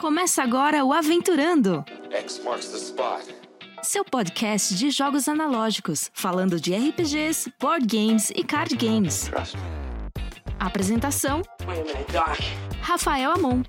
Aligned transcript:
Começa 0.00 0.42
agora 0.42 0.82
o 0.82 0.94
Aventurando, 0.94 1.84
X 2.10 2.42
marks 2.42 2.68
the 2.68 2.78
spot. 2.78 3.22
seu 3.82 4.02
podcast 4.02 4.74
de 4.74 4.90
jogos 4.90 5.28
analógicos, 5.28 6.10
falando 6.14 6.58
de 6.58 6.74
RPGs, 6.74 7.52
board 7.60 7.86
games 7.86 8.30
e 8.30 8.42
card 8.42 8.74
games. 8.76 9.30
Apresentação. 10.58 11.42
Rafael 12.80 13.32
Amon. 13.32 13.62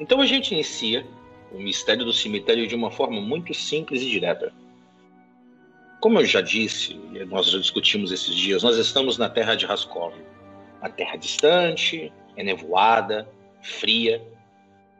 Então 0.00 0.20
a 0.20 0.26
gente 0.26 0.52
inicia 0.52 1.06
o 1.52 1.60
mistério 1.60 2.04
do 2.04 2.12
cemitério 2.12 2.66
de 2.66 2.74
uma 2.74 2.90
forma 2.90 3.20
muito 3.20 3.54
simples 3.54 4.02
e 4.02 4.10
direta. 4.10 4.52
Como 6.00 6.18
eu 6.18 6.26
já 6.26 6.40
disse, 6.40 6.94
e 7.14 7.24
nós 7.24 7.48
já 7.48 7.58
discutimos 7.58 8.10
esses 8.10 8.34
dias, 8.34 8.64
nós 8.64 8.76
estamos 8.76 9.16
na 9.16 9.28
terra 9.28 9.54
de 9.54 9.64
Raskov. 9.64 10.12
Uma 10.80 10.90
terra 10.90 11.14
distante, 11.14 12.12
enevoada, 12.36 13.30
fria, 13.62 14.20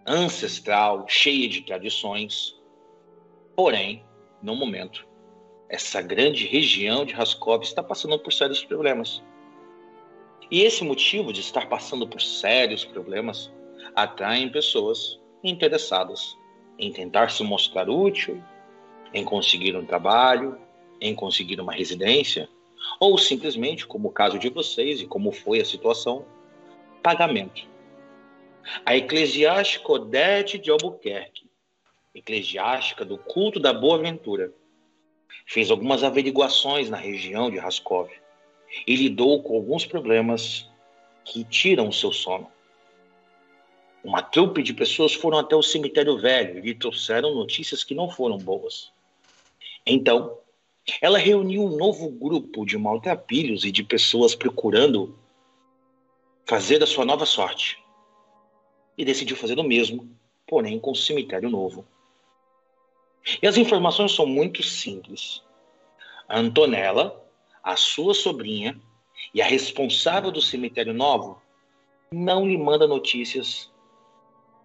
ancestral, 0.06 1.06
cheia 1.08 1.48
de 1.48 1.62
tradições. 1.62 2.56
Porém, 3.54 4.04
no 4.42 4.54
momento, 4.54 5.06
essa 5.68 6.02
grande 6.02 6.46
região 6.46 7.04
de 7.04 7.14
Raskov 7.14 7.62
está 7.62 7.82
passando 7.82 8.18
por 8.18 8.32
sérios 8.32 8.64
problemas. 8.64 9.22
E 10.50 10.62
esse 10.62 10.82
motivo 10.82 11.32
de 11.32 11.40
estar 11.40 11.68
passando 11.68 12.08
por 12.08 12.20
sérios 12.20 12.84
problemas 12.84 13.52
atraem 13.94 14.50
pessoas 14.50 15.20
interessadas 15.44 16.36
em 16.78 16.90
tentar 16.92 17.30
se 17.30 17.44
mostrar 17.44 17.88
útil, 17.88 18.42
em 19.12 19.24
conseguir 19.24 19.76
um 19.76 19.84
trabalho, 19.84 20.58
em 21.00 21.14
conseguir 21.14 21.60
uma 21.60 21.72
residência, 21.72 22.48
ou 22.98 23.16
simplesmente, 23.16 23.86
como 23.86 24.08
o 24.08 24.12
caso 24.12 24.38
de 24.38 24.48
vocês 24.48 25.00
e 25.00 25.06
como 25.06 25.30
foi 25.30 25.60
a 25.60 25.64
situação, 25.64 26.24
pagamento. 27.02 27.69
A 28.84 28.96
eclesiástica 28.96 29.92
Odete 29.92 30.58
de 30.58 30.70
Albuquerque, 30.70 31.48
eclesiástica 32.14 33.04
do 33.04 33.16
culto 33.18 33.58
da 33.58 33.72
Boa 33.72 33.98
Ventura, 33.98 34.52
fez 35.46 35.70
algumas 35.70 36.02
averiguações 36.04 36.90
na 36.90 36.96
região 36.96 37.50
de 37.50 37.58
Raskov 37.58 38.10
e 38.86 38.96
lidou 38.96 39.42
com 39.42 39.56
alguns 39.56 39.84
problemas 39.84 40.68
que 41.24 41.44
tiram 41.44 41.88
o 41.88 41.92
seu 41.92 42.12
sono. 42.12 42.50
Uma 44.02 44.22
trupe 44.22 44.62
de 44.62 44.72
pessoas 44.72 45.12
foram 45.12 45.38
até 45.38 45.54
o 45.54 45.62
cemitério 45.62 46.18
velho 46.18 46.58
e 46.58 46.62
lhe 46.62 46.74
trouxeram 46.74 47.34
notícias 47.34 47.84
que 47.84 47.94
não 47.94 48.08
foram 48.08 48.38
boas. 48.38 48.90
Então, 49.84 50.38
ela 51.00 51.18
reuniu 51.18 51.64
um 51.64 51.76
novo 51.76 52.08
grupo 52.10 52.64
de 52.64 52.78
maltrapilhos 52.78 53.64
e 53.64 53.70
de 53.70 53.82
pessoas 53.82 54.34
procurando 54.34 55.18
fazer 56.46 56.82
a 56.82 56.86
sua 56.86 57.04
nova 57.04 57.26
sorte. 57.26 57.78
E 58.96 59.04
decidiu 59.04 59.36
fazer 59.36 59.58
o 59.58 59.64
mesmo, 59.64 60.08
porém 60.46 60.78
com 60.78 60.90
o 60.90 60.96
cemitério 60.96 61.48
novo. 61.48 61.86
E 63.42 63.46
as 63.46 63.56
informações 63.56 64.12
são 64.12 64.26
muito 64.26 64.62
simples. 64.62 65.42
A 66.28 66.38
Antonella, 66.38 67.24
a 67.62 67.76
sua 67.76 68.14
sobrinha 68.14 68.80
e 69.34 69.42
a 69.42 69.46
responsável 69.46 70.30
do 70.30 70.40
cemitério 70.40 70.94
novo 70.94 71.40
não 72.12 72.46
lhe 72.46 72.56
manda 72.56 72.86
notícias 72.86 73.70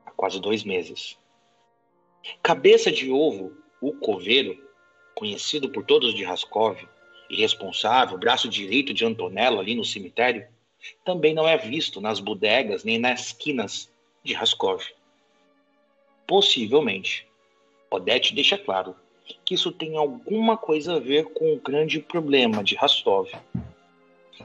há 0.05 0.11
quase 0.11 0.39
dois 0.39 0.63
meses. 0.63 1.17
Cabeça 2.41 2.91
de 2.91 3.11
ovo, 3.11 3.55
o 3.79 3.93
coveiro, 3.93 4.57
conhecido 5.13 5.69
por 5.69 5.85
todos 5.85 6.15
de 6.15 6.23
Raskov 6.23 6.77
e 7.29 7.35
responsável, 7.35 8.17
braço 8.17 8.49
direito 8.49 8.93
de 8.93 9.05
Antonella 9.05 9.61
ali 9.61 9.75
no 9.75 9.85
cemitério, 9.85 10.47
também 11.03 11.33
não 11.33 11.47
é 11.47 11.57
visto 11.57 12.01
nas 12.01 12.19
bodegas 12.19 12.83
nem 12.83 12.97
nas 12.97 13.27
esquinas 13.27 13.91
de 14.25 14.33
Raskov. 14.33 14.83
Possivelmente, 16.27 17.27
Odete 17.89 18.33
deixa 18.33 18.57
claro 18.57 18.95
que 19.45 19.53
isso 19.53 19.71
tem 19.71 19.95
alguma 19.95 20.57
coisa 20.57 20.95
a 20.95 20.99
ver 20.99 21.25
com 21.25 21.53
o 21.53 21.59
grande 21.59 21.99
problema 21.99 22.63
de 22.63 22.75
Rostov. 22.75 23.29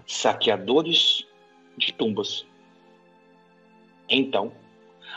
Saqueadores 0.06 1.26
de 1.76 1.92
tumbas. 1.92 2.46
Então, 4.08 4.52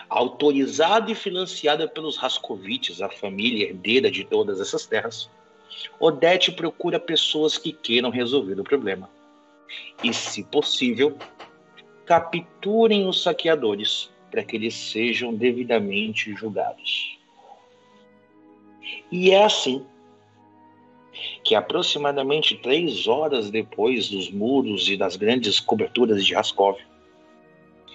autorizada 0.09 1.11
e 1.11 1.15
financiada 1.15 1.87
pelos 1.87 2.15
Rascovites, 2.15 3.01
a 3.01 3.09
família 3.09 3.67
herdeira 3.67 4.09
de 4.09 4.23
todas 4.23 4.61
essas 4.61 4.85
terras, 4.85 5.29
Odete 5.99 6.51
procura 6.51 6.99
pessoas 6.99 7.57
que 7.57 7.73
queiram 7.73 8.09
resolver 8.09 8.59
o 8.59 8.63
problema. 8.63 9.09
E, 10.03 10.13
se 10.13 10.43
possível, 10.43 11.17
capturem 12.05 13.07
os 13.07 13.23
saqueadores 13.23 14.12
para 14.33 14.43
que 14.43 14.55
eles 14.55 14.73
sejam 14.73 15.31
devidamente 15.31 16.33
julgados. 16.33 17.19
E 19.11 19.29
é 19.29 19.43
assim 19.43 19.85
que, 21.43 21.53
aproximadamente 21.53 22.55
três 22.55 23.07
horas 23.07 23.51
depois 23.51 24.09
dos 24.09 24.31
muros 24.31 24.89
e 24.89 24.97
das 24.97 25.15
grandes 25.15 25.59
coberturas 25.59 26.25
de 26.25 26.33
Raskov, 26.33 26.79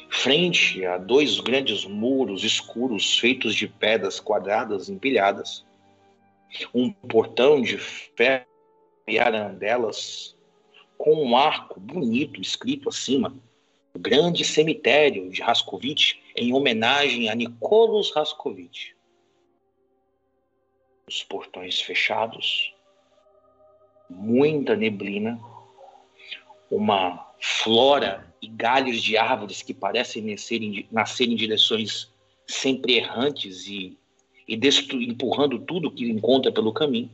frente 0.09 0.87
a 0.87 0.97
dois 0.97 1.41
grandes 1.41 1.85
muros 1.85 2.45
escuros 2.45 3.19
feitos 3.19 3.53
de 3.53 3.67
pedras 3.67 4.21
quadradas 4.21 4.89
empilhadas, 4.89 5.67
um 6.73 6.93
portão 6.93 7.61
de 7.61 7.79
ferro 7.79 8.47
e 9.09 9.19
arandelas 9.19 10.37
com 10.97 11.17
um 11.17 11.37
arco 11.37 11.81
bonito 11.81 12.41
escrito 12.41 12.89
acima, 12.89 13.35
o 13.93 13.99
grande 13.99 14.45
cemitério 14.45 15.29
de 15.31 15.43
Raskovich 15.43 16.28
em 16.39 16.53
homenagem 16.53 17.29
a 17.29 17.35
Nicolos 17.35 18.13
Raskovich. 18.13 18.95
Os 21.09 21.23
portões 21.25 21.81
fechados, 21.81 22.75
muita 24.09 24.77
neblina, 24.77 25.41
uma 26.71 27.33
flora 27.41 28.33
e 28.41 28.47
galhos 28.47 29.03
de 29.03 29.17
árvores 29.17 29.63
que 29.63 29.75
parecem 29.75 30.23
nascer 30.23 30.63
em, 30.63 30.87
nascer 30.93 31.29
em 31.29 31.35
direções 31.35 32.13
sempre 32.47 32.97
errantes 32.97 33.67
e, 33.67 33.99
e 34.47 34.57
destru, 34.57 35.03
empurrando 35.03 35.59
tudo 35.59 35.91
que 35.91 36.09
encontra 36.09 36.53
pelo 36.53 36.73
caminho. 36.73 37.11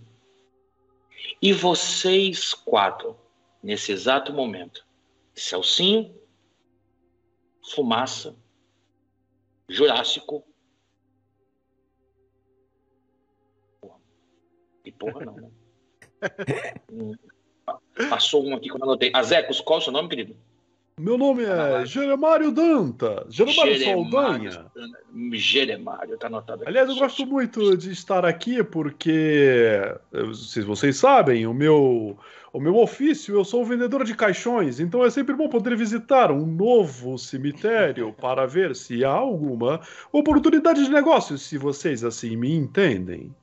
E 1.40 1.52
vocês 1.52 2.52
quatro, 2.52 3.16
nesse 3.62 3.92
exato 3.92 4.32
momento, 4.32 4.84
Celcinho, 5.34 6.14
Fumaça, 7.62 8.36
Jurássico. 9.68 10.44
Porra. 13.80 14.00
E 14.84 14.92
porra 14.92 15.24
não, 15.24 15.34
né? 15.36 15.50
Hum, 16.90 17.12
Passou 18.08 18.44
um 18.44 18.54
aqui 18.54 18.68
que 18.68 18.74
eu 18.74 18.82
anotei. 18.82 19.10
Azecos, 19.14 19.60
qual 19.60 19.78
é 19.78 19.82
o 19.82 19.84
seu 19.84 19.92
nome, 19.92 20.08
querido? 20.08 20.36
Meu 21.00 21.18
nome 21.18 21.42
é 21.42 21.84
Jeremário 21.84 22.52
Danta. 22.52 23.26
Jeremário 23.28 23.84
Saldanha. 23.84 24.66
Jeremário, 25.32 26.16
tá 26.16 26.28
anotado 26.28 26.62
aqui. 26.62 26.68
Aliás, 26.68 26.88
eu 26.88 26.94
gosto 26.94 27.26
muito 27.26 27.76
de 27.76 27.90
estar 27.90 28.24
aqui 28.24 28.62
porque, 28.62 29.80
se 30.32 30.62
vocês 30.62 30.96
sabem, 30.96 31.48
o 31.48 31.52
meu, 31.52 32.16
o 32.52 32.60
meu 32.60 32.76
ofício, 32.76 33.34
eu 33.34 33.44
sou 33.44 33.64
vendedor 33.64 34.04
de 34.04 34.14
caixões, 34.14 34.78
então 34.78 35.04
é 35.04 35.10
sempre 35.10 35.34
bom 35.34 35.48
poder 35.48 35.76
visitar 35.76 36.30
um 36.30 36.46
novo 36.46 37.18
cemitério 37.18 38.12
para 38.20 38.46
ver 38.46 38.76
se 38.76 39.04
há 39.04 39.10
alguma 39.10 39.80
oportunidade 40.12 40.84
de 40.84 40.90
negócio, 40.90 41.36
se 41.36 41.58
vocês 41.58 42.04
assim 42.04 42.36
me 42.36 42.54
entendem. 42.54 43.34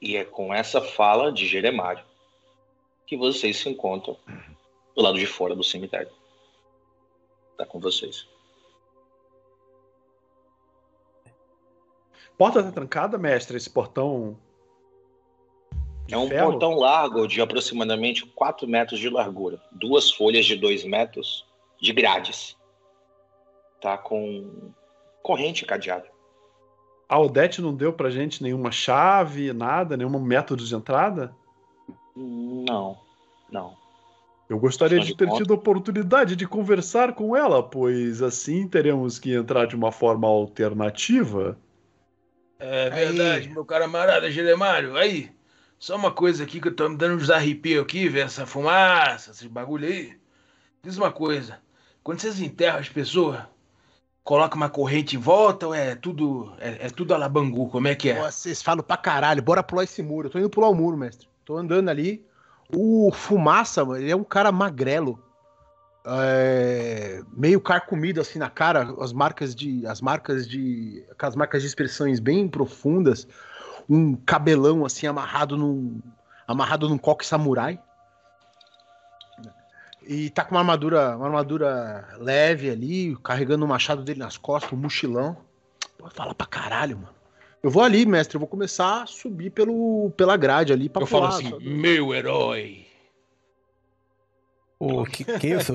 E 0.00 0.16
é 0.16 0.24
com 0.24 0.54
essa 0.54 0.80
fala 0.80 1.32
de 1.32 1.46
Jeremário 1.48 2.04
que 3.08 3.16
vocês 3.16 3.56
se 3.56 3.68
encontram 3.68 4.16
do 4.96 5.02
lado 5.02 5.18
de 5.18 5.26
fora 5.26 5.54
do 5.54 5.62
cemitério. 5.62 6.10
Tá 7.58 7.66
com 7.66 7.78
vocês. 7.78 8.26
Porta 12.38 12.62
tá 12.62 12.72
trancada, 12.72 13.18
mestre? 13.18 13.56
Esse 13.56 13.68
portão. 13.68 14.38
É 16.10 16.16
um 16.16 16.28
ferro? 16.28 16.52
portão 16.52 16.74
largo 16.74 17.26
de 17.26 17.40
aproximadamente 17.40 18.24
4 18.26 18.66
metros 18.66 18.98
de 18.98 19.08
largura. 19.08 19.60
Duas 19.72 20.10
folhas 20.10 20.46
de 20.46 20.56
2 20.56 20.84
metros 20.84 21.46
de 21.80 21.92
grades. 21.92 22.56
Tá 23.80 23.98
com 23.98 24.72
corrente 25.22 25.64
cadeado. 25.64 26.08
A 27.08 27.18
Odete 27.18 27.60
não 27.60 27.74
deu 27.74 27.92
pra 27.92 28.10
gente 28.10 28.42
nenhuma 28.42 28.72
chave, 28.72 29.52
nada, 29.52 29.96
nenhum 29.96 30.18
método 30.18 30.64
de 30.64 30.74
entrada? 30.74 31.34
Não, 32.14 32.98
não. 33.50 33.76
Eu 34.48 34.58
gostaria 34.58 35.00
de 35.00 35.16
ter 35.16 35.28
tido 35.30 35.52
a 35.52 35.56
oportunidade 35.56 36.36
de 36.36 36.46
conversar 36.46 37.14
com 37.14 37.36
ela, 37.36 37.62
pois 37.62 38.22
assim 38.22 38.68
teremos 38.68 39.18
que 39.18 39.34
entrar 39.34 39.66
de 39.66 39.74
uma 39.74 39.90
forma 39.90 40.28
alternativa. 40.28 41.58
É 42.58 42.88
verdade, 42.88 43.48
meu 43.48 43.64
camarada 43.64 44.30
Geremário. 44.30 44.96
Aí, 44.96 45.30
só 45.78 45.96
uma 45.96 46.12
coisa 46.12 46.44
aqui 46.44 46.60
que 46.60 46.68
eu 46.68 46.74
tô 46.74 46.88
me 46.88 46.96
dando 46.96 47.20
uns 47.20 47.28
arrepios 47.28 47.82
aqui, 47.82 48.08
ver 48.08 48.26
essa 48.26 48.46
fumaça, 48.46 49.32
esses 49.32 49.46
bagulho 49.46 49.86
aí. 49.86 50.16
Diz 50.82 50.96
uma 50.96 51.10
coisa, 51.10 51.58
quando 52.04 52.20
vocês 52.20 52.40
enterram 52.40 52.78
as 52.78 52.88
pessoas, 52.88 53.40
coloca 54.22 54.56
uma 54.56 54.70
corrente 54.70 55.16
em 55.16 55.18
volta 55.18 55.66
ou 55.66 55.74
é 55.74 55.94
tudo 55.94 56.52
é, 56.58 56.86
é 56.86 56.90
tudo 56.90 57.14
alabangu? 57.14 57.68
Como 57.68 57.88
é 57.88 57.94
que 57.94 58.10
é? 58.10 58.20
Vocês 58.20 58.62
falam 58.62 58.82
pra 58.82 58.96
caralho, 58.96 59.42
bora 59.42 59.62
pular 59.62 59.84
esse 59.84 60.02
muro. 60.02 60.28
Eu 60.28 60.30
tô 60.30 60.38
indo 60.38 60.50
pular 60.50 60.68
o 60.68 60.74
muro, 60.74 60.96
mestre. 60.96 61.28
Tô 61.44 61.56
andando 61.56 61.88
ali. 61.88 62.25
O 62.72 63.10
Fumaça, 63.12 63.82
ele 63.96 64.10
é 64.10 64.16
um 64.16 64.24
cara 64.24 64.50
magrelo. 64.50 65.22
É, 66.08 67.20
meio 67.32 67.60
carcomido 67.60 68.20
assim 68.20 68.38
na 68.38 68.48
cara, 68.48 68.94
as 69.00 69.12
marcas 69.12 69.54
de 69.54 69.84
as 69.86 70.00
marcas 70.00 70.48
de 70.48 71.04
aquelas 71.10 71.34
marcas 71.34 71.62
de 71.62 71.68
expressões 71.68 72.20
bem 72.20 72.46
profundas, 72.46 73.26
um 73.88 74.14
cabelão 74.14 74.84
assim 74.84 75.08
amarrado 75.08 75.56
num 75.56 76.00
amarrado 76.46 76.88
num 76.88 76.98
coque 76.98 77.26
samurai. 77.26 77.80
E 80.08 80.30
tá 80.30 80.44
com 80.44 80.54
uma 80.54 80.60
armadura, 80.60 81.16
uma 81.16 81.26
armadura 81.26 82.08
leve 82.18 82.70
ali, 82.70 83.16
carregando 83.24 83.64
o 83.64 83.68
machado 83.68 84.04
dele 84.04 84.20
nas 84.20 84.36
costas, 84.36 84.72
um 84.72 84.76
mochilão. 84.76 85.36
Pô, 85.98 86.08
fala 86.10 86.32
pra 86.32 86.46
caralho, 86.46 86.98
mano. 86.98 87.15
Eu 87.66 87.70
vou 87.72 87.82
ali, 87.82 88.06
mestre, 88.06 88.36
eu 88.36 88.38
vou 88.38 88.46
começar 88.46 89.02
a 89.02 89.06
subir 89.06 89.50
pelo, 89.50 90.12
pela 90.16 90.36
grade 90.36 90.72
ali 90.72 90.88
pra 90.88 91.02
Eu 91.02 91.06
pular, 91.08 91.32
falo 91.32 91.34
assim, 91.34 91.50
só... 91.50 91.58
meu 91.58 92.14
herói. 92.14 92.86
O 94.78 95.04
que, 95.04 95.24
que 95.24 95.48
isso? 95.48 95.74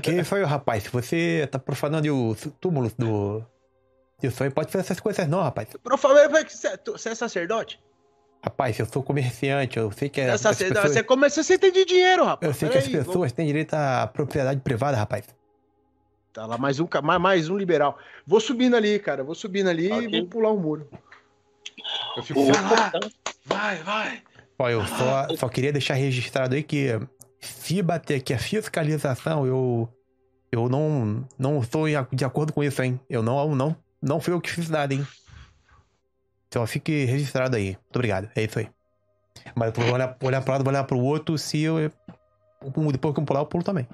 que 0.00 0.12
isso 0.12 0.32
aí, 0.32 0.44
rapaz? 0.44 0.84
Se 0.84 0.90
você 0.90 1.48
tá 1.50 1.58
profanando 1.58 2.14
o 2.14 2.36
túmulo 2.60 2.88
do. 2.96 3.44
Isso 4.22 4.44
aí 4.44 4.50
pode 4.50 4.70
fazer 4.70 4.84
essas 4.84 5.00
coisas 5.00 5.26
não, 5.26 5.42
rapaz. 5.42 5.70
Profanando, 5.82 6.32
você 6.86 7.08
é 7.08 7.14
sacerdote? 7.16 7.80
Rapaz, 8.40 8.78
eu 8.78 8.86
sou 8.86 9.02
comerciante, 9.02 9.76
eu 9.76 9.90
sei 9.90 10.08
que 10.08 10.20
é. 10.20 10.28
Essa, 10.28 10.54
pessoas... 10.54 10.92
Você 10.92 11.02
começa, 11.02 11.42
você 11.42 11.58
tem 11.58 11.72
de 11.72 11.84
dinheiro, 11.84 12.24
rapaz. 12.24 12.48
Eu 12.48 12.54
sei 12.56 12.68
Pera 12.68 12.80
que 12.80 12.86
aí, 12.86 12.94
as 12.94 12.98
pessoas 13.00 13.16
vamos... 13.16 13.32
têm 13.32 13.46
direito 13.48 13.74
à 13.74 14.06
propriedade 14.06 14.60
privada, 14.60 14.96
rapaz. 14.96 15.24
Tá 16.32 16.46
lá, 16.46 16.56
mais 16.56 16.78
um, 16.78 16.86
mais, 17.02 17.20
mais 17.20 17.48
um 17.48 17.56
liberal. 17.56 17.98
Vou 18.24 18.38
subindo 18.38 18.76
ali, 18.76 19.00
cara. 19.00 19.24
Vou 19.24 19.34
subindo 19.34 19.68
ali 19.68 19.92
okay. 19.92 20.06
e 20.06 20.20
vou 20.20 20.28
pular 20.28 20.50
o 20.50 20.56
um 20.56 20.60
muro. 20.60 20.88
Eu 22.16 22.22
fico. 22.22 22.40
Ah, 22.56 22.92
vai, 23.44 23.82
vai. 23.82 24.22
Ó, 24.58 24.68
eu 24.68 24.86
só, 24.86 25.28
só 25.36 25.48
queria 25.48 25.72
deixar 25.72 25.94
registrado 25.94 26.54
aí 26.54 26.62
que 26.62 26.98
se 27.40 27.82
bater 27.82 28.16
aqui 28.16 28.32
a 28.32 28.38
fiscalização, 28.38 29.46
eu. 29.46 29.88
Eu 30.50 30.68
não, 30.68 31.26
não 31.36 31.60
estou 31.60 31.86
de 32.12 32.24
acordo 32.24 32.52
com 32.52 32.62
isso, 32.62 32.80
hein? 32.80 33.00
Eu 33.10 33.24
não, 33.24 33.56
não, 33.56 33.76
não 34.00 34.20
fui 34.20 34.32
eu 34.32 34.40
que 34.40 34.52
fiz 34.52 34.70
nada, 34.70 34.94
hein? 34.94 35.04
Então 36.46 36.64
fique 36.64 37.04
registrado 37.06 37.56
aí. 37.56 37.70
Muito 37.70 37.96
obrigado. 37.96 38.30
É 38.36 38.44
isso 38.44 38.60
aí. 38.60 38.68
Mas 39.56 39.76
eu 39.76 39.84
vou 39.84 39.94
olhar, 39.94 40.16
olhar 40.22 40.40
para 40.42 40.50
um 40.50 40.54
lado, 40.54 40.64
vou 40.64 40.72
olhar 40.72 40.84
para 40.84 40.96
o 40.96 41.02
outro. 41.02 41.36
Se 41.36 41.60
eu. 41.60 41.90
Depois 42.92 43.14
que 43.14 43.20
eu 43.20 43.24
pular, 43.24 43.40
eu 43.40 43.46
pulo 43.46 43.64
também. 43.64 43.88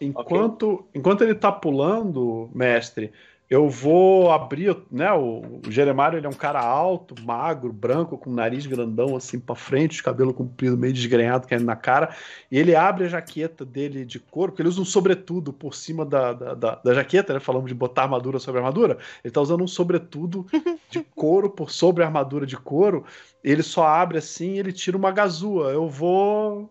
Enquanto, 0.00 0.72
okay. 0.72 0.90
enquanto 0.94 1.22
ele 1.22 1.34
tá 1.34 1.52
pulando, 1.52 2.50
mestre, 2.54 3.12
eu 3.48 3.68
vou 3.70 4.32
abrir, 4.32 4.76
né? 4.90 5.12
O, 5.12 5.60
o 5.66 5.70
Jeremário 5.70 6.18
ele 6.18 6.26
é 6.26 6.28
um 6.28 6.32
cara 6.32 6.60
alto, 6.60 7.14
magro, 7.22 7.72
branco, 7.72 8.18
com 8.18 8.30
nariz 8.30 8.66
grandão 8.66 9.14
assim 9.14 9.38
para 9.38 9.54
frente, 9.54 10.02
cabelo 10.02 10.34
comprido, 10.34 10.76
meio 10.76 10.92
desgrenhado 10.92 11.46
caindo 11.46 11.64
na 11.64 11.76
cara. 11.76 12.14
E 12.50 12.58
ele 12.58 12.74
abre 12.74 13.04
a 13.04 13.08
jaqueta 13.08 13.64
dele 13.64 14.04
de 14.04 14.18
couro, 14.18 14.50
porque 14.50 14.62
ele 14.62 14.68
usa 14.68 14.80
um 14.80 14.84
sobretudo 14.84 15.52
por 15.52 15.74
cima 15.74 16.04
da, 16.04 16.32
da, 16.32 16.54
da, 16.54 16.74
da 16.74 16.94
jaqueta, 16.94 17.34
né? 17.34 17.40
Falamos 17.40 17.68
de 17.68 17.74
botar 17.74 18.02
armadura 18.02 18.40
sobre 18.40 18.58
armadura. 18.58 18.98
Ele 19.22 19.32
tá 19.32 19.40
usando 19.40 19.62
um 19.62 19.68
sobretudo 19.68 20.44
de 20.90 21.04
couro 21.14 21.48
por 21.48 21.70
sobre 21.70 22.02
a 22.02 22.06
armadura 22.06 22.46
de 22.46 22.56
couro. 22.56 23.04
Ele 23.44 23.62
só 23.62 23.86
abre 23.86 24.18
assim 24.18 24.54
e 24.54 24.58
ele 24.58 24.72
tira 24.72 24.96
uma 24.96 25.12
gazua. 25.12 25.70
Eu 25.70 25.88
vou 25.88 26.68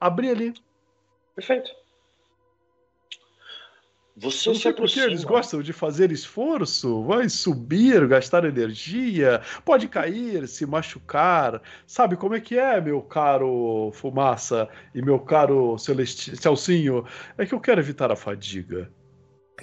abrir 0.00 0.30
ali. 0.30 0.54
Perfeito. 1.36 1.85
Você 4.18 4.48
não 4.48 4.56
sei 4.56 4.72
porque 4.72 4.98
eles 4.98 5.24
gostam 5.24 5.60
de 5.60 5.74
fazer 5.74 6.10
esforço, 6.10 7.02
vai 7.02 7.28
subir, 7.28 8.08
gastar 8.08 8.46
energia, 8.46 9.42
pode 9.62 9.88
cair, 9.88 10.48
se 10.48 10.64
machucar. 10.64 11.60
Sabe 11.86 12.16
como 12.16 12.34
é 12.34 12.40
que 12.40 12.58
é, 12.58 12.80
meu 12.80 13.02
caro 13.02 13.90
Fumaça 13.92 14.68
e 14.94 15.02
meu 15.02 15.18
caro 15.18 15.76
Celesti 15.76 16.34
Celcinho? 16.34 17.04
É 17.36 17.44
que 17.44 17.54
eu 17.54 17.60
quero 17.60 17.78
evitar 17.78 18.10
a 18.10 18.16
fadiga. 18.16 18.90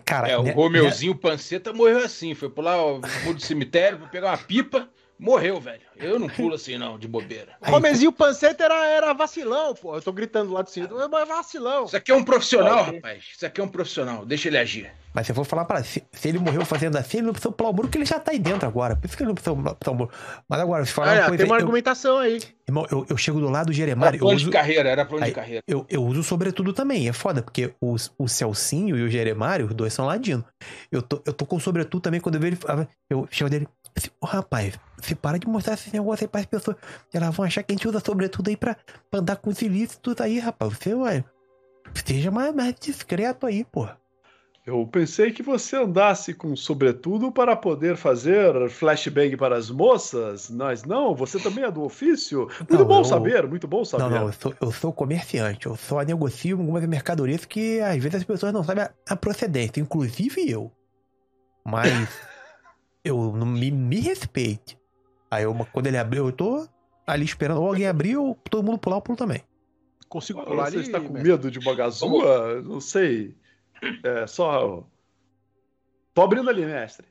Cara, 0.05 0.29
é, 0.29 0.37
o 0.37 0.43
né, 0.43 0.51
Romeuzinho 0.51 1.13
né? 1.13 1.19
Panceta 1.19 1.73
morreu 1.73 1.99
assim, 1.99 2.35
foi 2.35 2.49
pular 2.49 2.77
o 2.77 3.01
muro 3.23 3.35
do 3.35 3.41
cemitério 3.41 3.97
pra 3.97 4.07
pegar 4.07 4.31
uma 4.31 4.37
pipa 4.37 4.87
Morreu, 5.19 5.59
velho. 5.59 5.81
Eu 5.95 6.19
não 6.19 6.27
pulo 6.27 6.55
assim, 6.55 6.77
não, 6.77 6.97
de 6.97 7.07
bobeira. 7.07 7.53
O 7.61 7.71
Romezinho 7.71 8.11
Panceta 8.11 8.63
era, 8.63 8.85
era 8.85 9.13
vacilão, 9.13 9.73
pô. 9.73 9.95
Eu 9.95 10.01
tô 10.01 10.11
gritando 10.11 10.51
lá 10.51 10.61
do 10.61 10.69
cima. 10.69 10.87
É 10.87 11.25
vacilão. 11.25 11.85
Isso 11.85 11.95
aqui 11.95 12.11
é 12.11 12.15
um 12.15 12.23
profissional, 12.23 12.83
rapaz. 12.83 13.23
Isso 13.35 13.45
aqui 13.45 13.61
é 13.61 13.63
um 13.63 13.67
profissional. 13.67 14.25
Deixa 14.25 14.49
ele 14.49 14.57
agir. 14.57 14.91
Mas 15.13 15.27
se 15.27 15.31
eu 15.31 15.35
for 15.35 15.45
falar 15.45 15.65
para 15.65 15.83
se, 15.83 16.03
se 16.11 16.27
ele 16.27 16.39
morreu 16.39 16.65
fazendo 16.65 16.97
assim, 16.97 17.17
ele 17.17 17.27
não 17.27 17.33
precisa 17.33 17.53
pular 17.53 17.69
o 17.69 17.73
muro, 17.73 17.87
que 17.87 17.97
ele 17.97 18.05
já 18.05 18.19
tá 18.19 18.31
aí 18.31 18.39
dentro 18.39 18.67
agora. 18.67 18.95
Por 18.95 19.05
isso 19.05 19.15
que 19.15 19.21
ele 19.21 19.27
não 19.27 19.35
precisa 19.35 19.55
pular 19.55 19.77
o 19.87 19.95
muro. 19.95 20.11
Mas 20.49 20.59
agora, 20.59 20.85
se 20.85 20.91
falar 20.91 21.13
uma 21.13 21.27
coisa, 21.27 21.37
tem 21.37 21.45
uma 21.45 21.55
eu, 21.55 21.59
argumentação 21.59 22.17
aí. 22.17 22.41
Irmão, 22.67 22.87
eu, 22.89 23.05
eu 23.07 23.17
chego 23.17 23.39
do 23.39 23.49
lado 23.49 23.67
do 23.67 23.73
Jeremário. 23.73 24.15
Era 24.15 24.19
plano 24.19 24.35
uso, 24.35 24.45
de 24.45 24.51
carreira, 24.51 24.89
era 24.89 25.05
plano 25.05 25.23
aí, 25.23 25.29
de 25.29 25.35
carreira. 25.35 25.61
Eu, 25.67 25.85
eu 25.87 26.03
uso 26.03 26.23
sobretudo 26.23 26.73
também. 26.73 27.07
É 27.07 27.13
foda, 27.13 27.43
porque 27.43 27.73
os, 27.79 28.11
o 28.17 28.27
Celcinho 28.27 28.97
e 28.97 29.03
o 29.03 29.09
Jeremário, 29.09 29.67
os 29.67 29.73
dois 29.75 29.93
são 29.93 30.05
ladino. 30.05 30.43
Eu 30.91 31.01
tô, 31.01 31.21
eu 31.25 31.33
tô 31.33 31.45
com 31.45 31.59
sobretudo 31.59 32.01
também 32.01 32.19
quando 32.19 32.35
eu 32.35 32.41
vejo 32.41 32.57
ele. 32.67 32.87
Eu 33.09 33.27
chego 33.29 33.49
dele. 33.49 33.67
Oh, 34.19 34.25
rapaz, 34.25 34.79
você 34.97 35.15
para 35.15 35.37
de 35.37 35.47
mostrar 35.47 35.73
esse 35.73 35.93
negócio 35.93 36.23
aí 36.23 36.27
para 36.27 36.41
as 36.41 36.45
pessoas. 36.45 36.77
Elas 37.13 37.35
vão 37.35 37.45
achar 37.45 37.63
que 37.63 37.73
a 37.73 37.75
gente 37.75 37.87
usa 37.87 38.01
sobretudo 38.03 38.49
aí 38.49 38.57
pra, 38.57 38.75
pra 39.09 39.19
andar 39.19 39.35
com 39.35 39.49
os 39.49 39.61
ilícitos 39.61 40.19
aí, 40.19 40.39
rapaz. 40.39 40.77
Você, 40.77 40.93
ué, 40.93 41.23
seja 42.05 42.31
mais, 42.31 42.53
mais 42.53 42.73
discreto 42.79 43.45
aí, 43.45 43.63
porra. 43.63 43.99
Eu 44.65 44.87
pensei 44.87 45.29
que 45.29 45.43
você 45.43 45.75
andasse 45.75 46.33
com 46.33 46.55
sobretudo 46.55 47.33
para 47.33 47.53
poder 47.53 47.97
fazer 47.97 48.69
flashbang 48.69 49.35
para 49.35 49.57
as 49.57 49.69
moças, 49.69 50.49
mas 50.49 50.85
não, 50.85 51.13
você 51.13 51.37
também 51.37 51.65
é 51.65 51.71
do 51.71 51.83
ofício? 51.83 52.47
Muito 52.59 52.73
não, 52.73 52.85
bom 52.85 52.99
eu... 52.99 53.03
saber, 53.03 53.45
muito 53.45 53.67
bom 53.67 53.83
saber. 53.83 54.03
Não, 54.03 54.09
não, 54.09 54.27
eu 54.27 54.33
sou, 54.33 54.55
eu 54.61 54.71
sou 54.71 54.93
comerciante, 54.93 55.65
eu 55.65 55.75
só 55.75 56.01
negocio 56.01 56.57
algumas 56.57 56.85
mercadorias 56.85 57.43
que 57.43 57.81
às 57.81 57.97
vezes 57.97 58.15
as 58.15 58.23
pessoas 58.23 58.53
não 58.53 58.63
sabem 58.63 58.85
a, 58.85 58.91
a 59.09 59.17
procedência, 59.17 59.81
inclusive 59.81 60.49
eu. 60.49 60.71
Mas 61.65 62.07
eu 63.03 63.35
não 63.35 63.45
me, 63.45 63.69
me 63.69 63.99
respeite. 63.99 64.77
Aí 65.29 65.43
eu, 65.43 65.53
quando 65.71 65.87
ele 65.87 65.97
abriu, 65.97 66.27
eu 66.27 66.31
tô 66.31 66.67
ali 67.05 67.25
esperando. 67.25 67.61
Ou 67.61 67.67
alguém 67.67 67.87
abriu, 67.87 68.23
ou 68.23 68.35
todo 68.49 68.63
mundo 68.63 68.77
pular, 68.77 68.97
eu 68.97 69.01
pulo 69.01 69.17
também. 69.17 69.41
Consigo 70.07 70.43
pular 70.43 70.69
Você 70.69 70.77
ali, 70.77 70.85
está 70.85 70.99
com 71.01 71.11
medo 71.11 71.49
de 71.49 71.59
uma 71.59 71.75
gazua? 71.75 72.61
Não 72.61 72.79
sei. 72.79 73.35
É 74.03 74.27
só. 74.27 74.83
Tô 76.13 76.21
abrindo 76.21 76.49
ali, 76.49 76.65
mestre. 76.65 77.07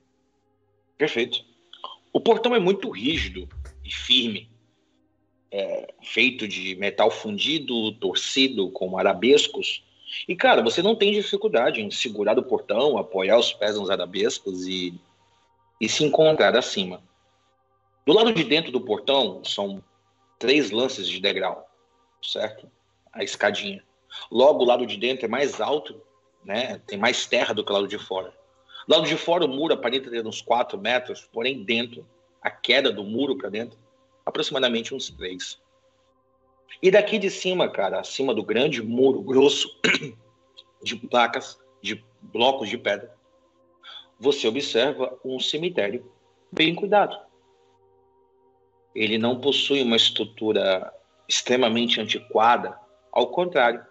Perfeito. 0.96 1.44
O 2.12 2.20
portão 2.20 2.54
é 2.54 2.60
muito 2.60 2.88
rígido 2.90 3.48
e 3.84 3.92
firme. 3.92 4.50
É 5.50 5.92
feito 6.00 6.48
de 6.48 6.76
metal 6.76 7.10
fundido, 7.10 7.92
torcido, 7.96 8.70
com 8.70 8.96
arabescos. 8.96 9.84
E, 10.28 10.36
cara, 10.36 10.62
você 10.62 10.80
não 10.80 10.94
tem 10.94 11.12
dificuldade 11.12 11.82
em 11.82 11.90
segurar 11.90 12.38
o 12.38 12.42
portão, 12.42 12.96
apoiar 12.96 13.38
os 13.38 13.52
pés 13.52 13.76
nos 13.76 13.90
arabescos 13.90 14.66
e, 14.66 14.94
e 15.82 15.88
se 15.88 16.02
encontrar 16.02 16.56
acima. 16.56 17.02
Do 18.06 18.14
lado 18.14 18.32
de 18.32 18.42
dentro 18.42 18.72
do 18.72 18.80
portão 18.80 19.44
são 19.44 19.84
três 20.38 20.70
lances 20.70 21.06
de 21.06 21.20
degrau, 21.20 21.68
certo? 22.22 22.70
A 23.12 23.22
escadinha. 23.22 23.84
Logo, 24.30 24.62
o 24.62 24.66
lado 24.66 24.86
de 24.86 24.96
dentro 24.96 25.26
é 25.26 25.28
mais 25.28 25.60
alto 25.60 26.00
né? 26.44 26.80
Tem 26.86 26.98
mais 26.98 27.26
terra 27.26 27.54
do 27.54 27.64
que 27.64 27.70
o 27.70 27.74
lado 27.74 27.88
de 27.88 27.98
fora. 27.98 28.32
Do 28.86 28.94
lado 28.94 29.06
de 29.06 29.16
fora, 29.16 29.44
o 29.44 29.48
muro 29.48 29.74
aparenta 29.74 30.10
ter 30.10 30.26
uns 30.26 30.42
4 30.42 30.78
metros, 30.78 31.28
porém 31.32 31.62
dentro, 31.62 32.06
a 32.40 32.50
queda 32.50 32.92
do 32.92 33.04
muro 33.04 33.36
para 33.36 33.48
dentro, 33.48 33.78
aproximadamente 34.26 34.94
uns 34.94 35.10
3. 35.10 35.60
E 36.82 36.90
daqui 36.90 37.18
de 37.18 37.30
cima, 37.30 37.68
cara, 37.68 38.00
acima 38.00 38.34
do 38.34 38.42
grande 38.42 38.82
muro 38.82 39.22
grosso 39.22 39.78
de 40.82 40.96
placas, 40.96 41.58
de 41.80 42.04
blocos 42.20 42.68
de 42.68 42.78
pedra, 42.78 43.14
você 44.22 44.46
observa 44.46 45.18
um 45.24 45.40
cemitério 45.40 46.08
bem 46.52 46.76
cuidado. 46.76 47.18
Ele 48.94 49.18
não 49.18 49.40
possui 49.40 49.82
uma 49.82 49.96
estrutura 49.96 50.94
extremamente 51.28 52.00
antiquada, 52.00 52.78
ao 53.10 53.32
contrário, 53.32 53.84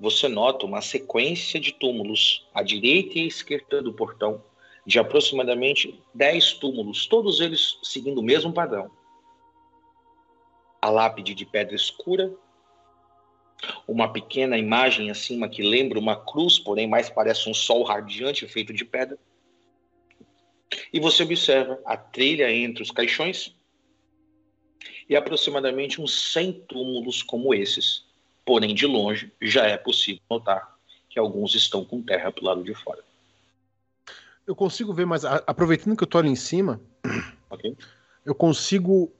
você 0.00 0.26
nota 0.26 0.66
uma 0.66 0.80
sequência 0.80 1.60
de 1.60 1.72
túmulos 1.72 2.48
à 2.52 2.64
direita 2.64 3.16
e 3.16 3.22
à 3.22 3.26
esquerda 3.26 3.80
do 3.80 3.92
portão, 3.92 4.42
de 4.84 4.98
aproximadamente 4.98 6.02
10 6.14 6.54
túmulos, 6.54 7.06
todos 7.06 7.40
eles 7.40 7.78
seguindo 7.84 8.18
o 8.18 8.24
mesmo 8.24 8.52
padrão. 8.52 8.90
A 10.82 10.90
lápide 10.90 11.32
de 11.32 11.46
pedra 11.46 11.76
escura, 11.76 12.34
uma 13.86 14.12
pequena 14.12 14.58
imagem 14.58 15.12
acima 15.12 15.48
que 15.48 15.62
lembra 15.62 15.98
uma 15.98 16.16
cruz, 16.16 16.58
porém 16.58 16.88
mais 16.88 17.08
parece 17.08 17.48
um 17.48 17.54
sol 17.54 17.84
radiante 17.84 18.48
feito 18.48 18.72
de 18.72 18.84
pedra. 18.84 19.16
E 20.92 21.00
você 21.00 21.22
observa 21.22 21.80
a 21.84 21.96
trilha 21.96 22.50
entre 22.52 22.82
os 22.82 22.90
caixões 22.90 23.54
e 25.08 25.16
aproximadamente 25.16 26.00
uns 26.00 26.32
100 26.32 26.52
túmulos 26.68 27.22
como 27.22 27.54
esses, 27.54 28.04
porém 28.44 28.74
de 28.74 28.86
longe 28.86 29.32
já 29.40 29.66
é 29.66 29.76
possível 29.76 30.20
notar 30.30 30.76
que 31.08 31.18
alguns 31.18 31.54
estão 31.54 31.84
com 31.84 32.02
terra 32.02 32.30
para 32.30 32.42
o 32.42 32.46
lado 32.46 32.62
de 32.62 32.74
fora. 32.74 33.02
eu 34.46 34.54
consigo 34.54 34.92
ver, 34.92 35.06
mas 35.06 35.24
aproveitando 35.24 35.96
que 35.96 36.02
eu 36.02 36.08
tô 36.08 36.18
ali 36.18 36.28
em 36.28 36.36
cima, 36.36 36.80
Ok? 37.50 37.74
eu 38.24 38.34
consigo 38.34 39.10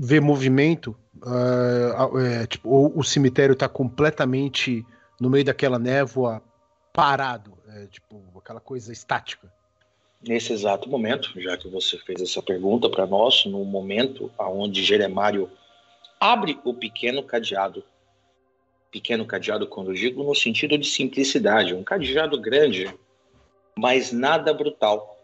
ver 0.00 0.20
movimento. 0.20 0.96
ah, 1.22 2.08
é, 2.20 2.46
tipo, 2.46 2.68
ou 2.70 2.98
o 2.98 3.04
cemitério 3.04 3.54
tá 3.54 3.68
completamente 3.68 4.84
no 5.20 5.28
meio 5.30 5.44
daquela 5.44 5.78
névoa 5.78 6.42
parado. 6.92 7.56
é, 7.68 7.86
tipo, 7.86 8.22
aquela 8.38 8.60
coisa 8.60 8.92
estática. 8.92 9.52
Nesse 10.26 10.54
exato 10.54 10.88
momento, 10.88 11.38
já 11.38 11.54
que 11.54 11.68
você 11.68 11.98
fez 11.98 12.22
essa 12.22 12.40
pergunta 12.40 12.88
para 12.88 13.06
nós, 13.06 13.44
no 13.44 13.62
momento 13.62 14.32
aonde 14.38 14.82
Jeremário 14.82 15.50
abre 16.18 16.58
o 16.64 16.72
pequeno 16.72 17.22
cadeado. 17.22 17.84
Pequeno 18.90 19.26
cadeado, 19.26 19.66
quando 19.66 19.92
digo 19.92 20.24
no 20.24 20.34
sentido 20.34 20.78
de 20.78 20.86
simplicidade, 20.86 21.74
um 21.74 21.84
cadeado 21.84 22.40
grande, 22.40 22.98
mas 23.76 24.12
nada 24.12 24.54
brutal. 24.54 25.22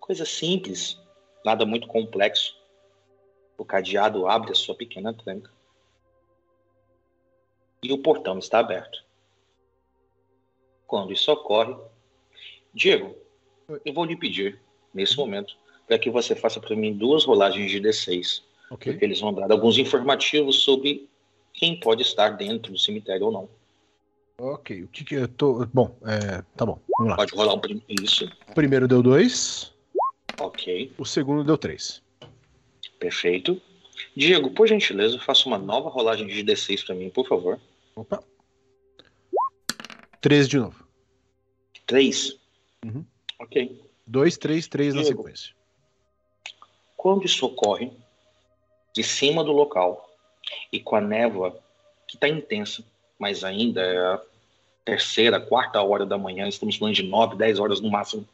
Coisa 0.00 0.24
simples, 0.24 1.00
nada 1.44 1.64
muito 1.64 1.86
complexo. 1.86 2.60
O 3.56 3.64
cadeado 3.64 4.26
abre 4.26 4.50
a 4.50 4.56
sua 4.56 4.74
pequena 4.74 5.14
tranca. 5.14 5.52
E 7.84 7.92
o 7.92 7.98
portão 7.98 8.36
está 8.36 8.58
aberto. 8.58 9.04
Quando 10.88 11.12
isso 11.12 11.30
ocorre, 11.30 11.76
Diego, 12.74 13.25
eu 13.84 13.92
vou 13.92 14.04
lhe 14.04 14.16
pedir, 14.16 14.58
nesse 14.94 15.16
momento, 15.16 15.56
para 15.86 15.98
que 15.98 16.10
você 16.10 16.34
faça 16.34 16.60
para 16.60 16.74
mim 16.76 16.92
duas 16.92 17.24
rolagens 17.24 17.70
de 17.70 17.80
D6. 17.80 18.42
Ok. 18.70 18.92
Porque 18.92 19.04
eles 19.04 19.20
vão 19.20 19.32
dar 19.32 19.50
alguns 19.50 19.78
informativos 19.78 20.62
sobre 20.62 21.08
quem 21.52 21.78
pode 21.78 22.02
estar 22.02 22.30
dentro 22.30 22.72
do 22.72 22.78
cemitério 22.78 23.26
ou 23.26 23.32
não. 23.32 23.48
Ok. 24.38 24.82
O 24.82 24.88
que 24.88 25.04
que 25.04 25.14
eu 25.14 25.28
tô. 25.28 25.64
Bom, 25.66 25.96
é, 26.04 26.42
tá 26.56 26.66
bom. 26.66 26.78
Vamos 26.98 27.10
lá. 27.10 27.16
Pode 27.16 27.34
rolar 27.34 27.54
um 27.54 27.58
prim- 27.60 27.82
isso. 27.88 28.28
Primeiro 28.54 28.86
deu 28.88 29.02
dois, 29.02 29.72
Ok, 30.38 30.92
o 30.98 31.04
segundo 31.06 31.42
deu 31.44 31.56
três. 31.56 32.02
perfeito. 32.98 33.60
Diego, 34.14 34.50
por 34.50 34.66
gentileza, 34.66 35.18
faça 35.18 35.48
uma 35.48 35.56
nova 35.56 35.88
rolagem 35.88 36.26
de 36.26 36.42
D6 36.44 36.84
para 36.84 36.94
mim, 36.94 37.08
por 37.08 37.26
favor. 37.26 37.58
Opa. 37.94 38.22
Três 40.20 40.46
de 40.48 40.58
novo. 40.58 40.84
Três. 41.86 42.36
Uhum. 42.84 43.04
Ok. 43.38 43.82
Dois, 44.06 44.36
três, 44.36 44.66
três 44.66 44.94
na 44.94 45.02
Diego. 45.02 45.22
sequência. 45.22 45.54
Quando 46.96 47.24
isso 47.24 47.44
ocorre, 47.46 47.92
de 48.92 49.02
cima 49.02 49.44
do 49.44 49.52
local 49.52 50.10
e 50.72 50.80
com 50.80 50.96
a 50.96 51.00
névoa 51.00 51.58
que 52.06 52.16
está 52.16 52.28
intensa, 52.28 52.84
mas 53.18 53.44
ainda 53.44 53.82
é 53.82 53.98
a 53.98 54.22
terceira, 54.84 55.40
quarta 55.40 55.82
hora 55.82 56.06
da 56.06 56.16
manhã, 56.16 56.48
estamos 56.48 56.76
falando 56.76 56.94
de 56.94 57.02
nove, 57.02 57.36
dez 57.36 57.58
horas 57.58 57.80
no 57.80 57.90
máximo. 57.90 58.26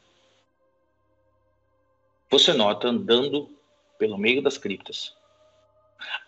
Você 2.30 2.52
nota 2.52 2.88
andando 2.88 3.48
pelo 3.98 4.16
meio 4.16 4.42
das 4.42 4.56
criptas, 4.56 5.14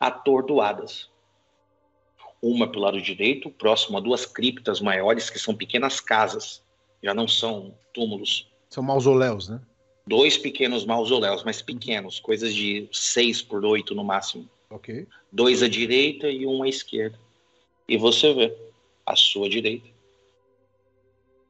atordoadas. 0.01 1.09
Uma 2.43 2.69
pelo 2.69 2.83
lado 2.83 3.01
direito, 3.01 3.51
próximo 3.51 3.97
a 3.97 4.01
duas 4.01 4.27
criptas 4.27 4.81
maiores, 4.81 5.31
que 5.31 5.39
são 5.39 5.55
pequenas 5.55 6.01
casas, 6.01 6.63
já 7.03 7.15
não 7.15 7.27
são 7.27 7.75
túmulos 7.93 8.51
São 8.75 8.83
mausoléus, 8.83 9.49
né? 9.49 9.61
dois 10.05 10.37
pequenos 10.37 10.85
mausoléus, 10.85 11.45
mas 11.45 11.63
pequenos, 11.63 12.19
coisas 12.19 12.53
de 12.53 12.89
6 12.91 13.41
por 13.41 13.65
8 13.65 13.95
no 13.95 14.03
máximo. 14.03 14.51
Ok. 14.69 15.07
Dois 15.31 15.63
à 15.63 15.69
direita 15.69 16.29
e 16.29 16.45
um 16.45 16.65
à 16.65 16.69
esquerda. 16.69 17.17
E 17.87 17.97
você 17.97 18.35
vê, 18.35 18.53
à 19.07 19.15
sua 19.15 19.49
direita, 19.49 19.87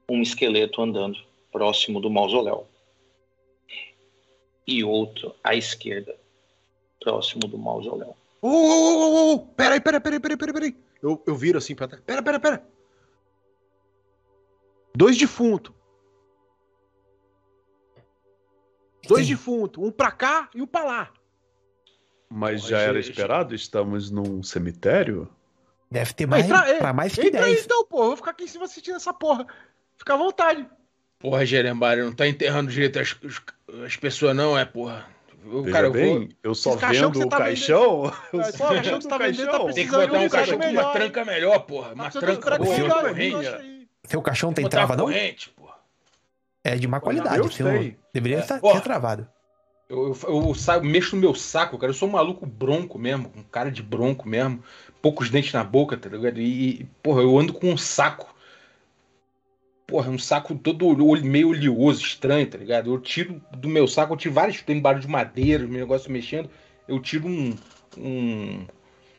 um 0.06 0.20
esqueleto 0.20 0.82
andando 0.82 1.18
próximo 1.50 1.98
do 1.98 2.10
mausoléu. 2.10 2.66
E 4.66 4.84
outro 4.84 5.34
à 5.42 5.54
esquerda, 5.54 6.14
próximo 7.00 7.48
do 7.48 7.56
mausoléu. 7.56 8.14
Ô, 8.42 8.48
ô, 8.48 8.50
ô, 8.50 9.32
ô, 9.32 9.38
peraí, 9.38 9.80
peraí, 9.80 9.98
peraí, 9.98 10.20
peraí, 10.20 10.36
peraí, 10.36 10.52
peraí. 10.52 10.76
Eu, 11.02 11.22
eu 11.26 11.34
viro 11.34 11.56
assim 11.56 11.74
pra 11.74 11.88
trás. 11.88 12.02
Pera, 12.04 12.22
pera, 12.22 12.38
pera. 12.38 12.68
Dois 14.94 15.16
defuntos. 15.16 15.73
Dois 19.08 19.26
defuntos. 19.26 19.82
Um 19.84 19.90
pra 19.90 20.10
cá 20.10 20.48
e 20.54 20.62
um 20.62 20.66
pra 20.66 20.84
lá. 20.84 21.10
Mas 22.28 22.62
Pô, 22.62 22.68
já 22.68 22.78
era 22.80 23.00
gente. 23.00 23.10
esperado? 23.12 23.54
Estamos 23.54 24.10
num 24.10 24.42
cemitério? 24.42 25.28
Deve 25.90 26.12
ter 26.12 26.26
mais, 26.26 26.46
entra- 26.46 26.74
pra 26.76 26.92
mais 26.92 27.14
que 27.14 27.26
Entra 27.28 27.44
aí 27.44 27.52
10. 27.52 27.64
então, 27.66 27.84
pô. 27.86 28.00
Eu 28.02 28.06
vou 28.08 28.16
ficar 28.16 28.32
aqui 28.32 28.44
em 28.44 28.48
cima 28.48 28.64
assistindo 28.64 28.96
essa 28.96 29.12
porra. 29.14 29.46
Fica 29.96 30.14
à 30.14 30.16
vontade. 30.16 30.66
Porra, 31.20 31.46
Jeremário, 31.46 32.04
não 32.06 32.12
tá 32.12 32.26
enterrando 32.26 32.70
direito 32.70 32.98
as, 32.98 33.16
as, 33.24 33.84
as 33.84 33.96
pessoas, 33.96 34.34
não, 34.34 34.58
é, 34.58 34.64
porra. 34.64 35.06
Eu, 35.46 35.62
Veja 35.62 35.72
cara, 35.72 35.86
eu 35.88 35.92
bem, 35.92 36.18
vou. 36.18 36.28
eu 36.42 36.54
só 36.54 36.70
Esse 36.70 36.78
caixão 36.80 37.10
vendo 37.12 37.26
o 37.26 37.28
tá 37.28 37.36
caixão. 37.38 38.12
Eu 38.32 38.40
Esse 38.40 38.58
só 38.58 38.68
caixão 38.68 38.82
vendo 38.82 38.82
que 38.96 39.02
você 39.02 39.06
o 39.06 39.10
tá 39.10 39.18
vendendo 39.18 39.46
tá 39.46 39.50
caixão. 39.52 39.72
Tem 39.74 39.84
que 39.86 39.90
botar 39.92 40.18
um 40.18 40.24
um 40.24 40.28
caixão 40.28 40.28
com 40.28 40.30
caixão 40.30 40.56
uma 40.58 40.66
melhor, 40.66 40.92
tranca 40.92 41.24
melhor, 41.24 41.58
porra. 41.60 41.92
Uma 41.94 42.04
Tá 42.04 42.10
precisando 42.10 42.30
de 42.32 42.36
um 42.36 42.40
tranca 42.40 42.64
boa, 42.64 42.76
melhor, 42.78 42.88
uma 42.90 43.08
eu 43.08 43.14
corrente. 43.14 43.46
aí. 43.48 43.88
Seu 44.06 44.20
caixão 44.22 44.52
tem 44.52 44.64
uma 44.64 44.70
trava, 44.70 44.96
não? 44.96 45.04
corrente. 45.04 45.53
É 46.64 46.74
de 46.76 46.88
má 46.88 46.98
qualidade. 46.98 47.54
Seu- 47.54 47.66
tem. 47.66 47.96
Deveria 48.12 48.38
É. 48.38 48.40
estar 48.40 48.58
Ó. 48.62 48.80
travado. 48.80 49.28
Eu, 49.88 50.16
eu, 50.26 50.46
eu 50.48 50.54
saio, 50.54 50.82
mexo 50.82 51.14
no 51.14 51.20
meu 51.20 51.34
saco, 51.34 51.76
cara. 51.78 51.90
Eu 51.90 51.94
sou 51.94 52.08
um 52.08 52.12
maluco 52.12 52.46
bronco 52.46 52.98
mesmo, 52.98 53.30
um 53.36 53.42
cara 53.42 53.70
de 53.70 53.82
bronco 53.82 54.26
mesmo. 54.26 54.62
Poucos 55.02 55.28
dentes 55.28 55.52
na 55.52 55.62
boca, 55.62 55.94
tá 55.96 56.08
ligado? 56.08 56.40
E, 56.40 56.88
porra, 57.02 57.20
eu 57.20 57.38
ando 57.38 57.52
com 57.52 57.68
um 57.70 57.76
saco. 57.76 58.34
Porra, 59.86 60.08
um 60.10 60.18
saco 60.18 60.54
todo 60.54 60.96
meio 61.22 61.50
oleoso, 61.50 62.00
estranho, 62.00 62.46
tá 62.46 62.56
ligado? 62.56 62.90
Eu 62.90 62.98
tiro 62.98 63.42
do 63.52 63.68
meu 63.68 63.86
saco, 63.86 64.14
eu 64.14 64.16
tiro 64.16 64.32
vários, 64.34 64.62
tem 64.62 64.80
barulho 64.80 65.02
de 65.02 65.08
madeira, 65.08 65.66
meu 65.66 65.80
negócio 65.80 66.10
mexendo. 66.10 66.48
Eu 66.88 66.98
tiro 67.00 67.26
um. 67.28 67.54
um 67.98 68.66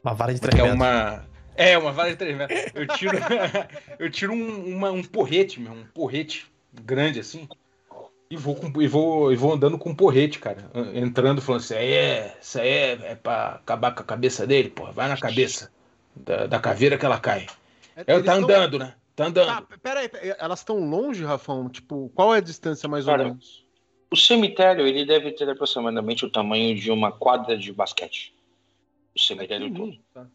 Uma 0.04 0.14
vara 0.16 0.34
de 0.34 0.40
é 0.40 0.42
treinamento. 0.42 0.76
uma. 0.76 1.24
É, 1.56 1.78
uma 1.78 1.92
vara 1.92 2.10
de 2.10 2.16
três 2.18 2.36
metros. 2.36 2.60
Eu 2.74 2.88
tiro, 2.88 3.18
eu 4.00 4.10
tiro 4.10 4.34
um, 4.34 4.76
uma- 4.76 4.92
um 4.92 5.04
porrete, 5.04 5.62
meu, 5.62 5.72
um 5.74 5.86
porrete 5.94 6.48
grande 6.82 7.20
assim. 7.20 7.48
E 8.30 8.36
vou, 8.36 8.58
e, 8.82 8.88
vou, 8.88 9.32
e 9.32 9.36
vou 9.36 9.54
andando 9.54 9.78
com 9.78 9.92
um 9.92 9.96
porrete, 9.96 10.40
cara. 10.40 10.70
Entrando, 10.94 11.42
falando 11.42 11.62
assim: 11.62 11.76
aí 11.76 11.94
é, 11.94 12.38
isso 12.42 12.60
aí 12.60 12.68
é, 12.68 12.92
é 13.12 13.16
pra 13.16 13.54
acabar 13.56 13.94
com 13.94 14.02
a 14.02 14.06
cabeça 14.06 14.48
dele, 14.48 14.70
porra. 14.70 14.92
Vai 14.92 15.08
na 15.08 15.18
cabeça 15.18 15.72
da, 16.16 16.48
da 16.48 16.60
caveira 16.60 16.98
que 16.98 17.06
ela 17.06 17.20
cai. 17.20 17.46
É, 17.96 18.04
Eles 18.14 18.26
tá 18.26 18.34
tão- 18.34 18.44
andando, 18.44 18.80
né? 18.80 18.96
Tá 19.16 19.28
andando. 19.28 19.48
Tá, 19.48 19.78
peraí, 19.82 20.10
peraí. 20.10 20.34
Elas 20.40 20.60
estão 20.60 20.78
longe, 20.90 21.24
Rafão? 21.24 21.70
Tipo, 21.70 22.12
qual 22.16 22.34
é 22.34 22.40
a 22.40 22.42
distância 22.42 22.90
mais 22.90 23.08
ou 23.08 23.14
Cara, 23.14 23.26
menos? 23.26 23.64
O 24.12 24.18
cemitério 24.18 24.86
ele 24.88 25.06
deve 25.06 25.32
ter 25.32 25.50
aproximadamente 25.50 26.26
o 26.26 26.30
tamanho 26.30 26.76
de 26.76 26.92
uma 26.92 27.12
quadra 27.12 27.58
de 27.58 27.72
basquete. 27.72 28.34
O 29.16 29.20
cemitério 29.20 29.72
todo, 29.74 29.98
Tá. 30.14 30.26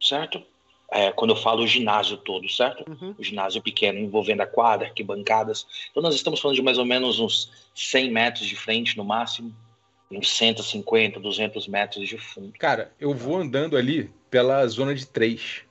certo? 0.00 0.42
É, 0.90 1.12
quando 1.12 1.30
eu 1.30 1.36
falo 1.36 1.62
o 1.62 1.66
ginásio 1.66 2.16
todo, 2.16 2.48
certo? 2.48 2.84
Uhum. 2.88 3.14
O 3.18 3.22
ginásio 3.22 3.62
pequeno, 3.62 3.98
envolvendo 3.98 4.40
a 4.40 4.46
quadra, 4.46 4.86
arquibancadas. 4.86 5.66
Então 5.90 6.02
nós 6.02 6.14
estamos 6.14 6.40
falando 6.40 6.56
de 6.56 6.62
mais 6.62 6.78
ou 6.78 6.84
menos 6.84 7.20
uns 7.20 7.50
100 7.74 8.10
metros 8.10 8.46
de 8.46 8.56
frente 8.56 8.96
no 8.96 9.04
máximo, 9.04 9.54
e 10.10 10.16
uns 10.16 10.30
150, 10.30 11.20
200 11.20 11.68
metros 11.68 12.08
de 12.08 12.16
fundo. 12.16 12.52
Cara, 12.58 12.92
eu 12.98 13.12
vou 13.12 13.36
andando 13.36 13.76
ali 13.76 14.10
pela 14.30 14.66
zona 14.66 14.94
de 14.94 15.06
três. 15.06 15.62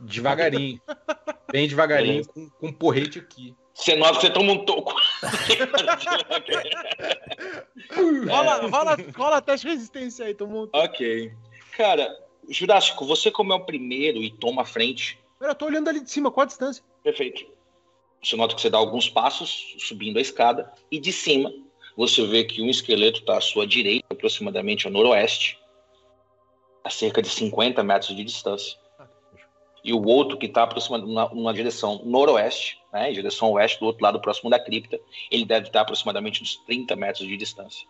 Devagarinho. 0.00 0.80
Bem 1.50 1.66
devagarinho, 1.66 2.24
Beleza. 2.24 2.32
com, 2.32 2.50
com 2.50 2.66
um 2.66 2.72
porrete 2.72 3.18
aqui. 3.18 3.54
Você 3.72 3.94
que 3.94 3.98
você 3.98 4.30
toma 4.30 4.52
um 4.52 4.64
toco. 4.64 4.92
Rola, 8.28 8.68
rola, 8.68 8.96
rola 9.14 9.42
teste 9.42 9.66
de 9.66 9.72
resistência 9.72 10.26
aí, 10.26 10.34
todo 10.34 10.50
mundo. 10.50 10.70
ok. 10.72 11.32
Cara, 11.76 12.08
Jurássico, 12.48 13.04
você 13.04 13.30
como 13.30 13.52
é 13.52 13.56
o 13.56 13.64
primeiro 13.64 14.22
e 14.22 14.30
toma 14.30 14.62
a 14.62 14.64
frente, 14.64 15.18
Pera, 15.38 15.50
eu 15.50 15.54
tô 15.54 15.66
olhando 15.66 15.88
ali 15.88 16.00
de 16.00 16.10
cima, 16.10 16.30
qual 16.30 16.44
a 16.44 16.46
distância? 16.46 16.82
Perfeito. 17.02 17.46
Você 18.22 18.36
nota 18.36 18.54
que 18.54 18.60
você 18.60 18.70
dá 18.70 18.78
alguns 18.78 19.08
passos 19.08 19.76
subindo 19.78 20.18
a 20.18 20.20
escada 20.20 20.72
e 20.90 20.98
de 20.98 21.12
cima 21.12 21.52
você 21.96 22.26
vê 22.26 22.44
que 22.44 22.62
um 22.62 22.68
esqueleto 22.68 23.20
está 23.20 23.36
à 23.36 23.40
sua 23.40 23.66
direita, 23.66 24.06
aproximadamente 24.10 24.86
ao 24.86 24.92
noroeste, 24.92 25.58
a 26.82 26.90
cerca 26.90 27.20
de 27.20 27.28
50 27.28 27.82
metros 27.82 28.16
de 28.16 28.24
distância. 28.24 28.78
E 29.84 29.92
o 29.92 30.04
outro 30.04 30.36
que 30.36 30.46
está 30.46 30.64
aproximadamente 30.64 31.34
numa 31.34 31.54
direção 31.54 32.02
noroeste, 32.04 32.80
né, 32.92 33.10
em 33.10 33.14
direção 33.14 33.52
oeste, 33.52 33.78
do 33.78 33.86
outro 33.86 34.02
lado, 34.02 34.20
próximo 34.20 34.50
da 34.50 34.58
cripta, 34.58 34.98
ele 35.30 35.44
deve 35.44 35.68
estar 35.68 35.82
aproximadamente 35.82 36.42
uns 36.42 36.56
30 36.66 36.96
metros 36.96 37.26
de 37.26 37.36
distância. 37.36 37.86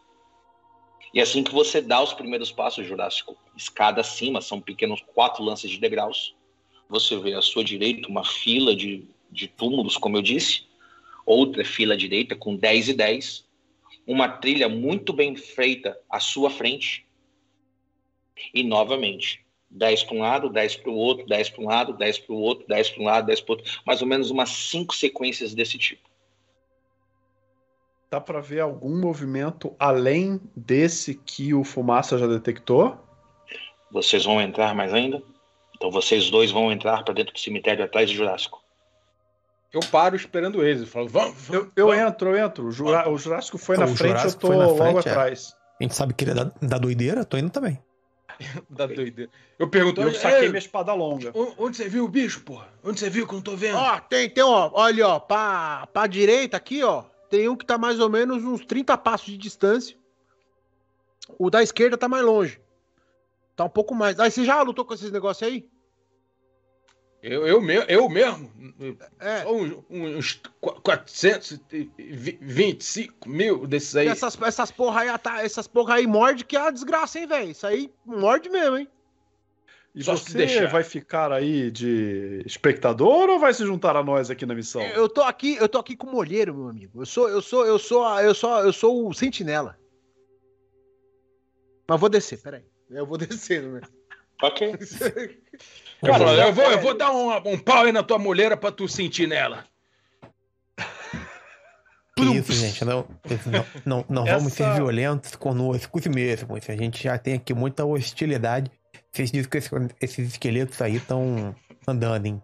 E 1.15 1.21
assim 1.21 1.43
que 1.43 1.53
você 1.53 1.81
dá 1.81 2.03
os 2.03 2.13
primeiros 2.13 2.51
passos, 2.51 2.87
Jurássico, 2.87 3.37
escada 3.57 4.01
acima, 4.01 4.41
são 4.41 4.61
pequenos 4.61 5.01
quatro 5.15 5.43
lances 5.43 5.71
de 5.71 5.79
degraus, 5.79 6.35
você 6.89 7.17
vê 7.19 7.35
à 7.35 7.43
sua 7.43 7.65
direita 7.65 8.09
uma 8.09 8.25
fila 8.25 8.75
de, 8.75 9.05
de 9.31 9.49
túmulos, 9.49 9.97
como 9.97 10.17
eu 10.17 10.23
disse, 10.23 10.65
outra 11.25 11.65
fila 11.65 11.97
direita 11.97 12.37
com 12.37 12.57
10 12.57 12.91
e 12.91 12.95
10, 12.95 13.47
uma 14.07 14.29
trilha 14.29 14.69
muito 14.69 15.13
bem 15.13 15.35
feita 15.35 15.99
à 16.09 16.21
sua 16.21 16.51
frente, 16.51 17.05
e 18.53 18.63
novamente, 18.63 19.45
10 19.71 20.05
para 20.05 20.17
um 20.17 20.21
lado, 20.21 20.49
10 20.49 20.77
para 20.77 20.91
o 20.91 20.95
outro, 20.95 21.27
10 21.27 21.51
para 21.51 21.63
um 21.63 21.67
lado, 21.67 21.93
10 21.95 22.19
para 22.19 22.35
o 22.35 22.39
outro, 22.39 22.67
10 22.69 22.91
para 22.91 23.03
um 23.03 23.05
lado, 23.05 23.27
10 23.27 23.41
para 23.41 23.53
o 23.53 23.57
outro, 23.57 23.81
mais 23.85 24.03
ou 24.03 24.09
menos 24.09 24.31
umas 24.31 24.51
cinco 24.51 24.95
sequências 24.95 25.55
desse 25.55 25.79
tipo. 25.79 26.09
Dá 28.17 28.21
pra 28.21 28.41
ver 28.41 28.61
algum 28.61 28.99
movimento 28.99 29.75
além 29.79 30.41
desse 30.57 31.15
que 31.15 31.53
o 31.53 31.63
Fumaça 31.63 32.17
já 32.17 32.27
detectou? 32.27 32.97
Vocês 33.93 34.25
vão 34.25 34.41
entrar 34.41 34.75
mais 34.75 34.93
ainda? 34.95 35.23
Então 35.77 35.91
vocês 35.91 36.31
dois 36.31 36.51
vão 36.51 36.73
entrar 36.73 37.05
para 37.05 37.13
dentro 37.13 37.35
do 37.35 37.39
cemitério 37.39 37.85
atrás 37.85 38.11
do 38.11 38.17
Jurássico. 38.17 38.63
Eu 39.73 39.81
paro 39.91 40.17
esperando 40.17 40.65
eles. 40.65 40.81
Eu 40.83 40.87
falo, 40.89 41.09
vamos, 41.09 41.35
vamos, 41.43 41.67
Eu, 41.67 41.73
eu 41.77 41.87
vamos. 41.89 42.03
entro, 42.03 42.31
eu 42.35 42.47
entro. 42.47 42.67
O, 42.67 42.73
Jura- 42.73 43.09
o 43.11 43.19
Jurássico 43.19 43.59
foi 43.59 43.77
Então, 43.77 43.87
na 43.89 43.95
frente, 43.95 44.09
Jurássico 44.17 44.37
eu 44.37 44.41
tô 44.41 44.47
foi 44.47 44.57
na 44.57 44.67
logo 44.67 44.79
frente, 44.79 45.09
é. 45.09 45.11
atrás. 45.11 45.55
A 45.79 45.85
gente 45.85 45.95
sabe 45.95 46.15
que 46.15 46.25
ele 46.25 46.31
é 46.31 46.35
da, 46.35 46.51
da 46.63 46.79
doideira, 46.79 47.23
tô 47.25 47.37
indo 47.37 47.51
também. 47.51 47.79
Da 48.71 48.87
doideira. 48.87 49.31
Eu 49.59 49.69
pergunto, 49.69 50.01
Eu 50.01 50.09
"Ei, 50.09 50.15
saquei 50.15 50.49
minha 50.49 50.59
espada 50.59 50.95
longa. 50.95 51.31
on- 51.35 51.53
onde 51.59 51.77
você 51.77 51.87
viu 51.89 52.05
o 52.05 52.09
bicho, 52.09 52.41
porra? 52.41 52.69
Onde 52.83 52.99
você 52.99 53.11
viu 53.11 53.27
que 53.27 53.33
eu 53.35 53.37
não 53.37 53.43
tô 53.43 53.57
vendo? 53.57 53.77
Ó, 53.77 53.99
tem, 54.01 54.31
tem, 54.31 54.43
ó, 54.43 54.71
olha, 54.73 55.07
ó, 55.09 55.19
pra, 55.21 55.87
pra 55.93 56.07
direita 56.07 56.57
aqui, 56.57 56.83
ó, 56.83 57.05
tem 57.29 57.49
um 57.49 57.57
que 57.57 57.65
tá 57.67 57.77
mais 57.79 57.99
ou 58.01 58.09
menos 58.11 58.45
uns 58.45 58.65
30 58.65 58.97
passos 58.99 59.27
de 59.27 59.37
distância. 59.39 59.97
O 61.39 61.51
da 61.51 61.63
esquerda 61.63 61.97
tá 61.99 62.09
mais 62.09 62.25
longe. 62.25 62.61
Tá 63.57 63.65
um 63.65 63.69
pouco 63.71 63.95
mais. 63.95 64.19
Aí 64.21 64.31
você 64.31 64.45
já 64.45 64.61
lutou 64.63 64.85
com 64.85 64.95
esses 64.95 65.11
negócios 65.11 65.49
aí? 65.49 65.69
Eu, 67.23 67.47
eu, 67.47 67.61
me- 67.61 67.85
eu 67.89 68.09
mesmo? 68.09 68.51
É. 69.19 69.43
Só 69.43 69.53
uns, 69.55 69.77
uns 69.91 70.41
425 70.83 73.29
mil 73.29 73.67
desses 73.67 73.97
aí. 73.97 74.07
essas, 74.09 74.41
essas 74.43 74.71
porra 74.71 75.01
aí, 75.01 75.09
essas 75.43 75.67
porra 75.67 75.95
aí 75.95 76.07
morde 76.07 76.45
que 76.45 76.57
é 76.57 76.61
a 76.61 76.71
desgraça, 76.71 77.19
hein, 77.19 77.27
velho? 77.27 77.51
Isso 77.51 77.67
aí 77.67 77.93
morde 78.05 78.49
mesmo, 78.49 78.77
hein? 78.77 78.89
E 79.97 80.05
Só 80.05 80.15
você 80.15 80.37
deixar. 80.37 80.67
vai 80.69 80.85
ficar 80.85 81.33
aí 81.33 81.71
de 81.71 82.43
espectador 82.45 83.31
ou 83.31 83.39
vai 83.39 83.55
se 83.55 83.65
juntar 83.65 83.97
a 83.97 84.05
nós 84.05 84.29
aqui 84.31 84.45
na 84.45 84.55
missão? 84.55 84.83
Eu 84.83 85.09
tô 85.09 85.23
aqui, 85.23 85.57
eu 85.57 85.67
tô 85.67 85.79
aqui 85.79 85.97
com 85.97 86.07
o 86.07 86.13
molheiro, 86.13 86.55
meu 86.55 86.69
amigo. 86.69 87.01
Eu 87.01 87.07
sou, 87.07 87.31
eu 87.31 87.41
sou, 87.41 87.65
eu 87.65 87.79
sou, 87.79 88.05
a- 88.05 88.23
eu 88.23 88.35
sou, 88.35 88.59
eu 88.61 88.73
sou 88.75 89.09
o 89.09 89.15
sentinela. 89.15 89.79
Mas 91.89 91.99
vou 91.99 92.11
descer, 92.11 92.39
peraí. 92.43 92.63
Eu 92.91 93.07
vou 93.07 93.17
descer, 93.19 93.63
né? 93.63 93.81
Ok. 94.43 94.75
Cara, 96.05 96.47
eu, 96.47 96.53
vou, 96.53 96.65
é- 96.65 96.75
eu 96.75 96.81
vou 96.83 96.95
dar 96.95 97.11
um, 97.11 97.35
um 97.53 97.59
pau 97.59 97.85
aí 97.87 97.93
na 97.93 98.03
tua 98.03 98.19
mulher 98.19 98.55
pra 98.59 98.71
tu 98.71 98.87
sentir 98.87 99.27
nela. 99.27 99.65
Isso, 102.19 102.53
gente. 102.53 102.85
Não, 102.85 103.07
não, 103.47 103.65
não, 103.85 104.05
não 104.09 104.25
vamos 104.27 104.53
ser 104.53 104.65
Essa- 104.65 104.75
violentos 104.75 105.37
conosco 105.37 105.99
mesmos. 106.15 106.69
A 106.69 106.77
gente 106.77 107.03
já 107.03 107.17
tem 107.19 107.35
aqui 107.35 107.55
muita 107.55 107.85
hostilidade. 107.85 108.71
Vocês 109.17 109.33
dizem 109.33 109.51
que 109.51 109.57
esse- 109.59 109.71
esses 110.01 110.29
esqueletos 110.33 110.81
aí 110.83 110.97
estão 110.97 111.57
andando, 111.89 112.27
hein? 112.27 112.43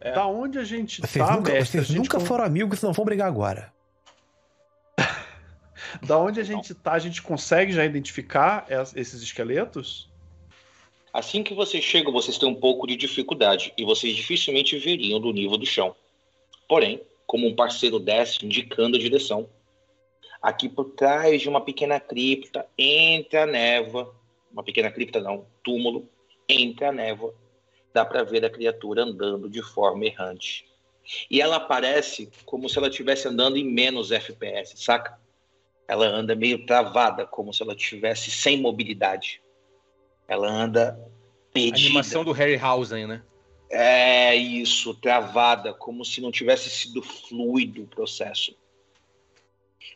Da 0.00 0.26
onde 0.26 0.58
a 0.60 0.64
gente 0.64 1.00
Vocês 1.00 1.26
tá, 1.26 1.36
nunca, 1.36 1.52
mestre? 1.52 1.78
A 1.78 1.82
vocês 1.82 1.86
gente 1.88 1.98
nunca 1.98 2.18
con- 2.20 2.24
foram 2.24 2.44
amigos, 2.44 2.80
não 2.82 2.92
vão 2.92 3.04
brigar 3.04 3.26
agora. 3.26 3.72
Da 6.06 6.18
onde 6.18 6.40
a 6.40 6.44
gente 6.44 6.74
tá, 6.74 6.92
a 6.92 6.98
gente 6.98 7.20
consegue 7.22 7.72
já 7.72 7.84
identificar 7.84 8.66
es- 8.70 8.94
esses 8.94 9.22
esqueletos? 9.22 10.08
Assim 11.12 11.42
que 11.42 11.54
vocês 11.54 11.82
chegam, 11.82 12.12
vocês 12.12 12.38
têm 12.38 12.48
um 12.48 12.54
pouco 12.54 12.86
de 12.86 12.94
dificuldade 12.96 13.72
e 13.76 13.84
vocês 13.84 14.14
dificilmente 14.14 14.78
veriam 14.78 15.18
do 15.20 15.32
nível 15.32 15.56
do 15.56 15.66
chão. 15.66 15.96
Porém, 16.68 17.00
como 17.26 17.46
um 17.46 17.54
parceiro 17.56 17.98
desce 17.98 18.44
indicando 18.44 18.96
a 18.96 19.00
direção, 19.00 19.48
aqui 20.42 20.68
por 20.68 20.84
trás 20.90 21.40
de 21.42 21.48
uma 21.48 21.60
pequena 21.60 21.98
cripta, 21.98 22.66
entre 22.78 23.38
a 23.38 23.46
névoa, 23.46 24.14
uma 24.56 24.64
pequena 24.64 24.90
cripta 24.90 25.20
não, 25.20 25.46
túmulo, 25.62 26.08
entre 26.48 26.86
a 26.86 26.90
névoa, 26.90 27.34
dá 27.92 28.06
para 28.06 28.24
ver 28.24 28.42
a 28.42 28.50
criatura 28.50 29.02
andando 29.02 29.50
de 29.50 29.62
forma 29.62 30.06
errante. 30.06 30.64
E 31.30 31.42
ela 31.42 31.60
parece 31.60 32.30
como 32.46 32.66
se 32.66 32.78
ela 32.78 32.88
estivesse 32.88 33.28
andando 33.28 33.58
em 33.58 33.64
menos 33.64 34.10
FPS, 34.10 34.82
saca? 34.82 35.20
Ela 35.86 36.06
anda 36.06 36.34
meio 36.34 36.64
travada, 36.64 37.26
como 37.26 37.52
se 37.52 37.62
ela 37.62 37.74
estivesse 37.74 38.30
sem 38.30 38.58
mobilidade. 38.58 39.42
Ela 40.26 40.48
anda 40.48 40.98
perdida. 41.52 41.88
Animação 41.88 42.24
do 42.24 42.32
Harryhausen, 42.32 43.06
né? 43.06 43.22
É 43.70 44.34
isso, 44.34 44.94
travada, 44.94 45.74
como 45.74 46.02
se 46.02 46.20
não 46.20 46.32
tivesse 46.32 46.70
sido 46.70 47.02
fluido 47.02 47.82
o 47.82 47.86
processo. 47.86 48.56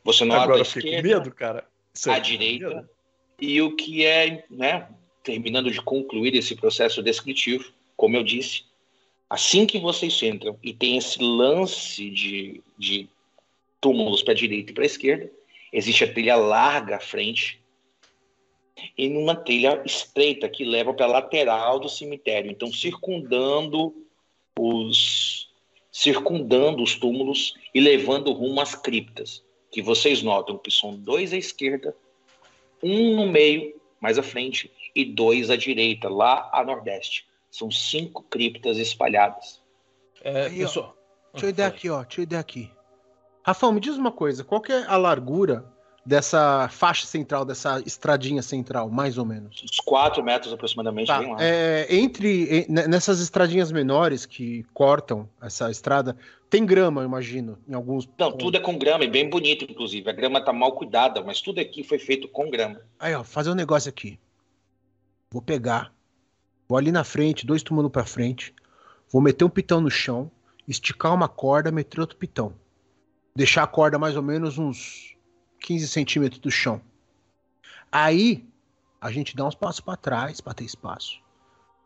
Você 0.04 0.24
nota 0.24 0.42
Agora 0.42 0.58
a 0.58 0.60
eu 0.60 0.64
fiquei 0.66 0.82
com 0.82 0.96
esquerda, 0.98 1.18
medo, 1.18 1.34
cara. 1.34 1.66
Você 1.92 2.14
com 2.14 2.20
direita, 2.20 2.68
medo? 2.68 2.99
E 3.40 3.60
o 3.62 3.74
que 3.74 4.04
é, 4.04 4.44
né, 4.50 4.88
terminando 5.22 5.70
de 5.70 5.80
concluir 5.80 6.34
esse 6.34 6.54
processo 6.54 7.02
descritivo, 7.02 7.72
como 7.96 8.16
eu 8.16 8.22
disse, 8.22 8.64
assim 9.28 9.66
que 9.66 9.78
vocês 9.78 10.22
entram 10.22 10.58
e 10.62 10.72
tem 10.72 10.96
esse 10.96 11.22
lance 11.22 12.10
de, 12.10 12.60
de 12.78 13.08
túmulos 13.80 14.22
para 14.22 14.32
a 14.32 14.36
direita 14.36 14.70
e 14.70 14.74
para 14.74 14.84
a 14.84 14.86
esquerda, 14.86 15.30
existe 15.72 16.04
a 16.04 16.12
trilha 16.12 16.36
larga 16.36 16.96
à 16.96 17.00
frente 17.00 17.60
e 18.96 19.08
numa 19.08 19.34
trilha 19.34 19.82
estreita 19.84 20.48
que 20.48 20.64
leva 20.64 20.92
para 20.92 21.06
a 21.06 21.08
lateral 21.08 21.78
do 21.78 21.88
cemitério, 21.88 22.50
então 22.50 22.72
circundando 22.72 23.94
os 24.58 25.48
circundando 25.92 26.82
os 26.82 26.94
túmulos 26.94 27.54
e 27.74 27.80
levando 27.80 28.32
rumo 28.32 28.60
às 28.60 28.74
criptas, 28.74 29.42
que 29.72 29.82
vocês 29.82 30.22
notam 30.22 30.56
que 30.56 30.70
são 30.70 30.96
dois 30.96 31.32
à 31.32 31.36
esquerda, 31.36 31.94
um 32.82 33.16
no 33.16 33.26
meio, 33.30 33.74
mais 34.00 34.18
à 34.18 34.22
frente, 34.22 34.70
e 34.94 35.04
dois 35.04 35.50
à 35.50 35.56
direita, 35.56 36.08
lá 36.08 36.50
a 36.52 36.64
nordeste. 36.64 37.26
São 37.50 37.70
cinco 37.70 38.22
criptas 38.24 38.78
espalhadas. 38.78 39.60
É, 40.22 40.46
Aí, 40.46 40.62
ó. 40.62 40.66
pessoal. 40.66 40.96
Deixa 41.32 41.46
eu 41.46 41.50
ideia 41.50 41.68
aqui, 41.68 41.90
ó. 41.90 42.02
Deixa 42.02 42.20
eu 42.20 42.22
ideia 42.24 42.40
aqui. 42.40 42.70
Rafão, 43.42 43.72
me 43.72 43.80
diz 43.80 43.96
uma 43.96 44.12
coisa. 44.12 44.44
Qual 44.44 44.60
que 44.60 44.72
é 44.72 44.84
a 44.86 44.96
largura 44.96 45.64
dessa 46.10 46.68
faixa 46.68 47.06
central, 47.06 47.44
dessa 47.44 47.80
estradinha 47.86 48.42
central, 48.42 48.90
mais 48.90 49.16
ou 49.16 49.24
menos? 49.24 49.62
Uns 49.62 49.76
quatro 49.78 50.24
metros 50.24 50.52
aproximadamente, 50.52 51.06
Tá, 51.06 51.20
bem 51.20 51.30
lá. 51.30 51.36
é, 51.40 51.86
entre 51.88 52.66
ne- 52.68 52.88
nessas 52.88 53.20
estradinhas 53.20 53.70
menores 53.70 54.26
que 54.26 54.64
cortam 54.74 55.28
essa 55.40 55.70
estrada, 55.70 56.16
tem 56.50 56.66
grama, 56.66 57.02
eu 57.02 57.04
imagino, 57.06 57.56
em 57.68 57.74
alguns. 57.74 58.08
Não, 58.18 58.32
tudo 58.32 58.56
é 58.56 58.60
com 58.60 58.76
grama, 58.76 59.04
e 59.04 59.08
bem 59.08 59.30
bonito, 59.30 59.64
inclusive. 59.70 60.10
A 60.10 60.12
grama 60.12 60.44
tá 60.44 60.52
mal 60.52 60.72
cuidada, 60.72 61.22
mas 61.22 61.40
tudo 61.40 61.60
aqui 61.60 61.84
foi 61.84 62.00
feito 62.00 62.26
com 62.26 62.50
grama. 62.50 62.80
Aí, 62.98 63.14
ó, 63.14 63.22
fazer 63.22 63.50
um 63.50 63.54
negócio 63.54 63.88
aqui. 63.88 64.18
Vou 65.30 65.40
pegar, 65.40 65.92
vou 66.68 66.76
ali 66.76 66.90
na 66.90 67.04
frente, 67.04 67.46
dois 67.46 67.62
túmulos 67.62 67.92
pra 67.92 68.04
frente, 68.04 68.52
vou 69.12 69.22
meter 69.22 69.44
um 69.44 69.48
pitão 69.48 69.80
no 69.80 69.88
chão, 69.90 70.28
esticar 70.66 71.14
uma 71.14 71.28
corda, 71.28 71.70
meter 71.70 72.00
outro 72.00 72.16
pitão. 72.16 72.52
Deixar 73.36 73.62
a 73.62 73.66
corda 73.68 73.96
mais 73.96 74.16
ou 74.16 74.24
menos 74.24 74.58
uns 74.58 75.14
15 75.60 75.88
centímetros 75.88 76.40
do 76.40 76.50
chão. 76.50 76.80
Aí, 77.92 78.46
a 79.00 79.10
gente 79.10 79.36
dá 79.36 79.44
uns 79.44 79.54
passos 79.54 79.80
pra 79.80 79.96
trás 79.96 80.40
pra 80.40 80.54
ter 80.54 80.64
espaço. 80.64 81.20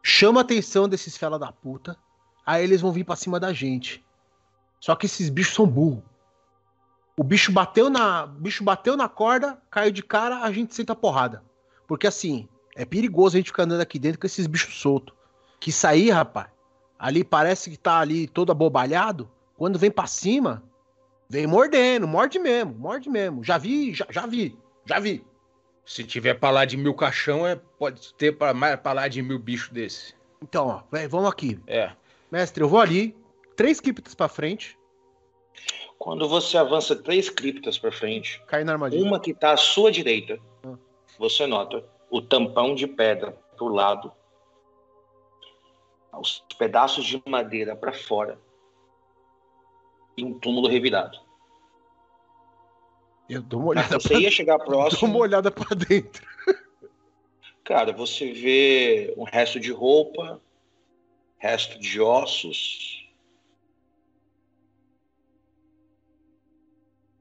Chama 0.02 0.40
a 0.40 0.42
atenção 0.42 0.88
desses 0.88 1.16
fela 1.16 1.38
da 1.38 1.50
puta, 1.50 1.96
aí 2.44 2.62
eles 2.62 2.80
vão 2.80 2.92
vir 2.92 3.04
pra 3.04 3.16
cima 3.16 3.40
da 3.40 3.52
gente. 3.52 4.04
Só 4.80 4.94
que 4.94 5.06
esses 5.06 5.30
bichos 5.30 5.54
são 5.54 5.66
burros. 5.66 6.02
O 7.16 7.22
bicho 7.22 7.52
bateu 7.52 7.88
na, 7.88 8.26
bicho 8.26 8.64
bateu 8.64 8.96
na 8.96 9.08
corda, 9.08 9.62
caiu 9.70 9.92
de 9.92 10.02
cara, 10.02 10.42
a 10.42 10.52
gente 10.52 10.74
senta 10.74 10.92
a 10.92 10.96
porrada. 10.96 11.42
Porque 11.86 12.06
assim, 12.06 12.48
é 12.74 12.84
perigoso 12.84 13.36
a 13.36 13.38
gente 13.38 13.46
ficar 13.46 13.62
andando 13.62 13.80
aqui 13.80 13.98
dentro 13.98 14.18
com 14.18 14.26
esses 14.26 14.46
bichos 14.46 14.80
soltos. 14.80 15.14
Que 15.60 15.70
sair, 15.70 16.10
rapaz, 16.10 16.48
ali 16.98 17.24
parece 17.24 17.70
que 17.70 17.76
tá 17.76 17.98
ali 17.98 18.26
todo 18.26 18.52
abobalhado. 18.52 19.30
Quando 19.56 19.78
vem 19.78 19.90
pra 19.90 20.06
cima, 20.06 20.62
vem 21.28 21.46
mordendo, 21.46 22.06
morde 22.06 22.38
mesmo, 22.38 22.74
morde 22.74 23.08
mesmo. 23.10 23.42
Já 23.44 23.58
vi, 23.58 23.92
já, 23.94 24.06
já 24.10 24.26
vi, 24.26 24.56
já 24.86 24.98
vi. 24.98 25.24
Se 25.84 26.02
tiver 26.04 26.34
pra 26.34 26.50
lá 26.50 26.64
de 26.64 26.76
mil 26.76 26.94
caixão, 26.94 27.46
é, 27.46 27.56
pode 27.78 28.14
ter 28.14 28.32
pra, 28.36 28.54
mais, 28.54 28.78
pra 28.80 28.92
lá 28.92 29.08
de 29.08 29.20
mil 29.20 29.38
bichos 29.38 29.68
desse. 29.70 30.14
Então, 30.42 30.66
ó, 30.68 30.82
vamos 31.08 31.28
aqui. 31.30 31.60
É. 31.66 31.92
Mestre, 32.30 32.62
eu 32.62 32.68
vou 32.68 32.80
ali, 32.80 33.14
três 33.56 33.80
criptas 33.80 34.14
pra 34.14 34.28
frente, 34.28 34.78
Quando 35.98 36.28
você 36.28 36.58
avança 36.58 36.96
três 36.96 37.30
criptas 37.30 37.78
para 37.78 37.92
frente, 37.92 38.42
cair 38.46 38.64
na 38.64 38.72
armadilha. 38.72 39.02
uma 39.04 39.20
que 39.20 39.30
está 39.30 39.52
à 39.52 39.56
sua 39.56 39.90
direita, 39.92 40.38
Ah. 40.66 40.74
você 41.18 41.46
nota 41.46 41.84
o 42.10 42.20
tampão 42.20 42.74
de 42.74 42.86
pedra 42.86 43.32
pro 43.56 43.68
lado, 43.68 44.10
os 46.12 46.44
pedaços 46.58 47.04
de 47.04 47.22
madeira 47.26 47.74
para 47.76 47.92
fora 47.92 48.38
e 50.16 50.24
um 50.24 50.38
túmulo 50.38 50.68
revirado. 50.68 51.18
Eu 53.28 53.42
dou 53.42 53.60
uma 53.60 53.68
olhada 53.70 53.98
Você 53.98 54.08
pra, 54.08 54.18
ia 54.20 54.30
chegar 54.30 54.58
dou 54.64 54.66
uma 54.66 54.76
próximo, 54.88 55.18
olhada 55.18 55.50
pra 55.50 55.74
dentro. 55.74 56.26
cara, 57.64 57.92
você 57.92 58.32
vê 58.32 59.14
um 59.16 59.24
resto 59.24 59.58
de 59.58 59.72
roupa, 59.72 60.40
resto 61.38 61.78
de 61.78 62.00
ossos. 62.00 63.02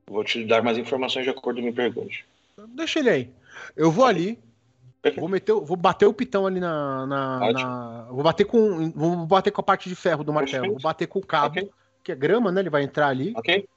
Vou 0.08 0.24
te 0.24 0.44
dar 0.46 0.62
mais 0.62 0.78
informações 0.78 1.24
de 1.24 1.30
acordo 1.30 1.58
com 1.58 1.68
a 1.68 1.72
minha 1.72 1.74
pergunta. 1.74 2.14
Deixa 2.70 3.00
ele 3.00 3.10
aí. 3.10 3.30
Eu 3.76 3.90
vou 3.90 4.06
ali, 4.06 4.38
vou 5.18 5.30
meter, 5.30 5.54
vou 5.54 5.78
bater 5.78 6.06
o 6.06 6.14
pitão 6.14 6.46
ali 6.46 6.60
na, 6.60 7.06
na, 7.08 7.52
na- 7.52 8.08
vou 8.12 8.22
bater 8.24 8.46
com, 8.46 8.92
vou 8.92 9.26
bater 9.26 9.52
com 9.52 9.62
a 9.62 9.64
parte 9.64 9.88
de 9.90 9.96
ferro 9.96 10.24
do 10.24 10.34
martelo, 10.34 10.62
Perfeito. 10.64 10.74
vou 10.74 10.82
bater 10.82 11.08
com 11.08 11.20
o 11.20 11.26
cabo, 11.26 11.60
Ok, 11.60 11.72
que 12.04 12.12
é 12.12 12.16
grama, 12.16 12.52
né? 12.52 12.62
Ele 12.62 12.70
vai 12.70 12.84
entrar 12.84 13.08
ali. 13.08 13.34
ok. 13.36 13.68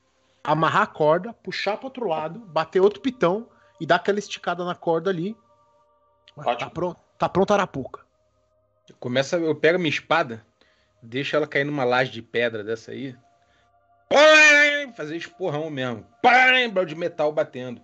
amarrar 0.43 0.83
a 0.83 0.87
corda, 0.87 1.33
puxar 1.33 1.77
pro 1.77 1.87
outro 1.87 2.07
lado, 2.09 2.39
bater 2.41 2.81
outro 2.81 3.01
pitão 3.01 3.49
e 3.81 3.87
dar 3.87 3.97
aquela 3.97 4.19
esticada 4.19 4.65
na 4.65 4.75
corda 4.75 5.11
ali. 5.11 5.37
Tá 6.37 6.51
Ótimo. 6.51 6.71
pronto, 6.71 7.01
tá 7.19 7.29
pronto 7.29 7.51
a 7.53 7.55
arapuca. 7.55 8.01
Começa, 9.01 9.37
eu 9.37 9.55
pego 9.55 9.77
a 9.77 9.79
minha 9.79 9.91
espada, 9.91 10.45
deixo 11.03 11.35
ela 11.35 11.47
cair 11.47 11.65
numa 11.65 11.83
laje 11.85 12.13
de 12.13 12.23
pedra 12.23 12.63
dessa 12.63 12.93
aí. 12.93 13.17
Pam! 14.09 14.93
Fazer 14.97 15.17
esporrão 15.17 15.69
mesmo. 15.71 16.07
Pam! 16.23 16.69
Barulho 16.71 16.87
de 16.87 16.95
metal 16.95 17.33
batendo. 17.33 17.81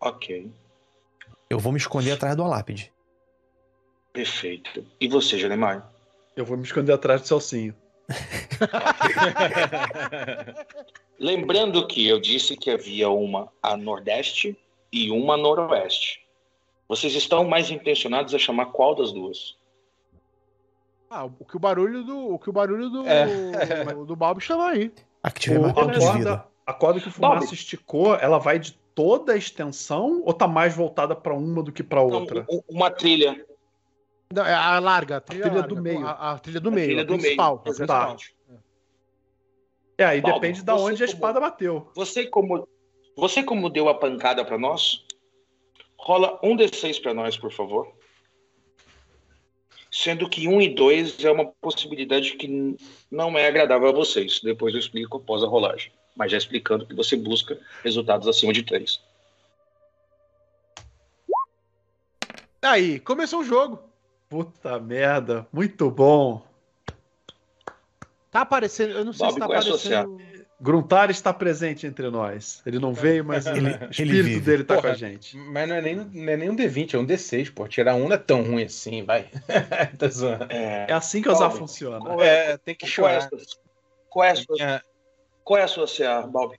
Ok, 0.00 0.50
Eu 1.50 1.58
vou 1.58 1.72
me 1.72 1.78
esconder 1.78 2.12
atrás 2.12 2.34
do 2.34 2.44
lápide. 2.46 2.90
perfeito. 4.12 4.86
E 4.98 5.06
você, 5.08 5.38
Janemar? 5.38 5.90
Eu 6.34 6.44
vou 6.46 6.56
me 6.56 6.62
esconder 6.64 6.92
atrás 6.92 7.20
do 7.20 7.26
Celcinho. 7.28 7.74
Lembrando 11.18 11.86
que 11.86 12.06
eu 12.06 12.20
disse 12.20 12.56
que 12.56 12.70
havia 12.70 13.08
uma 13.10 13.48
a 13.62 13.76
nordeste 13.76 14.56
e 14.92 15.10
uma 15.10 15.34
a 15.34 15.36
noroeste. 15.36 16.24
Vocês 16.88 17.14
estão 17.14 17.44
mais 17.44 17.70
intencionados 17.70 18.34
a 18.34 18.38
chamar 18.38 18.66
qual 18.66 18.94
das 18.94 19.12
duas? 19.12 19.56
Ah, 21.08 21.24
o 21.24 21.44
que 21.44 21.56
o 21.56 21.60
barulho 21.60 22.04
do. 22.04 22.34
O 22.34 22.38
que 22.38 22.50
o 22.50 22.52
barulho 22.52 22.88
do. 22.90 23.06
É. 23.06 23.84
do, 23.94 24.04
do 24.06 24.16
Balbi 24.16 24.40
chama 24.40 24.68
aí. 24.70 24.92
A 25.22 25.30
que 25.30 25.40
tiver 25.40 25.58
O- 25.58 25.62
mais 25.62 25.74
ponto 25.74 25.90
a, 25.90 25.92
de 25.92 25.98
vida. 25.98 26.12
corda, 26.12 26.46
a 26.66 26.72
corda 26.72 27.00
que 27.00 27.08
o 27.08 27.12
Fumaça 27.12 27.44
Bob. 27.46 27.54
esticou, 27.54 28.14
ela 28.16 28.38
vai 28.38 28.58
de 28.58 28.72
toda 28.94 29.32
a 29.32 29.36
extensão 29.36 30.22
ou 30.24 30.32
tá 30.32 30.48
mais 30.48 30.74
voltada 30.74 31.14
pra 31.14 31.34
uma 31.34 31.62
do 31.62 31.72
que 31.72 31.82
pra 31.82 32.00
Não, 32.00 32.10
outra? 32.10 32.46
uma 32.68 32.90
trilha. 32.90 33.44
Não, 34.32 34.46
é 34.46 34.54
a 34.54 34.78
larga, 34.78 35.16
a 35.16 35.20
trilha, 35.20 35.42
trilha 35.44 35.58
larga, 35.60 35.74
do 35.74 35.82
meio. 35.82 36.06
A, 36.06 36.32
a 36.32 36.38
trilha 36.38 36.60
do 36.60 36.68
A 36.68 36.72
meio. 36.72 36.86
trilha 36.86 37.00
a 37.02 37.04
do 37.04 37.10
meio. 37.12 37.22
principal, 37.22 37.62
a. 37.64 37.68
Exatamente. 37.68 38.36
É, 39.98 40.04
aí 40.04 40.20
depende 40.20 40.62
da 40.62 40.74
você 40.74 40.84
onde 40.84 41.02
a 41.02 41.06
como- 41.06 41.14
espada 41.16 41.40
bateu. 41.40 41.90
Você 41.94 42.26
como 42.26 42.68
você 43.16 43.42
como 43.42 43.68
deu 43.68 43.88
a 43.88 43.94
pancada 43.94 44.44
para 44.44 44.56
nós, 44.56 45.04
rola 45.98 46.38
um 46.42 46.56
d6 46.56 47.02
para 47.02 47.12
nós, 47.12 47.36
por 47.36 47.52
favor. 47.52 47.92
Sendo 49.90 50.28
que 50.28 50.46
um 50.46 50.60
e 50.60 50.72
dois 50.72 51.22
é 51.24 51.30
uma 51.30 51.46
possibilidade 51.60 52.34
que 52.36 52.76
não 53.10 53.36
é 53.36 53.48
agradável 53.48 53.88
a 53.88 53.92
vocês. 53.92 54.40
Depois 54.40 54.72
eu 54.72 54.80
explico 54.80 55.16
após 55.16 55.42
a 55.42 55.48
rolagem. 55.48 55.92
Mas 56.16 56.30
já 56.30 56.38
explicando 56.38 56.86
que 56.86 56.94
você 56.94 57.16
busca 57.16 57.58
resultados 57.82 58.28
acima 58.28 58.52
de 58.52 58.62
três. 58.62 59.00
Aí, 62.62 63.00
começou 63.00 63.40
o 63.40 63.44
jogo. 63.44 63.89
Puta 64.30 64.78
merda, 64.78 65.46
muito 65.52 65.90
bom. 65.90 66.40
Tá 68.30 68.42
aparecendo. 68.42 68.92
Eu 68.92 69.04
não 69.04 69.12
sei 69.12 69.26
Bob, 69.26 69.32
se 69.34 69.38
tá 69.40 69.44
é 69.44 69.48
aparecendo. 69.48 70.20
Gruntar 70.62 71.10
está 71.10 71.32
presente 71.32 71.86
entre 71.86 72.08
nós. 72.10 72.62
Ele 72.66 72.78
não 72.78 72.92
veio, 72.94 73.24
mas 73.24 73.46
Ele- 73.46 73.60
o 73.60 73.66
ele 73.68 73.88
espírito 73.90 74.24
vive. 74.24 74.40
dele 74.40 74.62
tá 74.62 74.74
Porra. 74.76 74.88
com 74.88 74.94
a 74.94 74.96
gente. 74.96 75.36
Mas 75.36 75.68
não 75.68 75.74
é, 75.74 75.80
nem, 75.82 75.96
não 75.96 76.32
é 76.32 76.36
nem 76.36 76.50
um 76.50 76.54
D20, 76.54 76.94
é 76.94 76.98
um 76.98 77.04
D6, 77.06 77.50
pô. 77.52 77.66
Tirar 77.66 77.94
um 77.96 78.06
não 78.06 78.14
é 78.14 78.18
tão 78.18 78.42
ruim 78.42 78.62
assim, 78.64 79.02
vai. 79.02 79.24
tá 79.98 80.06
zoando. 80.08 80.46
É, 80.50 80.86
É 80.88 80.92
assim 80.92 81.22
que 81.22 81.28
a 81.30 81.34
Zá 81.34 81.48
Bob, 81.48 81.58
funciona. 81.58 81.98
qual 81.98 82.22
é, 82.22 82.52
É, 82.52 82.56
tem 82.58 82.74
que 82.74 82.94
qual 82.94 83.08
é 83.10 83.16
a 83.16 83.20
chorar. 83.22 83.28
sua, 83.30 83.58
qual 84.10 84.24
é 84.24 84.30
a 84.30 84.36
sua, 84.36 84.54
Minha- 84.54 84.84
qual 85.42 85.58
é 85.58 85.62
a 85.64 85.68
sua 85.68 85.86
CA, 85.88 86.22
Bob? 86.26 86.56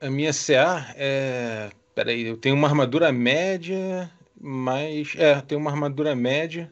A 0.00 0.10
minha 0.10 0.32
CA 0.32 0.94
é. 0.96 1.70
Peraí, 1.94 2.26
eu 2.26 2.36
tenho 2.36 2.54
uma 2.54 2.68
armadura 2.68 3.10
média, 3.10 4.10
mas. 4.38 5.14
É, 5.16 5.32
eu 5.36 5.42
tenho 5.42 5.60
uma 5.60 5.70
armadura 5.70 6.14
média, 6.14 6.70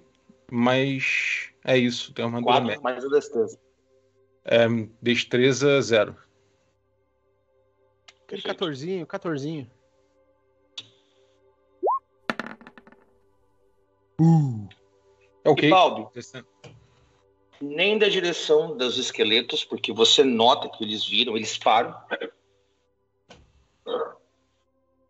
mas. 0.51 1.51
É 1.65 1.77
isso, 1.77 2.13
tenho 2.13 2.29
uma 2.29 2.39
armadura 2.39 2.61
média. 2.61 2.81
Quatro 2.81 3.01
mais 3.01 3.05
a 3.05 3.09
destreza. 3.09 3.61
É, 4.45 4.67
destreza 5.03 5.81
zero. 5.83 6.17
Aquele 8.25 8.43
Perfeito. 8.43 8.59
14, 8.59 9.07
14. 9.07 9.71
É 15.45 15.51
ok. 15.51 15.69
E 15.69 15.71
Balbi, 15.71 16.09
nem 17.61 17.99
da 17.99 18.09
direção 18.09 18.77
dos 18.77 18.99
esqueletos, 18.99 19.65
porque 19.65 19.93
você 19.93 20.25
nota 20.25 20.69
que 20.69 20.85
eles 20.85 21.07
viram, 21.07 21.37
eles 21.37 21.57
param. 21.57 21.97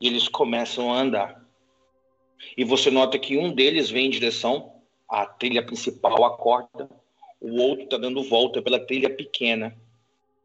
E 0.01 0.07
eles 0.07 0.29
começam 0.29 0.93
a 0.93 1.01
andar. 1.01 1.45
E 2.57 2.65
você 2.65 2.91
nota 2.91 3.19
que 3.19 3.37
um 3.37 3.53
deles 3.53 3.91
vem 3.91 4.07
em 4.07 4.11
direção 4.11 4.78
à 5.09 5.27
trilha 5.27 5.65
principal, 5.65 6.25
a 6.25 6.37
corda. 6.37 6.89
O 7.41 7.61
outro 7.61 7.85
está 7.85 7.97
dando 7.97 8.23
volta 8.23 8.61
pela 8.61 8.85
trilha 8.85 9.09
pequena, 9.09 9.77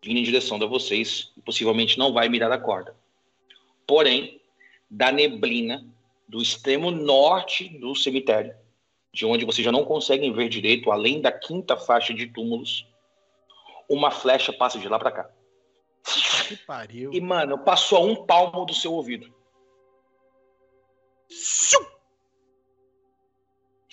vindo 0.01 0.19
em 0.19 0.23
direção 0.23 0.61
a 0.61 0.65
vocês. 0.65 1.31
E 1.35 1.41
possivelmente 1.41 1.97
não 1.97 2.13
vai 2.13 2.29
mirar 2.29 2.51
a 2.51 2.57
corda. 2.57 2.95
Porém, 3.85 4.39
da 4.89 5.11
neblina 5.11 5.85
do 6.27 6.41
extremo 6.41 6.89
norte 6.91 7.67
do 7.77 7.95
cemitério, 7.95 8.55
de 9.13 9.25
onde 9.25 9.45
vocês 9.45 9.63
já 9.63 9.71
não 9.71 9.85
conseguem 9.85 10.33
ver 10.33 10.49
direito, 10.49 10.91
além 10.91 11.21
da 11.21 11.31
quinta 11.31 11.77
faixa 11.77 12.13
de 12.13 12.27
túmulos, 12.27 12.87
uma 13.89 14.09
flecha 14.09 14.51
passa 14.53 14.79
de 14.79 14.87
lá 14.87 14.97
para 14.97 15.11
cá. 15.11 15.29
Que 16.47 16.57
pariu. 16.57 17.13
E, 17.13 17.21
mano, 17.21 17.57
passou 17.59 17.97
a 17.99 18.01
um 18.01 18.25
palmo 18.25 18.65
do 18.65 18.73
seu 18.73 18.93
ouvido. 18.93 19.33
Siu! 21.29 21.92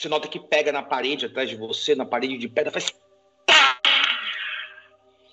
Você 0.00 0.08
nota 0.08 0.26
que 0.28 0.40
pega 0.40 0.72
na 0.72 0.82
parede 0.82 1.26
atrás 1.26 1.46
de 1.46 1.56
você, 1.56 1.94
na 1.94 2.06
parede 2.06 2.38
de 2.38 2.48
pedra, 2.48 2.72
faz. 2.72 2.90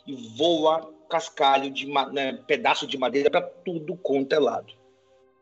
E 0.06 0.14
voa 0.36 0.94
cascalho 1.10 1.72
de 1.72 1.86
né, 2.12 2.34
pedaço 2.46 2.86
de 2.86 2.98
madeira 2.98 3.32
para 3.32 3.42
tudo 3.42 3.96
quanto 3.96 4.34
é 4.34 4.40
lado. 4.40 4.74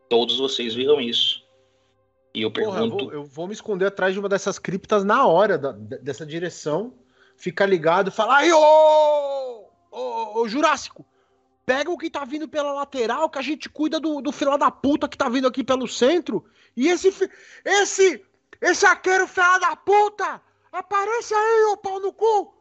Todos 0.08 0.38
vocês 0.38 0.76
viram 0.76 1.02
isso. 1.02 1.44
E 2.36 2.44
eu 2.44 2.52
Porra, 2.52 2.66
eu 2.66 2.72
pergunto: 2.74 3.06
vou, 3.06 3.14
eu 3.14 3.24
vou 3.24 3.48
me 3.48 3.54
esconder 3.54 3.88
atrás 3.88 4.14
de 4.14 4.20
uma 4.20 4.30
dessas 4.30 4.60
criptas 4.60 5.04
na 5.04 5.26
hora 5.26 5.58
da- 5.58 5.72
de- 5.72 5.98
dessa 5.98 6.24
direção. 6.24 6.94
Fica 7.36 7.66
ligado 7.66 8.10
e 8.10 8.12
fala: 8.12 8.36
Ai, 8.36 8.52
ô, 8.52 9.70
ô, 9.90 10.40
ô, 10.40 10.48
Jurássico, 10.48 11.04
pega 11.66 11.90
o 11.90 11.98
que 11.98 12.12
tá 12.12 12.24
vindo 12.26 12.48
pela 12.48 12.74
lateral, 12.74 13.28
que 13.28 13.40
a 13.40 13.42
gente 13.42 13.70
cuida 13.70 14.00
do, 14.00 14.22
do 14.22 14.32
filho 14.32 14.56
da 14.56 14.70
puta 14.70 15.10
que 15.10 15.18
tá 15.18 15.28
vindo 15.30 15.48
aqui 15.48 15.64
pelo 15.64 15.88
centro. 15.88 16.46
E 16.78 16.90
esse. 16.90 17.12
Esse. 17.66 18.24
Esse 18.62 18.86
arqueiro 18.86 19.28
filho 19.28 19.60
da 19.60 19.76
puta! 19.76 20.42
Aparece 20.72 21.34
aí, 21.34 21.66
ô 21.72 21.78
pau 21.78 22.00
no 22.00 22.12
cu! 22.14 22.54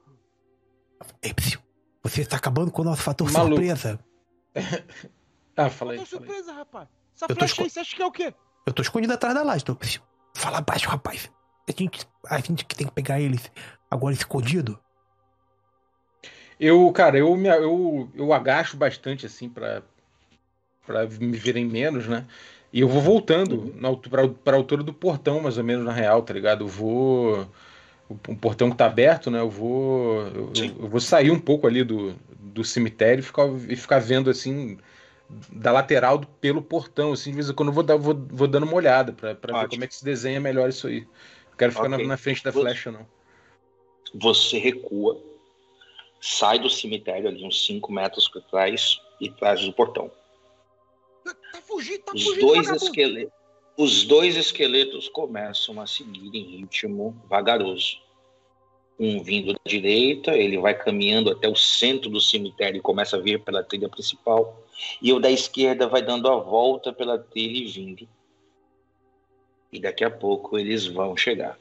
Ei, 1.22 1.34
psiu, 1.34 1.60
você 2.02 2.22
está 2.22 2.36
acabando 2.36 2.70
com 2.70 2.82
o 2.82 2.84
nosso 2.84 3.02
fator 3.02 3.30
Maluco. 3.30 3.56
surpresa. 3.56 3.98
Ah, 5.56 5.70
fala 5.70 5.94
Tô 5.94 6.00
aí. 6.00 6.06
fala 6.06 6.22
aí. 6.22 6.26
surpresa, 6.26 6.52
rapaz. 6.52 6.88
Essa 7.14 7.26
Eu 7.26 7.28
tô 7.28 7.34
flecha 7.36 7.52
esco- 7.52 7.62
aí, 7.62 7.70
você 7.70 7.78
acha 7.80 7.94
que 7.94 8.02
é 8.02 8.06
o 8.06 8.10
quê? 8.10 8.34
Eu 8.66 8.72
tô 8.72 8.82
escondido 8.82 9.12
atrás 9.12 9.34
da 9.36 9.42
laje. 9.44 9.64
Tô... 9.64 9.76
psiu, 9.76 10.02
Fala 10.34 10.60
baixo, 10.60 10.88
rapaz. 10.88 11.30
A 11.68 11.70
gente, 11.70 12.04
a 12.26 12.40
gente 12.40 12.64
que 12.64 12.74
tem 12.74 12.88
que 12.88 12.92
pegar 12.92 13.20
eles 13.20 13.52
agora 13.88 14.12
escondido. 14.14 14.76
Eu, 16.58 16.90
cara, 16.92 17.18
eu, 17.18 17.36
me, 17.36 17.48
eu, 17.48 18.10
eu 18.14 18.32
agacho 18.32 18.76
bastante, 18.76 19.26
assim, 19.26 19.48
pra, 19.48 19.82
pra 20.84 21.06
me 21.06 21.36
verem 21.36 21.64
menos, 21.66 22.08
né? 22.08 22.26
E 22.74 22.80
eu 22.80 22.88
vou 22.88 23.00
voltando 23.00 23.72
na 23.76 23.86
altu- 23.86 24.10
pra, 24.10 24.26
pra 24.26 24.56
altura 24.56 24.82
do 24.82 24.92
portão, 24.92 25.38
mais 25.40 25.56
ou 25.56 25.62
menos, 25.62 25.84
na 25.84 25.92
real, 25.92 26.22
tá 26.22 26.34
ligado? 26.34 26.64
Eu 26.64 26.68
vou. 26.68 27.46
O, 28.08 28.14
o 28.14 28.36
portão 28.36 28.68
que 28.68 28.76
tá 28.76 28.86
aberto, 28.86 29.30
né? 29.30 29.38
Eu 29.38 29.48
vou. 29.48 30.22
Eu, 30.26 30.52
eu 30.80 30.88
vou 30.88 30.98
sair 30.98 31.30
um 31.30 31.38
pouco 31.38 31.68
ali 31.68 31.84
do, 31.84 32.16
do 32.36 32.64
cemitério 32.64 33.20
e 33.20 33.22
ficar, 33.22 33.46
e 33.68 33.76
ficar 33.76 34.00
vendo, 34.00 34.28
assim, 34.28 34.76
da 35.52 35.70
lateral 35.70 36.18
do- 36.18 36.26
pelo 36.26 36.60
portão, 36.60 37.12
assim, 37.12 37.30
de 37.30 37.36
vez 37.36 37.48
em 37.48 37.54
quando 37.54 37.68
eu 37.68 37.72
vou, 37.72 37.84
dar, 37.84 37.96
vou, 37.96 38.12
vou 38.28 38.48
dando 38.48 38.64
uma 38.64 38.74
olhada 38.74 39.12
pra 39.12 39.60
ver 39.60 39.68
como 39.68 39.84
é 39.84 39.86
que 39.86 39.94
se 39.94 40.04
desenha 40.04 40.40
melhor 40.40 40.68
isso 40.68 40.88
aí. 40.88 41.02
Não 41.50 41.56
quero 41.56 41.70
ficar 41.70 41.88
na- 41.88 41.94
Ok. 41.96 42.06
na, 42.08 42.16
frente 42.16 42.42
da 42.42 42.50
Você- 42.50 42.60
flecha, 42.60 42.90
não. 42.90 43.06
Você 44.16 44.58
recua, 44.58 45.16
sai 46.20 46.58
do 46.58 46.68
cemitério 46.68 47.28
ali 47.28 47.44
uns 47.46 47.64
5 47.64 47.92
metros 47.92 48.28
para 48.28 48.40
trás 48.42 49.00
e 49.20 49.30
traz 49.30 49.64
do 49.64 49.72
portão. 49.72 50.10
Tá 51.24 51.60
fugindo, 51.62 52.00
tá 52.00 52.12
Os 52.14 52.22
fugindo, 52.22 52.40
dois, 52.40 52.68
esqueletos, 52.70 53.32
os 53.76 54.04
dois 54.04 54.36
esqueletos 54.36 55.08
começam 55.08 55.80
a 55.80 55.86
seguir 55.86 56.30
em 56.36 56.58
ritmo 56.58 57.16
vagaroso. 57.28 58.02
Um 58.98 59.22
vindo 59.22 59.52
da 59.52 59.58
direita, 59.66 60.36
ele 60.36 60.56
vai 60.58 60.72
caminhando 60.72 61.30
até 61.30 61.48
o 61.48 61.56
centro 61.56 62.08
do 62.08 62.20
cemitério 62.20 62.78
e 62.78 62.82
começa 62.82 63.16
a 63.16 63.20
vir 63.20 63.42
pela 63.42 63.64
trilha 63.64 63.88
principal. 63.88 64.62
E 65.02 65.12
o 65.12 65.18
da 65.18 65.30
esquerda 65.30 65.88
vai 65.88 66.02
dando 66.02 66.28
a 66.28 66.36
volta 66.36 66.92
pela 66.92 67.18
trilha 67.18 67.64
e 67.64 67.66
vindo. 67.66 68.08
E 69.72 69.80
daqui 69.80 70.04
a 70.04 70.10
pouco 70.10 70.56
eles 70.56 70.86
vão 70.86 71.16
chegar. 71.16 71.58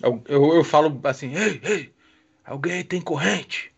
Eu, 0.00 0.22
eu, 0.28 0.54
eu 0.54 0.64
falo 0.64 1.00
assim, 1.04 1.34
ei, 1.34 1.60
ei, 1.64 1.92
alguém 2.44 2.84
tem 2.84 3.00
corrente? 3.00 3.71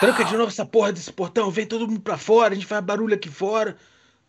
Tranca 0.00 0.24
de 0.24 0.36
novo 0.36 0.48
essa 0.48 0.64
porra 0.66 0.92
desse 0.92 1.12
portão, 1.12 1.50
vem 1.50 1.66
todo 1.66 1.86
mundo 1.88 2.00
pra 2.00 2.16
fora, 2.18 2.52
a 2.52 2.54
gente 2.54 2.66
faz 2.66 2.84
barulho 2.84 3.14
aqui 3.14 3.28
fora, 3.28 3.76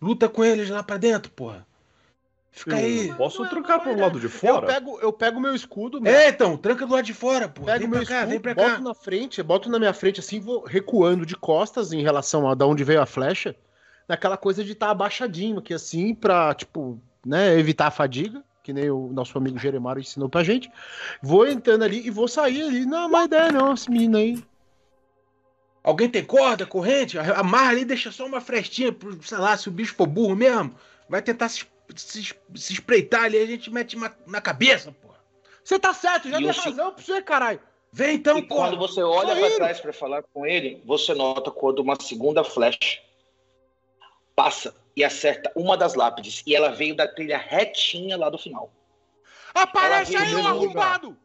luta 0.02 0.28
com 0.30 0.44
eles 0.44 0.70
lá 0.70 0.82
pra 0.84 0.98
dentro, 0.98 1.32
porra. 1.32 1.66
Fica 2.52 2.72
Eu 2.72 2.78
aí. 2.78 3.14
Posso 3.14 3.40
Não 3.40 3.46
é- 3.46 3.50
trancar 3.50 3.78
não 3.78 3.84
pro 3.84 3.94
é- 3.94 4.02
lado 4.02 4.20
de 4.20 4.26
Eu 4.26 4.32
fora? 4.32 4.66
pego, 4.66 5.00
eu 5.00 5.14
pego 5.14 5.40
meu 5.40 5.54
escudo, 5.54 6.02
mestre. 6.02 6.24
É, 6.24 6.30
então, 6.30 6.58
tranca 6.58 6.88
do 6.88 6.94
lado 6.94 7.06
de 7.06 7.14
fora, 7.14 7.48
pô. 7.48 7.64
Pego 7.64 7.80
Vem 7.80 7.88
meu 7.88 8.00
pra 8.00 8.08
cá, 8.08 8.14
escudo, 8.16 8.30
vem 8.32 8.40
pra 8.40 8.56
boto 8.56 8.70
cá. 8.70 8.80
na 8.80 8.94
frente, 8.96 9.44
boto 9.44 9.70
na 9.70 9.78
minha 9.78 9.94
frente 9.94 10.20
assim, 10.20 10.40
vou 10.40 10.64
recuando 10.66 11.24
de 11.26 11.36
costas 11.36 11.92
em 11.94 12.02
relação 12.02 12.50
a 12.50 12.56
da 12.56 12.66
onde 12.66 12.84
veio 12.84 13.00
a 13.02 13.06
flecha, 13.06 13.56
naquela 14.08 14.38
coisa 14.38 14.64
de 14.64 14.72
estar 14.72 14.90
abaixadinho 14.90 15.60
aqui 15.60 15.74
assim, 15.74 16.16
pra, 16.16 16.54
tipo, 16.56 17.00
né, 17.24 17.60
evitar 17.60 17.88
a 17.88 17.92
fadiga, 17.92 18.42
que 18.64 18.74
nem 18.74 18.90
o 18.90 19.10
nosso 19.14 19.38
amigo 19.38 19.60
Jeremário 19.60 20.00
ensinou 20.00 20.28
pra 20.28 20.44
gente. 20.44 20.72
Vou 21.22 21.46
entrando 21.48 21.84
ali 21.84 22.08
e 22.08 22.10
vou 22.10 22.28
sair 22.28 22.64
ali. 22.64 22.86
Não, 22.88 23.08
má 23.08 23.26
ideia 23.26 23.52
não, 23.52 23.74
esse 23.74 23.90
menino 23.92 24.18
aí. 24.18 24.44
Alguém 25.88 26.10
tem 26.10 26.21
corda, 26.21 26.65
corrente? 26.65 27.17
Amarra 27.17 27.69
ali, 27.69 27.86
deixa 27.86 28.12
só 28.12 28.26
uma 28.26 28.41
frestinha, 28.41 28.91
pro, 28.91 29.23
sei 29.23 29.38
lá, 29.38 29.56
se 29.56 29.69
o 29.69 29.71
bicho 29.71 29.95
for 29.95 30.06
burro 30.06 30.36
mesmo, 30.36 30.76
vai 31.08 31.21
tentar 31.21 31.47
se, 31.47 31.65
se, 31.95 32.36
se 32.56 32.73
espreitar 32.73 33.23
ali, 33.23 33.38
a 33.38 33.45
gente 33.45 33.71
mete 33.71 33.95
uma- 33.95 34.13
na 34.26 34.41
cabeça, 34.41 34.91
porra. 35.02 35.15
Você 35.63 35.80
tá 35.80 35.93
certo, 35.93 36.30
já 36.30 36.41
E 36.41 36.54
se- 36.54 36.60
razão 36.60 36.93
pra 36.93 37.02
você, 37.02 37.21
caralho. 37.21 37.62
Vem 37.89 38.15
então, 38.15 38.38
e 38.38 38.41
porra. 38.41 38.67
quando 38.67 38.78
você 38.80 39.02
olha 39.02 39.34
para 39.34 39.56
trás 39.56 39.80
para 39.80 39.93
falar 39.93 40.23
com 40.34 40.45
ele, 40.45 40.84
você 40.86 41.13
nota 41.13 41.50
quando 41.52 41.80
uma 41.80 41.95
segunda 42.02 42.43
flecha 42.43 43.00
passa 44.36 44.76
e 44.93 45.06
acerta 45.06 45.50
uma 45.56 45.78
das 45.78 45.93
lápides. 45.95 46.43
E 46.45 46.54
ela 46.54 46.69
veio 46.69 46.97
da 46.97 47.08
trilha 47.08 47.38
retinha 47.38 48.17
lá 48.17 48.30
do 48.30 48.38
final. 48.38 48.69
Aparece 49.54 50.17
aí, 50.17 50.34
lugar. 50.34 50.52
arrombado! 50.52 51.17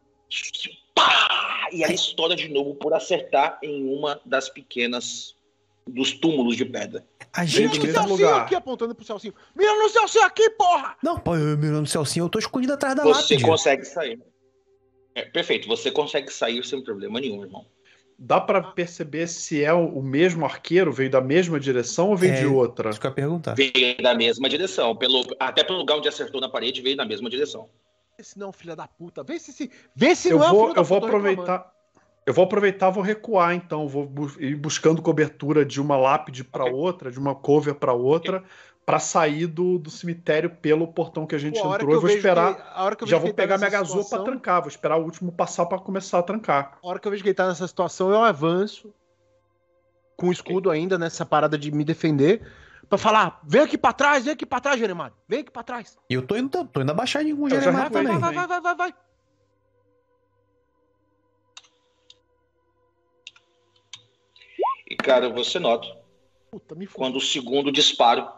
Pá! 1.06 1.68
E 1.72 1.82
ela 1.82 1.92
estoura 1.92 2.36
de 2.36 2.48
novo 2.48 2.74
por 2.74 2.92
acertar 2.92 3.58
em 3.62 3.84
uma 3.88 4.20
das 4.24 4.48
pequenas 4.48 5.34
dos 5.86 6.12
túmulos 6.12 6.56
de 6.56 6.64
pedra. 6.64 7.04
A 7.32 7.44
gente. 7.44 7.78
mesmo 7.80 7.92
Celcinho 7.92 8.08
lugar. 8.28 8.42
aqui, 8.42 8.54
apontando 8.54 8.94
pro 8.94 9.04
Celcinho. 9.04 9.34
Mira 9.56 9.72
no 9.78 9.88
Celcinho 9.88 10.24
aqui, 10.24 10.50
porra! 10.50 10.96
Não, 11.02 11.18
pô, 11.18 11.34
eu 11.34 11.56
mirando 11.56 11.80
no 11.80 11.86
Celcinho, 11.86 12.26
eu 12.26 12.28
tô 12.28 12.38
escondido 12.38 12.74
atrás 12.74 12.94
da 12.94 13.02
Você 13.02 13.34
lápide. 13.34 13.44
consegue 13.44 13.84
sair. 13.84 14.20
É, 15.14 15.22
perfeito, 15.22 15.66
você 15.66 15.90
consegue 15.90 16.30
sair 16.30 16.64
sem 16.64 16.82
problema 16.82 17.20
nenhum, 17.20 17.42
irmão. 17.42 17.66
Dá 18.18 18.40
pra 18.40 18.62
perceber 18.62 19.26
se 19.26 19.64
é 19.64 19.72
o 19.72 20.00
mesmo 20.00 20.44
arqueiro, 20.44 20.92
veio 20.92 21.10
da 21.10 21.20
mesma 21.20 21.58
direção 21.58 22.10
ou 22.10 22.16
veio 22.16 22.34
É. 22.34 22.40
de 22.40 22.46
outra? 22.46 22.90
Isso 22.90 23.00
que 23.00 23.06
eu 23.06 23.10
ia 23.10 23.14
perguntar. 23.14 23.54
Veio 23.54 23.96
da 24.00 24.14
mesma 24.14 24.48
direção. 24.48 24.94
Pelo, 24.94 25.24
até 25.40 25.64
pelo 25.64 25.78
lugar 25.78 25.96
onde 25.96 26.06
acertou 26.08 26.40
na 26.40 26.48
parede, 26.48 26.80
veio 26.80 26.96
na 26.96 27.04
mesma 27.04 27.28
direção. 27.28 27.68
Esse 28.22 28.38
não, 28.38 28.52
filha 28.52 28.76
da 28.76 28.86
puta. 28.86 29.22
Vê 29.24 29.36
se, 29.38 29.52
se, 29.52 29.68
vê 29.96 30.14
se 30.14 30.30
Eu 30.30 30.38
não 30.38 30.46
é 30.46 30.50
vou, 30.50 30.72
da 30.74 30.80
eu 30.80 30.84
vou 30.84 31.00
puta 31.00 31.12
reclamando. 31.12 31.42
aproveitar. 31.42 31.72
Eu 32.24 32.32
vou 32.32 32.44
aproveitar, 32.44 32.88
vou 32.90 33.02
recuar 33.02 33.52
então, 33.52 33.88
vou 33.88 34.08
ir 34.38 34.54
buscando 34.54 35.02
cobertura 35.02 35.64
de 35.64 35.80
uma 35.80 35.96
lápide 35.96 36.44
pra 36.44 36.62
Ok. 36.64 36.72
outra, 36.74 37.10
de 37.10 37.18
uma 37.18 37.34
cover 37.34 37.74
pra 37.74 37.92
outra, 37.92 38.44
pra 38.86 39.00
sair 39.00 39.48
do, 39.48 39.76
do 39.76 39.90
cemitério 39.90 40.48
pelo 40.48 40.86
portão 40.86 41.26
que 41.26 41.34
a 41.34 41.38
gente 41.38 41.60
Pô, 41.60 41.72
a 41.72 41.74
entrou. 41.74 41.88
que 41.90 41.96
Eu 41.96 42.00
vou 42.00 42.10
esperar, 42.10 42.54
que- 42.54 42.62
a 42.74 42.84
hora 42.84 42.94
que 42.94 43.02
eu 43.02 43.08
já 43.08 43.18
vou 43.18 43.34
pegar 43.34 43.58
minha 43.58 43.68
pra 43.68 43.84
situação- 43.84 44.22
trancar, 44.22 44.60
vou 44.60 44.68
esperar 44.68 44.98
o 44.98 45.02
último 45.04 45.32
passar 45.32 45.66
pra 45.66 45.80
começar 45.80 46.20
a 46.20 46.22
trancar. 46.22 46.78
A 46.80 46.86
hora 46.88 47.00
que 47.00 47.08
eu 47.08 47.10
vejo 47.10 47.24
que 47.24 47.28
ele 47.30 47.34
tá 47.34 47.48
nessa 47.48 47.66
situação, 47.66 48.08
eu 48.12 48.22
avanço 48.22 48.94
com 50.16 50.28
o 50.28 50.32
escudo 50.32 50.70
ainda 50.70 50.96
nessa 50.96 51.26
parada 51.26 51.58
de 51.58 51.72
me 51.72 51.82
defender 51.82 52.40
pra 52.92 52.98
falar: 52.98 53.40
vem 53.42 53.62
aqui 53.62 53.78
pra 53.78 53.92
trás, 53.92 54.24
vem 54.24 54.34
aqui 54.34 54.44
pra 54.44 54.60
trás, 54.60 54.78
Jeremário. 54.78 55.16
Vem 55.26 55.40
aqui 55.40 55.50
pra 55.50 55.62
trás. 55.62 55.96
E 56.10 56.14
eu 56.14 56.26
tô 56.26 56.36
indo, 56.36 56.66
tô 56.66 56.82
indo 56.82 56.90
abaixadinho 56.90 57.36
com 57.38 57.44
o 57.44 57.50
já 57.50 57.58
Jeremiah 57.58 57.88
também. 57.88 58.18
Vai, 58.18 58.34
vai, 58.34 58.46
vai, 58.46 58.60
vai, 58.60 58.74
vai. 58.74 58.94
E, 64.90 64.94
cara, 64.94 65.30
você 65.30 65.58
nota 65.58 65.88
Puta, 66.50 66.76
quando 66.92 67.16
o 67.16 67.20
segundo 67.20 67.72
disparo 67.72 68.30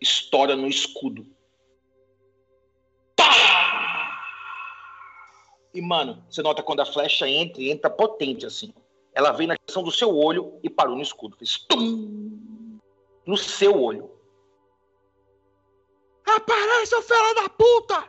estoura 0.00 0.56
no 0.56 0.66
escudo. 0.66 1.24
Pá! 3.14 4.18
E, 5.72 5.80
mano, 5.80 6.24
você 6.28 6.42
nota 6.42 6.60
quando 6.60 6.80
a 6.80 6.86
flecha 6.86 7.28
entra 7.28 7.62
e 7.62 7.70
entra 7.70 7.88
potente 7.88 8.44
assim. 8.44 8.74
Ela 9.14 9.30
vem 9.30 9.46
na 9.46 9.54
direção 9.54 9.84
do 9.84 9.92
seu 9.92 10.12
olho 10.12 10.58
e 10.60 10.68
parou 10.68 10.96
no 10.96 11.02
escudo. 11.02 11.36
Fez 11.36 11.58
tum! 11.68 12.11
No 13.26 13.36
seu 13.36 13.80
olho. 13.80 14.10
Aparece, 16.26 16.86
seu 16.86 17.02
filho 17.02 17.34
da 17.34 17.48
puta! 17.48 18.04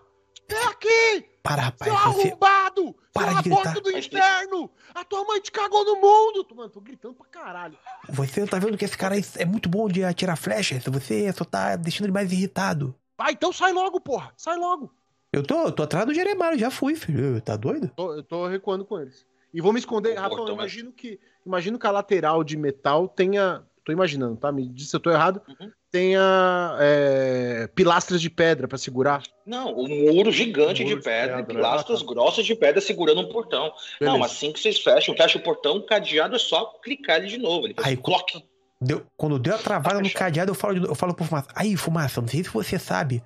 Vem 0.50 0.64
aqui! 0.66 1.26
Para, 1.42 1.64
rapaz. 1.64 1.92
Seu 1.92 2.14
Você... 2.14 2.28
arrombado! 2.30 2.96
Para 3.12 3.32
seu 3.34 3.42
de 3.42 3.50
gritar. 3.50 3.82
do 3.82 3.98
inferno! 3.98 4.72
A 4.94 5.04
tua 5.04 5.24
mãe 5.26 5.42
te 5.42 5.52
cagou 5.52 5.84
no 5.84 5.96
mundo! 5.96 6.48
Mano, 6.56 6.70
tô 6.70 6.80
gritando 6.80 7.14
pra 7.16 7.26
caralho. 7.28 7.78
Você 8.10 8.40
não 8.40 8.48
tá 8.48 8.60
vendo 8.60 8.78
que 8.78 8.86
esse 8.86 8.98
cara 8.98 9.16
é 9.38 9.46
muito 9.46 9.68
bom 9.68 9.88
de 9.88 10.04
atirar 10.04 10.38
flechas? 10.38 10.84
Você 10.86 11.32
só 11.34 11.44
tá 11.44 11.76
deixando 11.76 12.06
ele 12.06 12.14
mais 12.14 12.32
irritado. 12.32 12.96
Vai, 13.18 13.34
então 13.34 13.52
sai 13.52 13.74
logo, 13.74 14.00
porra! 14.00 14.34
Sai 14.38 14.58
logo! 14.58 14.92
Eu 15.32 15.44
tô, 15.44 15.64
eu 15.64 15.72
tô 15.72 15.84
atrás 15.84 16.06
do 16.06 16.14
Jeremiah, 16.14 16.56
já 16.58 16.70
fui, 16.70 16.96
filho. 16.96 17.42
Tá 17.42 17.56
doido? 17.56 17.90
Tô- 17.96 18.14
eu 18.14 18.24
tô 18.24 18.48
recuando 18.48 18.86
com 18.86 19.00
eles. 19.00 19.26
E 19.52 19.62
vou 19.62 19.74
me 19.74 19.80
esconder. 19.80 20.16
Rafa, 20.16 20.36
eu 20.36 20.48
imagino 20.50 20.92
que. 20.92 21.20
Imagino 21.46 21.78
que 21.78 21.88
a 21.88 21.92
lateral 21.92 22.44
de 22.44 22.56
metal 22.56 23.08
tenha. 23.08 23.64
Tô 23.86 23.92
imaginando, 23.92 24.38
tá? 24.38 24.52
Me 24.52 24.68
diz 24.68 24.90
se 24.90 24.96
eu 24.96 25.00
tô 25.00 25.12
errado. 25.12 25.42
Uhum. 25.48 25.70
Tenha 25.92 26.78
é, 26.80 27.68
pilastras 27.76 28.22
de 28.22 28.30
pedra 28.30 28.68
pra 28.68 28.78
segurar. 28.78 29.22
Não, 29.46 29.74
o 29.76 29.88
muro 29.88 30.32
gigante 30.32 30.84
Muro 30.84 30.96
de 30.96 31.02
de 31.02 31.04
pedra, 31.04 31.38
pedra, 31.38 31.42
e 31.42 31.56
pilastras 31.56 32.02
ah, 32.02 32.06
tá. 32.06 32.14
grossas 32.14 32.46
de 32.46 32.56
pedra 32.56 32.80
segurando 32.82 33.22
um 33.22 33.30
portão. 33.30 33.72
Beleza. 34.00 34.18
Não, 34.18 34.24
assim 34.24 34.52
que 34.54 34.60
vocês 34.60 34.80
fecham, 34.80 35.16
fecha 35.16 35.38
o 35.38 35.42
portão, 35.44 35.76
o 35.78 35.86
cadeado 35.86 36.36
é 36.36 36.40
só 36.40 36.66
clicar 36.84 37.18
ele 37.18 37.28
de 37.28 37.38
novo. 37.38 37.68
Ele 37.68 37.76
Aí, 37.84 37.96
um 37.96 38.02
clock. 38.02 38.44
Deu- 38.82 39.06
quando 39.18 39.38
deu 39.38 39.56
a 39.56 39.58
travada 39.58 39.96
Tá 39.96 40.00
no 40.02 40.06
fechado. 40.06 40.20
cadeado, 40.20 40.52
eu 40.52 40.56
falo, 40.56 40.80
de- 40.80 40.88
eu 40.88 40.96
falo 40.96 41.14
pro 41.14 41.26
Fumaça. 41.26 41.48
Aí, 41.56 41.76
Fumaça, 41.78 42.22
não 42.22 42.28
sei 42.28 42.44
se 42.44 42.50
você 42.50 42.80
sabe. 42.80 43.22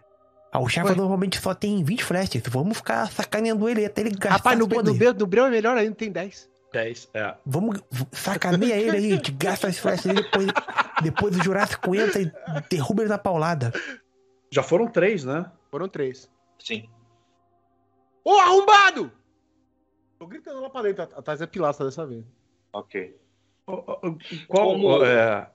A 0.52 0.60
Uchafa 0.60 0.96
normalmente 0.96 1.39
só 1.39 1.54
tem 1.54 1.84
20 1.84 2.04
flechas. 2.04 2.41
Vamos 2.50 2.78
ficar 2.78 3.12
sacaneando 3.12 3.67
ele 3.70 3.86
até 3.86 4.02
ele 4.02 4.12
gastar 4.12 4.30
Rapaz, 4.38 4.58
no, 4.58 4.65
no, 4.67 4.93
Breu- 4.96 5.13
no 5.13 5.28
Breu 5.28 5.46
é 5.46 5.50
melhor 5.50 5.78
ainda, 5.78 5.93
tem 5.96 6.12
10. 6.12 6.50
10, 6.78 7.10
é. 7.16 7.36
Vamos 7.46 7.82
sacaneia 8.12 8.76
ele 8.80 8.98
aí, 8.98 9.10
gente 9.12 9.32
gasta 9.32 9.68
as 9.68 9.80
flechas 9.80 10.06
dele, 10.06 10.22
depois, 10.22 10.48
depois 11.02 11.36
o 11.38 11.44
Jurássico 11.44 11.96
entra 11.96 12.22
e 12.22 12.32
derruba 12.70 13.02
ele 13.02 13.10
na 13.10 13.18
paulada. 13.18 13.74
Já 14.52 14.62
foram 14.62 14.88
três, 14.88 15.24
né? 15.24 15.52
Foram 15.72 15.90
três. 15.90 16.30
Sim. 16.60 16.88
Ô, 18.24 18.32
arrombado! 18.40 19.12
Tô 20.20 20.28
gritando 20.28 20.62
lá 20.62 20.70
pra 20.70 20.84
dentro. 20.84 21.04
Atrás 21.04 21.42
é 21.42 21.48
pilastra 21.48 21.86
dessa 21.86 22.06
vez. 22.06 22.24
Ok. 22.74 23.20
Qual, 23.66 24.00
Como- 24.48 25.04
é, 25.04 25.50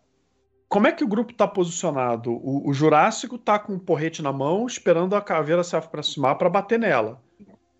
como 0.68 0.86
é 0.86 0.92
que 0.92 1.04
o 1.04 1.08
grupo 1.08 1.32
tá 1.32 1.46
posicionado? 1.46 2.32
O, 2.32 2.68
o 2.68 2.74
Jurássico 2.74 3.38
tá 3.38 3.58
com 3.58 3.74
um 3.74 3.78
porrete 3.78 4.22
na 4.22 4.32
mão, 4.32 4.66
esperando 4.66 5.14
a 5.14 5.22
caveira 5.22 5.62
se 5.62 5.76
aproximar 5.76 6.36
pra 6.36 6.50
bater 6.50 6.78
nela. 6.78 7.22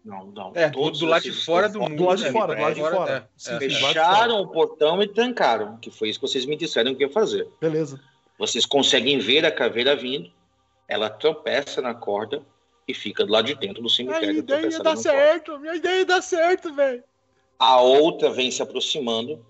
Não, 0.05 0.27
não. 0.27 0.53
É, 0.55 0.69
do, 0.69 0.81
Todos 0.81 1.01
do 1.01 1.07
lado 1.07 1.23
de 1.23 1.33
fora 1.33 1.69
do 1.69 1.81
mundo. 1.81 1.97
Do 1.97 2.05
lado 2.05 2.19
de 2.19 2.25
né? 2.25 2.33
fora, 2.33 2.55
do 2.55 2.63
lado 2.63 2.75
de 2.75 2.81
Fora. 2.81 3.31
Fecharam 3.37 4.41
o 4.41 4.49
portão 4.49 5.03
e 5.03 5.07
trancaram, 5.07 5.77
que 5.77 5.91
foi 5.91 6.09
isso 6.09 6.19
que 6.19 6.27
vocês 6.27 6.45
me 6.45 6.57
disseram 6.57 6.95
que 6.95 7.03
ia 7.03 7.11
fazer. 7.11 7.49
Beleza. 7.61 8.01
Vocês 8.39 8.67
conseguem 8.67 9.19
ver 9.19 9.45
a 9.47 9.53
caveira 9.53 9.95
vindo, 9.95 10.31
ela 10.89 11.09
tropeça 11.09 11.81
na 11.81 11.95
corda 11.95 12.43
e 12.87 12.93
fica 12.93 13.25
do 13.25 13.33
lado 13.33 13.47
de 13.47 13.55
dentro 13.55 13.83
do 13.83 13.89
cemitério. 13.89 14.39
ideia 14.39 14.63
ia 14.63 14.71
dar 14.71 14.79
no 14.79 14.85
corda. 14.85 15.01
certo. 15.01 15.59
Minha 15.61 15.77
ideia 15.77 15.99
ia 16.01 16.07
dar 16.07 16.23
certo, 16.23 16.75
velho. 16.75 17.05
A 17.59 17.81
outra 17.81 18.31
vem 18.31 18.51
se 18.51 18.61
aproximando 18.61 19.45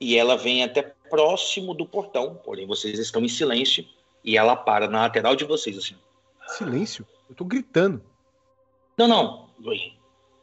e 0.00 0.16
ela 0.16 0.36
vem 0.36 0.62
até 0.62 0.94
próximo 1.10 1.74
do 1.74 1.86
portão, 1.86 2.40
porém 2.44 2.66
vocês 2.66 2.98
estão 2.98 3.24
em 3.24 3.28
silêncio 3.28 3.84
e 4.22 4.36
ela 4.36 4.54
para 4.54 4.88
na 4.88 5.02
lateral 5.02 5.34
de 5.34 5.44
vocês 5.44 5.76
assim. 5.76 5.96
Silêncio. 6.46 7.04
Eu 7.28 7.34
tô 7.34 7.44
gritando. 7.44 8.00
Não, 8.96 9.06
não. 9.08 9.48
Oi. 9.64 9.92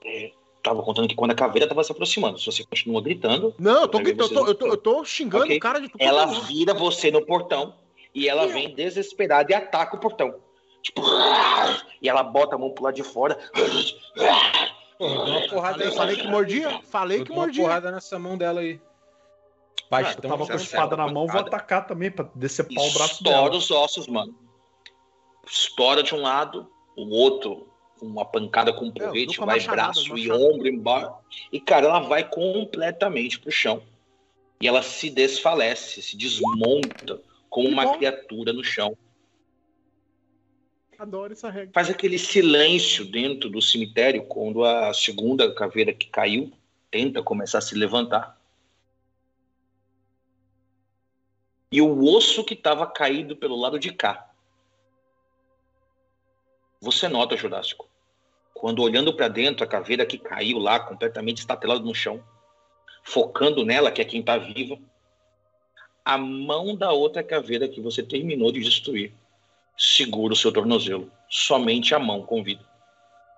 É, 0.05 0.31
tava 0.61 0.81
contando 0.83 1.07
que 1.07 1.15
quando 1.15 1.31
a 1.31 1.35
caveira 1.35 1.67
tava 1.67 1.83
se 1.83 1.91
aproximando, 1.91 2.37
se 2.39 2.45
você 2.45 2.63
continua 2.65 3.01
gritando, 3.01 3.53
Não, 3.57 3.81
eu 3.81 3.87
tô 3.87 3.99
gritando. 3.99 4.33
Eu 4.33 4.35
tô, 4.43 4.47
eu 4.47 4.55
tô, 4.55 4.67
eu 4.67 4.77
tô 4.77 5.05
xingando 5.05 5.45
Ok. 5.45 5.57
o 5.57 5.59
cara 5.59 5.79
de 5.79 5.89
tudo. 5.89 6.01
ela 6.01 6.23
é 6.23 6.39
vira 6.41 6.73
você 6.73 7.09
no 7.11 7.25
portão 7.25 7.75
e 8.13 8.27
ela 8.27 8.47
vem 8.47 8.73
desesperada 8.75 9.51
e 9.51 9.55
ataca 9.55 9.95
o 9.95 9.99
portão. 9.99 10.35
Tipo, 10.81 11.01
e 12.01 12.09
ela 12.09 12.21
bota 12.23 12.55
a 12.55 12.57
mão 12.59 12.69
pro 12.71 12.83
lado 12.83 12.95
de 12.95 13.03
fora. 13.03 13.35
Pô, 14.97 15.05
eu 15.05 15.21
uma 15.23 15.47
porrada 15.47 15.73
Falei, 15.73 15.85
nessa- 15.87 15.97
falei 15.97 16.15
que 16.17 16.27
mordia? 16.27 16.81
Falei 16.83 17.19
eu 17.19 17.23
que 17.23 17.29
dou 17.29 17.37
uma 17.37 17.45
mordia. 17.45 17.63
porrada 17.63 17.91
nessa 17.91 18.19
mão 18.19 18.37
dela 18.37 18.59
aí. 18.61 18.73
Eu 18.73 18.79
Bastão. 19.89 20.29
tava 20.31 20.45
com 20.45 20.51
a 20.53 20.55
espada 20.55 20.97
na 20.97 21.07
mão, 21.07 21.27
vou 21.27 21.39
atacar 21.39 21.85
também 21.87 22.09
pra 22.11 22.27
decepar 22.35 22.83
o 22.83 22.91
braço 22.93 23.13
Estoura 23.13 23.43
dela. 23.43 23.55
os 23.55 23.69
ossos, 23.71 24.07
mano. 24.07 24.33
Estoura 25.45 26.01
de 26.03 26.13
um 26.15 26.21
lado, 26.21 26.69
o 26.97 27.07
outro, 27.15 27.67
uma 28.03 28.25
pancada 28.25 28.73
com 28.73 28.85
um 28.85 28.91
porrete, 28.91 29.37
dupla 29.37 29.45
vai 29.45 29.59
braço 29.59 30.17
e 30.17 30.31
ombro 30.31 30.67
embora. 30.67 31.13
E, 31.51 31.59
cara, 31.59 31.87
ela 31.87 31.99
vai 31.99 32.27
completamente 32.27 33.39
pro 33.39 33.51
chão. 33.51 33.81
E 34.61 34.67
ela 34.67 34.81
se 34.81 35.09
desfalece, 35.09 36.01
se 36.01 36.15
desmonta 36.15 37.21
como 37.49 37.67
Que 37.67 37.73
uma 37.73 37.85
bom. 37.85 37.97
criatura 37.97 38.53
no 38.53 38.63
chão. 38.63 38.97
Adoro 40.97 41.33
essa 41.33 41.49
regra. 41.49 41.71
Faz 41.73 41.89
aquele 41.89 42.17
silêncio 42.17 43.05
dentro 43.05 43.49
do 43.49 43.61
cemitério 43.61 44.23
quando 44.25 44.63
a 44.63 44.93
segunda 44.93 45.53
caveira 45.53 45.93
que 45.93 46.07
caiu 46.07 46.51
tenta 46.89 47.21
começar 47.21 47.57
a 47.57 47.61
se 47.61 47.75
levantar. 47.75 48.39
E 51.71 51.81
o 51.81 52.05
osso 52.05 52.43
que 52.43 52.53
estava 52.53 52.85
caído 52.85 53.35
pelo 53.35 53.55
lado 53.55 53.79
de 53.79 53.91
cá 53.91 54.31
Você 56.79 57.09
nota, 57.09 57.35
Jurássico, 57.35 57.89
quando 58.53 58.81
olhando 58.81 59.13
para 59.13 59.27
dentro, 59.27 59.63
a 59.63 59.67
caveira 59.67 60.05
que 60.05 60.17
caiu 60.17 60.57
lá, 60.57 60.79
completamente 60.79 61.39
estatelada 61.39 61.83
no 61.83 61.93
chão, 61.93 62.23
focando 63.03 63.65
nela, 63.65 63.91
que 63.91 64.01
é 64.01 64.05
quem 64.05 64.19
está 64.19 64.37
viva, 64.37 64.77
a 66.05 66.17
mão 66.17 66.75
da 66.75 66.91
outra 66.91 67.23
caveira 67.23 67.67
que 67.67 67.81
você 67.81 68.03
terminou 68.03 68.51
de 68.51 68.59
destruir 68.59 69.13
segura 69.77 70.33
o 70.33 70.37
seu 70.37 70.51
tornozelo. 70.51 71.11
Somente 71.29 71.95
a 71.95 71.99
mão 71.99 72.23
com 72.23 72.43
vida. 72.43 72.63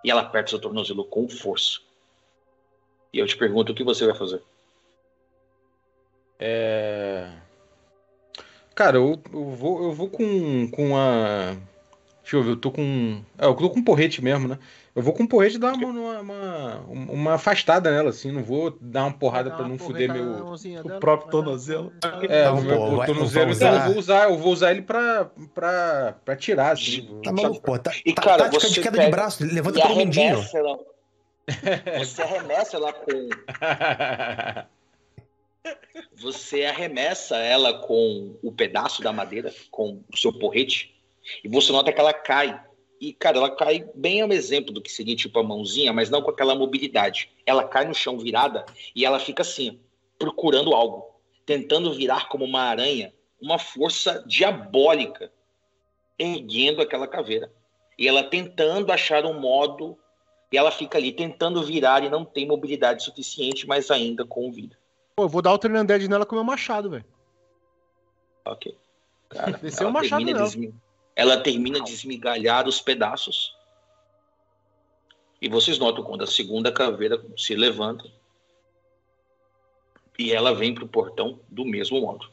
E 0.04 0.12
ela 0.12 0.22
aperta 0.22 0.48
o 0.48 0.50
seu 0.52 0.60
tornozelo 0.60 1.06
com 1.06 1.28
força. 1.30 1.80
E 3.14 3.20
eu 3.20 3.28
te 3.28 3.38
pergunto 3.38 3.72
o 3.72 3.76
que 3.76 3.84
você 3.84 4.06
vai 4.06 4.16
fazer. 4.16 4.42
É. 6.40 7.32
Cara, 8.74 8.98
eu, 8.98 9.22
eu 9.32 9.50
vou, 9.52 9.84
eu 9.84 9.94
vou 9.94 10.10
com, 10.10 10.70
com 10.70 10.98
a. 10.98 11.56
Deixa 12.22 12.36
eu 12.36 12.44
ver, 12.44 12.52
eu 12.52 12.58
tô 12.58 12.72
com. 12.72 13.24
É, 13.38 13.46
eu 13.46 13.56
tô 13.56 13.70
com 13.70 13.84
porrete 13.84 14.22
mesmo, 14.22 14.50
né? 14.50 14.60
Eu 14.96 15.02
vou 15.02 15.14
com 15.14 15.24
o 15.24 15.28
porrete 15.28 15.58
dar 15.58 15.74
uma, 15.74 15.88
uma, 15.88 16.22
uma, 16.22 17.12
uma 17.12 17.34
afastada 17.34 17.92
nela, 17.92 18.12
assim. 18.12 18.32
Não 18.32 18.42
vou 18.42 18.78
dar 18.80 19.04
uma 19.04 19.14
porrada 19.14 19.52
para 19.52 19.68
não 19.68 19.78
fuder 19.78 20.12
meu. 20.12 20.54
O 20.54 21.00
próprio 21.02 21.30
tornozelo. 21.30 21.92
É, 22.30 22.50
o 22.50 22.62
meu 22.62 23.06
tornozelo. 23.06 23.52
Então, 23.52 23.76
eu 23.76 23.82
vou 23.82 23.98
usar, 23.98 24.30
eu 24.30 24.38
vou 24.38 24.54
usar 24.54 24.72
ele 24.72 24.84
pra, 24.84 25.30
pra, 25.54 26.16
pra 26.24 26.36
tirar, 26.38 26.72
assim. 26.72 27.20
Tá 27.22 27.34
maluco, 27.34 27.62
pô. 27.62 27.78
Tá, 27.78 27.92
E, 28.06 28.14
tá, 28.14 28.22
cara, 28.22 28.44
tática 28.46 28.62
você 28.62 28.74
de 28.74 28.82
queda 28.82 28.92
pega 28.98 29.06
de 29.06 29.12
braço, 29.12 29.44
levanta 29.44 29.82
pelo 29.82 30.00
ela. 30.58 30.80
Você 32.00 32.24
arremessa 32.24 32.78
ela 32.78 32.92
com. 32.92 33.30
Você 36.16 36.66
arremessa 36.66 37.38
ela 37.38 37.82
com 37.82 38.36
o 38.42 38.52
pedaço 38.52 39.04
da 39.04 39.14
madeira, 39.14 39.54
com 39.70 40.02
o 40.12 40.18
seu 40.18 40.34
porrete, 40.34 40.96
e 41.44 41.48
você 41.48 41.72
nota 41.72 41.94
que 41.94 42.00
ela 42.00 42.14
cai. 42.14 42.60
E, 43.00 43.14
cara, 43.14 43.38
ela 43.38 43.56
cai 43.56 43.88
bem 43.94 44.22
ao 44.22 44.32
exemplo 44.32 44.74
do 44.74 44.82
que 44.82 44.92
seria 44.92 45.16
tipo 45.16 45.38
a 45.40 45.44
mãozinha, 45.44 45.92
mas 45.92 46.10
não 46.10 46.22
com 46.22 46.30
aquela 46.32 46.56
mobilidade. 46.56 47.30
Ela 47.46 47.64
cai 47.68 47.86
no 47.86 47.94
chão 47.94 48.18
virada 48.18 48.66
e 48.96 49.06
ela 49.06 49.20
fica 49.20 49.42
assim, 49.42 49.80
procurando 50.18 50.74
algo, 50.74 51.06
tentando 51.46 51.94
virar 51.94 52.30
como 52.30 52.46
uma 52.46 52.62
aranha, 52.62 53.14
uma 53.42 53.60
força 53.60 54.24
diabólica, 54.26 55.32
erguendo 56.18 56.82
aquela 56.82 57.08
caveira. 57.08 57.52
E 57.98 58.08
ela 58.08 58.24
tentando 58.24 58.92
achar 58.92 59.26
um 59.26 59.40
modo, 59.40 59.98
e 60.52 60.58
ela 60.58 60.72
fica 60.72 60.98
ali 60.98 61.12
tentando 61.12 61.64
virar 61.64 62.04
e 62.04 62.10
não 62.10 62.24
tem 62.24 62.48
mobilidade 62.48 63.04
suficiente, 63.04 63.68
mas 63.68 63.92
ainda 63.92 64.26
com 64.26 64.52
vida. 64.52 64.78
Pô, 65.16 65.24
eu 65.24 65.30
vou 65.30 65.42
dar 65.42 65.54
o 65.54 65.58
Trinanded 65.58 66.08
nela 66.08 66.26
com 66.26 66.34
o 66.34 66.38
meu 66.38 66.44
machado, 66.46 66.90
velho. 66.90 67.06
Ok. 68.46 68.78
Cara, 69.30 69.58
Desceu 69.58 69.88
ela 69.88 69.90
o 69.90 69.94
machado 69.94 70.26
desmi- 70.26 70.74
Ela 71.16 71.42
termina 71.42 71.80
de 71.82 71.94
esmigalhar 71.94 72.68
os 72.68 72.82
pedaços. 72.82 73.56
E 75.42 75.48
vocês 75.48 75.78
notam 75.78 76.04
quando 76.04 76.24
a 76.24 76.28
segunda 76.28 76.72
caveira 76.72 77.24
se 77.38 77.56
levanta. 77.56 78.06
E 80.18 80.32
ela 80.34 80.54
vem 80.54 80.74
pro 80.74 80.88
portão 80.88 81.40
do 81.50 81.66
mesmo 81.66 82.02
modo. 82.02 82.30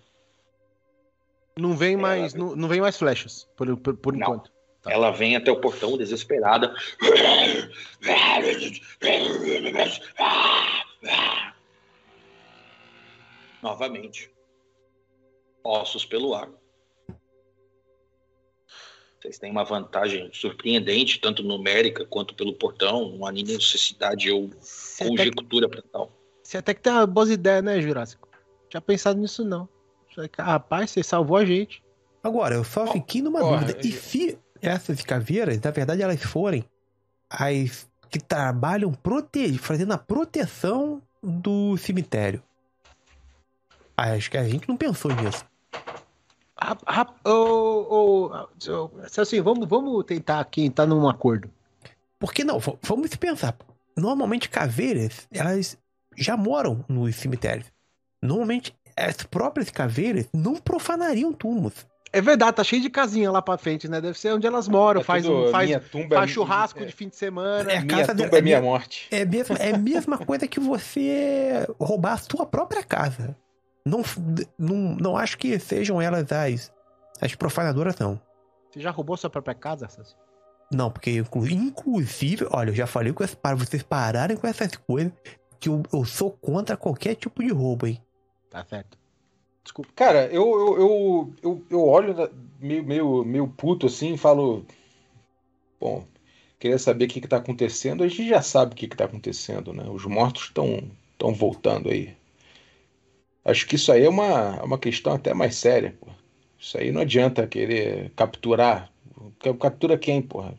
Não 1.56 1.76
vem 1.76 1.92
Ela- 1.94 2.02
mais, 2.02 2.34
não, 2.34 2.56
não 2.56 2.68
vem 2.68 2.80
mais 2.80 2.96
flechas, 2.96 3.46
por, 3.56 3.76
por, 3.76 3.96
por 3.96 4.16
enquanto. 4.16 4.50
Tá. 4.82 4.90
Ela 4.90 5.10
vem 5.12 5.36
até 5.36 5.50
o 5.52 5.60
portão 5.60 5.96
desesperada. 5.96 6.74
Novamente. 13.62 14.30
Ossos 15.62 16.04
pelo 16.04 16.34
ar. 16.34 16.48
Vocês 19.22 19.38
têm 19.38 19.52
uma 19.52 19.62
vantagem 19.62 20.28
surpreendente, 20.32 21.20
tanto 21.20 21.44
numérica 21.44 22.04
quanto 22.04 22.34
pelo 22.34 22.54
portão. 22.54 23.16
Não 23.16 23.24
há 23.24 23.30
nem 23.30 23.44
necessidade 23.44 24.28
ou 24.32 24.50
Você 24.58 25.06
conjectura 25.06 25.68
para 25.68 25.80
tal. 25.80 26.10
você 26.42 26.58
até 26.58 26.74
que 26.74 26.80
tem 26.80 26.92
uma 26.92 27.06
boa 27.06 27.32
ideia, 27.32 27.62
né, 27.62 27.80
Jurássico? 27.80 28.28
Tinha 28.68 28.80
pensado 28.80 29.20
nisso, 29.20 29.44
não. 29.44 29.68
Rapaz, 30.36 30.90
você 30.90 31.04
salvou 31.04 31.36
a 31.36 31.44
gente. 31.44 31.80
Agora, 32.20 32.56
eu 32.56 32.64
só 32.64 32.86
fiquei 32.92 33.22
numa 33.22 33.38
Porra, 33.38 33.60
dúvida. 33.60 33.80
E 33.86 33.90
eu- 33.92 34.00
se 34.00 34.38
essas 34.60 35.00
caveiras, 35.02 35.60
na 35.60 35.70
verdade, 35.70 36.02
elas 36.02 36.20
forem 36.22 36.64
as 37.30 37.88
que 38.10 38.18
trabalham 38.18 38.92
prote... 38.92 39.56
fazendo 39.56 39.92
a 39.92 39.98
proteção 39.98 41.00
do 41.22 41.76
cemitério? 41.76 42.42
Acho 43.96 44.30
que 44.30 44.36
a 44.36 44.48
gente 44.48 44.68
não 44.68 44.76
pensou 44.76 45.14
nisso. 45.14 45.44
Ô, 47.24 47.30
ô, 47.30 48.26
ô, 48.26 48.90
assim, 49.20 49.40
vamos, 49.40 49.68
vamos 49.68 50.04
tentar 50.04 50.40
aqui 50.40 50.64
entrar 50.64 50.86
num 50.86 51.08
acordo. 51.08 51.50
Porque 52.18 52.44
não, 52.44 52.58
v- 52.58 52.76
vamos 52.82 53.10
se 53.10 53.18
pensar. 53.18 53.56
Normalmente 53.96 54.48
caveiras, 54.48 55.26
elas 55.32 55.76
já 56.16 56.36
moram 56.36 56.84
nos 56.88 57.16
cemitérios. 57.16 57.66
Normalmente 58.22 58.74
as 58.96 59.16
próprias 59.24 59.70
caveiras 59.70 60.28
não 60.32 60.54
profanariam 60.56 61.32
túmulos. 61.32 61.86
É 62.14 62.20
verdade, 62.20 62.56
tá 62.56 62.62
cheio 62.62 62.82
de 62.82 62.90
casinha 62.90 63.30
lá 63.30 63.40
pra 63.40 63.56
frente, 63.56 63.88
né? 63.88 63.98
Deve 63.98 64.18
ser 64.18 64.34
onde 64.34 64.46
elas 64.46 64.68
moram, 64.68 65.00
É 65.00 65.04
faz, 65.04 65.24
tudo 65.24 65.46
um, 65.48 65.50
faz, 65.50 65.66
minha 65.66 65.80
tumba, 65.80 66.16
faz 66.16 66.30
é- 66.30 66.34
churrasco 66.34 66.82
é- 66.82 66.84
de 66.86 66.92
fim 66.92 67.08
de 67.08 67.16
semana. 67.16 67.72
É 67.72 67.78
a 67.78 67.80
minha 67.84 67.96
casa 67.98 68.14
tumba 68.14 68.38
é 68.38 68.42
minha 68.42 68.56
é 68.56 68.60
minha- 68.60 68.70
morte. 68.70 69.08
É, 69.10 69.24
mesmo, 69.24 69.56
é 69.58 69.70
a 69.72 69.78
mesma 69.78 70.18
coisa 70.18 70.46
que 70.46 70.60
você 70.60 71.66
roubar 71.80 72.12
a 72.12 72.18
sua 72.18 72.44
própria 72.44 72.82
casa. 72.84 73.34
Não, 73.84 74.02
não, 74.58 74.76
não 74.96 75.16
acho 75.16 75.36
que 75.38 75.58
sejam 75.58 76.00
elas 76.00 76.30
as, 76.30 76.72
as 77.20 77.34
profanadoras, 77.34 77.96
não. 77.98 78.20
Você 78.70 78.80
já 78.80 78.90
roubou 78.90 79.16
sua 79.16 79.28
própria 79.30 79.54
casa, 79.54 79.88
Sassi? 79.88 80.14
Não, 80.72 80.90
porque 80.90 81.10
inclu- 81.18 81.46
inclusive, 81.48 82.46
olha, 82.50 82.70
eu 82.70 82.74
já 82.74 82.86
falei 82.86 83.12
com 83.12 83.22
essa, 83.22 83.36
para 83.36 83.54
vocês 83.56 83.82
pararem 83.82 84.36
com 84.36 84.46
essas 84.46 84.74
coisas, 84.76 85.12
que 85.60 85.68
eu, 85.68 85.82
eu 85.92 86.04
sou 86.04 86.30
contra 86.30 86.76
qualquer 86.76 87.14
tipo 87.14 87.42
de 87.42 87.50
roubo, 87.52 87.86
hein? 87.86 88.00
Tá 88.48 88.64
certo. 88.64 88.96
Desculpa. 89.62 89.90
Cara, 89.94 90.26
eu, 90.26 90.42
eu, 90.42 90.80
eu, 90.80 91.34
eu, 91.42 91.64
eu 91.70 91.86
olho 91.86 92.14
na- 92.14 92.30
meio, 92.58 92.84
meio, 92.84 93.24
meio 93.24 93.48
puto 93.48 93.86
assim 93.86 94.14
e 94.14 94.18
falo. 94.18 94.64
Bom, 95.80 96.04
queria 96.58 96.78
saber 96.78 97.04
o 97.04 97.08
que, 97.08 97.20
que 97.20 97.28
tá 97.28 97.36
acontecendo. 97.36 98.02
A 98.02 98.08
gente 98.08 98.28
já 98.28 98.40
sabe 98.42 98.72
o 98.72 98.76
que, 98.76 98.88
que 98.88 98.96
tá 98.96 99.04
acontecendo, 99.04 99.72
né? 99.72 99.84
Os 99.90 100.04
mortos 100.06 100.44
estão 100.44 100.90
estão 101.12 101.34
voltando 101.34 101.88
aí. 101.90 102.16
Acho 103.44 103.66
que 103.66 103.76
isso 103.76 103.90
aí 103.92 104.04
é 104.04 104.08
uma, 104.08 104.56
é 104.56 104.62
uma 104.62 104.78
questão 104.78 105.14
até 105.14 105.34
mais 105.34 105.56
séria, 105.56 105.96
pô. 106.00 106.08
Isso 106.58 106.78
aí 106.78 106.92
não 106.92 107.00
adianta 107.00 107.46
querer 107.46 108.10
capturar. 108.14 108.90
Captura 109.60 109.98
quem, 109.98 110.22
porra? 110.22 110.54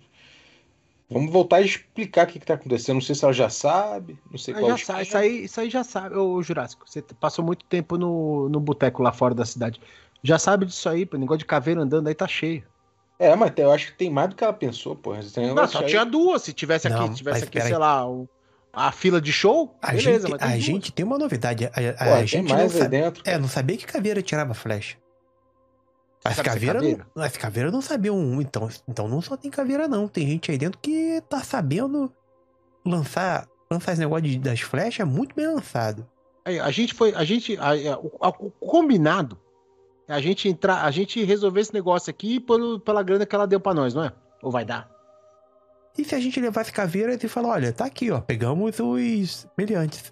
Vamos 1.09 1.31
voltar 1.31 1.61
e 1.61 1.65
explicar 1.65 2.27
o 2.27 2.29
que, 2.31 2.39
que 2.39 2.45
tá 2.45 2.55
acontecendo. 2.55 2.95
Não 2.95 3.01
sei 3.01 3.13
se 3.15 3.23
ela 3.23 3.33
já 3.33 3.49
sabe, 3.49 4.17
não 4.31 4.37
sei 4.37 4.53
Ah, 4.53 4.59
qual 4.59 4.69
já 4.71 4.75
o 4.75 4.77
sabe, 4.79 5.03
isso, 5.03 5.17
aí, 5.17 5.43
isso 5.43 5.61
aí 5.61 5.69
já 5.69 5.83
sabe. 5.83 6.15
Ô, 6.17 6.41
Jurássico, 6.41 6.89
você 6.89 7.01
passou 7.01 7.45
muito 7.45 7.63
tempo 7.65 7.97
no, 7.97 8.49
no 8.49 8.59
boteco 8.59 9.03
lá 9.03 9.11
fora 9.13 9.35
da 9.35 9.45
cidade. 9.45 9.79
Já 10.23 10.39
sabe 10.39 10.65
disso 10.65 10.89
aí, 10.89 11.05
pô. 11.05 11.17
Negócio 11.17 11.39
de 11.39 11.45
caveira 11.45 11.81
andando 11.81 12.07
aí 12.07 12.15
tá 12.15 12.27
cheio. 12.27 12.63
É, 13.19 13.35
mas 13.35 13.53
eu 13.57 13.71
acho 13.71 13.91
que 13.91 13.97
tem 13.97 14.09
mais 14.09 14.29
do 14.29 14.35
que 14.35 14.43
ela 14.43 14.53
pensou, 14.53 14.95
porra. 14.95 15.19
Não, 15.55 15.67
só 15.67 15.79
aí- 15.79 15.85
tinha 15.85 16.05
duas. 16.05 16.41
Se 16.41 16.51
tivesse 16.51 16.87
aqui, 16.87 16.97
Não, 16.97 17.11
se 17.11 17.17
tivesse 17.17 17.43
aqui, 17.43 17.61
sei 17.61 17.77
lá, 17.77 18.09
o- 18.09 18.27
a 18.73 18.91
fila 18.91 19.21
de 19.21 19.31
show, 19.31 19.77
A, 19.81 19.91
beleza, 19.91 20.27
gente, 20.27 20.31
mas 20.31 20.39
tem 20.39 20.47
a 20.47 20.51
duas. 20.51 20.63
gente 20.63 20.91
tem 20.91 21.05
uma 21.05 21.17
novidade. 21.19 21.65
A, 21.65 21.69
a- 21.69 22.15
a 22.17 22.25
gente 22.25 22.49
não 22.49 22.57
mais 22.57 22.73
aí 22.73 22.79
sabe, 22.81 22.89
dentro. 22.89 23.21
é, 23.25 23.37
não 23.37 23.47
sabia 23.47 23.77
que 23.77 23.85
caveira 23.85 24.21
tirava 24.21 24.53
flecha. 24.55 24.97
As 26.25 26.37
caveiras 26.41 26.81
caveira? 26.81 27.07
não, 27.15 27.23
as 27.23 27.35
caveiras 27.37 27.71
não 27.71 27.81
sabiam 27.81 28.17
um, 28.17 28.41
então, 28.41 28.69
então 28.87 29.07
não 29.09 29.21
só 29.21 29.35
tem 29.37 29.51
caveira 29.51 29.87
não, 29.89 30.07
tem 30.07 30.25
gente 30.27 30.49
aí 30.51 30.57
dentro 30.57 30.79
que 30.79 31.21
tá 31.29 31.43
sabendo 31.43 32.11
lançar, 32.85 33.47
lançar 33.69 33.91
esse 33.91 34.01
negócio 34.01 34.23
de- 34.23 34.39
das 34.39 34.61
flechas 34.61 35.07
muito 35.07 35.35
bem 35.35 35.47
lançado. 35.47 36.07
Aí, 36.45 36.59
a 36.59 36.71
gente 36.71 36.93
foi, 36.93 37.13
a 37.13 37.23
gente, 37.23 37.57
a- 37.57 37.71
a- 37.71 37.99
o, 37.99 38.11
a- 38.21 38.29
o 38.39 38.49
combinado 38.51 39.37
é 40.07 40.13
a 40.13 40.19
gente 40.21 40.47
entrar, 40.47 40.83
a 40.85 40.91
gente 40.91 41.23
resolver 41.23 41.59
esse 41.61 41.73
negócio 41.73 42.09
aqui 42.09 42.39
pelo, 42.39 42.79
pela 42.79 43.03
grana 43.03 43.25
que 43.25 43.35
ela 43.35 43.45
deu 43.45 43.59
pra 43.59 43.73
nós, 43.73 43.93
não 43.93 44.03
é? 44.05 44.11
Ou 44.41 44.49
vai 44.51 44.63
dar? 44.65 44.89
E 45.97 46.03
se 46.03 46.15
a 46.15 46.19
gente 46.19 46.39
levasse 46.39 46.71
caveiras 46.71 47.23
e 47.23 47.27
falar, 47.27 47.49
olha, 47.49 47.71
tá 47.71 47.85
aqui, 47.85 48.09
ó, 48.09 48.19
pegamos 48.19 48.79
os 48.79 49.47
meliantes. 49.57 50.11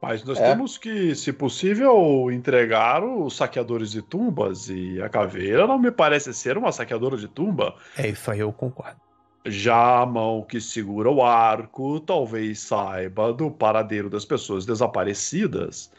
Mas 0.00 0.24
nós 0.24 0.38
É. 0.40 0.48
temos 0.50 0.78
que, 0.78 1.14
se 1.14 1.30
possível, 1.30 2.30
entregar 2.32 3.04
os 3.04 3.36
saqueadores 3.36 3.90
de 3.90 4.00
tumbas. 4.00 4.70
E 4.70 5.00
a 5.02 5.10
caveira 5.10 5.66
não 5.66 5.78
me 5.78 5.90
parece 5.90 6.32
ser 6.32 6.56
uma 6.56 6.72
saqueadora 6.72 7.18
de 7.18 7.28
tumba. 7.28 7.74
É 7.98 8.08
isso 8.08 8.30
aí, 8.30 8.40
eu 8.40 8.50
concordo. 8.50 8.98
Já 9.44 10.00
a 10.00 10.06
mão 10.06 10.42
que 10.42 10.60
segura 10.60 11.10
o 11.10 11.22
arco 11.22 12.00
talvez 12.00 12.60
saiba 12.60 13.32
do 13.32 13.50
paradeiro 13.50 14.08
das 14.08 14.24
pessoas 14.24 14.64
desaparecidas. 14.64 15.90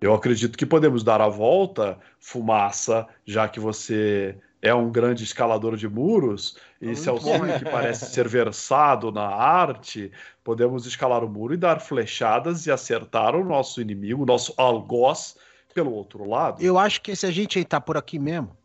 Eu 0.00 0.14
acredito 0.14 0.56
que 0.56 0.66
podemos 0.66 1.02
dar 1.02 1.20
a 1.20 1.28
volta, 1.28 1.98
fumaça, 2.20 3.06
já 3.26 3.48
que 3.48 3.58
você 3.58 4.36
é 4.62 4.72
um 4.72 4.90
grande 4.90 5.24
escalador 5.24 5.76
de 5.76 5.88
muros, 5.88 6.56
e 6.80 6.86
Muito 6.86 7.00
seu 7.00 7.14
bom, 7.14 7.38
sonho 7.38 7.52
hein? 7.52 7.58
que 7.58 7.64
parece 7.64 8.06
ser 8.06 8.28
versado 8.28 9.10
na 9.10 9.26
arte, 9.26 10.12
podemos 10.44 10.86
escalar 10.86 11.24
o 11.24 11.28
muro 11.28 11.54
e 11.54 11.56
dar 11.56 11.80
flechadas 11.80 12.66
e 12.66 12.70
acertar 12.70 13.34
o 13.34 13.44
nosso 13.44 13.80
inimigo, 13.80 14.22
o 14.22 14.26
nosso 14.26 14.54
algoz, 14.56 15.36
pelo 15.74 15.92
outro 15.92 16.28
lado. 16.28 16.62
Eu 16.62 16.78
acho 16.78 17.00
que 17.00 17.14
se 17.16 17.26
a 17.26 17.30
gente 17.30 17.58
entrar 17.58 17.80
por 17.80 17.96
aqui 17.96 18.18
mesmo, 18.18 18.56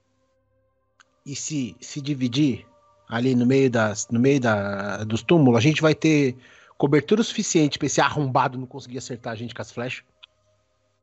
e 1.25 1.35
se, 1.35 1.75
se 1.79 2.01
dividir 2.01 2.65
ali 3.09 3.35
no 3.35 3.45
meio, 3.45 3.69
das, 3.69 4.07
no 4.09 4.19
meio 4.19 4.39
da, 4.39 5.03
dos 5.03 5.23
túmulos, 5.23 5.57
a 5.57 5.61
gente 5.61 5.81
vai 5.81 5.95
ter 5.95 6.35
cobertura 6.77 7.23
suficiente 7.23 7.77
pra 7.77 7.85
esse 7.85 8.01
arrombado 8.01 8.57
não 8.57 8.67
conseguir 8.67 8.97
acertar 8.97 9.33
a 9.33 9.35
gente 9.35 9.55
com 9.55 9.61
as 9.61 9.71
flechas. 9.71 10.03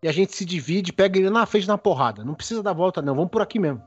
E 0.02 0.08
a 0.08 0.12
gente 0.12 0.34
se 0.34 0.44
divide, 0.44 0.92
pega 0.92 1.18
ele 1.18 1.30
na 1.30 1.44
frente 1.44 1.68
na 1.68 1.76
porrada. 1.76 2.24
Não 2.24 2.34
precisa 2.34 2.62
dar 2.62 2.72
volta, 2.72 3.02
não. 3.02 3.14
Vamos 3.14 3.30
por 3.30 3.42
aqui 3.42 3.58
mesmo. 3.58 3.82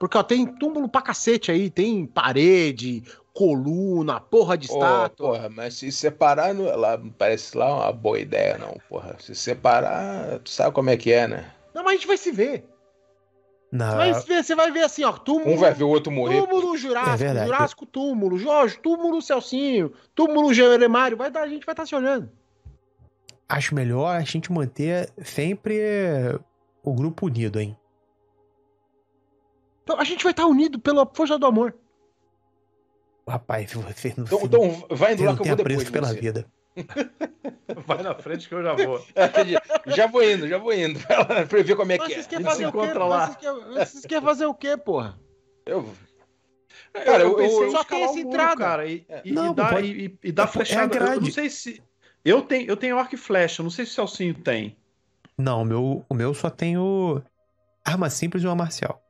Porque 0.00 0.16
ó, 0.16 0.22
tem 0.22 0.46
túmulo 0.46 0.88
pra 0.88 1.02
cacete 1.02 1.52
aí, 1.52 1.68
tem 1.68 2.06
parede, 2.06 3.04
coluna, 3.34 4.18
porra 4.18 4.56
de 4.56 4.64
estátua. 4.66 5.28
porra, 5.34 5.48
mas 5.50 5.74
se 5.74 5.92
separar, 5.92 6.54
não, 6.54 6.64
lá, 6.74 6.96
não 6.96 7.10
parece 7.10 7.54
lá 7.54 7.84
uma 7.84 7.92
boa 7.92 8.18
ideia, 8.18 8.56
não, 8.56 8.80
porra. 8.88 9.14
Se 9.20 9.34
separar, 9.34 10.38
tu 10.38 10.48
sabe 10.48 10.74
como 10.74 10.88
é 10.88 10.96
que 10.96 11.12
é, 11.12 11.28
né? 11.28 11.52
Não, 11.74 11.84
mas 11.84 11.92
a 11.92 11.96
gente 11.96 12.06
vai 12.06 12.16
se 12.16 12.32
ver. 12.32 12.64
Não, 13.70 13.90
Você 13.90 13.96
vai, 13.96 14.14
se 14.14 14.26
ver, 14.26 14.42
você 14.42 14.54
vai 14.54 14.70
ver 14.72 14.82
assim, 14.84 15.04
ó, 15.04 15.12
túmulo, 15.12 15.52
Um 15.52 15.58
vai 15.58 15.74
ver 15.74 15.84
o 15.84 15.88
outro 15.90 16.10
morrer. 16.10 16.40
túmulo 16.40 16.76
Jurássico, 16.78 17.14
É 17.14 17.16
verdade. 17.18 17.46
Jurássico 17.46 17.84
túmulo, 17.86 18.38
Jorge, 18.38 18.78
túmulo 18.78 19.20
Celcinho, 19.20 19.92
túmulo 20.14 20.52
Jeremário, 20.54 21.14
vai 21.16 21.30
dar, 21.30 21.42
a 21.42 21.48
gente 21.48 21.66
vai 21.66 21.74
estar 21.74 21.84
se 21.84 21.94
olhando. 21.94 22.28
acho 23.46 23.74
melhor 23.74 24.16
a 24.16 24.20
gente 24.22 24.50
manter 24.50 25.10
sempre 25.22 25.78
o 26.82 26.94
grupo 26.94 27.26
unido, 27.26 27.60
hein? 27.60 27.76
Então 29.90 30.00
a 30.00 30.04
gente 30.04 30.22
vai 30.22 30.30
estar 30.30 30.46
unido 30.46 30.78
pela 30.78 31.04
força 31.04 31.36
do 31.36 31.46
amor. 31.46 31.74
Rapaz, 33.28 33.72
você 33.72 34.14
não, 34.16 34.24
Então, 34.24 34.38
você 34.38 34.46
então 34.46 34.86
vai 34.96 35.14
indo 35.14 35.24
não 35.24 35.32
lá 35.32 35.36
que 35.36 35.40
eu 35.40 35.44
tem 35.44 35.56
vou 35.56 35.64
depois 35.64 35.90
pela 35.90 36.08
você. 36.08 36.20
vida. 36.20 36.46
Vai 37.86 38.02
na 38.02 38.14
frente 38.14 38.48
que 38.48 38.54
eu 38.54 38.62
já 38.62 38.72
vou. 38.74 39.04
já 39.86 40.06
vou 40.06 40.22
indo, 40.22 40.46
já 40.48 40.58
vou 40.58 40.72
indo. 40.72 41.00
Pra 41.48 41.58
eu 41.58 41.64
ver 41.64 41.74
como 41.74 41.90
é 41.90 41.98
Mas 41.98 42.06
que 42.06 42.12
é. 42.14 42.22
vocês 42.22 42.26
fazer 42.44 42.62
se 42.62 42.66
o 42.66 42.72
quê? 42.72 42.92
lá. 43.08 43.26
Vocês 43.26 43.36
querem, 43.36 43.64
vocês 43.64 44.06
querem 44.06 44.24
fazer 44.24 44.46
o 44.46 44.54
quê, 44.54 44.76
porra? 44.76 45.18
Eu... 45.66 45.88
Cara, 46.92 47.04
Cara, 47.06 47.22
eu, 47.24 47.28
eu- 47.30 47.36
pensei 47.36 47.58
eu- 47.58 47.66
em 47.68 47.70
só 47.72 47.84
tem 47.84 48.02
essa 48.04 48.18
entrada. 48.20 48.56
cara, 48.56 48.86
e, 48.86 49.04
e, 49.24 49.32
Não, 49.32 49.50
e 49.50 49.54
dar, 49.54 49.70
pode- 49.74 49.86
e, 49.88 50.18
e 50.22 50.32
dar 50.32 50.44
é- 50.44 50.46
é 50.46 50.48
flechada. 50.48 50.94
eu 50.96 51.00
grade. 51.00 51.20
não 51.24 51.30
sei 51.32 51.50
se. 51.50 51.82
Eu 52.24 52.42
tenho, 52.42 52.68
eu 52.68 52.76
tenho 52.76 52.96
arco 52.98 53.14
e 53.16 53.18
flecha, 53.18 53.60
eu 53.60 53.64
não 53.64 53.70
sei 53.70 53.84
se 53.84 53.90
o 53.92 53.94
Celcinho 53.94 54.34
tem. 54.34 54.76
Não, 55.36 55.62
o 55.62 55.64
meu, 55.64 56.04
o 56.08 56.14
meu 56.14 56.32
só 56.34 56.48
tem 56.50 56.78
o 56.78 57.20
arma 57.84 58.08
simples 58.10 58.42
e 58.42 58.46
uma 58.46 58.54
marcial. 58.54 59.02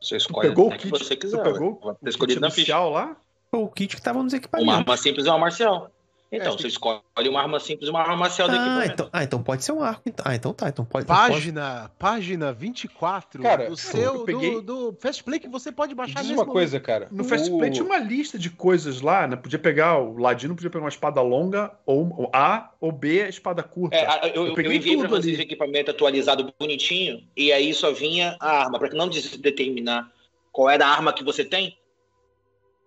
Você 0.00 0.16
escolhe 0.16 0.48
pegou 0.48 0.68
o 0.68 0.70
que 0.70 0.78
kit? 0.78 0.90
você 0.90 1.16
Tu 1.16 1.20
quiser. 1.20 1.42
pegou 1.42 1.80
o 1.82 2.08
escolhido 2.08 2.34
kit 2.38 2.40
na 2.40 2.50
ficha. 2.50 2.60
inicial 2.72 2.90
lá? 2.90 3.16
Foi 3.50 3.60
o 3.60 3.68
kit 3.68 3.94
que 3.96 4.02
tava 4.02 4.22
nos 4.22 4.32
Uma 4.32 4.38
equipamentos. 4.38 4.74
arma 4.74 4.96
simples 4.96 5.26
e 5.26 5.28
uma 5.28 5.38
marcial. 5.38 5.90
Então, 6.34 6.54
É, 6.54 6.56
você 6.56 6.68
escolhe 6.68 6.98
uma 7.28 7.42
arma 7.42 7.60
simples 7.60 7.88
e 7.88 7.90
uma 7.90 8.00
arma 8.00 8.16
marcial 8.16 8.48
do 8.48 8.54
Ah 8.54 8.56
equipamento. 8.56 8.92
então, 8.94 9.08
ah, 9.12 9.22
então 9.22 9.42
pode 9.42 9.62
ser 9.62 9.72
um 9.72 9.82
arco. 9.82 10.00
então. 10.06 10.24
Ah, 10.26 10.34
então 10.34 10.54
tá. 10.54 10.66
Então 10.66 10.82
pode. 10.82 11.04
pode- 11.04 11.18
Página, 11.30 11.90
página 11.98 12.52
24 12.54 13.42
Cara, 13.42 13.68
do 13.68 13.76
seu 13.76 14.00
eu 14.14 14.24
peguei- 14.24 14.52
do, 14.62 14.62
do 14.92 14.96
Fast 14.98 15.22
Play 15.22 15.38
que 15.38 15.46
você 15.48 15.70
pode 15.70 15.94
baixar 15.94 16.20
Diz 16.22 16.30
uma 16.30 16.36
momento. 16.38 16.52
coisa, 16.54 16.80
cara. 16.80 17.06
No 17.12 17.22
Fast 17.22 17.50
O- 17.50 17.58
Play 17.58 17.70
tinha 17.70 17.84
uma 17.84 17.98
lista 17.98 18.38
de 18.38 18.48
coisas 18.48 19.02
lá, 19.02 19.26
né? 19.26 19.36
Podia 19.36 19.58
pegar, 19.58 19.98
o 19.98 20.16
Ladino 20.16 20.54
podia 20.54 20.70
pegar 20.70 20.84
uma 20.84 20.88
espada 20.88 21.20
longa, 21.20 21.70
ou 21.84 22.02
ou 22.18 22.30
A, 22.32 22.70
ou 22.80 22.90
B, 22.90 23.22
a 23.24 23.28
espada 23.28 23.62
curta. 23.62 23.94
É, 23.94 24.30
eu, 24.30 24.34
Eu 24.34 24.46
eu, 24.48 24.54
peguei 24.54 24.76
enviei 24.76 24.96
pra 24.96 25.08
tudo 25.08 25.20
vocês 25.20 25.34
ali. 25.34 25.42
equipamento 25.44 25.90
atualizado 25.90 26.50
bonitinho, 26.58 27.22
e 27.36 27.52
aí 27.52 27.74
só 27.74 27.92
vinha 27.92 28.38
a 28.40 28.62
arma. 28.62 28.78
Pra 28.78 28.88
que 28.88 28.96
não 28.96 29.06
determinar 29.08 30.10
qual 30.50 30.70
era 30.70 30.86
a 30.86 30.88
arma 30.88 31.12
que 31.12 31.22
você 31.22 31.44
tem, 31.44 31.76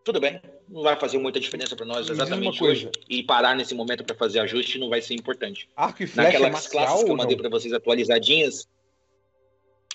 tudo 0.03 0.19
bem. 0.19 0.41
Não 0.67 0.81
vai 0.81 0.99
fazer 0.99 1.17
muita 1.19 1.39
diferença 1.39 1.75
pra 1.75 1.85
nós 1.85 2.09
exatamente 2.09 2.63
hoje. 2.63 2.89
E 3.07 3.21
parar 3.23 3.55
nesse 3.55 3.75
momento 3.75 4.03
pra 4.03 4.15
fazer 4.15 4.39
ajuste 4.39 4.79
não 4.79 4.89
vai 4.89 5.01
ser 5.01 5.13
importante. 5.13 5.69
Arco 5.75 6.03
e 6.03 6.07
flecha 6.07 6.29
Naquelas 6.31 6.51
marcial 6.51 6.71
classes 6.85 7.03
que 7.03 7.11
eu 7.11 7.15
mandei 7.17 7.37
pra 7.37 7.49
vocês 7.49 7.71
atualizadinhas, 7.73 8.67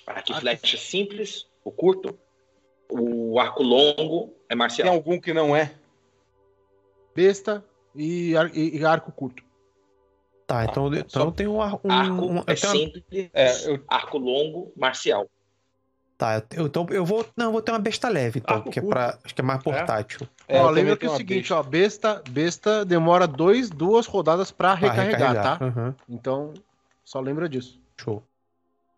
arco 0.07 0.29
e 0.29 0.33
Arco- 0.33 0.41
flecha 0.41 0.77
simples, 0.77 1.45
o 1.63 1.71
curto, 1.71 2.17
o 2.89 3.37
arco 3.39 3.63
longo 3.63 4.33
é 4.45 4.49
Tem 4.49 4.57
marcial. 4.57 4.89
algum 4.89 5.19
que 5.19 5.33
não 5.33 5.53
é? 5.55 5.73
Besta 7.13 7.63
e, 7.95 8.35
ar- 8.37 8.55
e- 8.55 8.77
e 8.77 8.85
arco 8.85 9.11
curto. 9.11 9.43
Tá, 10.47 10.65
então, 10.65 10.87
então 10.93 11.03
Só- 11.09 11.23
eu 11.27 11.31
tenho 11.31 11.51
um. 11.51 11.57
um, 11.57 11.61
Arco 11.61 11.87
um- 11.87 11.89
é 12.47 12.55
tenho 12.55 12.73
uma- 12.73 12.79
simples, 12.79 13.03
É, 13.33 13.69
eu- 13.69 13.83
arco 13.87 14.17
longo, 14.17 14.71
marcial. 14.75 15.29
Tá, 16.17 16.43
eu, 16.55 16.67
então 16.67 16.85
eu 16.91 17.05
vou. 17.05 17.25
Não, 17.35 17.45
eu 17.47 17.51
vou 17.53 17.61
ter 17.61 17.71
uma 17.71 17.79
besta 17.79 18.07
leve, 18.09 18.39
então, 18.39 18.55
Arco 18.57 18.65
porque 18.65 18.79
é 18.79 18.81
curto. 18.81 18.93
pra. 18.93 19.17
Acho 19.23 19.33
que 19.33 19.41
é 19.41 19.43
mais 19.43 19.63
portátil. 19.63 20.19
é, 20.21 20.40
eu 20.51 20.63
ó, 20.63 20.69
lembra 20.69 20.95
que 20.95 21.01
tenho 21.01 21.11
é 21.11 21.13
o 21.13 21.17
seguinte, 21.17 21.49
besta. 21.49 21.55
ó, 21.59 21.63
besta, 21.63 22.23
besta 22.29 22.85
demora 22.85 23.27
dois, 23.27 23.69
duas 23.69 24.05
rodadas 24.05 24.51
pra 24.51 24.69
Pra 24.77 24.87
recarregar, 24.89 25.57
tá? 25.57 25.65
Aham, 25.65 25.95
Então, 26.09 26.53
só 27.03 27.19
lembra 27.19 27.47
disso. 27.49 27.79
show. 27.99 28.23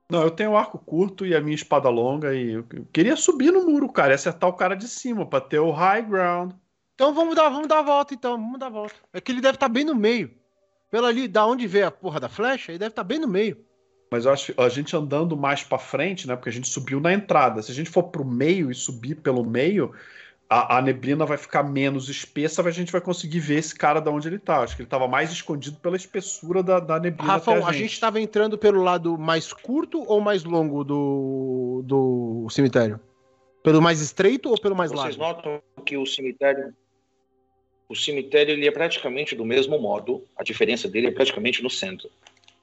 Não, 0.09 0.21
eu 0.21 0.29
tenho 0.29 0.51
um 0.51 0.57
arco 0.57 0.77
curto 0.77 1.25
e 1.25 1.33
a 1.35 1.41
minha 1.41 1.55
espada 1.55 1.89
longa 1.89 2.35
e 2.35 2.53
eu 2.53 2.65
queria 2.91 3.15
subir 3.15 3.51
no 3.51 3.65
muro, 3.65 3.91
cara, 3.91 4.11
e 4.11 4.15
acertar 4.15 4.49
o 4.49 4.53
cara 4.53 4.75
de 4.75 4.87
cima 4.87 5.25
pra 5.25 5.41
ter 5.41 5.59
o 5.59 5.71
high 5.71 6.03
ground. 6.03 6.51
Então 6.93 7.13
vamos 7.13 7.35
dar, 7.35 7.49
vamos 7.49 7.67
dar 7.67 7.79
a 7.79 7.83
volta 7.83 8.13
então, 8.13 8.33
vamos 8.37 8.59
dar 8.59 8.67
a 8.67 8.69
volta. 8.69 8.93
É 9.11 9.19
que 9.19 9.31
ele 9.31 9.41
deve 9.41 9.55
estar 9.55 9.69
bem 9.69 9.83
no 9.83 9.95
meio. 9.95 10.29
Pela 10.91 11.07
ali, 11.07 11.27
da 11.27 11.45
onde 11.47 11.65
vê 11.65 11.81
a 11.81 11.89
porra 11.89 12.19
da 12.19 12.29
flecha, 12.29 12.71
ele 12.71 12.77
deve 12.77 12.91
estar 12.91 13.03
bem 13.03 13.17
no 13.17 13.27
meio. 13.27 13.57
Mas 14.11 14.25
eu 14.25 14.31
acho 14.31 14.53
que 14.53 14.61
a 14.61 14.69
gente 14.69 14.95
andando 14.95 15.35
mais 15.35 15.63
pra 15.63 15.79
frente, 15.79 16.27
né? 16.27 16.35
Porque 16.35 16.49
a 16.49 16.51
gente 16.51 16.67
subiu 16.67 16.99
na 16.99 17.11
entrada. 17.11 17.63
Se 17.63 17.71
a 17.71 17.73
gente 17.73 17.89
for 17.89 18.03
pro 18.03 18.23
meio 18.23 18.69
e 18.69 18.75
subir 18.75 19.15
pelo 19.15 19.43
meio, 19.43 19.91
a, 20.53 20.77
a 20.77 20.81
neblina 20.81 21.25
vai 21.25 21.37
ficar 21.37 21.63
menos 21.63 22.09
espessa, 22.09 22.61
a 22.61 22.71
gente 22.71 22.91
vai 22.91 23.01
conseguir 23.01 23.39
ver 23.39 23.57
esse 23.57 23.73
cara 23.73 23.99
da 23.99 24.11
onde 24.11 24.27
ele 24.27 24.37
tá. 24.37 24.59
Acho 24.59 24.75
que 24.75 24.83
ele 24.83 24.89
tava 24.89 25.07
mais 25.07 25.31
escondido 25.31 25.77
pela 25.77 25.95
espessura 25.95 26.61
da, 26.61 26.79
da 26.79 26.99
neblina. 26.99 27.33
Rafa, 27.33 27.55
até 27.55 27.65
a 27.65 27.71
gente 27.71 27.93
estava 27.93 28.21
entrando 28.21 28.55
pelo 28.55 28.83
lado 28.83 29.17
mais 29.17 29.51
curto 29.51 30.03
ou 30.07 30.21
mais 30.21 30.43
longo 30.43 30.83
do, 30.83 31.81
do 31.83 32.47
cemitério? 32.51 32.99
Pelo 33.63 33.81
mais 33.81 33.99
estreito 33.99 34.49
ou 34.49 34.59
pelo 34.59 34.75
mais 34.75 34.91
Vocês 34.91 35.17
largo? 35.17 35.37
notam 35.37 35.61
que 35.83 35.97
o 35.97 36.05
cemitério, 36.05 36.71
o 37.89 37.95
cemitério 37.95 38.51
ele 38.51 38.67
é 38.67 38.71
praticamente 38.71 39.35
do 39.35 39.45
mesmo 39.45 39.79
modo. 39.79 40.23
A 40.37 40.43
diferença 40.43 40.87
dele 40.87 41.07
é 41.07 41.11
praticamente 41.11 41.63
no 41.63 41.69
centro. 41.69 42.09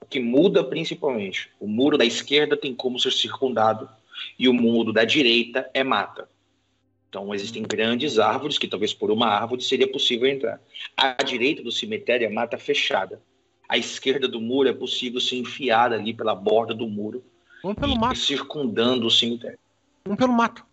O 0.01 0.07
que 0.07 0.21
muda 0.21 0.63
principalmente, 0.63 1.51
o 1.59 1.67
muro 1.67 1.99
da 1.99 2.05
esquerda 2.05 2.57
tem 2.57 2.73
como 2.73 3.01
ser 3.01 3.13
circundado 3.13 3.89
e 4.39 4.49
o 4.49 4.53
muro 4.53 4.93
da 4.93 5.05
direita 5.05 5.69
é 5.75 5.83
mata. 5.83 6.29
Então 7.11 7.35
existem 7.35 7.65
grandes 7.65 8.21
árvores 8.21 8.57
que 8.57 8.69
talvez 8.69 8.95
por 8.95 9.11
uma 9.11 9.27
árvore 9.27 9.63
seria 9.63 9.91
possível 9.91 10.29
entrar. 10.29 10.61
À 10.97 11.21
direita 11.25 11.61
do 11.61 11.73
cemitério 11.73 12.25
é 12.25 12.31
mata 12.31 12.57
fechada. 12.57 13.21
À 13.69 13.77
esquerda 13.77 14.29
do 14.29 14.41
muro 14.41 14.69
é 14.69 14.73
possível 14.73 15.21
se 15.21 15.37
enfiar 15.37 15.93
ali 15.93 16.15
pela 16.15 16.35
borda 16.37 16.73
do 16.73 16.89
muro 16.89 17.25
Vamos 17.63 17.79
pelo 17.79 17.93
e 17.95 17.99
mato. 17.99 18.17
circundando 18.17 19.09
o 19.09 19.11
cemitério. 19.11 19.59
Vamos 20.05 20.19
pelo 20.19 20.33
mato. 20.33 20.65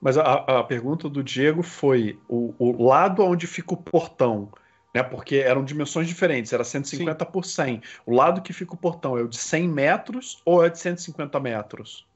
Mas 0.00 0.16
a, 0.16 0.22
a 0.22 0.64
pergunta 0.64 1.10
do 1.10 1.22
Diego 1.22 1.62
foi 1.62 2.18
o, 2.26 2.54
o 2.58 2.82
lado 2.82 3.22
onde 3.22 3.46
fica 3.46 3.74
o 3.74 3.76
portão, 3.76 4.50
né? 4.94 5.02
Porque 5.02 5.36
eram 5.36 5.62
dimensões 5.62 6.08
diferentes, 6.08 6.54
era 6.54 6.64
150 6.64 7.24
por 7.26 7.44
100. 7.44 7.82
O 8.06 8.14
lado 8.14 8.40
que 8.40 8.52
fica 8.52 8.74
o 8.74 8.78
portão 8.78 9.18
é 9.18 9.22
o 9.22 9.28
de 9.28 9.36
100 9.36 9.68
metros 9.68 10.40
ou 10.44 10.64
é 10.64 10.70
de 10.70 10.78
150 10.78 11.38
metros? 11.38 12.06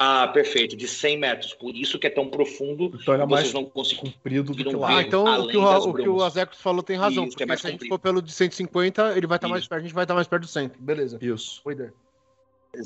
Ah, 0.00 0.28
perfeito, 0.28 0.76
de 0.76 0.86
100 0.86 1.18
metros. 1.18 1.54
Por 1.54 1.74
isso 1.74 1.98
que 1.98 2.06
é 2.06 2.10
tão 2.10 2.28
profundo 2.28 2.92
Então 2.94 3.14
ele 3.14 3.22
é 3.22 3.26
que 3.26 3.32
mais 3.32 3.42
vocês 3.48 3.54
não 3.54 3.64
conseguem. 3.64 4.12
comprido 4.12 4.54
do 4.54 4.64
que 4.64 4.76
lá. 4.76 4.98
Ah, 4.98 5.02
então 5.02 5.24
o 5.24 5.48
que 5.48 5.56
o, 5.56 5.62
o 5.62 5.94
que 5.94 6.08
o. 6.08 6.22
Azecos 6.22 6.60
falou 6.60 6.82
tem 6.82 6.96
razão. 6.96 7.24
Isso, 7.24 7.30
que 7.30 7.30
porque 7.30 7.42
é 7.42 7.46
mais 7.46 7.60
se 7.60 7.66
a 7.66 7.70
gente 7.70 7.78
comprido. 7.80 7.94
for 7.94 7.98
pelo 7.98 8.22
de 8.22 8.32
150, 8.32 9.16
ele 9.16 9.26
vai 9.26 9.36
estar 9.36 9.48
mais 9.48 9.62
Isso. 9.62 9.68
perto, 9.68 9.80
a 9.80 9.84
gente 9.84 9.94
vai 9.94 10.04
estar 10.04 10.14
mais 10.14 10.28
perto 10.28 10.42
do 10.42 10.48
100. 10.48 10.70
Beleza. 10.78 11.18
Isso. 11.20 11.62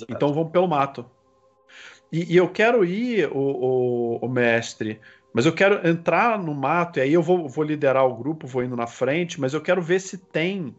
Então 0.09 0.33
vamos 0.33 0.51
pelo 0.53 0.67
mato. 0.67 1.05
E, 2.11 2.33
e 2.33 2.37
eu 2.37 2.49
quero 2.49 2.85
ir, 2.85 3.29
o, 3.31 3.39
o, 3.39 4.17
o 4.19 4.29
mestre, 4.29 5.01
mas 5.33 5.47
eu 5.47 5.53
quero 5.53 5.87
entrar 5.87 6.39
no 6.39 6.55
mato, 6.55 6.99
e 6.99 7.03
aí 7.03 7.13
eu 7.13 7.23
vou, 7.23 7.49
vou 7.49 7.65
liderar 7.65 8.07
o 8.07 8.15
grupo, 8.15 8.47
vou 8.47 8.63
indo 8.63 8.77
na 8.77 8.87
frente, 8.87 9.41
mas 9.41 9.55
eu 9.55 9.61
quero 9.61 9.81
ver 9.81 10.01
se 10.01 10.19
tem 10.19 10.75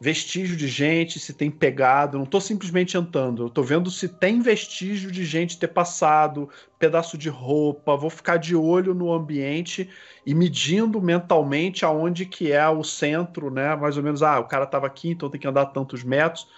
vestígio 0.00 0.56
de 0.56 0.66
gente, 0.66 1.20
se 1.20 1.34
tem 1.34 1.50
pegado. 1.50 2.16
Não 2.16 2.24
estou 2.24 2.40
simplesmente 2.40 2.96
andando, 2.96 3.46
estou 3.46 3.62
vendo 3.62 3.90
se 3.90 4.08
tem 4.08 4.40
vestígio 4.40 5.10
de 5.12 5.24
gente 5.26 5.58
ter 5.58 5.68
passado, 5.68 6.48
pedaço 6.78 7.18
de 7.18 7.28
roupa. 7.28 7.96
Vou 7.96 8.08
ficar 8.08 8.38
de 8.38 8.56
olho 8.56 8.94
no 8.94 9.12
ambiente 9.12 9.90
e 10.24 10.34
medindo 10.34 11.02
mentalmente 11.02 11.84
aonde 11.84 12.24
que 12.24 12.50
é 12.50 12.66
o 12.68 12.82
centro, 12.82 13.50
né? 13.50 13.76
Mais 13.76 13.98
ou 13.98 14.02
menos, 14.02 14.22
ah, 14.22 14.40
o 14.40 14.48
cara 14.48 14.64
estava 14.64 14.86
aqui, 14.86 15.10
então 15.10 15.28
tem 15.28 15.40
que 15.40 15.46
andar 15.46 15.66
tantos 15.66 16.02
metros. 16.02 16.48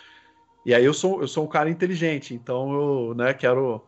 E 0.65 0.73
aí 0.73 0.85
eu 0.85 0.95
sou, 0.95 1.21
eu 1.21 1.27
sou 1.27 1.45
um 1.45 1.49
cara 1.49 1.69
inteligente, 1.69 2.35
então 2.35 2.73
eu 2.73 3.15
né, 3.17 3.35
quero, 3.35 3.85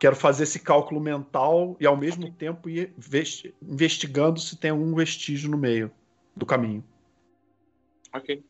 quero 0.00 0.16
fazer 0.16 0.44
esse 0.44 0.58
cálculo 0.58 0.98
mental 0.98 1.76
e 1.78 1.84
ao 1.86 1.94
mesmo 1.94 2.30
tempo 2.30 2.70
ir 2.70 2.94
vesti- 2.96 3.54
investigando 3.60 4.40
se 4.40 4.56
tem 4.56 4.70
algum 4.70 4.94
vestígio 4.94 5.50
no 5.50 5.58
meio 5.58 5.90
do 6.34 6.46
caminho. 6.46 6.82
Ok. 8.14 8.42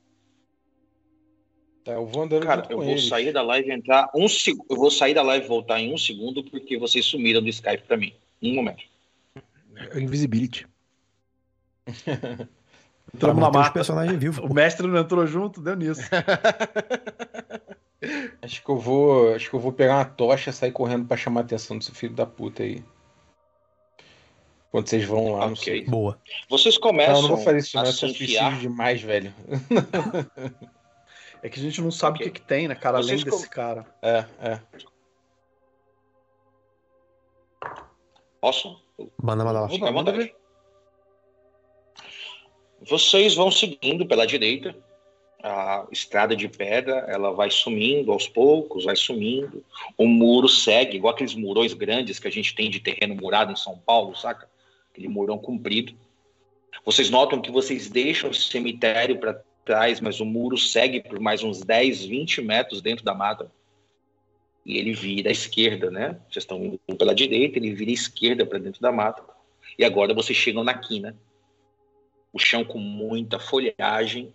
Tá, 1.85 1.93
eu 1.93 2.07
vou 2.07 2.23
andando 2.23 2.45
Cara, 2.45 2.61
junto 2.63 2.73
eu 2.73 2.79
com 2.79 2.85
vou 2.85 2.93
eles. 2.93 3.09
sair 3.09 3.33
da 3.33 3.43
live 3.43 3.69
e 3.69 3.73
entrar 3.73 4.09
um 4.15 4.29
segundo. 4.29 4.67
Eu 4.71 4.77
vou 4.77 4.91
sair 4.91 5.15
da 5.15 5.23
live 5.23 5.45
e 5.45 5.49
voltar 5.49 5.81
em 5.81 5.93
um 5.93 5.99
segundo 5.99 6.45
porque 6.45 6.79
vocês 6.79 7.05
sumiram 7.05 7.43
do 7.43 7.49
Skype 7.49 7.83
pra 7.87 7.97
mim. 7.97 8.15
Um 8.41 8.55
momento. 8.55 8.85
Invisibility. 9.97 10.67
Entramos 13.15 13.41
Pra 13.43 13.51
na 13.51 13.51
mata. 13.51 13.73
personagens 13.73 14.17
vivos. 14.19 14.39
O 14.49 14.55
mestre 14.55 14.87
não 14.87 14.97
entrou 14.99 15.27
junto, 15.27 15.61
deu 15.61 15.75
nisso. 15.77 16.01
Acho 18.41 18.65
que 18.65 18.71
eu 18.71 18.77
vou. 18.79 19.35
Acho 19.35 19.51
que 19.51 19.57
eu 19.57 19.61
vou 19.61 19.73
pegar 19.73 19.97
uma 19.97 20.05
tocha 20.05 20.51
e 20.51 20.53
sair 20.53 20.73
correndo 20.73 21.07
pra 21.07 21.17
chamar 21.17 21.41
a 21.41 21.45
atenção 21.45 21.77
desse 21.79 21.93
filho 21.93 22.15
da 22.15 22.27
puta 22.27 22.63
aí. 22.63 22.83
Quando 24.73 24.89
vocês 24.89 25.05
vão 25.05 25.33
lá, 25.33 25.47
não 25.47 25.53
Ok. 25.53 25.85
Boa. 25.85 26.19
Vocês 26.49 26.75
Não, 26.77 26.81
começam 26.83 27.17
eu 27.17 27.23
não 27.23 27.29
vou 27.37 27.45
fazer 27.45 27.59
isso, 27.59 27.77
não. 27.77 27.85
a 27.85 27.89
Isso 27.91 28.05
é 28.07 28.09
suicídio 28.09 28.59
demais, 28.59 29.01
velho. 29.03 29.33
É 31.45 31.49
que 31.49 31.59
a 31.59 31.63
gente 31.63 31.81
não 31.83 31.91
sabe 31.91 32.19
Ok. 32.19 32.29
o 32.29 32.33
que, 32.33 32.41
que 32.41 32.47
tem, 32.47 32.69
né, 32.69 32.75
cara, 32.77 32.99
além 32.99 33.19
Vocês 33.19 33.25
desse 33.25 33.49
com- 33.49 33.53
cara. 33.53 33.85
É, 34.01 34.25
é. 34.41 34.61
Posso? 38.41 38.81
Manda, 39.21 39.45
manda 39.45 39.61
lá. 39.63 39.69
Fica 39.69 39.89
à 39.89 39.93
manda 39.93 40.13
vontade. 40.13 40.35
Vocês 42.89 43.35
vão 43.35 43.51
seguindo 43.51 44.07
pela 44.07 44.27
direita. 44.27 44.75
A 45.43 45.85
estrada 45.91 46.37
de 46.37 46.49
pedra, 46.49 47.05
ela 47.09 47.33
vai 47.33 47.51
sumindo 47.51 48.13
aos 48.13 48.29
poucos, 48.29 48.85
vai 48.85 48.95
sumindo. 48.95 49.65
O 49.99 50.07
muro 50.07 50.49
segue, 50.49 50.97
igual 50.97 51.13
aqueles 51.13 51.35
murões 51.35 51.73
grandes 51.75 52.21
que 52.21 52.29
a 52.29 52.31
gente 52.31 52.55
tem 52.55 52.71
de 52.71 52.79
terreno 52.79 53.17
murado 53.17 53.51
em 53.51 53.57
São 53.57 53.77
Paulo, 53.79 54.15
saca? 54.15 54.49
Aquele 54.93 55.09
murão 55.09 55.39
comprido. 55.39 55.95
Vocês 56.85 57.09
notam 57.09 57.41
que 57.41 57.51
vocês 57.51 57.89
deixam 57.89 58.31
o 58.31 58.35
cemitério 58.35 59.19
para 59.19 59.43
trás, 59.65 60.01
mas 60.01 60.21
o 60.21 60.25
muro 60.25 60.59
segue 60.59 61.01
por 61.01 61.19
mais 61.19 61.43
uns 61.43 61.63
10, 61.63 62.05
20 62.05 62.43
metros 62.43 62.83
dentro 62.83 63.05
da 63.05 63.15
mata. 63.15 63.51
E 64.65 64.77
ele 64.77 64.93
vira 64.93 65.31
à 65.31 65.33
esquerda, 65.33 65.91
né? 65.91 66.21
Vocês 66.29 66.45
estão 66.45 66.63
indo 66.65 66.97
pela 66.97 67.15
direita, 67.15 67.59
ele 67.59 67.75
vira 67.75 67.91
à 67.91 67.95
esquerda 67.95 68.45
para 68.45 68.59
dentro 68.59 68.81
da 68.81 68.93
mata. 68.93 69.25
E 69.79 69.85
agora 69.85 70.15
vocês 70.15 70.39
chegam 70.39 70.63
na 70.63 70.75
quina. 70.75 71.17
O 72.33 72.39
chão 72.39 72.65
com 72.65 72.79
muita 72.79 73.39
folhagem, 73.39 74.33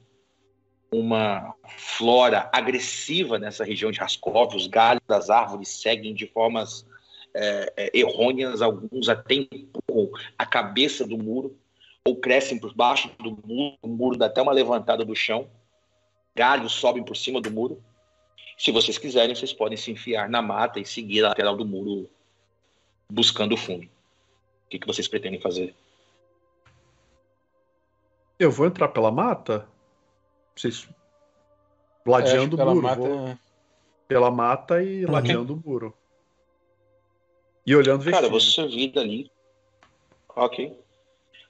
uma 0.91 1.53
flora 1.68 2.49
agressiva 2.53 3.38
nessa 3.38 3.64
região 3.64 3.91
de 3.91 3.99
Raskov. 3.99 4.55
Os 4.55 4.68
galhos 4.68 5.03
das 5.08 5.30
árvores 5.30 5.70
seguem 5.70 6.14
de 6.14 6.28
formas 6.28 6.86
é, 7.39 7.73
é, 7.77 7.97
errôneas, 7.99 8.61
alguns 8.61 9.07
até 9.09 9.35
empurram 9.35 10.09
a 10.38 10.45
cabeça 10.45 11.05
do 11.05 11.17
muro 11.17 11.55
ou 12.03 12.15
crescem 12.15 12.57
por 12.59 12.73
baixo 12.73 13.09
do 13.19 13.31
muro. 13.45 13.77
O 13.81 13.88
muro 13.88 14.17
dá 14.17 14.25
até 14.25 14.41
uma 14.41 14.51
levantada 14.53 15.03
do 15.05 15.15
chão. 15.15 15.47
Galhos 16.35 16.73
sobem 16.73 17.03
por 17.03 17.15
cima 17.15 17.39
do 17.41 17.51
muro. 17.51 17.81
Se 18.57 18.71
vocês 18.71 18.97
quiserem, 18.97 19.35
vocês 19.35 19.53
podem 19.53 19.77
se 19.77 19.91
enfiar 19.91 20.27
na 20.29 20.41
mata 20.41 20.79
e 20.79 20.85
seguir 20.85 21.23
a 21.25 21.29
lateral 21.29 21.55
do 21.55 21.65
muro 21.65 22.09
buscando 23.09 23.53
o 23.53 23.57
fundo. 23.57 23.85
O 23.85 24.69
que, 24.69 24.79
que 24.79 24.88
vocês 24.88 25.07
pretendem 25.07 25.39
fazer? 25.39 25.75
Eu 28.39 28.51
vou 28.51 28.65
entrar 28.67 28.88
pela 28.89 29.11
mata? 29.11 29.67
Vocês. 30.55 30.88
É, 32.05 32.09
Ladeando 32.09 32.55
que 32.57 32.63
o 32.63 32.65
muro. 32.65 32.81
mata- 32.81 33.01
Vou 33.01 33.38
pela 34.07 34.31
mata 34.31 34.81
e 34.81 35.05
Uhum. 35.05 35.11
ladeando 35.11 35.53
o 35.53 35.61
muro. 35.69 35.93
E 37.68 37.76
olhando 37.76 38.07
o 38.07 38.11
Cara, 38.11 38.30
você 38.30 38.65
vira 38.65 39.01
ali. 39.01 39.30
Ok. 40.34 40.74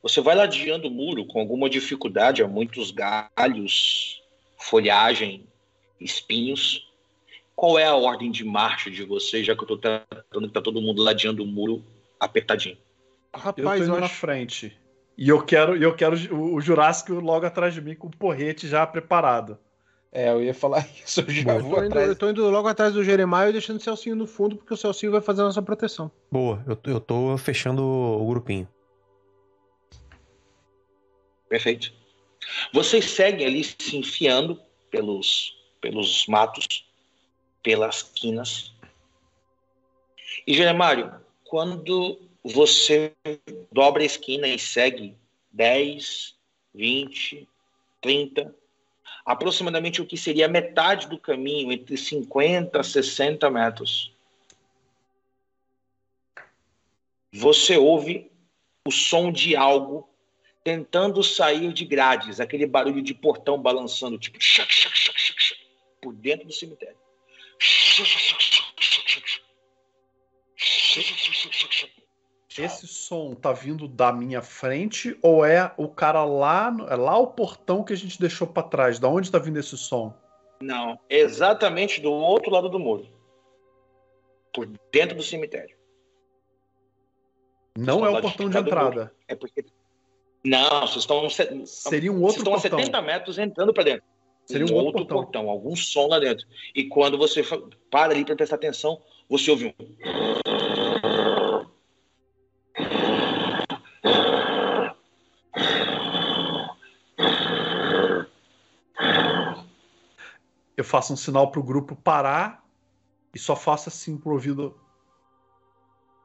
Você 0.02 0.20
vai 0.20 0.34
ladeando 0.34 0.88
o 0.88 0.92
muro 0.92 1.24
com 1.28 1.40
alguma 1.40 1.70
dificuldade, 1.70 2.42
há 2.42 2.48
muitos 2.48 2.90
galhos, 2.90 4.24
folhagem, 4.58 5.46
espinhos. 6.02 6.92
Qual 7.56 7.78
é 7.78 7.86
a 7.86 7.96
ordem 7.96 8.32
de 8.32 8.44
marcha 8.44 8.90
de 8.90 9.04
vocês, 9.04 9.46
já 9.46 9.56
que 9.56 9.62
eu 9.62 9.68
tô 9.68 9.78
tratando 9.78 10.48
que 10.48 10.54
tá 10.54 10.62
todo 10.62 10.82
mundo 10.82 11.04
ladeando 11.04 11.44
o 11.44 11.48
muro 11.48 11.86
apertadinho? 12.20 12.78
Eu 13.32 13.40
tô 13.40 13.40
Rapaz, 13.40 13.82
indo 13.84 13.94
eu 13.94 14.00
na 14.00 14.06
acho. 14.08 14.16
frente. 14.16 14.76
E 15.16 15.30
eu 15.30 15.44
quero, 15.46 15.78
e 15.78 15.84
eu 15.84 15.96
quero 15.96 16.16
o, 16.34 16.56
o 16.56 16.62
Jurássico 16.62 17.14
logo 17.14 17.46
atrás 17.46 17.76
de 17.76 17.82
mim 17.82 17.94
com 17.94 18.08
o 18.08 18.16
porrete 18.16 18.68
já 18.68 18.88
preparado. 18.88 19.60
É, 20.18 20.30
eu 20.30 20.42
ia 20.44 20.54
falar 20.54 20.80
isso. 21.06 21.22
Eu 21.22 21.30
já 21.30 21.54
Eu 21.54 21.62
vou 21.62 21.76
tô, 21.76 21.78
indo, 21.84 21.88
atrás. 21.90 22.08
eu 22.10 22.16
tô 22.16 22.30
indo 22.32 22.50
logo 22.50 22.68
atrás 22.68 22.92
do 22.92 23.04
Jeremiah 23.04 23.50
e 23.50 23.52
deixando 23.52 23.78
o 23.78 23.84
Celcinho 23.84 24.16
no 24.16 24.26
fundo, 24.26 24.56
porque 24.56 24.74
o 24.74 24.78
Celcinho 24.78 25.12
vai 25.12 25.22
fazer 25.22 25.42
a 25.42 25.46
nossa 25.46 25.62
proteção. 25.62 26.12
Boa, 26.32 26.64
eu, 26.66 26.76
eu 26.92 27.00
tô 27.00 27.38
fechando 27.38 27.84
o 27.84 28.26
grupinho. 28.28 28.68
Perfeito. 31.48 31.94
Vocês 32.74 33.06
seguem 33.12 33.46
ali 33.46 33.64
se 33.64 33.96
enfiando 33.96 34.60
pelos, 34.90 35.56
pelos 35.80 36.26
matos, 36.26 36.66
pelas 37.62 38.02
quinas. 38.02 38.74
E, 40.48 40.54
Jeremário, 40.56 41.14
quando 41.44 42.20
você 42.44 43.14
dobra 43.72 44.02
a 44.02 44.06
esquina 44.06 44.48
e 44.48 44.58
segue 44.58 45.16
10, 45.52 46.36
20, 46.74 47.48
30, 48.02 48.56
aproximadamente 49.28 50.02
o 50.02 50.06
que 50.06 50.16
seria 50.16 50.48
metade 50.48 51.10
do 51.10 51.20
caminho, 51.20 51.70
entre 51.74 51.98
50 51.98 52.80
a 52.80 52.84
60 52.84 53.50
metros, 53.52 54.14
você 57.34 57.76
ouve 57.76 58.32
o 58.88 58.92
som 58.92 59.30
de 59.30 59.54
algo 59.54 60.10
tentando 60.64 61.22
sair 61.22 61.74
de 61.74 61.84
grades, 61.84 62.40
aquele 62.40 62.66
barulho 62.66 63.02
de 63.02 63.14
portão 63.14 63.62
balançando, 63.62 64.18
tipo, 64.18 64.42
chac, 64.42 64.74
chac, 64.74 64.98
chac, 64.98 65.20
chac, 65.20 65.62
por 66.02 66.14
dentro 66.14 66.48
do 66.48 66.54
cemitério. 66.54 66.98
Esse 72.64 72.88
som 72.88 73.34
tá 73.36 73.52
vindo 73.54 73.88
da 73.88 74.12
minha 74.12 74.42
frente 74.42 75.18
ou 75.22 75.46
é 75.46 75.72
o 75.78 75.88
cara 75.88 76.24
lá, 76.26 76.72
no- 76.72 76.88
é 76.88 76.96
lá 76.96 77.18
o 77.18 77.28
portão 77.28 77.84
que 77.84 77.94
a 77.94 77.98
gente 77.98 78.20
deixou 78.20 78.48
pra 78.48 78.64
trás? 78.64 79.00
Da 79.00 79.08
onde 79.08 79.32
tá 79.32 79.38
vindo 79.40 79.60
esse 79.60 79.78
som? 79.78 80.14
Não, 80.62 80.98
exatamente 81.10 82.02
do 82.02 82.12
outro 82.12 82.52
lado 82.52 82.68
do 82.70 82.80
muro. 82.80 83.08
Por 84.54 84.68
dentro 84.92 85.16
do 85.16 85.22
cemitério. 85.24 85.78
Não 87.78 88.04
é 88.06 88.10
o 88.10 88.22
portão 88.22 88.50
de 88.50 88.54
do 88.54 88.68
entrada. 88.68 89.14
É 89.28 89.36
porque. 89.36 89.64
Não, 90.44 90.82
vocês 90.82 90.98
estão, 90.98 91.22
vocês 91.30 91.70
Seria 91.70 92.12
um 92.12 92.22
outro 92.22 92.40
estão 92.40 92.54
a 92.54 92.60
portão. 92.60 92.80
70 92.80 93.02
metros 93.02 93.38
entrando 93.38 93.74
para 93.74 93.84
dentro. 93.84 94.04
Seria 94.46 94.66
um 94.66 94.74
outro 94.74 95.06
portão. 95.06 95.50
algum 95.50 95.76
som 95.76 96.08
lá 96.08 96.20
dentro. 96.20 96.48
E 96.74 96.86
quando 96.86 97.18
você 97.18 97.44
para 97.92 98.14
ali 98.14 98.24
para 98.26 98.36
prestar 98.36 98.56
atenção, 98.56 99.00
você 99.30 99.52
ouve 99.52 99.76
um. 99.80 100.47
Eu 110.78 110.84
faço 110.84 111.12
um 111.12 111.18
sinal 111.18 111.52
pro 111.52 111.64
grupo 111.64 111.96
parar 111.96 112.64
e 113.34 113.40
só 113.40 113.56
faço 113.56 113.90
assim 113.90 114.18
pro 114.18 114.32
ouvido 114.34 114.80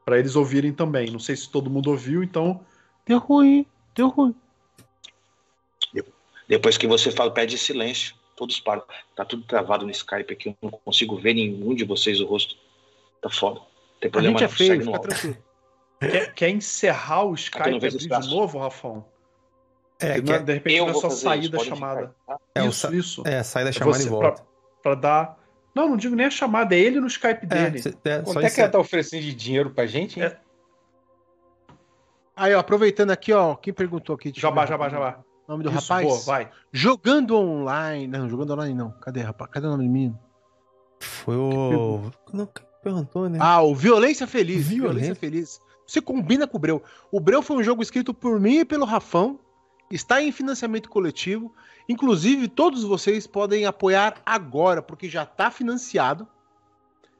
Pra 0.04 0.18
eles 0.18 0.36
ouvirem 0.36 0.72
também. 0.72 1.10
Não 1.10 1.20
sei 1.20 1.36
se 1.36 1.48
todo 1.48 1.70
mundo 1.70 1.90
ouviu, 1.90 2.22
então 2.22 2.64
Deu 3.06 3.18
ruim, 3.18 3.66
deu 3.94 4.08
ruim. 4.08 4.34
Depois 6.48 6.76
que 6.76 6.86
você 6.86 7.10
fala, 7.10 7.32
pede 7.32 7.56
silêncio, 7.56 8.14
todos 8.36 8.60
param. 8.60 8.82
Tá 9.16 9.24
tudo 9.24 9.44
travado 9.44 9.84
no 9.84 9.90
Skype 9.90 10.32
aqui, 10.32 10.48
eu 10.50 10.56
não 10.60 10.70
consigo 10.70 11.16
ver 11.16 11.34
nenhum 11.34 11.74
de 11.74 11.84
vocês 11.84 12.20
o 12.20 12.26
rosto. 12.26 12.56
Tá 13.20 13.30
foda. 13.30 13.60
Tem 14.00 14.08
A 14.08 14.12
problema 14.12 14.38
gente 14.38 14.48
é 14.48 14.50
não, 14.50 14.56
feio, 14.56 14.84
fica 14.84 14.98
tranquilo. 14.98 15.38
quer, 16.00 16.34
quer 16.34 16.50
encerrar 16.50 17.24
o 17.24 17.34
Skype 17.34 17.70
e 17.70 17.76
abrir 17.76 17.96
de 17.96 18.28
novo, 18.28 18.58
Rafão? 18.58 19.04
É, 20.06 20.20
que 20.20 20.32
é- 20.32 20.38
de 20.38 20.52
repente 20.54 20.76
Eu 20.76 20.86
não 20.86 20.92
é 20.92 21.00
só 21.00 21.10
sair 21.10 21.48
da 21.48 21.58
chamada. 21.58 22.14
É, 22.54 22.62
o 22.62 22.68
isso, 22.68 22.80
sa- 22.80 22.92
isso. 22.94 23.22
é, 23.26 23.42
sai 23.42 23.64
da 23.64 23.70
É 23.70 23.72
chamada 23.72 23.98
você 23.98 24.06
e 24.06 24.10
volta. 24.10 24.42
Pra, 24.42 24.44
pra 24.82 24.94
dar. 24.94 25.38
Não, 25.74 25.88
não 25.88 25.96
digo 25.96 26.14
nem 26.14 26.26
a 26.26 26.30
chamada, 26.30 26.74
é 26.74 26.78
ele 26.78 27.00
no 27.00 27.06
Skype 27.06 27.44
É, 27.44 27.46
dele. 27.46 27.82
cê- 27.82 27.94
é, 28.04 28.16
Quanto 28.18 28.32
só 28.34 28.40
é 28.40 28.46
isso. 28.46 28.54
que 28.54 28.60
ela 28.60 28.70
tá 28.70 28.78
oferecendo 28.78 29.22
de 29.22 29.34
dinheiro 29.34 29.70
pra 29.70 29.86
gente, 29.86 30.20
hein? 30.20 30.26
É. 30.26 30.36
Aí, 32.36 32.54
ó, 32.54 32.58
aproveitando 32.60 33.10
aqui, 33.10 33.32
ó, 33.32 33.54
quem 33.54 33.72
perguntou 33.72 34.14
aqui? 34.14 34.32
Jabá, 34.34 34.64
jabá, 34.66 34.86
o 34.86 34.90
jabá. 34.90 35.18
nome 35.46 35.64
do 35.64 35.70
Isso, 35.70 35.80
rapaz? 35.92 36.06
boa, 36.06 36.18
vai. 36.20 36.50
Jogando 36.72 37.36
online. 37.36 38.06
Não, 38.06 38.28
jogando 38.28 38.52
online 38.52 38.74
não. 38.74 38.90
Cadê, 38.92 39.20
rapaz? 39.20 39.50
Cadê 39.50 39.66
o 39.66 39.70
nome 39.70 39.86
do 39.86 39.90
menino? 39.92 40.18
Foi 41.00 41.36
o. 41.36 42.10
Não, 42.32 42.48
perguntou, 42.82 43.28
né? 43.28 43.38
Ah, 43.40 43.60
o 43.62 43.74
Violência 43.74 44.26
Feliz. 44.26 44.66
Violência. 44.68 44.88
Violência 44.88 45.14
Feliz. 45.14 45.60
Você 45.86 46.00
combina 46.00 46.46
com 46.46 46.56
o 46.56 46.60
Breu. 46.60 46.82
O 47.10 47.20
Breu 47.20 47.42
foi 47.42 47.56
um 47.56 47.62
jogo 47.62 47.82
escrito 47.82 48.14
por 48.14 48.40
mim 48.40 48.58
e 48.60 48.64
pelo 48.64 48.84
Rafão. 48.86 49.38
Está 49.92 50.22
em 50.22 50.32
financiamento 50.32 50.88
coletivo. 50.88 51.54
Inclusive, 51.86 52.48
todos 52.48 52.82
vocês 52.82 53.26
podem 53.26 53.66
apoiar 53.66 54.22
agora, 54.24 54.80
porque 54.80 55.06
já 55.06 55.24
está 55.24 55.50
financiado. 55.50 56.26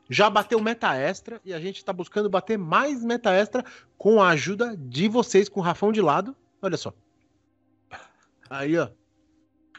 Já 0.09 0.31
bateu 0.31 0.59
meta 0.61 0.95
extra 0.95 1.39
e 1.45 1.53
a 1.53 1.61
gente 1.61 1.77
está 1.77 1.93
buscando 1.93 2.31
bater 2.31 2.59
mais 2.59 3.05
meta 3.05 3.31
extra 3.31 3.63
com 3.99 4.23
a 4.23 4.31
ajuda 4.31 4.75
de 4.77 5.07
vocês, 5.07 5.49
com 5.49 5.61
o 5.61 5.63
Rafão 5.63 5.93
de 5.93 6.01
lado. 6.01 6.35
Olha 6.63 6.79
só. 6.79 6.95
Aí, 8.49 8.79
ó. 8.79 8.89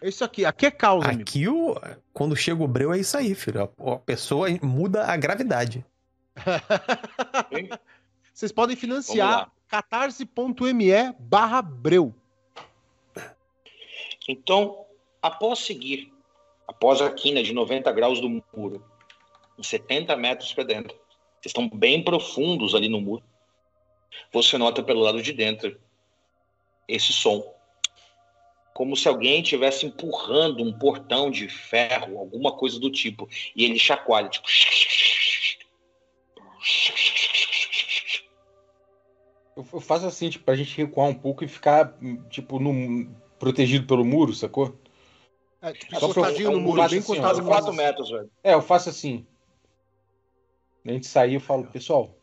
É 0.02 0.10
Isso 0.10 0.24
aqui. 0.24 0.46
Aqui 0.46 0.68
é 0.68 0.72
causa, 0.72 1.08
amigo. 1.08 1.22
Aqui, 1.22 1.48
o... 1.48 1.76
quando 2.12 2.36
chega 2.36 2.62
o 2.62 2.68
breu, 2.68 2.94
é 2.94 3.00
isso 3.00 3.18
aí, 3.18 3.34
filho. 3.34 3.64
A, 3.64 3.98
pessoa 3.98 4.48
muda 4.62 5.06
a 5.06 5.18
gravidade. 5.18 5.84
Vocês 8.34 8.52
podem 8.52 8.76
financiar 8.76 9.32
lá. 9.32 9.52
catarse.me 9.68 11.14
barra 11.20 11.62
breu. 11.62 12.14
Então, 14.28 14.86
após 15.22 15.60
seguir, 15.60 16.14
após 16.68 17.02
a 17.02 17.12
quina 17.12 17.44
de 17.44 17.54
90 17.54 17.92
graus 17.92 18.22
do 18.22 18.30
muro, 18.54 18.86
uns 19.58 19.68
70 19.68 20.16
metros 20.16 20.54
para 20.54 20.64
dentro. 20.64 20.96
Vocês 21.42 21.52
estão 21.52 21.70
bem 21.70 22.04
profundos 22.04 22.74
ali 22.74 22.88
no 22.88 23.02
muro. 23.02 23.24
Você 24.32 24.58
nota 24.58 24.82
pelo 24.82 25.02
lado 25.02 25.22
de 25.22 25.34
dentro 25.34 25.80
esse 26.88 27.12
som. 27.12 27.54
Como 28.74 28.96
se 28.96 29.08
alguém 29.08 29.42
estivesse 29.42 29.86
empurrando 29.86 30.64
um 30.64 30.78
portão 30.78 31.30
de 31.30 31.48
ferro, 31.48 32.18
alguma 32.18 32.54
coisa 32.54 32.80
do 32.80 32.90
tipo. 32.90 33.30
E 33.56 33.66
ele 33.66 33.78
chacoalha, 33.78 34.30
tipo. 34.30 34.48
Eu, 39.56 39.80
faço 39.80 40.08
assim, 40.08 40.30
tipo, 40.30 40.46
pra 40.46 40.56
gente 40.56 40.76
recuar 40.76 41.08
um 41.08 41.14
pouco 41.14 41.44
e 41.44 41.48
ficar, 41.48 41.96
tipo, 42.30 42.60
no, 42.60 42.74
protegido 43.44 43.86
pelo 43.86 44.06
muro, 44.06 44.34
sacou? 44.34 44.78
É, 45.62 45.74
tipo, 45.74 46.00
Só 46.00 46.14
pra 46.14 46.32
eu- 46.44 46.52
no 46.52 46.62
muro, 46.62 46.82
faço 46.82 46.90
bem 46.92 47.00
assim, 47.00 47.08
Quase 47.22 47.42
no 47.42 47.48
4 47.48 47.66
muro. 47.74 47.78
metros, 47.78 48.10
velho. 48.10 48.30
É, 48.44 48.54
eu 48.54 48.62
faço 48.62 48.90
assim. 48.90 49.26
A 50.86 50.92
gente 50.92 51.08
sair, 51.08 51.36
eu 51.36 51.40
falo, 51.40 51.66
pessoal, 51.68 52.18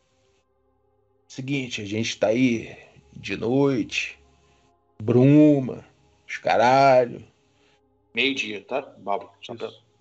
seguinte, 1.29 1.81
a 1.81 1.85
gente 1.87 2.19
tá 2.19 2.29
aí 2.29 2.77
de 3.13 3.37
noite, 3.37 4.19
bruma, 5.03 5.85
os 6.29 6.37
caralho. 6.37 7.25
Meio-dia, 8.15 8.63
tá, 8.65 8.83
Babo? 8.83 9.31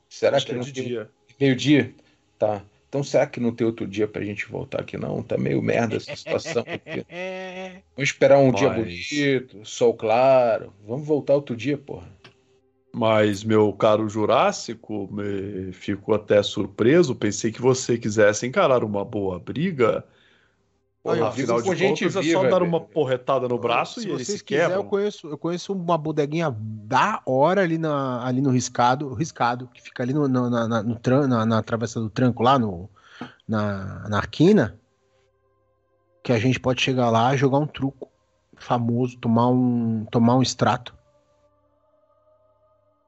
Será 0.10 0.42
que 0.42 0.52
É 0.52 0.56
não 0.56 0.62
de 0.64 0.74
tem 0.74 0.84
dia. 0.84 1.10
meio-dia? 1.40 1.96
Tá. 2.38 2.66
Então 2.90 3.04
será 3.04 3.28
que 3.28 3.40
não 3.40 3.54
tem 3.54 3.68
outro 3.68 3.88
dia 3.88 4.08
pra 4.08 4.26
gente 4.26 4.50
voltar 4.50 4.82
aqui 4.82 4.98
não? 4.98 5.22
Tá 5.22 5.38
meio 5.38 5.62
merda 5.62 5.96
essa 5.96 6.16
situação. 6.16 6.64
Porque... 6.64 7.06
Vamos 7.96 8.10
esperar 8.10 8.40
um 8.40 8.52
dia 8.52 8.70
Mas- 8.70 8.78
bonito, 8.78 9.64
sol 9.64 9.94
claro. 9.94 10.74
Vamos 10.86 11.08
voltar 11.08 11.36
outro 11.36 11.56
dia, 11.56 11.78
porra. 11.78 12.10
Mas, 12.92 13.44
meu 13.44 13.72
caro 13.72 14.10
Jurássico, 14.10 15.08
me 15.12 15.72
fico 15.72 16.12
até 16.14 16.42
surpreso. 16.42 17.16
Pensei 17.16 17.52
que 17.52 17.62
você 17.62 18.00
quisesse 18.00 18.48
encarar 18.48 18.84
uma 18.84 19.06
boa 19.06 19.40
briga. 19.40 20.04
Olha, 21.12 21.28
Afinal 21.28 21.62
de 21.62 21.76
gente 21.76 22.06
contas, 22.06 22.16
é 22.28 22.34
só 22.34 22.42
dar 22.44 22.50
velho. 22.60 22.66
uma 22.66 22.80
porretada 22.82 23.48
no 23.48 23.58
braço 23.58 24.00
se 24.02 24.10
e 24.12 24.26
se 24.26 24.44
quiserem, 24.44 24.76
eu 24.76 24.84
conheço, 24.84 25.28
eu 25.28 25.38
conheço 25.38 25.74
uma 25.74 25.98
bodeguinha 25.98 26.54
da 26.58 27.22
hora 27.26 27.62
ali, 27.62 27.78
na, 27.78 28.26
ali 28.26 28.42
no 28.42 28.50
riscado, 28.50 29.14
riscado, 29.14 29.68
que 29.74 29.82
fica 29.82 30.04
ali 30.04 30.14
no, 30.14 30.28
no- 30.28 30.50
na, 30.50 30.68
na, 30.68 30.84
no 30.84 30.96
tran- 30.96 31.28
na, 31.28 31.46
na 31.46 31.64
travessa 31.64 32.00
do 32.00 32.10
tranco, 32.10 32.44
lá 32.44 32.60
no, 32.60 32.90
na, 33.48 34.08
na 34.10 34.22
que 36.24 36.32
a 36.34 36.40
gente 36.40 36.60
pode 36.60 36.82
chegar 36.82 37.10
lá, 37.10 37.36
jogar 37.36 37.58
um 37.58 37.68
truco 37.68 38.08
famoso, 38.58 39.18
tomar 39.18 39.48
um, 39.50 40.06
tomar 40.12 40.36
um 40.36 40.42
extrato. 40.42 40.94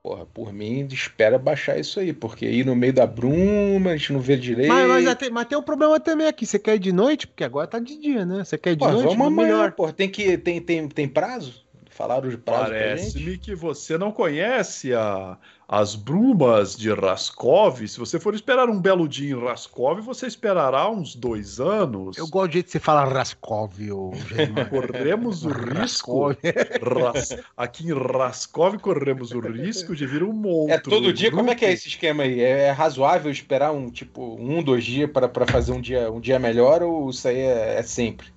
Porra, 0.04 0.26
por 0.26 0.52
mim, 0.52 0.88
espera 0.92 1.38
baixar 1.38 1.78
isso 1.80 2.00
aí, 2.00 2.12
porque 2.12 2.46
aí 2.48 2.64
no 2.64 2.76
meio 2.76 2.92
da 2.92 3.06
bruma, 3.06 3.92
a 3.92 3.98
gente 3.98 4.12
não 4.14 4.20
vê 4.20 4.36
direito. 4.36 4.70
Mas, 4.70 4.88
mas, 4.88 5.08
até- 5.08 5.30
mas 5.30 5.46
tem 5.48 5.56
um 5.58 5.62
problema 5.62 6.00
também 6.00 6.26
aqui, 6.26 6.44
você 6.44 6.58
quer 6.58 6.76
ir 6.76 6.80
de 6.80 6.92
noite? 6.92 7.28
Porque 7.28 7.44
agora 7.44 7.68
tá 7.68 7.78
de 7.78 7.96
dia, 8.00 8.26
né? 8.26 8.44
Você 8.44 8.58
quer 8.58 8.72
ir 8.72 8.76
de 8.78 8.80
Pô, 8.80 8.92
noite? 8.92 9.04
vamos 9.16 9.28
amanhã, 9.28 9.48
melhor. 9.48 9.72
porra. 9.74 9.94
Tem, 9.94 10.10
que, 10.10 10.38
tem, 10.40 10.60
tem, 10.60 10.88
tem 10.90 11.08
prazo? 11.08 11.61
Falaram 11.92 12.30
de 12.30 12.38
prazo? 12.38 12.72
Parece-me 12.72 13.38
que 13.38 13.54
você 13.54 13.98
não 13.98 14.12
conhece 14.12 14.94
a- 14.94 15.38
as 15.68 15.96
brumas 15.96 16.76
de 16.76 16.92
Raskov. 16.94 17.86
Se 17.88 18.00
você 18.00 18.20
for 18.20 18.34
esperar 18.34 18.68
um 18.70 18.80
belo 18.82 19.08
dia 19.08 19.32
em 19.32 19.40
Raskov, 19.40 20.02
você 20.02 20.26
esperará 20.26 20.90
uns 20.90 21.16
dois 21.16 21.60
anos. 21.60 22.18
Eu 22.18 22.28
gosto 22.28 22.48
do 22.50 22.54
jeito 22.54 22.66
que 22.68 22.72
você 22.74 22.80
fala 22.80 23.04
Raskov, 23.06 23.74
ô 23.92 24.12
Germano. 24.28 24.70
Corremos 24.70 25.46
o 25.46 25.50
risco. 25.50 26.36
Ras- 26.82 27.38
Aqui 27.56 27.88
em 27.88 27.94
Raskov 27.94 28.78
corremos 28.80 29.32
o 29.32 29.40
risco 29.40 29.96
de 29.96 30.06
vir 30.06 30.24
um 30.24 30.34
monstro. 30.34 30.74
É 30.74 30.78
todo 30.80 31.02
do 31.04 31.14
dia? 31.14 31.32
Como 31.32 31.50
é 31.50 31.56
que 31.56 31.66
é 31.66 31.70
grupo. 31.70 31.80
esse 31.80 31.88
esquema 31.90 32.24
aí? 32.24 32.42
É, 32.42 32.64
é 32.68 32.72
razoável 32.72 33.32
esperar 33.32 33.72
um 33.72 33.90
tipo 33.90 34.36
um, 34.40 34.62
dois 34.64 34.84
dias 34.84 35.10
para 35.10 35.30
fazer 35.46 35.72
um 35.72 35.82
dia, 35.82 36.12
um 36.12 36.20
dia 36.20 36.40
melhor 36.40 36.82
ou 36.84 37.10
isso 37.10 37.28
aí 37.28 37.38
é, 37.38 37.76
é 37.80 37.84
sempre? 37.84 38.28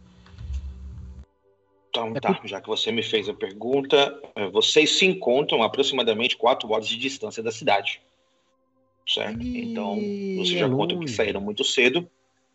Então 1.94 2.12
É 2.16 2.18
tá, 2.20 2.40
já 2.44 2.60
que 2.60 2.66
você 2.66 2.90
me 2.90 3.04
fez 3.04 3.28
a 3.28 3.34
pergunta, 3.34 4.20
eh, 4.34 4.48
vocês 4.48 4.98
se 4.98 5.06
encontram 5.06 5.62
a 5.62 5.66
aproximadamente 5.66 6.36
4 6.36 6.68
horas 6.72 6.88
de 6.88 6.96
distância 6.96 7.40
da 7.40 7.52
cidade. 7.52 8.00
Certo? 9.06 9.40
Ih, 9.40 9.70
Então, 9.70 9.94
você 10.36 10.56
é 10.56 10.58
já 10.58 10.68
conta 10.68 10.94
que 10.94 11.00
longe. 11.02 11.14
saíram 11.14 11.40
muito 11.40 11.62
cedo 11.62 12.08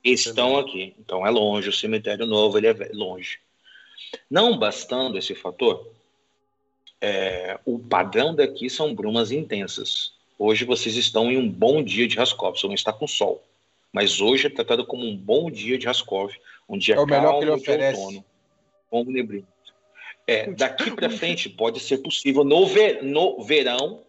e 0.04 0.12
estão 0.12 0.58
aqui. 0.58 0.94
Então 1.00 1.26
é 1.26 1.30
longe, 1.30 1.70
o 1.70 1.74
cemitério 1.74 2.26
novo, 2.26 2.58
ele 2.58 2.68
é 2.68 2.74
longe. 2.94 3.40
Não 4.30 4.58
bastando 4.58 5.18
esse 5.18 5.34
fator, 5.36 5.88
eh, 7.00 7.58
o 7.66 7.80
padrão 7.80 8.36
daqui 8.36 8.70
são 8.70 8.94
brumas 8.94 9.32
intensas. 9.32 10.14
Hoje 10.38 10.66
vocês 10.66 10.96
estão 10.98 11.32
em 11.32 11.38
um 11.38 11.50
bom 11.50 11.82
dia 11.82 12.08
de 12.08 12.18
Raskov, 12.18 12.58
você 12.60 12.68
não 12.68 12.74
está 12.74 12.92
com 12.92 13.08
sol. 13.08 13.42
Mas 13.94 14.20
hoje 14.20 14.48
é 14.48 14.50
tratado 14.50 14.86
como 14.86 15.06
um 15.06 15.16
bom 15.16 15.50
dia 15.50 15.78
de 15.78 15.86
Raskov, 15.86 16.34
um 16.68 16.78
dia 16.78 16.96
É 16.96 17.00
o 17.00 17.06
melhor 17.06 17.40
que 17.40 17.46
ele 17.46 17.52
calmo 17.52 17.58
de 17.58 17.62
oferece. 17.72 18.00
outono, 18.02 18.26
com 18.90 19.04
neblina. 19.04 19.48
É, 20.28 20.52
daqui 20.52 20.92
para 20.92 21.10
frente 21.10 21.50
pode 21.50 21.80
ser 21.80 22.00
possível 22.00 22.44
no, 22.44 22.66
ver, 22.68 23.04
no 23.04 23.42
verão, 23.44 24.04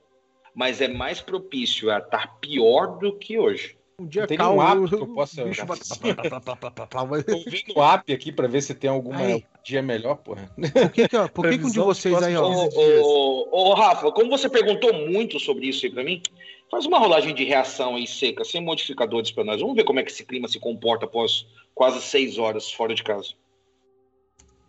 mas 0.55 0.81
é 0.81 0.89
mais 0.89 1.20
propício 1.20 1.91
a 1.91 1.99
estar 1.99 2.39
pior 2.41 2.99
do 2.99 3.16
que 3.16 3.39
hoje. 3.39 3.78
Um 3.99 4.07
dia 4.07 4.26
tem 4.26 4.37
calmo, 4.37 4.62
nenhum 4.62 4.85
app 4.85 4.97
que 4.97 5.03
eu 5.03 5.07
possa- 5.14 5.45
bicho 5.45 5.66
Tô 7.26 7.39
vendo 7.51 7.76
o 7.76 7.83
app 7.83 8.12
aqui 8.12 8.33
para 8.33 8.49
ver 8.49 8.62
se 8.62 8.74
tem 8.74 8.89
alguma 8.89 9.18
Aí. 9.18 9.45
dia 9.62 9.83
melhor, 9.83 10.16
porra. 10.16 10.51
Por 10.57 10.91
que, 10.91 11.09
que, 11.09 11.16
ó, 11.16 11.28
por 11.28 11.49
que, 11.49 11.59
que 11.59 11.64
um 11.66 11.70
de 11.70 11.78
vocês 11.78 12.22
aí, 12.22 12.35
ó, 12.37 12.41
próximos 12.41 12.74
Ô, 12.74 12.78
15 12.81 12.87
dias. 12.87 13.03
ô, 13.05 13.49
ô, 13.51 13.74
Rafa, 13.74 14.12
como 14.12 14.31
você 14.31 14.49
perguntou 14.49 14.93
muito 15.07 15.39
sobre 15.39 15.66
isso 15.68 15.85
aí 15.85 15.93
para 15.93 16.03
mim, 16.03 16.22
faz 16.70 16.87
uma 16.87 16.99
rolagem 16.99 17.35
de 17.35 17.45
reação 17.45 17.97
aí 17.97 18.07
seca, 18.07 18.45
sem 18.45 18.62
modificadores 18.62 19.31
para 19.31 19.45
nós. 19.45 19.61
Vamos 19.61 19.76
ver 19.76 19.85
como 19.85 20.01
é 20.01 20.03
que 20.03 20.11
esse 20.11 20.24
clima 20.24 20.49
se 20.49 20.59
comporta 20.59 21.05
após 21.05 21.47
quase 21.74 22.01
seis 22.01 22.39
horas 22.39 22.70
fora 22.72 22.95
de 22.95 23.03
casa. 23.03 23.35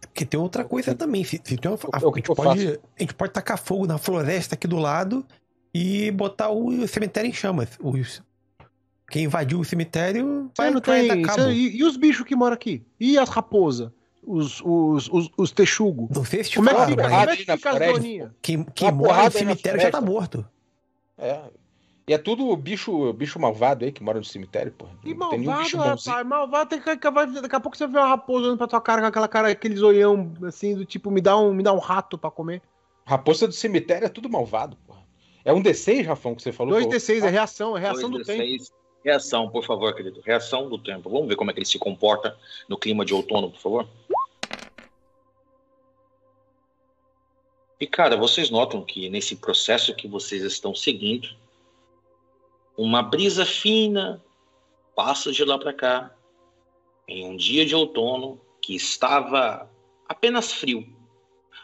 Porque 0.01 0.25
tem 0.25 0.39
outra 0.39 0.63
coisa 0.63 0.93
também. 0.95 1.23
Se, 1.23 1.39
se 1.43 1.57
tem 1.57 1.71
uma, 1.71 1.77
a, 1.93 1.97
a 1.97 2.15
gente 2.15 2.33
pode, 2.33 2.67
a 2.67 3.01
gente 3.01 3.13
pode 3.13 3.31
tacar 3.33 3.57
fogo 3.57 3.85
na 3.87 3.97
floresta 3.97 4.55
aqui 4.55 4.67
do 4.67 4.77
lado 4.77 5.25
e 5.73 6.11
botar 6.11 6.49
o 6.49 6.87
cemitério 6.87 7.29
em 7.29 7.33
chamas. 7.33 7.69
Os, 7.79 8.21
quem 9.09 9.25
invadiu 9.25 9.59
o 9.59 9.65
cemitério 9.65 10.25
não 10.25 10.51
vai 10.55 10.81
tem. 10.81 11.07
dar 11.07 11.21
cabo. 11.21 11.43
cê- 11.43 11.51
e, 11.51 11.77
e 11.77 11.83
os 11.83 11.97
bichos 11.97 12.25
que 12.25 12.35
moram 12.35 12.53
aqui? 12.53 12.83
E 12.99 13.17
as 13.17 13.29
raposas? 13.29 13.89
Os, 14.23 14.61
os, 14.63 15.09
os, 15.11 15.29
os 15.35 15.51
texugos? 15.51 16.09
Não 16.15 16.23
sei 16.23 16.43
se 16.43 16.51
te 16.51 16.55
Como 16.57 16.69
é 16.69 16.73
que 16.73 16.77
falaram, 16.77 16.91
fica, 16.91 17.03
mas 17.03 17.11
como 17.11 17.23
é 17.23 17.35
que 17.35 17.41
fica 17.41 17.53
as 17.53 17.61
floresta, 17.61 17.93
doninhas? 17.99 18.31
quem, 18.41 18.63
quem 18.75 18.91
mora 18.91 19.23
no 19.25 19.31
cemitério 19.31 19.81
já 19.81 19.89
tá 19.91 20.01
morto. 20.01 20.45
É. 21.17 21.39
E 22.07 22.13
é 22.13 22.17
tudo 22.17 22.53
bicho, 22.57 23.13
bicho 23.13 23.39
malvado 23.39 23.85
aí 23.85 23.91
que 23.91 24.03
mora 24.03 24.17
no 24.17 24.25
cemitério, 24.25 24.71
porra. 24.71 24.91
Que 25.03 25.13
Não 25.13 25.29
tem 25.29 25.39
malvado, 25.39 25.63
bicho 25.63 25.77
bonzinho. 25.77 26.15
rapaz. 26.15 26.27
Malvado 26.27 26.69
tem 26.69 26.81
que, 26.81 26.97
que 26.97 27.11
vai- 27.11 27.27
daqui 27.27 27.55
a 27.55 27.59
pouco 27.59 27.77
você 27.77 27.87
vê 27.87 27.97
uma 27.99 28.07
raposa 28.07 28.45
olhando 28.47 28.57
pra 28.57 28.67
tua 28.67 28.81
cara 28.81 29.01
com 29.01 29.07
aquela 29.07 29.27
cara, 29.27 29.49
aqueles 29.49 29.81
olhão 29.81 30.31
assim, 30.43 30.75
do 30.75 30.83
tipo, 30.83 31.11
me 31.11 31.21
dá 31.21 31.37
um, 31.37 31.53
me 31.53 31.63
dá 31.63 31.71
um 31.71 31.79
rato 31.79 32.17
pra 32.17 32.31
comer. 32.31 32.61
Raposa 33.05 33.47
do 33.47 33.53
cemitério 33.53 34.05
é 34.05 34.09
tudo 34.09 34.29
malvado, 34.29 34.75
porra. 34.87 35.01
É 35.45 35.53
um 35.53 35.61
D6, 35.61 36.05
Rafão, 36.05 36.35
que 36.35 36.41
você 36.43 36.51
falou? 36.51 36.79
2D6 36.79 37.23
é 37.23 37.29
reação, 37.29 37.77
é 37.77 37.79
reação 37.79 38.09
do 38.09 38.17
Dois, 38.17 38.27
tempo. 38.27 38.39
seis. 38.39 38.71
Reação, 39.03 39.49
por 39.49 39.65
favor, 39.65 39.95
querido. 39.95 40.21
Reação 40.23 40.69
do 40.69 40.77
tempo. 40.77 41.09
Vamos 41.09 41.27
ver 41.27 41.35
como 41.35 41.49
é 41.49 41.53
que 41.53 41.59
ele 41.59 41.65
se 41.65 41.79
comporta 41.79 42.37
no 42.69 42.77
clima 42.77 43.03
de 43.03 43.13
outono, 43.15 43.49
por 43.49 43.59
favor. 43.59 43.87
E, 47.79 47.87
cara, 47.87 48.15
vocês 48.15 48.49
notam 48.51 48.83
que 48.83 49.09
nesse 49.09 49.35
processo 49.35 49.95
que 49.95 50.07
vocês 50.07 50.43
estão 50.43 50.75
seguindo, 50.75 51.29
uma 52.83 53.03
brisa 53.03 53.45
fina 53.45 54.19
passa 54.95 55.31
de 55.31 55.45
lá 55.45 55.57
para 55.57 55.71
cá, 55.71 56.11
em 57.07 57.27
um 57.27 57.37
dia 57.37 57.63
de 57.63 57.75
outono 57.75 58.41
que 58.59 58.75
estava 58.75 59.69
apenas 60.09 60.51
frio. 60.51 60.87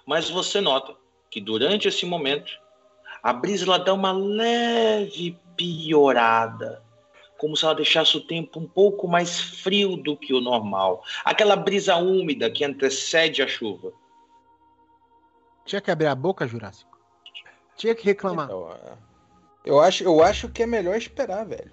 Mas 0.06 0.30
você 0.30 0.62
nota 0.62 0.96
que 1.32 1.42
durante 1.42 1.88
esse 1.88 2.06
momento, 2.06 2.52
a 3.24 3.34
brisa 3.34 3.66
ela 3.66 3.80
dá 3.80 3.94
uma 3.94 4.12
leve 4.12 5.38
piorada, 5.56 6.84
como 7.40 7.58
se 7.58 7.66
ela 7.66 7.74
deixasse 7.74 8.16
o 8.16 8.22
tempo 8.22 8.60
um 8.60 8.68
pouco 8.68 9.08
mais 9.08 9.40
frio 9.40 9.98
do 9.98 10.16
que 10.16 10.34
o 10.34 10.42
normal. 10.42 11.04
Aquela 11.26 11.56
brisa 11.56 11.96
úmida 11.96 12.50
que 12.52 12.64
antecede 12.64 13.42
a 13.42 13.48
chuva. 13.48 13.92
Tinha 15.66 15.82
que 15.82 15.90
abrir 15.90 16.08
a 16.08 16.16
boca, 16.16 16.48
Jurássico. 16.48 16.98
Tinha 17.76 17.96
que 17.96 18.06
reclamar. 18.06 18.46
Então, 18.46 18.72
é. 18.72 19.08
Eu, 19.68 19.80
acho, 19.80 20.04
eu 20.04 20.22
acho 20.24 20.50
que 20.50 20.64
é 20.64 20.66
melhor 20.68 20.96
esperar, 20.98 21.46
velho. 21.46 21.72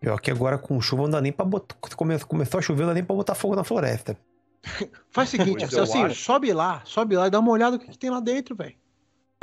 Pior 0.00 0.20
que 0.20 0.30
agora 0.30 0.56
com 0.58 0.80
chuva 0.80 1.02
não 1.02 1.10
dá 1.10 1.20
nem 1.20 1.32
pra 1.32 1.44
botar. 1.44 1.74
come- 1.96 2.18
Começou 2.20 2.58
a 2.58 2.62
chover, 2.62 2.82
não 2.82 2.88
dá 2.88 2.94
nem 2.94 3.04
pra 3.04 3.16
botar 3.16 3.34
fogo 3.34 3.56
na 3.56 3.64
floresta. 3.64 4.16
Faz 5.10 5.28
o 5.28 5.30
seguinte, 5.32 5.66
eu 5.72 5.82
assim, 5.82 6.02
acho. 6.04 6.14
sobe 6.22 6.52
lá, 6.52 6.82
sobe 6.84 7.16
lá 7.16 7.26
e 7.26 7.30
dá 7.30 7.40
uma 7.40 7.50
olhada 7.50 7.76
no 7.76 7.82
que, 7.82 7.90
que 7.90 7.98
tem 7.98 8.10
lá 8.10 8.20
dentro, 8.20 8.54
velho. 8.54 8.74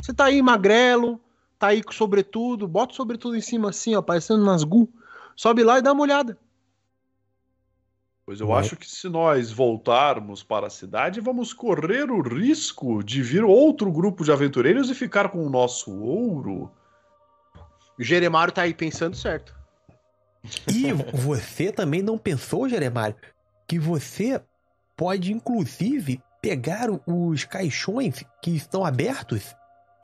Você 0.02 0.14
tá 0.14 0.26
aí 0.26 0.40
magrelo, 0.40 1.20
tá 1.58 1.68
aí 1.68 1.82
com 1.82 1.92
sobretudo, 1.92 2.66
bota 2.68 2.92
o 2.92 2.96
sobretudo 2.96 3.36
em 3.36 3.40
cima 3.40 3.70
assim, 3.70 3.94
ó, 3.94 4.02
parecendo 4.02 4.44
Nazgûl. 4.44 4.88
Sobe 5.34 5.62
lá 5.62 5.78
e 5.78 5.82
dá 5.82 5.92
uma 5.92 6.02
olhada. 6.02 6.38
Pois 8.24 8.40
eu 8.40 8.48
Vai. 8.48 8.60
acho 8.60 8.76
que 8.76 8.88
se 8.90 9.08
nós 9.08 9.52
voltarmos 9.52 10.42
para 10.42 10.66
a 10.66 10.70
cidade, 10.70 11.20
vamos 11.20 11.52
correr 11.52 12.10
o 12.10 12.20
risco 12.20 13.02
de 13.02 13.22
vir 13.22 13.44
outro 13.44 13.92
grupo 13.92 14.24
de 14.24 14.32
aventureiros 14.32 14.90
e 14.90 14.94
ficar 14.94 15.28
com 15.28 15.46
o 15.46 15.50
nosso 15.50 15.94
ouro. 16.00 16.70
Jeremário 17.98 18.52
tá 18.52 18.62
aí 18.62 18.74
pensando 18.74 19.16
certo. 19.16 19.54
E 20.68 20.92
você 20.92 21.72
também 21.72 22.02
não 22.02 22.18
pensou, 22.18 22.68
Jeremário, 22.68 23.16
que 23.66 23.78
você 23.78 24.40
pode, 24.96 25.32
inclusive, 25.32 26.22
pegar 26.40 26.88
os 27.06 27.44
caixões 27.44 28.24
que 28.42 28.50
estão 28.52 28.84
abertos 28.84 29.54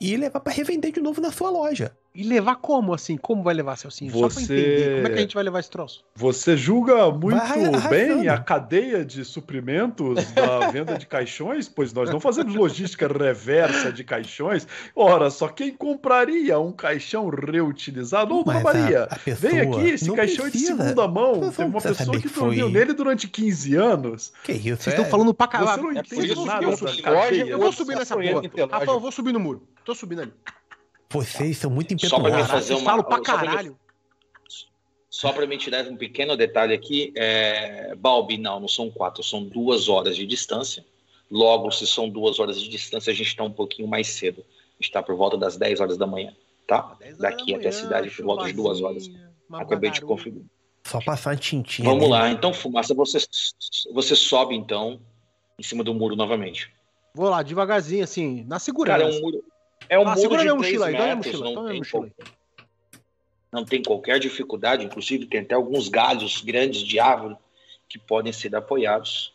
e 0.00 0.16
levar 0.16 0.40
para 0.40 0.52
revender 0.52 0.92
de 0.92 1.00
novo 1.00 1.20
na 1.20 1.30
sua 1.30 1.50
loja. 1.50 1.96
E 2.14 2.22
levar 2.22 2.56
como, 2.56 2.92
assim? 2.92 3.16
Como 3.16 3.42
vai 3.42 3.54
levar, 3.54 3.74
Celcinho? 3.76 4.12
Só 4.12 4.18
pra 4.20 4.28
Você- 4.28 4.42
entender. 4.42 4.94
Como 4.96 5.06
é 5.06 5.10
que 5.10 5.16
a 5.16 5.20
gente 5.22 5.34
vai 5.34 5.42
levar 5.44 5.60
esse 5.60 5.70
troço? 5.70 6.04
Você 6.14 6.56
julga 6.58 7.10
muito 7.10 7.38
Vai 7.38 7.88
bem 7.88 8.28
a 8.28 8.36
cadeia 8.38 9.02
de 9.02 9.24
suprimentos 9.24 10.30
da 10.32 10.68
venda 10.70 10.98
de 10.98 11.06
caixões? 11.06 11.70
Pois 11.70 11.90
nós 11.94 12.10
não 12.10 12.20
fazemos 12.20 12.54
logística 12.54 13.08
reversa 13.08 13.90
de 13.90 14.04
caixões. 14.04 14.68
Ora, 14.94 15.30
só 15.30 15.48
quem 15.48 15.72
compraria 15.74 16.58
um 16.58 16.70
caixão 16.70 17.30
reutilizado? 17.30 18.34
Ô, 18.36 18.42
Mas 18.44 18.56
a- 18.56 18.60
Maria, 18.60 19.02
a 19.04 19.16
pessoa 19.18 19.50
vem 19.50 19.60
aqui, 19.60 19.88
esse 19.88 20.12
caixão 20.12 20.44
é 20.46 20.50
de 20.50 20.58
precisa. 20.58 20.76
segunda 20.82 21.08
mão. 21.08 21.32
Teve 21.50 21.62
uma 21.64 21.80
precisa 21.80 21.94
pessoa 21.98 22.16
que 22.20 22.28
que 22.28 22.34
dormiu 22.38 22.64
foi- 22.66 22.72
nele 22.78 22.92
durante 22.92 23.26
15 23.26 23.74
anos. 23.74 24.34
Que 24.44 24.52
isso, 24.52 24.82
Vocês 24.82 24.88
é- 24.88 24.90
estão 24.98 25.04
falando 25.06 25.32
pra 25.32 25.46
Você 25.46 25.52
caralho. 25.52 25.82
não 25.84 25.90
É 25.92 26.00
entende 26.00 26.34
nada 26.44 26.58
que 26.58 27.40
eu 27.50 27.58
vou 27.58 27.72
subir 27.72 27.96
nessa 27.96 28.14
porra. 28.16 28.26
em 28.26 28.48
telagem. 28.50 28.70
Rafa, 28.70 28.90
eu 28.92 29.00
vou 29.00 29.10
subir 29.12 29.32
no 29.32 29.40
muro. 29.40 29.62
Tô 29.84 29.94
subindo 29.94 30.22
ali. 30.22 30.32
Vocês 31.12 31.58
são 31.58 31.70
muito 31.70 31.92
impetuosos. 31.94 32.46
fazer 32.48 32.74
uma- 32.74 32.84
falam 32.84 33.04
pra 33.04 33.16
só 33.16 33.22
pra 33.22 33.38
me- 33.38 33.46
caralho. 33.46 33.78
Só 35.10 35.30
para 35.32 35.46
me 35.46 35.58
tirar 35.58 35.86
um 35.86 35.96
pequeno 35.96 36.36
detalhe 36.36 36.72
aqui, 36.74 37.12
é... 37.14 37.94
Balbi, 37.94 38.38
não, 38.38 38.58
não 38.58 38.68
são 38.68 38.90
quatro, 38.90 39.22
são 39.22 39.44
duas 39.44 39.88
horas 39.88 40.16
de 40.16 40.26
distância. 40.26 40.84
Logo, 41.30 41.70
se 41.70 41.86
são 41.86 42.08
duas 42.08 42.38
horas 42.38 42.60
de 42.60 42.68
distância, 42.68 43.10
a 43.10 43.14
gente 43.14 43.28
está 43.28 43.44
um 43.44 43.52
pouquinho 43.52 43.86
mais 43.86 44.06
cedo. 44.08 44.40
A 44.40 44.74
gente 44.74 44.84
está 44.88 45.02
por 45.02 45.14
volta 45.14 45.36
das 45.36 45.56
10 45.56 45.80
horas 45.80 45.96
da 45.98 46.06
manhã, 46.06 46.34
tá? 46.66 46.96
10 46.98 47.20
horas 47.20 47.36
Daqui 47.36 47.52
da 47.52 47.58
até 47.58 47.68
a 47.68 47.72
cidade 47.72 48.10
por 48.10 48.24
volta 48.24 48.46
de 48.46 48.52
duas 48.54 48.80
horas. 48.80 49.10
Acabei 49.52 49.90
de 49.90 50.00
confirmar. 50.00 50.42
Só 50.84 50.98
passar 51.00 51.38
tintinha. 51.38 51.86
Vamos 51.86 52.04
nele. 52.04 52.12
lá, 52.12 52.30
então, 52.30 52.52
Fumaça, 52.52 52.92
você, 52.94 53.18
você 53.92 54.16
sobe 54.16 54.54
então 54.56 55.00
em 55.58 55.62
cima 55.62 55.84
do 55.84 55.94
muro 55.94 56.16
novamente. 56.16 56.72
Vou 57.14 57.28
lá, 57.28 57.42
devagarzinho, 57.42 58.02
assim, 58.02 58.44
na 58.44 58.58
segurança. 58.58 58.98
Cara, 58.98 59.12
é 59.12 59.16
um 59.16 59.20
muro. 59.20 59.44
É 59.88 59.98
um 59.98 60.02
Ah, 60.02 60.10
muro 60.10 60.20
segura 60.20 60.38
de 60.42 60.44
minha 60.48 60.58
3 60.58 60.72
mochila 60.78 60.86
aí, 60.86 60.92
dá 60.92 60.98
minha 61.02 61.16
metros, 61.16 61.40
mochila, 61.40 61.54
não, 61.54 61.68
tem 61.68 61.78
mochila 61.78 62.10
não 63.52 63.64
tem 63.64 63.82
qualquer 63.82 64.18
dificuldade, 64.18 64.84
inclusive 64.84 65.26
tem 65.26 65.40
até 65.40 65.54
alguns 65.54 65.88
galhos 65.88 66.40
grandes 66.40 66.80
de 66.82 66.98
árvore 66.98 67.36
que 67.88 67.98
podem 67.98 68.32
ser 68.32 68.54
apoiados. 68.56 69.34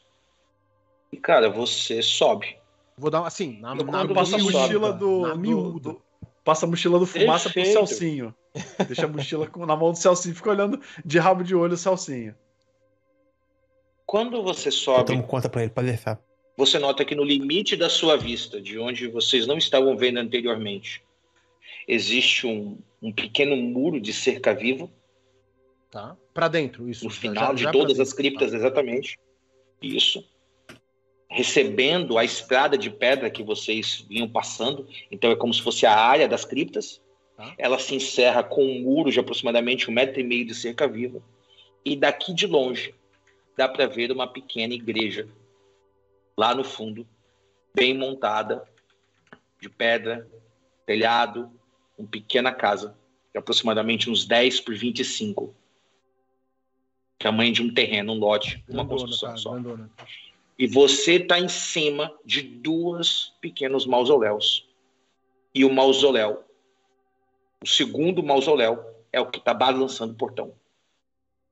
E, 1.12 1.18
cara, 1.18 1.50
você 1.50 2.02
sobe. 2.02 2.58
Vou 2.98 3.12
dar, 3.12 3.26
assim, 3.26 3.60
na, 3.60 3.76
na 3.76 4.08
Passa 4.14 4.36
a 4.38 4.40
mochila 4.40 4.88
sobe, 4.88 5.00
do, 5.00 5.22
Na 5.22 5.34
do- 5.36 6.02
Passa 6.44 6.66
a 6.66 6.70
mochila 6.70 6.98
do 6.98 7.06
fumaça 7.06 7.50
pro. 7.50 7.64
Celcinho. 7.66 8.34
Deixa 8.88 9.06
a 9.06 9.08
mochila 9.08 9.46
com- 9.48 9.66
na 9.66 9.76
mão 9.76 9.92
do 9.92 9.98
Celcinho, 9.98 10.34
fica 10.34 10.50
olhando 10.50 10.82
de 11.06 11.20
rabo 11.20 11.44
de 11.44 11.54
olho 11.54 11.74
o 11.74 11.78
Celcinho. 11.78 12.34
Quando 14.06 14.42
você 14.42 14.70
Eu 14.70 14.72
sobe, 14.72 15.06
tomo 15.06 15.24
conta 15.28 15.50
pra 15.50 15.62
ele, 15.62 15.72
pode 15.72 15.88
deixar. 15.88 16.20
Você 16.58 16.78
nota 16.80 17.06
que 17.06 17.14
no 17.16 17.24
limite 17.24 17.76
da 17.78 17.88
sua 17.90 18.18
vista, 18.18 18.60
de 18.60 18.78
onde 18.80 19.08
vocês 19.08 19.46
não 19.48 19.58
estavam 19.58 19.96
vendo 19.96 20.18
anteriormente, 20.18 21.02
existe 21.88 22.46
um, 22.48 22.78
um 23.02 23.12
pequeno 23.14 23.56
muro 23.56 24.02
de 24.02 24.12
cerca 24.12 24.54
viva 24.54 24.90
Tá? 25.90 26.18
Pra 26.34 26.50
dentro, 26.50 26.90
isso. 26.90 27.06
no 27.06 27.10
final 27.10 27.52
já- 27.52 27.54
de 27.54 27.64
já 27.64 27.72
todas 27.72 27.98
as 27.98 28.12
criptas, 28.12 28.54
exatamente. 28.54 29.18
Isso. 29.82 30.22
Recebendo 31.30 32.18
a 32.18 32.26
estrada 32.26 32.78
de 32.78 32.90
pedra 32.90 33.30
que 33.30 33.42
vocês 33.42 34.06
vinham 34.08 34.28
passando, 34.28 34.86
então 35.10 35.32
é 35.32 35.36
como 35.36 35.54
se 35.54 35.62
fosse 35.62 35.86
a 35.86 35.96
área 35.96 36.28
das 36.28 36.44
criptas. 36.44 37.02
Tá. 37.38 37.54
Ela 37.58 37.80
se 37.80 37.96
encerra 37.96 38.44
com 38.44 38.66
um 38.66 38.82
muro 38.82 39.10
de 39.10 39.20
aproximadamente 39.20 39.90
um 39.90 39.94
metro 39.94 40.20
e 40.20 40.24
meio 40.26 40.46
de 40.46 40.54
cerca 40.54 40.88
viva. 40.88 41.22
E 41.86 41.96
daqui 41.96 42.34
de 42.34 42.46
longe 42.48 42.94
dá 43.58 43.70
para 43.70 43.88
ver 43.88 44.12
uma 44.12 44.28
pequena 44.28 44.74
igreja 44.74 45.28
lá 46.38 46.54
no 46.54 46.64
fundo, 46.64 47.08
bem 47.74 47.98
montada, 47.98 48.64
de 49.60 49.70
pedra, 49.70 50.30
telhado, 50.86 51.52
uma 51.98 52.08
pequena 52.08 52.54
casa, 52.54 52.96
de 53.34 53.40
aproximadamente 53.40 54.10
uns 54.10 54.26
10 54.26 54.62
por 54.62 54.76
25 54.76 55.56
tamanho 57.18 57.52
de 57.52 57.62
um 57.62 57.74
terreno, 57.74 58.14
um 58.14 58.20
lote, 58.20 58.64
uma 58.70 58.86
construção 58.86 59.30
cara, 59.30 59.40
só. 59.40 59.52
grandona. 59.52 59.90
E 60.58 60.68
você 60.68 61.14
está 61.14 61.40
em 61.40 61.48
cima 61.48 62.14
de 62.26 62.42
duas 62.42 63.34
pequenos 63.42 63.86
mausoléus. 63.86 64.68
E 65.54 65.64
o 65.66 65.74
mausoléu, 65.74 66.44
o 67.62 67.68
segundo 67.68 68.24
mausoléu, 68.24 68.84
é 69.12 69.20
o 69.20 69.30
que 69.30 69.40
está 69.40 69.54
balançando 69.54 70.14
o 70.14 70.18
portão. 70.18 70.54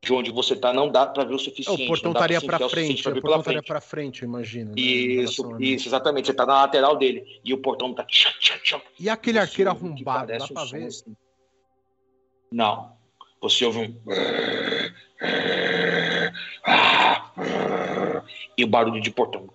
De 0.05 0.13
onde 0.13 0.29
você 0.31 0.53
está 0.53 0.71
não 0.71 0.87
dá 0.91 1.07
para 1.07 1.23
ver 1.23 1.33
o 1.33 1.35
É, 1.35 1.39
suficiente. 1.39 1.83
o 1.83 1.87
portão 1.87 2.13
não 2.13 2.13
dá 2.13 2.27
pra 2.27 2.35
estaria 2.37 2.37
o 2.37 2.69
suficiente 2.69 3.01
frente, 3.01 3.07
o 3.09 3.13
ver 3.15 3.21
portão 3.21 3.39
estaria 3.39 3.59
frente. 3.59 3.67
pra 3.67 3.81
frente, 3.81 4.21
eu 4.21 4.29
imagino. 4.29 4.69
né, 4.69 4.79
Isso, 4.79 5.57
isso, 5.59 5.87
exatamente. 5.89 6.25
Você 6.27 6.31
está 6.31 6.45
na 6.45 6.61
lateral 6.61 6.95
dele. 6.95 7.41
E 7.43 7.51
o 7.53 7.57
portão 7.57 7.89
está. 7.89 8.05
E 8.99 9.09
aquele 9.09 9.39
arqueiro 9.39 9.71
o 9.71 9.73
arrombado, 9.73 10.27
dá 10.27 10.43
um 10.43 10.47
som 10.47 10.65
ver? 10.67 10.85
assim. 10.85 11.15
Não. 12.51 12.95
Você 13.41 13.65
ouve 13.65 13.79
um. 13.79 14.01
E 18.57 18.63
o 18.63 18.67
barulho 18.67 19.01
de 19.01 19.09
portão. 19.11 19.49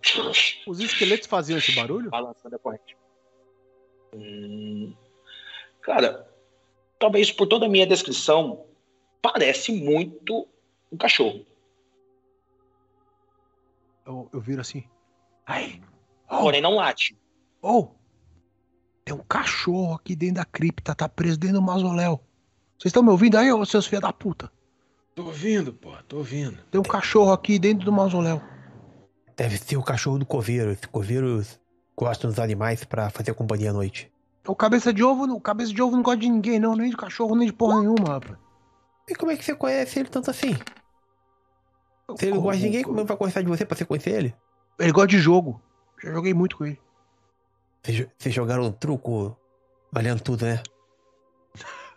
Os 0.66 0.80
esqueletos 0.80 1.28
faziam 1.28 1.58
esse 1.58 1.72
barulho? 1.76 2.10
Balançando 2.10 2.56
a 2.56 2.58
corrente. 2.58 2.96
Hum, 4.14 4.92
cara, 5.80 6.28
talvez 6.98 7.30
por 7.30 7.46
toda 7.46 7.66
a 7.66 7.68
minha 7.68 7.86
descrição, 7.86 8.66
parece 9.22 9.72
muito 9.72 10.46
um 10.92 10.96
cachorro. 10.96 11.44
Eu, 14.06 14.28
eu 14.32 14.40
viro 14.40 14.60
assim. 14.60 14.84
Aí. 15.46 15.80
Oh, 16.28 16.38
Porém, 16.40 16.60
não 16.60 16.76
late. 16.76 17.16
oh, 17.62 17.88
tem 19.04 19.14
um 19.14 19.24
cachorro 19.24 19.94
aqui 19.94 20.14
dentro 20.14 20.36
da 20.36 20.44
cripta, 20.44 20.94
tá 20.94 21.08
preso 21.08 21.38
dentro 21.38 21.56
do 21.56 21.62
mausoléu. 21.62 22.20
Vocês 22.78 22.90
estão 22.90 23.02
me 23.02 23.10
ouvindo 23.10 23.36
aí, 23.36 23.52
ô 23.52 23.64
seus 23.64 23.86
filhos 23.86 24.02
da 24.02 24.12
puta? 24.12 24.50
Tô 25.14 25.24
ouvindo, 25.24 25.72
pô, 25.72 25.92
tô 26.08 26.18
ouvindo. 26.18 26.58
Tem 26.70 26.80
um 26.80 26.84
cachorro 26.84 27.32
aqui 27.32 27.58
dentro 27.58 27.84
do 27.84 27.92
mausoléu. 27.92 28.40
Deve 29.36 29.58
ser 29.58 29.76
o 29.76 29.82
cachorro 29.82 30.18
do 30.18 30.26
coveiro. 30.26 30.70
Esse 30.70 30.86
coveiro 30.86 31.42
gosta 31.96 32.28
dos 32.28 32.38
animais 32.38 32.84
pra 32.84 33.10
fazer 33.10 33.34
companhia 33.34 33.70
à 33.70 33.72
noite. 33.72 34.10
O 34.46 34.54
cabeça 34.54 34.92
de 34.92 35.02
ovo, 35.02 35.24
o 35.24 35.40
cabeça 35.40 35.72
de 35.72 35.82
ovo 35.82 35.96
não 35.96 36.02
gosta 36.02 36.20
de 36.20 36.28
ninguém, 36.28 36.58
não, 36.58 36.74
nem 36.74 36.90
de 36.90 36.96
cachorro, 36.96 37.34
nem 37.34 37.46
de 37.46 37.52
porra 37.52 37.80
nenhuma, 37.80 38.14
rapaz. 38.14 38.38
E 39.10 39.14
como 39.16 39.32
é 39.32 39.36
que 39.36 39.44
você 39.44 39.54
conhece 39.54 39.98
ele 39.98 40.08
tanto 40.08 40.30
assim? 40.30 40.54
Se 42.16 42.26
ele 42.26 42.34
não 42.34 42.40
gosta 42.42 42.58
de 42.58 42.64
ninguém, 42.64 42.82
como 42.84 42.98
é 42.98 43.02
que 43.02 43.08
vai 43.08 43.16
gostar 43.16 43.42
de 43.42 43.48
você 43.48 43.66
pra 43.66 43.76
você 43.76 43.84
conhecer 43.84 44.10
ele? 44.10 44.34
Ele 44.78 44.92
gosta 44.92 45.08
de 45.08 45.18
jogo. 45.18 45.60
Já 46.02 46.12
joguei 46.12 46.32
muito 46.32 46.56
com 46.56 46.64
ele. 46.64 46.80
Vocês 47.82 47.96
jo- 47.98 48.10
Vocês 48.18 48.34
jogaram 48.34 48.62
um 48.64 48.72
truco 48.72 49.36
valendo 49.92 50.22
tudo, 50.22 50.44
né? 50.46 50.62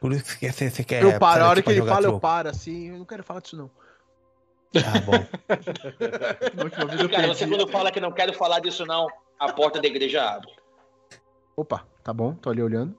Por 0.02 0.12
isso 0.12 0.38
que 0.38 0.52
você, 0.52 0.70
você 0.70 0.84
quer. 0.84 1.02
eu 1.04 1.18
paro, 1.20 1.44
a 1.44 1.50
hora 1.50 1.60
aqui 1.60 1.70
que 1.72 1.80
ele 1.80 1.88
fala, 1.88 2.06
eu 2.08 2.12
truco. 2.12 2.20
paro, 2.20 2.50
assim. 2.50 2.90
Eu 2.90 2.98
não 2.98 3.06
quero 3.06 3.24
falar 3.24 3.40
disso, 3.42 3.56
não. 3.58 3.70
Tá 4.74 5.00
bom. 5.06 5.14
Vez 6.90 7.02
eu 7.02 7.10
Cara, 7.10 7.28
você 7.28 7.48
quando 7.48 7.68
fala 7.70 7.92
que 7.92 8.00
não 8.02 8.12
quero 8.12 8.34
falar 8.34 8.60
disso, 8.60 8.86
não, 8.86 9.08
a 9.40 9.54
porta 9.54 9.80
da 9.80 9.88
igreja 9.88 10.24
abre. 10.30 10.52
Opa, 11.56 11.86
tá 12.04 12.12
bom, 12.12 12.34
tô 12.34 12.50
ali 12.50 12.62
olhando. 12.62 12.98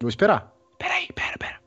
Vou 0.00 0.08
esperar. 0.08 0.52
Peraí, 0.78 1.08
pera, 1.12 1.38
pera. 1.38 1.60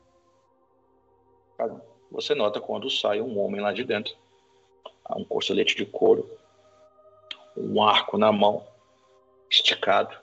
Cara, 1.58 1.84
você 2.10 2.34
nota 2.34 2.60
quando 2.60 2.90
sai 2.90 3.20
um 3.20 3.38
homem 3.38 3.60
lá 3.60 3.72
de 3.72 3.84
dentro. 3.84 4.14
Há 5.04 5.18
um 5.18 5.24
corcelete 5.24 5.76
de 5.76 5.84
couro, 5.84 6.30
um 7.56 7.82
arco 7.82 8.16
na 8.16 8.30
mão, 8.30 8.66
esticado, 9.50 10.16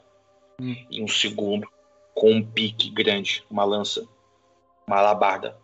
Hum. 0.60 0.76
e 0.90 1.04
um 1.04 1.08
segundo 1.08 1.70
com 2.16 2.32
um 2.32 2.44
pique 2.44 2.90
grande, 2.90 3.46
uma 3.50 3.64
lança, 3.64 4.08
uma 4.88 4.98
alabarda. 4.98 5.56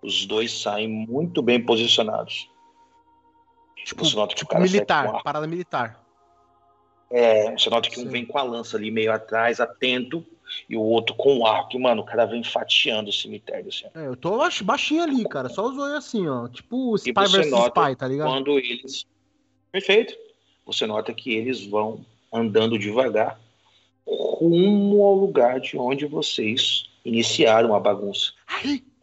Os 0.00 0.26
dois 0.26 0.52
saem 0.52 0.86
muito 0.88 1.42
bem 1.42 1.64
posicionados. 1.64 2.48
Tipo, 3.84 4.04
você 4.04 4.14
nota 4.14 4.34
que 4.34 4.42
o 4.42 4.46
tipo 4.46 4.50
cara 4.50 4.60
sai 4.60 4.68
com 4.68 4.72
militar, 4.74 5.22
parada 5.24 5.46
militar. 5.46 6.04
É, 7.10 7.50
você 7.52 7.68
nota 7.68 7.90
que 7.90 7.98
um 7.98 8.04
Sim. 8.04 8.08
vem 8.08 8.24
com 8.26 8.38
a 8.38 8.42
lança 8.42 8.76
ali 8.76 8.90
meio 8.90 9.12
atrás, 9.12 9.60
atento, 9.60 10.24
e 10.68 10.76
o 10.76 10.80
outro 10.80 11.14
com 11.14 11.38
o 11.38 11.46
arco. 11.46 11.76
E, 11.76 11.78
mano, 11.78 12.02
o 12.02 12.04
cara 12.04 12.24
vem 12.26 12.42
fatiando 12.42 13.10
o 13.10 13.12
cemitério, 13.12 13.68
assim. 13.68 13.86
É, 13.94 14.06
eu 14.06 14.16
tô 14.16 14.38
baix- 14.38 14.62
baixinho 14.62 15.02
ali, 15.02 15.24
cara. 15.28 15.48
Só 15.48 15.66
os 15.68 15.76
olhos 15.78 15.96
assim, 15.96 16.28
ó. 16.28 16.48
Tipo 16.48 16.96
Spy 16.96 17.12
vs 17.12 17.46
Spy, 17.46 17.96
tá 17.96 18.08
ligado? 18.08 18.28
quando 18.28 18.58
eles. 18.58 19.06
Perfeito. 19.70 20.14
Você 20.66 20.86
nota 20.86 21.12
que 21.12 21.34
eles 21.34 21.64
vão 21.66 22.04
andando 22.32 22.78
devagar 22.78 23.38
rumo 24.06 25.02
ao 25.04 25.14
lugar 25.14 25.60
de 25.60 25.76
onde 25.78 26.06
vocês 26.06 26.88
iniciaram 27.04 27.74
a 27.74 27.80
bagunça. 27.80 28.32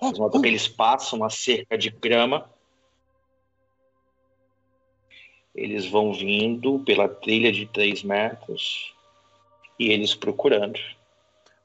Notam 0.02 0.40
ó. 0.40 0.42
que 0.42 0.48
eles 0.48 0.68
passam 0.68 1.24
a 1.24 1.30
cerca 1.30 1.78
de 1.78 1.90
grama. 1.90 2.50
Eles 5.54 5.86
vão 5.86 6.14
vindo 6.14 6.80
pela 6.80 7.08
trilha 7.10 7.52
de 7.52 7.66
3 7.66 8.04
metros 8.04 8.94
e 9.78 9.90
eles 9.90 10.14
procurando. 10.14 10.80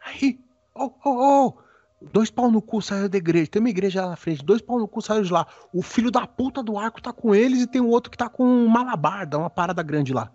Aí, 0.05 0.39
ó, 0.75 0.91
ó, 1.05 1.47
ó. 1.47 1.53
Dois 2.13 2.31
pau 2.31 2.51
no 2.51 2.61
cu 2.61 2.83
saiu 2.83 3.09
da 3.09 3.17
igreja. 3.17 3.47
Tem 3.51 3.61
uma 3.61 3.71
igreja 3.71 4.03
lá 4.03 4.11
na 4.11 4.17
frente. 4.17 4.45
Dois 4.45 4.61
pau 4.61 4.79
no 4.79 4.87
cu 4.87 5.01
saiu 5.01 5.23
de 5.23 5.33
lá. 5.33 5.47
O 5.73 5.83
filho 5.83 6.11
da 6.11 6.27
puta 6.27 6.63
do 6.63 6.77
arco 6.77 7.01
tá 7.01 7.13
com 7.13 7.35
eles 7.35 7.63
e 7.63 7.67
tem 7.67 7.81
o 7.81 7.89
outro 7.89 8.11
que 8.11 8.19
tá 8.19 8.29
com 8.29 8.45
um 8.45 8.69
malabar, 8.69 9.27
dá 9.27 9.39
uma 9.39 9.49
parada 9.49 9.83
grande 9.83 10.13
lá. 10.13 10.31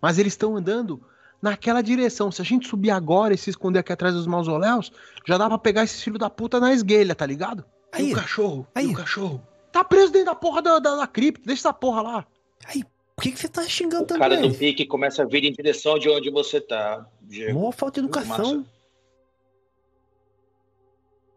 Mas 0.00 0.18
eles 0.18 0.34
estão 0.34 0.56
andando 0.56 1.02
naquela 1.40 1.82
direção. 1.82 2.30
Se 2.30 2.42
a 2.42 2.44
gente 2.44 2.68
subir 2.68 2.90
agora 2.90 3.32
e 3.32 3.38
se 3.38 3.50
esconder 3.50 3.78
aqui 3.78 3.92
atrás 3.92 4.14
dos 4.14 4.26
mausoléus, 4.26 4.92
já 5.26 5.38
dá 5.38 5.48
pra 5.48 5.58
pegar 5.58 5.84
esse 5.84 6.02
filho 6.02 6.18
da 6.18 6.28
puta 6.28 6.60
na 6.60 6.72
esguelha, 6.72 7.14
tá 7.14 7.24
ligado? 7.24 7.64
Aí, 7.92 8.10
e 8.10 8.12
o 8.12 8.16
cachorro? 8.16 8.66
Aí. 8.74 8.86
E 8.86 8.92
o 8.92 8.94
cachorro? 8.94 9.42
Tá 9.72 9.82
preso 9.82 10.12
dentro 10.12 10.26
da 10.26 10.34
porra 10.34 10.60
da, 10.60 10.78
da, 10.78 10.96
da 10.96 11.06
cripta. 11.06 11.42
Deixa 11.46 11.62
essa 11.62 11.72
porra 11.72 12.02
lá. 12.02 12.26
Aí, 12.66 12.84
por 13.16 13.22
que, 13.22 13.32
que 13.32 13.38
você 13.38 13.48
tá 13.48 13.62
xingando 13.62 14.04
O 14.04 14.06
tanto 14.06 14.18
cara 14.18 14.36
do 14.36 14.52
pique 14.52 14.84
começa 14.86 15.22
a 15.22 15.26
vir 15.26 15.44
em 15.44 15.52
direção 15.52 15.98
de 15.98 16.08
onde 16.08 16.30
você 16.30 16.60
tá, 16.60 17.06
Diego. 17.22 17.58
Mó 17.58 17.72
falta 17.72 18.00
de 18.00 18.06
educação. 18.06 18.58
Massa. 18.58 18.79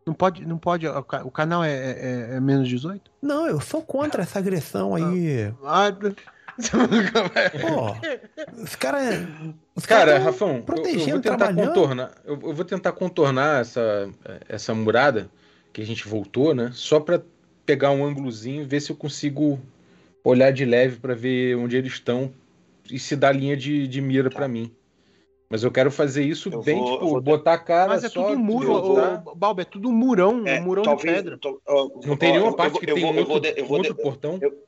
Não 0.05 0.13
pode, 0.13 0.45
não 0.45 0.57
pode. 0.57 0.87
O, 0.87 1.03
ca- 1.03 1.23
o 1.23 1.31
canal 1.31 1.63
é, 1.63 1.71
é- 1.73 2.27
é 2.35 2.39
menos 2.39 2.67
18? 2.67 3.09
Não, 3.21 3.47
eu 3.47 3.59
sou 3.61 3.81
contra 3.81 4.23
essa 4.23 4.39
agressão 4.39 4.95
aí. 4.95 5.53
Ah, 5.63 5.91
Pô, 7.61 8.61
os 8.61 8.75
caras. 8.77 9.27
Os 9.75 9.85
Cara, 9.85 10.05
caras 10.19 10.23
tão 10.23 10.23
Rafão, 10.25 10.49
eu- 10.49 10.55
eu, 10.57 10.63
protegendo, 10.63 11.11
vou 11.11 11.19
tentar 11.21 11.53
contornar. 11.53 12.11
Eu, 12.25 12.39
eu 12.43 12.53
vou 12.53 12.65
tentar 12.65 12.91
contornar 12.91 13.61
essa, 13.61 14.09
essa 14.47 14.73
murada 14.73 15.29
que 15.71 15.81
a 15.81 15.85
gente 15.85 16.07
voltou, 16.07 16.53
né? 16.53 16.69
Só 16.73 16.99
pra 16.99 17.21
pegar 17.65 17.91
um 17.91 18.05
ângulozinho 18.05 18.61
e 18.61 18.65
ver 18.65 18.81
se 18.81 18.91
eu 18.91 18.95
consigo 18.95 19.59
olhar 20.23 20.51
de 20.51 20.63
leve 20.65 20.97
pra 20.99 21.15
ver 21.15 21.55
onde 21.57 21.75
eles 21.75 21.93
estão 21.93 22.31
e 22.91 22.99
se 22.99 23.15
dá 23.15 23.31
linha 23.31 23.57
de, 23.57 23.87
de 23.87 23.99
mira 24.01 24.29
pra 24.29 24.47
mim. 24.47 24.71
Mas 25.53 25.63
eu 25.63 25.69
quero 25.69 25.91
fazer 25.91 26.23
isso 26.25 26.49
Eu 26.51 26.63
bem, 26.63 26.79
vou- 26.79 26.93
tipo, 26.93 27.21
botar 27.21 27.53
a 27.53 27.57
cara 27.59 27.89
Mas 27.89 28.03
é 28.03 28.09
só. 28.09 28.23
tudo 28.23 28.39
muro, 28.39 28.73
voltar. 28.81 29.21
ô, 29.23 29.35
Balbo, 29.35 29.61
é 29.61 29.63
tudo 29.63 29.91
murão, 29.91 30.47
É, 30.47 30.59
um 30.59 30.63
murão 30.63 30.81
talvez- 30.81 31.15
de 31.17 31.21
pedra. 31.21 31.37
to- 31.37 31.61
ó, 31.67 31.89
Não 32.03 32.17
tem 32.17 32.31
nenhuma 32.31 32.49
eu- 32.49 32.55
parte 32.55 32.73
eu- 32.73 32.79
que 32.79 32.89
eu 32.89 32.95
tem 32.95 33.03
vou- 33.03 33.13
um 33.13 33.17
eu 33.17 33.25
vou 33.27 33.39
de- 33.39 33.53
eu 33.55 33.65
vou 33.67 33.79
de- 33.79 33.89
outro 33.89 34.03
portão. 34.03 34.39
eu- 34.41 34.63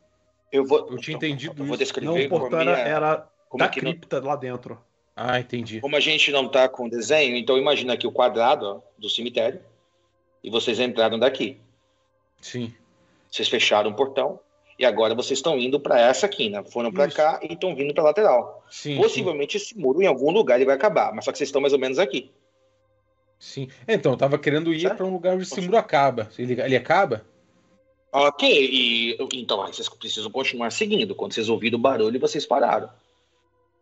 Eu 0.51 0.63
vou. 0.63 0.87
Eu 0.91 0.97
tinha 0.99 1.17
entendido 1.17 1.53
Eu 1.57 1.65
vou 1.65 1.73
isso. 1.73 1.77
descrever 1.83 2.07
Não, 2.07 2.25
o 2.27 2.29
por 2.29 2.41
portão 2.41 2.59
mim, 2.59 2.67
era, 2.67 3.27
é- 3.51 3.57
da 3.57 3.67
cripta 3.67 4.23
lá 4.23 4.35
dentro. 4.35 4.79
Ah, 5.15 5.39
entendi. 5.39 5.81
Como 5.81 5.95
a 5.95 5.99
gente 5.99 6.31
não 6.31 6.47
tá 6.47 6.69
com 6.69 6.87
desenho, 6.87 7.35
então 7.35 7.57
imagina 7.57 7.93
aqui 7.93 8.05
o 8.05 8.11
quadrado 8.11 8.65
ó, 8.67 8.79
do 8.95 9.09
cemitério 9.09 9.59
e 10.43 10.51
vocês 10.51 10.79
entraram 10.79 11.17
daqui. 11.17 11.57
Sim. 12.39 12.71
Vocês 13.31 13.49
fecharam 13.49 13.89
o 13.89 13.95
portão 13.95 14.39
e 14.77 14.85
agora 14.85 15.15
vocês 15.15 15.39
estão 15.39 15.57
indo 15.57 15.79
para 15.79 15.99
essa 15.99 16.27
quina. 16.27 16.63
Foram 16.63 16.91
para 16.91 17.09
cá 17.09 17.39
e 17.41 17.53
estão 17.53 17.75
vindo 17.75 17.93
para 17.93 18.03
lateral. 18.03 18.63
Sim. 18.69 18.97
Possivelmente 18.97 19.57
esse 19.57 19.77
muro 19.77 20.01
em 20.01 20.07
algum 20.07 20.31
lugar 20.31 20.55
ele 20.55 20.65
vai 20.65 20.75
acabar, 20.75 21.13
mas 21.13 21.25
só 21.25 21.31
que 21.31 21.37
vocês 21.37 21.47
estão 21.47 21.61
mais 21.61 21.73
ou 21.73 21.79
menos 21.79 21.97
aqui. 21.97 22.31
Sim. 23.39 23.67
Então, 23.87 24.13
eu 24.13 24.17
tava 24.17 24.37
querendo 24.37 24.73
ir 24.73 24.93
pra 24.95 25.05
um 25.05 25.13
lugar 25.13 25.35
onde 25.35 25.43
esse 25.43 25.61
muro 25.61 25.77
acaba. 25.77 26.29
Ele, 26.37 26.59
ele 26.59 26.75
acaba? 26.75 27.25
Ok, 28.11 28.47
e 28.49 29.17
então 29.33 29.61
aí 29.61 29.73
vocês 29.73 29.89
precisam 29.89 30.31
continuar 30.31 30.71
seguindo. 30.71 31.13
Quando 31.13 31.33
vocês 31.33 31.49
ouviram 31.49 31.77
o 31.77 31.81
barulho, 31.81 32.19
vocês 32.19 32.45
pararam. 32.45 32.89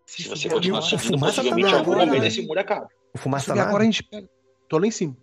Se 0.05 0.23
você 0.23 0.49
fuder, 0.49 0.53
continuar 0.53 0.81
seguindo, 0.81 1.19
fumaça 1.19 1.35
tá 1.35 1.41
possivelmente 1.43 1.71
na 1.71 1.77
algum 1.79 1.95
momento 1.95 2.21
né? 2.21 2.27
esse 2.27 2.41
muro 2.41 2.59
acaba. 2.59 2.89
O 3.13 3.17
fumaça 3.17 3.51
E 3.51 3.55
na 3.55 3.63
agora 3.63 3.83
a 3.83 3.85
gente 3.85 4.03
pega. 4.03 4.27
Tô 4.67 4.77
lá 4.79 4.87
em 4.87 4.91
cima. 4.91 5.15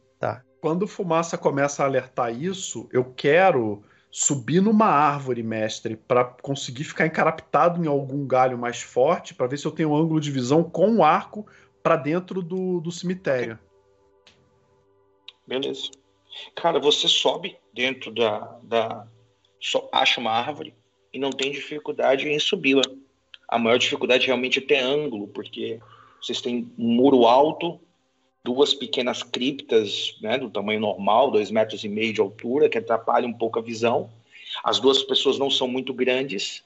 Quando 0.61 0.87
fumaça 0.87 1.39
começa 1.39 1.83
a 1.83 1.87
alertar 1.87 2.35
isso, 2.35 2.89
eu 2.93 3.05
quero 3.05 3.83
subir 4.11 4.61
numa 4.61 4.87
árvore, 4.87 5.43
mestre, 5.43 5.97
para 5.97 6.25
conseguir 6.25 6.85
ficar 6.85 7.07
encaraptado 7.07 7.83
em 7.83 7.87
algum 7.87 8.27
galho 8.27 8.59
mais 8.59 8.83
forte, 8.83 9.35
para 9.35 9.47
ver 9.47 9.59
se 9.59 9.67
eu 9.67 9.71
tenho 9.71 9.91
um 9.91 9.97
ângulo 9.97 10.21
de 10.21 10.31
visão 10.31 10.65
com 10.65 10.97
o 10.97 11.05
arco 11.05 11.47
para 11.83 11.97
dentro 11.97 12.43
do, 12.43 12.81
do 12.81 12.91
cemitério. 12.91 13.59
Beleza. 15.47 15.91
Cara, 16.55 16.79
você 16.79 17.09
sobe 17.09 17.57
dentro 17.73 18.13
da. 18.13 18.59
da 18.63 19.07
acha 19.93 20.21
uma 20.21 20.31
árvore 20.31 20.75
e 21.13 21.19
não 21.19 21.31
tem 21.31 21.51
dificuldade 21.51 22.29
em 22.29 22.39
subi-la. 22.39 22.83
A 23.49 23.59
maior 23.59 23.79
dificuldade 23.79 24.27
realmente 24.27 24.59
é 24.59 24.63
ter 24.63 24.79
ângulo, 24.79 25.29
porque 25.29 25.81
vocês 26.21 26.41
têm 26.41 26.73
um 26.79 26.95
muro 26.95 27.27
alto, 27.27 27.81
duas 28.45 28.73
pequenas 28.75 29.23
criptas 29.23 30.17
né, 30.21 30.39
do 30.39 30.51
tamanho 30.51 30.81
normal, 30.81 31.31
dois 31.31 31.51
metros 31.51 31.85
e 31.85 31.89
meio 31.89 32.13
de 32.13 32.21
altura, 32.21 32.69
que 32.69 32.79
atrapalham 32.79 33.31
um 33.31 33.35
pouco 33.37 33.59
a 33.59 33.63
visão. 33.63 34.11
As 34.65 34.81
duas 34.81 35.03
pessoas 35.03 35.39
não 35.39 35.51
são 35.51 35.69
muito 35.69 35.93
grandes, 35.93 36.65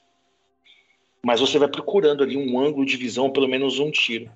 mas 1.21 1.39
você 1.39 1.59
vai 1.59 1.67
procurando 1.67 2.23
ali 2.23 2.37
um 2.37 2.59
ângulo 2.59 2.85
de 2.85 2.97
visão, 2.97 3.29
pelo 3.29 3.47
menos 3.47 3.79
um 3.79 3.91
tiro. 3.91 4.31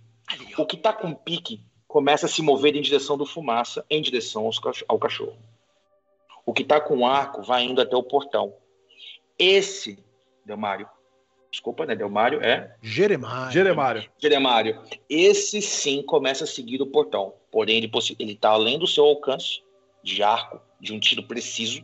O 0.57 0.65
que 0.65 0.75
está 0.75 0.93
com 0.93 1.13
pique 1.13 1.61
começa 1.87 2.25
a 2.25 2.29
se 2.29 2.41
mover 2.41 2.75
em 2.75 2.81
direção 2.81 3.17
do 3.17 3.25
fumaça, 3.25 3.85
em 3.89 4.01
direção 4.01 4.49
cach- 4.61 4.83
ao 4.87 4.99
cachorro. 4.99 5.37
O 6.45 6.53
que 6.53 6.61
está 6.61 6.79
com 6.79 7.05
arco 7.07 7.41
vai 7.41 7.63
indo 7.63 7.81
até 7.81 7.95
o 7.95 8.03
portão. 8.03 8.53
Esse, 9.37 9.97
Delmário, 10.45 10.87
desculpa, 11.51 11.85
né? 11.85 11.95
Delmário 11.95 12.41
é 12.41 12.75
Jeremiah. 12.81 13.49
Jeremário. 13.51 14.09
Jeremário. 14.17 14.81
Esse 15.09 15.61
sim 15.61 16.01
começa 16.03 16.43
a 16.43 16.47
seguir 16.47 16.81
o 16.81 16.87
portão. 16.87 17.33
Porém, 17.51 17.77
ele 17.77 17.87
possi- 17.87 18.15
ele 18.19 18.33
está 18.33 18.49
além 18.49 18.77
do 18.77 18.85
seu 18.87 19.03
alcance 19.05 19.61
de 20.03 20.21
arco, 20.21 20.61
de 20.79 20.93
um 20.93 20.99
tiro 20.99 21.23
preciso. 21.23 21.83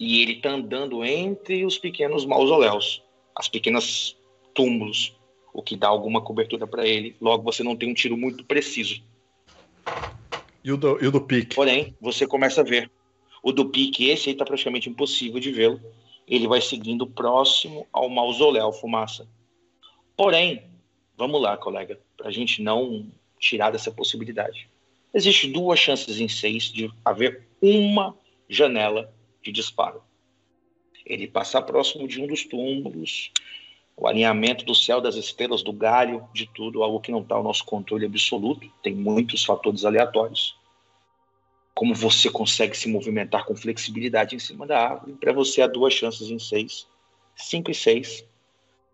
E 0.00 0.22
ele 0.22 0.32
está 0.34 0.50
andando 0.50 1.04
entre 1.04 1.64
os 1.64 1.78
pequenos 1.78 2.24
mausoléus, 2.24 3.02
as 3.36 3.48
pequenas 3.48 4.16
túmulos, 4.54 5.14
o 5.52 5.62
que 5.62 5.76
dá 5.76 5.88
alguma 5.88 6.22
cobertura 6.22 6.66
para 6.66 6.86
ele. 6.86 7.14
Logo, 7.20 7.44
você 7.44 7.62
não 7.62 7.76
tem 7.76 7.90
um 7.90 7.94
tiro 7.94 8.16
muito 8.16 8.44
preciso. 8.44 9.02
E 10.64 10.72
o 10.72 10.76
do, 10.76 11.02
e 11.02 11.06
o 11.06 11.12
do 11.12 11.20
pique. 11.20 11.54
Porém, 11.54 11.94
você 12.00 12.26
começa 12.26 12.60
a 12.60 12.64
ver. 12.64 12.90
O 13.42 13.52
do 13.52 13.68
pique, 13.70 14.08
esse 14.08 14.30
aí 14.30 14.34
tá 14.34 14.44
praticamente 14.44 14.88
impossível 14.90 15.38
de 15.38 15.52
vê-lo. 15.52 15.80
Ele 16.28 16.46
vai 16.46 16.60
seguindo 16.60 17.06
próximo 17.06 17.86
ao 17.92 18.08
mausoléu 18.08 18.72
fumaça. 18.72 19.26
Porém, 20.16 20.62
vamos 21.16 21.40
lá, 21.40 21.56
colega, 21.56 21.98
para 22.16 22.28
a 22.28 22.32
gente 22.32 22.62
não 22.62 23.06
tirar 23.38 23.70
dessa 23.70 23.90
possibilidade. 23.90 24.68
Existem 25.14 25.50
duas 25.50 25.78
chances 25.78 26.20
em 26.20 26.28
seis 26.28 26.64
de 26.64 26.90
haver 27.04 27.46
uma 27.62 28.14
janela 28.48 29.12
de 29.42 29.50
disparo. 29.50 30.02
Ele 31.06 31.26
passar 31.26 31.62
próximo 31.62 32.06
de 32.06 32.20
um 32.20 32.26
dos 32.26 32.44
túmulos, 32.44 33.32
o 33.96 34.06
alinhamento 34.06 34.64
do 34.64 34.74
céu, 34.74 35.00
das 35.00 35.14
estrelas, 35.14 35.62
do 35.62 35.72
galho, 35.72 36.28
de 36.34 36.46
tudo, 36.46 36.82
algo 36.82 37.00
que 37.00 37.10
não 37.10 37.22
está 37.22 37.36
ao 37.36 37.42
nosso 37.42 37.64
controle 37.64 38.04
absoluto, 38.04 38.70
tem 38.82 38.94
muitos 38.94 39.44
fatores 39.44 39.84
aleatórios 39.84 40.57
como 41.78 41.94
você 41.94 42.28
consegue 42.28 42.76
se 42.76 42.88
movimentar 42.88 43.46
com 43.46 43.54
flexibilidade 43.54 44.34
em 44.34 44.38
cima 44.40 44.66
da 44.66 44.80
árvore. 44.80 45.12
Para 45.12 45.32
você, 45.32 45.62
há 45.62 45.66
duas 45.68 45.94
chances 45.94 46.28
em 46.28 46.36
seis. 46.36 46.88
Cinco 47.36 47.70
e 47.70 47.74
seis. 47.74 48.26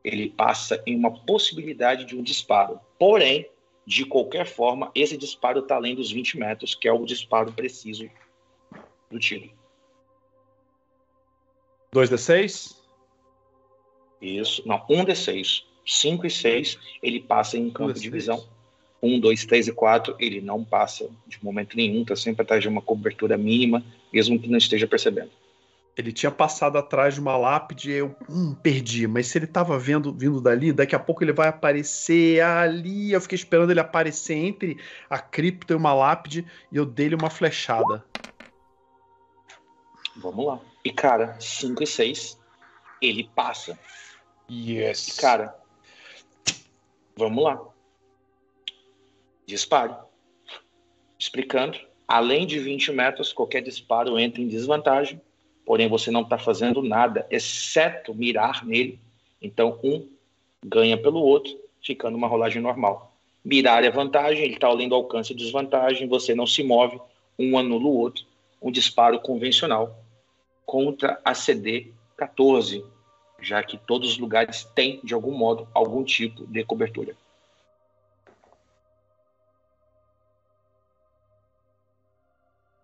Ele 0.04 0.28
passa 0.28 0.82
em 0.86 0.94
uma 0.94 1.10
possibilidade 1.10 2.04
de 2.04 2.14
um 2.14 2.22
disparo. 2.22 2.78
Porém, 2.98 3.48
de 3.86 4.04
qualquer 4.04 4.44
forma, 4.44 4.92
esse 4.94 5.16
disparo 5.16 5.60
está 5.60 5.76
além 5.76 5.94
dos 5.94 6.12
20 6.12 6.36
metros, 6.36 6.74
que 6.74 6.86
é 6.86 6.92
o 6.92 7.06
disparo 7.06 7.50
preciso 7.54 8.06
do 9.10 9.18
tiro. 9.18 9.50
2d6? 11.94 12.76
Isso. 14.20 14.62
Não, 14.68 14.84
um 14.90 15.06
D6. 15.06 15.64
Cinco 15.86 16.26
e 16.26 16.30
seis, 16.30 16.78
ele 17.02 17.22
passa 17.22 17.56
em 17.56 17.70
campo 17.70 17.94
de 17.94 18.10
D6. 18.10 18.12
visão. 18.12 18.53
Um, 19.04 19.20
dois, 19.20 19.44
três 19.44 19.68
e 19.68 19.72
quatro, 19.72 20.16
ele 20.18 20.40
não 20.40 20.64
passa 20.64 21.06
de 21.26 21.38
momento 21.44 21.76
nenhum, 21.76 22.00
está 22.00 22.16
sempre 22.16 22.40
atrás 22.40 22.62
de 22.62 22.68
uma 22.68 22.80
cobertura 22.80 23.36
mínima, 23.36 23.84
mesmo 24.10 24.38
que 24.38 24.48
não 24.48 24.56
esteja 24.56 24.86
percebendo. 24.86 25.30
Ele 25.94 26.10
tinha 26.10 26.32
passado 26.32 26.78
atrás 26.78 27.14
de 27.14 27.20
uma 27.20 27.36
lápide 27.36 27.90
e 27.90 27.94
eu 27.94 28.16
hum, 28.28 28.54
perdi. 28.54 29.06
Mas 29.06 29.26
se 29.26 29.38
ele 29.38 29.46
tava 29.46 29.78
vendo, 29.78 30.10
vindo 30.10 30.40
dali, 30.40 30.72
daqui 30.72 30.96
a 30.96 30.98
pouco 30.98 31.22
ele 31.22 31.34
vai 31.34 31.48
aparecer 31.48 32.40
ali. 32.40 33.12
Eu 33.12 33.20
fiquei 33.20 33.36
esperando 33.36 33.70
ele 33.70 33.78
aparecer 33.78 34.34
entre 34.34 34.78
a 35.08 35.18
cripta 35.18 35.74
e 35.74 35.76
uma 35.76 35.92
lápide 35.92 36.46
e 36.72 36.76
eu 36.76 36.86
dei-lhe 36.86 37.14
uma 37.14 37.30
flechada. 37.30 38.02
Vamos 40.16 40.46
lá. 40.46 40.60
E, 40.82 40.90
cara, 40.90 41.36
5 41.38 41.82
e 41.82 41.86
6, 41.86 42.40
ele 43.02 43.30
passa. 43.34 43.78
Yes. 44.50 45.16
Cara, 45.20 45.54
vamos 47.16 47.44
lá. 47.44 47.73
Dispare. 49.46 49.94
Explicando. 51.18 51.78
Além 52.06 52.46
de 52.46 52.58
20 52.58 52.92
metros, 52.92 53.32
qualquer 53.32 53.62
disparo 53.62 54.18
entra 54.18 54.42
em 54.42 54.48
desvantagem. 54.48 55.20
Porém, 55.64 55.88
você 55.88 56.10
não 56.10 56.22
está 56.22 56.38
fazendo 56.38 56.82
nada, 56.82 57.26
exceto 57.30 58.14
mirar 58.14 58.64
nele. 58.64 59.00
Então, 59.40 59.78
um 59.82 60.06
ganha 60.64 60.96
pelo 60.96 61.20
outro, 61.20 61.58
ficando 61.82 62.16
uma 62.16 62.28
rolagem 62.28 62.60
normal. 62.60 63.14
Mirar 63.44 63.84
é 63.84 63.90
vantagem, 63.90 64.44
ele 64.44 64.54
está 64.54 64.66
além 64.66 64.88
do 64.88 64.94
alcance 64.94 65.32
e 65.32 65.36
desvantagem, 65.36 66.08
você 66.08 66.34
não 66.34 66.46
se 66.46 66.62
move, 66.62 67.00
um 67.38 67.58
anula 67.58 67.84
o 67.84 67.98
outro. 67.98 68.24
Um 68.60 68.70
disparo 68.70 69.20
convencional 69.20 69.98
contra 70.64 71.20
a 71.24 71.34
CD 71.34 71.92
14, 72.16 72.84
já 73.40 73.62
que 73.62 73.76
todos 73.76 74.12
os 74.12 74.18
lugares 74.18 74.64
têm, 74.74 75.00
de 75.04 75.12
algum 75.12 75.32
modo, 75.36 75.68
algum 75.74 76.02
tipo 76.02 76.46
de 76.46 76.64
cobertura. 76.64 77.14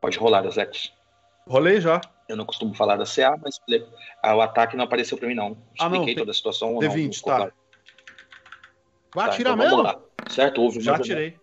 Pode 0.01 0.19
rolar, 0.19 0.47
Azex. 0.47 0.93
Rolei 1.47 1.81
já. 1.81 2.01
Eu 2.29 2.37
não 2.37 2.45
costumo 2.47 2.75
falar 2.75 2.97
da 2.97 3.05
CA, 3.05 3.37
mas 3.43 3.59
ah, 4.23 4.37
o 4.37 4.41
ataque 4.41 4.77
não 4.77 4.85
apareceu 4.85 5.19
pra 5.19 5.27
mim, 5.29 5.35
não. 5.35 5.57
Ah, 5.79 5.89
não, 5.89 5.97
Expliquei 5.97 6.15
tem- 6.15 6.17
toda 6.17 6.31
a 6.31 6.35
situação. 6.35 6.75
ou 6.75 6.81
D20, 6.81 7.17
não, 7.27 7.37
tá. 7.39 7.53
Vai 9.15 9.27
Tá, 9.27 9.33
atirar 9.33 9.55
então 9.55 9.57
mesmo? 9.67 9.83
lá. 9.83 10.01
Certo? 10.29 10.63
Houve 10.63 10.79
um 10.79 10.83
Já 10.83 10.99
tirei. 11.01 11.37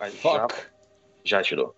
Já, 0.00 0.10
Fuck. 0.48 0.54
já 1.24 1.42
tirou. 1.42 1.74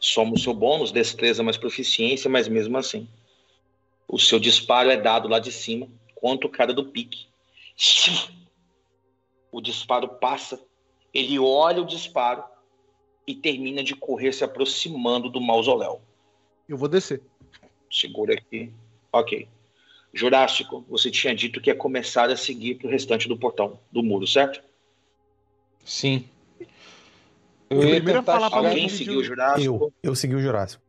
Soma 0.00 0.34
o 0.34 0.38
seu 0.38 0.52
bônus, 0.52 0.90
destreza 0.92 1.42
mais 1.42 1.56
proficiência, 1.56 2.28
mas 2.28 2.48
mesmo 2.48 2.76
assim. 2.76 3.08
O 4.08 4.18
seu 4.18 4.38
disparo 4.40 4.90
é 4.90 4.96
dado 4.96 5.28
lá 5.28 5.38
de 5.38 5.50
cima, 5.52 5.88
quanto 6.16 6.46
o 6.48 6.50
cara 6.50 6.72
do 6.74 6.86
pique. 6.86 7.28
O 9.50 9.60
disparo 9.60 10.08
passa, 10.08 10.60
ele 11.14 11.38
olha 11.38 11.80
o 11.82 11.86
disparo 11.86 12.44
e 13.26 13.34
termina 13.34 13.82
de 13.82 13.94
correr 13.94 14.32
se 14.32 14.44
aproximando 14.44 15.28
do 15.28 15.40
mausoléu. 15.40 16.00
Eu 16.68 16.76
vou 16.76 16.88
descer. 16.88 17.22
Segura 17.90 18.34
aqui. 18.34 18.72
Ok. 19.12 19.48
Jurássico, 20.14 20.84
você 20.88 21.10
tinha 21.10 21.34
dito 21.34 21.60
que 21.60 21.68
ia 21.70 21.74
começar 21.76 22.30
a 22.30 22.36
seguir 22.36 22.76
pro 22.76 22.88
restante 22.88 23.28
do 23.28 23.36
portão, 23.36 23.78
do 23.92 24.02
muro, 24.02 24.26
certo? 24.26 24.62
Sim. 25.84 26.28
Eu 27.68 27.82
ia 27.82 27.94
primeiro 27.96 28.20
tentar 28.20 28.32
falar 28.34 28.48
chegar- 28.48 28.62
mim- 28.62 28.68
Alguém 28.68 28.88
seguiu 28.88 29.18
o 29.18 29.24
Jurássico? 29.24 29.74
Eu, 29.84 29.92
eu 30.02 30.14
segui 30.14 30.34
o 30.36 30.40
Jurássico. 30.40 30.82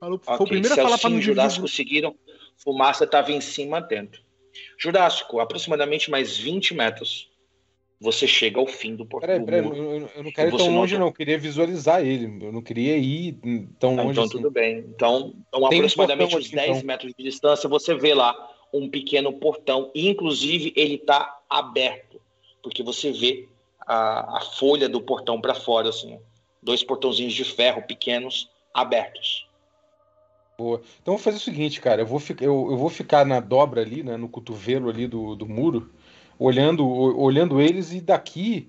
Falou, 0.00 0.18
foi 0.18 0.34
o 0.36 0.44
primeiro 0.44 0.72
a 0.72 0.76
falar 0.76 0.88
Celcinho 0.90 1.10
não 1.10 1.16
e 1.18 1.20
dividir. 1.20 1.34
Jurássico 1.34 1.68
seguiram. 1.68 2.16
Fumaça 2.56 3.04
estava 3.04 3.32
em 3.32 3.40
cima 3.40 3.78
atento. 3.78 4.22
Jurássico, 4.78 5.40
aproximadamente 5.40 6.10
mais 6.10 6.36
20 6.36 6.72
metros. 6.74 7.30
Você 8.00 8.26
chega 8.26 8.58
ao 8.60 8.66
fim 8.66 8.96
do 8.96 9.06
portão. 9.06 9.28
Peraí, 9.28 9.44
peraí, 9.44 9.64
eu, 9.78 10.08
eu- 10.14 10.24
não 10.24 10.32
quero 10.32 10.54
ir 10.54 10.58
tão 10.58 10.74
longe, 10.74 10.98
não. 10.98 11.06
Eu 11.06 11.12
queria 11.12 11.38
visualizar 11.38 12.04
ele. 12.04 12.44
Eu 12.44 12.52
não 12.52 12.60
queria 12.60 12.96
ir 12.96 13.38
tão 13.78 13.92
Ah, 13.98 14.02
longe 14.02 14.10
então 14.12 14.24
assim. 14.24 14.32
tudo 14.32 14.50
bem. 14.50 14.78
Então, 14.78 15.34
então 15.48 15.68
Tem 15.68 15.78
aproximadamente 15.78 16.36
uns 16.36 16.46
aqui, 16.46 16.56
10 16.56 16.68
então. 16.76 16.86
metros 16.86 17.12
de 17.16 17.24
distância, 17.24 17.68
você 17.68 17.94
vê 17.94 18.12
lá 18.12 18.34
um 18.72 18.88
pequeno 18.90 19.32
portão. 19.32 19.90
E, 19.94 20.08
inclusive, 20.08 20.72
ele 20.76 20.96
está 20.96 21.40
aberto. 21.48 22.20
Porque 22.62 22.82
você 22.82 23.12
vê 23.12 23.48
a, 23.86 24.38
a 24.38 24.40
folha 24.40 24.88
do 24.88 25.00
portão 25.00 25.40
para 25.40 25.54
fora, 25.54 25.88
assim. 25.88 26.18
Dois 26.62 26.82
portãozinhos 26.82 27.32
de 27.32 27.44
ferro 27.44 27.82
pequenos 27.82 28.50
abertos. 28.72 29.46
Boa. 30.56 30.80
Então 31.02 31.14
vou 31.14 31.22
fazer 31.22 31.36
o 31.38 31.40
seguinte, 31.40 31.80
cara. 31.80 32.02
Eu 32.02 32.06
vou, 32.06 32.20
eu, 32.40 32.70
eu 32.70 32.76
vou 32.76 32.88
ficar 32.88 33.24
na 33.26 33.40
dobra 33.40 33.80
ali, 33.80 34.02
né? 34.02 34.16
No 34.16 34.28
cotovelo 34.28 34.88
ali 34.88 35.06
do, 35.06 35.34
do 35.34 35.46
muro, 35.46 35.90
olhando, 36.38 36.86
olhando 36.86 37.60
eles 37.60 37.92
e 37.92 38.00
daqui 38.00 38.68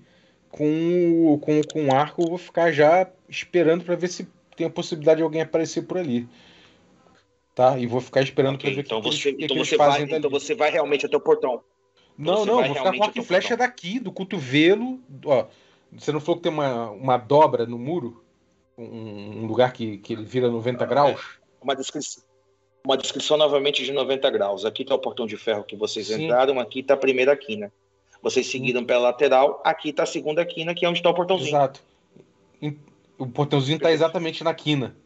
com, 0.50 1.32
o- 1.34 1.38
com, 1.38 1.62
com 1.64 1.86
o 1.86 1.92
arco 1.92 2.22
eu 2.22 2.28
vou 2.28 2.38
ficar 2.38 2.72
já 2.72 3.08
esperando 3.28 3.84
para 3.84 3.96
ver 3.96 4.08
se 4.08 4.28
tem 4.56 4.66
a 4.66 4.70
possibilidade 4.70 5.18
de 5.18 5.22
alguém 5.22 5.42
aparecer 5.42 5.82
por 5.82 5.98
ali. 5.98 6.28
Tá? 7.54 7.78
E 7.78 7.86
vou 7.86 8.00
ficar 8.00 8.22
esperando 8.22 8.56
Ok, 8.56 8.70
para 8.70 8.76
ver 8.76 8.84
então 8.84 9.00
que, 9.00 9.10
você, 9.10 9.32
que 9.32 9.44
então, 9.44 9.56
eles 9.56 9.68
você 9.68 9.76
vai, 9.76 10.00
dali. 10.00 10.14
então 10.14 10.30
você 10.30 10.54
vai 10.54 10.70
realmente 10.70 11.06
até 11.06 11.16
o 11.16 11.20
portão. 11.20 11.62
Não, 12.18 12.36
você 12.38 12.46
não, 12.46 12.56
vai 12.56 12.68
vou 12.68 12.76
ficar 12.76 12.92
com 12.92 13.02
arco 13.02 13.18
e 13.18 13.22
flecha 13.22 13.48
portão. 13.50 13.66
daqui, 13.66 13.98
do 13.98 14.12
cotovelo. 14.12 15.00
Ó, 15.24 15.46
você 15.92 16.12
não 16.12 16.20
falou 16.20 16.36
que 16.36 16.42
tem 16.42 16.52
uma, 16.52 16.90
uma 16.90 17.16
dobra 17.16 17.66
no 17.66 17.78
muro? 17.78 18.22
Um, 18.78 19.42
um 19.42 19.46
lugar 19.46 19.72
que, 19.72 19.98
que 19.98 20.12
ele 20.12 20.24
vira 20.24 20.50
90 20.50 20.84
graus? 20.84 21.38
Uma 21.62 21.74
descrição, 21.74 22.22
uma 22.86 22.96
descrição 22.96 23.36
novamente 23.36 23.84
de 23.84 23.90
90 23.92 24.30
graus. 24.30 24.64
Aqui 24.64 24.82
está 24.82 24.94
o 24.94 24.98
portão 24.98 25.26
de 25.26 25.36
ferro 25.36 25.64
que 25.64 25.74
vocês 25.74 26.06
Sim. 26.06 26.24
entraram, 26.26 26.60
aqui 26.60 26.78
está 26.80 26.94
a 26.94 26.96
primeira 26.96 27.36
quina. 27.36 27.72
Vocês 28.22 28.46
seguiram 28.46 28.84
pela 28.84 29.00
lateral, 29.00 29.60
aqui 29.64 29.90
está 29.90 30.04
a 30.04 30.06
segunda 30.06 30.44
quina, 30.46 30.72
que 30.72 30.84
é 30.86 30.88
onde 30.88 31.00
está 31.00 31.10
o 31.10 31.14
portãozinho. 31.14 31.48
Exato. 31.48 31.82
O 33.18 33.26
portãozinho 33.26 33.78
tá 33.80 33.90
exatamente 33.90 34.44
na 34.44 34.54
quina. 34.54 34.96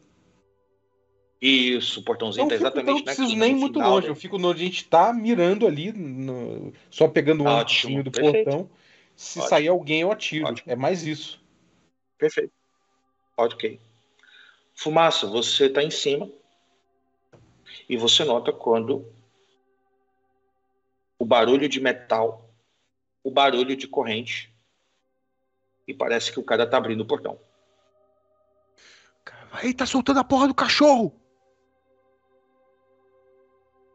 Isso, 1.41 2.01
o 2.01 2.03
portãozinho 2.03 2.43
está 2.43 2.55
eu 2.55 2.59
fico- 2.59 2.69
então 2.69 2.81
eu 2.81 2.83
exatamente 2.83 2.99
não 2.99 2.99
na 2.99 3.03
preciso 3.15 3.29
quina. 3.29 3.45
nem 3.45 3.53
no 3.55 3.59
muito 3.61 3.73
final, 3.73 3.91
longe. 3.93 4.05
né? 4.07 4.11
Eu 4.11 4.15
fico 4.15 4.37
onde 4.37 4.47
a 4.61 4.65
gente 4.65 4.85
tá 4.85 5.11
mirando 5.11 5.65
ali, 5.65 5.91
no- 5.91 6.71
só 6.91 7.07
pegando 7.07 7.43
o 7.43 7.47
Ótimo, 7.47 7.97
ângulozinho 7.99 8.03
do 8.03 8.11
perfeito. 8.11 8.43
portão. 8.45 8.69
Se 9.15 9.39
Ótimo. 9.39 9.49
sair 9.49 9.67
alguém, 9.69 10.01
eu 10.01 10.11
atiro. 10.11 10.45
Ótimo. 10.47 10.71
É 10.71 10.75
mais 10.75 11.03
isso. 11.05 11.41
Perfeito. 12.19 12.51
Ok. 13.37 13.79
Fumaça, 14.75 15.25
você 15.25 15.65
está 15.65 15.81
em 15.81 15.89
cima 15.89 16.29
e 17.91 17.97
você 17.97 18.23
nota 18.23 18.53
quando 18.53 19.05
o 21.19 21.25
barulho 21.25 21.67
de 21.67 21.81
metal, 21.81 22.49
o 23.21 23.29
barulho 23.29 23.75
de 23.75 23.85
corrente 23.85 24.49
e 25.85 25.93
parece 25.93 26.31
que 26.31 26.39
o 26.39 26.43
cara 26.43 26.65
tá 26.65 26.77
abrindo 26.77 27.01
o 27.01 27.05
portão. 27.05 27.37
Aí 29.51 29.73
tá 29.73 29.85
soltando 29.85 30.21
a 30.21 30.23
porra 30.23 30.47
do 30.47 30.55
cachorro. 30.55 31.13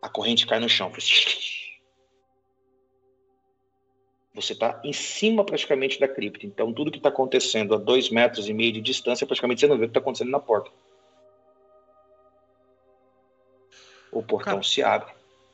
A 0.03 0.11
corrente 0.11 0.47
cai 0.47 0.61
no 0.61 0.69
chão. 0.69 0.93
Você 4.35 4.53
está 4.53 4.79
em 4.85 4.93
cima 4.93 5.43
praticamente 5.43 5.99
da 5.99 6.07
cripta. 6.07 6.45
Então 6.45 6.71
tudo 6.71 6.91
que 6.91 6.99
está 6.99 7.09
acontecendo 7.09 7.75
a 7.75 7.79
dois 7.79 8.11
metros 8.11 8.47
e 8.47 8.53
meio 8.53 8.75
de 8.75 8.83
distância, 8.83 9.27
praticamente 9.27 9.63
você 9.63 9.67
não 9.67 9.79
vê 9.79 9.87
o 9.87 9.89
que 9.89 9.93
está 9.93 10.01
acontecendo 10.01 10.31
na 10.31 10.39
porta. 10.39 10.71
O 14.19 14.23
portão 14.23 14.55
Cara, 14.55 14.63
se 14.63 14.83
abre. 14.83 15.13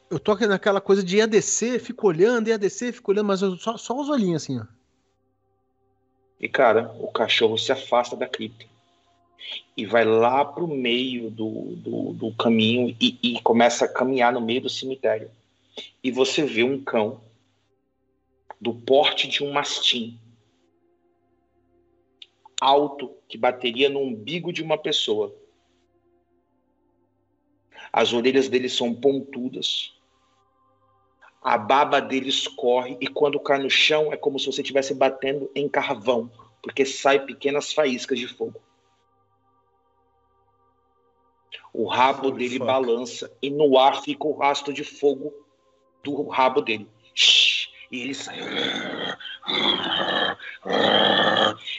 Eu 0.09 0.21
tô 0.21 0.33
aqui 0.33 0.47
naquela 0.47 0.81
coisa 0.81 1.03
de 1.03 1.17
ia 1.17 1.27
descer, 1.27 1.81
fico 1.81 2.07
olhando, 2.07 2.49
ia 2.49 2.59
descer, 2.59 2.93
fico 2.93 3.11
olhando, 3.11 3.27
mas 3.27 3.41
só, 3.61 3.77
só 3.77 3.99
os 3.99 4.09
olhinhos 4.09 4.43
assim, 4.43 4.61
ó. 4.61 4.65
E, 6.39 6.49
cara, 6.49 6.95
o 6.99 7.11
cachorro 7.11 7.57
se 7.57 7.73
afasta 7.73 8.17
da 8.17 8.29
cripta 8.29 8.67
e 9.77 9.87
vai 9.87 10.05
lá 10.05 10.45
pro 10.45 10.67
meio 10.69 11.31
do, 11.31 11.77
do, 11.77 12.13
do 12.13 12.33
caminho 12.35 12.97
e, 13.01 13.19
e 13.23 13.41
começa 13.43 13.85
a 13.85 13.89
caminhar 13.89 14.33
no 14.33 14.41
meio 14.41 14.61
do 14.61 14.69
cemitério. 14.69 15.31
E 16.03 16.11
você 16.11 16.45
vê 16.45 16.63
um 16.63 16.83
cão 16.83 17.21
do 18.61 18.73
porte 18.73 19.27
de 19.27 19.43
um 19.43 19.53
mastim, 19.53 20.19
alto, 22.61 23.11
que 23.29 23.37
bateria 23.37 23.89
no 23.89 24.01
umbigo 24.01 24.53
de 24.53 24.63
uma 24.63 24.79
pessoa. 24.79 25.35
As 27.93 28.13
orelhas 28.13 28.49
dele 28.49 28.69
são 28.69 28.95
pontudas. 28.95 29.95
A 31.43 31.59
baba 31.59 32.01
dele 32.01 32.29
escorre 32.29 32.97
e 33.01 33.07
quando 33.07 33.39
cai 33.39 33.59
no 33.59 33.69
chão 33.69 34.13
é 34.13 34.17
como 34.17 34.39
se 34.39 34.47
você 34.47 34.63
estivesse 34.63 34.95
batendo 34.95 35.51
em 35.55 35.69
carvão, 35.69 36.31
porque 36.63 36.87
sai 36.87 37.27
pequenas 37.27 37.73
faíscas 37.73 38.19
de 38.19 38.29
fogo. 38.29 38.61
O 41.73 41.87
rabo 41.87 42.29
Holy 42.29 42.39
dele 42.39 42.59
fuck. 42.59 42.67
balança 42.67 43.37
e 43.43 43.51
no 43.51 43.77
ar 43.79 44.03
fica 44.03 44.27
o 44.27 44.37
rastro 44.37 44.73
de 44.73 44.85
fogo 44.85 45.35
do 46.03 46.29
rabo 46.29 46.61
dele. 46.61 46.89
E 47.91 48.01
ele 48.01 48.15
sai. 48.15 48.39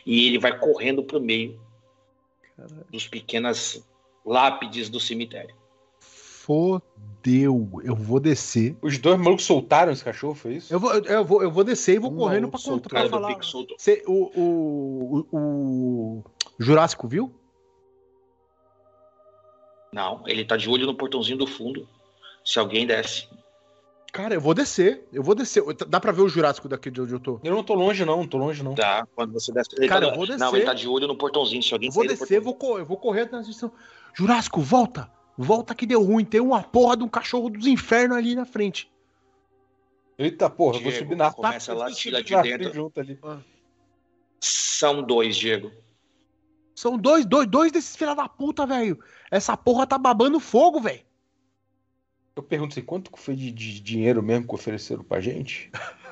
E 0.05 0.27
ele 0.27 0.37
vai 0.37 0.57
correndo 0.59 1.03
pro 1.03 1.21
meio 1.21 1.59
dos 2.89 3.07
pequenas 3.07 3.83
lápides 4.25 4.89
do 4.89 4.99
cemitério. 4.99 5.62
Fodeu. 6.43 7.69
Eu 7.83 7.95
vou 7.95 8.19
descer. 8.19 8.75
Os 8.81 8.97
dois 8.97 9.17
malucos 9.17 9.45
soltaram 9.45 9.91
esse 9.93 10.03
cachorro, 10.03 10.35
foi 10.35 10.55
isso? 10.55 10.73
Eu 10.73 10.79
vou, 10.79 10.93
eu 10.93 11.23
vou, 11.25 11.41
eu 11.41 11.49
vou 11.49 11.63
descer 11.63 11.95
e 11.95 11.99
vou 11.99 12.11
Um 12.11 12.17
correndo 12.17 12.49
pra 12.49 12.59
contar. 12.59 13.09
Falar. 13.09 13.37
Cê- 13.77 14.03
o, 14.05 14.13
o, 14.39 15.27
o, 15.31 15.37
o 15.37 16.23
Jurássico 16.59 17.07
viu? 17.07 17.33
Não, 19.91 20.23
ele 20.25 20.43
tá 20.43 20.57
de 20.57 20.69
olho 20.69 20.85
no 20.85 20.95
portãozinho 20.95 21.37
do 21.37 21.47
fundo. 21.47 21.87
Se 22.43 22.59
alguém 22.59 22.85
desce. 22.85 23.27
Cara, 24.11 24.33
eu 24.33 24.41
vou 24.41 24.53
descer. 24.53 25.07
Eu 25.13 25.23
vou 25.23 25.33
descer. 25.33 25.63
Dá 25.87 25.99
pra 25.99 26.11
ver 26.11 26.23
o 26.23 26.29
Jurássico 26.29 26.67
daqui 26.67 26.91
de 26.91 27.01
onde 27.01 27.13
eu 27.13 27.19
tô? 27.19 27.39
Eu 27.43 27.53
não 27.55 27.63
tô 27.63 27.73
longe, 27.73 28.03
não, 28.03 28.17
não 28.17 28.27
tô 28.27 28.37
longe, 28.37 28.61
não. 28.63 28.75
Tá, 28.75 29.07
quando 29.15 29.31
você 29.33 29.51
desce. 29.53 29.69
Ele 29.77 29.87
Cara, 29.87 30.07
tá- 30.07 30.11
eu 30.11 30.15
vou 30.17 30.27
Não, 30.27 30.35
descer. 30.37 30.55
ele 30.57 30.65
tá 30.65 30.73
de 30.73 30.87
olho 30.87 31.07
no 31.07 31.15
portãozinho. 31.17 31.63
Se 31.63 31.73
alguém 31.73 31.87
Eu 31.89 31.93
vou 31.93 32.05
descer, 32.05 32.41
vou, 32.41 32.53
co- 32.55 32.77
eu 32.79 32.85
vou 32.85 32.97
correr 32.97 33.31
na 33.31 33.41
direção. 33.41 33.71
Jurássico, 34.13 34.61
volta! 34.61 35.09
Volta 35.37 35.73
que 35.73 35.85
deu 35.85 36.03
ruim. 36.03 36.25
Tem 36.25 36.41
uma 36.41 36.61
porra 36.61 36.97
de 36.97 37.03
um 37.03 37.09
cachorro 37.09 37.49
dos 37.49 37.67
infernos 37.67 38.17
ali 38.17 38.35
na 38.35 38.45
frente. 38.45 38.91
Eita 40.17 40.49
porra, 40.49 40.77
eu 40.77 40.83
vou 40.83 40.91
Diego, 40.91 41.05
subir 41.05 41.15
na 41.15 41.31
começa 41.31 41.71
eu 41.71 41.77
lá, 41.77 41.91
tira 41.91 42.23
de 42.23 42.41
dentro. 42.41 42.73
junto 42.73 42.99
ali. 42.99 43.19
São 44.39 45.01
dois, 45.01 45.35
Diego. 45.35 45.71
São 46.75 46.97
dois, 46.97 47.25
dois, 47.25 47.47
dois 47.47 47.71
desses 47.71 47.95
filha 47.95 48.13
da 48.15 48.27
puta, 48.27 48.65
velho. 48.65 48.99
Essa 49.31 49.55
porra 49.55 49.87
tá 49.87 49.97
babando 49.97 50.39
fogo, 50.39 50.79
velho. 50.79 51.01
Eu 52.35 52.43
pergunto 52.43 52.73
assim, 52.73 52.85
quanto 52.85 53.11
foi 53.15 53.35
de, 53.35 53.51
de 53.51 53.79
dinheiro 53.79 54.21
mesmo 54.21 54.47
que 54.47 54.55
ofereceram 54.55 55.03
pra 55.03 55.21
gente? 55.21 55.71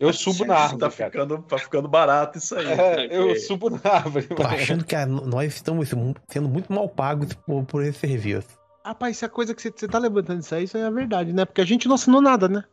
Eu 0.00 0.12
subo 0.12 0.44
na 0.44 0.54
Tá 0.54 0.60
árvore, 0.62 0.80
cara. 0.80 0.90
ficando, 1.10 1.38
tá 1.42 1.58
ficando 1.58 1.88
barato 1.88 2.38
isso 2.38 2.54
aí. 2.56 2.66
É, 2.66 3.08
eu 3.16 3.36
subo 3.36 3.70
na 3.70 3.80
árvore. 3.84 4.26
Tô 4.26 4.42
achando 4.42 4.84
que 4.84 4.94
a- 4.96 5.06
nós 5.06 5.54
estamos 5.54 5.88
sendo 6.28 6.48
muito 6.48 6.72
mal 6.72 6.88
pagos 6.88 7.32
por, 7.34 7.64
por 7.64 7.82
esse 7.84 7.98
serviço. 8.00 8.48
Rapaz, 8.84 9.16
se 9.16 9.24
a 9.24 9.28
coisa 9.28 9.54
que 9.54 9.62
você 9.62 9.70
você 9.74 9.88
tá 9.88 9.98
levantando 9.98 10.40
isso 10.40 10.54
aí, 10.54 10.64
isso 10.64 10.76
aí 10.76 10.82
é 10.82 10.86
a 10.86 10.90
verdade, 10.90 11.32
né? 11.32 11.44
Porque 11.44 11.60
a 11.60 11.64
gente 11.66 11.88
não 11.88 11.94
assinou 11.94 12.20
nada, 12.20 12.48
né? 12.48 12.64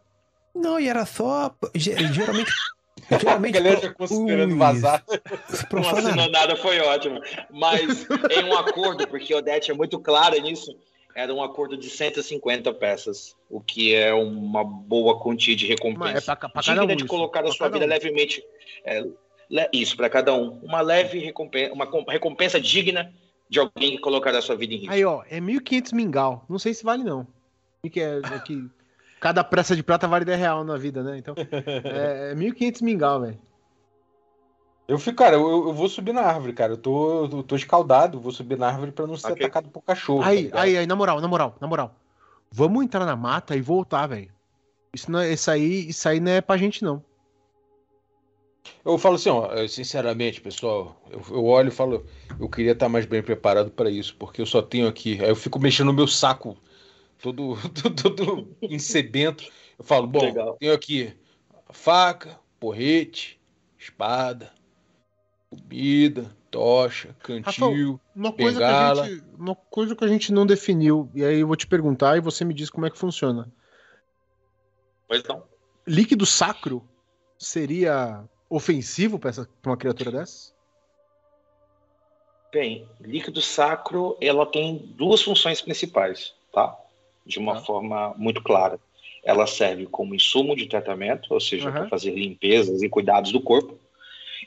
Não, 0.53 0.79
e 0.79 0.87
era 0.89 1.05
só. 1.05 1.53
ge- 1.75 1.95
Geralmente. 2.13 2.51
A 3.09 3.17
Geralmente, 3.17 3.53
galera 3.53 3.81
já 3.81 3.93
considerando 3.93 4.55
vazar. 4.57 5.03
Não 5.71 5.89
assinou 5.89 6.29
nada, 6.29 6.55
foi 6.55 6.79
ótimo. 6.81 7.19
Mas 7.49 8.05
em 8.29 8.43
um 8.43 8.55
acordo, 8.55 9.07
porque 9.07 9.33
Odete 9.33 9.71
é 9.71 9.73
muito 9.73 9.99
clara 9.99 10.37
nisso, 10.39 10.71
era 11.15 11.33
um 11.33 11.43
acordo 11.43 11.77
de 11.77 11.89
150 11.89 12.73
peças, 12.73 13.35
o 13.49 13.59
que 13.61 13.93
é 13.93 14.13
uma 14.13 14.63
boa 14.63 15.19
quantia 15.19 15.55
de 15.55 15.65
Mas 15.67 15.75
recompensa. 15.75 16.17
é 16.17 16.21
pra, 16.21 16.35
pra 16.35 16.49
cada 16.63 16.63
digna 16.81 16.83
um. 16.83 16.87
de 16.87 17.03
isso, 17.03 17.07
colocar 17.07 17.43
a 17.45 17.51
sua 17.51 17.69
vida 17.69 17.85
um. 17.85 17.87
levemente. 17.89 18.43
é, 18.85 19.01
le- 19.49 19.69
isso, 19.73 19.95
para 19.97 20.09
cada 20.09 20.33
um. 20.33 20.59
Uma 20.63 20.81
leve 20.81 21.19
recompensa, 21.19 21.73
uma 21.73 21.85
com- 21.87 22.03
recompensa 22.03 22.59
digna 22.59 23.13
de 23.49 23.59
alguém 23.59 23.91
que 23.91 23.97
colocar 23.97 24.33
a 24.35 24.41
sua 24.41 24.55
vida 24.55 24.73
em 24.73 24.77
risco. 24.77 24.93
Aí, 24.93 25.03
ó, 25.03 25.23
é 25.29 25.39
1.500 25.41 25.91
mingau. 25.93 26.45
Não 26.49 26.57
sei 26.57 26.73
se 26.73 26.83
vale, 26.83 27.03
não. 27.03 27.27
O 27.85 27.89
que 27.89 27.99
é, 27.99 28.19
é 28.19 28.39
que 28.45 28.69
cada 29.19 29.43
peça 29.43 29.75
de 29.75 29.83
prata 29.83 30.07
vale 30.07 30.23
10 30.23 30.39
real 30.39 30.63
na 30.63 30.77
vida, 30.77 31.03
né? 31.03 31.17
Então, 31.17 31.35
é, 31.37 32.31
é 32.31 32.35
1.500 32.35 32.81
mingau, 32.81 33.21
velho. 33.21 33.39
Eu 34.91 34.99
fico, 34.99 35.15
cara, 35.19 35.37
eu, 35.37 35.67
eu 35.69 35.73
vou 35.73 35.87
subir 35.87 36.11
na 36.11 36.19
árvore, 36.19 36.51
cara. 36.51 36.73
Eu 36.73 36.77
tô, 36.77 37.23
eu 37.23 37.43
tô 37.43 37.55
escaldado, 37.55 38.19
vou 38.19 38.33
subir 38.33 38.57
na 38.57 38.67
árvore 38.67 38.91
pra 38.91 39.07
não 39.07 39.15
ser 39.15 39.31
Ok. 39.31 39.45
atacado 39.45 39.69
por 39.69 39.81
cachorro. 39.83 40.21
tá 40.21 40.27
Aí, 40.27 40.43
ligado? 40.43 40.59
aí, 40.61 40.77
aí, 40.79 40.85
na 40.85 40.97
moral, 40.97 41.21
na 41.21 41.29
moral, 41.29 41.55
na 41.61 41.65
moral. 41.65 41.95
Vamos 42.51 42.83
entrar 42.83 43.05
na 43.05 43.15
mata 43.15 43.55
e 43.55 43.61
voltar, 43.61 44.05
velho. 44.07 44.33
Isso, 44.93 45.09
não 45.09 45.19
é, 45.19 45.31
isso, 45.31 45.49
aí, 45.49 45.87
isso 45.87 46.09
aí 46.09 46.19
não 46.19 46.33
é 46.33 46.41
pra 46.41 46.57
gente, 46.57 46.83
não. 46.83 47.01
Eu 48.83 48.97
falo 48.97 49.15
assim, 49.15 49.29
ó, 49.29 49.65
sinceramente, 49.65 50.41
pessoal, 50.41 51.01
eu, 51.09 51.21
eu 51.29 51.45
olho 51.45 51.69
e 51.69 51.71
falo, 51.71 52.05
eu 52.37 52.49
queria 52.49 52.73
estar 52.73 52.89
mais 52.89 53.05
bem 53.05 53.23
preparado 53.23 53.71
para 53.71 53.89
isso, 53.89 54.13
porque 54.17 54.41
eu 54.41 54.45
só 54.45 54.61
tenho 54.61 54.89
aqui. 54.89 55.23
Aí 55.23 55.29
eu 55.29 55.37
fico 55.37 55.57
mexendo 55.57 55.87
no 55.87 55.93
meu 55.93 56.05
saco, 56.05 56.57
todo, 57.21 57.55
todo, 57.81 57.95
todo 58.13 58.57
insebento. 58.61 59.49
Eu 59.79 59.85
falo, 59.85 60.05
bom, 60.05 60.19
Legal. 60.19 60.57
tenho 60.59 60.73
aqui 60.73 61.13
faca, 61.69 62.37
porrete, 62.59 63.39
espada, 63.79 64.51
comida, 65.51 66.35
tocha, 66.49 67.13
cantil. 67.19 67.99
Uma 68.15 68.31
coisa, 68.31 68.57
que 68.59 68.63
a 68.63 68.67
Bengala. 68.73 69.05
gente, 69.05 69.23
uma 69.37 69.55
coisa 69.55 69.95
que 69.95 70.03
a 70.03 70.07
gente 70.07 70.31
não 70.31 70.45
definiu, 70.45 71.11
e 71.13 71.23
aí 71.23 71.39
eu 71.41 71.47
vou 71.47 71.57
te 71.57 71.67
perguntar 71.67 72.15
e 72.17 72.21
você 72.21 72.45
me 72.45 72.53
diz 72.53 72.69
como 72.69 72.85
é 72.85 72.89
que 72.89 72.97
funciona. 72.97 73.51
Pois 75.07 75.21
não. 75.25 75.43
Líquido 75.85 76.25
sacro 76.25 76.87
seria 77.37 78.23
ofensivo 78.49 79.19
pra 79.19 79.31
uma 79.65 79.77
criatura 79.77 80.11
dessa? 80.11 80.53
Bem, 82.53 82.87
líquido 82.99 83.41
sacro, 83.41 84.17
ela 84.21 84.45
tem 84.45 84.77
duas 84.77 85.21
funções 85.21 85.61
principais, 85.61 86.33
tá? 86.51 86.77
De 87.25 87.39
uma 87.39 87.55
Tá. 87.55 87.61
forma 87.61 88.13
muito 88.17 88.41
clara. 88.41 88.79
Ela 89.23 89.47
serve 89.47 89.85
como 89.85 90.15
insumo 90.15 90.55
de 90.55 90.67
tratamento, 90.67 91.33
ou 91.33 91.39
seja, 91.39 91.69
Aham. 91.69 91.79
para 91.81 91.89
fazer 91.89 92.11
limpezas 92.11 92.81
e 92.81 92.89
cuidados 92.89 93.31
do 93.31 93.41
corpo. 93.41 93.79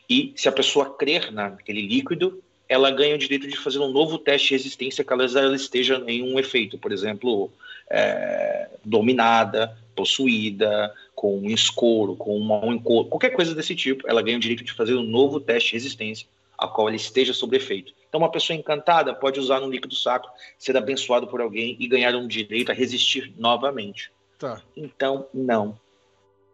E 0.09 0.33
se 0.37 0.49
a 0.49 0.53
pessoa 0.53 0.95
crer 0.95 1.33
naquele 1.33 1.83
líquido, 1.83 2.43
ela 2.69 2.91
ganha 2.91 3.15
o 3.15 3.19
direito 3.19 3.47
de 3.47 3.57
fazer 3.57 3.79
um 3.79 3.91
novo 3.91 4.19
teste 4.19 4.49
de 4.49 4.55
resistência 4.55 5.05
caso 5.05 5.39
ela 5.39 5.55
esteja 5.55 6.03
em 6.07 6.23
um 6.23 6.39
efeito, 6.39 6.79
por 6.79 6.93
exemplo, 6.93 7.51
é, 7.91 8.69
dominada, 8.85 9.77
possuída, 9.95 10.93
com 11.15 11.39
um 11.39 11.51
escoro, 11.51 12.17
com 12.17 12.37
uma, 12.37 12.65
um 12.65 12.73
encosto, 12.73 13.11
qualquer 13.11 13.31
coisa 13.31 13.55
desse 13.55 13.75
tipo, 13.75 14.09
ela 14.09 14.23
ganha 14.23 14.37
o 14.37 14.41
direito 14.41 14.65
de 14.65 14.73
fazer 14.73 14.95
um 14.95 15.03
novo 15.03 15.41
teste 15.41 15.71
de 15.71 15.77
resistência 15.77 16.27
a 16.57 16.69
qual 16.69 16.89
ela 16.89 16.97
esteja 16.97 17.33
sob 17.33 17.57
efeito. 17.57 17.93
Então, 18.09 18.21
uma 18.21 18.31
pessoa 18.31 18.57
encantada 18.57 19.13
pode 19.13 19.41
usar 19.41 19.61
no 19.61 19.71
líquido 19.71 19.95
sacro, 19.95 20.31
ser 20.59 20.77
abençoado 20.77 21.27
por 21.27 21.41
alguém 21.41 21.77
e 21.81 21.89
ganhar 21.89 22.15
um 22.15 22.29
direito 22.29 22.71
a 22.71 22.75
resistir 22.75 23.33
novamente. 23.37 24.11
Tá. 24.39 24.63
Então, 24.77 25.27
não. 25.35 25.77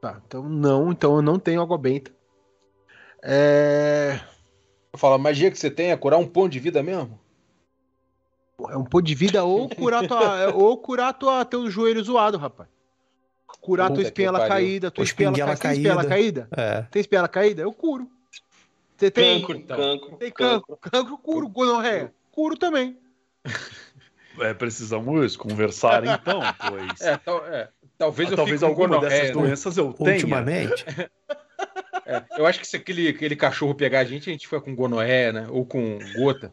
Tá, 0.01 0.21
então 0.27 0.49
não, 0.49 0.91
então 0.91 1.17
eu 1.17 1.23
não 1.23 1.39
tenho 1.39 1.61
água 1.61 1.77
benta. 1.77 2.11
É. 3.23 4.21
Eu 4.93 4.99
falo, 4.99 5.14
a 5.14 5.18
magia 5.18 5.51
que 5.51 5.59
você 5.59 5.71
tem 5.71 5.91
é 5.93 5.97
curar 5.97 6.18
um 6.18 6.27
ponto 6.27 6.51
de 6.51 6.59
vida 6.59 6.83
mesmo? 6.83 7.18
É 8.68 8.77
um 8.77 8.85
pô 8.85 9.01
de 9.01 9.14
vida 9.14 9.43
ou 9.45 9.68
curar 9.68 10.07
tua, 10.07 10.53
ou 10.55 10.77
curar 10.77 11.12
tua, 11.14 11.45
teu 11.45 11.71
joelho 11.71 12.03
zoado, 12.03 12.37
rapaz. 12.37 12.68
Curar 13.61 13.89
Puta 13.89 14.01
tua 14.01 14.03
espinhela 14.09 14.47
caída, 14.49 14.91
tua 14.91 15.05
espinhela, 15.05 15.33
espinguela 15.33 15.57
ca... 15.57 15.62
Tem 15.62 15.73
espinhela 15.73 16.05
caída. 16.05 16.49
caída? 16.51 16.62
É. 16.62 16.83
Tem 16.91 17.01
espinhela 17.01 17.29
caída? 17.29 17.62
Eu 17.62 17.73
curo. 17.73 18.11
Você 18.97 19.11
tem 19.11 19.41
Cancro, 19.41 19.57
então. 19.57 19.77
cancro, 19.77 20.16
tem 20.16 20.31
cancro. 20.31 20.77
cancro, 20.77 20.91
cancro 20.91 21.18
curo, 21.18 21.49
gonorreia, 21.49 22.12
curo 22.33 22.57
também. 22.57 22.99
É, 24.39 24.55
precisamos 24.55 25.37
conversar 25.37 26.03
então, 26.07 26.41
pois. 26.66 27.01
É, 27.03 27.16
tal- 27.18 27.45
é, 27.47 27.68
talvez 27.99 28.29
Ah, 28.29 28.33
eu 28.33 28.37
talvez 28.37 28.62
alguma 28.62 28.99
dessas 28.99 29.27
né? 29.27 29.33
doenças 29.33 29.77
eu 29.77 29.93
tenha. 29.93 30.12
Ultimamente, 30.12 30.87
É, 32.07 32.22
eu 32.36 32.47
acho 32.47 32.61
que 32.61 32.66
se 32.66 32.76
aquele, 32.76 33.09
aquele 33.09 33.36
cachorro 33.36 33.74
pegar 33.74 34.01
a 34.01 34.05
gente, 34.05 34.28
a 34.28 34.32
gente 34.32 34.47
fica 34.47 34.61
com 34.61 34.74
gonorreia, 34.74 35.32
né? 35.32 35.47
Ou 35.51 35.64
com 35.64 35.99
gota. 36.14 36.53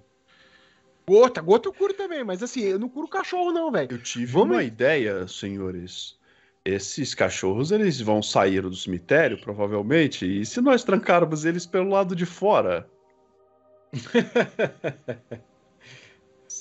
Gota, 1.07 1.41
gota 1.41 1.69
eu 1.69 1.73
curo 1.73 1.93
também, 1.93 2.23
mas 2.23 2.43
assim, 2.43 2.61
eu 2.61 2.77
não 2.77 2.89
curo 2.89 3.07
cachorro 3.07 3.51
não, 3.51 3.71
velho. 3.71 3.87
Eu 3.91 4.01
tive 4.01 4.33
Vamos 4.33 4.55
uma 4.55 4.59
aí. 4.59 4.67
ideia, 4.67 5.27
senhores. 5.27 6.17
Esses 6.65 7.15
cachorros, 7.15 7.71
eles 7.71 8.01
vão 8.01 8.21
sair 8.21 8.61
do 8.61 8.75
cemitério, 8.75 9.39
provavelmente, 9.39 10.25
e 10.25 10.45
se 10.45 10.59
nós 10.59 10.83
trancarmos 10.83 11.45
eles 11.45 11.65
pelo 11.65 11.89
lado 11.89 12.13
de 12.13 12.25
fora? 12.25 12.89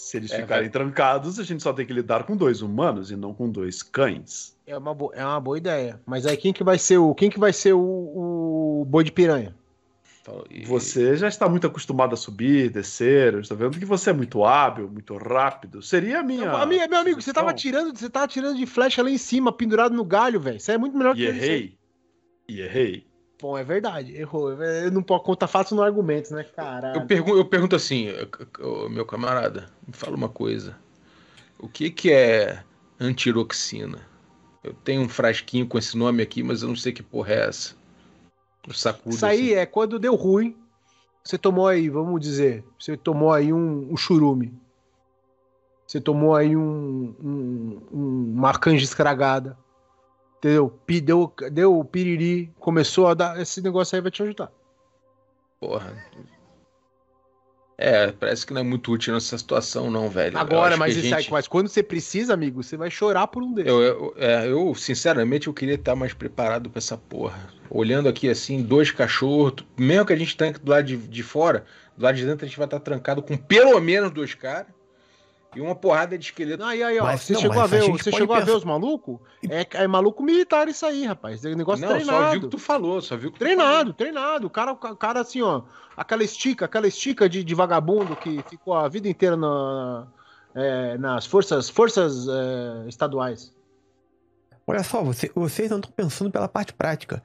se 0.06 0.16
eles 0.16 0.30
É, 0.30 0.36
ficarem 0.40 0.64
vai- 0.64 0.70
trancados, 0.70 1.38
a 1.38 1.42
gente 1.42 1.62
só 1.62 1.72
tem 1.72 1.84
que 1.84 1.92
lidar 1.92 2.24
com 2.24 2.36
dois 2.36 2.62
humanos 2.62 3.10
e 3.10 3.16
não 3.16 3.34
com 3.34 3.50
dois 3.50 3.82
cães. 3.82 4.56
É 4.66 4.76
uma, 4.78 4.94
bo... 4.94 5.10
é 5.14 5.24
uma 5.24 5.40
boa 5.40 5.58
ideia. 5.58 6.00
Mas 6.06 6.24
aí 6.26 6.36
quem 6.36 6.52
que 6.52 6.62
vai 6.62 6.78
ser 6.78 6.98
o. 6.98 7.14
Quem 7.14 7.28
que 7.28 7.38
vai 7.40 7.52
ser 7.52 7.72
o, 7.72 7.80
o 7.80 8.84
boi 8.86 9.02
de 9.02 9.10
piranha? 9.10 9.54
Fala, 10.24 10.44
e- 10.50 10.64
Você 10.64 11.16
já 11.16 11.26
está 11.28 11.48
muito 11.48 11.66
acostumado 11.66 12.14
a 12.14 12.16
subir, 12.16 12.70
descer, 12.70 13.34
eu 13.34 13.40
estou 13.40 13.56
vendo 13.56 13.78
que 13.78 13.84
você 13.84 14.10
é 14.10 14.12
muito 14.12 14.44
hábil, 14.44 14.88
muito 14.88 15.16
rápido. 15.16 15.82
Seria 15.82 16.20
a 16.20 16.22
minha. 16.22 16.50
Amigo, 16.52 16.88
meu 16.88 17.00
amigo, 17.00 17.20
você 17.22 17.32
tava 17.32 17.50
sugestão. 17.50 17.80
atirando, 17.80 17.98
você 17.98 18.08
tava 18.10 18.24
atirando 18.26 18.56
de 18.56 18.66
flecha 18.66 19.02
lá 19.02 19.10
em 19.10 19.18
cima, 19.18 19.52
pendurado 19.52 19.94
no 19.94 20.04
galho, 20.04 20.40
velho. 20.40 20.58
Você 20.60 20.72
é 20.72 20.78
muito 20.78 20.96
melhor 20.96 21.14
que 21.14 21.22
E 21.22 21.26
ele. 21.26 21.38
errei. 21.38 21.78
E 22.48 22.60
errei. 22.60 23.06
Bom, 23.40 23.56
é 23.58 23.62
verdade, 23.62 24.16
errou. 24.16 24.52
Eu 24.62 24.90
não 24.90 25.02
posso 25.02 25.24
contar 25.24 25.46
fatos 25.46 25.72
no 25.72 25.82
argumentos, 25.82 26.30
né, 26.30 26.42
caralho? 26.44 27.00
Eu, 27.02 27.06
pergun 27.06 27.36
eu 27.36 27.44
pergunto 27.44 27.76
assim, 27.76 28.08
ô, 28.60 28.88
meu 28.88 29.04
camarada, 29.04 29.68
me 29.86 29.92
fala 29.92 30.16
uma 30.16 30.28
coisa. 30.28 30.76
O 31.58 31.68
que, 31.68 31.90
que 31.90 32.10
é 32.10 32.62
antiroxina? 32.98 34.00
Eu 34.64 34.72
tenho 34.72 35.02
um 35.02 35.08
frasquinho 35.08 35.66
com 35.66 35.78
esse 35.78 35.96
nome 35.96 36.22
aqui, 36.22 36.42
mas 36.42 36.62
eu 36.62 36.68
não 36.68 36.76
sei 36.76 36.92
que 36.92 37.02
porra 37.02 37.32
é 37.34 37.48
essa. 37.48 37.74
Eu 38.66 38.74
sacudo 38.74 39.14
Isso 39.14 39.26
aí 39.26 39.52
assim. 39.52 39.60
é 39.60 39.66
quando 39.66 39.98
deu 39.98 40.14
ruim. 40.14 40.56
Você 41.22 41.36
tomou 41.36 41.66
aí, 41.66 41.88
vamos 41.88 42.20
dizer, 42.20 42.64
você 42.78 42.96
tomou 42.96 43.32
aí 43.32 43.52
um, 43.52 43.92
um 43.92 43.96
churume. 43.96 44.52
Você 45.86 46.00
tomou 46.00 46.34
aí 46.34 46.56
um, 46.56 47.14
um- 47.20 47.82
um- 47.92 48.32
uma 48.36 48.56
canja 48.58 48.84
escragada. 48.84 49.56
Entendeu? 50.46 50.78
Deu, 51.02 51.32
deu 51.50 51.84
piriri, 51.84 52.52
começou 52.60 53.08
a 53.08 53.14
dar. 53.14 53.40
Esse 53.40 53.60
negócio 53.60 53.96
aí 53.96 54.00
vai 54.02 54.10
te 54.10 54.22
ajudar. 54.22 54.52
Porra. 55.58 55.92
É, 57.78 58.10
parece 58.12 58.46
que 58.46 58.54
não 58.54 58.60
é 58.62 58.64
muito 58.64 58.90
útil 58.90 59.12
nessa 59.12 59.36
situação, 59.36 59.90
não, 59.90 60.08
velho. 60.08 60.38
Agora, 60.38 60.78
mas 60.78 60.96
isso 60.96 61.14
aí, 61.14 61.22
gente- 61.22 61.32
mas 61.32 61.46
quando 61.46 61.68
você 61.68 61.82
precisa, 61.82 62.32
amigo, 62.32 62.62
você 62.62 62.74
vai 62.74 62.90
chorar 62.90 63.26
por 63.26 63.42
um 63.42 63.52
desses. 63.52 63.70
Eu, 63.70 63.82
eu, 63.82 64.14
é, 64.16 64.48
eu, 64.50 64.74
sinceramente, 64.74 65.48
eu 65.48 65.52
queria 65.52 65.74
estar 65.74 65.94
mais 65.94 66.14
preparado 66.14 66.70
pra 66.70 66.78
essa 66.78 66.96
porra. 66.96 67.52
Olhando 67.68 68.08
aqui 68.08 68.30
assim, 68.30 68.62
dois 68.62 68.90
cachorros, 68.90 69.64
mesmo 69.76 70.06
que 70.06 70.12
a 70.12 70.16
gente 70.16 70.36
tanque 70.36 70.58
do 70.60 70.70
lado 70.70 70.84
de, 70.84 70.96
de 70.96 71.22
fora, 71.22 71.66
do 71.96 72.04
lado 72.04 72.14
de 72.16 72.24
dentro 72.24 72.46
a 72.46 72.48
gente 72.48 72.56
vai 72.56 72.66
estar 72.66 72.80
trancado 72.80 73.20
com 73.22 73.36
pelo 73.36 73.78
menos 73.80 74.10
dois 74.10 74.32
caras 74.32 74.68
e 75.54 75.60
uma 75.60 75.74
porrada 75.74 76.18
de 76.18 76.24
esqueleto. 76.26 76.62
Aí, 76.64 76.82
aí, 76.82 76.98
ó, 76.98 77.04
Mas 77.04 77.22
você 77.22 77.32
não, 77.34 77.40
chegou 77.40 77.60
a 77.62 77.66
ver, 77.66 77.82
a 77.82 77.86
você 77.86 78.10
chegou 78.12 78.36
a 78.36 78.40
ver 78.40 78.50
os 78.56 78.64
malucos? 78.64 79.18
É, 79.48 79.66
é 79.82 79.86
maluco 79.86 80.22
militar 80.22 80.68
isso 80.68 80.84
aí, 80.84 81.04
rapaz. 81.06 81.44
É 81.44 81.54
negócio 81.54 81.82
não, 81.82 81.88
só 81.92 81.94
treinado. 81.96 82.30
vi 82.32 82.36
o 82.38 82.40
que 82.42 82.48
tu 82.48 82.58
falou, 82.58 83.00
só 83.00 83.16
vi 83.16 83.26
o 83.28 83.32
que 83.32 83.38
tu 83.38 83.44
Treinado, 83.44 83.92
treinado. 83.94 84.46
O 84.46 84.50
cara, 84.50 84.72
o 84.72 84.76
cara 84.76 85.20
assim, 85.20 85.40
ó. 85.42 85.62
Aquela 85.96 86.22
estica, 86.24 86.64
aquela 86.66 86.86
estica 86.86 87.28
de, 87.28 87.42
de 87.42 87.54
vagabundo 87.54 88.14
que 88.16 88.42
ficou 88.50 88.74
a 88.74 88.88
vida 88.88 89.08
inteira 89.08 89.36
na- 89.36 90.06
é, 90.54 90.98
nas 90.98 91.24
forças, 91.26 91.68
forças 91.68 92.26
é, 92.28 92.88
estaduais. 92.88 93.54
olha 94.66 94.82
só, 94.82 95.02
você- 95.02 95.30
vocês 95.34 95.70
não 95.70 95.78
estão 95.78 95.92
pensando 95.92 96.30
pela 96.30 96.48
parte 96.48 96.72
prática. 96.72 97.22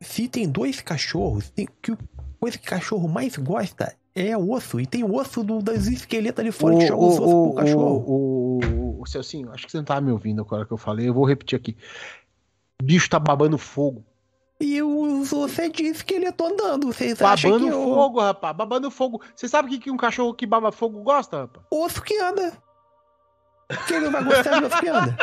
Se 0.00 0.28
tem 0.28 0.48
dois 0.48 0.80
cachorros, 0.80 1.50
tem, 1.50 1.68
que 1.82 1.92
a 1.92 1.96
coisa 2.40 2.56
que 2.58 2.66
cachorro 2.66 3.06
mais 3.06 3.36
gosta 3.36 3.94
é 4.14 4.36
osso. 4.36 4.80
E 4.80 4.86
tem 4.86 5.04
osso 5.04 5.42
do, 5.42 5.62
das 5.62 5.86
esqueletos 5.86 6.40
ali 6.40 6.52
fora 6.52 6.76
que 6.76 6.86
joga 6.86 7.04
os 7.04 7.18
ossos 7.18 7.32
pro 7.32 7.54
cachorro. 7.54 8.04
o, 8.06 8.60
o, 8.62 9.02
o, 9.02 9.06
Celcinho, 9.06 9.50
acho 9.52 9.66
que 9.66 9.72
você 9.72 9.78
não 9.78 9.84
tava 9.84 10.00
me 10.00 10.12
ouvindo 10.12 10.42
agora 10.42 10.64
que 10.66 10.72
eu 10.72 10.76
falei. 10.76 11.08
Eu 11.08 11.14
vou 11.14 11.24
repetir 11.24 11.56
aqui. 11.56 11.76
O 12.80 12.84
bicho 12.84 13.08
tá 13.08 13.18
babando 13.18 13.58
fogo. 13.58 14.04
E 14.60 14.82
os 14.82 15.32
ossos 15.32 15.58
é 15.58 15.68
de 15.68 15.84
esqueleto 15.84 16.44
andando. 16.44 16.88
Vocês 16.88 17.20
acham 17.22 17.52
Babando 17.52 17.70
que 17.70 17.74
o 17.74 17.94
fogo, 17.94 18.20
rapaz. 18.20 18.56
Babando 18.56 18.90
fogo. 18.90 19.22
Você 19.34 19.48
sabe 19.48 19.68
o 19.68 19.70
que, 19.70 19.78
que 19.78 19.90
um 19.90 19.96
cachorro 19.96 20.34
que 20.34 20.46
baba 20.46 20.70
fogo 20.70 21.02
gosta, 21.02 21.42
rapaz? 21.42 21.64
osso 21.70 22.02
que 22.02 22.20
anda. 22.20 22.52
Quem 23.86 24.00
não 24.00 24.10
vai 24.10 24.24
gostar 24.24 24.58
de 24.58 24.64
osso 24.64 24.80
que 24.80 24.88
anda? 24.88 25.16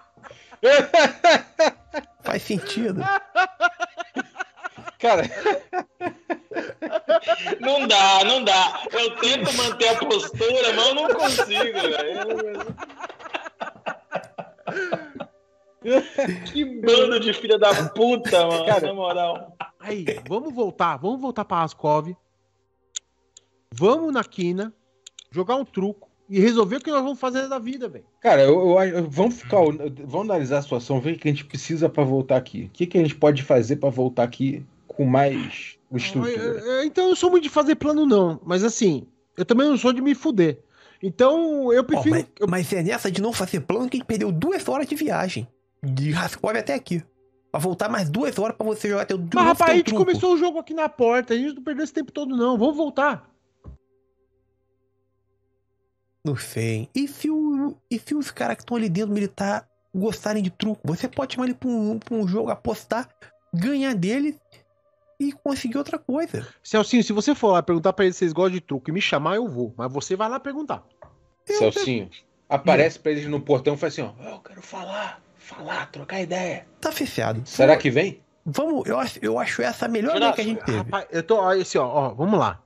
Faz 2.22 2.42
sentido. 2.42 3.02
Cara, 4.98 5.22
Não 7.60 7.86
dá, 7.86 8.24
não 8.24 8.44
dá. 8.44 8.82
Eu 8.92 9.16
tento 9.16 9.52
manter 9.54 9.88
a 9.88 9.98
postura, 9.98 10.72
mas 10.74 10.88
eu 10.88 10.94
não 10.94 11.08
consigo, 11.08 11.80
velho. 11.80 12.76
Que 16.46 16.64
bando 16.80 17.20
de 17.20 17.32
filha 17.32 17.58
da 17.58 17.72
puta, 17.90 18.46
mano. 18.46 18.66
Cara, 18.66 18.86
na 18.86 18.94
moral. 18.94 19.56
Aí, 19.78 20.04
vamos 20.28 20.52
voltar, 20.52 20.96
vamos 20.96 21.20
voltar 21.20 21.44
pra 21.44 21.58
Raskov. 21.58 22.16
Vamos 23.72 24.12
na 24.12 24.24
quina, 24.24 24.72
jogar 25.30 25.56
um 25.56 25.64
truco 25.64 26.05
e 26.28 26.40
resolver 26.40 26.76
o 26.76 26.80
que 26.80 26.90
nós 26.90 27.02
vamos 27.02 27.20
fazer 27.20 27.48
da 27.48 27.58
vida, 27.58 27.88
velho. 27.88 28.04
cara, 28.20 28.42
eu, 28.42 28.54
eu 28.58 28.78
acho- 28.78 29.06
vamos 29.08 29.36
ficar, 29.36 29.58
vamos 30.04 30.28
analisar 30.30 30.58
a 30.58 30.62
situação, 30.62 31.00
ver 31.00 31.14
o 31.14 31.18
que 31.18 31.28
a 31.28 31.30
gente 31.30 31.44
precisa 31.44 31.88
pra 31.88 32.02
voltar 32.04 32.36
aqui. 32.36 32.64
O 32.64 32.70
que, 32.70 32.86
que 32.86 32.98
a 32.98 33.02
gente 33.02 33.14
pode 33.14 33.42
fazer 33.42 33.76
pra 33.76 33.90
voltar 33.90 34.24
aqui 34.24 34.64
com 34.88 35.04
mais 35.04 35.76
estrutura? 35.92 36.32
Eu- 36.32 36.58
eu- 36.58 36.84
Então 36.84 37.08
eu 37.08 37.16
sou 37.16 37.30
muito 37.30 37.44
de 37.44 37.48
fazer 37.50 37.76
plano, 37.76 38.04
não. 38.06 38.40
Mas 38.44 38.64
assim, 38.64 39.06
eu 39.36 39.44
também 39.44 39.68
não 39.68 39.76
sou 39.76 39.92
de 39.92 40.00
me 40.02 40.14
fuder. 40.14 40.58
Então 41.02 41.72
eu 41.72 41.84
prefiro. 41.84 42.10
mas, 42.14 42.26
eu- 42.40 42.48
mas 42.48 42.72
é 42.72 42.82
nessa 42.82 43.10
de 43.10 43.20
não 43.20 43.32
fazer 43.32 43.60
plano 43.60 43.88
que 43.88 43.96
a 43.96 43.98
gente 43.98 44.06
perdeu 44.06 44.32
duas 44.32 44.66
horas 44.68 44.86
de 44.86 44.94
viagem. 44.94 45.46
De 45.82 46.10
Raskov 46.10 46.56
até 46.56 46.74
aqui. 46.74 47.02
Pra 47.52 47.60
voltar 47.60 47.88
mais 47.88 48.10
duas 48.10 48.36
horas 48.38 48.56
pra 48.56 48.66
você 48.66 48.88
jogar 48.88 49.04
teu 49.06 49.18
Mas 49.18 49.44
rapaz, 49.44 49.70
a 49.70 49.74
gente 49.76 49.86
truco. 49.86 50.04
começou 50.04 50.34
o 50.34 50.36
jogo 50.36 50.58
aqui 50.58 50.74
na 50.74 50.88
porta. 50.88 51.32
A 51.34 51.36
gente 51.36 51.54
não 51.54 51.62
perdeu 51.62 51.84
esse 51.84 51.92
tempo 51.92 52.10
todo, 52.10 52.34
não. 52.36 52.58
Vamos 52.58 52.76
voltar. 52.76 53.30
Não 56.26 56.36
sei. 56.36 56.90
E 56.92 57.06
se, 57.06 57.30
o, 57.30 57.76
e 57.88 58.00
se 58.00 58.12
os 58.12 58.32
caras 58.32 58.56
que 58.56 58.62
estão 58.64 58.76
ali 58.76 58.88
dentro 58.88 59.14
militar 59.14 59.64
gostarem 59.94 60.42
de 60.42 60.50
truco? 60.50 60.80
Você 60.84 61.06
pode 61.06 61.34
chamar 61.34 61.46
ele 61.46 61.54
pra 61.54 61.68
um, 61.68 62.00
pra 62.00 62.16
um 62.16 62.26
jogo, 62.26 62.50
apostar, 62.50 63.08
ganhar 63.54 63.94
dele 63.94 64.36
e 65.20 65.30
conseguir 65.32 65.78
outra 65.78 66.00
coisa. 66.00 66.44
Celcinho, 66.64 67.04
se 67.04 67.12
você 67.12 67.32
for 67.32 67.52
lá 67.52 67.62
perguntar 67.62 67.92
pra 67.92 68.04
ele 68.04 68.12
se 68.12 68.24
eles 68.24 68.32
gostam 68.32 68.54
de 68.54 68.60
truco 68.60 68.90
e 68.90 68.92
me 68.92 69.00
chamar, 69.00 69.36
eu 69.36 69.48
vou. 69.48 69.72
Mas 69.76 69.92
você 69.92 70.16
vai 70.16 70.28
lá 70.28 70.40
perguntar. 70.40 70.82
Celcinho, 71.44 72.10
aparece 72.48 72.98
pra 72.98 73.12
eles 73.12 73.28
no 73.28 73.40
portão 73.40 73.74
e 73.74 73.76
fala 73.76 73.88
assim, 73.88 74.02
ó, 74.02 74.12
eu 74.28 74.40
quero 74.40 74.60
falar, 74.60 75.22
falar, 75.38 75.86
trocar 75.92 76.20
ideia. 76.20 76.66
Tá 76.80 76.90
fechado. 76.90 77.40
Será 77.44 77.76
que 77.76 77.88
vem? 77.88 78.20
Vamos, 78.44 78.84
eu 78.88 78.98
acho, 78.98 79.20
eu 79.22 79.38
acho 79.38 79.62
essa 79.62 79.86
a 79.86 79.88
melhor 79.88 80.16
ideia 80.16 80.32
que 80.32 80.40
a 80.40 80.44
gente 80.44 80.64
teve. 80.64 80.78
Rapaz, 80.78 81.06
eu 81.12 81.22
tô. 81.22 81.36
Olha 81.36 81.60
esse, 81.60 81.78
ó, 81.78 81.86
ó, 81.86 82.08
vamos 82.14 82.36
lá. 82.36 82.60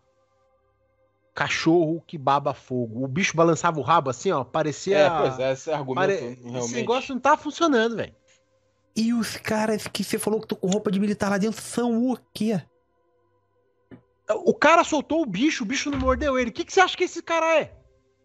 Cachorro 1.35 2.03
que 2.07 2.19
baba 2.19 2.53
fogo. 2.53 3.05
O 3.05 3.09
bicho 3.09 3.37
balançava 3.37 3.79
o 3.79 3.83
rabo 3.83 4.11
assim, 4.11 4.31
ó. 4.33 4.43
Parecia. 4.45 4.99
É, 4.99 5.11
pois 5.11 5.39
é, 5.39 5.53
esse 5.53 5.71
argumento 5.71 6.09
pare- 6.09 6.19
realmente... 6.43 6.65
Esse 6.65 6.75
negócio 6.75 7.15
não 7.15 7.21
tá 7.21 7.37
funcionando, 7.37 7.97
velho. 7.97 8.15
E 8.97 9.15
os 9.15 9.37
caras 9.37 9.87
que 9.87 10.03
você 10.03 10.19
falou 10.19 10.41
que 10.41 10.47
estão 10.47 10.59
com 10.59 10.69
roupa 10.69 10.91
de 10.91 10.99
militar 10.99 11.31
lá 11.31 11.39
dentro 11.39 11.63
são 11.63 12.11
o 12.11 12.19
quê? 12.35 12.61
O 14.45 14.55
cara 14.55 14.85
soltou 14.85 15.23
o 15.23 15.27
bicho, 15.27 15.63
o 15.65 15.67
bicho 15.67 15.91
não 15.91 15.99
mordeu 15.99 16.39
ele. 16.39 16.51
O 16.51 16.53
que, 16.53 16.65
que 16.65 16.73
você 16.73 16.81
acha 16.81 16.97
que 16.97 17.05
esse 17.05 17.23
cara 17.23 17.61
é? 17.61 17.73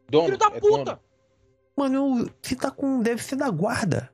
Dono, 0.10 0.26
Filho 0.26 0.38
da 0.38 0.48
é 0.48 0.60
puta! 0.60 0.84
dono. 0.84 0.99
Mano, 1.77 2.30
se 2.41 2.56
tá 2.56 2.72
com. 2.72 3.02
Deve 3.02 3.22
ser 3.23 3.36
da 3.36 3.49
guarda. 3.49 4.11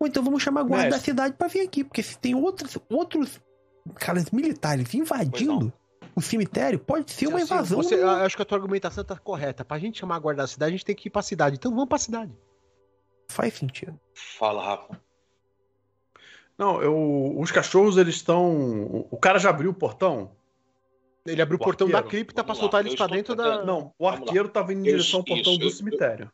Ou 0.00 0.06
então 0.06 0.22
vamos 0.22 0.42
chamar 0.42 0.60
a 0.60 0.64
guarda 0.64 0.84
da 0.84 0.96
Mestre. 0.96 1.10
cidade 1.12 1.34
pra 1.34 1.48
vir 1.48 1.60
aqui, 1.60 1.82
porque 1.84 2.02
se 2.02 2.18
tem 2.18 2.34
outros, 2.34 2.78
outros 2.90 3.40
caras 3.96 4.30
militares 4.30 4.94
invadindo 4.94 5.72
o 6.18 6.22
cemitério, 6.22 6.78
pode 6.78 7.10
ser 7.10 7.26
uma 7.26 7.38
Assim, 7.38 7.44
invasão. 7.54 7.76
você- 7.82 7.94
eu 7.94 8.08
acho 8.10 8.36
que 8.36 8.42
a 8.42 8.44
tua 8.44 8.58
argumentação 8.58 9.04
tá 9.04 9.16
correta. 9.16 9.64
Pra 9.64 9.78
gente 9.78 9.98
chamar 9.98 10.16
a 10.16 10.18
guarda 10.18 10.42
da 10.42 10.46
cidade, 10.48 10.68
a 10.70 10.72
gente 10.76 10.84
tem 10.84 10.94
que 10.94 11.08
ir 11.08 11.10
pra 11.10 11.22
cidade. 11.22 11.56
Então 11.56 11.70
vamos 11.72 11.88
pra 11.88 11.98
cidade. 11.98 12.32
Faz 13.28 13.54
sentido. 13.54 13.98
Fala, 14.14 14.62
Rafa. 14.64 15.00
Não, 16.56 16.82
eu, 16.82 17.34
os 17.38 17.50
cachorros, 17.52 17.96
eles 17.96 18.16
estão. 18.16 19.06
O, 19.10 19.16
cara 19.16 19.38
já 19.38 19.50
abriu 19.50 19.70
o 19.70 19.74
portão? 19.74 20.32
Ele 21.24 21.40
abriu 21.42 21.58
o 21.58 21.60
O 21.60 21.64
portão 21.64 21.88
da 21.88 21.98
arqueiro. 21.98 22.24
cripta 22.24 22.42
pra 22.42 22.54
Vamos 22.54 22.58
soltar 22.60 22.78
lá, 22.78 22.82
eles 22.82 22.92
eu 22.92 22.96
pra 22.96 23.04
estou 23.06 23.16
dentro 23.16 23.34
da. 23.36 23.44
tentando- 23.60 23.66
Não, 23.66 23.78
o 23.78 24.04
Vamos 24.04 24.20
lá. 24.20 24.26
arqueiro 24.26 24.48
tava 24.48 24.72
indo 24.72 24.80
em 24.84 24.88
Eu- 24.88 24.96
direção 24.96 25.20
ao 25.20 25.24
portão 25.24 25.52
isso, 25.52 25.60
do 25.60 25.66
eu- 25.66 25.70
cemitério. 25.70 26.32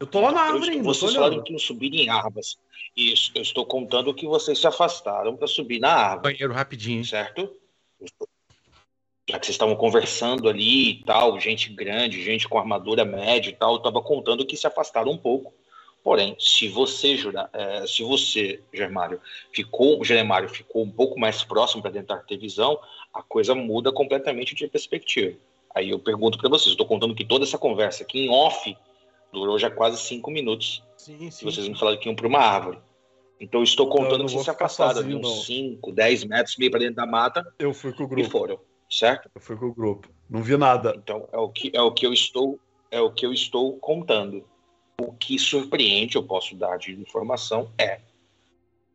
Eu 0.00 0.06
tô 0.06 0.20
lá 0.20 0.32
na 0.32 0.40
Eu 0.40 0.44
árvore 0.44 0.60
estou- 0.62 0.72
ainda, 0.76 0.84
Vocês 0.88 1.14
falaram 1.14 1.42
que 1.42 1.52
não 1.52 1.58
subir 1.58 1.94
em 1.94 2.08
árvores. 2.08 2.56
Isso, 2.96 3.32
eu 3.34 3.42
estou 3.42 3.64
contando 3.66 4.12
que 4.14 4.26
vocês 4.26 4.58
se 4.58 4.66
afastaram 4.66 5.36
para 5.36 5.46
subir 5.46 5.80
na 5.80 5.92
árvore, 5.92 6.34
Banheiro 6.34 6.52
rapidinho. 6.52 6.98
hein? 6.98 7.04
certo? 7.04 7.50
Já 9.28 9.38
que 9.38 9.46
vocês 9.46 9.54
estavam 9.54 9.76
conversando 9.76 10.48
ali 10.48 10.90
e 10.90 11.04
tal, 11.04 11.38
gente 11.38 11.72
grande, 11.72 12.22
gente 12.22 12.48
com 12.48 12.58
armadura 12.58 13.04
média 13.04 13.50
e 13.50 13.52
tal, 13.54 13.72
eu 13.72 13.78
estava 13.78 14.02
contando 14.02 14.44
que 14.44 14.56
se 14.56 14.66
afastaram 14.66 15.12
um 15.12 15.16
pouco. 15.16 15.54
Porém, 16.02 16.34
se 16.38 16.68
você, 16.68 17.16
Jura, 17.16 17.48
eh, 17.52 17.86
se 17.86 18.02
você, 18.02 18.60
Germário, 18.74 19.20
ficou, 19.52 20.04
Geremário 20.04 20.48
ficou 20.48 20.82
um 20.82 20.90
pouco 20.90 21.18
mais 21.18 21.44
próximo 21.44 21.80
para 21.80 21.92
tentar 21.92 22.18
ter 22.18 22.36
visão, 22.36 22.78
a 23.14 23.22
coisa 23.22 23.54
muda 23.54 23.92
completamente 23.92 24.54
de 24.54 24.66
perspectiva. 24.66 25.38
Aí 25.72 25.90
eu 25.90 26.00
pergunto 26.00 26.38
para 26.38 26.48
vocês, 26.48 26.72
estou 26.72 26.86
contando 26.86 27.14
que 27.14 27.24
toda 27.24 27.44
essa 27.44 27.56
conversa 27.56 28.02
aqui 28.02 28.26
em 28.26 28.30
off 28.30 28.76
durou 29.32 29.58
já 29.58 29.70
quase 29.70 29.96
cinco 29.98 30.30
minutos. 30.30 30.82
Sim, 30.96 31.30
Se 31.30 31.44
vocês 31.44 31.68
me 31.68 31.78
falaram 31.78 31.98
que 31.98 32.08
iam 32.08 32.16
para 32.16 32.26
uma 32.26 32.40
árvore. 32.40 32.78
Então 33.42 33.60
estou 33.64 33.86
Então, 33.86 33.98
contando 33.98 34.24
que 34.24 34.30
vocês 34.30 34.44
se 34.44 34.50
afastaram 34.50 35.02
de 35.02 35.16
uns 35.16 35.46
5, 35.46 35.90
10 35.90 36.24
metros, 36.24 36.56
meio 36.56 36.70
para 36.70 36.78
dentro 36.78 36.94
da 36.94 37.06
mata 37.06 37.52
Eu 37.58 37.74
fui 37.74 37.92
com 37.92 38.04
o 38.04 38.06
e 38.06 38.08
grupo. 38.08 38.30
foram, 38.30 38.60
certo? 38.88 39.28
Eu 39.34 39.40
fui 39.40 39.56
com 39.56 39.66
o 39.66 39.74
grupo. 39.74 40.08
Não 40.30 40.40
vi 40.40 40.56
nada. 40.56 40.94
Então 40.96 41.28
é 41.32 41.38
o 41.38 41.48
que 41.48 41.72
é 41.74 41.82
o 41.82 41.92
que 41.92 42.06
eu 42.06 42.12
estou 42.12 42.60
é 42.88 43.00
o 43.00 43.10
que 43.10 43.26
eu 43.26 43.32
estou 43.32 43.76
contando. 43.78 44.44
O 45.00 45.12
que 45.12 45.40
surpreende, 45.40 46.14
eu 46.14 46.22
posso 46.22 46.54
dar 46.54 46.78
de 46.78 46.92
informação 46.92 47.68
é 47.76 48.00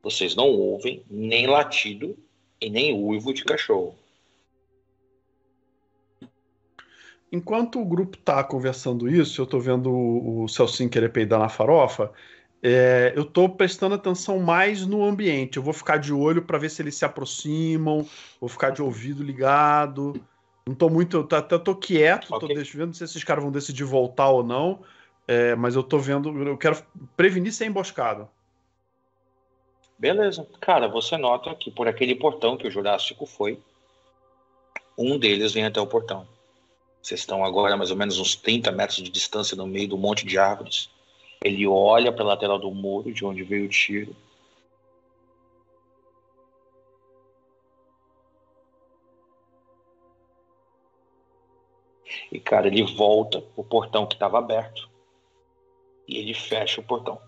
vocês 0.02 0.34
não 0.34 0.48
ouvem 0.48 1.04
nem 1.10 1.46
latido 1.48 2.18
e 2.62 2.70
nem 2.70 2.94
uivo 2.94 3.34
de 3.34 3.44
cachorro. 3.44 3.96
Enquanto 7.30 7.82
o 7.82 7.86
grupo 7.86 8.16
tá 8.16 8.42
conversando 8.46 9.10
isso, 9.10 9.42
eu 9.42 9.46
tô 9.46 9.60
vendo 9.60 9.92
o, 9.92 10.44
o 10.44 10.48
Celcinho 10.48 10.90
querer 10.90 11.12
peidar 11.12 11.38
na 11.38 11.50
farofa. 11.50 12.14
É, 12.64 13.14
eu 13.16 13.24
tô 13.24 13.48
prestando 13.50 13.96
atenção 13.96 14.40
mais 14.40 14.86
no 14.86 15.04
ambiente. 15.04 15.58
Eu 15.58 15.64
vou 15.64 15.74
ficar 15.74 15.98
de 15.98 16.12
olho 16.14 16.42
para 16.42 16.58
ver 16.58 16.70
se 16.70 16.82
eles 16.82 16.96
se 16.96 17.06
aproximam. 17.06 18.08
Vou 18.40 18.50
ficar 18.50 18.72
de 18.72 18.82
ouvido 18.82 19.24
ligado. 19.24 20.14
Não 20.68 20.76
tô 20.76 20.90
muito. 20.90 21.18
Eu 21.18 21.38
até 21.38 21.58
tô 21.58 21.76
quieto, 21.76 22.28
tô 22.28 22.36
Ok. 22.36 22.56
deixa- 22.56 22.78
vendo 22.78 22.94
se 22.96 23.04
esses 23.04 23.24
caras 23.24 23.44
vão 23.44 23.52
decidir 23.52 23.84
voltar 23.84 24.30
ou 24.30 24.44
não. 24.44 24.80
é, 25.30 25.56
mas 25.56 25.76
eu 25.76 25.84
tô 25.84 26.00
vendo. 26.00 26.30
Eu 26.48 26.58
quero 26.58 26.82
prevenir 27.18 27.52
ser 27.52 27.66
emboscado. 27.66 28.30
Beleza. 30.00 30.48
Cara, 30.62 30.88
você 30.88 31.18
nota 31.18 31.54
que 31.56 31.70
por 31.72 31.88
aquele 31.88 32.16
portão 32.16 32.56
que 32.56 32.68
o 32.68 32.72
Jurássico 32.72 33.26
foi, 33.26 33.60
um 34.98 35.18
deles 35.20 35.52
vem 35.54 35.66
até 35.66 35.82
o 35.82 35.88
portão. 35.88 36.26
Vocês 37.02 37.20
estão 37.20 37.44
agora 37.44 37.74
a 37.74 37.78
mais 37.78 37.92
ou 37.92 37.98
menos 37.98 38.20
uns 38.20 38.36
30 38.36 38.72
metros 38.72 38.98
de 38.98 39.10
distância 39.10 39.56
no 39.58 39.66
meio 39.68 39.88
do 39.90 39.98
monte 39.98 40.26
de 40.26 40.38
árvores. 40.38 40.90
Ele 41.44 41.68
olha 41.68 42.12
para 42.12 42.24
a 42.24 42.28
lateral 42.28 42.60
do 42.60 42.72
muro, 42.72 43.14
de 43.14 43.26
onde 43.26 43.44
veio 43.44 43.66
o 43.66 43.70
tiro. 43.70 44.16
E, 52.32 52.40
cara, 52.40 52.68
ele 52.68 52.84
volta 52.96 53.44
o 53.56 53.64
portão 53.64 54.06
que 54.06 54.16
estava 54.16 54.38
aberto. 54.38 54.90
E 56.08 56.18
ele 56.18 56.34
fecha 56.34 56.82
o 56.82 56.84
portão. 56.84 57.22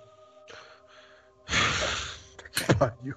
Pariu. 2.78 3.16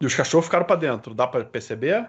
E 0.00 0.04
os 0.04 0.14
cachorros 0.14 0.46
ficaram 0.46 0.66
para 0.66 0.76
dentro. 0.76 1.14
Dá 1.14 1.26
para 1.26 1.44
perceber? 1.44 2.06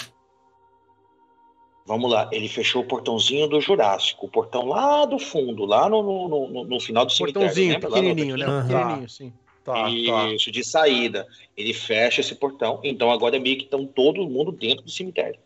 Vamos 1.87 2.11
lá, 2.11 2.29
ele 2.33 2.49
fechou 2.49 2.81
o 2.83 2.85
portãozinho 2.85 3.47
do 3.47 3.61
Jurássico, 3.61 4.25
o 4.25 4.29
portão 4.29 4.65
lá 4.65 5.05
do 5.05 5.17
fundo, 5.17 5.63
lá 5.63 5.87
no, 5.87 6.03
no, 6.03 6.47
no, 6.49 6.63
no 6.65 6.79
final 6.81 7.05
do 7.05 7.13
cemitério. 7.13 7.47
Portãozinho, 7.47 7.79
pequenininho, 7.79 8.35
né? 8.37 8.45
Aham. 8.45 8.67
Pequenininho, 8.67 9.09
sim. 9.09 9.33
Tá, 9.63 9.73
tá. 9.83 9.89
Isso, 9.89 10.51
de 10.51 10.65
saída. 10.65 11.25
Ele 11.55 11.73
fecha 11.73 12.19
esse 12.19 12.35
portão, 12.35 12.81
então 12.83 13.09
agora 13.09 13.37
é 13.37 13.39
meio 13.39 13.57
que 13.57 13.63
estão 13.63 13.85
todo 13.85 14.27
mundo 14.27 14.51
dentro 14.51 14.83
do 14.83 14.91
cemitério. 14.91 15.39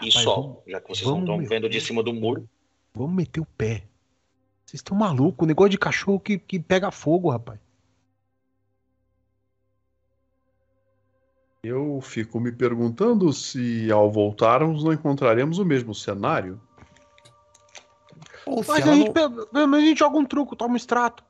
E 0.00 0.06
Rapaz, 0.06 0.24
só, 0.24 0.40
vamos- 0.40 0.56
já 0.66 0.80
que 0.80 0.88
vocês 0.88 1.06
vamos 1.06 1.26
não 1.28 1.34
estão 1.34 1.48
vendo 1.48 1.68
de 1.68 1.78
cima 1.78 2.02
do 2.02 2.14
muro. 2.14 2.48
Vamos 2.94 3.14
meter 3.14 3.40
o 3.40 3.46
pé. 3.46 3.84
Vocês 4.64 4.78
estão 4.78 4.96
malucos? 4.96 5.44
O 5.44 5.46
negócio 5.46 5.70
de 5.70 5.78
cachorro 5.78 6.18
que, 6.18 6.38
que 6.38 6.58
pega 6.58 6.90
fogo, 6.90 7.28
rapaz. 7.28 7.60
Eu 11.62 12.00
fico 12.02 12.40
me 12.40 12.50
perguntando 12.50 13.32
se 13.32 13.90
ao 13.92 14.10
voltarmos 14.10 14.82
não 14.82 14.92
encontraremos 14.92 15.58
o 15.58 15.64
mesmo 15.64 15.94
cenário. 15.94 16.60
Ou 18.46 18.64
Mas 18.66 18.82
a, 18.82 18.86
não- 18.86 18.94
gente, 18.94 19.10
pelo 19.12 19.48
menos 19.52 19.78
a 19.78 19.80
gente 19.80 19.98
joga 19.98 20.18
um 20.18 20.24
truco, 20.24 20.56
toma 20.56 20.74
um 20.74 20.76
extrato. 20.76 21.22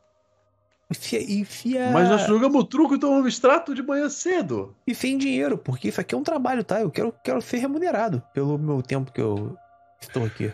Enfia, 0.90 1.23
enfia... 1.40 1.90
Mas 1.93 2.09
nós 2.09 2.27
jogamos 2.27 2.65
truco 2.65 2.94
e 2.94 2.98
tomamos 2.98 3.32
extrato 3.32 3.74
de 3.74 3.82
manhã 3.82 4.09
cedo. 4.09 4.74
E 4.86 4.94
sem 4.94 5.16
dinheiro, 5.19 5.57
porque 5.57 5.89
isso 5.89 6.01
aqui 6.01 6.15
é 6.15 6.19
um 6.19 6.23
trabalho, 6.24 6.65
tá? 6.65 6.81
Eu 6.81 6.90
quero, 6.90 7.15
quero 7.23 7.40
ser 7.40 7.59
remunerado 7.59 8.23
pelo 8.32 8.59
meu 8.59 8.82
tempo 8.82 9.12
que 9.12 9.20
eu 9.20 9.57
estou 10.01 10.24
aqui. 10.24 10.52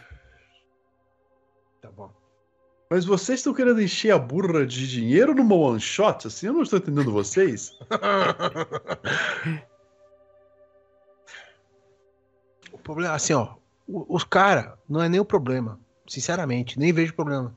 Mas 2.88 3.04
vocês 3.04 3.40
estão 3.40 3.52
querendo 3.52 3.82
encher 3.82 4.12
a 4.12 4.18
burra 4.18 4.64
de 4.64 4.88
dinheiro 4.88 5.34
numa 5.34 5.56
one 5.56 5.80
shot? 5.80 6.28
Assim, 6.28 6.46
eu 6.46 6.52
não 6.52 6.62
estou 6.62 6.78
entendendo 6.78 7.10
vocês. 7.10 7.76
o 12.72 12.78
problema, 12.78 13.14
assim, 13.14 13.32
ó. 13.32 13.56
Os 13.88 14.22
caras, 14.22 14.72
não 14.88 15.02
é 15.02 15.08
nem 15.08 15.18
o 15.18 15.24
problema. 15.24 15.80
Sinceramente, 16.08 16.78
nem 16.78 16.92
vejo 16.92 17.12
problema. 17.14 17.52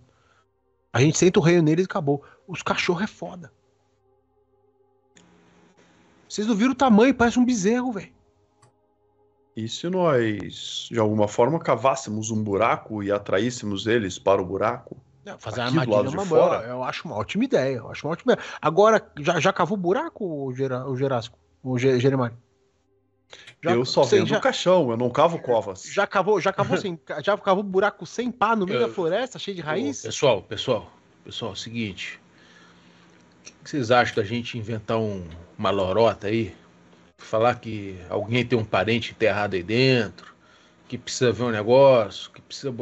A 0.91 0.99
gente 0.99 1.15
senta 1.17 1.39
o 1.39 1.43
reino 1.43 1.61
neles 1.61 1.83
e 1.83 1.85
acabou. 1.85 2.23
Os 2.47 2.63
cachorros 2.63 3.03
é 3.03 3.07
foda. 3.07 3.53
Vocês 6.27 6.47
não 6.47 6.55
viram 6.55 6.71
o 6.71 6.75
tamanho? 6.75 7.13
Parece 7.13 7.37
um 7.37 7.45
bezerro, 7.45 7.91
velho. 7.91 8.11
E 9.55 9.67
se 9.67 9.87
nós, 9.89 10.87
de 10.89 10.99
alguma 10.99 11.27
forma, 11.27 11.59
cavássemos 11.59 12.31
um 12.31 12.43
buraco 12.43 13.03
e 13.03 13.11
atraíssemos 13.11 13.85
eles 13.85 14.17
para 14.17 14.41
o 14.41 14.45
buraco? 14.45 14.97
Fazer 15.37 15.61
Aqui 15.61 15.69
armadilha 15.69 15.95
lado 15.97 16.07
é 16.07 16.11
uma 16.11 16.25
fora? 16.25 16.57
boa. 16.59 16.69
Eu 16.69 16.83
acho 16.83 17.05
uma 17.07 17.15
ótima 17.15 17.43
ideia. 17.43 17.75
Eu 17.77 17.91
acho 17.91 18.07
uma 18.07 18.13
ótima 18.13 18.33
ideia. 18.33 18.47
Agora, 18.61 19.11
já, 19.19 19.39
já 19.39 19.53
cavou 19.53 19.77
buraco, 19.77 20.25
o, 20.25 20.53
Gera, 20.55 20.87
o 20.87 20.95
Gerasco? 20.97 21.37
O 21.63 21.77
Ge- 21.77 21.99
Jeremiah? 21.99 22.33
Já- 23.61 23.71
eu 23.71 23.85
só 23.85 24.03
vendo 24.03 24.25
já, 24.27 24.39
caixão, 24.39 24.89
eu 24.89 24.97
não 24.97 25.09
cavo 25.09 25.37
covas. 25.39 25.83
já 25.83 26.07
cavou, 26.07 26.39
já 26.41 26.51
cavou 26.51 26.77
sem, 26.81 26.99
já 27.23 27.37
cavou 27.37 27.61
buraco 27.63 28.05
sem 28.05 28.31
pá 28.31 28.55
no 28.55 28.65
meio 28.65 28.79
Eu- 28.81 28.87
da 28.87 28.93
floresta, 28.93 29.37
cheio 29.37 29.55
de 29.55 29.61
raiz? 29.61 30.01
Pessoal, 30.01 30.41
pessoal, 30.41 30.91
pessoal, 31.23 31.51
é 31.51 31.53
o 31.53 31.57
seguinte. 31.57 32.19
O 33.45 33.63
que 33.63 33.69
vocês 33.69 33.91
acham 33.91 34.15
da 34.15 34.23
gente 34.23 34.57
inventar 34.57 34.97
um, 34.97 35.27
uma 35.57 35.69
lorota 35.69 36.27
aí? 36.27 36.55
Falar 37.17 37.55
que 37.59 37.99
alguém 38.09 38.45
tem 38.45 38.57
um 38.57 38.63
parente 38.63 39.11
enterrado 39.11 39.55
aí 39.55 39.61
dentro, 39.61 40.33
que 40.87 40.97
precisa 40.97 41.31
ver 41.31 41.43
um 41.43 41.49
negócio, 41.51 42.31
que 42.31 42.41
precisa. 42.41 42.73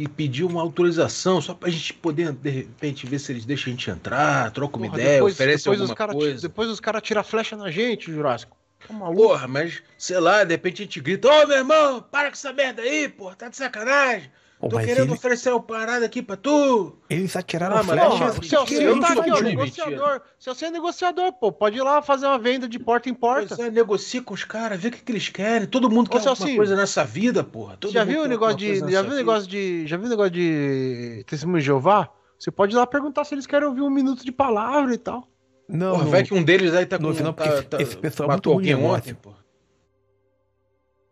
E 0.00 0.08
pedir 0.08 0.44
uma 0.44 0.62
autorização 0.62 1.42
só 1.42 1.52
pra 1.52 1.68
gente 1.68 1.92
poder, 1.92 2.32
de 2.32 2.48
repente, 2.48 3.06
ver 3.06 3.18
se 3.18 3.32
eles 3.32 3.44
deixam 3.44 3.70
a 3.70 3.76
gente 3.76 3.90
entrar, 3.90 4.50
troca 4.50 4.78
uma 4.78 4.86
Porra, 4.86 4.98
ideia, 4.98 5.14
depois, 5.16 5.34
oferece 5.34 5.64
depois 5.64 5.78
alguma 5.78 5.92
os 5.92 5.98
cara, 5.98 6.12
coisa. 6.14 6.40
Depois 6.40 6.68
os 6.70 6.80
caras 6.80 7.02
tiram 7.02 7.22
flecha 7.22 7.54
na 7.54 7.70
gente, 7.70 8.10
Jurássico. 8.10 8.56
Tá 8.88 8.94
maluco? 8.94 9.28
Porra, 9.28 9.46
mas 9.46 9.82
sei 9.98 10.18
lá, 10.18 10.42
de 10.42 10.54
repente 10.54 10.80
a 10.80 10.84
gente 10.86 11.00
grita: 11.00 11.28
Ô 11.28 11.46
meu 11.46 11.58
irmão, 11.58 12.02
para 12.10 12.28
com 12.28 12.32
essa 12.32 12.50
merda 12.50 12.80
aí, 12.80 13.10
porra, 13.10 13.36
tá 13.36 13.50
de 13.50 13.58
sacanagem. 13.58 14.30
Pô, 14.60 14.68
Tô 14.68 14.76
mas 14.76 14.84
querendo 14.84 15.06
eles, 15.08 15.14
oferecer 15.18 15.50
uma 15.50 15.62
parada 15.62 16.04
aqui 16.04 16.20
pra 16.22 16.36
tu. 16.36 16.94
eles 17.08 17.34
atiraram 17.34 17.76
Ah, 17.78 17.82
mas 17.82 17.86
flecha. 17.98 18.08
Porra, 18.10 18.32
Flecha, 18.34 18.48
seu 18.50 18.66
Ciro 18.66 19.00
tá 19.00 19.12
aqui, 19.14 19.30
ó, 19.30 19.40
negociador. 19.40 20.20
Seu 20.38 20.54
Ciro 20.54 20.68
é 20.68 20.70
negociador, 20.72 21.32
pô. 21.32 21.50
Pode 21.50 21.78
ir 21.78 21.82
lá 21.82 22.02
fazer 22.02 22.26
uma 22.26 22.38
venda 22.38 22.68
de 22.68 22.78
porta 22.78 23.08
em 23.08 23.14
porta. 23.14 23.56
Pois 23.56 23.66
é, 23.66 23.70
negocia 23.70 24.20
com 24.22 24.34
os 24.34 24.44
caras, 24.44 24.78
vê 24.78 24.88
o 24.88 24.90
que, 24.90 25.00
que 25.02 25.10
eles 25.12 25.30
querem. 25.30 25.66
Todo 25.66 25.88
mundo 25.88 26.08
Ô, 26.08 26.10
quer 26.10 26.28
alguma 26.28 26.56
coisa 26.56 26.76
nessa 26.76 27.02
vida, 27.06 27.42
porra. 27.42 27.78
Todo 27.78 27.90
Você 27.90 27.94
já 27.98 28.04
viu 28.04 28.22
o 28.22 28.26
negócio 28.28 28.58
de. 28.58 28.80
Já 28.90 29.00
viu 29.00 29.14
negócio 29.14 29.48
de. 29.48 29.86
Já 29.86 29.96
viu 29.96 30.06
o 30.06 30.10
negócio 30.10 30.30
de 30.32 31.24
testemunho 31.26 31.60
de 31.60 31.64
Jeová? 31.64 32.10
Você 32.38 32.50
pode 32.50 32.74
ir 32.74 32.76
lá 32.76 32.86
perguntar 32.86 33.24
se 33.24 33.34
eles 33.34 33.46
querem 33.46 33.66
ouvir 33.66 33.80
um 33.80 33.88
minuto 33.90 34.22
de 34.22 34.30
palavra 34.30 34.92
e 34.92 34.98
tal. 34.98 35.26
Não, 35.66 35.92
Porra, 35.92 36.04
não. 36.04 36.10
vai 36.10 36.22
que 36.22 36.34
um 36.34 36.42
deles 36.42 36.74
aí 36.74 36.84
tá 36.84 36.98
com. 36.98 37.04
no 37.04 37.14
final, 37.14 37.32
tá, 37.32 37.44
porque 37.48 37.62
tá- 37.62 37.80
esse 37.80 37.96
pessoal 37.96 38.28
é 38.28 38.32
muito 38.32 38.38
matou 38.50 38.52
alguém 38.52 38.74
ontem, 38.74 39.14
porra. 39.14 39.38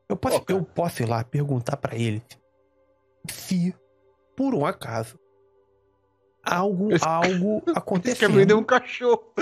Eu 0.06 0.16
posso, 0.16 0.40
Pô, 0.42 0.52
eu 0.52 0.62
posso 0.62 1.02
ir 1.02 1.06
lá 1.06 1.24
perguntar 1.24 1.78
pra 1.78 1.94
eles 1.96 2.20
se, 3.30 3.74
por 4.36 4.54
um 4.54 4.64
acaso, 4.66 5.18
algo, 6.42 6.92
Esse- 6.92 7.06
algo 7.06 7.62
aconteceu. 7.74 8.16
querem 8.28 8.36
vender 8.36 8.54
um 8.54 8.64
cachorro. 8.64 9.32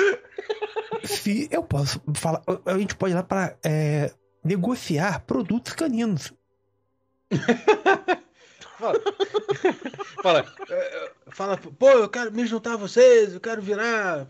Se 1.04 1.48
eu 1.50 1.62
posso 1.62 2.00
falar, 2.14 2.42
a 2.64 2.78
gente 2.78 2.96
pode 2.96 3.12
ir 3.12 3.16
lá 3.16 3.22
pra 3.22 3.56
é, 3.64 4.12
negociar 4.44 5.20
produtos 5.24 5.72
caninos. 5.72 6.32
Fala. 8.78 8.94
fala, 10.22 10.54
é, 10.68 10.74
é, 10.74 11.12
fala, 11.30 11.56
pô, 11.56 11.88
eu 11.90 12.08
quero 12.10 12.30
me 12.30 12.44
juntar 12.44 12.74
a 12.74 12.76
vocês, 12.76 13.32
eu 13.32 13.40
quero 13.40 13.62
virar 13.62 14.28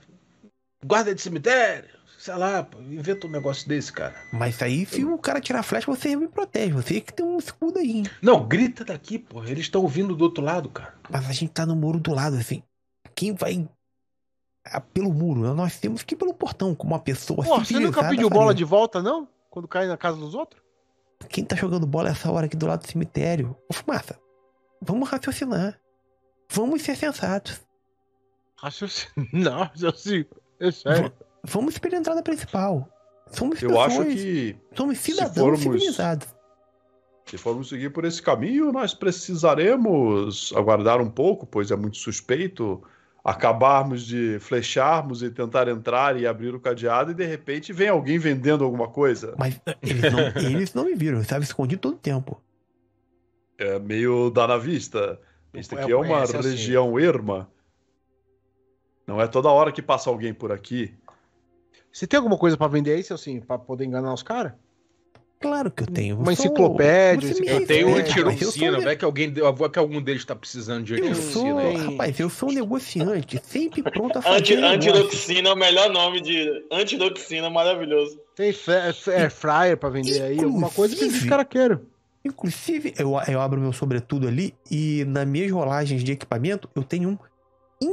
guarda 0.84 1.12
de 1.12 1.20
cemitério. 1.20 1.95
Sei 2.26 2.34
lá, 2.34 2.66
inventa 2.80 3.28
um 3.28 3.30
negócio 3.30 3.68
desse, 3.68 3.92
cara. 3.92 4.12
Mas 4.32 4.60
aí, 4.60 4.84
se 4.84 5.04
o 5.04 5.16
cara 5.16 5.40
tirar 5.40 5.62
flecha, 5.62 5.86
você 5.86 6.16
me 6.16 6.26
protege. 6.26 6.72
Você 6.72 7.00
que 7.00 7.12
tem 7.12 7.24
um 7.24 7.38
escudo 7.38 7.78
aí. 7.78 7.98
hein? 7.98 8.04
Não, 8.20 8.44
grita 8.44 8.84
daqui, 8.84 9.16
porra. 9.16 9.48
Eles 9.48 9.66
estão 9.66 9.80
ouvindo 9.82 10.16
do 10.16 10.24
outro 10.24 10.42
lado, 10.42 10.68
cara. 10.68 10.92
Mas 11.08 11.30
a 11.30 11.32
gente 11.32 11.52
tá 11.52 11.64
no 11.64 11.76
muro 11.76 12.00
do 12.00 12.12
lado, 12.12 12.34
assim. 12.34 12.64
Quem 13.14 13.32
vai 13.32 13.68
pelo 14.92 15.12
muro? 15.12 15.54
Nós 15.54 15.78
temos 15.78 16.02
que 16.02 16.14
ir 16.14 16.18
pelo 16.18 16.34
portão, 16.34 16.74
como 16.74 16.94
uma 16.94 16.98
pessoa 16.98 17.44
Pô, 17.44 17.60
você 17.60 17.78
nunca 17.78 18.02
pediu 18.08 18.28
faria. 18.28 18.40
bola 18.40 18.52
de 18.52 18.64
volta, 18.64 19.00
não? 19.00 19.28
Quando 19.48 19.68
cai 19.68 19.86
na 19.86 19.96
casa 19.96 20.16
dos 20.16 20.34
outros? 20.34 20.60
Quem 21.28 21.44
tá 21.44 21.54
jogando 21.54 21.86
bola 21.86 22.08
essa 22.08 22.28
hora 22.28 22.46
aqui 22.46 22.56
do 22.56 22.66
lado 22.66 22.82
do 22.82 22.90
cemitério? 22.90 23.56
Ô, 23.70 23.72
Fumaça, 23.72 24.18
vamos 24.82 25.08
raciocinar. 25.08 25.78
Vamos 26.50 26.82
ser 26.82 26.96
sensatos. 26.96 27.60
Raciocínio. 28.56 29.12
Não, 29.32 29.62
raciocínio. 29.62 30.26
É 30.58 30.72
sério. 30.72 31.12
Vamos 31.48 31.78
pela 31.78 31.96
entrada 31.96 32.22
principal. 32.22 32.88
Somos 33.30 33.60
Eu 33.62 33.68
pessoas, 33.70 33.92
acho 33.92 34.04
que 34.04 34.56
somos 34.74 34.98
se 34.98 35.12
cidadãos 35.12 35.34
formos- 35.36 35.60
civilizados. 35.62 36.28
se 37.24 37.36
formos 37.38 37.68
seguir 37.68 37.90
por 37.90 38.04
esse 38.04 38.22
caminho, 38.22 38.70
nós 38.72 38.94
precisaremos 38.94 40.52
aguardar 40.56 41.00
um 41.00 41.10
pouco, 41.10 41.46
pois 41.46 41.70
é 41.70 41.76
muito 41.76 41.96
suspeito 41.96 42.82
acabarmos 43.24 44.06
de 44.06 44.38
flecharmos 44.38 45.20
e 45.22 45.30
tentar 45.30 45.66
entrar 45.66 46.16
e 46.16 46.26
abrir 46.28 46.54
o 46.54 46.60
cadeado 46.60 47.10
e 47.10 47.14
de 47.14 47.24
repente 47.26 47.72
vem 47.72 47.88
alguém 47.88 48.18
vendendo 48.18 48.62
alguma 48.62 48.86
coisa. 48.88 49.34
Mas 49.36 49.60
eh, 49.66 49.76
eles 49.82 50.12
não, 50.12 50.20
eles 50.50 50.74
não 50.74 50.84
me 50.84 50.94
viram, 50.94 51.16
eu 51.18 51.22
estava 51.22 51.42
escondido 51.42 51.80
todo 51.80 51.94
o 51.94 51.98
tempo. 51.98 52.40
É 53.58 53.78
meio 53.80 54.30
dá 54.30 54.46
na 54.46 54.56
vista. 54.58 55.18
Isso 55.52 55.74
É, 55.76 55.82
aqui 55.82 55.90
é 55.90 55.96
uma 55.96 56.06
conhece 56.06 56.36
assim. 56.36 56.50
região 56.50 56.98
erma. 57.00 57.50
Não 59.06 59.20
é 59.20 59.26
toda 59.26 59.48
hora 59.48 59.72
que 59.72 59.82
passa 59.82 60.08
alguém 60.10 60.32
por 60.34 60.52
aqui. 60.52 60.94
Você 61.96 62.06
tem 62.06 62.18
alguma 62.18 62.36
coisa 62.36 62.58
pra 62.58 62.68
vender 62.68 62.92
aí, 62.92 63.02
seu 63.02 63.14
assim, 63.14 63.40
pra 63.40 63.56
poder 63.58 63.86
enganar 63.86 64.12
os 64.12 64.22
caras? 64.22 64.52
Claro 65.40 65.70
que 65.70 65.82
eu 65.82 65.86
tenho. 65.86 66.18
Uma 66.18 66.32
eu 66.32 66.36
sou- 66.36 66.44
enciclopédia, 66.46 67.26
enciclopédia. 67.30 67.60
Eu 67.62 67.66
tenho 67.66 67.88
um 67.88 67.96
sou 68.74 68.82
vai 68.82 68.96
que 68.96 69.04
alguém, 69.04 69.32
que 69.32 69.78
algum 69.78 70.02
deles 70.02 70.22
tá 70.22 70.36
precisando 70.36 70.84
de 70.84 70.98
Eu 71.00 71.14
sou, 71.14 71.56
aí. 71.56 71.74
rapaz, 71.76 72.20
eu 72.20 72.28
sou 72.28 72.50
um 72.50 72.52
negociante, 72.52 73.40
sempre 73.42 73.82
pronto 73.82 74.18
a 74.18 74.22
fazer 74.22 74.36
Anti, 74.38 74.56
negócio. 74.56 74.76
antidoxina 74.76 75.48
é 75.48 75.52
o 75.54 75.56
melhor 75.56 75.88
nome 75.90 76.20
de. 76.20 76.66
Antidoxina 76.70 77.48
maravilhoso. 77.48 78.20
Tem 78.34 78.52
fa- 78.52 78.92
fa- 78.92 79.12
air 79.12 79.30
fryer 79.30 79.76
pra 79.78 79.88
vender 79.88 80.20
aí? 80.20 80.38
Alguma 80.44 80.68
coisa 80.68 80.94
que 80.94 81.00
esses 81.00 81.08
Inclusive- 81.24 81.30
caras 81.30 81.46
querem. 81.48 81.78
Inclusive, 82.26 82.92
eu, 82.98 83.12
eu 83.26 83.40
abro 83.40 83.58
meu 83.58 83.72
sobretudo 83.72 84.28
ali 84.28 84.54
e 84.70 85.02
nas 85.06 85.26
minhas 85.26 85.50
rolagens 85.50 86.04
de 86.04 86.12
equipamento 86.12 86.68
eu 86.74 86.82
tenho 86.82 87.08
um 87.10 87.18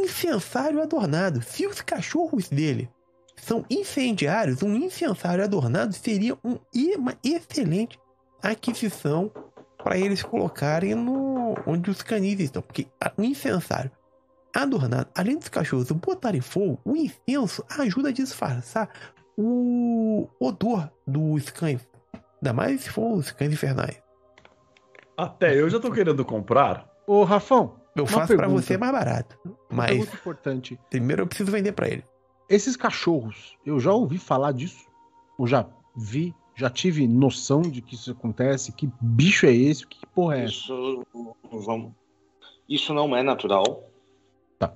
incensário 0.04 0.82
adornado. 0.82 1.42
Se 1.42 1.66
os 1.66 1.80
cachorros 1.82 2.50
dele 2.50 2.90
são 3.36 3.66
incendiários, 3.70 4.64
um 4.64 4.76
incensário 4.76 5.44
adornado 5.44 5.94
seria 5.94 6.36
um, 6.44 6.58
uma 6.98 7.14
excelente 7.24 8.00
aquisição 8.42 9.32
para 9.78 9.98
eles 9.98 10.24
colocarem 10.24 10.96
no 10.96 11.56
onde 11.66 11.90
os 11.90 12.02
canis 12.02 12.40
estão. 12.40 12.62
Porque 12.62 12.88
o 13.18 13.24
incensário 13.24 13.92
adornado, 14.56 15.08
além 15.16 15.38
dos 15.38 15.50
cachorros 15.50 15.92
botarem 15.92 16.42
fogo, 16.42 16.80
o 16.86 16.96
incenso 16.96 17.66
ajuda 17.78 18.10
a 18.10 18.14
disfarçar 18.14 18.90
o 19.38 20.28
odor 20.40 20.90
dos 21.06 21.50
cães. 21.50 21.82
Ainda 22.42 22.54
mais 22.54 22.82
se 22.82 22.90
for 22.90 23.14
os 23.14 23.32
cães 23.32 23.52
infernais. 23.52 24.02
Até 25.18 25.60
eu 25.60 25.70
já 25.70 25.80
tô 25.80 25.92
querendo 25.92 26.24
comprar. 26.26 26.90
Ô, 27.06 27.24
Rafão, 27.24 27.76
Eu 27.96 28.06
faço 28.06 28.28
pra 28.36 28.46
pergunta. 28.46 28.62
você 28.62 28.78
mais 28.78 28.92
barato. 28.92 29.38
Mas 29.70 29.98
importante. 30.14 30.80
primeiro 30.90 31.24
eu 31.24 31.28
preciso 31.28 31.52
vender 31.52 31.72
pra 31.74 31.88
ele. 31.88 32.04
Esses 32.50 32.76
cachorros, 32.76 33.58
eu 33.66 33.80
já 33.80 33.92
ouvi 33.94 34.18
falar 34.18 34.52
disso? 34.52 34.86
Ou 35.38 35.48
já 35.48 35.66
vi? 35.96 36.34
Já 36.56 36.70
tive 36.70 37.08
noção 37.08 37.62
de 37.64 37.82
que 37.82 37.96
isso 37.96 38.12
acontece? 38.12 38.72
Que 38.72 38.88
bicho 39.02 39.46
é 39.48 39.54
esse? 39.54 39.88
Que 39.88 40.06
porra 40.08 40.38
é 40.38 40.44
essa? 40.44 40.52
Isso, 40.54 41.08
vamos, 41.52 41.92
isso 42.70 42.94
não 42.94 43.16
é 43.16 43.24
natural. 43.24 43.84
Tá. 44.60 44.72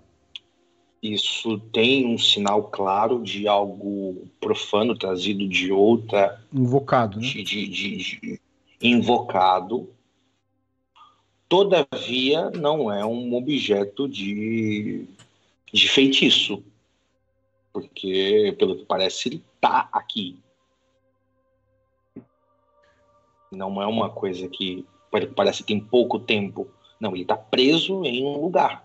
Isso 1.04 1.60
tem 1.72 2.08
um 2.08 2.18
sinal 2.18 2.64
claro 2.64 3.22
de 3.22 3.48
algo 3.48 4.28
profano 4.40 4.98
trazido 4.98 5.48
de 5.48 5.72
outra, 5.72 6.42
Invocado, 6.52 7.20
né? 7.20 7.28
de- 7.28 7.44
de- 7.44 7.68
de- 7.68 8.42
invocado. 8.82 9.90
Todavia, 11.48 12.50
não 12.52 12.92
é 12.92 13.06
um 13.06 13.34
objeto 13.36 14.08
de, 14.10 15.06
de 15.72 15.88
feitiço. 15.90 16.62
Porque, 17.78 18.56
pelo 18.58 18.76
que 18.76 18.86
parece, 18.86 19.30
ele 19.30 19.46
tá 19.62 19.88
aqui. 19.92 20.42
Não 23.52 23.80
é 23.80 23.86
uma 23.86 24.10
coisa 24.10 24.48
que 24.48 24.84
pare- 25.12 25.28
parece 25.28 25.60
que 25.60 25.68
tem 25.68 25.80
pouco 25.80 26.18
tempo. 26.18 26.68
Não, 27.00 27.16
ele 27.16 27.24
tá 27.24 27.38
preso 27.38 28.04
em 28.04 28.26
um 28.26 28.42
lugar. 28.42 28.84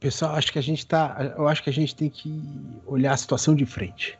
Pessoal, 0.00 0.36
acho 0.36 0.50
que 0.50 0.58
a 0.58 0.62
gente 0.62 0.86
tá. 0.86 1.34
Eu 1.36 1.46
acho 1.46 1.62
que 1.62 1.68
a 1.68 1.72
gente 1.72 1.94
tem 1.94 2.08
que 2.08 2.32
olhar 2.86 3.12
a 3.12 3.16
situação 3.18 3.54
de 3.54 3.66
frente. 3.66 4.18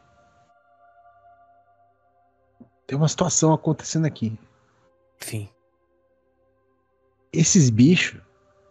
Tem 2.86 2.98
uma 2.98 3.08
situação 3.08 3.54
acontecendo 3.54 4.04
aqui. 4.04 4.38
Sim. 5.18 5.48
Esses 7.32 7.70
bichos, 7.70 8.20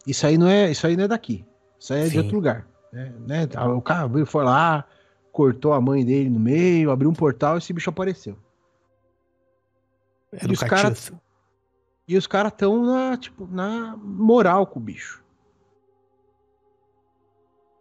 isso 0.06 0.28
aí 0.28 0.38
não 0.38 0.48
é, 0.48 0.70
isso 0.70 0.86
aí 0.86 0.96
não 0.96 1.06
é 1.06 1.08
daqui. 1.08 1.44
Isso 1.80 1.94
aí 1.94 2.02
é 2.02 2.04
de 2.06 2.10
Sim. 2.12 2.18
outro 2.20 2.36
lugar. 2.36 2.68
Né? 2.92 3.14
Né? 3.26 3.48
O 3.76 3.82
cara 3.82 4.10
foi 4.26 4.44
lá, 4.44 4.86
cortou 5.32 5.74
a 5.74 5.82
mãe 5.82 6.04
dele 6.06 6.30
no 6.30 6.40
meio, 6.40 6.90
abriu 6.92 7.10
um 7.10 7.14
portal 7.14 7.56
e 7.56 7.58
esse 7.60 7.72
bicho 7.74 7.90
apareceu. 7.90 8.38
É 10.32 10.46
E 10.46 10.52
os 10.52 10.60
cara-. 10.60 10.94
E 12.08 12.18
os 12.18 12.26
caras 12.26 12.54
tão 12.54 12.86
na, 12.86 13.18
tipo, 13.18 13.46
na 13.52 13.98
moral 13.98 14.66
com 14.66 14.80
o 14.80 14.84
bicho. 14.84 15.24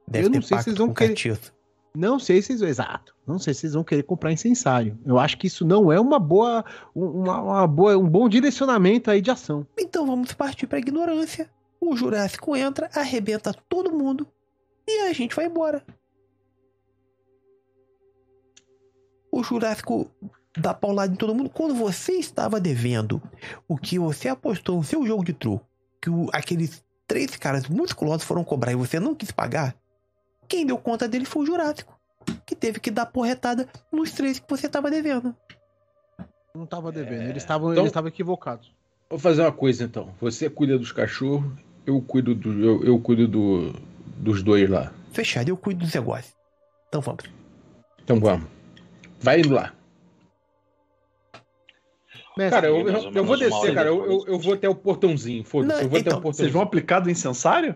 Deve 0.08 0.26
eu 0.26 0.30
não 0.30 0.42
sei 0.42 0.58
se 0.58 0.64
vocês 0.64 0.76
vão 0.78 0.92
querer- 0.92 1.10
catiço. 1.10 1.54
Não 1.94 2.18
sei 2.18 2.42
se 2.42 2.48
vocês. 2.58 2.62
Exato. 2.70 3.14
Não 3.26 3.38
sei 3.38 3.54
se 3.54 3.60
vocês 3.60 3.72
vão 3.74 3.82
querer 3.82 4.02
comprar 4.02 4.30
incensário. 4.30 4.98
Eu 5.04 5.18
acho 5.18 5.38
que 5.38 5.46
isso 5.46 5.64
não 5.64 5.90
é 5.90 5.98
uma 5.98 6.18
boa. 6.18 6.64
Uma, 6.94 7.40
uma 7.40 7.66
boa 7.66 7.96
um 7.96 8.06
bom 8.08 8.28
direcionamento 8.28 9.10
aí 9.10 9.20
de 9.22 9.30
ação. 9.30 9.66
Então 9.78 10.06
vamos 10.06 10.32
partir 10.32 10.66
pra 10.66 10.78
ignorância. 10.78 11.50
O 11.80 11.96
Jurássico 11.96 12.56
entra, 12.56 12.90
arrebenta 12.94 13.52
todo 13.68 13.92
mundo 13.92 14.26
e 14.86 15.02
a 15.08 15.12
gente 15.12 15.34
vai 15.36 15.46
embora. 15.46 15.84
O 19.30 19.42
Jurássico 19.42 20.10
dá 20.56 20.72
paulada 20.72 21.12
em 21.12 21.16
todo 21.16 21.34
mundo. 21.34 21.50
Quando 21.50 21.74
você 21.74 22.12
estava 22.12 22.58
devendo 22.60 23.20
o 23.68 23.76
que 23.76 23.98
você 23.98 24.28
apostou 24.28 24.76
no 24.76 24.84
seu 24.84 25.04
jogo 25.06 25.24
de 25.24 25.32
truco, 25.32 25.66
que 26.00 26.08
o- 26.08 26.30
aqueles 26.32 26.84
três 27.06 27.36
caras 27.36 27.68
musculosos 27.68 28.24
foram 28.26 28.42
cobrar 28.44 28.72
e 28.72 28.76
você 28.76 28.98
não 28.98 29.14
quis 29.14 29.30
pagar, 29.30 29.76
quem 30.48 30.64
deu 30.66 30.78
conta 30.78 31.06
dele 31.08 31.24
foi 31.24 31.42
o 31.42 31.46
Jurássico, 31.46 31.98
que 32.46 32.54
teve 32.56 32.80
que 32.80 32.90
dar 32.90 33.06
porretada 33.06 33.68
nos 33.92 34.12
três 34.12 34.38
que 34.38 34.48
você 34.48 34.66
estava 34.66 34.90
devendo. 34.90 35.36
Não 36.54 36.64
tava 36.64 36.90
devendo. 36.90 37.28
Eles 37.28 37.42
estavam 37.42 37.72
Então- 37.72 37.82
eles 37.82 37.90
estavam 37.90 38.08
equivocados. 38.08 38.74
Vou 39.10 39.18
fazer 39.18 39.42
uma 39.42 39.52
coisa 39.52 39.84
então. 39.84 40.14
Você 40.20 40.48
cuida 40.48 40.78
dos 40.78 40.90
cachorros, 40.90 41.52
eu 41.86 42.00
cuido 42.02 42.34
do. 42.34 42.52
Eu, 42.62 42.84
eu 42.84 43.00
cuido 43.00 43.28
do, 43.28 43.72
dos 44.18 44.42
dois 44.42 44.68
lá. 44.68 44.92
Fechado, 45.12 45.48
eu 45.48 45.56
cuido 45.56 45.80
dos 45.80 45.94
negócios. 45.94 46.34
Então 46.88 47.00
vamos. 47.00 47.24
Então 48.02 48.20
vamos. 48.20 48.48
Vai 49.20 49.40
indo 49.40 49.54
lá. 49.54 49.72
Mestre, 52.36 52.50
Cara, 52.50 52.66
eu, 52.66 52.86
eu, 52.86 53.12
eu 53.12 53.24
vou 53.24 53.38
descer, 53.38 53.74
cara. 53.74 53.88
Eu, 53.88 54.04
eu, 54.04 54.24
eu 54.26 54.38
vou 54.38 54.52
até 54.52 54.68
o 54.68 54.74
portãozinho. 54.74 55.42
Foda-se, 55.42 55.82
eu 55.82 55.88
vou 55.88 55.98
até 55.98 56.08
então, 56.08 56.18
o 56.18 56.22
portãozinho. 56.22 56.34
Vocês 56.34 56.52
vão 56.52 56.62
aplicar 56.62 57.00
do 57.00 57.10
incensário? 57.10 57.74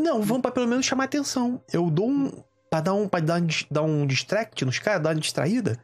Não, 0.00 0.22
vamos 0.22 0.42
pra 0.42 0.52
pelo 0.52 0.68
menos 0.68 0.86
chamar 0.86 1.04
atenção. 1.04 1.60
Eu 1.72 1.90
dou 1.90 2.08
um. 2.08 2.30
Pra 2.70 2.80
dar 2.80 2.94
um, 2.94 3.08
pra 3.08 3.20
dar 3.20 3.40
um, 3.40 3.46
dar 3.70 3.82
um 3.82 4.06
distract 4.06 4.64
nos 4.64 4.78
caras, 4.78 5.02
dar 5.02 5.10
uma 5.10 5.20
distraída. 5.20 5.78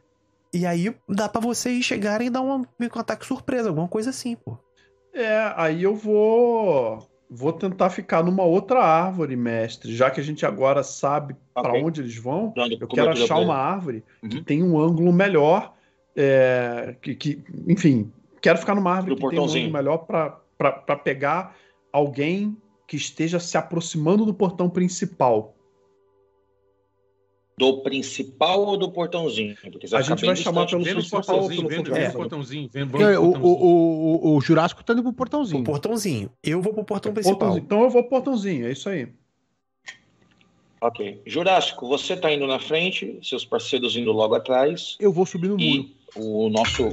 E 0.53 0.65
aí 0.65 0.95
dá 1.09 1.27
pra 1.27 1.41
vocês 1.41 1.83
chegarem 1.83 2.27
e 2.27 2.29
dar 2.29 2.41
um, 2.41 2.61
um 2.61 2.65
ataque 2.95 3.25
surpresa, 3.25 3.69
alguma 3.69 3.87
coisa 3.87 4.11
assim, 4.11 4.35
pô. 4.35 4.57
É, 5.13 5.53
aí 5.55 5.83
eu 5.83 5.95
vou 5.95 7.07
vou 7.35 7.51
tentar 7.51 7.89
ficar 7.89 8.23
numa 8.23 8.43
outra 8.43 8.79
árvore, 8.79 9.35
mestre, 9.35 9.95
já 9.95 10.11
que 10.11 10.21
a 10.21 10.23
gente 10.23 10.45
agora 10.45 10.83
sabe 10.83 11.35
pra 11.53 11.69
Ok. 11.69 11.83
onde 11.83 12.01
eles 12.01 12.15
vão. 12.15 12.53
Eu 12.79 12.87
quero 12.87 13.09
achar 13.09 13.39
uma 13.39 13.55
árvore 13.55 14.03
que 14.29 14.37
Uhum. 14.37 14.43
tem 14.43 14.63
um 14.63 14.79
ângulo 14.79 15.11
melhor, 15.11 15.73
é, 16.15 16.95
que, 17.01 17.15
que- 17.15 17.43
enfim, 17.67 18.11
quero 18.39 18.59
ficar 18.59 18.75
numa 18.75 18.91
árvore 18.91 19.15
Do 19.15 19.21
que 19.21 19.29
tem 19.29 19.39
um 19.39 19.43
ângulo 19.45 19.71
melhor 19.73 19.97
pra 20.05 20.95
pegar 21.03 21.55
alguém 21.91 22.55
que 22.87 22.95
esteja 22.95 23.39
se 23.39 23.57
aproximando 23.57 24.25
do 24.25 24.33
portão 24.33 24.69
principal. 24.69 25.55
Do 27.55 27.81
principal 27.83 28.61
ou 28.65 28.75
do 28.77 28.91
portãozinho? 28.91 29.55
A 29.93 30.01
gente 30.01 30.25
vai 30.25 30.35
chamar 30.35 30.65
pelo 30.65 30.79
no 30.79 30.85
principal 30.85 31.19
ou 31.19 31.47
portãozinho, 31.49 31.67
pelo 31.67 31.83
vem, 31.83 31.83
vem 31.83 32.11
portãozinho? 32.11 32.63
no 32.73 32.89
portãozinho. 32.89 32.89
Vamos 32.89 32.89
no 32.89 33.27
o, 33.27 33.31
portãozinho. 33.31 33.45
o, 33.45 34.27
o, 34.33 34.37
o 34.37 34.41
Jurássico 34.41 34.83
tá 34.83 34.93
indo 34.93 35.01
pro 35.03 35.11
O 35.11 35.13
portãozinho. 35.13 35.63
portãozinho. 35.63 36.31
Eu 36.43 36.61
vou 36.61 36.73
pro 36.73 36.83
portão 36.83 37.13
principal. 37.13 37.37
Portãozinho. 37.37 37.63
Então 37.65 37.83
eu 37.83 37.89
vou 37.91 38.01
pro 38.01 38.09
portãozinho, 38.09 38.65
é 38.67 38.71
isso 38.71 38.89
aí. 38.89 39.07
Ok. 40.81 41.21
Jurássico, 41.25 41.87
você 41.87 42.17
tá 42.17 42.31
indo 42.33 42.45
na 42.45 42.59
frente, 42.59 43.19
seus 43.23 43.45
parceiros 43.45 43.95
indo 43.95 44.11
logo 44.11 44.35
atrás. 44.35 44.97
Eu 44.99 45.13
vou 45.13 45.25
subir 45.25 45.47
no 45.49 45.57
muro. 45.57 45.63
E 45.63 45.95
o 46.15 46.49
nosso. 46.49 46.89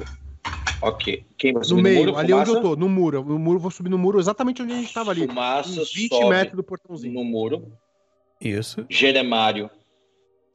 Ok. 0.83 1.25
Quem 1.37 1.53
vai 1.53 1.61
No 1.61 1.65
subir 1.69 1.83
meio, 1.83 2.01
no 2.01 2.07
muro? 2.13 2.19
ali 2.19 2.33
onde 2.33 2.51
eu 2.51 2.55
Fumaça? 2.57 2.69
tô, 2.69 2.77
no 2.77 2.89
muro. 2.89 3.25
No 3.25 3.39
muro, 3.39 3.59
vou 3.59 3.71
subir 3.71 3.89
no 3.91 3.99
muro 3.99 4.21
exatamente 4.21 4.63
onde 4.63 4.73
a 4.73 4.77
gente 4.77 4.93
tava 4.95 5.11
ali. 5.11 5.27
Fumaça 5.27 5.81
Uns 5.81 5.93
20 5.93 6.09
sobe 6.11 6.29
metros 6.29 6.57
do 6.57 6.63
portãozinho. 6.63 7.15
no 7.15 7.25
muro. 7.25 7.73
Isso. 8.41 8.87
Jeremário 8.89 9.69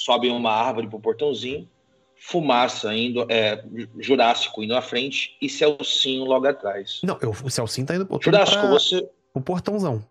sobe 0.05 0.29
uma 0.29 0.51
árvore 0.51 0.87
pro 0.87 0.99
portãozinho. 0.99 1.67
Fumaça 2.15 2.93
indo. 2.95 3.25
É, 3.29 3.63
Jurássico 3.99 4.63
indo 4.63 4.75
à 4.75 4.81
frente 4.81 5.35
e 5.41 5.49
Celcinho 5.49 6.23
logo 6.23 6.47
atrás. 6.47 7.01
Não, 7.03 7.17
eu, 7.21 7.31
o 7.31 7.49
Celcinho 7.49 7.87
tá 7.87 7.95
indo 7.95 8.05
pro, 8.05 8.19
Jurássico, 8.21 8.59
pra, 8.61 8.69
você. 8.69 9.09
o 9.33 9.41
portãozão. 9.41 10.05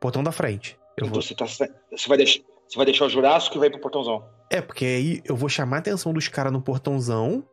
Portão 0.00 0.22
da 0.22 0.32
frente. 0.32 0.76
Eu 0.96 1.06
Então 1.06 1.08
vou... 1.10 1.22
você, 1.22 1.34
tá, 1.34 1.46
você, 1.46 2.08
vai 2.08 2.16
deixar, 2.18 2.40
você 2.68 2.76
vai 2.76 2.84
deixar 2.86 3.04
o 3.06 3.08
Jurássico 3.08 3.56
e 3.56 3.60
vai 3.60 3.70
pro 3.70 3.80
portãozão. 3.80 4.24
É, 4.50 4.60
porque 4.60 4.84
aí 4.84 5.22
eu 5.24 5.36
vou 5.36 5.48
chamar 5.48 5.76
a 5.76 5.80
atenção 5.80 6.12
dos 6.12 6.28
caras 6.28 6.52
no 6.52 6.60
portãozão. 6.60 7.44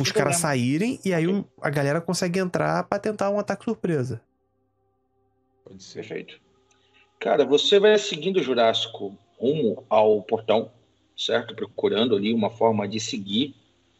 Os 0.00 0.12
caras 0.12 0.36
saírem 0.36 1.00
e 1.04 1.12
aí 1.12 1.26
o- 1.26 1.44
a 1.60 1.68
galera 1.70 2.00
consegue 2.00 2.38
entrar 2.38 2.84
pra 2.84 2.98
tentar 3.00 3.30
um 3.30 3.38
ataque 3.38 3.64
surpresa. 3.64 4.20
Pode 5.64 5.82
ser. 5.82 6.00
Perfeito. 6.00 6.40
Cara, 7.18 7.44
você 7.44 7.80
vai 7.80 7.98
seguindo 7.98 8.36
o 8.38 8.42
Jurássico 8.42 9.18
rumo 9.38 9.84
ao 9.88 10.22
portão, 10.22 10.70
certo? 11.16 11.54
Procurando 11.54 12.16
ali 12.16 12.32
uma 12.32 12.50
forma 12.50 12.86
de 12.86 13.00
seguir 13.00 13.54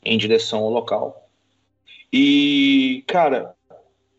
em 0.05 0.17
direção 0.17 0.61
ao 0.61 0.71
local. 0.71 1.29
E, 2.13 3.05
cara, 3.07 3.55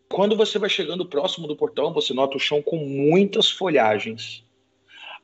quando 0.08 0.36
você 0.36 0.58
vai 0.58 0.68
chegando 0.68 1.06
próximo 1.06 1.46
do 1.46 1.56
portão, 1.56 1.92
você 1.92 2.12
nota 2.12 2.36
o 2.36 2.40
chão 2.40 2.62
com 2.62 2.76
muitas 2.76 3.50
folhagens. 3.50 4.44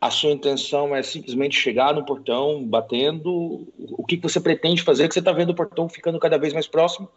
A 0.01 0.11
sua 0.11 0.31
intenção 0.31 0.95
é 0.95 1.03
simplesmente 1.03 1.59
chegar 1.59 1.95
no 1.95 2.05
portão, 2.05 2.63
batendo. 2.65 3.67
O 3.79 4.05
que 4.05 4.17
você 4.17 4.41
pretende 4.41 4.83
fazer? 4.83 5.09
Que 5.09 5.15
você 5.15 5.21
está 5.21 5.33
vendo 5.33 5.51
o 5.51 5.55
portão 5.55 5.89
ficando 5.89 6.19
cada 6.19 6.39
vez 6.39 6.53
mais 6.53 6.67
próximo. 6.67 7.09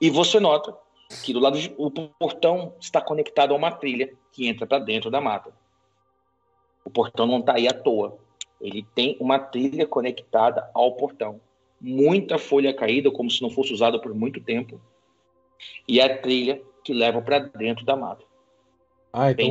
E 0.00 0.10
você 0.10 0.38
nota 0.38 0.76
que 1.22 1.32
do 1.32 1.40
lado 1.40 1.58
de, 1.58 1.72
o 1.78 1.90
portão 1.90 2.74
está 2.80 3.00
conectado 3.00 3.52
a 3.54 3.56
uma 3.56 3.70
trilha 3.70 4.12
que 4.32 4.46
entra 4.46 4.66
para 4.66 4.78
dentro 4.78 5.10
da 5.10 5.20
mata. 5.20 5.50
O 6.84 6.90
portão 6.90 7.26
não 7.26 7.38
está 7.38 7.54
aí 7.54 7.66
à 7.66 7.72
toa. 7.72 8.18
Ele 8.60 8.84
tem 8.94 9.16
uma 9.20 9.38
trilha 9.38 9.86
conectada 9.86 10.68
ao 10.74 10.92
portão. 10.92 11.40
Muita 11.80 12.38
folha 12.38 12.72
caída, 12.72 13.10
como 13.10 13.30
se 13.30 13.42
não 13.42 13.50
fosse 13.50 13.72
usada 13.72 14.00
por 14.00 14.14
muito 14.14 14.40
tempo. 14.40 14.80
E 15.86 16.00
é 16.00 16.04
a 16.04 16.18
trilha 16.18 16.62
que 16.82 16.92
leva 16.94 17.20
para 17.20 17.38
dentro 17.38 17.84
da 17.84 17.96
mata. 17.96 18.24
Ah, 19.18 19.30
então 19.30 19.48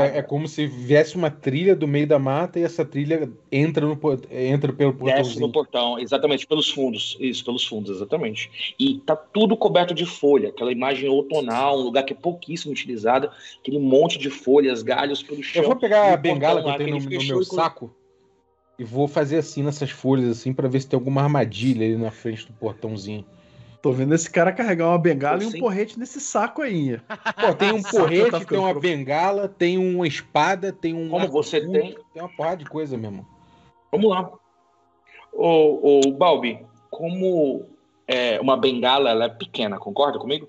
é, 0.00 0.18
é 0.18 0.22
como 0.22 0.48
se 0.48 0.66
viesse 0.66 1.16
uma 1.16 1.30
trilha 1.30 1.76
do 1.76 1.86
meio 1.86 2.06
da 2.06 2.18
mata 2.18 2.58
e 2.58 2.62
essa 2.62 2.82
trilha 2.82 3.30
entra, 3.50 3.86
no, 3.86 3.98
entra 4.30 4.72
pelo 4.72 4.92
Desce 4.92 4.98
portãozinho. 5.12 5.46
no 5.46 5.52
portão, 5.52 5.98
exatamente, 5.98 6.46
pelos 6.46 6.70
fundos. 6.70 7.18
Isso, 7.20 7.44
pelos 7.44 7.66
fundos, 7.66 7.96
exatamente. 7.96 8.74
E 8.78 9.00
tá 9.00 9.14
tudo 9.14 9.54
coberto 9.54 9.92
de 9.92 10.06
folha, 10.06 10.48
aquela 10.48 10.72
imagem 10.72 11.10
outonal, 11.10 11.78
um 11.78 11.82
lugar 11.82 12.04
que 12.04 12.14
é 12.14 12.16
pouquíssimo 12.16 12.72
utilizado, 12.72 13.30
aquele 13.60 13.78
monte 13.78 14.18
de 14.18 14.30
folhas, 14.30 14.82
galhos 14.82 15.22
pelo 15.22 15.42
chão. 15.42 15.62
Eu 15.62 15.68
vou 15.68 15.76
pegar 15.76 16.14
a 16.14 16.16
bengala 16.16 16.62
que 16.62 16.68
portão 16.68 16.86
eu 16.88 17.00
tenho 17.00 17.10
no, 17.10 17.18
no 17.18 17.24
meu 17.26 17.38
co- 17.40 17.44
saco 17.44 17.94
e 18.82 18.84
vou 18.84 19.06
fazer 19.06 19.38
assim 19.38 19.62
nessas 19.62 19.90
folhas 19.90 20.28
assim 20.28 20.52
pra 20.52 20.68
ver 20.68 20.80
se 20.80 20.88
tem 20.88 20.96
alguma 20.96 21.22
armadilha 21.22 21.86
ali 21.86 21.96
na 21.96 22.10
frente 22.10 22.46
do 22.46 22.52
portãozinho. 22.52 23.24
Tô 23.80 23.92
vendo 23.92 24.12
esse 24.12 24.28
cara 24.28 24.52
carregar 24.52 24.88
uma 24.88 24.98
bengala 24.98 25.42
e 25.42 25.46
um 25.46 25.50
Sim. 25.50 25.60
porrete 25.60 25.98
nesse 25.98 26.20
saco 26.20 26.62
aí. 26.62 27.00
Pô, 27.40 27.54
tem 27.54 27.72
um 27.72 27.82
Saco 27.82 27.96
porrete, 27.96 28.30
tá 28.30 28.40
tem 28.40 28.58
uma 28.58 28.74
bengala, 28.74 29.48
tem 29.48 29.78
uma 29.78 30.06
espada, 30.06 30.72
tem 30.72 30.94
um. 30.94 31.08
Como 31.08 31.28
você 31.28 31.60
tem? 31.60 31.96
Tem 32.12 32.22
uma 32.22 32.28
porrada 32.28 32.56
de 32.56 32.64
coisa 32.64 32.96
mesmo. 32.96 33.24
Vamos 33.92 34.10
lá. 34.10 34.32
Ô, 35.32 36.08
ô 36.08 36.12
Balbi, 36.12 36.64
como 36.90 37.64
é, 38.06 38.40
uma 38.40 38.56
bengala 38.56 39.10
ela 39.10 39.24
é 39.26 39.28
pequena, 39.28 39.78
concorda 39.78 40.18
comigo? 40.18 40.48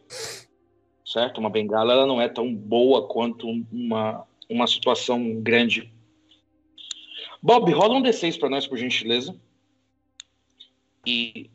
Certo? 1.06 1.38
Uma 1.38 1.52
bengala 1.52 1.94
ela 1.94 2.08
não 2.08 2.20
é 2.20 2.28
tão 2.28 2.54
boa 2.54 3.08
quanto 3.08 3.48
uma, 3.72 4.26
uma 4.50 4.66
situação 4.66 5.40
grande. 5.40 5.93
Bob, 7.44 7.70
rola 7.74 7.96
um 7.96 8.02
D6 8.02 8.40
para 8.40 8.50
nós, 8.50 8.66
por 8.66 8.78
gentileza. 8.78 9.36
E. 11.06 11.52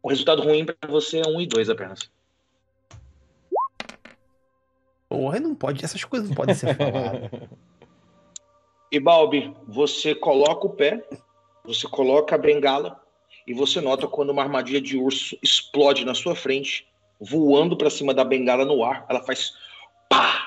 O 0.00 0.08
resultado 0.08 0.40
ruim 0.40 0.64
para 0.64 0.88
você 0.88 1.18
é 1.18 1.28
1 1.28 1.40
e 1.40 1.46
2 1.48 1.68
apenas. 1.68 2.08
Porra, 5.08 5.40
não 5.40 5.52
pode. 5.52 5.84
Essas 5.84 6.04
coisas 6.04 6.28
não 6.28 6.36
podem 6.36 6.54
ser 6.54 6.76
faladas. 6.76 7.30
E 8.92 9.00
Balbi, 9.00 9.52
você 9.66 10.14
coloca 10.14 10.64
o 10.64 10.70
pé, 10.70 11.04
você 11.64 11.88
coloca 11.88 12.36
a 12.36 12.38
bengala 12.38 13.02
e 13.44 13.52
você 13.52 13.80
nota 13.80 14.06
quando 14.06 14.30
uma 14.30 14.44
armadilha 14.44 14.80
de 14.80 14.96
urso 14.96 15.36
explode 15.42 16.04
na 16.04 16.14
sua 16.14 16.36
frente, 16.36 16.86
voando 17.20 17.76
para 17.76 17.90
cima 17.90 18.14
da 18.14 18.24
bengala 18.24 18.64
no 18.64 18.84
ar, 18.84 19.04
ela 19.08 19.24
faz 19.24 19.52
pá! 20.08 20.45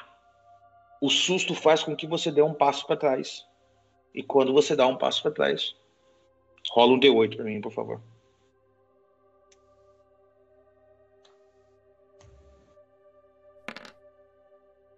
O 1.01 1.09
susto 1.09 1.55
faz 1.55 1.83
com 1.83 1.95
que 1.95 2.05
você 2.07 2.31
dê 2.31 2.41
um 2.41 2.53
passo 2.53 2.85
para 2.85 2.97
trás. 2.97 3.45
E 4.13 4.21
quando 4.23 4.53
você 4.53 4.75
dá 4.75 4.85
um 4.87 4.97
passo 4.97 5.21
para 5.21 5.31
trás, 5.31 5.75
rola 6.71 6.93
um 6.93 6.99
D8 6.99 7.35
para 7.35 7.45
mim, 7.45 7.61
por 7.61 7.71
favor. 7.71 8.01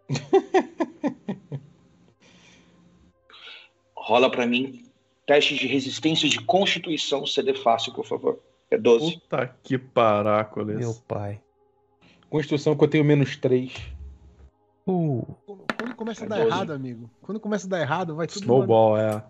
Rola 3.95 4.30
para 4.30 4.45
mim 4.45 4.91
teste 5.26 5.56
de 5.56 5.65
resistência 5.68 6.28
de 6.28 6.40
constituição 6.41 7.26
CD 7.26 7.53
fácil, 7.53 7.94
por 7.94 8.06
favor. 8.06 8.38
É 8.69 8.78
12. 8.78 9.14
Puta 9.14 9.56
que 9.64 9.78
parácoles. 9.78 10.78
Meu 10.78 10.94
pai. 11.07 11.40
Constituição 12.30 12.76
que 12.76 12.84
eu 12.84 12.88
tenho 12.90 13.06
menos 13.06 13.38
3. 13.38 13.73
Uh, 14.86 15.26
começa 16.02 16.26
a 16.26 16.28
dar 16.28 16.38
12. 16.38 16.48
errado, 16.48 16.73
amigo. 16.73 17.10
Quando 17.22 17.40
começa 17.40 17.68
a 17.68 17.69
dar 17.69 17.80
errado, 17.80 18.15
vai 18.15 18.26
tudo. 18.26 18.41
Snowball, 18.41 18.98
é. 18.98 19.23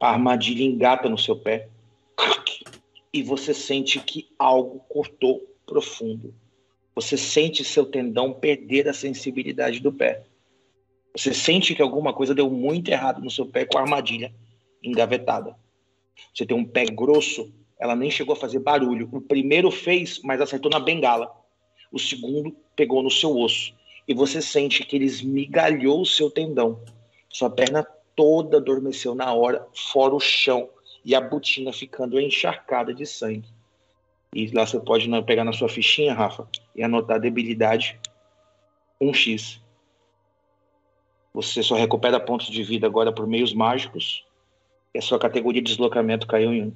A 0.00 0.10
armadilha 0.12 0.64
engata 0.64 1.08
no 1.08 1.18
seu 1.18 1.36
pé. 1.36 1.68
E 3.12 3.22
você 3.22 3.52
sente 3.52 4.00
que 4.00 4.28
algo 4.38 4.80
cortou 4.88 5.42
profundo. 5.66 6.34
Você 6.94 7.16
sente 7.16 7.62
seu 7.62 7.84
tendão 7.84 8.32
perder 8.32 8.88
a 8.88 8.94
sensibilidade 8.94 9.80
do 9.80 9.92
pé. 9.92 10.24
Você 11.14 11.34
sente 11.34 11.74
que 11.74 11.82
alguma 11.82 12.14
coisa 12.14 12.34
deu 12.34 12.48
muito 12.48 12.90
errado 12.90 13.20
no 13.20 13.30
seu 13.30 13.44
pé 13.44 13.66
com 13.66 13.76
a 13.76 13.82
armadilha 13.82 14.32
engavetada. 14.82 15.54
Você 16.32 16.46
tem 16.46 16.56
um 16.56 16.64
pé 16.64 16.86
grosso, 16.86 17.52
ela 17.78 17.94
nem 17.94 18.10
chegou 18.10 18.32
a 18.32 18.38
fazer 18.38 18.60
barulho. 18.60 19.08
O 19.12 19.20
primeiro 19.20 19.70
fez, 19.70 20.20
mas 20.22 20.40
acertou 20.40 20.70
na 20.70 20.80
bengala. 20.80 21.30
O 21.92 21.98
segundo 21.98 22.54
pegou 22.80 23.02
no 23.02 23.10
seu 23.10 23.36
osso. 23.36 23.74
E 24.08 24.14
você 24.14 24.40
sente 24.40 24.86
que 24.86 24.96
ele 24.96 25.04
esmigalhou 25.04 26.00
o 26.00 26.06
seu 26.06 26.30
tendão. 26.30 26.80
Sua 27.28 27.50
perna 27.50 27.86
toda 28.16 28.56
adormeceu 28.56 29.14
na 29.14 29.34
hora, 29.34 29.66
fora 29.74 30.14
o 30.14 30.20
chão 30.20 30.66
e 31.04 31.14
a 31.14 31.20
botina 31.20 31.74
ficando 31.74 32.18
encharcada 32.18 32.94
de 32.94 33.04
sangue. 33.04 33.50
E 34.34 34.46
lá 34.52 34.64
você 34.64 34.80
pode 34.80 35.06
pegar 35.24 35.44
na 35.44 35.52
sua 35.52 35.68
fichinha, 35.68 36.14
Rafa, 36.14 36.48
e 36.74 36.82
anotar 36.82 37.20
debilidade 37.20 38.00
1x. 38.98 39.60
Você 41.34 41.62
só 41.62 41.74
recupera 41.74 42.18
pontos 42.18 42.46
de 42.46 42.62
vida 42.62 42.86
agora 42.86 43.12
por 43.12 43.26
meios 43.26 43.52
mágicos. 43.52 44.24
E 44.94 44.98
a 44.98 45.02
sua 45.02 45.18
categoria 45.18 45.60
de 45.60 45.70
deslocamento 45.70 46.26
caiu 46.26 46.50
em 46.50 46.62
1. 46.62 46.72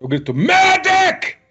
Eu 0.00 0.08
grito, 0.08 0.34
Medic! 0.34 1.41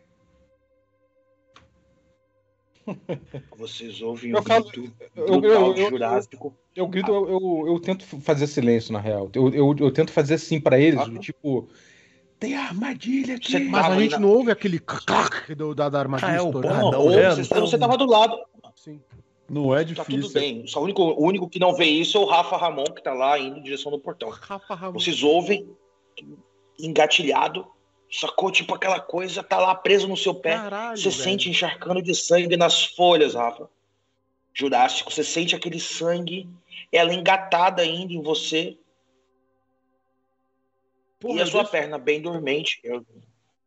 Vocês 3.57 4.01
ouvem 4.01 4.31
Eu 4.31 4.39
um 4.39 4.43
falo- 4.43 4.65
grito 4.65 4.93
eu- 5.15 5.27
eu- 5.43 5.73
de 5.73 5.81
eu- 5.81 5.89
Jurássico. 5.89 6.55
Eu 6.75 6.87
grito, 6.87 7.11
eu, 7.11 7.29
eu, 7.29 7.63
eu 7.67 7.79
tento 7.79 8.05
fazer 8.21 8.47
silêncio, 8.47 8.91
na 8.93 8.99
real. 8.99 9.29
Eu, 9.33 9.49
eu, 9.53 9.75
eu 9.79 9.91
tento 9.91 10.11
fazer 10.11 10.35
assim 10.35 10.59
pra 10.59 10.79
eles, 10.79 10.99
Ah. 10.99 11.19
tipo, 11.19 11.67
tem 12.39 12.55
armadilha 12.55 13.35
aqui. 13.35 13.51
Você 13.51 13.59
Mas 13.59 13.85
a 13.85 13.99
gente 13.99 14.11
na- 14.13 14.19
não 14.19 14.29
ouve 14.29 14.51
aquele 14.51 14.79
clac 14.79 15.53
do, 15.53 15.75
da, 15.75 15.89
da 15.89 15.99
armadilha 15.99 16.31
Ah, 16.31 16.35
é 16.35 16.41
o 16.41 16.51
porra. 16.51 16.97
Ou 16.97 17.11
é, 17.11 17.35
você, 17.35 17.53
não 17.53 17.67
você 17.67 17.77
tá- 17.77 17.85
tava 17.87 17.97
do 17.97 18.05
lado. 18.09 18.37
Sim. 18.75 18.99
Não 19.49 19.75
é 19.75 19.79
Tá 19.79 19.83
difícil. 19.83 20.21
tudo 20.21 20.33
bem. 20.33 20.65
Só 20.65 20.79
o 20.79 20.83
único, 20.85 21.01
o 21.03 21.23
único 21.25 21.49
que 21.49 21.59
não 21.59 21.75
vê 21.75 21.83
isso 21.85 22.17
é 22.17 22.21
o 22.21 22.25
Rafa 22.25 22.55
Ramon, 22.55 22.85
que 22.85 23.03
tá 23.03 23.13
lá 23.13 23.37
indo 23.37 23.59
em 23.59 23.61
direção 23.63 23.91
do 23.91 23.99
portão. 23.99 24.29
Rafa 24.29 24.73
Ramon. 24.73 24.93
Vocês 24.97 25.21
ouvem 25.23 25.69
engatilhado, 26.79 27.65
sacou? 28.11 28.51
Tipo 28.51 28.75
aquela 28.75 28.99
coisa 28.99 29.41
tá 29.43 29.57
lá 29.57 29.73
preso 29.73 30.07
no 30.07 30.17
seu 30.17 30.35
pé. 30.35 30.55
Caralho, 30.57 30.97
Você 30.97 31.09
velho. 31.09 31.23
sente 31.23 31.49
encharcando 31.49 32.01
de 32.01 32.13
sangue 32.13 32.57
nas 32.57 32.83
folhas, 32.85 33.33
Rafa. 33.35 33.69
Jurássico, 34.53 35.11
você 35.11 35.23
sente 35.23 35.55
aquele 35.55 35.79
sangue, 35.79 36.49
ela 36.91 37.13
engatada 37.13 37.81
ainda 37.81 38.11
em 38.13 38.21
você. 38.21 38.77
Porra, 41.19 41.39
e 41.39 41.41
a 41.41 41.45
sua 41.45 41.61
desço- 41.61 41.71
perna 41.71 41.97
bem 41.97 42.21
dormente. 42.21 42.79
Eu- 42.83 43.05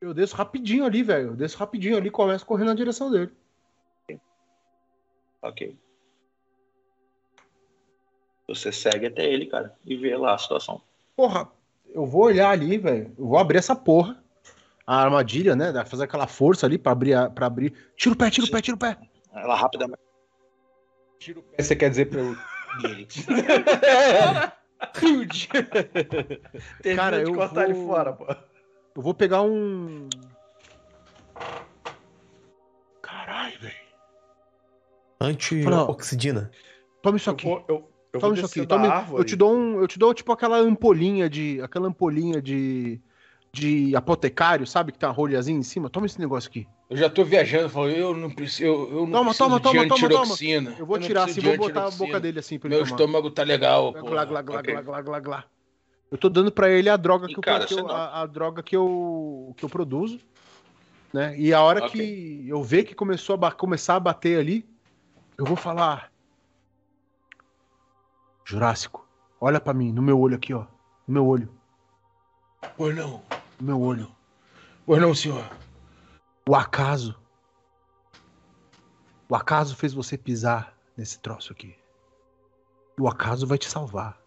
Eu 0.01 0.13
desço 0.13 0.37
rapidinho 0.37 0.85
ali, 0.85 1.03
velho. 1.03 1.29
Eu 1.29 1.37
desço 1.37 1.57
rapidinho 1.57 1.97
ali 1.97 2.09
e 2.09 2.11
começo 2.11 2.45
correndo 2.45 2.67
na 2.69 2.75
direção 2.75 3.11
dele. 3.11 3.33
Ok. 5.41 5.77
Você 8.49 8.71
segue 8.73 9.07
até 9.07 9.25
ele, 9.25 9.47
cara, 9.47 9.75
e 9.85 9.97
vê 9.97 10.17
lá 10.17 10.35
a 10.35 10.39
situação. 10.39 10.83
Porra, 11.17 11.51
eu 11.95 12.05
vou 12.05 12.23
olhar 12.25 12.51
ali, 12.51 12.77
velho. 12.77 13.15
Eu 13.19 13.27
vou 13.27 13.39
abrir 13.39 13.59
essa 13.59 13.75
porra. 13.77 14.23
A 14.87 15.03
armadilha, 15.03 15.57
né? 15.57 15.73
Dá- 15.73 15.85
Fazer 15.85 16.05
aquela 16.05 16.27
força 16.27 16.67
ali 16.67 16.77
pra 16.79 16.93
abrir. 16.93 17.15
a- 17.15 17.31
Pra 17.31 17.47
abrir. 17.47 17.73
Tira 17.97 18.15
o 18.15 18.19
pé, 18.19 18.31
tira 18.31 18.47
o 18.47 18.51
pé, 18.51 18.61
tira 18.61 18.75
o 18.77 18.79
pé. 18.79 18.99
Ela 19.35 19.55
rapidamente. 19.57 20.01
Tira 21.19 21.39
o 21.39 21.43
pé, 21.43 21.63
você 21.63 21.75
quer 21.77 21.91
dizer 21.91 22.07
pra 22.11 22.21
eu. 22.21 22.37
Ele. 22.85 23.07
Termina 26.83 27.03
Cara, 27.03 27.25
de 27.25 27.31
eu 27.31 27.35
cortar 27.35 27.65
ele 27.65 27.75
vou- 27.75 27.87
fora, 27.87 28.13
pô. 28.13 28.27
Eu 28.97 29.03
vou 29.03 29.15
pegar 29.15 29.43
um. 29.43 30.09
Caralho, 33.03 33.59
velho. 33.61 33.75
Anti-oxidina. 35.21 36.51
Toma 37.03 37.17
isso 37.17 37.31
Eu 37.31 37.35
aqui. 37.35 37.45
vou, 37.47 37.65
eu, 37.69 37.75
eu 38.13 38.21
vou 38.21 38.21
Toma 38.21 38.35
isso 38.35 38.47
aqui. 38.47 38.67
Toma... 38.67 38.89
árvore. 38.89 39.21
Eu 39.21 39.25
te 39.25 39.37
dou 39.37 39.55
um. 39.57 39.81
Eu 39.81 39.89
te 39.89 39.99
dou 39.99 40.13
tipo 40.15 40.33
aquela 40.33 40.59
ampolinha 40.59 41.29
de. 41.29 41.61
Aquela 41.63 41.89
ampolinha 41.89 42.41
de. 42.41 43.01
De 43.55 43.95
apotecário, 43.95 44.67
sabe? 44.67 44.91
Que 44.91 44.99
tem 44.99 45.09
uma 45.09 45.15
rolhazinha 45.15 45.57
em 45.57 45.63
cima. 45.63 45.89
Toma 45.89 46.07
esse 46.07 46.19
negócio 46.19 46.51
aqui. 46.51 46.67
Eu 46.91 46.97
já 46.97 47.09
tô 47.09 47.23
viajando, 47.25 47.69
falo, 47.69 47.89
eu 47.89 48.13
não 48.13 48.29
preciso. 48.29 48.65
Eu, 48.65 48.91
eu 48.91 49.01
não 49.07 49.13
Toma, 49.13 49.25
preciso 49.31 49.39
toma, 49.45 49.57
de 49.59 49.63
toma, 49.63 49.89
toma, 49.89 50.05
antiroxina. 50.07 50.75
Eu 50.77 50.85
vou 50.85 50.99
não 50.99 51.07
tirar 51.07 51.25
assim, 51.25 51.41
vou 51.41 51.57
botar 51.57 51.87
a 51.87 51.91
boca 51.93 52.19
dele 52.19 52.41
assim 52.41 52.59
pra 52.59 52.67
ele 52.69 52.75
Meu 52.77 52.85
tomar. 52.85 52.97
estômago 52.99 53.31
tá 53.31 53.45
legal, 53.45 53.93
pô. 53.95 54.01
Glá, 54.07 54.25
glá, 54.25 54.43
glá, 54.43 54.61
glá, 54.61 54.83
glá, 54.83 55.03
glá, 55.03 55.21
glá. 55.21 55.45
Eu 56.11 56.19
tô 56.19 56.29
dando 56.29 56.51
pra 56.51 56.69
ele 56.69 56.89
a 56.89 56.97
droga 56.97 57.27
E, 57.27 57.29
que, 57.29 57.39
eu, 57.39 57.43
cara, 57.43 57.65
que 57.65 57.75
eu- 57.75 57.79
você 57.79 57.83
não. 57.83 57.91
a, 57.95 58.23
a 58.23 58.27
droga 58.27 58.61
que 58.61 58.75
eu 58.77 59.55
que 59.57 59.65
eu 59.65 59.69
produzo, 59.69 60.19
né? 61.13 61.39
E 61.39 61.55
a 61.55 61.63
hora 61.63 61.85
Ok. 61.85 61.91
que 61.93 62.49
eu 62.49 62.61
ver 62.61 62.83
que 62.83 62.95
começou 62.95 63.39
a 63.41 63.53
começar 63.53 63.95
a 63.95 64.01
bater 64.01 64.37
ali, 64.41 64.69
eu 65.39 65.45
vou 65.45 65.57
falar 65.57 66.11
Jurássico, 68.45 69.07
olha 69.41 69.61
pra 69.61 69.73
mim, 69.73 69.93
no 69.93 70.03
meu 70.03 70.19
olho 70.19 70.35
aqui, 70.35 70.53
ó. 70.53 70.67
No 71.07 71.15
meu 71.15 71.25
olho, 71.27 71.49
Pois 72.77 72.97
não. 72.97 73.23
Meu 73.65 73.81
olho. 73.81 74.15
Pois 74.87 75.01
não, 75.01 75.15
senhor. 75.15 75.45
O 76.49 76.55
acaso 76.55 77.15
O 79.29 79.35
acaso 79.35 79.75
fez 79.75 79.95
você 79.95 80.17
pisar 80.19 80.75
nesse 80.97 81.19
troço 81.19 81.53
aqui. 81.53 81.75
O 82.99 83.09
acaso 83.09 83.47
vai 83.47 83.59
te 83.59 83.69
salvar. 83.69 84.19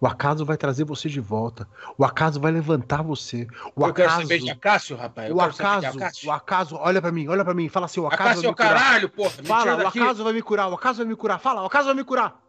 O 0.00 0.06
acaso 0.06 0.44
vai 0.44 0.56
trazer 0.56 0.84
você 0.84 1.08
de 1.08 1.18
volta. 1.20 1.66
O 1.96 2.04
acaso 2.04 2.38
vai 2.38 2.52
levantar 2.52 3.02
você. 3.02 3.46
O 3.74 3.86
eu 3.86 3.94
quero 3.94 4.08
acaso 4.08 4.22
saber 4.22 4.38
de 4.40 4.50
Acácio, 4.50 4.96
rapaz. 4.96 5.30
Eu 5.30 5.36
O 5.36 5.38
quero 5.38 5.52
saber 5.54 5.80
de 5.80 5.86
acaso, 5.86 5.98
Acácio. 5.98 6.28
o 6.28 6.32
acaso, 6.32 6.76
olha 6.76 7.00
pra 7.00 7.10
mim, 7.10 7.26
olha 7.28 7.44
pra 7.44 7.54
mim, 7.54 7.68
fala 7.68 7.86
assim, 7.86 8.00
o 8.00 8.06
acaso 8.06 8.22
Acácio 8.22 8.40
é 8.40 8.42
vai 8.42 8.48
o 8.48 8.50
me 8.50 8.56
curar. 8.56 8.74
caralho, 8.74 9.08
porra. 9.08 9.34
Me 9.40 9.46
Fala, 9.48 9.74
o 9.74 9.76
daqui. 9.78 9.98
acaso 10.00 10.24
vai 10.24 10.32
me 10.32 10.42
curar, 10.42 10.68
o 10.68 10.74
acaso 10.74 10.98
vai 10.98 11.06
me 11.06 11.16
curar. 11.16 11.38
Fala, 11.40 11.62
o 11.62 11.66
acaso 11.66 11.86
vai 11.86 11.94
me 11.94 12.04
curar. 12.04 12.40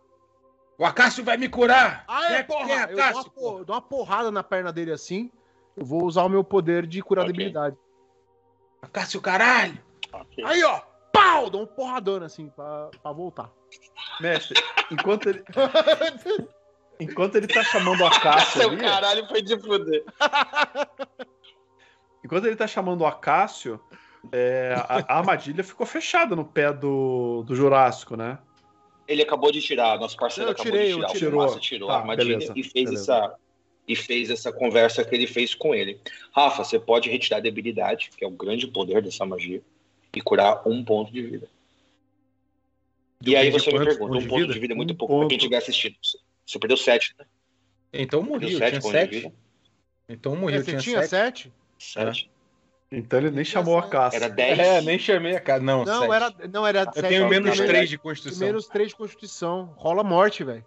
O 0.77 0.85
Acácio 0.85 1.23
vai 1.23 1.37
me 1.37 1.47
curar. 1.47 2.03
Ah, 2.07 2.33
é, 2.33 2.43
Quem 2.43 2.57
porra, 2.57 2.71
é 2.71 2.83
eu 2.83 2.87
dou 2.87 2.95
uma, 2.97 3.03
Acácio, 3.09 3.31
porra? 3.31 3.57
eu 3.59 3.65
dou 3.65 3.75
uma 3.75 3.81
porrada 3.81 4.31
na 4.31 4.43
perna 4.43 4.73
dele 4.73 4.91
assim, 4.91 5.31
eu 5.75 5.85
vou 5.85 6.03
usar 6.05 6.23
o 6.23 6.29
meu 6.29 6.43
poder 6.43 6.85
de 6.87 7.01
curar 7.01 7.23
Ok. 7.23 7.33
debilidade. 7.33 7.75
Acácio, 8.81 9.19
caralho. 9.21 9.77
Ok. 10.13 10.43
Aí, 10.45 10.63
ó, 10.63 10.81
pau, 11.11 11.49
dou 11.49 11.63
um 11.63 11.67
porradão 11.67 12.23
assim, 12.23 12.49
pra, 12.49 12.89
pra 13.01 13.11
voltar. 13.11 13.51
Mestre, 14.21 14.61
enquanto 14.91 15.27
ele. 15.29 15.43
enquanto 16.99 17.35
ele 17.35 17.47
tá 17.47 17.63
chamando 17.63 18.01
o 18.01 18.05
Acácio 18.05 18.61
Seu 18.61 18.69
ali, 18.69 18.79
caralho 18.81 19.27
foi 19.27 19.41
de 19.41 19.59
fuder. 19.59 20.03
enquanto 22.23 22.45
ele 22.45 22.55
tá 22.55 22.67
chamando 22.67 23.01
o 23.01 23.05
Acácio, 23.05 23.79
é, 24.31 24.75
a, 24.87 25.15
a 25.15 25.17
armadilha 25.17 25.63
ficou 25.63 25.85
fechada 25.85 26.35
no 26.35 26.45
pé 26.45 26.71
do, 26.71 27.43
do 27.43 27.55
Jurássico, 27.55 28.15
né? 28.15 28.37
Ele 29.07 29.21
acabou 29.21 29.51
de 29.51 29.61
tirar, 29.61 29.99
nosso 29.99 30.17
parceiro 30.17 30.49
Eu 30.49 30.53
acabou 30.53 30.71
tirei, 30.71 30.85
de 30.87 30.91
eu 30.93 30.97
tirar. 30.97 31.09
tirei. 31.11 31.27
O 31.27 31.31
Fumaça 31.31 31.59
tirou 31.59 31.89
Tá, 31.89 31.95
a 31.95 31.99
armadilha 31.99 32.37
beleza, 32.37 32.53
e 32.55 32.63
fez 32.63 32.85
beleza. 32.89 33.13
essa 33.13 33.35
e 33.87 33.95
fez 33.95 34.29
essa 34.29 34.51
conversa 34.51 35.03
que 35.03 35.13
ele 35.15 35.27
fez 35.27 35.53
com 35.53 35.73
ele. 35.75 35.99
Rafa, 36.31 36.63
você 36.63 36.79
pode 36.79 37.09
retirar 37.09 37.37
a 37.37 37.41
debilidade, 37.41 38.09
que 38.17 38.23
é 38.23 38.27
o 38.27 38.31
grande 38.31 38.67
poder 38.67 39.01
dessa 39.01 39.25
magia, 39.25 39.61
e 40.15 40.21
curar 40.21 40.67
um 40.67 40.83
ponto 40.83 41.11
de 41.11 41.21
vida. 41.21 41.47
E 43.25 43.35
aí 43.35 43.49
você 43.49 43.71
me 43.71 43.83
pergunta, 43.85 44.17
um 44.17 44.27
ponto 44.27 44.41
vida? 44.41 44.53
de 44.53 44.59
vida 44.59 44.73
é 44.73 44.75
muito 44.75 44.93
Um 44.93 44.97
pouco 44.97 45.19
pra 45.19 45.27
quem 45.27 45.37
estiver 45.37 45.57
assistindo. 45.57 45.95
Você 46.45 46.59
perdeu 46.59 46.77
sete, 46.77 47.15
né? 47.17 47.25
Então 47.93 48.19
eu 48.19 48.25
morri, 48.25 48.53
eu 48.53 48.57
sete 48.57 48.79
tinha 48.79 48.91
sete. 48.91 49.33
Então 50.07 50.33
eu 50.33 50.39
morri, 50.39 50.55
É, 50.55 50.57
eu 50.57 50.63
você 50.63 50.71
tinha, 50.71 50.81
tinha 50.81 51.03
sete. 51.03 51.43
sete? 51.43 51.53
Sete. 51.79 52.31
Então 52.91 53.19
ele 53.19 53.31
nem 53.31 53.43
chamou 53.43 53.75
o 53.75 53.77
Acácio. 53.79 54.17
Era 54.17 54.29
dez. 54.29 54.59
É, 54.59 54.81
nem 54.81 54.99
chamei 54.99 55.35
a 55.35 55.41
cara. 55.41 55.61
Não, 55.61 55.83
Não, 55.83 56.13
era, 56.13 56.31
não, 56.51 56.67
era 56.67 56.81
Eu 56.81 56.93
sete. 56.93 57.07
tenho 57.07 57.27
menos 57.27 57.49
na 57.49 57.55
3 57.55 57.67
verdade, 57.67 57.89
de 57.89 57.97
constituição. 57.97 58.47
Menos 58.47 58.67
três 58.67 58.89
de 58.89 58.95
constituição. 58.95 59.73
Rola 59.75 60.03
morte, 60.03 60.43
velho. 60.43 60.63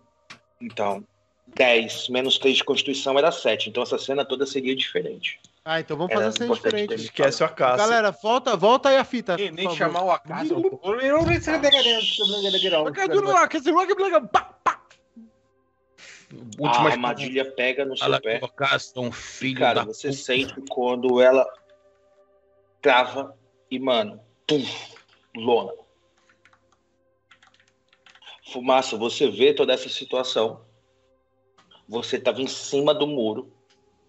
Então, 0.60 1.04
10 1.54 2.08
menos 2.08 2.38
3 2.38 2.56
de 2.58 2.64
constituição 2.64 3.18
era 3.18 3.32
7. 3.32 3.68
Então 3.70 3.82
essa 3.82 3.98
cena 3.98 4.24
toda 4.24 4.46
seria 4.46 4.74
diferente. 4.74 5.40
Ah, 5.64 5.80
então 5.80 5.96
vamos 5.96 6.12
fazer 6.12 6.24
Era 6.24 6.30
assim 6.30 6.44
importante 6.44 6.76
diferente. 6.76 7.04
Esquece 7.04 7.42
o 7.42 7.46
Acácio. 7.46 7.76
Galera, 7.76 8.10
volta, 8.10 8.56
volta 8.56 8.88
aí 8.88 8.96
a 8.96 9.04
fita. 9.04 9.36
Nem, 9.36 9.48
por 9.50 9.56
nem 9.56 9.76
chamar 9.76 10.02
o 10.02 10.10
acaso. 10.10 10.54
A 16.62 16.82
armadilha 16.84 17.44
pega 17.52 17.84
no 17.84 17.96
seu 17.96 18.20
pé. 18.20 18.40
é 18.40 19.00
um 19.00 19.12
filho 19.12 19.60
Cara, 19.60 19.84
você 19.84 20.08
puta. 20.08 20.20
sente 20.20 20.54
quando 20.68 21.20
ela 21.20 21.46
trava 22.82 23.36
e, 23.70 23.78
mano, 23.78 24.20
pum, 24.46 24.64
lona. 25.34 25.72
Fumaça, 28.52 28.96
você 28.96 29.28
vê 29.28 29.52
toda 29.52 29.72
essa 29.72 29.88
situação. 29.88 30.66
Você 31.88 32.16
estava 32.16 32.40
em 32.42 32.46
cima 32.46 32.92
do 32.94 33.06
muro. 33.06 33.50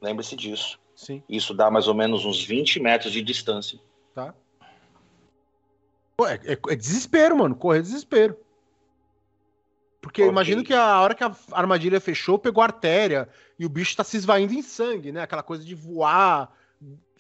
Lembre-se 0.02 0.36
disso. 0.36 0.80
Sim, 0.96 1.24
Isso 1.30 1.54
dá 1.54 1.72
mais 1.72 1.88
ou 1.88 1.94
menos 1.94 2.26
uns 2.26 2.44
20 2.44 2.80
metros 2.80 3.12
de 3.14 3.22
distância. 3.22 3.80
tá. 4.14 4.34
Pô, 6.18 6.28
é, 6.28 6.36
é- 6.44 6.74
é 6.74 6.76
desespero, 6.76 7.38
mano. 7.38 7.56
Correr 7.56 7.80
é 7.80 7.82
desespero. 7.82 8.38
Porque 10.02 10.22
eu 10.22 10.26
Ok. 10.26 10.34
imagino 10.34 10.64
que 10.64 10.74
a 10.74 11.00
hora 11.00 11.16
que 11.16 11.24
a 11.24 11.34
armadilha 11.54 12.02
fechou, 12.02 12.38
pegou 12.38 12.62
a 12.62 12.66
artéria 12.66 13.30
e 13.58 13.66
o 13.66 13.70
bicho 13.70 13.96
tá 13.96 14.04
se 14.04 14.18
esvaindo 14.18 14.54
em 14.54 14.62
sangue, 14.62 15.14
né? 15.14 15.22
Aquela 15.22 15.44
coisa 15.44 15.64
de 15.64 15.74
voar 15.74 16.54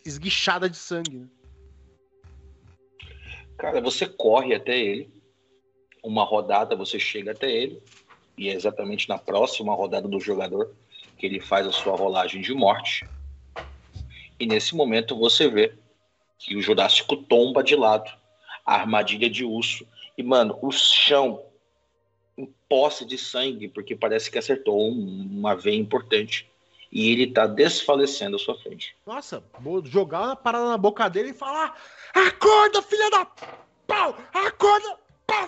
esguichada 0.05 0.69
de 0.69 0.75
sangue. 0.75 1.19
né? 1.19 1.27
Cara, 3.57 3.79
você 3.81 4.05
corre 4.05 4.53
até 4.55 4.77
ele. 4.77 5.09
Uma 6.03 6.23
rodada 6.25 6.75
você 6.75 6.97
chega 6.99 7.31
até 7.31 7.49
ele. 7.51 7.81
E 8.39 8.47
é 8.47 8.53
exatamente 8.53 9.09
na 9.09 9.17
próxima 9.17 9.73
rodada 9.75 10.07
do 10.07 10.17
jogador 10.17 10.73
que 11.17 11.25
ele 11.25 11.41
faz 11.41 11.67
a 11.67 11.73
sua 11.73 11.93
rolagem 11.93 12.41
de 12.41 12.53
morte. 12.53 13.05
E 14.39 14.45
nesse 14.45 14.73
momento 14.73 15.13
você 15.19 15.49
vê 15.49 15.73
que 16.37 16.55
o 16.55 16.61
Jurássico 16.61 17.17
tomba 17.17 17.61
de 17.61 17.75
lado. 17.75 18.09
A 18.65 18.75
armadilha 18.75 19.29
de 19.29 19.43
urso. 19.43 19.85
E, 20.17 20.23
mano, 20.23 20.57
o 20.61 20.71
chão 20.71 21.43
em 22.37 22.45
posse 22.69 23.03
de 23.03 23.17
sangue, 23.17 23.67
porque 23.67 23.93
parece 23.93 24.31
que 24.31 24.37
acertou 24.37 24.89
um- 24.89 25.27
uma 25.39 25.53
veia 25.53 25.75
importante. 25.75 26.49
E 26.89 27.11
ele 27.11 27.27
tá 27.27 27.45
desfalecendo 27.45 28.37
à 28.37 28.39
sua 28.39 28.57
frente. 28.57 28.95
Nossa, 29.05 29.43
vou 29.59 29.85
jogar 29.85 30.21
uma 30.21 30.35
parada 30.37 30.69
na 30.69 30.77
boca 30.77 31.09
dele 31.09 31.31
e 31.31 31.33
falar: 31.33 31.77
Acorda, 32.13 32.81
filha 32.81 33.09
da 33.11 33.25
pau! 33.85 34.17
Acorda, 34.33 34.97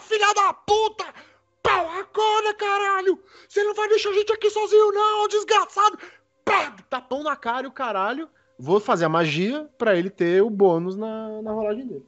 filha 0.01 0.33
da 0.33 0.53
puta! 0.53 1.30
Pau, 1.63 1.89
acorda, 1.99 2.53
caralho! 2.55 3.19
Você 3.47 3.63
não 3.63 3.73
vai 3.73 3.87
deixar 3.89 4.09
a 4.09 4.13
gente 4.13 4.31
aqui 4.33 4.49
sozinho, 4.49 4.91
não, 4.91 5.27
desgraçado! 5.27 5.97
Pá, 6.43 6.75
tapão 6.89 7.23
na 7.23 7.35
cara 7.35 7.65
e 7.65 7.69
o 7.69 7.71
caralho. 7.71 8.27
Vou 8.57 8.79
fazer 8.79 9.05
a 9.05 9.09
magia 9.09 9.67
pra 9.77 9.95
ele 9.95 10.09
ter 10.09 10.41
o 10.43 10.49
bônus 10.49 10.95
na, 10.95 11.41
na 11.41 11.51
rolagem 11.51 11.87
dele. 11.87 12.05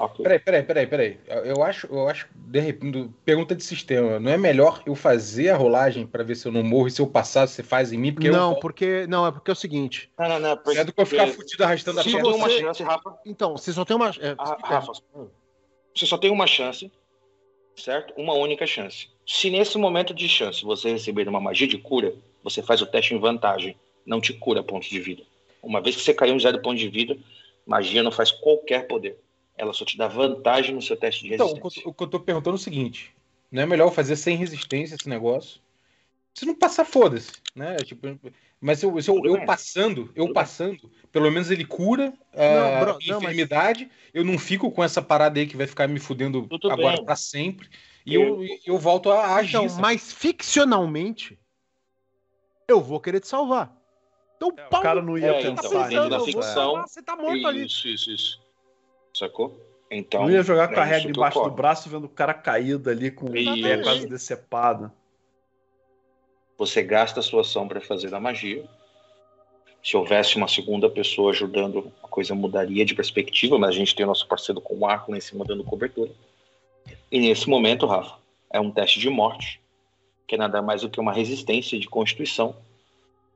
Ok. 0.00 0.22
Peraí, 0.22 0.38
peraí, 0.38 0.62
peraí, 0.62 0.86
peraí. 0.86 1.20
Eu, 1.26 1.44
eu 1.56 1.62
acho, 1.64 1.86
eu 1.88 2.08
acho, 2.08 2.28
de 2.32 2.60
repente, 2.60 3.10
pergunta 3.24 3.54
de 3.54 3.64
sistema. 3.64 4.20
Não 4.20 4.30
é 4.30 4.38
melhor 4.38 4.80
eu 4.86 4.94
fazer 4.94 5.48
a 5.50 5.56
rolagem 5.56 6.06
pra 6.06 6.22
ver 6.22 6.36
se 6.36 6.46
eu 6.46 6.52
não 6.52 6.62
morro 6.62 6.86
e 6.86 6.90
se 6.90 7.02
eu 7.02 7.06
passar, 7.06 7.48
você 7.48 7.64
faz 7.64 7.92
em 7.92 7.98
mim? 7.98 8.12
Porque 8.14 8.30
não, 8.30 8.52
eu 8.52 8.60
porque. 8.60 9.06
Não, 9.08 9.26
é 9.26 9.32
porque 9.32 9.50
é 9.50 9.54
o 9.54 9.56
seguinte. 9.56 10.08
Não, 10.16 10.28
não, 10.28 10.38
não. 10.38 10.72
é 10.72 10.84
do 10.84 10.92
que 10.92 11.00
eu 11.02 11.06
ficar 11.06 11.26
fudido 11.26 11.64
arrastando 11.64 11.98
a 11.98 12.02
Se 12.04 12.10
Você 12.10 12.16
perna. 12.16 12.30
tem 12.30 12.40
uma 12.40 12.48
você- 12.48 12.58
chance, 12.60 12.82
Rafa. 12.84 13.18
Então, 13.26 13.56
você 13.56 13.72
só 13.72 13.84
tem 13.84 13.96
uma. 13.96 14.10
é, 14.10 14.36
Ah. 14.38 14.56
Rafa, 14.62 14.92
você 15.94 16.06
só 16.06 16.16
tem 16.16 16.30
uma 16.30 16.46
chance, 16.46 16.92
certo? 17.80 18.12
Uma 18.16 18.34
única 18.34 18.66
chance. 18.66 19.08
Se 19.26 19.50
nesse 19.50 19.76
momento 19.78 20.14
de 20.14 20.28
chance 20.28 20.64
você 20.64 20.90
receber 20.90 21.28
uma 21.28 21.40
magia 21.40 21.66
de 21.66 21.78
cura, 21.78 22.14
você 22.42 22.62
faz 22.62 22.80
o 22.82 22.86
teste 22.86 23.14
em 23.14 23.18
vantagem. 23.18 23.76
Não 24.04 24.20
te 24.20 24.32
cura 24.32 24.62
pontos 24.62 24.88
de 24.88 24.98
vida. 25.00 25.22
Uma 25.62 25.80
vez 25.80 25.96
que 25.96 26.02
você 26.02 26.14
caiu 26.14 26.34
em 26.34 26.40
zero 26.40 26.60
ponto 26.62 26.78
de 26.78 26.88
vida, 26.88 27.16
magia 27.66 28.02
não 28.02 28.12
faz 28.12 28.30
qualquer 28.30 28.86
poder. 28.86 29.18
Ela 29.56 29.72
só 29.72 29.84
te 29.84 29.98
dá 29.98 30.08
vantagem 30.08 30.74
no 30.74 30.80
seu 30.80 30.96
teste 30.96 31.24
de 31.24 31.34
Então, 31.34 31.46
resistência. 31.48 31.82
eu, 31.84 31.90
o 31.90 31.94
que 31.94 32.02
eu 32.04 32.06
tô 32.06 32.20
perguntando 32.20 32.56
é 32.56 32.60
o 32.60 32.62
seguinte: 32.62 33.14
não 33.50 33.62
é 33.62 33.66
melhor 33.66 33.88
eu 33.88 33.92
fazer 33.92 34.16
sem 34.16 34.36
resistência 34.36 34.94
esse 34.94 35.08
negócio? 35.08 35.60
Se 36.32 36.46
não 36.46 36.54
passar, 36.54 36.84
foda-se, 36.84 37.32
né? 37.54 37.76
Tipo, 37.78 38.06
mas 38.60 38.82
eu, 38.82 38.90
eu, 38.98 39.24
eu 39.24 39.46
passando, 39.46 40.10
eu 40.14 40.26
Tudo 40.26 40.34
passando, 40.34 40.90
pelo 41.12 41.30
menos 41.30 41.50
ele 41.50 41.64
cura 41.64 42.12
Não, 42.34 42.76
a 42.76 42.80
bro, 42.80 42.92
não, 43.06 43.20
mas- 43.20 43.32
enfermidade, 43.32 43.90
eu 44.12 44.24
não 44.24 44.38
fico 44.38 44.70
com 44.70 44.82
essa 44.82 45.00
parada 45.00 45.38
aí 45.38 45.46
que 45.46 45.56
vai 45.56 45.66
ficar 45.66 45.86
me 45.86 46.00
fudendo 46.00 46.46
Tudo 46.48 46.70
agora 46.70 47.02
pra 47.02 47.14
sempre, 47.14 47.68
e 48.04 48.14
eu, 48.14 48.40
eu 48.66 48.78
volto 48.78 49.10
a 49.10 49.36
agir. 49.36 49.56
Então, 49.56 49.80
mas 49.80 50.12
ficcionalmente, 50.12 51.38
eu 52.66 52.80
vou 52.80 53.00
querer 53.00 53.20
te 53.20 53.28
salvar. 53.28 53.76
Então, 54.36 54.52
É, 54.56 54.66
o 54.66 54.70
pau 54.70 54.82
cara 54.82 55.02
não 55.02 55.16
ia 55.18 55.32
É, 55.32 55.42
pensar 55.42 55.66
então, 55.66 55.84
pensando, 55.84 56.14
eu 56.14 56.24
ficção, 56.24 56.42
salvar, 56.44 56.88
você 56.88 57.02
tá 57.02 57.16
morto 57.16 57.46
ali. 57.46 57.66
Isso, 57.66 57.88
isso, 57.88 58.10
isso. 58.10 58.40
Sacou? 59.14 59.60
Então. 59.90 60.22
Não 60.22 60.30
ia 60.30 60.42
jogar 60.42 60.70
é 60.70 60.74
com 60.74 60.80
a 60.80 60.84
isso 60.84 60.92
regra 60.92 61.12
que 61.12 61.18
embaixo 61.18 61.42
do 61.42 61.50
braço 61.50 61.88
vendo 61.88 62.04
o 62.04 62.08
cara 62.08 62.34
caído 62.34 62.90
ali 62.90 63.10
com 63.10 63.26
o 63.26 63.32
pé 63.32 63.40
Isso. 63.40 63.82
quase 63.82 64.06
decepado. 64.08 64.92
Você 66.58 66.82
gasta 66.82 67.20
a 67.20 67.22
sua 67.22 67.42
ação 67.42 67.68
para 67.68 67.80
fazer 67.80 68.12
a 68.12 68.18
magia. 68.20 68.64
Se 69.82 69.96
houvesse 69.96 70.36
uma 70.36 70.48
segunda 70.48 70.90
pessoa 70.90 71.30
ajudando, 71.30 71.92
a 72.02 72.08
coisa 72.08 72.34
mudaria 72.34 72.84
de 72.84 72.94
perspectiva, 72.96 73.56
mas 73.58 73.70
a 73.70 73.78
gente 73.78 73.94
tem 73.94 74.04
o 74.04 74.08
nosso 74.08 74.26
parceiro 74.26 74.60
com 74.60 74.76
o 74.76 74.84
arco 74.84 75.12
lá 75.12 75.16
em 75.16 75.20
cima 75.20 75.44
dando 75.44 75.62
cobertura. 75.62 76.10
E 77.10 77.20
nesse 77.20 77.48
momento, 77.48 77.86
Rafa, 77.86 78.16
é 78.50 78.58
um 78.60 78.72
teste 78.72 78.98
de 78.98 79.08
morte, 79.08 79.60
que 80.26 80.34
é 80.34 80.38
nada 80.38 80.60
mais 80.60 80.82
do 80.82 80.90
que 80.90 80.98
uma 81.00 81.12
resistência 81.12 81.78
de 81.78 81.88
constituição 81.88 82.56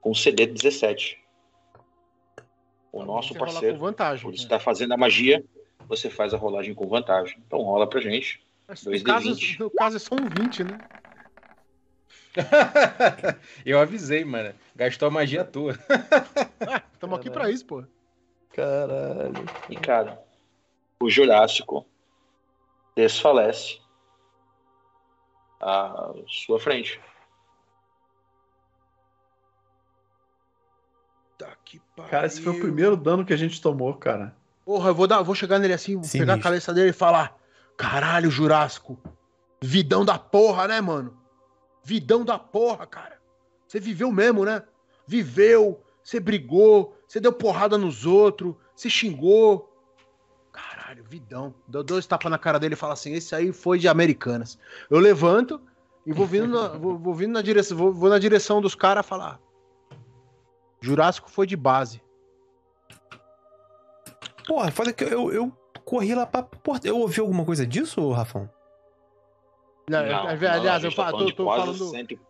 com 0.01 0.12
CD 0.12 0.47
17. 0.47 1.16
O 2.90 3.05
nosso 3.05 3.28
Você 3.28 3.39
rola 3.39 3.53
parceiro, 3.53 3.78
com 3.78 3.85
vantagem. 3.85 4.23
por 4.24 4.31
né? 4.31 4.36
estar 4.36 4.59
fazendo 4.59 4.93
a 4.93 4.97
magia, 4.97 5.44
você 5.89 6.11
faz 6.11 6.35
a 6.35 6.36
rolagem 6.36 6.74
com 6.74 6.86
vantagem. 6.89 7.36
Então 7.47 7.61
rola 7.62 7.86
pra 7.86 8.01
gente. 8.01 8.43
Mas 8.66 8.85
No 8.85 9.03
caso, 9.05 9.31
D20. 9.31 9.59
no 9.61 9.70
caso 9.70 9.97
é 9.97 10.01
só 10.01 10.15
um 10.16 10.28
20, 10.43 10.65
né? 10.65 10.78
eu 13.65 13.79
avisei, 13.79 14.25
mano. 14.25 14.55
Gastou 14.75 15.09
a 15.09 15.11
magia. 15.11 15.49
Ah, 16.67 16.83
estamos 16.93 17.19
aqui 17.19 17.31
pra 17.31 17.51
isso, 17.51 17.67
pô. 17.67 17.85
Caralho. 18.53 19.45
E, 19.69 19.77
cara, 19.77 20.19
o 21.01 21.11
Jurássico 21.11 21.87
desfalece 22.95 23.81
à 25.61 26.13
sua 26.27 26.59
frente. 26.59 27.01
Tá 31.39 31.57
que 31.65 31.81
Cara, 32.09 32.27
esse 32.27 32.41
foi 32.41 32.53
o 32.53 32.61
primeiro 32.61 32.97
dano 32.97 33.25
que 33.25 33.33
a 33.33 33.37
gente 33.37 33.61
tomou, 33.61 33.95
cara. 33.95 34.37
Porra, 34.65 34.91
eu 34.91 34.95
vou, 34.95 35.07
dar, 35.07 35.23
vou 35.23 35.35
chegar 35.35 35.59
nele 35.59 35.73
assim, 35.73 35.95
vou 35.95 36.05
Sinistro. 36.05 36.21
pegar 36.21 36.35
a 36.35 36.43
cabeça 36.43 36.73
dele 36.73 36.91
e 36.91 36.95
falar: 36.95 37.37
Caralho, 37.77 38.31
Jurássico. 38.31 38.99
Vidão 39.61 40.05
da 40.05 40.19
porra, 40.19 40.69
né, 40.69 40.81
mano? 40.81 41.22
Vidão 41.83 42.25
da 42.25 42.39
porra, 42.39 42.87
cara. 42.87 43.21
Você 43.67 43.81
viveu 43.81 44.11
mesmo, 44.13 44.45
né? 44.45 44.63
Viveu, 45.07 45.83
você 46.03 46.21
brigou, 46.21 46.97
você 47.07 47.19
deu 47.21 47.33
porrada 47.33 47.77
nos 47.77 48.07
outros, 48.07 48.55
você 48.75 48.89
xingou. 48.89 49.69
Caralho, 50.53 51.05
vidão. 51.05 51.55
Deu 51.67 51.83
dois 51.83 52.07
tapas 52.07 52.31
na 52.31 52.39
cara 52.39 52.59
dele 52.59 52.75
e 52.75 52.77
fala 52.77 52.93
assim: 52.93 53.15
esse 53.15 53.35
aí 53.35 53.53
foi 53.53 53.79
de 53.79 53.89
Americanas. 53.89 54.59
Eu 54.91 54.99
levanto 54.99 55.61
e 56.07 56.13
vou 56.13 56.27
vindo 56.27 56.49
na, 56.49 56.69
vou, 56.79 56.99
vou 56.99 57.15
vindo 57.15 57.33
na 57.33 57.43
direção, 57.43 57.77
vou, 57.77 57.93
vou 57.93 58.11
na 58.11 58.19
direção 58.19 58.61
dos 58.61 58.75
caras 58.75 59.07
falar. 59.07 59.41
Jurássico 60.81 61.31
foi 61.31 61.47
de 61.47 61.57
base. 61.57 62.03
Porra, 64.47 64.71
foda 64.71 64.93
que 64.93 65.05
eu, 65.05 65.33
eu 65.33 65.53
corri 65.85 66.15
lá 66.15 66.27
pra 66.27 66.43
porta. 66.43 66.89
Eu 66.89 66.99
ouvi 66.99 67.21
alguma 67.21 67.45
coisa 67.45 67.67
disso, 67.67 68.11
Rafão? 68.11 68.51
Não, 69.93 70.06
Não, 70.06 70.27
aliás, 70.28 70.82
não, 70.82 70.90
eu 70.90 70.97
tá 70.97 71.10
tô, 71.10 71.32
tô 71.32 71.44
falando. 71.44 71.90
cento 71.90 72.12
e- 72.12 72.20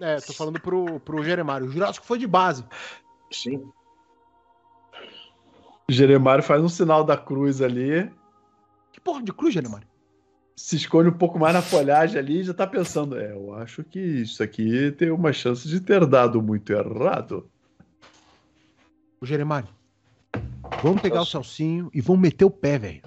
É, 0.00 0.16
tô 0.16 0.32
falando 0.34 0.60
pro, 0.60 1.00
pro 1.00 1.24
Jeremário. 1.24 1.66
O 1.66 1.70
Jurássico 1.70 2.04
foi 2.06 2.18
de 2.18 2.26
base. 2.26 2.64
Sim. 3.32 3.70
Jeremário 5.88 6.42
faz 6.44 6.62
um 6.62 6.68
sinal 6.68 7.04
da 7.04 7.16
cruz 7.16 7.62
ali, 7.62 8.10
Que 8.92 9.00
porra 9.00 9.22
de 9.22 9.32
cruz, 9.32 9.54
Jeremário? 9.54 9.86
se 10.58 10.74
esconde 10.76 11.10
um 11.10 11.12
pouco 11.18 11.38
mais 11.38 11.52
na 11.54 11.60
folhagem 11.60 12.18
ali 12.18 12.40
e 12.40 12.42
já 12.42 12.54
tá 12.54 12.66
pensando, 12.66 13.18
é, 13.18 13.30
eu 13.32 13.52
acho 13.56 13.84
que 13.84 14.00
isso 14.00 14.42
aqui 14.42 14.90
tem 14.92 15.10
uma 15.10 15.30
chance 15.30 15.68
de 15.68 15.80
ter 15.80 16.06
dado 16.06 16.40
muito 16.42 16.72
errado. 16.72 17.50
O 19.20 19.26
Jeremário. 19.26 19.68
Vamos 20.82 21.02
pegar 21.02 21.20
o 21.20 21.26
Celcinho 21.26 21.90
e 21.92 22.00
vamos 22.00 22.22
meter 22.22 22.46
o 22.46 22.50
pé, 22.50 22.78
velho. 22.78 23.02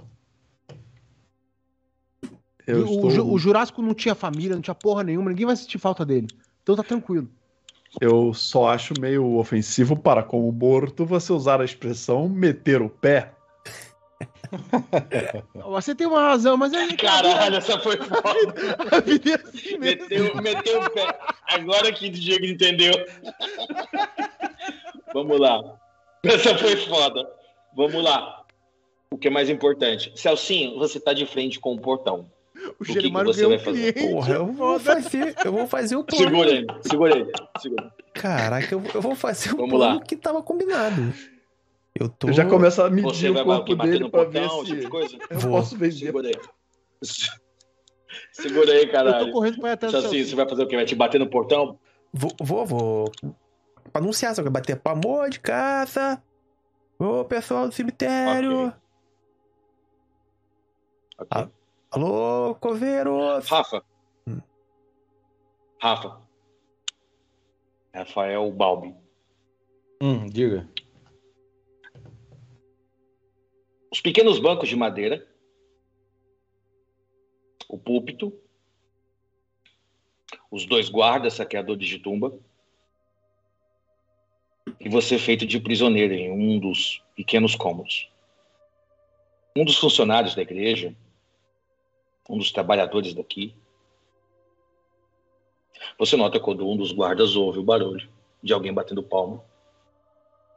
Eu 2.70 2.88
O, 2.88 3.08
estou, 3.10 3.34
o 3.34 3.40
Jurássico 3.40 3.82
não 3.82 3.94
tinha 3.94 4.14
família, 4.16 4.56
não 4.56 4.62
tinha 4.62 4.76
porra 4.76 5.04
nenhuma, 5.04 5.30
ninguém 5.30 5.46
vai 5.46 5.56
sentir 5.56 5.78
falta 5.78 6.06
dele. 6.06 6.28
Então 6.64 6.76
tá 6.76 6.84
tranquilo. 6.84 7.28
eu 8.00 8.34
só 8.34 8.70
acho 8.70 8.94
meio 9.00 9.38
ofensivo 9.38 9.96
para 9.96 10.24
como 10.24 10.52
morto 10.52 11.06
você 11.06 11.34
usar 11.34 11.62
a 11.62 11.66
expressão 11.66 12.30
meter 12.30 12.82
o 12.82 12.90
pé. 12.90 13.34
Você 15.54 15.94
tem 15.94 16.08
uma 16.08 16.22
razão, 16.22 16.58
mas 16.58 16.74
é. 16.74 16.96
Caralho, 16.96 17.56
essa 17.56 17.80
foi 17.80 17.98
foda. 18.02 18.78
A 18.91 19.00
vida 19.00 19.32
é 19.32 19.36
assim. 19.36 19.78
Meteu, 19.78 20.36
meteu 20.41 20.82
o 20.82 20.90
pé. 20.90 21.20
Agora 21.48 21.91
que 21.94 22.08
o 22.08 22.12
Diego 22.12 22.46
entendeu. 22.46 22.94
Vamos 25.14 25.40
lá. 25.40 25.62
Essa 26.24 26.58
foi 26.58 26.76
foda. 26.78 27.30
Vamos 27.76 28.04
lá. 28.04 28.44
O 29.12 29.18
que 29.18 29.28
é 29.28 29.32
mais 29.32 29.50
importante? 29.50 30.12
Celcinho, 30.16 30.78
você 30.78 31.00
tá 31.00 31.14
de 31.14 31.26
frente 31.26 31.60
com 31.60 31.74
o 31.74 31.80
portão. 31.80 32.30
O, 32.80 32.86
você 32.86 33.02
ganhou 33.10 33.53
um 33.53 33.57
cliente. 33.60 34.02
Porra, 34.07 34.34
eu 34.34 34.48
vou 34.48 34.80
fazer, 34.80 35.36
eu 35.45 35.52
vou 35.52 35.68
fazer 35.68 35.95
o 35.95 36.03
plano. 36.06 36.23
Segura 36.26 36.49
aí, 36.52 36.65
segura 36.81 37.15
aí. 37.15 37.31
Segura. 37.61 37.94
Caraca, 38.14 38.73
eu, 38.76 38.81
eu 38.94 39.02
vou 39.02 39.15
fazer 39.15 39.53
o 39.53 39.57
Vamos 39.57 39.72
plano 39.72 39.95
lá. 39.99 40.02
que 40.03 40.15
tava 40.15 40.41
combinado. 40.44 41.14
Eu 41.95 42.10
tô. 42.10 42.27
Eu 42.27 42.34
já 42.34 42.45
começa 42.45 42.86
a 42.86 42.90
medir 42.90 43.31
Você 43.34 43.41
o 43.41 43.45
corpo 43.45 43.76
dele 43.76 43.99
no 43.99 44.10
pra 44.10 44.23
ver 44.26 44.48
tipo 44.49 44.65
se 44.65 44.76
de 44.76 44.88
coisa? 44.90 45.18
eu 45.30 45.40
Vou. 45.40 45.52
posso 45.52 45.77
vender. 45.77 45.95
Segura 46.06 46.27
aí. 46.27 46.34
Segura 48.31 48.72
aí, 48.72 48.80
Eu 48.81 48.86
tô 48.88 48.91
caralho. 48.91 49.31
correndo 49.31 49.60
pra 49.60 49.88
o 49.88 49.91
Celcinho, 49.91 50.26
você 50.26 50.36
vai 50.36 50.48
fazer 50.49 50.64
o 50.64 50.68
quê? 50.68 50.76
Vai 50.76 50.86
te 50.86 50.95
bater 50.95 51.19
no 51.19 51.30
portão? 51.30 51.77
Vou, 52.14 52.31
vou, 52.41 52.65
vou. 52.65 53.11
Pra 53.91 54.02
anunciar, 54.02 54.34
só 54.36 54.41
que 54.44 54.49
bater 54.49 54.76
pra 54.77 54.94
amor 54.94 55.30
de 55.30 55.40
casa. 55.40 56.22
Ô, 56.98 57.23
pessoal 57.26 57.68
do 57.68 57.73
cemitério. 57.73 58.73
Ok. 61.18 61.27
Ok. 61.41 61.52
Alô, 61.91 62.53
coveiros. 62.56 63.49
Rafa. 63.49 63.84
Hum. 64.28 64.40
Rafa. 65.82 66.22
Rafael 67.91 68.52
Balbi. 68.52 68.95
Hum, 69.99 70.28
diga. 70.28 70.70
Os 73.91 73.99
pequenos 73.99 74.38
bancos 74.38 74.70
de 74.70 74.76
madeira, 74.76 75.28
o 77.68 77.78
púlpito, 77.78 78.32
os 80.52 80.66
dois 80.68 80.90
guardas 80.90 81.34
saqueadores 81.34 81.88
de 81.88 81.98
tumba, 81.98 82.38
e 84.80 84.88
você 84.88 85.18
feito 85.18 85.45
de 85.45 85.60
prisioneiro 85.60 86.14
em 86.14 86.32
um 86.32 86.60
dos 86.60 87.03
pequenos 87.16 87.56
cômodos. 87.56 88.11
Um 89.56 89.66
dos 89.66 89.78
funcionários 89.78 90.36
da 90.36 90.44
igreja, 90.44 90.95
um 92.30 92.38
dos 92.38 92.52
trabalhadores 92.52 93.14
daqui, 93.14 93.56
você 95.98 96.16
nota 96.16 96.40
quando 96.40 96.70
um 96.70 96.78
dos 96.78 96.92
guardas 96.92 97.36
ouve 97.36 97.60
o 97.60 97.64
barulho 97.64 98.08
de 98.42 98.54
alguém 98.54 98.72
batendo 98.74 99.02
palma. 99.02 99.44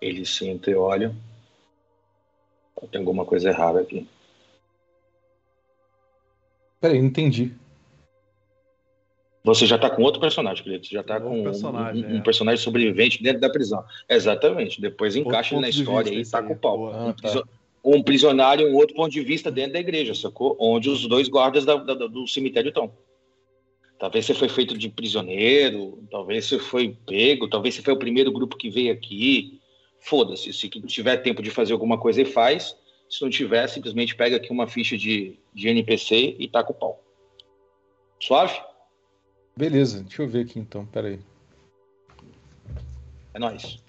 Ele 0.01 0.25
se 0.27 0.47
entreolha. 0.49 1.15
Tem 2.91 3.01
alguma 3.01 3.25
coisa 3.25 3.49
errada 3.49 3.81
aqui. 3.81 4.07
Peraí, 6.81 7.01
não 7.01 7.07
entendi. 7.09 7.55
Você 9.45 9.67
já 9.67 9.79
tá 9.79 9.89
com 9.89 10.03
outro 10.03 10.21
personagem, 10.21 10.63
querido. 10.63 10.85
Você 10.87 10.95
já 10.95 11.03
tá 11.03 11.21
com 11.21 11.41
um- 11.41 11.45
personagem, 11.45 12.05
um, 12.05 12.15
um 12.15 12.19
é. 12.19 12.23
personagem 12.23 12.63
sobrevivente 12.63 13.23
dentro 13.23 13.41
da 13.41 13.51
prisão. 13.51 13.85
Exatamente. 14.09 14.81
Depois 14.81 15.15
encaixa 15.17 15.55
ele 15.55 15.63
na 15.63 15.69
história 15.69 16.11
e 16.11 16.21
isso 16.21 16.33
tá 16.33 16.41
o 16.41 16.57
pau. 16.57 16.93
Ah, 16.93 17.07
Um, 17.07 17.13
tá. 17.13 17.43
Um 17.85 18.03
prisionário 18.03 18.69
e 18.69 18.71
um 18.71 18.77
outro 18.77 18.95
ponto 18.95 19.11
de 19.11 19.23
vista 19.23 19.51
dentro 19.51 19.73
da 19.75 19.81
igreja, 19.81 20.15
sacou? 20.15 20.57
Onde 20.59 20.89
os 20.89 21.07
dois 21.07 21.29
guardas 21.29 21.65
da- 21.65 21.77
da- 21.77 21.95
do 22.07 22.27
cemitério 22.29 22.69
estão. 22.69 22.93
Talvez 23.99 24.27
você 24.27 24.35
foi 24.35 24.49
feito 24.49 24.77
de 24.77 24.89
prisioneiro, 24.89 26.03
talvez 26.11 26.47
você 26.47 26.59
foi 26.59 26.97
pego, 27.07 27.49
talvez 27.49 27.75
você 27.75 27.83
foi 27.83 27.93
o 27.95 27.99
primeiro 27.99 28.33
grupo 28.33 28.57
que 28.57 28.69
veio 28.71 28.93
aqui. 28.93 29.61
Foda-se. 30.01 30.53
Se 30.53 30.69
tiver 30.69 31.19
tempo 31.19 31.41
de 31.43 31.51
fazer 31.51 31.73
alguma 31.73 31.97
coisa, 31.99 32.21
ele 32.21 32.31
faz. 32.31 32.77
Se 33.09 33.23
não 33.23 33.31
tiver, 33.31 33.69
simplesmente 33.69 34.17
pega 34.17 34.37
aqui 34.37 34.51
uma 34.51 34.67
ficha 34.67 34.97
de, 34.97 35.39
de 35.55 35.69
NPC 35.69 36.37
e 36.39 36.49
taca 36.49 36.73
o 36.73 36.75
pau. 36.75 37.01
Suave? 38.19 38.61
Beleza, 39.57 40.03
deixa 40.03 40.23
eu 40.23 40.29
ver 40.29 40.47
aqui 40.47 40.59
então, 40.59 40.87
peraí. 40.87 41.21
É 43.35 43.39
nóis. 43.39 43.83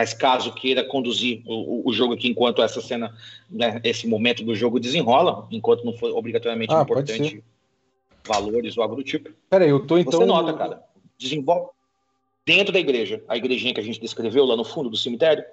Mas 0.00 0.14
caso 0.14 0.54
queira 0.54 0.82
conduzir 0.82 1.42
o, 1.46 1.86
o- 1.86 1.92
jogo 1.92 2.14
aqui 2.14 2.26
enquanto 2.26 2.62
essa 2.62 2.80
cena, 2.80 3.14
né, 3.50 3.78
esse 3.84 4.06
momento 4.06 4.42
do 4.42 4.54
jogo 4.54 4.80
desenrola, 4.80 5.46
enquanto 5.50 5.84
não 5.84 5.92
for 5.92 6.10
obrigatoriamente 6.16 6.72
Ah, 6.72 6.80
importante 6.80 7.44
valores 8.26 8.78
ou 8.78 8.82
algo 8.82 8.96
do 8.96 9.04
tipo, 9.04 9.30
Peraí, 9.50 9.68
eu 9.68 9.86
tô 9.86 9.98
então. 9.98 10.10
você 10.12 10.24
nota, 10.24 10.54
cara. 10.54 10.82
Desenvolve 11.18 11.68
dentro 12.46 12.72
da 12.72 12.80
igreja, 12.80 13.22
a 13.28 13.36
igrejinha 13.36 13.74
que 13.74 13.80
a 13.80 13.82
gente 13.82 14.00
descreveu 14.00 14.46
lá 14.46 14.56
no 14.56 14.64
fundo 14.64 14.88
do 14.88 14.96
cemitério. 14.96 15.44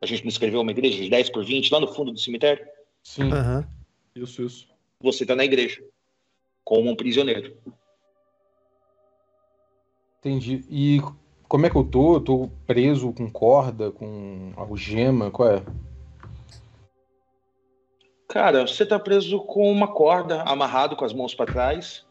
A 0.00 0.06
gente 0.06 0.22
não 0.22 0.30
escreveu 0.30 0.62
uma 0.62 0.70
igreja 0.70 0.96
de 1.02 1.10
10 1.10 1.28
por 1.28 1.44
20 1.44 1.70
lá 1.70 1.78
no 1.78 1.88
fundo 1.88 2.10
do 2.10 2.18
cemitério. 2.18 2.66
Sim. 3.02 3.30
Aham. 3.30 3.68
Isso, 4.16 4.42
isso. 4.42 4.66
Você 5.02 5.24
está 5.24 5.36
na 5.36 5.44
igreja, 5.44 5.84
como 6.64 6.88
um 6.90 6.96
prisioneiro. 6.96 7.54
Entendi. 10.20 10.64
E 10.70 11.00
como 11.50 11.66
é 11.66 11.70
que 11.70 11.74
eu 11.74 11.82
tô? 11.82 12.14
Eu 12.14 12.20
tô 12.20 12.50
preso 12.64 13.12
com 13.12 13.28
corda, 13.28 13.90
com 13.90 14.52
algema, 14.56 15.32
qual 15.32 15.50
é? 15.50 15.62
Cara, 18.28 18.64
você 18.68 18.86
tá 18.86 19.00
preso 19.00 19.40
com 19.40 19.68
uma 19.68 19.88
corda, 19.88 20.42
amarrado 20.42 20.94
com 20.94 21.04
as 21.04 21.12
mãos 21.12 21.34
para 21.34 21.52
trás. 21.52 22.06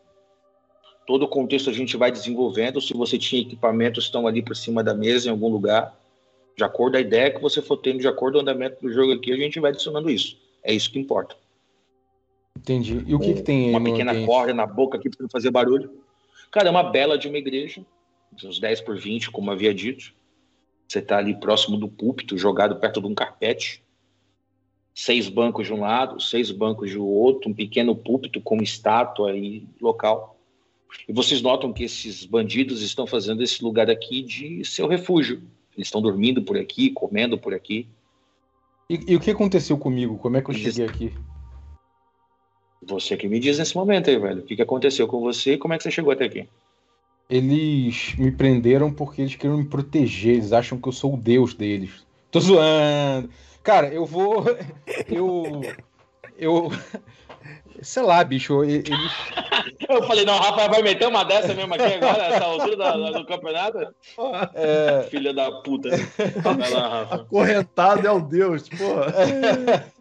Todo 1.07 1.23
o 1.23 1.27
contexto 1.29 1.69
a 1.69 1.73
gente 1.73 1.95
vai 1.95 2.11
desenvolvendo. 2.11 2.81
Se 2.81 2.93
você 2.93 3.17
tinha 3.17 3.41
equipamentos, 3.41 4.03
estão 4.03 4.27
ali 4.27 4.41
por 4.41 4.57
cima 4.57 4.83
da 4.83 4.93
mesa 4.93 5.29
em 5.29 5.31
algum 5.31 5.47
lugar. 5.47 5.97
De 6.57 6.63
acordo 6.65 6.91
com 6.91 6.97
a 6.97 7.01
ideia 7.01 7.31
que 7.31 7.39
você 7.39 7.61
for 7.61 7.77
tendo, 7.77 7.99
de 7.99 8.09
acordo 8.09 8.33
com 8.33 8.39
o 8.39 8.41
andamento 8.41 8.81
do 8.81 8.91
jogo 8.91 9.13
aqui, 9.13 9.31
a 9.31 9.37
gente 9.37 9.57
vai 9.61 9.71
adicionando 9.71 10.09
isso. 10.09 10.37
É 10.61 10.73
isso 10.73 10.91
que 10.91 10.99
importa. 10.99 11.37
Entendi. 12.57 13.05
E 13.07 13.15
o 13.15 13.19
que, 13.19 13.35
que 13.35 13.41
tem 13.41 13.67
aí 13.67 13.71
Uma 13.71 13.81
pequena 13.85 14.11
ambiente? 14.11 14.27
corda 14.27 14.53
na 14.53 14.67
boca 14.67 14.97
aqui 14.97 15.09
para 15.09 15.23
não 15.23 15.29
fazer 15.29 15.49
barulho. 15.49 15.89
Cara, 16.51 16.67
é 16.67 16.71
uma 16.71 16.83
bela 16.83 17.17
de 17.17 17.29
uma 17.29 17.37
igreja, 17.37 17.85
de 18.33 18.47
uns 18.47 18.59
10 18.59 18.81
por 18.81 18.97
20, 18.97 19.31
como 19.31 19.51
havia 19.51 19.73
dito. 19.73 20.13
Você 20.87 21.01
tá 21.01 21.17
ali 21.17 21.35
próximo 21.35 21.77
do 21.77 21.87
púlpito, 21.87 22.37
jogado 22.37 22.77
perto 22.77 23.01
de 23.01 23.07
um 23.07 23.13
carpete. 23.15 23.83
Seis 24.93 25.29
bancos 25.29 25.67
de 25.67 25.73
um 25.73 25.79
lado, 25.81 26.19
seis 26.19 26.51
bancos 26.51 26.91
do 26.93 27.05
outro, 27.05 27.49
um 27.49 27.53
pequeno 27.53 27.95
púlpito 27.95 28.41
com 28.41 28.61
estátua 28.61 29.31
aí 29.31 29.65
local. 29.79 30.35
E 31.07 31.13
vocês 31.13 31.41
notam 31.41 31.71
que 31.71 31.83
esses 31.83 32.25
bandidos 32.25 32.81
estão 32.81 33.05
fazendo 33.05 33.43
esse 33.43 33.63
lugar 33.63 33.89
aqui 33.89 34.21
de 34.23 34.65
seu 34.65 34.87
refúgio. 34.87 35.43
Eles 35.77 35.87
estão 35.87 36.01
dormindo 36.01 36.41
por 36.41 36.57
aqui, 36.57 36.89
comendo 36.89 37.37
por 37.37 37.53
aqui. 37.53 37.87
E, 38.89 39.11
e 39.13 39.15
o 39.15 39.19
que 39.19 39.29
aconteceu 39.31 39.77
comigo? 39.77 40.17
Como 40.17 40.35
é 40.35 40.41
que 40.41 40.49
eu 40.49 40.55
Eles- 40.55 40.73
cheguei 40.73 40.89
aqui? 40.89 41.13
Você 42.81 43.15
que 43.15 43.27
me 43.27 43.39
diz 43.39 43.59
nesse 43.59 43.75
momento 43.75 44.09
aí, 44.09 44.17
velho. 44.17 44.39
O 44.41 44.43
que, 44.45 44.55
que 44.55 44.61
aconteceu 44.61 45.07
com 45.07 45.19
você 45.19 45.53
e 45.53 45.57
como 45.57 45.73
é 45.73 45.77
que 45.77 45.83
você 45.83 45.91
chegou 45.91 46.11
até 46.11 46.25
aqui? 46.25 46.47
Eles 47.29 48.15
me 48.17 48.31
prenderam 48.31 48.91
porque 48.91 49.21
eles 49.21 49.35
queriam 49.35 49.57
me 49.57 49.65
proteger. 49.65 50.33
Eles 50.35 50.51
acham 50.51 50.79
que 50.79 50.87
eu 50.87 50.91
sou 50.91 51.13
o 51.13 51.17
deus 51.17 51.53
deles. 51.53 52.05
Tô 52.31 52.39
zoando. 52.39 53.29
Cara, 53.63 53.87
eu 53.93 54.05
vou. 54.05 54.43
Eu. 55.07 55.61
Eu. 56.37 56.71
Sei 57.81 58.01
lá, 58.03 58.23
bicho. 58.23 58.63
Eles. 58.63 58.89
Eu 59.87 60.03
falei, 60.03 60.23
não, 60.25 60.35
o 60.35 60.39
Rafa 60.39 60.67
vai 60.67 60.81
meter 60.83 61.07
uma 61.07 61.23
dessa 61.23 61.53
mesmo 61.53 61.73
aqui 61.73 61.83
agora, 61.83 62.29
nessa 62.29 62.43
altura 62.45 62.75
da- 62.77 63.11
do 63.11 63.25
campeonato? 63.25 63.77
É, 64.53 65.07
Filha 65.09 65.33
da 65.33 65.51
puta. 65.51 65.89
Vai 66.43 66.69
lá, 66.71 66.89
Rafa. 66.89 67.15
Acorrentado 67.15 68.05
é 68.05 68.11
o 68.11 68.19
Deus, 68.19 68.67
porra. 68.69 69.05
É, 69.15 69.83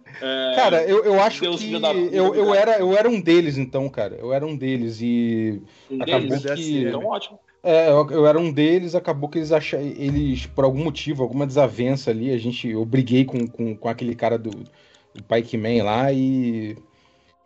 Cara, 0.54 0.82
eu, 0.82 1.04
eu 1.04 1.20
acho 1.20 1.40
Deus, 1.40 1.62
que 1.62 1.78
da 1.78 1.92
eu, 1.92 2.34
eu, 2.34 2.54
era, 2.54 2.78
eu 2.78 2.96
era 2.96 3.08
um 3.08 3.20
deles, 3.20 3.56
então, 3.58 3.88
cara. 3.88 4.16
Eu 4.18 4.32
era 4.32 4.44
um 4.46 4.56
deles. 4.56 5.00
E. 5.00 5.62
um 5.90 6.02
acabou 6.02 6.20
deles. 6.28 6.44
que- 6.54 6.82
Então, 6.82 7.04
ótimo. 7.06 7.38
É, 7.62 7.90
eu, 7.90 8.08
eu 8.10 8.26
era 8.26 8.38
um 8.38 8.52
deles, 8.52 8.94
acabou 8.94 9.28
que 9.28 9.38
eles 9.38 9.52
acharam. 9.52 9.84
Eles, 9.84 10.46
por 10.46 10.64
algum 10.64 10.82
motivo, 10.84 11.22
alguma 11.22 11.46
desavença 11.46 12.10
ali, 12.10 12.30
a 12.32 12.38
gente. 12.38 12.68
Eu 12.68 12.84
briguei 12.84 13.24
com, 13.24 13.46
com, 13.46 13.76
com 13.76 13.88
aquele 13.88 14.14
cara 14.14 14.38
do, 14.38 14.50
do 14.50 15.22
Pike 15.28 15.56
Man 15.56 15.82
lá 15.84 16.12
e. 16.12 16.76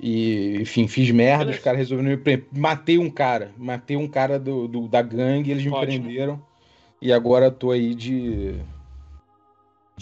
E, 0.01 0.59
enfim, 0.61 0.89
fiz 0.89 1.11
merda, 1.12 1.44
Beleza. 1.44 1.59
os 1.59 1.65
caras 1.65 1.78
resolveram 1.78 2.11
me 2.11 2.16
prender. 2.16 2.47
Matei 2.53 2.99
um 2.99 3.09
cara. 3.09 3.53
Matei 3.57 3.97
um 3.97 4.09
cara 4.09 4.39
do, 4.39 4.66
do- 4.66 4.89
da 4.89 5.01
gangue, 5.01 5.51
eles 5.51 5.65
me 5.65 5.70
Ótimo. 5.70 6.05
prenderam. 6.05 6.43
E 7.01 7.12
agora 7.12 7.51
tô 7.51 7.70
aí 7.70 7.94
de. 7.94 8.55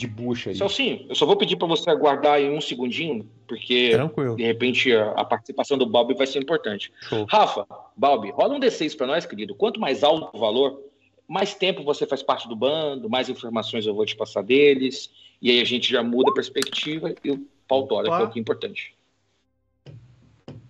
De 0.01 0.07
bucha 0.07 0.49
aí. 0.49 0.57
Celcinho, 0.57 1.05
eu 1.11 1.15
só 1.15 1.27
vou 1.27 1.37
pedir 1.37 1.57
pra 1.57 1.69
você 1.69 1.91
aguardar 1.91 2.37
aí 2.37 2.49
um 2.49 2.59
segundinho, 2.59 3.29
porque 3.47 3.91
Tranquilo. 3.91 4.35
de 4.35 4.43
repente 4.43 4.91
a, 4.95 5.11
a 5.11 5.25
participação 5.27 5.77
do 5.77 5.85
Bob 5.85 6.15
vai 6.15 6.27
ser 6.27 6.39
importante. 6.39 6.91
Show. 7.03 7.27
Rafa, 7.29 7.67
Balbi, 7.95 8.31
rola 8.31 8.55
um 8.55 8.59
D6 8.59 8.97
pra 8.97 9.07
nós, 9.07 9.27
querido. 9.27 9.55
Quanto 9.55 9.79
mais 9.79 10.03
alto 10.03 10.35
o 10.35 10.41
valor, 10.41 10.81
mais 11.29 11.55
tempo 11.55 11.85
você 11.85 12.07
faz 12.07 12.23
parte 12.23 12.49
do 12.49 12.57
bando, 12.57 13.11
mais 13.11 13.29
informações 13.29 13.85
eu 13.85 13.93
vou 13.93 14.07
te 14.07 14.17
passar 14.17 14.43
deles, 14.43 15.11
e 15.43 15.51
aí 15.51 15.61
a 15.61 15.67
gente 15.67 15.93
já 15.93 16.03
muda 16.03 16.31
a 16.31 16.35
perspectiva 16.35 17.15
e 17.23 17.33
o 17.33 17.47
pau 17.69 17.87
tora, 17.87 18.09
que 18.09 18.23
é 18.23 18.25
o 18.25 18.31
que 18.31 18.39
é 18.39 18.41
importante. 18.41 18.95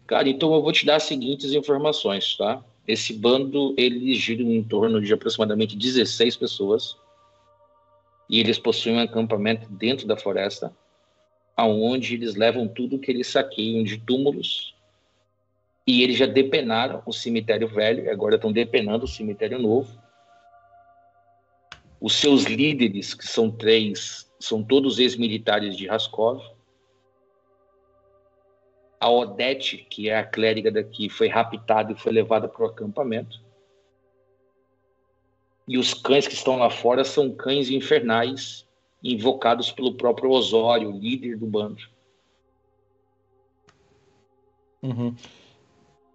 Cara, 0.09 0.29
então 0.29 0.53
eu 0.53 0.61
vou 0.61 0.73
te 0.73 0.85
dar 0.85 0.97
as 0.97 1.05
seguintes 1.05 1.53
informações, 1.53 2.37
tá? 2.37 2.61
Esse 2.85 3.13
bando, 3.13 3.77
ele 3.79 4.13
gira 4.15 4.43
em 4.43 4.61
torno 4.65 5.01
de 5.01 5.13
aproximadamente 5.13 5.77
16 5.77 6.37
pessoas, 6.37 6.97
e 8.31 8.39
eles 8.39 8.61
possuem 8.61 8.95
um 8.95 9.01
acampamento 9.01 9.69
dentro 9.69 10.07
da 10.07 10.17
floresta, 10.17 10.73
aonde 11.57 12.15
eles 12.15 12.37
levam 12.37 12.69
tudo 12.69 13.01
que 13.01 13.11
eles 13.11 13.27
saqueiam 13.27 13.83
de 13.83 13.99
túmulos 13.99 14.73
e 15.85 16.05
eles 16.05 16.17
já 16.17 16.27
depenaram 16.27 17.03
o 17.05 17.13
cemitério 17.13 17.67
velho 17.67 18.05
e 18.05 18.09
agora 18.09 18.37
estão 18.37 18.53
depenando 18.53 19.05
o 19.05 19.09
cemitério 19.09 19.59
novo. 19.59 20.01
Os 22.01 22.15
seus 22.15 22.45
líderes, 22.45 23.15
que 23.15 23.27
são 23.27 23.51
três, 23.51 24.31
são 24.39 24.63
todos 24.63 25.01
ex-militares 25.01 25.77
de 25.77 25.89
Raskov. 25.89 26.41
A 29.01 29.11
Odete, 29.11 29.79
que 29.91 30.09
é 30.09 30.19
a 30.19 30.25
clériga 30.25 30.71
daqui, 30.71 31.09
foi 31.09 31.27
raptada 31.27 31.93
e 31.93 31.97
foi 31.97 32.13
levada 32.13 32.47
para 32.47 32.63
o 32.63 32.67
acampamento. 32.67 33.43
E 35.67 35.79
os 35.79 35.95
cães 35.95 36.27
que 36.27 36.35
estão 36.35 36.57
lá 36.57 36.71
fora 36.71 37.05
são 37.05 37.31
cães 37.31 37.71
infernais, 37.71 38.67
invocados 39.03 39.71
pelo 39.71 39.95
próprio 39.95 40.31
Osório, 40.31 40.91
líder 40.91 41.37
do 41.37 41.47
bando. 41.47 41.83
Uhum. 44.83 45.15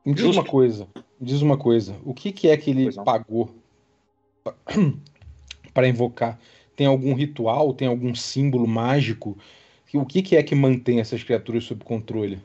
Me 0.06 0.14
diz 0.14 0.24
Justo. 0.24 0.42
uma 0.42 0.48
coisa, 0.48 0.88
diz 1.20 1.42
uma 1.42 1.58
coisa. 1.58 1.96
O 2.04 2.14
que, 2.14 2.32
que 2.32 2.48
é 2.48 2.58
que 2.58 2.70
ele 2.70 2.92
pagou 3.04 3.50
para 5.74 5.88
invocar? 5.88 6.40
Tem 6.76 6.86
algum 6.86 7.14
ritual? 7.14 7.74
Tem 7.74 7.88
algum 7.88 8.14
símbolo 8.14 8.68
mágico? 8.68 9.38
O 9.94 10.06
que, 10.06 10.22
que 10.22 10.36
é 10.36 10.44
que 10.44 10.54
mantém 10.54 11.00
essas 11.00 11.24
criaturas 11.24 11.64
sob 11.64 11.84
controle? 11.84 12.42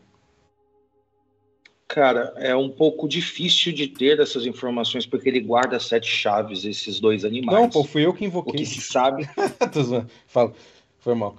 Cara, 1.90 2.32
é 2.36 2.54
um 2.54 2.68
pouco 2.68 3.08
difícil 3.08 3.72
de 3.72 3.88
ter 3.88 4.20
essas 4.20 4.46
informações 4.46 5.06
porque 5.06 5.28
ele 5.28 5.40
guarda 5.40 5.80
sete 5.80 6.06
chaves, 6.08 6.64
esses 6.64 7.00
dois 7.00 7.24
animais. 7.24 7.60
Não, 7.60 7.68
pô, 7.68 7.82
fui 7.82 8.06
eu 8.06 8.14
que 8.14 8.24
invoquei. 8.24 8.52
O 8.52 8.56
que 8.56 8.64
se 8.64 8.80
sabe. 8.80 9.28
Fala, 10.28 10.54
foi 11.00 11.16
mal. 11.16 11.36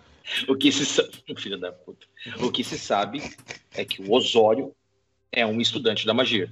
O 0.50 0.56
que 0.58 0.70
se 0.70 0.86
sabe. 0.86 1.10
Filho 1.38 1.58
da 1.58 1.72
puta. 1.72 2.06
O 2.42 2.52
que 2.52 2.66
se 2.66 2.78
sabe 2.78 3.24
é 3.74 3.86
que 3.86 4.02
o 4.02 4.12
Osório 4.12 4.76
é 5.32 5.46
um 5.46 5.62
estudante 5.62 6.06
da 6.06 6.14
magia. 6.14 6.52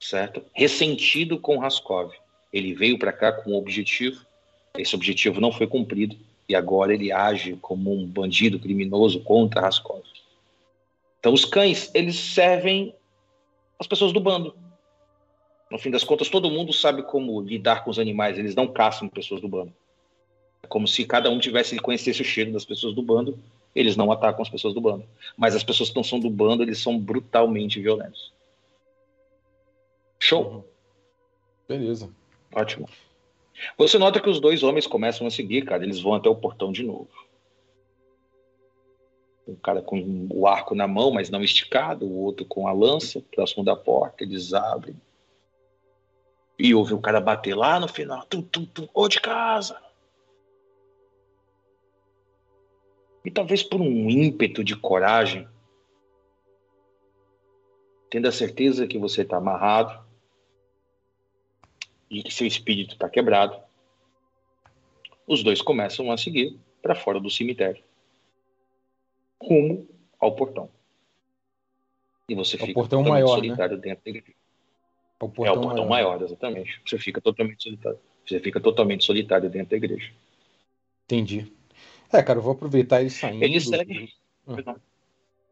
Certo? 0.00 0.42
Ressentido 0.52 1.38
com 1.38 1.58
Raskov. 1.58 2.10
Ele 2.52 2.74
veio 2.74 2.98
para 2.98 3.12
cá 3.12 3.30
com 3.30 3.52
um 3.52 3.56
objetivo. 3.56 4.26
Esse 4.76 4.96
objetivo 4.96 5.40
não 5.40 5.52
foi 5.52 5.68
cumprido. 5.68 6.16
E 6.48 6.56
agora 6.56 6.92
ele 6.92 7.12
age 7.12 7.56
como 7.62 7.94
um 7.94 8.04
bandido 8.04 8.58
criminoso 8.58 9.20
contra 9.20 9.60
Raskov. 9.60 10.02
Então, 11.26 11.34
os 11.34 11.44
cães, 11.44 11.90
eles 11.92 12.14
servem 12.14 12.94
as 13.80 13.86
pessoas 13.88 14.12
do 14.12 14.20
bando. 14.20 14.54
No 15.68 15.76
fim 15.76 15.90
das 15.90 16.04
contas, 16.04 16.28
todo 16.28 16.48
mundo 16.48 16.72
sabe 16.72 17.02
como 17.02 17.40
lidar 17.40 17.82
com 17.82 17.90
os 17.90 17.98
animais, 17.98 18.38
eles 18.38 18.54
não 18.54 18.68
caçam 18.68 19.08
pessoas 19.08 19.40
do 19.40 19.48
bando. 19.48 19.72
É 20.62 20.68
como 20.68 20.86
se 20.86 21.04
cada 21.04 21.28
um 21.28 21.40
tivesse 21.40 21.76
conhecesse 21.80 22.22
o 22.22 22.24
cheiro 22.24 22.52
das 22.52 22.64
pessoas 22.64 22.94
do 22.94 23.02
bando, 23.02 23.36
eles 23.74 23.96
não 23.96 24.12
atacam 24.12 24.40
as 24.40 24.48
pessoas 24.48 24.72
do 24.72 24.80
bando. 24.80 25.04
Mas 25.36 25.56
as 25.56 25.64
pessoas 25.64 25.90
que 25.90 25.96
não 25.96 26.04
são 26.04 26.20
do 26.20 26.30
bando, 26.30 26.62
eles 26.62 26.78
são 26.78 26.96
brutalmente 26.96 27.80
violentos. 27.80 28.32
Show? 30.20 30.44
Uhum. 30.44 30.64
Beleza. 31.66 32.08
Ótimo. 32.54 32.88
Você 33.76 33.98
nota 33.98 34.20
que 34.20 34.30
os 34.30 34.38
dois 34.38 34.62
homens 34.62 34.86
começam 34.86 35.26
a 35.26 35.30
seguir, 35.32 35.64
cara, 35.64 35.82
eles 35.82 35.98
vão 35.98 36.14
até 36.14 36.28
o 36.28 36.36
portão 36.36 36.70
de 36.70 36.84
novo 36.84 37.25
um 39.46 39.54
cara 39.54 39.80
com 39.80 40.26
o 40.30 40.46
arco 40.46 40.74
na 40.74 40.88
mão, 40.88 41.12
mas 41.12 41.30
não 41.30 41.42
esticado, 41.42 42.04
o 42.04 42.24
outro 42.24 42.44
com 42.44 42.66
a 42.66 42.72
lança, 42.72 43.22
próximo 43.32 43.64
da 43.64 43.76
porta, 43.76 44.24
eles 44.24 44.52
abrem. 44.52 44.96
E 46.58 46.74
ouve 46.74 46.94
o 46.94 47.00
cara 47.00 47.20
bater 47.20 47.54
lá 47.54 47.78
no 47.78 47.86
final, 47.86 48.24
tum, 48.26 48.42
tum, 48.42 48.64
tum, 48.66 48.88
ô 48.92 49.06
de 49.08 49.20
casa. 49.20 49.80
E 53.24 53.30
talvez 53.30 53.62
por 53.62 53.80
um 53.80 54.10
ímpeto 54.10 54.64
de 54.64 54.74
coragem, 54.74 55.48
tendo 58.10 58.26
a 58.26 58.32
certeza 58.32 58.86
que 58.86 58.98
você 58.98 59.22
está 59.22 59.36
amarrado 59.36 60.04
e 62.10 62.22
que 62.22 62.32
seu 62.32 62.46
espírito 62.46 62.94
está 62.94 63.08
quebrado, 63.08 63.60
os 65.26 65.42
dois 65.42 65.60
começam 65.60 66.10
a 66.10 66.16
seguir 66.16 66.58
para 66.80 66.94
fora 66.94 67.20
do 67.20 67.30
cemitério 67.30 67.85
rumo 69.42 69.86
ao 70.18 70.34
portão. 70.34 70.70
E 72.28 72.34
você 72.34 72.56
é 72.56 72.60
fica 72.60 72.72
portão 72.74 73.02
maior, 73.02 73.36
né? 73.36 73.48
solitário 73.48 73.76
né? 73.76 73.82
dentro 73.82 74.04
da 74.04 74.10
igreja. 74.10 74.36
É 75.20 75.24
o 75.24 75.28
portão, 75.28 75.46
é 75.46 75.50
o 75.50 75.60
portão 75.60 75.86
maior. 75.86 76.10
maior, 76.10 76.22
exatamente. 76.22 76.80
Você 76.84 76.98
fica 76.98 77.20
totalmente 77.20 77.62
solitário. 77.62 77.98
Você 78.26 78.40
fica 78.40 78.60
totalmente 78.60 79.04
solitário 79.04 79.48
dentro 79.48 79.70
da 79.70 79.76
igreja. 79.76 80.10
Entendi. 81.04 81.52
É, 82.12 82.22
cara, 82.22 82.38
eu 82.38 82.42
vou 82.42 82.52
aproveitar 82.52 83.00
ele 83.00 83.10
saindo. 83.10 83.42
Ele 83.42 83.60
segue. 83.60 84.12
Ah. 84.46 84.76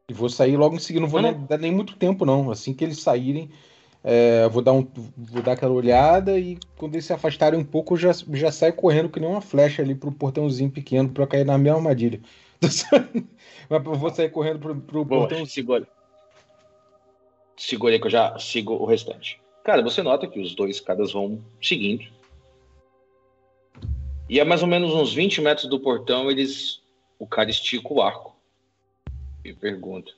E 0.09 0.13
vou 0.13 0.29
sair 0.29 0.57
logo 0.57 0.77
em 0.77 0.81
seguida. 0.81 1.03
Não 1.03 1.09
vou 1.09 1.23
nem, 1.23 1.33
dar 1.47 1.59
nem 1.59 1.73
muito 1.73 1.97
tempo, 1.97 2.27
não. 2.27 2.51
Assim 2.51 2.75
que 2.75 2.85
eles 2.85 3.01
saírem, 3.01 3.51
é, 4.03 4.49
vou, 4.49 4.61
dar 4.61 4.73
um, 4.73 4.87
vou 5.17 5.43
dar 5.43 5.53
aquela 5.53 5.73
olhada 5.73 6.39
e 6.39 6.59
quando 6.77 6.95
eles 6.95 7.07
se 7.07 7.13
afastarem 7.13 7.59
um 7.59 7.65
pouco, 7.65 7.95
eu 7.95 7.99
já, 7.99 8.13
já 8.33 8.53
saio 8.53 8.75
correndo 8.75 9.09
que 9.09 9.19
nem 9.19 9.29
uma 9.29 9.41
flecha 9.41 9.81
ali 9.81 9.95
pro 9.95 10.13
portãozinho 10.13 10.71
pequeno 10.71 11.09
para 11.09 11.27
cair 11.27 11.47
na 11.47 11.57
minha 11.57 11.75
armadilha. 11.75 12.21
Mas 13.69 13.85
eu 13.85 13.95
vou 13.95 14.11
sair 14.11 14.31
correndo 14.31 14.59
pro, 14.59 14.81
pro 14.81 15.05
Boa, 15.05 15.29
portão. 15.29 15.47
Segura. 15.47 15.89
Segura 17.57 17.95
aí 17.95 18.01
que 18.01 18.07
eu 18.07 18.11
já 18.11 18.39
sigo 18.39 18.75
o 18.75 18.85
restante. 18.85 19.41
Cara, 19.63 19.83
você 19.83 20.03
nota 20.03 20.27
que 20.27 20.41
os 20.41 20.55
dois 20.55 20.81
caras 20.81 21.13
vão 21.13 21.43
seguindo. 21.63 22.05
E 24.29 24.41
a 24.41 24.45
mais 24.45 24.63
ou 24.63 24.69
menos 24.69 24.93
uns 24.93 25.13
20 25.15 25.41
metros 25.41 25.69
do 25.69 25.81
portão, 25.81 26.31
eles. 26.31 26.83
O 27.19 27.27
cara 27.27 27.49
estica 27.49 27.93
o 27.93 28.03
arco. 28.03 28.37
E 29.45 29.53
pergunta: 29.53 30.11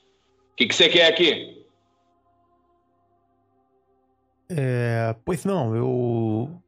O 0.52 0.56
que, 0.56 0.66
que 0.66 0.74
você 0.74 0.88
quer 0.88 1.06
aqui? 1.06 1.64
É, 4.48 5.14
pois 5.24 5.44
não, 5.44 5.74
eu 5.74 6.62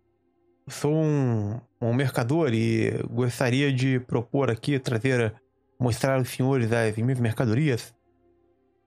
sou 0.69 0.93
um, 0.93 1.61
um 1.81 1.93
mercador 1.93 2.53
e 2.53 2.91
gostaria 3.09 3.73
de 3.73 4.01
propor 4.01 4.51
aqui 4.51 4.79
trazer 4.79 5.35
mostrar 5.79 6.17
aos 6.17 6.29
senhores 6.29 6.73
as 6.73 6.97
minhas 6.97 7.21
mercadorias 7.21 7.95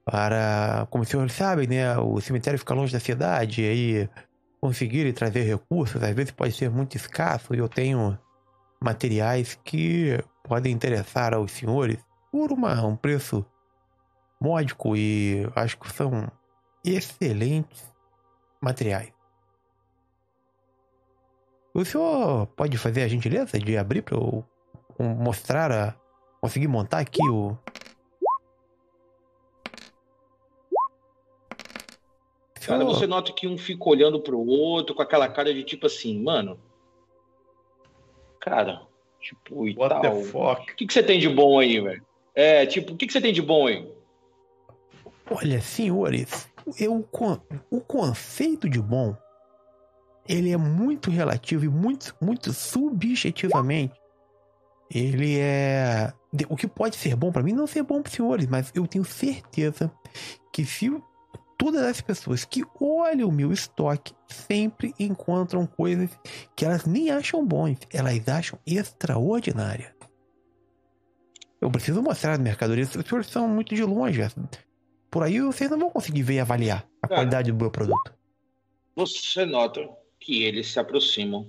para, 0.04 0.86
como 0.90 1.04
os 1.04 1.08
senhores 1.08 1.32
sabem, 1.32 1.66
né, 1.66 1.96
o 1.98 2.20
cemitério 2.20 2.58
fica 2.58 2.74
longe 2.74 2.92
da 2.92 3.00
cidade 3.00 3.62
e 3.62 3.68
aí 3.68 4.10
conseguirem 4.60 5.12
trazer 5.12 5.42
recursos 5.42 6.02
às 6.02 6.14
vezes 6.14 6.30
pode 6.30 6.52
ser 6.54 6.70
muito 6.70 6.96
escasso 6.96 7.54
e 7.54 7.58
eu 7.58 7.68
tenho 7.68 8.18
materiais 8.80 9.58
que 9.64 10.18
podem 10.42 10.72
interessar 10.72 11.34
aos 11.34 11.52
senhores 11.52 11.98
por 12.30 12.52
uma, 12.52 12.84
um 12.84 12.96
preço 12.96 13.44
módico 14.40 14.96
e 14.96 15.48
acho 15.54 15.78
que 15.78 15.92
são 15.92 16.30
excelentes 16.84 17.92
materiais. 18.60 19.12
O 21.74 21.84
senhor 21.84 22.46
pode 22.48 22.76
fazer 22.76 23.02
a 23.02 23.08
gentileza 23.08 23.58
de 23.58 23.78
abrir 23.78 24.02
para 24.02 24.16
eu 24.16 24.44
mostrar 24.98 25.72
a, 25.72 25.94
Consegui 26.42 26.66
montar 26.66 26.98
aqui 26.98 27.22
o. 27.30 27.56
Cara, 32.66 32.84
você 32.84 33.06
nota 33.06 33.32
que 33.32 33.46
um 33.46 33.56
fica 33.56 33.88
olhando 33.88 34.20
pro 34.20 34.38
outro 34.38 34.94
com 34.94 35.02
aquela 35.02 35.28
cara 35.28 35.54
de 35.54 35.62
tipo 35.62 35.86
assim, 35.86 36.20
mano. 36.20 36.58
Cara, 38.40 38.82
tipo, 39.20 39.68
e 39.68 39.76
What 39.76 40.00
tal. 40.00 40.16
O 40.16 40.56
que, 40.76 40.86
que 40.86 40.92
você 40.92 41.02
tem 41.02 41.20
de 41.20 41.28
bom 41.28 41.60
aí, 41.60 41.80
velho? 41.80 42.04
É, 42.34 42.66
tipo, 42.66 42.92
o 42.92 42.96
que, 42.96 43.06
que 43.06 43.12
você 43.12 43.20
tem 43.20 43.32
de 43.32 43.42
bom 43.42 43.68
aí? 43.68 43.88
Olha, 45.30 45.60
senhores, 45.60 46.48
eu, 46.78 47.08
o 47.70 47.80
conceito 47.80 48.68
de 48.68 48.80
bom 48.80 49.16
ele 50.28 50.50
é 50.50 50.56
muito 50.56 51.10
relativo 51.10 51.64
e 51.64 51.68
muito, 51.68 52.16
muito 52.20 52.52
subjetivamente 52.52 53.94
ele 54.90 55.38
é. 55.38 56.12
O 56.48 56.56
que 56.56 56.66
pode 56.66 56.96
ser 56.96 57.14
bom 57.14 57.30
para 57.30 57.42
mim 57.42 57.52
não 57.52 57.66
ser 57.66 57.82
bom 57.82 58.00
para 58.00 58.08
os 58.08 58.14
senhores, 58.14 58.46
mas 58.46 58.72
eu 58.74 58.86
tenho 58.86 59.04
certeza 59.04 59.92
que 60.52 60.64
se 60.64 60.90
todas 61.58 61.82
as 61.82 62.00
pessoas 62.00 62.44
que 62.44 62.62
olham 62.80 63.28
o 63.28 63.32
meu 63.32 63.52
estoque 63.52 64.14
sempre 64.26 64.94
encontram 64.98 65.66
coisas 65.66 66.10
que 66.56 66.64
elas 66.64 66.86
nem 66.86 67.10
acham 67.10 67.44
bons, 67.46 67.78
elas 67.92 68.26
acham 68.28 68.58
extraordinárias. 68.66 69.92
Eu 71.60 71.70
preciso 71.70 72.02
mostrar 72.02 72.32
as 72.32 72.38
mercadorias, 72.40 72.94
os 72.94 73.06
senhores 73.06 73.28
são 73.28 73.46
muito 73.46 73.74
de 73.74 73.84
longe. 73.84 74.20
Por 75.10 75.22
aí 75.22 75.40
vocês 75.40 75.70
não 75.70 75.78
vão 75.78 75.90
conseguir 75.90 76.22
ver 76.22 76.34
e 76.34 76.40
avaliar 76.40 76.88
a 77.02 77.06
Cara, 77.06 77.20
qualidade 77.20 77.52
do 77.52 77.58
meu 77.58 77.70
produto. 77.70 78.12
Você 78.96 79.44
nota 79.44 79.88
que 80.18 80.42
eles 80.42 80.72
se 80.72 80.80
aproximam 80.80 81.46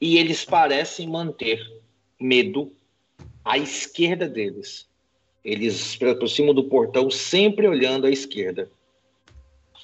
e 0.00 0.18
eles 0.18 0.44
parecem 0.44 1.08
manter 1.08 1.60
medo 2.20 2.76
à 3.44 3.58
esquerda 3.58 4.28
deles. 4.28 4.88
Eles 5.44 5.74
se 5.74 6.04
aproximam 6.04 6.54
do 6.54 6.64
portão 6.64 7.10
sempre 7.10 7.66
olhando 7.66 8.06
à 8.06 8.10
esquerda 8.10 8.70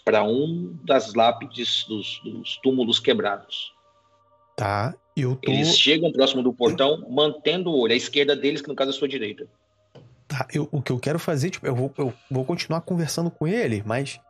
para 0.04 0.22
um 0.22 0.78
das 0.84 1.14
lápides 1.14 1.84
dos, 1.88 2.20
dos, 2.22 2.56
túmulos 2.62 3.00
quebrados. 3.00 3.74
Tá, 4.56 4.94
eu 5.16 5.34
tô... 5.34 5.50
Eles 5.50 5.76
chegam 5.76 6.12
próximo 6.12 6.42
do 6.42 6.52
portão, 6.52 7.04
mantendo 7.10 7.70
o 7.70 7.80
olho 7.80 7.92
à 7.92 7.96
esquerda 7.96 8.36
deles, 8.36 8.62
que 8.62 8.68
no 8.68 8.76
caso 8.76 8.90
é 8.92 8.94
a 8.94 8.96
sua 8.96 9.08
direita. 9.08 9.48
Tá, 10.28 10.46
eu, 10.52 10.68
o 10.70 10.80
que 10.80 10.92
eu 10.92 10.98
quero 10.98 11.18
fazer, 11.18 11.50
tipo, 11.50 11.66
eu 11.66 11.74
vou, 11.74 11.92
eu 11.98 12.14
vou 12.30 12.44
continuar 12.44 12.82
conversando 12.82 13.30
com 13.30 13.48
ele, 13.48 13.82
mas 13.84 14.20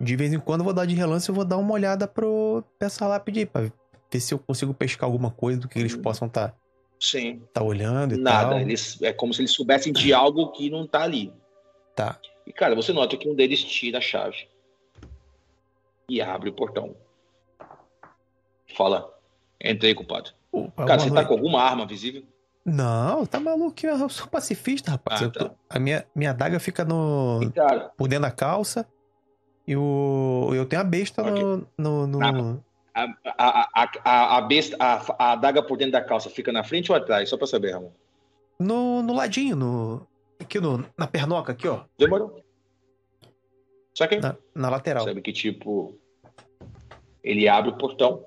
de 0.00 0.14
vez 0.14 0.32
em 0.32 0.38
quando 0.38 0.60
eu 0.60 0.64
vou 0.64 0.72
dar 0.72 0.86
de 0.86 0.94
relance 0.94 1.30
e 1.30 1.34
vou 1.34 1.44
dar 1.44 1.56
uma 1.56 1.72
olhada 1.72 2.06
pro, 2.06 2.62
pra 2.78 2.86
essa 2.86 3.06
lápide 3.06 3.40
aí, 3.40 3.46
pra 3.46 3.62
ver 3.62 3.72
se 4.20 4.32
eu 4.32 4.38
consigo 4.38 4.72
pescar 4.72 5.08
alguma 5.08 5.30
coisa 5.30 5.60
do 5.60 5.68
que 5.68 5.78
eles 5.78 5.94
Hum. 5.94 6.02
possam 6.02 6.28
estar 6.28 6.54
Sim. 7.00 7.42
tá 7.52 7.62
olhando 7.62 8.14
e 8.14 8.18
Nada. 8.18 8.50
tal. 8.50 8.60
Eles, 8.60 9.00
é 9.02 9.12
como 9.12 9.34
se 9.34 9.40
eles 9.42 9.52
soubessem 9.52 9.92
de 9.92 10.12
algo 10.14 10.52
que 10.52 10.70
não 10.70 10.86
tá 10.86 11.02
ali. 11.02 11.32
Tá. 11.94 12.18
E, 12.46 12.52
cara, 12.52 12.74
você 12.74 12.92
nota 12.92 13.16
que 13.16 13.28
um 13.28 13.34
deles 13.34 13.62
tira 13.62 13.98
a 13.98 14.00
chave 14.00 14.48
e 16.08 16.20
abre 16.20 16.50
o 16.50 16.52
portão. 16.52 16.94
Fala, 18.76 19.12
entrei, 19.62 19.94
culpado. 19.94 20.30
Opa, 20.50 20.84
Cara, 20.84 21.00
você 21.00 21.10
tá 21.12 21.24
com 21.24 21.34
alguma 21.34 21.62
arma 21.62 21.86
visível? 21.86 22.22
Não, 22.64 23.26
tá 23.26 23.38
maluco? 23.38 23.74
Eu 23.86 24.08
sou 24.08 24.26
pacifista, 24.26 24.90
rapaz. 24.92 25.20
Ah, 25.20 25.24
Eu 25.26 25.30
tô- 25.32 25.48
tá. 25.50 25.54
A 25.68 25.78
minha, 25.78 26.06
minha 26.14 26.30
adaga 26.30 26.58
fica 26.58 26.84
no, 26.84 27.40
E, 27.42 27.50
cara, 27.52 27.90
por 27.96 28.08
dentro 28.08 28.22
da 28.22 28.30
calça. 28.30 28.86
E 29.66 29.76
o, 29.76 30.50
eu 30.54 30.64
tenho 30.66 30.80
a 30.80 30.84
besta 30.84 31.22
no. 31.22 31.66
no, 31.76 32.06
no- 32.06 32.22
Ah. 32.24 32.73
A, 32.94 33.04
a, 33.24 33.82
a, 33.82 33.90
a, 34.04 34.36
a 34.38 34.40
besta, 34.42 34.76
a, 34.78 35.14
a 35.18 35.32
adaga 35.32 35.62
por 35.62 35.76
dentro 35.76 35.92
da 35.92 36.00
calça 36.02 36.30
fica 36.30 36.52
na 36.52 36.62
frente 36.62 36.90
ou 36.92 36.96
atrás? 36.96 37.28
Só 37.28 37.36
pra 37.36 37.46
saber, 37.46 37.72
Ramon. 37.72 37.90
no, 38.58 39.02
no 39.02 39.12
ladinho, 39.14 39.56
no. 39.56 40.06
Aqui 40.40 40.60
no, 40.60 40.84
na 40.98 41.06
pernoca, 41.06 41.52
aqui, 41.52 41.66
ó. 41.68 41.84
Demorou. 41.98 42.42
Só 43.94 44.06
que 44.06 44.16
Na, 44.16 44.36
na 44.54 44.68
lateral. 44.70 45.04
sabe 45.04 45.22
que, 45.22 45.32
tipo, 45.32 45.96
ele 47.22 47.48
abre 47.48 47.70
o 47.70 47.76
portão. 47.78 48.24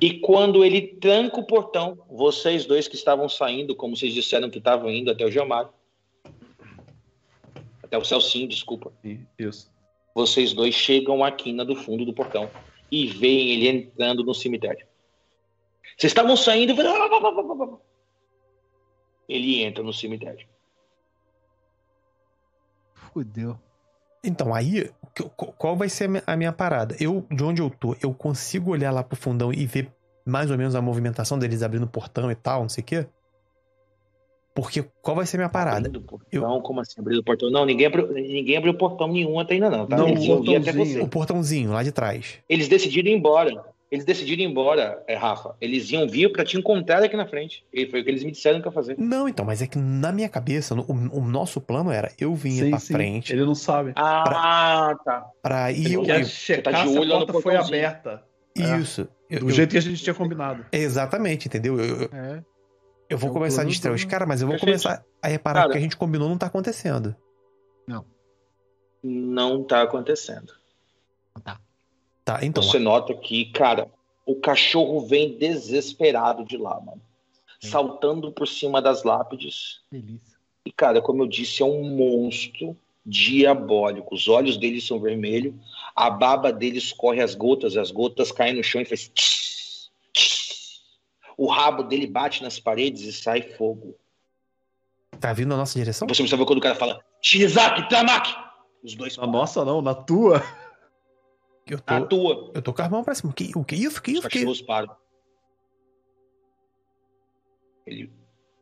E 0.00 0.20
quando 0.20 0.64
ele 0.64 0.80
tranca 0.82 1.40
o 1.40 1.44
portão, 1.44 1.98
vocês 2.08 2.64
dois 2.66 2.86
que 2.86 2.94
estavam 2.94 3.28
saindo, 3.28 3.74
como 3.74 3.96
vocês 3.96 4.12
disseram 4.14 4.50
que 4.50 4.58
estavam 4.58 4.90
indo 4.90 5.10
até 5.10 5.24
o 5.24 5.30
Giamar, 5.30 5.70
até 7.82 7.96
o 7.96 8.04
Celcinho, 8.04 8.48
desculpa, 8.48 8.92
Isso. 9.38 9.70
vocês 10.14 10.52
dois 10.52 10.74
chegam 10.74 11.24
à 11.24 11.30
quina 11.32 11.64
do 11.64 11.74
fundo 11.74 12.04
do 12.04 12.12
portão 12.12 12.50
e 12.90 13.06
veem 13.06 13.50
ele 13.50 13.68
entrando 13.68 14.24
no 14.24 14.34
cemitério. 14.34 14.86
Vocês 15.96 16.10
estavam 16.10 16.36
saindo. 16.36 16.74
Ele 19.28 19.62
entra 19.62 19.82
no 19.82 19.92
cemitério. 19.92 20.46
Fudeu. 22.94 23.58
Então, 24.22 24.54
aí, 24.54 24.90
qual- 25.36 25.76
vai 25.76 25.88
ser 25.88 26.04
a 26.04 26.08
minha, 26.08 26.22
a 26.26 26.36
minha 26.36 26.52
parada? 26.52 26.96
Eu, 27.00 27.26
de 27.30 27.42
onde 27.44 27.62
eu 27.62 27.70
tô, 27.70 27.96
eu 28.02 28.12
consigo 28.12 28.70
olhar 28.70 28.90
lá 28.90 29.02
pro 29.02 29.16
fundão 29.16 29.52
e 29.52 29.64
ver 29.66 29.90
mais 30.24 30.50
ou 30.50 30.58
menos 30.58 30.74
a 30.74 30.82
movimentação 30.82 31.38
deles 31.38 31.62
abrindo 31.62 31.84
o 31.84 31.88
portão 31.88 32.30
e 32.30 32.34
tal, 32.34 32.62
não 32.62 32.68
sei 32.68 32.82
o 32.82 32.86
quê? 32.86 33.06
Porque 34.60 34.84
qual 35.00 35.14
vai 35.16 35.24
ser 35.24 35.36
a 35.36 35.38
minha 35.38 35.48
parada? 35.48 35.86
Abrindo 35.86 35.98
o 36.00 36.02
portão, 36.02 36.60
como 36.62 36.80
assim? 36.80 37.00
Abrindo 37.00 37.20
o 37.20 37.22
portão? 37.22 37.48
Não, 37.48 37.64
ninguém 37.64 37.86
abriu, 37.86 38.12
ninguém 38.12 38.56
abriu 38.56 38.74
portão 38.74 39.06
nenhum 39.06 39.38
até 39.38 39.54
ainda 39.54 39.70
não, 39.70 39.86
tá? 39.86 39.96
Não, 39.96 40.08
Eles 40.08 40.24
o 40.24 40.26
iam 40.26 40.42
vir 40.42 40.56
até 40.56 40.64
portãozinho. 40.72 40.98
você. 40.98 41.04
O 41.04 41.08
portãozinho 41.08 41.70
lá 41.70 41.82
de 41.84 41.92
trás. 41.92 42.38
Eles 42.48 42.66
decidiram 42.66 43.08
ir 43.08 43.14
embora. 43.14 43.64
Eles 43.90 44.04
decidiram 44.04 44.42
ir 44.42 44.46
embora, 44.46 45.00
é, 45.06 45.14
Rafa. 45.14 45.54
Eles 45.60 45.88
iam 45.92 46.08
vir 46.08 46.32
pra 46.32 46.44
te 46.44 46.58
encontrar 46.58 47.02
aqui 47.04 47.16
na 47.16 47.24
frente. 47.26 47.64
E 47.72 47.86
foi 47.86 48.00
o 48.00 48.04
que 48.04 48.10
eles 48.10 48.24
me 48.24 48.32
disseram 48.32 48.60
que 48.60 48.66
ia 48.66 48.72
fazer. 48.72 48.96
Não, 48.98 49.28
então, 49.28 49.46
mas 49.46 49.62
é 49.62 49.66
que 49.68 49.78
na 49.78 50.10
minha 50.10 50.28
cabeça, 50.28 50.74
no- 50.74 50.82
o, 50.82 51.18
o 51.20 51.24
nosso 51.24 51.60
plano 51.60 51.90
era 51.92 52.10
eu 52.20 52.34
vinha 52.34 52.64
Sim, 52.64 52.70
pra 52.70 52.78
sim. 52.80 52.92
frente 52.94 53.32
Ele 53.32 53.44
não 53.44 53.54
sabe. 53.54 53.92
Ah, 53.96 54.94
tá. 55.04 55.24
pra 55.40 55.70
ir. 55.70 55.84
Ele 55.86 55.94
Eu, 55.94 56.04
eu- 56.04 56.24
checar 56.24 56.74
tá 56.74 56.82
de 56.84 56.90
se 56.90 56.98
olho 56.98 57.08
lá 57.10 57.22
a 57.22 57.26
porta 57.26 57.40
foi 57.40 57.54
aberta. 57.56 58.22
É. 58.58 58.76
isso. 58.78 59.08
Eu- 59.30 59.40
Do 59.40 59.46
eu- 59.46 59.50
jeito 59.54 59.70
que 59.70 59.78
a 59.78 59.82
gente 59.82 60.02
tinha 60.02 60.14
combinado. 60.14 60.66
Exatamente, 60.72 61.46
entendeu? 61.46 61.78
Eu, 61.78 62.02
eu- 62.02 62.10
É. 62.12 62.42
eu 63.08 63.18
vou 63.18 63.30
É 63.30 63.32
começar 63.32 63.62
a 63.62 63.64
distrair 63.64 63.94
os 63.94 64.04
caras, 64.04 64.28
mas 64.28 64.42
eu 64.42 64.48
vou 64.48 64.58
começar 64.58 65.04
a 65.22 65.28
reparar 65.28 65.60
Cara. 65.60 65.66
que 65.66 65.70
o 65.70 65.72
que 65.72 65.78
a 65.78 65.82
gente 65.82 65.96
combinou 65.96 66.28
não 66.28 66.38
tá 66.38 66.46
acontecendo. 66.46 67.14
Não 69.02 69.62
tá 69.62 69.82
acontecendo. 69.82 70.52
Tá, 72.24 72.40
então. 72.42 72.62
Você 72.62 72.78
nota 72.78 73.14
que, 73.14 73.46
cara, 73.52 73.88
o 74.26 74.34
cachorro 74.34 75.00
vem 75.00 75.38
desesperado 75.38 76.44
de 76.44 76.56
lá, 76.56 76.78
mano. 76.80 77.00
Saltando 77.60 78.30
por 78.32 78.46
cima 78.46 78.82
das 78.82 79.04
lápides. 79.04 79.80
Delícia. 79.90 80.38
E, 80.64 80.72
cara, 80.72 81.00
como 81.00 81.22
eu 81.22 81.26
disse, 81.26 81.62
é 81.62 81.64
um 81.64 81.82
monstro 81.84 82.76
diabólico. 83.06 84.14
Os 84.14 84.28
olhos 84.28 84.58
dele 84.58 84.80
são 84.80 85.00
vermelhos, 85.00 85.54
a 85.96 86.10
baba 86.10 86.52
dele 86.52 86.76
escorre 86.76 87.22
as 87.22 87.34
gotas, 87.34 87.76
as 87.76 87.90
gotas 87.90 88.30
caem 88.30 88.54
no 88.54 88.62
chão 88.62 88.82
e 88.82 88.84
faz. 88.84 89.08
tss, 89.08 89.90
tss. 90.12 90.47
O 91.38 91.46
rabo 91.46 91.84
dele 91.84 92.06
bate 92.06 92.42
nas 92.42 92.58
paredes 92.60 93.02
e 93.04 93.12
sai 93.12 93.40
fogo. 93.40 93.94
Tá 95.20 95.32
vindo 95.32 95.48
na 95.48 95.56
nossa 95.56 95.78
direção? 95.78 96.06
Você 96.08 96.16
precisa 96.16 96.36
ver 96.36 96.44
quando 96.44 96.58
o 96.58 96.62
cara 96.62 96.74
fala 96.74 97.02
Shirizaki, 97.22 97.88
Tamaki! 97.88 98.34
Os 98.82 98.94
dois 98.94 99.16
Na 99.16 99.26
nossa, 99.26 99.64
não, 99.64 99.80
na 99.80 99.94
tua. 99.94 100.42
Eu 101.66 101.78
na 101.86 102.00
tô, 102.00 102.06
tua. 102.06 102.50
eu 102.54 102.60
tô 102.62 102.72
com 102.74 102.82
as 102.82 102.88
mãos 102.88 103.04
pra 103.04 103.14
cima. 103.14 103.32
Que, 103.32 103.52
o 103.56 103.64
que 103.64 103.76
isso? 103.76 104.02
Que 104.02 104.10
Os 104.12 104.18
isso? 104.18 104.28
Que... 104.28 104.38
cachorros 104.38 104.62
param. 104.62 104.96
Ele, 107.86 108.12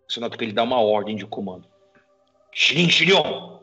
você 0.08 0.20
nota 0.20 0.36
que 0.36 0.44
ele 0.44 0.52
dá 0.52 0.62
uma 0.62 0.80
ordem 0.80 1.16
de 1.16 1.26
comando. 1.26 1.66
Shirin, 2.52 2.88
Shirion! 2.90 3.60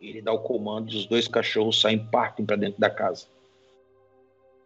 Ele 0.00 0.20
dá 0.22 0.32
o 0.32 0.40
comando 0.40 0.90
e 0.92 0.96
os 0.96 1.06
dois 1.06 1.26
cachorros 1.28 1.80
saem 1.80 2.06
partem 2.06 2.44
pra 2.44 2.56
dentro 2.56 2.78
da 2.80 2.90
casa. 2.90 3.26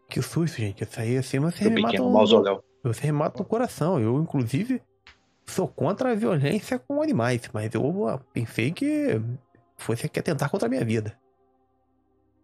que 0.09 0.21
susto, 0.21 0.57
gente. 0.59 0.83
Isso 0.83 1.01
aí 1.01 1.17
assim 1.17 1.39
você 1.39 1.65
Do 1.65 1.71
me 1.71 1.83
pequeno 1.83 2.09
um- 2.09 2.12
mausoléu. 2.12 2.65
Você 2.82 3.07
me 3.07 3.12
mata 3.12 3.39
no 3.39 3.44
coração. 3.44 4.01
Eu, 4.01 4.20
inclusive, 4.20 4.82
sou 5.47 5.69
contra 5.69 6.12
a 6.12 6.15
violência 6.15 6.78
com 6.78 7.02
animais, 7.02 7.43
mas 7.52 7.74
eu 7.74 8.09
ah, 8.09 8.19
pensei 8.32 8.70
que 8.73 9.20
você 9.78 10.09
quer 10.09 10.23
tentar 10.23 10.48
contra 10.48 10.66
a 10.66 10.70
minha 10.70 10.85
vida. 10.85 11.19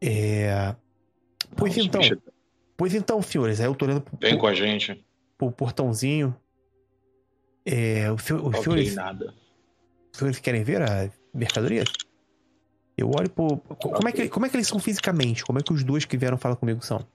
É. 0.01 0.75
Pois 1.57 1.77
então, 1.77 2.01
bicho, 2.01 2.19
pois 2.77 2.95
então, 2.95 3.23
senhores, 3.23 3.61
aí 3.61 3.67
eu 3.67 3.75
tô 3.75 3.87
olhando 3.87 4.01
pro, 4.03 4.19
Vem 4.21 4.37
com 4.37 4.47
a 4.47 4.55
gente. 4.55 5.05
pro 5.39 5.51
portãozinho. 5.51 6.35
É, 7.65 8.11
os, 8.13 8.23
senhor- 8.23 8.41
os 8.43 8.49
Ok, 8.49 8.63
senhores, 8.63 8.95
nada. 8.95 9.35
os 10.13 10.19
senhores 10.19 10.39
querem 10.39 10.63
ver 10.63 10.83
a 10.83 11.11
mercadoria? 11.35 11.85
Eu 12.97 13.11
olho 13.11 13.29
pro. 13.31 13.57
co- 13.59 13.91
Como 13.91 14.09
é, 14.09 14.13
que, 14.13 14.29
como 14.29 14.47
é 14.47 14.49
que 14.49 14.57
eles 14.57 14.69
são 14.69 14.79
fisicamente? 14.79 15.45
Como 15.45 15.59
é 15.59 15.63
que 15.63 15.73
os 15.73 15.83
dois 15.85 16.05
que 16.05 16.17
vieram 16.17 16.39
falar 16.39 16.57
comigo 16.57 16.85
são? 16.85 17.07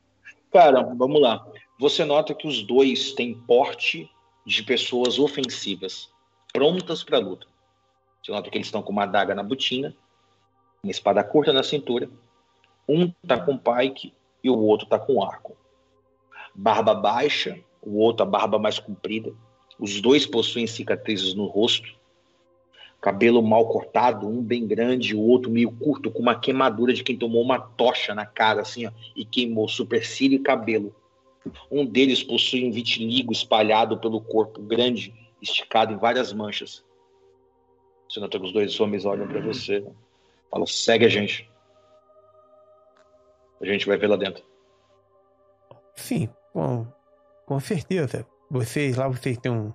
Cara, 0.51 0.81
vamos 0.83 1.21
lá. 1.21 1.45
Você 1.81 2.05
nota 2.05 2.35
que 2.35 2.47
os 2.47 2.61
dois 2.61 3.11
têm 3.13 3.33
porte 3.33 4.07
de 4.45 4.61
pessoas 4.61 5.17
ofensivas, 5.17 6.11
prontas 6.53 7.03
pra 7.03 7.17
luta. 7.17 7.47
Você 8.21 8.31
nota 8.31 8.51
que 8.51 8.57
eles 8.59 8.67
estão 8.67 8.83
com 8.83 8.91
uma 8.91 9.01
adaga 9.01 9.33
na 9.33 9.41
botina, 9.41 9.91
uma 10.83 10.91
espada 10.91 11.23
curta 11.23 11.51
na 11.51 11.63
cintura. 11.63 12.07
Um 12.87 13.11
tá 13.27 13.39
com 13.39 13.57
pike 13.57 14.13
e 14.43 14.49
o 14.51 14.59
outro 14.59 14.85
tá 14.85 14.99
com 14.99 15.23
arco. 15.23 15.57
Barba 16.53 16.93
baixa, 16.93 17.59
o 17.81 17.97
outro 17.97 18.27
a 18.27 18.29
barba 18.29 18.59
mais 18.59 18.77
comprida. 18.77 19.33
Os 19.79 19.99
dois 19.99 20.23
possuem 20.23 20.67
cicatrizes 20.67 21.33
no 21.33 21.47
rosto. 21.47 21.95
Cabelo 23.01 23.41
mal 23.41 23.67
cortado, 23.67 24.27
um 24.27 24.39
bem 24.39 24.67
grande, 24.67 25.15
o 25.15 25.19
outro 25.19 25.49
meio 25.49 25.71
curto, 25.71 26.11
com 26.11 26.19
uma 26.19 26.39
queimadura 26.39 26.93
de 26.93 27.03
quem 27.03 27.17
tomou 27.17 27.41
uma 27.41 27.57
tocha 27.57 28.13
na 28.13 28.27
cara, 28.27 28.61
assim, 28.61 28.85
ó, 28.85 28.91
e 29.15 29.25
queimou 29.25 29.67
supercílio 29.67 30.35
e 30.35 30.43
cabelo. 30.43 30.95
Um 31.71 31.85
deles 31.85 32.23
possui 32.23 32.63
um 32.67 32.71
vitiligo 32.71 33.31
espalhado 33.31 33.97
pelo 33.99 34.21
corpo, 34.21 34.61
grande, 34.61 35.13
esticado 35.41 35.93
em 35.93 35.97
várias 35.97 36.31
manchas. 36.31 36.83
Você 38.09 38.19
nota 38.19 38.39
que 38.39 38.45
os 38.45 38.51
dois 38.53 38.79
homens 38.79 39.05
olham 39.05 39.27
pra 39.27 39.41
você. 39.41 39.83
Fala, 40.51 40.67
segue 40.67 41.05
a 41.05 41.09
gente. 41.09 41.49
A 43.59 43.65
gente 43.65 43.85
vai 43.87 43.97
ver 43.97 44.07
lá 44.07 44.17
dentro. 44.17 44.43
Sim, 45.95 46.29
com, 46.53 46.85
com 47.45 47.59
certeza. 47.59 48.25
Vocês 48.49 48.95
lá, 48.97 49.07
vocês 49.07 49.37
têm 49.37 49.51
um. 49.51 49.71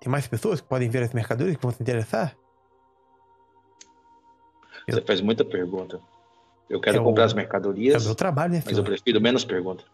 Tem 0.00 0.10
mais 0.10 0.26
pessoas 0.26 0.60
que 0.60 0.68
podem 0.68 0.88
ver 0.88 1.02
as 1.02 1.12
mercadorias 1.12 1.56
que 1.56 1.62
vão 1.62 1.72
se 1.72 1.82
interessar? 1.82 2.36
Eu- 4.86 4.94
Você 4.94 5.02
faz 5.02 5.20
muita 5.20 5.44
pergunta. 5.44 6.00
Eu 6.68 6.80
quero 6.80 6.98
É 6.98 7.00
o- 7.00 7.04
comprar 7.04 7.24
as 7.24 7.32
É 7.32 7.36
mercadorias, 7.36 8.04
o 8.04 8.06
meu 8.06 8.14
trabalho, 8.14 8.52
né, 8.54 8.62
mas 8.64 8.78
eu 8.78 8.84
prefiro 8.84 9.20
menos 9.20 9.44
pergunta. 9.44 9.84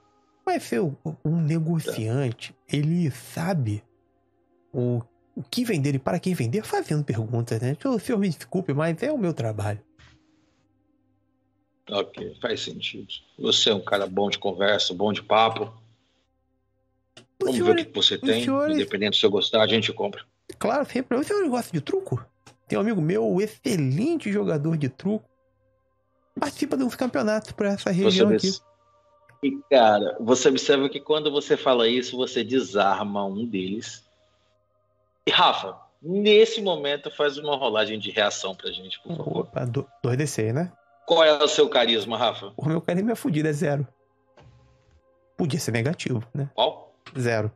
Mas 0.47 0.63
seu, 0.63 0.97
um 1.25 1.41
negociante, 1.41 2.55
ele 2.73 3.11
sabe 3.11 3.83
o, 4.73 5.03
o 5.35 5.43
que 5.43 5.65
vender 5.65 5.97
e 5.97 5.99
para 5.99 6.21
quem 6.21 6.35
vender 6.35 6.63
fazendo 6.65 7.03
perguntas, 7.05 7.61
né? 7.61 7.77
O 7.85 7.99
senhor 7.99 8.17
me 8.19 8.29
desculpe, 8.29 8.73
mas 8.73 9.03
é 9.03 9.11
o 9.11 9.19
meu 9.19 9.35
trabalho. 9.35 9.83
Ok, 11.91 12.37
faz 12.41 12.61
sentido. 12.61 13.09
Você 13.39 13.71
é 13.71 13.75
um 13.75 13.85
cara 13.85 14.07
bom 14.07 14.29
de 14.31 14.39
conversa, 14.39 14.93
bom 14.95 15.13
de 15.13 15.23
papo. 15.23 15.73
O 17.41 17.45
Vamos 17.45 17.57
senhor, 17.57 17.75
ver 17.77 17.83
o 17.83 17.87
que 17.87 17.93
você 17.95 18.15
os 18.15 18.21
tem. 18.21 18.43
senhores- 18.45 18.75
Independente 18.77 19.19
se 19.19 19.27
eu 19.27 19.31
gostar, 19.31 19.63
a 19.63 19.67
gente 19.67 19.93
compra. 19.93 20.25
claro, 20.59 20.85
sempre. 20.87 21.17
O 21.19 21.23
senhor 21.25 21.49
gosta 21.49 21.73
de 21.73 21.81
truco? 21.81 22.25
Tem 22.67 22.77
um 22.79 22.81
amigo 22.81 23.01
meu, 23.01 23.41
excelente 23.41 24.33
jogador 24.33 24.77
de 24.77 24.89
truco. 24.89 25.29
Participa 26.39 26.77
de 26.77 26.83
uns 26.83 26.95
campeonatos 26.97 27.53
para 27.53 27.69
essa 27.71 27.91
região 27.91 28.31
aqui. 28.31 28.51
se- 28.53 28.61
E, 29.47 29.61
cara, 29.71 30.17
você 30.21 30.49
observa 30.49 30.89
que 30.89 30.99
quando 31.01 31.31
você 31.31 31.57
fala 31.57 31.87
isso, 31.89 32.17
você 32.17 32.43
desarma 32.43 33.25
um 33.25 33.45
deles. 33.47 34.05
E, 35.27 35.31
Rafa, 35.31 35.77
nesse 36.03 36.61
momento, 36.61 37.11
faz 37.11 37.39
uma 37.39 37.57
rolagem 37.57 37.99
de 37.99 38.11
reação 38.11 38.55
pra 38.55 38.71
gente, 38.73 38.99
por 39.01 39.17
favor. 39.17 39.39
Opa, 39.41 39.65
do- 39.65 39.87
2DC, 40.03 40.53
né? 40.53 40.73
Qual 41.07 41.23
é 41.23 41.43
o 41.43 41.47
seu 41.49 41.69
carisma, 41.69 42.17
Rafa? 42.19 42.53
O 42.57 42.67
meu 42.67 42.81
carisma 42.81 43.13
é 43.13 43.15
fudido, 43.15 43.49
é 43.49 43.53
zero. 43.53 43.87
Podia 45.37 45.61
ser 45.61 45.71
negativo, 45.71 46.27
né? 46.35 46.51
Qual? 46.55 46.93
Zero. 47.17 47.53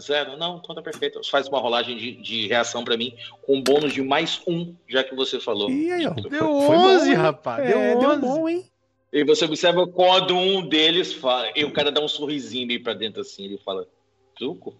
Zero? 0.00 0.38
Não, 0.38 0.56
então 0.56 0.74
tá 0.74 0.80
perfeito. 0.80 1.20
Faz 1.30 1.46
uma 1.48 1.58
rolagem 1.58 1.96
de, 1.96 2.12
de 2.22 2.46
reação 2.46 2.82
pra 2.84 2.96
mim 2.96 3.14
com 3.42 3.56
um 3.56 3.62
bônus 3.62 3.92
de 3.92 4.00
mais 4.00 4.40
um, 4.46 4.74
já 4.88 5.04
que 5.04 5.14
você 5.14 5.38
falou. 5.38 5.70
E 5.70 5.92
aí, 5.92 6.06
ó. 6.06 6.10
Deu 6.14 6.30
Foi 6.30 6.76
bom, 6.76 6.86
11, 6.96 7.08
hein? 7.10 7.14
rapaz. 7.16 7.68
É, 7.68 7.72
deu 7.72 7.98
deu 7.98 8.10
11. 8.12 8.20
bom, 8.20 8.48
hein? 8.48 8.64
E 9.12 9.24
você 9.24 9.44
observa 9.44 9.86
quando 9.86 10.36
um 10.36 10.66
deles 10.66 11.12
fala. 11.12 11.50
E 11.56 11.64
o 11.64 11.72
cara 11.72 11.90
dá 11.90 12.00
um 12.00 12.08
sorrisinho 12.08 12.66
meio 12.66 12.82
pra 12.82 12.94
dentro 12.94 13.20
assim. 13.20 13.44
Ele 13.44 13.58
fala: 13.58 13.86
Truco? 14.36 14.76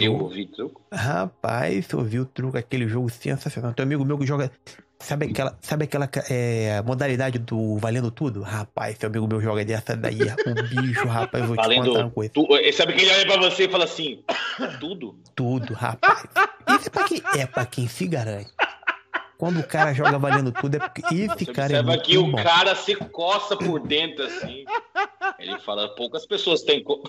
Eu 0.00 0.14
ouvi 0.14 0.46
truco? 0.46 0.80
Rapaz, 0.90 1.86
você 1.86 1.96
ouviu 1.96 2.22
o 2.22 2.26
truco, 2.26 2.56
aquele 2.56 2.88
jogo 2.88 3.10
sensacional. 3.10 3.74
Tem 3.74 3.84
um 3.84 3.88
amigo 3.88 4.04
meu 4.04 4.18
que 4.18 4.26
joga. 4.26 4.50
Sabe 4.98 5.26
aquela, 5.26 5.58
sabe 5.60 5.84
aquela 5.84 6.08
é, 6.30 6.80
modalidade 6.82 7.38
do 7.38 7.76
Valendo 7.76 8.10
Tudo? 8.10 8.40
Rapaz, 8.40 8.96
seu 8.96 9.08
amigo 9.08 9.26
meu 9.26 9.40
joga 9.40 9.64
dessa 9.64 9.96
daí. 9.96 10.20
O 10.22 10.80
bicho, 10.80 11.06
rapaz, 11.06 11.42
eu 11.42 11.48
vou 11.48 11.56
te 11.56 11.62
Valendo 11.62 11.86
contar 11.88 12.04
uma 12.04 12.10
coisa. 12.10 12.32
Tu, 12.32 12.48
sabe 12.72 12.92
que 12.94 13.02
ele 13.02 13.10
olha 13.10 13.26
pra 13.26 13.36
você 13.36 13.64
e 13.64 13.68
fala 13.68 13.84
assim: 13.84 14.24
Tudo? 14.80 15.18
Tudo, 15.34 15.74
rapaz. 15.74 16.24
Isso 16.78 16.86
é 16.86 16.90
pra 16.90 17.04
quem, 17.04 17.22
é 17.36 17.46
pra 17.46 17.66
quem 17.66 17.88
se 17.88 18.06
garante. 18.06 18.50
Quando 19.42 19.58
o 19.58 19.66
cara 19.66 19.92
joga 19.92 20.20
valendo 20.20 20.52
tudo, 20.52 20.76
é 20.76 20.78
porque 20.78 21.02
esse 21.12 21.46
Você 21.46 21.52
cara 21.52 21.72
é 21.72 21.80
observa 21.80 21.90
muito 21.90 22.04
que 22.04 22.16
o 22.16 22.26
bom. 22.28 22.40
cara 22.40 22.76
se 22.76 22.94
coça 22.94 23.56
por 23.56 23.80
dentro 23.80 24.24
assim. 24.24 24.64
Ele 25.36 25.58
fala: 25.58 25.88
Poucas 25.96 26.24
pessoas 26.24 26.62
têm. 26.62 26.80
co- 26.84 27.02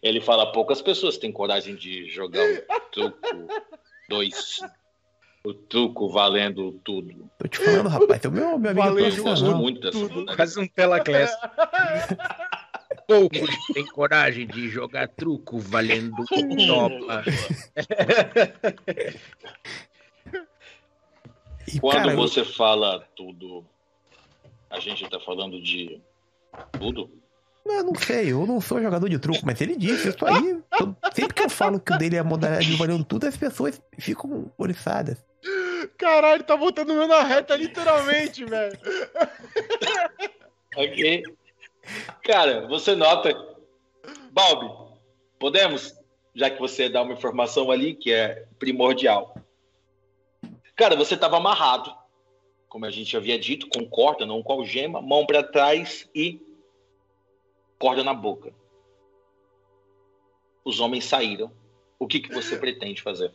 Ele 0.00 0.20
fala: 0.20 0.52
Poucas 0.52 0.80
pessoas 0.80 1.18
têm 1.18 1.32
coragem 1.32 1.74
de 1.74 2.08
jogar 2.08 2.44
o 2.44 2.80
truco 2.92 3.18
2. 4.08 4.60
O 5.42 5.52
truco 5.52 6.08
valendo 6.12 6.70
tudo. 6.84 7.28
Tô 7.36 7.48
te 7.48 7.58
falando, 7.58 7.88
rapaz. 7.88 8.24
O 8.24 8.30
meu, 8.30 8.56
meu 8.56 8.70
amigo 8.70 8.86
Valeu, 8.86 9.06
é 9.06 9.08
Eu 9.08 9.24
gosto 9.24 9.56
muito 9.56 9.80
dessa 9.80 9.92
tudo. 9.98 10.08
modalidade. 10.10 10.36
Quase 10.36 10.60
um 10.60 10.68
Pelaclés. 10.68 11.36
Poucos 13.08 13.40
têm 13.74 13.84
coragem 13.86 14.46
de 14.46 14.68
jogar 14.68 15.08
truco 15.08 15.58
valendo 15.58 16.24
topa. 16.68 17.24
E, 21.74 21.80
Quando 21.80 21.96
cara, 21.96 22.12
eu- 22.12 22.16
você 22.16 22.44
fala 22.44 23.06
tudo, 23.16 23.64
a 24.68 24.80
gente 24.80 25.08
tá 25.08 25.20
falando 25.20 25.60
de 25.62 26.00
tudo? 26.78 27.10
eu 27.66 27.84
não 27.84 27.94
sei, 27.94 28.32
eu 28.32 28.46
não 28.46 28.60
sou 28.60 28.80
jogador 28.82 29.08
de 29.08 29.18
truco, 29.18 29.40
mas 29.44 29.60
ele 29.60 29.76
disse 29.76 30.08
isso 30.08 30.26
aí. 30.26 30.60
todo- 30.76 30.96
sempre 31.14 31.34
que 31.34 31.42
eu 31.42 31.50
falo 31.50 31.78
que 31.78 31.92
o 31.92 31.98
dele 31.98 32.16
é 32.16 32.18
a 32.18 32.24
modalidade 32.24 32.66
de 32.66 32.76
valendo 32.76 33.04
tudo, 33.04 33.26
as 33.26 33.36
pessoas 33.36 33.80
ficam 33.98 34.50
oriçadas. 34.58 35.22
Caralho, 35.96 36.42
tá 36.42 36.56
botando 36.56 36.90
o 36.90 36.94
meu 36.94 37.06
na 37.06 37.22
reta, 37.22 37.54
literalmente, 37.56 38.44
velho. 38.44 38.78
Ok. 40.76 41.22
Cara, 42.24 42.66
você 42.66 42.94
nota. 42.94 43.30
Balbi, 44.32 44.68
podemos? 45.38 45.94
Já 46.34 46.48
que 46.50 46.60
você 46.60 46.88
dá 46.88 47.02
uma 47.02 47.12
informação 47.14 47.70
ali 47.70 47.94
que 47.94 48.12
é 48.12 48.46
primordial. 48.58 49.34
Cara, 50.80 50.96
você 50.96 51.12
estava 51.12 51.36
amarrado, 51.36 51.94
como 52.66 52.86
a 52.86 52.90
gente 52.90 53.14
havia 53.14 53.38
dito, 53.38 53.68
com 53.68 53.86
corda, 53.86 54.24
não 54.24 54.42
com 54.42 54.54
algema, 54.54 55.02
mão 55.02 55.26
para 55.26 55.42
trás 55.42 56.08
e 56.14 56.40
corda 57.78 58.02
na 58.02 58.14
boca. 58.14 58.50
Os 60.64 60.80
homens 60.80 61.04
saíram. 61.04 61.52
O 61.98 62.06
que, 62.06 62.18
que 62.18 62.32
você 62.32 62.56
pretende 62.56 63.02
fazer? 63.02 63.30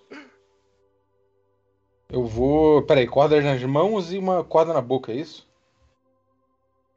Eu 2.10 2.26
vou. 2.26 2.82
Peraí, 2.82 3.06
cordas 3.06 3.44
nas 3.44 3.62
mãos 3.62 4.12
e 4.12 4.18
uma 4.18 4.44
corda 4.44 4.74
na 4.74 4.82
boca, 4.82 5.12
é 5.12 5.18
isso? 5.18 5.48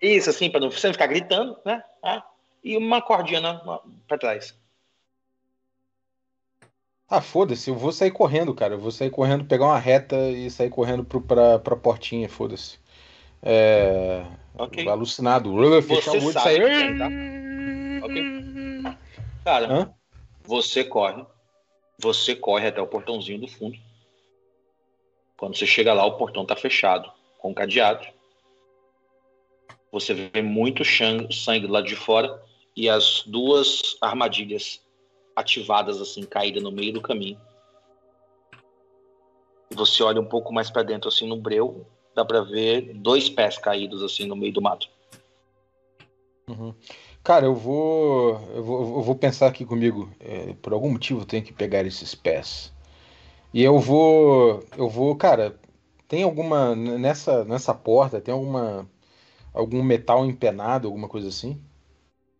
Isso, 0.01 0.31
assim, 0.31 0.49
para 0.49 0.61
não 0.61 0.70
você 0.70 0.87
não 0.87 0.95
ficar 0.95 1.09
gritando, 1.09 1.59
né? 1.62 1.85
Ah, 2.03 2.27
e 2.65 2.75
uma 2.75 3.03
cordinha 3.03 3.43
na, 3.43 3.83
para 4.07 4.16
trás. 4.16 4.59
Ah, 7.11 7.23
foda-se, 7.23 7.71
eu 7.71 7.75
vou 7.75 7.91
sair 7.91 8.11
correndo, 8.11 8.55
cara. 8.55 8.75
Eu 8.75 8.79
vou 8.79 8.91
sair 8.91 9.11
correndo, 9.11 9.45
pegar 9.45 9.65
uma 9.65 9.79
reta 9.79 10.17
e 10.31 10.51
sair 10.51 10.69
correndo 10.69 11.03
pro, 11.03 11.21
pra, 11.21 11.59
pra 11.59 11.75
portinha, 11.77 12.29
foda-se. 12.29 12.79
É. 13.43 14.25
Ok. 14.59 14.87
Alucinado. 14.87 15.55
Fechar 15.83 16.13
Você 16.13 16.19
o 16.19 16.25
olho 16.25 16.31
e 16.31 16.33
sair. 16.33 16.67
quem, 16.67 16.99
tá? 16.99 17.09
Ok. 18.07 18.99
Cara, 19.45 19.73
Hã? 19.73 19.95
você 20.45 20.85
corre. 20.85 21.25
Você 21.99 22.37
corre 22.37 22.69
até 22.69 22.81
o 22.81 22.87
portãozinho 22.87 23.41
do 23.41 23.49
fundo. 23.49 23.79
Quando 25.37 25.57
você 25.57 25.67
chega 25.67 25.95
lá, 25.95 26.05
o 26.05 26.19
portão 26.19 26.45
tá 26.45 26.55
fechado, 26.55 27.11
com 27.39 27.55
cadeado. 27.55 28.07
Você 29.91 30.13
vê 30.13 30.43
muito 30.43 30.85
sangue 30.85 31.67
do 31.67 31.73
lado 31.73 31.87
de 31.87 31.97
fora 31.97 32.43
e 32.77 32.89
as 32.89 33.23
duas 33.27 33.97
armadilhas 34.01 34.81
ativadas 35.39 36.01
assim, 36.01 36.23
caídas 36.23 36.62
no 36.62 36.73
meio 36.73 36.93
do 36.93 37.01
caminho. 37.01 37.40
Você 39.74 40.02
olha 40.02 40.20
um 40.20 40.24
pouco 40.24 40.52
mais 40.52 40.70
pra 40.70 40.82
dentro 40.82 41.09
assim 41.09 41.28
no 41.28 41.36
breu, 41.36 41.86
dá 42.15 42.24
pra 42.24 42.40
ver 42.40 42.94
dois 42.94 43.28
pés 43.28 43.59
caídos 43.59 44.02
assim 44.02 44.27
no 44.27 44.35
meio 44.35 44.52
do 44.52 44.62
mato. 44.62 44.89
Uhum. 46.48 46.74
Cara, 47.23 47.44
eu 47.44 47.55
vou, 47.55 48.40
eu 48.55 48.65
vou. 48.65 48.97
Eu 48.97 49.02
vou 49.02 49.15
pensar 49.15 49.48
aqui 49.48 49.65
comigo. 49.65 50.10
É, 50.19 50.55
por 50.62 50.73
algum 50.73 50.90
motivo 50.90 51.20
eu 51.20 51.27
tenho 51.27 51.44
que 51.44 51.52
pegar 51.52 51.85
esses 51.85 52.15
pés. 52.15 52.73
E 53.52 53.62
eu 53.62 53.78
vou. 53.78 54.65
Eu 54.77 54.89
vou, 54.89 55.15
cara. 55.15 55.59
Tem 56.09 56.23
alguma. 56.23 56.74
Nessa, 56.74 57.44
nessa 57.44 57.74
porta, 57.74 58.20
tem 58.20 58.32
alguma. 58.32 58.89
Algum 59.52 59.82
metal 59.82 60.24
empenado, 60.24 60.89
alguma 60.89 61.09
coisa 61.09 61.28
assim? 61.28 61.60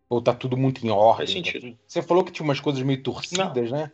Ou 0.09 0.21
tá 0.21 0.33
tudo 0.33 0.57
muito 0.57 0.85
em 0.85 0.89
ordem? 0.89 1.17
Faz 1.27 1.31
sentido. 1.31 1.77
Você 1.87 2.01
falou 2.01 2.23
que 2.23 2.31
tinha 2.31 2.43
umas 2.43 2.59
coisas 2.59 2.81
meio 2.81 3.01
torcidas, 3.03 3.71
né? 3.71 3.91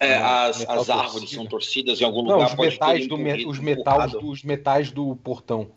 É, 0.00 0.18
Não, 0.18 0.26
as, 0.26 0.68
as 0.68 0.90
árvores 0.90 1.12
torcido. 1.12 1.30
são 1.34 1.46
torcidas 1.46 2.00
em 2.00 2.04
algum 2.04 2.22
Não, 2.22 2.32
lugar. 2.32 2.48
os 2.48 2.54
metais, 2.56 3.06
do, 3.06 3.16
me- 3.16 3.46
os, 3.46 3.58
metais, 3.60 3.78
empurrado. 4.12 4.28
os 4.28 4.42
metais 4.42 4.90
do 4.90 5.14
portão. 5.16 5.70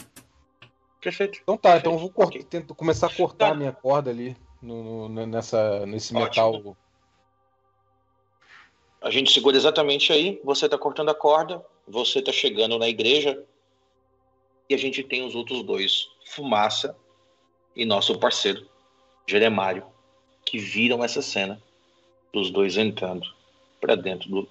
Perfeito. 1.00 1.40
Então 1.44 1.56
tá, 1.56 1.78
então 1.78 1.94
eu 1.94 2.00
vou 2.00 2.10
cortar, 2.10 2.32
Ok. 2.40 2.44
tento 2.50 2.74
começar 2.74 3.06
a 3.08 3.14
cortar 3.14 3.50
Tá. 3.50 3.52
a 3.52 3.56
minha 3.56 3.72
corda 3.72 4.10
ali 4.10 4.36
no, 4.62 5.08
no- 5.08 5.28
nessa, 5.28 5.86
nesse 5.86 6.16
Ótimo. 6.18 6.52
metal. 6.56 6.78
A 9.00 9.12
gente 9.12 9.32
segura 9.32 9.56
exatamente 9.56 10.12
aí. 10.12 10.42
Você 10.44 10.68
tá 10.68 10.78
cortando 10.78 11.10
a 11.10 11.16
corda. 11.16 11.64
Você 11.88 12.20
tá 12.22 12.32
chegando 12.32 12.78
na 12.80 12.90
igreja. 12.90 13.44
E 14.70 14.74
a 14.74 14.78
gente 14.78 15.04
tem 15.04 15.24
os 15.26 15.36
outros 15.36 15.64
dois, 15.64 16.08
Fumaça 16.26 16.98
e 17.76 17.86
nosso 17.86 18.18
parceiro, 18.20 18.68
Jeremário, 19.28 19.84
que 20.46 20.58
viram 20.58 21.04
essa 21.04 21.22
cena 21.22 21.62
dos 22.34 22.50
dois 22.50 22.78
entrando 22.78 23.26
pra 23.82 23.96
dentro 23.96 24.30
do- 24.30 24.50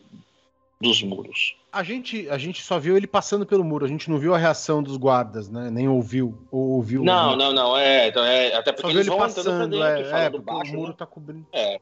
dos 0.80 1.02
muros. 1.02 1.56
A 1.72 1.82
gente, 1.82 2.28
a 2.28 2.36
gente 2.38 2.62
só 2.62 2.78
viu 2.78 2.96
ele 2.96 3.06
passando 3.06 3.46
pelo 3.46 3.64
muro, 3.64 3.84
a 3.84 3.88
gente 3.88 4.10
não 4.10 4.18
viu 4.18 4.34
a 4.34 4.38
reação 4.38 4.82
dos 4.82 4.96
guardas, 4.96 5.48
né? 5.48 5.70
Nem 5.70 5.88
ouviu. 5.88 6.46
Ou 6.50 6.70
ouviu. 6.72 7.02
Não, 7.02 7.30
ouviu. 7.32 7.38
não, 7.38 7.52
não. 7.52 7.76
É, 7.76 8.08
então 8.08 8.24
é 8.24 8.54
até 8.54 8.70
Só 8.70 8.76
porque 8.76 8.88
viu 8.92 9.00
eles 9.00 9.06
ele 9.06 9.16
vão 9.16 9.26
entrando 9.26 9.44
pra 9.44 9.52
passando, 9.52 9.70
dentro 9.70 10.16
é, 10.16 10.24
é 10.26 10.30
porque 10.30 10.44
baixo. 10.52 10.72
o 10.72 10.76
muro 10.76 10.88
né? 10.90 10.94
tá 10.98 11.06
cobrindo. 11.06 11.46
É. 11.52 11.80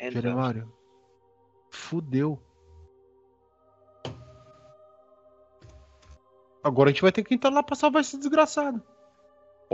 Jeremário. 0.00 0.72
Fudeu. 1.70 2.40
Agora 6.62 6.90
a 6.90 6.92
gente 6.92 7.02
vai 7.02 7.10
ter 7.12 7.24
que 7.24 7.34
entrar 7.34 7.50
lá 7.50 7.62
pra 7.62 7.74
salvar 7.74 8.02
esse 8.02 8.16
desgraçado. 8.16 8.80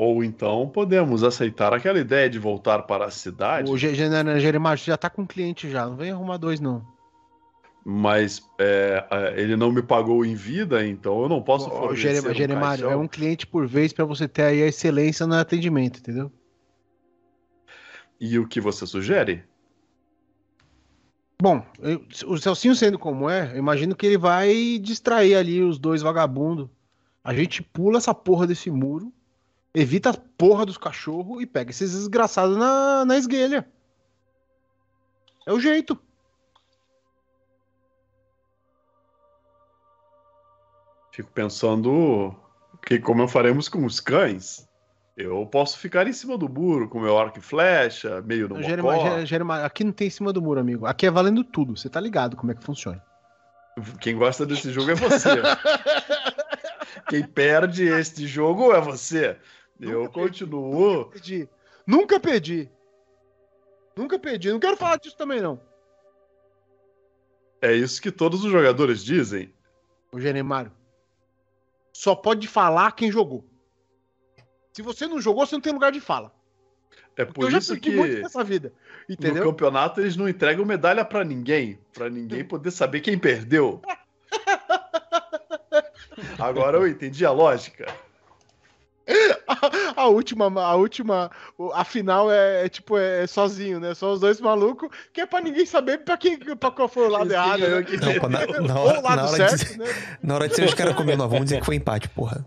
Ou 0.01 0.23
então 0.23 0.69
podemos 0.69 1.25
aceitar 1.25 1.75
aquela 1.75 1.99
ideia 1.99 2.31
de 2.31 2.39
voltar 2.39 2.83
para 2.83 3.07
a 3.07 3.11
cidade, 3.11 3.69
O 3.69 3.77
Jeremário, 3.77 4.79
você 4.79 4.93
já 4.93 4.97
tá 4.97 5.11
com 5.11 5.27
cliente 5.27 5.69
já. 5.69 5.87
Não 5.87 5.97
vem 5.97 6.13
arrumar 6.13 6.37
dois, 6.37 6.61
não. 6.61 6.87
mas 7.85 8.41
é, 8.61 9.05
é, 9.11 9.41
ele 9.41 9.57
não 9.57 9.73
me 9.73 9.83
pagou 9.83 10.25
em 10.25 10.37
vida, 10.37 10.87
então 10.87 11.21
eu 11.23 11.29
não 11.29 11.43
posso 11.43 11.69
Ô, 11.69 11.73
fornecer 11.73 12.01
Jerema- 12.15 12.31
um 12.31 12.35
Jeremário, 12.35 12.89
é 12.91 12.97
um 12.97 13.09
cliente 13.09 13.45
por 13.45 13.67
vez 13.67 13.93
pra 13.93 14.05
você 14.05 14.29
ter 14.29 14.43
aí 14.43 14.63
a 14.63 14.67
excelência 14.69 15.27
no 15.27 15.35
atendimento, 15.35 15.99
entendeu? 15.99 16.31
E 18.21 18.39
o 18.39 18.47
que 18.47 18.61
você 18.61 18.87
sugere? 18.87 19.43
Bom, 21.43 21.65
eu- 21.81 22.05
o 22.27 22.37
Celcinho 22.39 22.75
sendo 22.77 23.01
como 23.01 23.29
é, 23.29 23.51
eu 23.53 23.59
imagino 23.59 23.97
que 23.97 24.07
ele 24.07 24.19
vai 24.19 24.79
distrair 24.81 25.35
ali 25.35 25.61
os 25.61 25.77
dois 25.77 26.03
vagabundos. 26.03 26.69
A 27.25 27.35
gente 27.35 27.63
pula 27.65 27.99
essa 27.99 28.15
porra 28.15 28.47
desse 28.47 28.71
muro, 28.71 29.13
evita 29.81 30.11
a 30.11 30.15
porra 30.15 30.67
dos 30.67 30.77
cachorros 30.77 31.41
e 31.43 31.47
pega 31.47 31.71
esses 31.71 31.93
desgraçados 31.93 32.57
na, 32.57 33.05
na 33.05 33.17
esguelha. 33.17 33.67
É 35.47 35.53
o 35.53 35.61
jeito. 35.61 35.99
Fico 41.13 41.31
pensando 41.33 42.35
que 42.87 42.99
como 42.99 43.27
faremos 43.27 43.69
com 43.69 43.85
os 43.85 44.01
cães. 44.01 44.67
Eu 45.17 45.45
posso 45.47 45.79
ficar 45.79 46.07
em 46.07 46.13
cima 46.13 46.39
do 46.39 46.49
muro 46.49 46.89
com 46.89 47.01
meu 47.01 47.19
arco 47.19 47.39
e 47.39 47.43
flecha, 47.43 48.23
meio 48.23 48.49
no 48.49 48.63
Jerema- 48.63 48.93
mocó. 48.93 49.09
Jere- 49.11 49.27
Jerema- 49.27 49.65
aqui 49.65 49.83
não 49.83 49.91
tem 49.91 50.07
em 50.07 50.11
cima 50.11 50.33
do 50.33 50.41
muro, 50.41 50.61
amigo. 50.61 50.87
Aqui 50.87 51.07
é 51.07 51.11
valendo 51.11 51.43
tudo. 51.43 51.77
Você 51.77 51.89
tá 51.89 52.01
ligado 52.01 52.37
como 52.37 52.53
é 52.53 52.55
que 52.55 52.63
funciona. 52.63 53.03
Quem 54.01 54.17
gosta 54.17 54.47
desse 54.47 54.71
jogo 54.73 54.93
é 54.93 54.95
você. 54.95 55.31
Quem 57.09 57.25
perde 57.27 57.85
este 57.89 58.27
jogo 58.29 58.73
é 58.73 58.81
você. 58.81 59.37
Eu 59.81 60.03
Nunca 60.05 60.13
perdi. 60.13 60.29
continuo. 60.29 61.05
Perdi. 61.07 61.49
Nunca 61.87 62.21
pedi. 62.21 62.71
Nunca 63.97 64.19
pedi. 64.19 64.53
Não 64.53 64.61
quero 64.61 64.77
falar 64.77 64.97
disso 64.99 65.17
também, 65.17 65.41
não. 65.41 65.61
É 67.61 67.73
isso 67.73 68.01
que 68.01 68.13
todos 68.13 68.45
os 68.45 68.53
jogadores 68.53 69.03
dizem. 69.05 69.53
O 70.13 70.21
Genemário. 70.21 70.71
Só 71.93 72.15
pode 72.15 72.47
falar 72.47 72.93
quem 72.93 73.11
jogou. 73.11 73.45
Se 74.73 74.81
você 74.83 75.09
não 75.09 75.21
jogou, 75.21 75.45
você 75.45 75.57
não 75.57 75.61
tem 75.61 75.73
lugar 75.73 75.91
de 75.91 76.01
fala. 76.01 76.33
É 77.17 77.25
Porque 77.25 77.41
por 77.41 77.53
isso 77.53 77.73
perdi 77.73 77.91
que 77.91 78.21
nessa 78.23 78.45
vida. 78.45 78.73
no 79.09 79.13
Entendeu? 79.15 79.43
campeonato 79.45 80.01
eles 80.01 80.17
não 80.17 80.29
entregam 80.29 80.65
medalha 80.65 81.05
pra 81.05 81.25
ninguém, 81.25 81.81
Pra 81.93 82.09
ninguém 82.09 82.45
poder 82.45 82.71
saber 82.71 83.01
quem 83.01 83.19
perdeu. 83.19 83.83
Agora 86.39 86.77
eu 86.79 86.87
entendi 86.87 87.27
a 87.27 87.33
lógica. 87.33 87.93
A, 89.49 90.03
a 90.03 90.07
última, 90.09 90.45
a 90.63 90.75
última, 90.77 91.31
a 91.73 91.83
final 91.83 92.31
é, 92.31 92.67
é 92.67 92.69
tipo 92.69 92.99
é, 92.99 93.27
sozinho, 93.27 93.81
né? 93.81 93.95
Só 93.95 94.13
os 94.13 94.21
dois 94.21 94.41
malucos, 94.41 94.91
que 95.13 95.23
é 95.23 95.27
pra 95.27 95.41
ninguém 95.41 95.65
saber 95.65 96.05
pra 96.05 96.17
quem, 96.19 96.39
pra 96.39 96.71
qual 96.71 96.87
foi 96.87 97.07
o 97.07 97.11
lado 97.11 97.33
errado. 97.33 97.61
ganhou, 97.61 98.29
né? 98.29 98.47
Não, 98.47 98.67
na, 98.69 98.69
na 98.75 98.81
Ou 98.81 98.87
hora, 98.87 99.01
o 99.01 99.03
lado 99.03 99.17
na, 99.17 99.29
hora 99.29 99.49
certo, 99.49 99.73
de, 99.73 99.79
né? 99.79 99.87
na 100.23 100.35
hora 100.35 100.49
de 100.49 100.55
ser 100.55 100.65
os 100.65 100.75
caras 100.75 100.95
comendo, 100.95 101.27
vamos 101.27 101.45
dizer 101.45 101.61
que 101.61 101.67
foi 101.67 101.77
empate, 101.77 102.09
porra. 102.11 102.47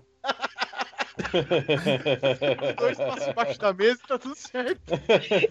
Os 1.33 2.75
dois 2.75 2.97
passam 2.97 3.31
embaixo 3.31 3.59
da 3.59 3.73
mesa 3.73 3.99
e 4.03 4.07
tá 4.07 4.17
tudo 4.19 4.35
certo. 4.35 4.81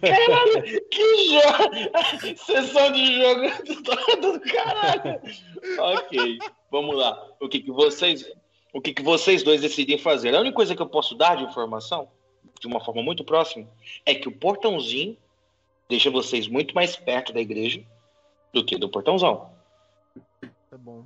Caralho, 0.01 0.89
que 0.91 1.31
jogo! 1.31 2.37
Sessão 2.47 2.93
de 2.93 3.21
jogo 3.21 3.43
do, 3.67 4.33
do 4.33 4.41
caralho. 4.41 5.21
Ok, 5.79 6.39
vamos 6.71 6.97
lá. 6.97 7.19
O 7.41 7.49
que, 7.49 7.61
que 7.61 7.71
vocês, 7.71 8.25
o 8.73 8.81
que, 8.81 8.95
que 8.95 9.03
vocês 9.03 9.43
dois 9.43 9.61
decidem 9.61 9.99
fazer? 9.99 10.35
A 10.35 10.41
única 10.41 10.57
coisa 10.57 10.75
que 10.75 10.83
eu 10.83 10.89
posso 10.89 11.15
dar 11.15 11.37
de 11.37 11.45
informação, 11.45 12.09
de 12.61 12.67
uma 12.67 12.83
forma 12.85 13.03
muito 13.03 13.25
próxima, 13.25 13.67
é 14.07 14.15
que 14.15 14.29
o 14.29 14.33
portãozinho 14.33 15.17
deixa 15.89 16.11
vocês 16.11 16.47
muito 16.47 16.75
mais 16.75 16.97
perto 16.97 17.33
da 17.33 17.41
igreja 17.41 17.83
do 18.53 18.65
que 18.65 18.79
do 18.79 18.89
portãozão. 18.89 19.51
Tá 20.71 20.79
bom. 20.79 21.05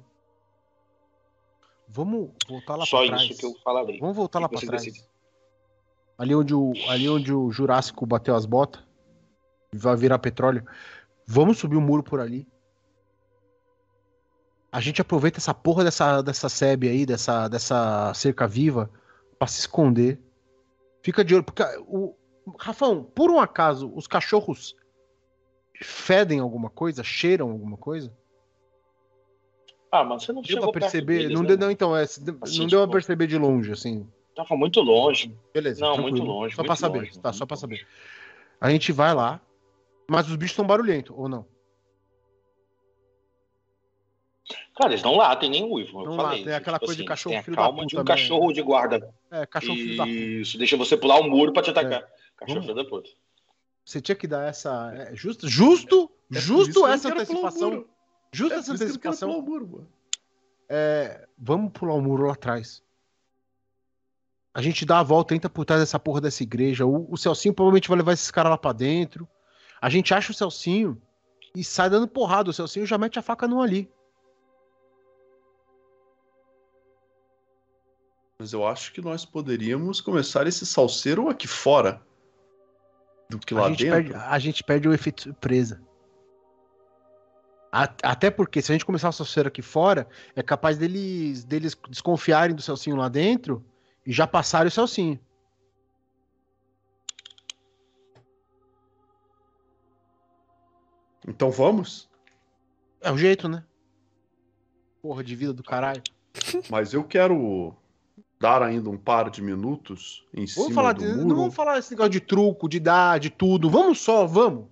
Vamos 1.88 2.30
voltar 2.48 2.76
lá 2.76 2.84
Só 2.84 2.98
pra 2.98 3.06
trás. 3.16 3.22
isso 3.22 3.38
que 3.38 3.46
eu 3.46 3.54
falarei. 3.62 3.98
Vamos 3.98 4.16
voltar 4.16 4.40
lá 4.40 4.48
você 4.48 4.66
trás. 4.66 5.08
Ali 6.18 6.34
onde, 6.34 6.54
o, 6.54 6.72
ali 6.88 7.08
onde 7.08 7.32
o 7.32 7.50
Jurássico 7.50 8.06
bateu 8.06 8.36
as 8.36 8.46
botas, 8.46 8.82
vai 9.72 9.96
virar 9.96 10.18
petróleo. 10.18 10.64
Vamos 11.26 11.58
subir 11.58 11.76
o 11.76 11.80
muro 11.80 12.02
por 12.02 12.20
ali. 12.20 12.46
A 14.74 14.80
gente 14.80 15.01
aproveita 15.01 15.38
essa 15.38 15.55
porra 15.55 15.84
dessa, 15.84 16.20
dessa 16.20 16.48
SEB 16.48 16.88
aí, 16.88 17.06
dessa, 17.06 17.46
dessa 17.46 18.12
cerca 18.12 18.44
viva, 18.48 18.90
pra 19.38 19.46
se 19.46 19.60
esconder. 19.60 20.18
Fica 21.01 21.24
de 21.24 21.32
olho, 21.32 21.44
porque 21.44 21.62
o. 21.86 22.12
Rafão, 22.59 23.05
por 23.05 23.30
um 23.30 23.38
acaso, 23.38 23.90
os 23.94 24.09
cachorros 24.09 24.74
fedem 25.80 26.40
alguma 26.40 26.68
coisa? 26.68 27.05
Cheiram 27.05 27.51
alguma 27.52 27.76
coisa? 27.76 28.12
Ah, 29.92 30.02
mas 30.02 30.24
você 30.24 30.32
não 30.32 30.42
Deu 30.42 30.56
chegou 30.56 30.72
pra 30.72 30.80
perceber? 30.80 31.18
deles, 31.18 31.32
não, 31.34 31.42
né? 31.42 31.48
deu, 31.51 31.59
não, 31.59 31.70
então, 31.70 31.96
é, 31.96 32.01
não 32.26 32.38
Assim, 32.42 32.59
deu 32.66 32.68
tipo- 32.68 32.82
pra 32.82 32.92
perceber 32.94 33.26
de 33.28 33.38
longe, 33.38 33.70
assim. 33.70 34.06
Tava 34.34 34.56
muito 34.56 34.80
longe. 34.80 35.32
Beleza. 35.55 35.80
Não, 35.80 35.94
tranquilo. 35.94 36.16
muito 36.16 36.26
longe, 36.28 36.56
Só 36.56 36.62
muito 36.62 36.66
pra 36.66 36.76
saber. 36.76 36.98
longe, 36.98 37.18
tá, 37.20 37.32
só 37.32 37.46
pra 37.46 37.55
longe. 37.55 37.60
saber. 37.60 37.86
A 38.60 38.70
gente 38.70 38.90
vai 38.90 39.14
lá, 39.14 39.40
mas 40.10 40.28
os 40.28 40.34
bichos 40.34 40.56
são 40.56 40.66
barulhentos, 40.66 41.14
ou 41.16 41.28
não? 41.28 41.46
Cara, 44.76 44.90
eles 44.90 45.02
não 45.05 45.16
latem 45.16 45.48
nem 45.51 45.62
uivam, 45.64 46.02
eu 46.02 46.09
Não 46.10 46.16
falei. 46.16 46.40
latem, 46.40 46.52
é 46.52 46.56
aquela 46.56 46.78
Tipo 46.78 46.86
coisa 46.86 46.96
de 46.96 47.02
assim, 47.02 47.09
cachorro 47.09 47.32
tem 47.32 47.38
a 47.38 47.42
filho 47.44 47.56
da 47.56 47.62
calma 47.62 47.76
puta 47.78 47.86
de 47.88 47.94
um 47.94 47.98
mesmo. 47.98 48.09
cachorro 48.09 48.52
de 48.52 48.62
guarda. 48.62 49.14
É, 49.30 49.46
cachorro 49.46 49.76
filho 49.76 49.96
da 49.96 50.05
puta. 50.05 50.16
Isso, 50.16 50.59
deixa 50.59 50.76
você 50.76 50.96
pular 50.96 51.20
o 51.20 51.30
muro 51.30 51.52
pra 51.52 51.62
te 51.62 51.70
atacar. 51.70 52.01
Cachorro 52.36 52.60
Vamos- 52.60 52.64
filho 52.64 52.74
da 52.74 52.84
puta. 52.84 53.10
Você 53.84 54.01
tinha 54.01 54.16
que 54.16 54.26
dar 54.26 54.48
essa. 54.48 54.92
é, 54.96 55.14
justo, 55.14 55.46
justo, 55.48 56.10
É 56.32 56.38
isso 56.38 56.46
justo 56.48 56.80
eu 56.80 56.86
essa 56.88 57.09
antecipação. 57.09 57.84
Justo 58.32 58.55
É 58.55 58.56
essa 58.59 58.70
eu 58.70 58.74
antecipação. 58.74 59.28
pular 59.28 59.40
o 59.40 59.46
muro, 59.46 59.68
mano. 59.68 59.88
É, 60.68 61.28
vamos 61.38 61.70
pular 61.72 61.94
o 61.94 62.01
muro 62.01 62.26
lá 62.26 62.32
atrás. 62.32 62.82
A 64.52 64.62
gente 64.62 64.84
dá 64.86 65.01
a 65.01 65.02
volta, 65.02 65.34
entra 65.34 65.51
por 65.51 65.64
trás 65.64 65.80
dessa 65.82 65.98
porra 65.98 66.20
dessa 66.20 66.42
igreja. 66.42 66.86
O, 66.86 67.12
o 67.12 67.16
Celcinho 67.16 67.52
provavelmente 67.55 67.88
vai 67.88 67.98
levar 67.98 68.12
esses 68.12 68.30
caras 68.30 68.51
lá 68.51 68.59
pra 68.59 68.72
dentro. 68.72 69.28
A 69.80 69.88
gente 69.90 70.14
acha 70.14 70.30
o 70.30 70.34
Celcinho 70.34 71.01
e 71.55 71.62
sai 71.64 71.90
dando 71.90 72.06
porrada. 72.09 72.51
O 72.51 72.52
Celcinho 72.52 72.86
já 72.86 72.96
mete 72.96 73.18
a 73.18 73.22
faca 73.22 73.46
num 73.48 73.60
ali. 73.60 73.90
Mas 78.44 78.52
eu 78.52 78.66
acho 78.66 78.92
que 78.92 79.00
nós 79.00 79.24
poderíamos 79.24 80.02
começar 80.02 80.46
esse 80.46 80.66
salseiro 80.66 81.30
aqui 81.30 81.48
fora. 81.48 82.02
Do 83.30 83.38
que 83.38 83.54
lá 83.54 83.64
a, 83.64 83.68
gente 83.70 83.84
dentro. 83.84 84.10
perde, 84.10 84.14
a 84.14 84.38
gente 84.38 84.62
perde 84.62 84.86
o 84.86 84.92
efeito 84.92 85.22
surpresa. 85.22 85.80
Até 87.72 88.30
porque, 88.30 88.60
se 88.60 88.70
a 88.70 88.74
gente 88.74 88.84
começar 88.84 89.08
a 89.08 89.12
salseiro 89.12 89.48
aqui 89.48 89.62
fora, 89.62 90.06
é 90.36 90.42
capaz 90.42 90.76
deles, 90.76 91.42
deles 91.42 91.74
desconfiarem 91.88 92.54
do 92.54 92.60
Celcinho 92.60 92.96
lá 92.96 93.08
dentro 93.08 93.64
e 94.04 94.12
já 94.12 94.26
passarem 94.26 94.68
o 94.68 94.70
Celcinho. 94.70 95.18
Então 101.26 101.50
vamos? 101.50 102.10
É 103.00 103.10
o 103.10 103.16
jeito, 103.16 103.48
né? 103.48 103.64
Porra 105.00 105.24
de 105.24 105.34
vida 105.34 105.54
do 105.54 105.62
caralho. 105.62 106.02
Mas 106.68 106.92
eu 106.92 107.02
quero 107.02 107.74
dar 108.40 108.62
ainda 108.62 108.90
um 108.90 108.97
par 108.98 109.31
de 109.31 109.40
minutos 109.43 110.24
em 110.32 110.40
Vamos 110.47 110.52
cima 110.52 110.74
falar 110.74 110.93
do 110.93 111.01
de, 111.01 111.06
muro. 111.09 111.27
não 111.28 111.36
vamos 111.36 111.55
falar 111.55 111.78
esse 111.78 111.90
negócio 111.93 112.11
de 112.12 112.20
truco, 112.20 112.69
de 112.69 112.78
dar, 112.81 113.19
de 113.19 113.31
tudo. 113.31 113.70
Vamos 113.70 114.01
só, 114.01 114.27
vamos. 114.27 114.66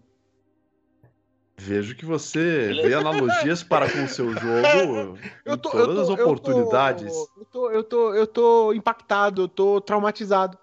Vejo 1.56 1.94
que 1.94 2.04
você 2.04 2.72
vê 2.82 2.92
analogias 2.94 3.62
para 3.62 3.88
com 3.90 4.04
o 4.04 4.08
seu 4.08 4.32
jogo 4.34 5.16
em 5.46 5.56
todas 5.58 5.98
as 5.98 6.08
oportunidades. 6.08 7.12
Eu 7.36 7.44
tô, 7.44 7.70
eu 7.70 7.84
tô, 7.84 8.14
eu 8.14 8.26
tô 8.26 8.72
impactado, 8.72 9.42
eu 9.42 9.48
tô 9.48 9.80
traumatizado. 9.80 10.58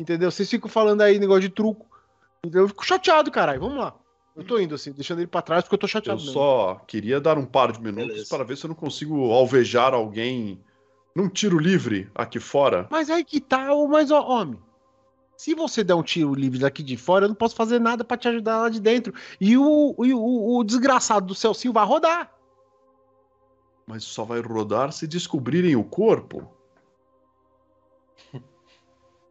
Entendeu? 0.00 0.30
Vocês 0.30 0.48
ficam 0.50 0.68
falando 0.68 1.02
aí 1.02 1.18
negócio 1.18 1.42
de 1.42 1.50
truco. 1.50 1.86
Entendeu? 2.42 2.62
Eu 2.62 2.68
fico 2.68 2.84
chateado, 2.84 3.30
caralho. 3.30 3.60
Vamos 3.60 3.78
lá. 3.78 3.94
Eu 4.34 4.42
tô 4.42 4.58
indo 4.58 4.74
assim, 4.74 4.92
deixando 4.92 5.18
ele 5.18 5.26
pra 5.26 5.42
trás 5.42 5.62
porque 5.64 5.74
eu 5.74 5.78
tô 5.78 5.84
Eu 5.84 5.90
chateado. 5.90 6.18
mesmo. 6.20 6.32
só 6.32 6.80
queria 6.86 7.20
dar 7.20 7.36
um 7.36 7.44
par 7.44 7.70
de 7.70 7.80
minutos 7.80 8.08
Beleza. 8.08 8.28
para 8.30 8.42
ver 8.44 8.56
se 8.56 8.64
eu 8.64 8.68
não 8.68 8.74
consigo 8.74 9.30
alvejar 9.30 9.92
alguém 9.92 10.58
num 11.14 11.28
tiro 11.28 11.58
livre 11.58 12.10
aqui 12.14 12.38
fora. 12.38 12.86
Mas 12.90 13.10
aí 13.10 13.24
que 13.24 13.40
tá, 13.40 13.68
mas 13.88 14.10
ó, 14.10 14.26
homem. 14.26 14.58
Se 15.36 15.54
você 15.54 15.82
der 15.82 15.94
um 15.94 16.02
tiro 16.02 16.34
livre 16.34 16.58
daqui 16.58 16.82
de 16.82 16.96
fora, 16.96 17.24
eu 17.24 17.28
não 17.28 17.34
posso 17.34 17.56
fazer 17.56 17.80
nada 17.80 18.04
pra 18.04 18.16
te 18.16 18.28
ajudar 18.28 18.58
lá 18.58 18.68
de 18.68 18.78
dentro. 18.78 19.14
E 19.40 19.56
o, 19.56 19.96
e 20.04 20.12
o, 20.12 20.58
o 20.58 20.62
desgraçado 20.62 21.26
do 21.26 21.34
Celcinho 21.34 21.72
vai 21.72 21.86
rodar. 21.86 22.30
Mas 23.86 24.04
só 24.04 24.24
vai 24.24 24.40
rodar 24.40 24.92
se 24.92 25.06
descobrirem 25.06 25.76
o 25.76 25.82
corpo. 25.82 26.46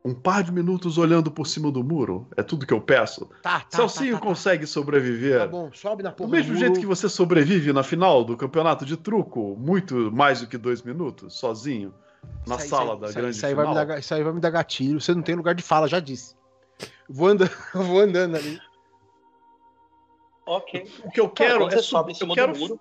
Um 0.04 0.14
par 0.14 0.44
de 0.44 0.52
minutos 0.52 0.98
olhando 0.98 1.30
por 1.30 1.46
cima 1.46 1.70
do 1.72 1.84
muro. 1.84 2.26
É 2.38 2.42
tudo 2.42 2.66
que 2.66 2.74
eu 2.74 2.80
peço. 2.80 3.30
Tá, 3.42 3.60
tá. 3.60 3.78
Celcinho 3.78 4.14
tá, 4.14 4.20
tá, 4.22 4.26
consegue 4.28 4.62
tá. 4.66 4.68
sobreviver. 4.72 5.40
Tá 5.40 5.48
bom, 5.48 5.70
sobe 5.74 6.04
na 6.04 6.10
Do 6.10 6.16
porra 6.16 6.30
mesmo 6.32 6.54
do 6.54 6.58
jeito 6.60 6.70
muro. 6.72 6.82
que 6.82 6.88
você 6.88 7.10
sobrevive 7.10 7.74
na 7.74 7.84
final 7.84 8.24
do 8.24 8.38
campeonato 8.38 8.86
de 8.86 8.96
truco, 8.96 9.56
muito 9.60 10.10
mais 10.12 10.40
do 10.40 10.48
que 10.48 10.58
dois 10.58 10.82
minutos, 10.82 11.38
sozinho, 11.38 11.94
na 12.48 12.56
aí, 12.56 12.62
sala 12.68 12.94
aí, 12.94 13.00
da 13.02 13.12
grande 13.12 13.36
isso 13.36 13.46
aí 13.46 13.54
vai 13.54 13.66
final. 13.68 13.82
me 13.82 13.88
dar, 13.88 14.00
isso 14.00 14.14
aí 14.14 14.24
vai 14.24 14.34
me 14.34 14.40
dar 14.40 14.50
gatilho. 14.52 15.02
Você 15.02 15.14
não 15.14 15.22
tem 15.22 15.36
lugar 15.36 15.54
de 15.54 15.62
fala, 15.64 15.88
já 15.88 16.00
disse. 16.00 16.34
Vou 17.10 17.28
andando, 17.28 17.52
vou 17.76 18.00
andando 18.00 18.38
ali. 18.38 18.60
Ok. 20.46 20.90
O 21.04 21.12
que 21.12 21.20
eu 21.20 21.30
Cara, 21.30 21.50
quero 21.52 21.64
é 21.64 21.68
em 21.68 22.16
eu 22.22 22.36
quero- 22.36 22.54
do 22.54 22.60
muro. 22.60 22.80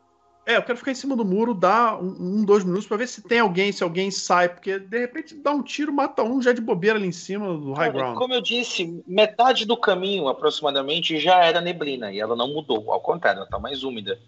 É, 0.49 0.57
eu 0.57 0.63
quero 0.63 0.79
ficar 0.79 0.93
em 0.93 0.95
cima 0.95 1.15
do 1.15 1.27
muro, 1.27 1.53
dar 1.53 2.03
um, 2.03 2.39
um, 2.41 2.43
dois 2.43 2.65
minutos 2.65 2.87
pra 2.87 2.97
ver 2.97 3.07
se 3.07 3.21
tem 3.21 3.39
alguém, 3.39 3.71
se 3.71 3.83
alguém 3.83 4.11
sai, 4.11 4.49
porque 4.49 4.79
de 4.79 4.99
repente 4.99 5.35
dá 5.35 5.51
um 5.51 5.63
tiro, 5.63 5.93
mata 5.93 6.23
um 6.23 6.41
já 6.41 6.55
de 6.55 6.61
bobeira 6.63 6.97
ali 6.97 7.07
em 7.07 7.13
cima 7.13 7.53
do 7.53 7.75
high 7.75 7.93
ground. 7.93 8.17
como 8.17 8.33
eu 8.33 8.41
disse, 8.41 9.05
metade 9.07 9.67
do 9.67 9.77
caminho 9.77 10.27
aproximadamente 10.27 11.21
já 11.21 11.45
era 11.45 11.61
neblina 11.61 12.11
e 12.11 12.19
ela 12.19 12.35
não 12.35 12.49
mudou. 12.49 12.91
Ao 12.91 12.99
contrário, 12.99 13.41
ela 13.41 13.45
está 13.45 13.59
mais 13.59 13.85
úmida. 13.85 14.19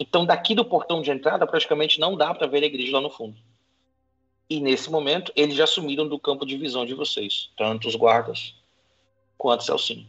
Então, 0.00 0.24
daqui 0.24 0.54
do 0.54 0.64
portão 0.64 1.02
de 1.02 1.10
entrada, 1.10 1.46
praticamente 1.46 2.00
não 2.00 2.16
dá 2.16 2.32
para 2.32 2.46
ver 2.46 2.62
a 2.62 2.66
igreja 2.66 2.92
lá 2.92 3.02
no 3.02 3.10
fundo. 3.10 3.36
E 4.48 4.60
nesse 4.60 4.90
momento, 4.90 5.30
eles 5.36 5.54
já 5.54 5.66
sumiram 5.66 6.08
do 6.08 6.18
campo 6.18 6.46
de 6.46 6.56
visão 6.56 6.86
de 6.86 6.94
vocês, 6.94 7.50
tanto 7.58 7.88
os 7.88 7.94
guardas 7.94 8.54
quanto 9.36 9.60
o 9.60 9.64
Celcinho. 9.64 10.06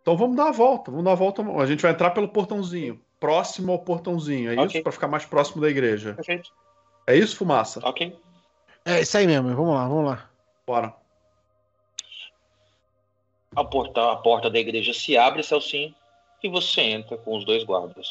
Então 0.00 0.16
vamos 0.16 0.36
dar 0.36 0.50
a 0.50 0.52
volta, 0.52 0.92
vamos 0.92 1.04
dar 1.04 1.12
a 1.12 1.16
volta. 1.16 1.42
A 1.42 1.66
gente 1.66 1.82
vai 1.82 1.90
entrar 1.90 2.10
pelo 2.10 2.28
portãozinho, 2.28 3.00
próximo 3.22 3.70
ao 3.70 3.78
portãozinho, 3.78 4.50
é 4.50 4.54
Ok. 4.54 4.66
isso? 4.66 4.82
Pra 4.82 4.90
ficar 4.90 5.06
mais 5.06 5.24
próximo 5.24 5.62
da 5.62 5.70
igreja. 5.70 6.14
Perfeito. 6.14 6.50
É 7.06 7.14
isso, 7.14 7.36
fumaça? 7.36 7.80
Ok. 7.84 8.18
É 8.84 9.00
isso 9.00 9.16
aí 9.16 9.28
mesmo, 9.28 9.54
vamos 9.54 9.74
lá, 9.76 9.86
vamos 9.86 10.06
lá. 10.10 10.30
Bora. 10.66 10.92
A 13.54 13.64
porta, 13.64 14.10
a 14.10 14.16
porta 14.16 14.50
da 14.50 14.58
igreja 14.58 14.92
se 14.92 15.16
abre, 15.16 15.42
Celcinho, 15.44 15.94
e 16.42 16.48
você 16.48 16.80
entra 16.80 17.16
com 17.16 17.36
os 17.36 17.44
dois 17.44 17.62
guardas. 17.62 18.08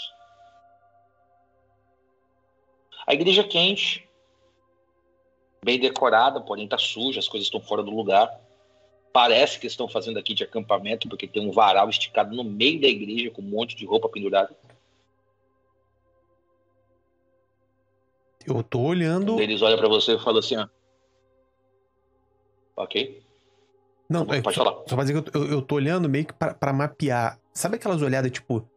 A 3.06 3.14
igreja 3.14 3.42
é 3.42 3.48
quente, 3.48 4.08
bem 5.66 5.78
decorada, 5.78 6.40
porém 6.40 6.64
está 6.66 6.78
suja, 6.78 7.20
as 7.20 7.28
coisas 7.28 7.48
estão 7.48 7.60
fora 7.60 7.84
do 7.84 7.92
lugar. 7.92 8.40
parece 9.14 9.60
que 9.60 9.68
estão 9.68 9.90
fazendo 9.90 10.18
aqui 10.18 10.34
de 10.34 10.46
acampamento, 10.46 11.10
porque 11.10 11.28
tem 11.28 11.46
um 11.46 11.52
varal 11.52 11.90
esticado 11.90 12.34
no 12.34 12.46
meio 12.46 12.80
da 12.80 12.88
igreja 12.88 13.30
com 13.30 13.42
um 13.42 13.46
monte 13.46 13.76
de 13.76 13.86
roupa 13.86 14.08
pendurada. 14.08 14.56
Eu 18.46 18.64
tô 18.64 18.80
olhando. 18.82 19.40
Eles 19.40 19.62
olham 19.62 19.78
para 19.78 19.88
você 19.88 20.16
e 20.16 20.20
falam 20.20 20.40
assim, 20.40 20.58
ó. 20.58 20.68
Ok. 22.76 23.22
Não, 24.10 24.26
Pode 24.26 24.40
é, 24.40 24.54
falar. 24.54 24.72
Só, 24.88 24.96
pra 24.96 25.04
dizer 25.04 25.22
que 25.22 25.38
eu, 25.38 25.42
eu, 25.42 25.52
eu 25.52 25.62
tô 25.62 25.76
olhando 25.76 26.10
meio 26.10 26.26
que 26.26 26.34
pra, 26.34 26.54
pra 26.54 26.74
mapear. 26.74 27.40
Sabe 27.54 27.76
aquelas 27.76 28.02
olhadas, 28.02 28.32
tipo. 28.32 28.68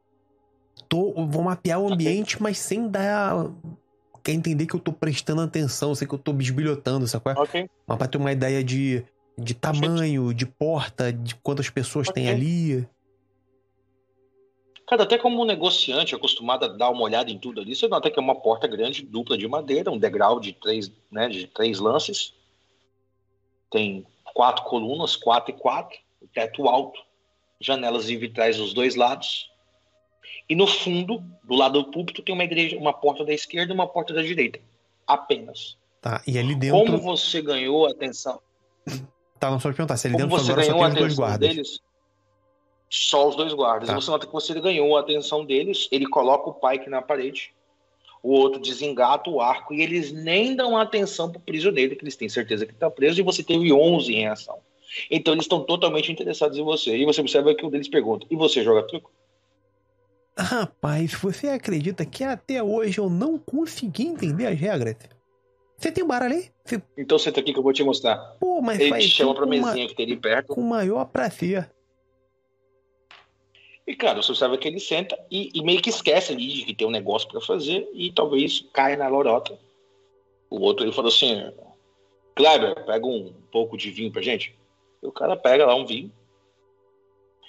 Tô, 0.88 1.12
vou 1.26 1.42
mapear 1.42 1.80
o 1.80 1.92
ambiente, 1.92 2.40
mas 2.40 2.58
sem 2.58 2.88
dar. 2.88 3.50
Quer 4.22 4.32
entender 4.32 4.66
que 4.66 4.74
eu 4.74 4.80
tô 4.80 4.92
prestando 4.92 5.40
atenção, 5.40 5.94
sei 5.94 6.06
que 6.06 6.14
eu 6.14 6.18
tô 6.18 6.32
bisbilhotando, 6.32 7.06
sacou? 7.06 7.32
Ok. 7.32 7.68
Mas 7.86 7.98
pra 7.98 8.06
ter 8.06 8.16
uma 8.16 8.32
ideia 8.32 8.62
de, 8.62 9.04
de 9.36 9.54
tamanho, 9.54 10.32
de 10.32 10.46
porta, 10.46 11.12
de 11.12 11.34
quantas 11.36 11.68
pessoas 11.68 12.08
tem 12.08 12.24
Ok. 12.24 12.34
ali. 12.34 12.88
Cara, 14.86 15.04
até 15.04 15.16
como 15.16 15.40
um 15.40 15.46
negociante 15.46 16.14
acostumado 16.14 16.64
a 16.64 16.68
dar 16.68 16.90
uma 16.90 17.02
olhada 17.02 17.30
em 17.30 17.38
tudo 17.38 17.60
ali, 17.60 17.74
você 17.74 17.88
nota 17.88 18.10
que 18.10 18.18
é 18.18 18.22
uma 18.22 18.34
porta 18.34 18.66
grande, 18.66 19.02
dupla 19.02 19.36
de 19.36 19.48
madeira, 19.48 19.90
um 19.90 19.98
degrau 19.98 20.38
de 20.38 20.52
três, 20.52 20.92
né, 21.10 21.28
de 21.28 21.46
três 21.46 21.78
lances. 21.78 22.34
Tem 23.70 24.06
quatro 24.34 24.64
colunas, 24.64 25.16
quatro 25.16 25.54
e 25.54 25.58
quatro, 25.58 25.98
o 26.20 26.26
teto 26.26 26.68
alto, 26.68 27.00
janelas 27.60 28.10
e 28.10 28.16
vitrais 28.16 28.58
dos 28.58 28.74
dois 28.74 28.94
lados. 28.94 29.50
E 30.48 30.54
no 30.54 30.66
fundo, 30.66 31.22
do 31.42 31.54
lado 31.54 31.82
do 31.82 31.90
púlpito, 31.90 32.22
tem 32.22 32.34
uma 32.34 32.44
igreja, 32.44 32.76
uma 32.76 32.92
porta 32.92 33.24
da 33.24 33.32
esquerda 33.32 33.72
e 33.72 33.74
uma 33.74 33.86
porta 33.86 34.12
da 34.12 34.20
direita. 34.20 34.60
Apenas. 35.06 35.78
Tá, 36.02 36.22
e 36.26 36.38
ali 36.38 36.54
dentro. 36.54 36.78
Como 36.78 36.98
você 36.98 37.40
ganhou 37.40 37.86
a 37.86 37.90
atenção? 37.90 38.38
Tá, 39.40 39.50
não 39.50 39.58
só 39.58 39.70
te 39.70 39.76
perguntar, 39.76 39.96
se 39.96 40.06
ali 40.06 40.16
Como 40.16 40.28
dentro 40.28 40.44
você 40.44 40.52
agora 40.52 40.66
só 40.66 40.72
ganhou 40.72 40.84
a 40.84 40.90
tem 40.90 40.94
os 40.96 41.00
dois 41.00 41.14
guardas. 41.16 41.48
deles? 41.48 41.80
Só 42.88 43.28
os 43.28 43.36
dois 43.36 43.52
guardas. 43.52 43.88
Tá. 43.88 43.94
Você 43.94 44.10
nota 44.10 44.26
que 44.26 44.32
você 44.32 44.58
ganhou 44.60 44.96
a 44.96 45.00
atenção 45.00 45.44
deles, 45.44 45.88
ele 45.90 46.06
coloca 46.06 46.48
o 46.50 46.54
pike 46.54 46.88
na 46.88 47.02
parede, 47.02 47.52
o 48.22 48.30
outro 48.32 48.60
desengata 48.60 49.28
o 49.28 49.40
arco 49.40 49.74
e 49.74 49.82
eles 49.82 50.12
nem 50.12 50.54
dão 50.54 50.76
atenção 50.76 51.30
pro 51.30 51.40
prisioneiro, 51.40 51.96
que 51.96 52.04
eles 52.04 52.16
têm 52.16 52.28
certeza 52.28 52.64
que 52.66 52.72
está 52.72 52.90
preso, 52.90 53.20
e 53.20 53.24
você 53.24 53.42
teve 53.42 53.72
11 53.72 54.12
em 54.14 54.20
reação. 54.20 54.58
Então 55.10 55.34
eles 55.34 55.44
estão 55.44 55.60
totalmente 55.64 56.12
interessados 56.12 56.56
em 56.56 56.62
você. 56.62 56.96
E 56.96 57.04
você 57.04 57.20
observa 57.20 57.54
que 57.54 57.66
um 57.66 57.70
deles 57.70 57.88
pergunta: 57.88 58.26
E 58.30 58.36
você 58.36 58.62
joga 58.62 58.86
truco? 58.86 59.10
Rapaz, 60.38 61.14
você 61.14 61.48
acredita 61.48 62.04
que 62.04 62.24
até 62.24 62.62
hoje 62.62 62.98
eu 62.98 63.08
não 63.08 63.38
consegui 63.38 64.04
entender 64.06 64.46
as 64.46 64.58
regras? 64.58 64.96
Você 65.76 65.92
tem 65.92 66.04
baralho 66.06 66.34
aí? 66.36 66.50
Você... 66.64 66.82
Então 66.96 67.18
senta 67.18 67.40
aqui 67.40 67.52
que 67.52 67.58
eu 67.58 67.62
vou 67.62 67.72
te 67.72 67.82
mostrar. 67.84 68.16
Pô, 68.40 68.60
mas 68.60 68.80
Ele 68.80 68.98
te 68.98 69.08
chama 69.08 69.34
pra 69.34 69.44
uma- 69.44 69.50
mesinha 69.66 69.86
que 69.86 69.94
tem 69.94 70.06
ali 70.06 70.16
perto. 70.16 70.54
com 70.54 70.60
o 70.60 70.64
maior 70.68 71.04
prazer. 71.06 71.70
E, 73.86 73.94
cara, 73.94 74.22
você 74.22 74.32
observa 74.32 74.56
que 74.56 74.66
ele 74.66 74.80
senta 74.80 75.18
e, 75.30 75.50
e 75.54 75.62
meio 75.62 75.82
que 75.82 75.90
esquece 75.90 76.32
ali 76.32 76.48
de 76.48 76.64
que 76.64 76.74
tem 76.74 76.86
um 76.86 76.90
negócio 76.90 77.28
pra 77.28 77.40
fazer 77.40 77.88
e 77.92 78.10
talvez 78.10 78.64
caia 78.72 78.96
na 78.96 79.08
lorota. 79.08 79.58
O 80.48 80.60
outro, 80.60 80.84
ele 80.84 80.92
falou 80.92 81.10
assim, 81.10 81.52
Kleber, 82.34 82.84
pega 82.84 83.06
um 83.06 83.32
pouco 83.52 83.76
de 83.76 83.90
vinho 83.90 84.10
pra 84.10 84.22
gente. 84.22 84.56
E 85.02 85.06
o 85.06 85.12
cara 85.12 85.36
pega 85.36 85.66
lá 85.66 85.74
um 85.74 85.84
vinho. 85.84 86.10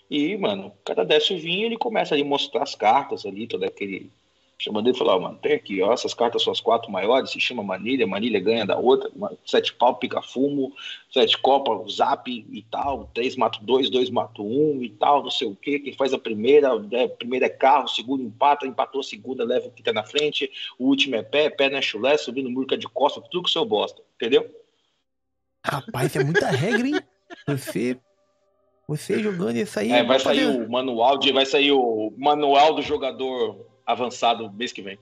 E, 0.10 0.38
mano, 0.38 0.68
o 0.68 0.84
cara 0.84 1.06
desce 1.06 1.34
o 1.34 1.40
vinho 1.40 1.62
e 1.62 1.66
ele 1.66 1.78
começa 1.78 2.16
a 2.16 2.24
mostrar 2.24 2.64
as 2.64 2.76
cartas 2.76 3.26
ali, 3.26 3.48
todo 3.48 3.64
aquele... 3.64 4.12
Chamando 4.58 4.88
ele 4.88 4.96
e 4.96 4.98
falou, 4.98 5.16
ó, 5.16 5.20
mano, 5.20 5.38
tem 5.42 5.54
aqui, 5.54 5.82
ó, 5.82 5.92
essas 5.92 6.14
cartas 6.14 6.42
são 6.42 6.54
as 6.54 6.62
quatro 6.62 6.90
maiores, 6.90 7.32
se 7.32 7.40
chama 7.42 7.62
Manilha, 7.62 8.08
Manilha 8.08 8.40
ganha 8.40 8.66
da 8.66 8.78
outra, 8.78 9.12
sete 9.46 9.74
pau, 9.74 9.96
pica 9.96 10.22
fumo, 10.22 10.74
sete 11.12 11.38
copa, 11.38 11.84
zap 11.92 12.32
e 12.32 12.62
tal, 12.72 13.10
três 13.14 13.36
mato 13.36 13.60
dois, 13.62 13.90
dois 13.90 14.10
mato 14.10 14.46
um 14.46 14.82
e 14.82 14.90
tal, 14.90 15.24
não 15.24 15.30
sei 15.30 15.48
o 15.48 15.56
que, 15.56 15.80
quem 15.80 15.94
faz 15.94 16.14
a 16.14 16.18
primeira, 16.18 16.70
é, 16.92 17.06
primeira 17.06 17.48
é 17.48 17.50
carro, 17.50 17.84
o 17.84 17.90
segundo 17.90 18.24
empata, 18.24 18.66
empatou 18.66 19.02
a 19.02 19.04
segunda, 19.04 19.44
leva 19.44 19.68
o 19.68 19.72
que 19.72 19.84
tá 19.84 19.92
na 19.92 20.04
frente, 20.04 20.50
o 20.80 20.86
último 20.86 21.18
é 21.18 21.22
pé, 21.22 21.50
pé 21.50 21.70
na 21.70 21.82
chulé, 21.82 22.16
subindo 22.16 22.50
murca 22.50 22.78
de 22.78 22.88
costa, 22.88 23.20
tudo 23.20 23.44
com 23.44 23.50
seu 23.50 23.66
bosta, 23.66 24.02
entendeu? 24.16 24.50
Rapaz, 25.66 26.16
é 26.16 26.24
muita 26.24 26.48
regra, 26.48 26.88
hein? 26.88 27.02
Você. 27.48 28.00
Você 28.88 29.22
jogando 29.22 29.58
isso 29.58 29.80
aí. 29.80 29.92
É, 29.92 30.04
vai 30.04 30.20
sair 30.20 30.46
o 30.46 30.70
manual 30.70 31.18
de, 31.18 31.32
vai 31.32 31.46
sair 31.46 31.72
o 31.72 32.14
manual 32.18 32.76
do 32.76 32.84
jogador 32.84 33.75
avançado 33.86 34.52
mês 34.52 34.72
que 34.74 34.82
vem. 34.82 34.98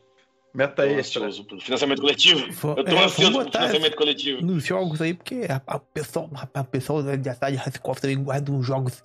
Meta 0.54 0.84
Tô 0.84 0.90
extra. 0.90 1.26
ansioso 1.26 1.48
financiamento 1.62 2.02
coletivo. 2.02 2.52
Vou- 2.52 2.76
Eu 2.78 2.84
tô 2.84 2.92
é, 2.92 3.04
ansioso 3.06 3.32
pro 3.42 3.52
financiamento 3.52 3.96
coletivo. 3.96 4.42
nos 4.46 4.64
jogos 4.64 5.02
aí, 5.02 5.14
porque 5.16 5.48
a, 5.50 5.62
a 5.66 5.80
pessoa, 5.80 6.30
a, 6.36 6.60
a 6.60 6.64
pessoa 6.64 7.02
da 7.02 7.34
cidade 7.34 7.58
de 7.58 7.62
Hasselhoff 7.64 8.00
também 8.00 8.24
guarda 8.24 8.52
uns 8.52 8.64
jogos, 8.66 9.02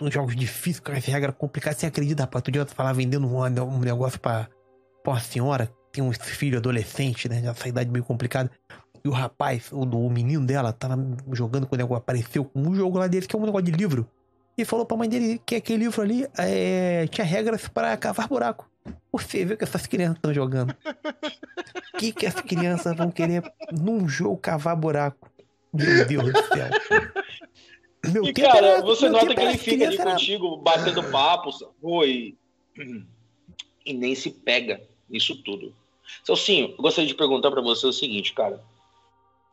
uns 0.00 0.12
jogos 0.12 0.36
difíceis, 0.36 0.80
com 0.80 0.92
as 0.92 1.04
regras 1.06 1.34
complicadas. 1.38 1.78
Você 1.78 1.86
acredita, 1.86 2.24
rapaz? 2.24 2.40
Outro 2.40 2.52
dia 2.52 2.60
eu 2.62 2.66
falar 2.66 2.92
vendendo 2.92 3.26
um, 3.26 3.40
um 3.42 3.78
negócio 3.78 4.20
pra, 4.20 4.48
pra 5.02 5.12
uma 5.14 5.20
senhora, 5.20 5.66
que 5.66 5.72
tem 5.92 6.04
um 6.04 6.12
filho 6.12 6.58
adolescente, 6.58 7.26
né? 7.26 7.40
Nessa 7.40 7.68
idade 7.68 7.90
meio 7.90 8.04
complicada. 8.04 8.50
E 9.02 9.08
o 9.08 9.12
rapaz, 9.12 9.72
o, 9.72 9.80
o 9.80 10.10
menino 10.10 10.44
dela, 10.44 10.72
tava 10.74 10.94
jogando 11.32 11.66
com 11.66 11.74
o 11.74 11.78
negócio, 11.78 11.96
apareceu 12.02 12.44
com 12.44 12.60
um 12.68 12.74
jogo 12.74 12.98
lá 12.98 13.06
desse, 13.06 13.26
que 13.26 13.34
é 13.34 13.38
um 13.38 13.46
negócio 13.46 13.64
de 13.64 13.72
livro. 13.72 14.06
E 14.56 14.64
falou 14.64 14.84
pra 14.84 14.96
mãe 14.96 15.08
dele 15.08 15.40
que 15.46 15.54
aquele 15.56 15.84
livro 15.84 16.02
ali 16.02 16.26
é, 16.38 17.06
tinha 17.08 17.24
regras 17.24 17.66
para 17.68 17.96
cavar 17.96 18.28
buraco. 18.28 18.70
Você 19.12 19.44
vê 19.44 19.56
que 19.56 19.64
essas 19.64 19.86
crianças 19.86 20.16
estão 20.16 20.34
jogando. 20.34 20.74
O 21.94 21.98
que, 21.98 22.12
que 22.12 22.26
as 22.26 22.34
crianças 22.34 22.96
vão 22.96 23.10
querer 23.10 23.42
num 23.72 24.08
jogo 24.08 24.36
cavar 24.36 24.76
buraco? 24.76 25.30
Meu 25.72 26.06
Deus 26.06 26.32
do 26.32 26.42
céu. 26.48 26.68
Meu 28.12 28.24
E, 28.24 28.32
cara, 28.32 28.66
era- 28.66 28.82
você 28.82 29.08
nota 29.08 29.34
que 29.34 29.40
ele 29.40 29.56
fica 29.56 29.86
ali 29.86 29.96
era- 29.96 30.10
contigo, 30.12 30.56
batendo 30.58 31.02
papo, 31.04 31.52
sacou? 31.52 32.04
E, 32.06 32.36
nem 33.86 34.14
se 34.14 34.30
pega 34.30 34.80
nisso 35.08 35.40
tudo. 35.42 35.74
Celcinho, 36.24 36.70
eu 36.70 36.76
gostaria 36.82 37.08
de 37.08 37.14
perguntar 37.14 37.50
pra 37.50 37.62
você 37.62 37.86
o 37.86 37.92
seguinte, 37.92 38.32
cara. 38.34 38.62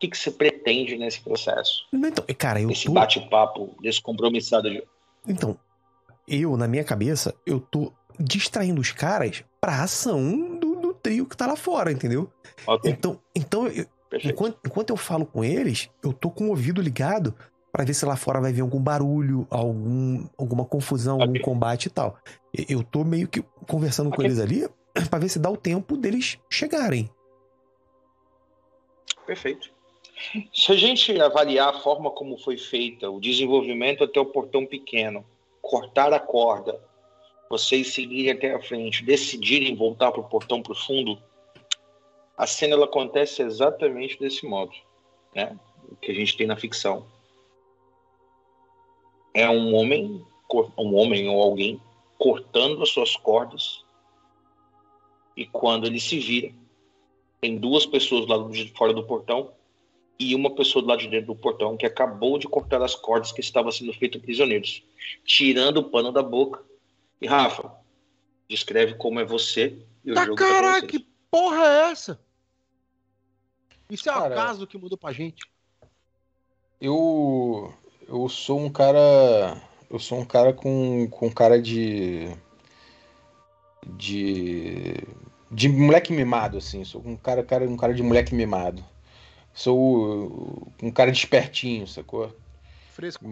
que, 0.00 0.08
que 0.08 0.16
você 0.16 0.30
pretende 0.30 0.96
nesse 0.96 1.20
processo? 1.20 1.86
Então, 1.92 2.24
cara, 2.38 2.58
eu 2.58 2.70
Esse 2.70 2.86
tô. 2.86 2.92
bate-papo 2.92 3.76
descompromissado 3.82 4.70
de. 4.70 4.82
Então, 5.28 5.58
eu, 6.26 6.56
na 6.56 6.66
minha 6.66 6.82
cabeça, 6.82 7.34
eu 7.44 7.60
tô 7.60 7.92
distraindo 8.18 8.80
os 8.80 8.92
caras 8.92 9.44
pra 9.60 9.82
ação 9.82 10.58
do, 10.58 10.76
do 10.76 10.94
trio 10.94 11.26
que 11.26 11.36
tá 11.36 11.46
lá 11.46 11.54
fora, 11.54 11.92
entendeu? 11.92 12.32
Ok, 12.66 12.90
Então, 12.90 13.20
então 13.36 13.66
eu- 13.68 13.84
enquanto, 14.24 14.58
enquanto 14.66 14.88
eu 14.88 14.96
falo 14.96 15.26
com 15.26 15.44
eles, 15.44 15.90
eu 16.02 16.14
tô 16.14 16.30
com 16.30 16.46
o 16.46 16.48
ouvido 16.48 16.80
ligado 16.80 17.34
pra 17.70 17.84
ver 17.84 17.92
se 17.92 18.06
lá 18.06 18.16
fora 18.16 18.40
vai 18.40 18.54
vir 18.54 18.62
algum 18.62 18.80
barulho, 18.80 19.46
algum, 19.50 20.26
alguma 20.38 20.64
confusão, 20.64 21.20
algum 21.20 21.32
Ok. 21.34 21.42
combate 21.42 21.86
e 21.86 21.90
tal. 21.90 22.16
Eu 22.54 22.82
tô 22.82 23.04
meio 23.04 23.28
que 23.28 23.42
conversando 23.68 24.08
com 24.08 24.14
Ok. 24.16 24.24
eles 24.24 24.38
ali 24.40 24.66
pra 25.10 25.18
ver 25.18 25.28
se 25.28 25.38
dá 25.38 25.50
o 25.50 25.58
tempo 25.58 25.94
deles 25.94 26.38
chegarem. 26.50 27.10
Perfeito. 29.26 29.78
Se 30.52 30.72
a 30.72 30.76
gente 30.76 31.18
avaliar 31.20 31.70
a 31.70 31.78
forma 31.80 32.10
como 32.10 32.36
foi 32.36 32.58
feita, 32.58 33.10
o 33.10 33.20
desenvolvimento 33.20 34.04
até 34.04 34.20
o 34.20 34.26
portão 34.26 34.66
pequeno, 34.66 35.24
cortar 35.62 36.12
a 36.12 36.20
corda, 36.20 36.80
vocês 37.48 37.94
seguirem 37.94 38.32
até 38.32 38.54
a 38.54 38.60
frente, 38.60 39.04
decidirem 39.04 39.74
voltar 39.74 40.12
para 40.12 40.20
o 40.20 40.28
portão 40.28 40.62
profundo, 40.62 41.20
a 42.36 42.46
cena 42.46 42.74
ela 42.74 42.84
acontece 42.84 43.42
exatamente 43.42 44.18
desse 44.18 44.46
modo, 44.46 44.72
né? 45.34 45.58
O 45.90 45.96
que 45.96 46.10
a 46.12 46.14
gente 46.14 46.36
tem 46.36 46.46
na 46.46 46.56
ficção. 46.56 47.06
É 49.34 49.48
um 49.48 49.74
homem, 49.74 50.24
um 50.78 50.94
homem 50.96 51.28
ou 51.28 51.42
alguém 51.42 51.80
cortando 52.18 52.82
as 52.82 52.90
suas 52.90 53.16
cordas 53.16 53.84
e 55.36 55.46
quando 55.46 55.86
ele 55.86 55.98
se 55.98 56.18
vira, 56.18 56.52
tem 57.40 57.56
duas 57.56 57.86
pessoas 57.86 58.28
lado 58.28 58.50
de 58.50 58.68
fora 58.72 58.92
do 58.92 59.06
portão 59.06 59.52
e 60.20 60.34
uma 60.34 60.54
pessoa 60.54 60.82
do 60.82 60.88
lado 60.88 61.00
de 61.00 61.08
dentro 61.08 61.28
do 61.28 61.34
portão 61.34 61.78
que 61.78 61.86
acabou 61.86 62.38
de 62.38 62.46
cortar 62.46 62.82
as 62.82 62.94
cordas 62.94 63.32
que 63.32 63.40
estavam 63.40 63.72
sendo 63.72 63.94
feitas 63.94 64.20
prisioneiros, 64.20 64.84
tirando 65.24 65.78
o 65.78 65.84
pano 65.84 66.12
da 66.12 66.22
boca. 66.22 66.62
E 67.22 67.26
Rafa, 67.26 67.72
descreve 68.46 68.94
como 68.94 69.18
é 69.18 69.24
você 69.24 69.78
e 70.04 70.12
o 70.12 70.14
Tá 70.14 70.26
jogo 70.26 70.36
tá 70.36 70.44
pra 70.46 70.54
caraca, 70.54 70.86
que 70.86 71.06
porra 71.30 71.64
é 71.64 71.90
essa? 71.90 72.20
Isso 73.88 74.10
é 74.10 74.12
Cara, 74.12 74.34
acaso 74.34 74.66
que 74.66 74.76
mudou 74.76 74.98
pra 74.98 75.10
gente. 75.10 75.42
Eu 76.78 77.72
eu 78.06 78.28
sou 78.28 78.60
um 78.60 78.68
cara 78.70 79.56
eu 79.90 79.98
sou 79.98 80.18
um 80.18 80.24
cara 80.24 80.52
com, 80.52 81.08
com 81.08 81.32
cara 81.32 81.60
de 81.60 82.28
de 83.86 84.96
de 85.50 85.66
moleque 85.66 86.12
mimado 86.12 86.58
assim, 86.58 86.84
sou 86.84 87.02
um 87.06 87.16
cara, 87.16 87.42
cara 87.42 87.66
um 87.66 87.76
cara 87.76 87.94
de 87.94 88.02
moleque 88.02 88.34
mimado. 88.34 88.84
Sou 89.52 90.68
um 90.82 90.90
cara 90.90 91.10
despertinho, 91.10 91.86
sacou? 91.86 92.34
Fresco. 92.92 93.24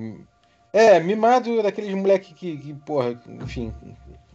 É, 0.73 1.01
mimado 1.01 1.63
daqueles 1.63 1.95
moleque 1.95 2.35
que, 2.35 2.57
que 2.57 2.75
porra, 2.75 3.19
enfim, 3.41 3.73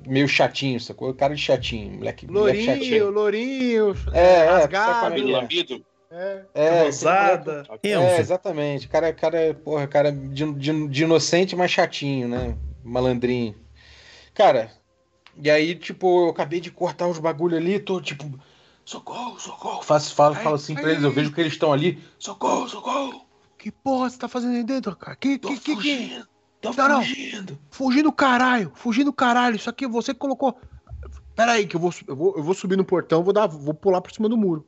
meio 0.06 0.28
chatinho, 0.28 0.80
sacou? 0.80 1.14
Cara 1.14 1.36
de 1.36 1.42
chatinho, 1.42 1.98
moleque, 1.98 2.26
moleque 2.28 2.58
Lourinho, 2.66 2.84
chatinho. 2.84 3.10
lourinho, 3.12 3.96
É, 4.14 4.22
é, 4.22 4.46
rasgado. 4.50 5.02
Cabelo 5.02 5.30
lambido? 5.32 5.86
É. 6.10 6.42
É, 6.54 6.84
Rosada. 6.84 7.64
É, 7.82 7.90
Enzo. 7.90 8.22
exatamente. 8.22 8.88
Cara, 8.88 9.12
cara, 9.14 9.54
porra, 9.64 9.88
cara 9.88 10.12
de, 10.12 10.54
de, 10.54 10.88
de 10.88 11.04
inocente, 11.04 11.56
mas 11.56 11.72
chatinho, 11.72 12.28
né? 12.28 12.56
Malandrinho. 12.84 13.56
Cara, 14.34 14.72
e 15.36 15.50
aí, 15.50 15.74
tipo, 15.76 16.26
eu 16.26 16.30
acabei 16.30 16.60
de 16.60 16.70
cortar 16.72 17.08
os 17.08 17.18
bagulho 17.20 17.58
ali, 17.58 17.80
tô 17.80 18.00
tipo, 18.00 18.26
socorro, 18.86 19.40
socorro. 19.40 19.82
Faço, 19.84 20.14
falo, 20.14 20.36
Ai, 20.36 20.44
falo 20.44 20.56
assim 20.56 20.76
pra 20.76 20.92
eles, 20.92 21.04
eu 21.04 21.12
vejo 21.12 21.32
que 21.32 21.42
eles 21.42 21.54
estão 21.54 21.72
ali, 21.72 22.02
socorro, 22.20 22.68
socorro. 22.68 23.26
Que 23.58 23.72
porra 23.72 24.10
você 24.10 24.18
tá 24.18 24.28
fazendo 24.28 24.56
aí 24.56 24.64
dentro, 24.64 24.96
cara? 24.96 25.16
Que, 25.16 25.38
Tô 25.38 25.48
que, 25.50 25.56
que, 25.56 25.62
que? 25.64 25.76
fugindo, 25.76 26.28
tô 26.60 26.74
Não, 26.74 26.90
não. 26.90 27.02
fugindo. 27.02 27.60
Fugindo 27.72 28.12
caralho, 28.12 28.72
fugindo 28.76 29.14
caralho. 29.14 29.56
Isso 29.56 29.70
aqui 29.70 29.88
você 29.88 30.14
que 30.14 30.20
colocou. 30.20 30.58
Pera 31.36 31.54
aí, 31.54 31.66
que 31.66 31.76
eu 31.76 31.80
vou, 31.80 31.94
eu 32.08 32.16
vou, 32.16 32.38
eu 32.38 32.44
vou 32.44 32.54
subir 32.54 32.76
no 32.78 32.86
portão, 32.86 33.24
vou 33.24 33.34
dar, 33.34 33.48
vou 33.48 33.74
pular 33.74 34.02
por 34.02 34.12
cima 34.12 34.28
do 34.30 34.38
muro. 34.38 34.68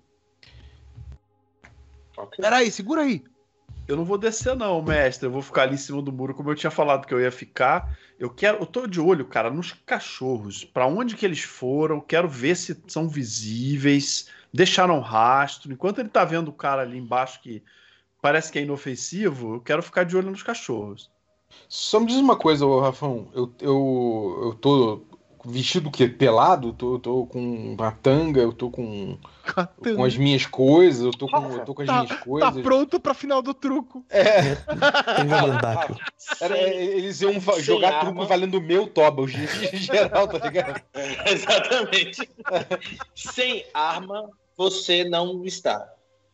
Ok. 2.18 2.38
Pera 2.42 2.58
aí, 2.58 2.72
segura 2.72 3.02
aí. 3.02 3.24
Eu 3.88 3.96
não 3.96 4.04
vou 4.04 4.18
descer, 4.18 4.56
não, 4.56 4.82
mestre. 4.82 5.28
Eu 5.28 5.32
vou 5.32 5.42
ficar 5.42 5.64
ali 5.64 5.76
em 5.76 5.78
cima 5.78 6.02
do 6.02 6.12
muro, 6.12 6.34
como 6.34 6.50
eu 6.50 6.56
tinha 6.56 6.72
falado 6.72 7.06
que 7.06 7.14
eu 7.14 7.22
ia 7.22 7.32
ficar. 7.32 7.98
Eu 8.20 8.30
quero. 8.30 8.58
Eu 8.58 8.66
tô 8.66 8.88
de 8.88 9.00
olho, 9.00 9.26
cara, 9.26 9.50
nos 9.50 9.74
cachorros. 9.74 10.64
Pra 10.64 10.88
onde 10.88 11.16
que 11.16 11.26
eles 11.26 11.42
foram? 11.42 12.02
Quero 12.02 12.28
ver 12.28 12.56
se 12.56 12.82
são 12.88 13.08
visíveis. 13.08 14.28
Deixaram 14.52 15.00
rastro. 15.00 15.72
Enquanto 15.72 16.00
ele 16.00 16.10
tá 16.10 16.26
vendo 16.26 16.48
o 16.48 16.54
cara 16.54 16.82
ali 16.82 16.98
embaixo 16.98 17.42
que 17.42 17.62
parece 18.22 18.52
que 18.52 18.58
é 18.58 18.64
inofensivo, 18.64 19.56
eu 19.56 19.62
quero 19.62 19.84
ficar 19.84 20.04
de 20.04 20.18
olho 20.18 20.32
nos 20.32 20.42
cachorros. 20.42 21.12
Só 21.70 22.00
me 22.00 22.08
diz 22.08 22.18
uma 22.18 22.36
coisa, 22.36 22.66
Rafão. 22.82 23.30
Eu, 23.34 23.54
eu, 23.62 24.40
eu 24.46 24.54
tô 24.56 25.06
vestido 25.46 25.90
o 25.90 25.92
quê? 25.92 26.08
Pelado? 26.08 26.70
Eu 26.70 26.74
tô, 26.74 26.94
eu 26.96 27.00
tô 27.00 27.26
com 27.28 27.40
uma 27.74 27.92
tanga, 27.92 28.42
eu 28.42 28.52
tô 28.54 28.70
com, 28.70 29.18
com 29.96 30.04
as 30.04 30.18
minhas 30.18 30.46
coisas, 30.46 31.04
eu 31.06 31.12
tô 31.12 31.28
com, 31.28 31.52
eu 31.52 31.64
tô 31.66 31.74
com 31.74 31.82
as 31.82 31.88
Tá- 31.88 32.04
minhas 32.04 32.20
coisas. 32.20 32.54
Tá 32.56 32.62
pronto 32.62 33.00
pra 33.00 33.14
final 33.14 33.42
do 33.42 33.54
truco. 33.54 34.06
É, 34.10 34.56
Tem 34.56 35.28
gandápio. 35.28 35.96
era- 36.42 36.58
eles 36.58 37.22
iam 37.22 37.40
sem 37.40 37.60
jogar 37.62 37.94
arma. 37.94 38.12
truco 38.12 38.26
valendo 38.26 38.60
meu 38.62 38.88
toba, 38.88 39.22
o 39.22 39.28
geral, 39.28 40.28
tá 40.28 40.40
ligado? 40.40 40.82
Exatamente. 41.28 42.30
Sem 43.14 43.66
arma, 43.74 44.30
você 44.58 45.04
não 45.04 45.44
está. 45.46 45.88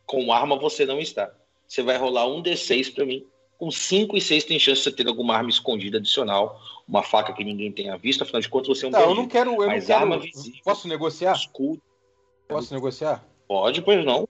Com 0.06 0.32
arma, 0.34 0.58
você 0.60 0.86
não 0.86 1.00
está. 1.00 1.32
Você 1.68 1.82
vai 1.82 1.98
rolar 1.98 2.28
um 2.28 2.42
D6 2.44 2.94
pra 2.94 3.06
mim. 3.06 3.24
Com 3.62 3.70
5 3.70 4.18
e 4.18 4.22
6 4.22 4.44
tem 4.46 4.58
chance 4.58 4.80
de 4.80 4.84
você 4.86 4.92
ter 4.92 5.08
alguma 5.08 5.36
arma 5.36 5.52
escondida 5.52 6.00
adicional. 6.00 6.60
Uma 6.88 7.04
faca 7.04 7.32
que 7.32 7.44
ninguém 7.44 7.72
tenha 7.72 7.96
visto. 7.96 8.24
Afinal 8.24 8.42
de 8.42 8.50
contas, 8.50 8.70
você 8.70 8.86
é 8.88 8.90
um 8.90 8.92
Não, 8.92 9.00
eu 9.00 9.06
bandido. 9.06 9.22
não 9.22 9.30
quero. 9.30 9.52
Eu 9.52 9.68
Mas 9.68 9.84
não 9.84 9.88
quero. 9.88 10.00
arma 10.00 10.18
visível. 10.18 10.60
Posso 10.64 10.88
negociar? 10.88 11.34
Escudo. 11.34 11.80
Posso 12.48 12.74
negociar? 12.74 13.24
Pode, 13.48 13.84
pois 13.84 14.04
não. 14.04 14.28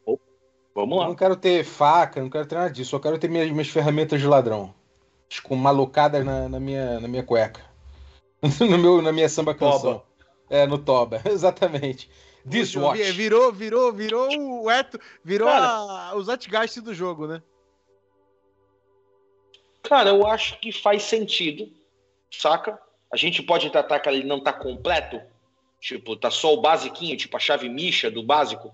Vamos 0.76 0.96
Eu 0.98 1.02
lá. 1.02 1.08
não 1.08 1.16
quero 1.16 1.38
ter 1.38 1.64
faca, 1.64 2.22
não 2.22 2.30
quero 2.30 2.46
ter 2.46 2.56
nada 2.56 2.70
disso. 2.72 2.94
Eu 2.94 3.00
quero 3.00 3.18
ter 3.18 3.30
minhas, 3.30 3.50
minhas 3.50 3.70
ferramentas 3.70 4.20
de 4.20 4.28
ladrão. 4.28 4.74
Com 5.44 5.56
malucadas 5.56 6.26
na, 6.26 6.50
na 6.50 6.60
minha, 6.60 7.00
na 7.00 7.08
minha 7.08 7.24
cueca. 7.24 7.62
no 8.60 8.78
meu, 8.78 9.02
na 9.02 9.14
minha 9.14 9.30
samba 9.30 9.56
canção. 9.56 9.94
Toba. 9.94 10.04
É, 10.50 10.68
no 10.68 10.78
toba, 10.78 11.22
exatamente. 11.32 12.10
Dishwatch. 12.46 13.14
Virou, 13.14 13.50
virou, 13.54 13.94
virou 13.94 14.28
o 14.64 14.70
Eto, 14.70 15.00
virou 15.24 15.48
Cara. 15.48 15.68
a, 16.10 16.16
o 16.18 16.22
Zeitgeist 16.22 16.82
do 16.82 16.94
jogo, 16.94 17.28
né? 17.28 17.42
Cara, 19.84 20.10
eu 20.10 20.26
acho 20.26 20.60
que 20.60 20.72
faz 20.72 21.04
sentido, 21.04 21.72
saca? 22.32 22.80
A 23.12 23.18
gente 23.18 23.44
pode 23.44 23.70
tratar 23.70 24.00
que 24.00 24.08
ele 24.08 24.24
não 24.24 24.42
tá 24.42 24.54
completo, 24.54 25.22
tipo, 25.80 26.16
tá 26.16 26.32
só 26.32 26.54
o 26.54 26.62
basiquinho, 26.62 27.18
tipo 27.18 27.36
a 27.36 27.40
chave 27.40 27.68
micha 27.68 28.10
do 28.10 28.24
básico. 28.24 28.74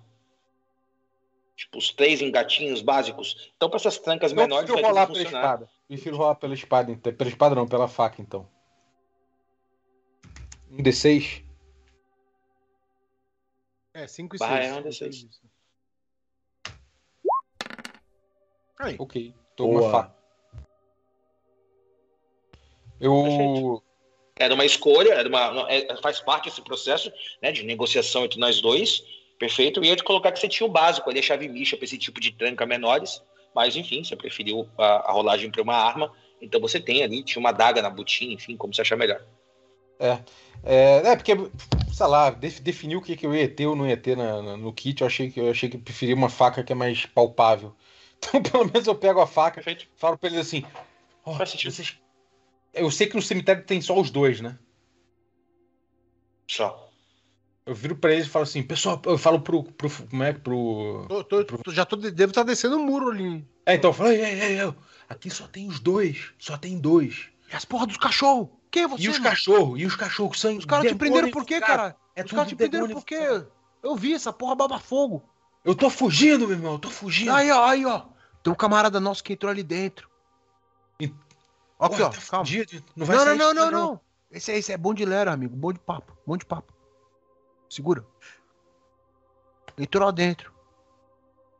Tipo, 1.55 1.79
os 1.79 1.89
três 1.91 2.21
engatinhos 2.21 2.83
básicos. 2.83 3.51
Então, 3.55 3.67
para 3.67 3.77
essas 3.77 3.97
trancas 3.97 4.31
Eu 4.31 4.37
menores, 4.37 4.65
prefiro 4.65 4.87
rolar 4.87 5.07
pela 5.07 5.23
espada. 5.23 5.69
Prefiro 5.87 6.17
rolar 6.17 6.35
pela 6.35 6.53
espada, 6.53 6.91
então. 6.91 7.13
Pela 7.13 7.29
espada 7.29 7.55
não, 7.55 7.67
pela 7.67 7.87
faca, 7.87 8.21
então. 8.21 8.47
Um 10.69 10.77
D6. 10.83 11.43
É, 13.95 14.05
5 14.05 14.35
e 14.35 14.37
Vai, 14.37 14.63
6. 14.63 14.71
é 14.71 14.79
um 14.79 14.83
D6. 14.83 15.27
Aí. 18.79 18.95
Ok. 18.99 19.33
Tô 19.55 19.63
com 19.63 19.71
uma 19.71 19.79
Boa. 19.79 19.91
faca. 19.91 20.16
Eu. 22.99 23.81
Era 24.39 24.53
uma 24.53 24.65
escolha, 24.65 25.13
era 25.13 25.27
uma, 25.27 25.65
é, 25.71 25.95
faz 26.01 26.19
parte 26.19 26.45
desse 26.45 26.61
processo 26.61 27.11
né, 27.41 27.51
de 27.51 27.63
negociação 27.63 28.23
entre 28.25 28.39
nós 28.39 28.61
dois, 28.61 29.03
perfeito. 29.39 29.79
E 29.83 29.87
eu 29.87 29.89
ia 29.91 29.95
te 29.95 30.03
colocar 30.03 30.31
que 30.31 30.39
você 30.39 30.47
tinha 30.47 30.67
o 30.67 30.71
básico 30.71 31.09
ali, 31.09 31.19
a 31.19 31.23
chave 31.23 31.47
micha 31.47 31.75
para 31.75 31.85
esse 31.85 31.97
tipo 31.97 32.19
de 32.19 32.31
tranca 32.31 32.65
menores, 32.65 33.21
mas 33.55 33.75
enfim, 33.75 34.03
você 34.03 34.15
preferiu 34.15 34.69
a, 34.77 35.09
a 35.09 35.11
rolagem 35.11 35.49
para 35.49 35.61
uma 35.63 35.75
arma, 35.75 36.11
então 36.39 36.61
você 36.61 36.79
tem 36.79 37.03
ali, 37.03 37.23
tinha 37.23 37.39
uma 37.39 37.51
daga 37.51 37.81
na 37.81 37.89
botinha, 37.89 38.33
enfim, 38.33 38.55
como 38.55 38.73
você 38.73 38.81
achar 38.81 38.95
melhor. 38.95 39.23
É, 40.63 41.01
é 41.11 41.15
porque, 41.15 41.33
sei 41.91 42.05
lá, 42.07 42.29
def- 42.29 42.59
definiu 42.59 42.99
o 42.99 43.01
que, 43.01 43.15
que 43.15 43.25
eu 43.25 43.33
ia 43.35 43.47
ter 43.47 43.65
ou 43.65 43.75
não 43.75 43.87
ia 43.87 43.97
ter 43.97 44.15
na- 44.15 44.41
na- 44.41 44.57
no 44.57 44.71
kit. 44.73 45.01
Eu 45.01 45.07
achei 45.07 45.31
que 45.31 45.39
eu 45.39 45.49
achei 45.49 45.69
que 45.69 45.77
preferia 45.77 46.13
uma 46.15 46.29
faca 46.29 46.63
que 46.63 46.71
é 46.71 46.75
mais 46.75 47.05
palpável. 47.05 47.75
Então, 48.33 48.41
pelo 48.41 48.65
menos 48.65 48.87
eu 48.87 48.95
pego 48.95 49.21
a 49.21 49.27
faca 49.27 49.55
Perfeito. 49.61 49.87
falo 49.95 50.17
pra 50.17 50.27
eles 50.29 50.39
assim: 50.41 50.65
sentido. 51.45 51.71
vocês- 51.71 51.97
Eu 52.73 52.91
sei 52.91 53.07
que 53.07 53.15
no 53.15 53.21
cemitério 53.21 53.63
tem 53.65 53.81
só 53.81 53.99
os 53.99 54.09
dois, 54.11 54.39
né? 54.41 54.57
Só. 56.49 56.87
Eu 57.65 57.75
viro 57.75 57.95
pra 57.97 58.13
eles 58.13 58.27
e 58.27 58.29
falo 58.29 58.43
assim, 58.43 58.63
pessoal, 58.63 59.01
eu 59.05 59.17
falo 59.17 59.41
pro. 59.41 59.63
pro 59.63 59.89
como 59.89 60.23
é 60.23 60.33
que 60.33 60.39
pro. 60.39 61.05
Tô, 61.09 61.23
tô- 61.23 61.43
tô- 61.43 61.71
já 61.71 61.85
tô, 61.85 61.97
devo 61.97 62.31
estar 62.31 62.43
descendo 62.43 62.77
o 62.77 62.79
muro 62.79 63.09
ali. 63.09 63.45
É, 63.65 63.75
então 63.75 63.89
eu 63.89 63.93
falo, 63.93 64.09
ei, 64.11 64.21
ei, 64.23 64.41
ei, 64.41 64.61
ei, 64.61 64.73
aqui 65.09 65.29
só 65.29 65.47
tem 65.47 65.67
os 65.67 65.79
dois, 65.79 66.31
só 66.39 66.57
tem 66.57 66.79
dois. 66.79 67.27
E 67.51 67.55
as 67.55 67.65
porra 67.65 67.85
dos 67.85 67.97
cachorros? 67.97 68.49
Quem 68.71 68.83
é 68.83 68.87
você? 68.87 69.03
E 69.03 69.09
os 69.09 69.19
cachorros, 69.19 69.79
e 69.81 69.85
os 69.85 69.95
cachorros 69.95 70.39
são. 70.39 70.55
Os 70.55 70.63
caras 70.65 70.87
te 70.87 70.95
prenderam 70.95 71.29
por 71.31 71.45
quê, 71.45 71.59
cara? 71.59 71.95
É 72.15 72.23
Os 72.23 72.31
caras 72.31 72.47
te 72.47 72.55
prenderam 72.55 72.87
por 72.89 73.05
quê? 73.05 73.45
Eu 73.83 73.95
vi 73.95 74.13
essa 74.13 74.31
porra 74.31 74.55
baba 74.55 74.79
fogo. 74.79 75.23
Eu 75.63 75.75
tô 75.75 75.89
fugindo, 75.89 76.47
meu 76.47 76.55
irmão, 76.55 76.73
eu 76.73 76.79
tô 76.79 76.89
fugindo. 76.89 77.31
Aí, 77.33 77.51
ó, 77.51 77.65
aí, 77.65 77.85
ó. 77.85 78.05
Tem 78.41 78.51
um 78.53 78.55
camarada 78.55 78.99
nosso 79.01 79.21
que 79.23 79.33
entrou 79.33 79.51
ali 79.51 79.63
dentro. 79.63 80.09
Ó, 81.79 81.85
Aqui, 81.85 82.01
ó. 82.01 82.09
tá 82.09 82.17
Calma. 82.29 82.45
fudido, 82.45 82.83
Não 82.95 83.05
vai 83.05 83.15
Não, 83.15 83.25
não, 83.25 83.31
sair 83.31 83.37
não, 83.37 83.53
disso, 83.53 83.71
não, 83.71 83.71
não. 83.71 84.01
Esse, 84.31 84.51
é- 84.51 84.57
esse 84.57 84.71
é 84.73 84.77
bom 84.77 84.93
de 84.93 85.05
lera, 85.05 85.31
amigo. 85.31 85.55
Bom 85.55 85.71
de 85.71 85.79
papo. 85.79 86.17
Bom 86.25 86.35
de 86.37 86.45
papo. 86.45 86.73
Segura. 87.69 88.05
Entrou 89.77 90.03
lá 90.05 90.11
dentro. 90.11 90.51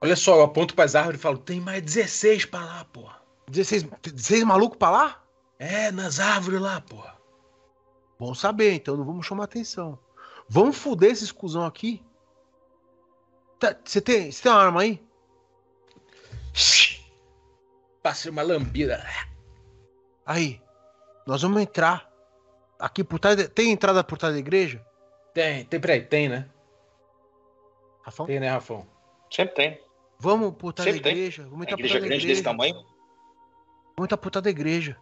Olha 0.02 0.16
só, 0.16 0.36
eu 0.36 0.44
aponto 0.44 0.76
pras 0.76 0.96
árvores 0.96 1.20
e 1.20 1.24
falo, 1.24 1.38
tem 1.38 1.60
mais 1.60 1.82
16 1.82 2.46
pra 2.46 2.64
lá, 2.64 2.86
porra. 2.86 3.22
16, 3.50 3.84
16 4.02 4.44
malucos 4.44 4.78
pra 4.78 4.90
lá? 4.90 5.24
É, 5.60 5.92
nas 5.92 6.20
árvores 6.20 6.60
lá, 6.62 6.82
porra. 6.82 7.16
Bom 8.20 8.34
saber, 8.34 8.74
então 8.74 8.98
não 8.98 9.06
vamos 9.06 9.26
chamar 9.26 9.44
atenção. 9.46 9.98
Vamos 10.50 10.78
foder 10.78 11.12
esse 11.12 11.32
cuzão 11.34 11.66
aqui? 11.66 12.04
Tá, 13.60 13.76
Você 13.84 14.00
tem, 14.02 14.32
você 14.32 14.44
tem 14.44 14.52
uma 14.52 14.62
arma 14.64 14.82
aí? 14.82 15.04
Passei 18.02 18.32
uma 18.32 18.42
lambida. 18.42 19.06
Aí. 20.28 20.62
Nós 21.26 21.42
vamos 21.42 21.62
entrar. 21.62 22.08
Aqui 22.78 23.04
por 23.04 23.18
trás. 23.20 23.36
da- 23.38 23.48
Tem 23.48 23.72
entrada 23.72 24.04
por 24.04 24.18
trás 24.18 24.34
da 24.36 24.40
igreja? 24.40 24.86
Tem, 25.34 25.64
tem, 25.66 25.80
peraí, 25.80 26.02
tem, 26.02 26.30
né? 26.30 26.48
Rafão? 28.04 28.26
Tem, 28.26 28.40
né, 28.40 28.50
Rafão? 28.50 28.86
Sempre 29.32 29.56
tem. 29.56 29.82
Vamos 30.20 30.54
por 30.56 30.74
trás 30.74 30.86
Sempre 30.90 31.02
da 31.02 31.10
tem. 31.10 31.18
igreja. 31.18 31.44
Vamos 31.44 31.62
A 31.62 31.64
entrar 31.64 31.76
por 31.78 31.80
igreja 31.80 31.94
trás 31.94 32.04
da 32.04 32.08
grande 32.08 32.24
igreja. 32.24 32.34
desse 32.42 32.44
tamanho. 32.44 32.74
Vamos 33.96 34.06
entrar 34.06 34.18
por 34.18 34.30
trás 34.32 34.44
da 34.44 34.50
igreja. 34.50 34.98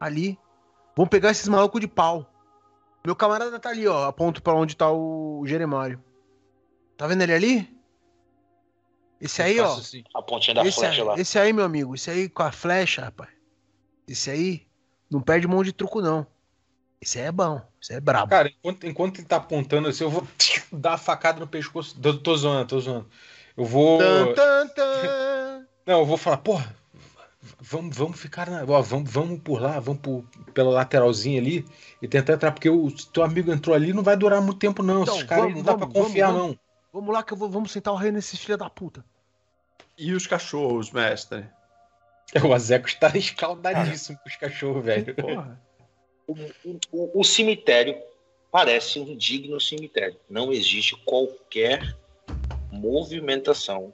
Ali. 0.00 0.38
Vamos 0.96 1.10
pegar 1.10 1.30
esses 1.30 1.48
malucos 1.48 1.80
de 1.80 1.88
pau. 1.88 2.26
Meu 3.04 3.14
camarada 3.16 3.58
tá 3.60 3.68
ali, 3.70 3.86
ó. 3.86 4.04
Aponto 4.06 4.42
pra 4.42 4.54
onde 4.54 4.76
tá 4.76 4.90
o 4.90 5.42
Jeremário. 5.46 6.02
Tá 6.96 7.06
vendo 7.06 7.22
ele 7.22 7.34
ali? 7.34 7.78
Esse 9.20 9.42
aí, 9.42 9.58
ó. 9.60 9.72
assim. 9.74 10.04
A 10.14 10.22
pontinha 10.22 10.54
da 10.54 10.62
Esse 10.64 10.78
flecha 10.80 11.02
aí, 11.02 11.08
lá. 11.08 11.14
esse 11.18 11.38
aí, 11.38 11.52
meu 11.52 11.64
amigo. 11.64 11.94
Esse 11.94 12.10
aí 12.10 12.28
com 12.28 12.42
a 12.42 12.52
flecha, 12.52 13.02
rapaz. 13.04 13.30
Esse 14.06 14.30
aí 14.30 14.66
não 15.10 15.20
perde 15.20 15.46
mão 15.46 15.62
de 15.62 15.72
truco, 15.72 16.00
não. 16.00 16.26
Esse 17.00 17.18
aí 17.18 17.26
é 17.26 17.32
bom. 17.32 17.60
Esse 17.80 17.92
aí 17.92 17.98
é 17.98 18.00
brabo. 18.00 18.30
Cara, 18.30 18.48
enquanto, 18.48 18.86
enquanto 18.86 19.18
ele 19.18 19.26
tá 19.26 19.36
apontando 19.36 19.88
assim, 19.88 20.04
eu 20.04 20.10
vou 20.10 20.26
dar 20.72 20.94
a 20.94 20.98
facada 20.98 21.40
no 21.40 21.46
pescoço. 21.46 21.98
Tô, 22.00 22.14
tô 22.14 22.36
zoando, 22.36 22.66
tô 22.66 22.80
zoando. 22.80 23.06
Eu 23.56 23.64
vou. 23.64 23.98
Tan, 23.98 24.34
tan, 24.34 24.68
tan. 24.68 25.66
Não, 25.86 26.00
eu 26.00 26.06
vou 26.06 26.16
falar, 26.16 26.38
porra, 26.38 26.74
vamos, 27.60 27.96
vamos 27.96 28.18
ficar 28.18 28.48
na. 28.48 28.64
Ó, 28.66 28.80
vamos, 28.80 29.10
vamos 29.10 29.40
por 29.40 29.60
lá, 29.60 29.78
vamos 29.78 30.00
por, 30.00 30.24
pela 30.54 30.70
lateralzinha 30.70 31.38
ali 31.38 31.66
e 32.00 32.08
tentar 32.08 32.34
entrar, 32.34 32.52
porque 32.52 32.70
o 32.70 32.90
teu 33.12 33.22
amigo 33.22 33.52
entrou 33.52 33.76
ali 33.76 33.92
não 33.92 34.02
vai 34.02 34.16
durar 34.16 34.40
muito 34.40 34.58
tempo, 34.58 34.82
não. 34.82 35.02
Então, 35.02 35.14
Esses 35.14 35.28
caras 35.28 35.44
não 35.44 35.62
vamos, 35.62 35.64
dá 35.64 35.76
pra 35.76 35.86
vamos, 35.86 36.08
confiar, 36.08 36.32
vamos, 36.32 36.48
não. 36.48 36.58
Vamos 36.92 37.14
lá 37.14 37.22
que 37.22 37.32
eu 37.32 37.36
vou, 37.36 37.50
vamos 37.50 37.70
sentar 37.70 37.92
o 37.92 37.96
rei 37.96 38.10
nesses 38.10 38.40
filha 38.40 38.56
da 38.56 38.70
puta. 38.70 39.04
E 39.96 40.12
os 40.12 40.26
cachorros, 40.26 40.90
mestre? 40.90 41.46
O 42.44 42.52
Azeco 42.52 42.88
está 42.88 43.08
escaldadíssimo 43.16 44.18
com 44.18 44.28
os 44.28 44.36
cachorros, 44.36 44.84
velho. 44.84 45.14
Porra. 45.14 45.60
O, 46.26 46.32
o- 46.92 47.20
o 47.20 47.24
cemitério 47.24 48.00
parece 48.50 48.98
um 48.98 49.16
digno 49.16 49.60
cemitério. 49.60 50.18
Não 50.28 50.52
existe 50.52 50.96
qualquer 51.04 51.96
movimentação 52.72 53.92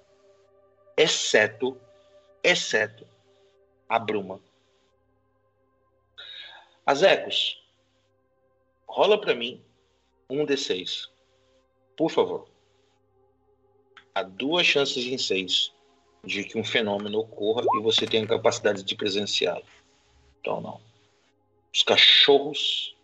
exceto, 0.96 1.78
exceto 2.42 3.06
a 3.88 3.98
bruma. 3.98 4.40
As 6.86 7.02
ecos, 7.02 7.62
rola 8.86 9.20
para 9.20 9.34
mim 9.34 9.62
um 10.28 10.46
D6. 10.46 11.08
Por 11.96 12.10
favor. 12.10 12.48
Há 14.14 14.22
duas 14.22 14.66
chances 14.66 15.04
em 15.04 15.18
seis 15.18 15.72
de 16.24 16.44
que 16.44 16.58
um 16.58 16.64
fenômeno 16.64 17.18
ocorra 17.20 17.62
e 17.76 17.80
você 17.80 18.06
tenha 18.06 18.26
capacidade 18.26 18.82
de 18.82 18.94
presenciá-lo. 18.94 19.64
Então, 20.40 20.60
não. 20.60 20.80
Os 21.72 21.82
cachorros, 21.82 22.96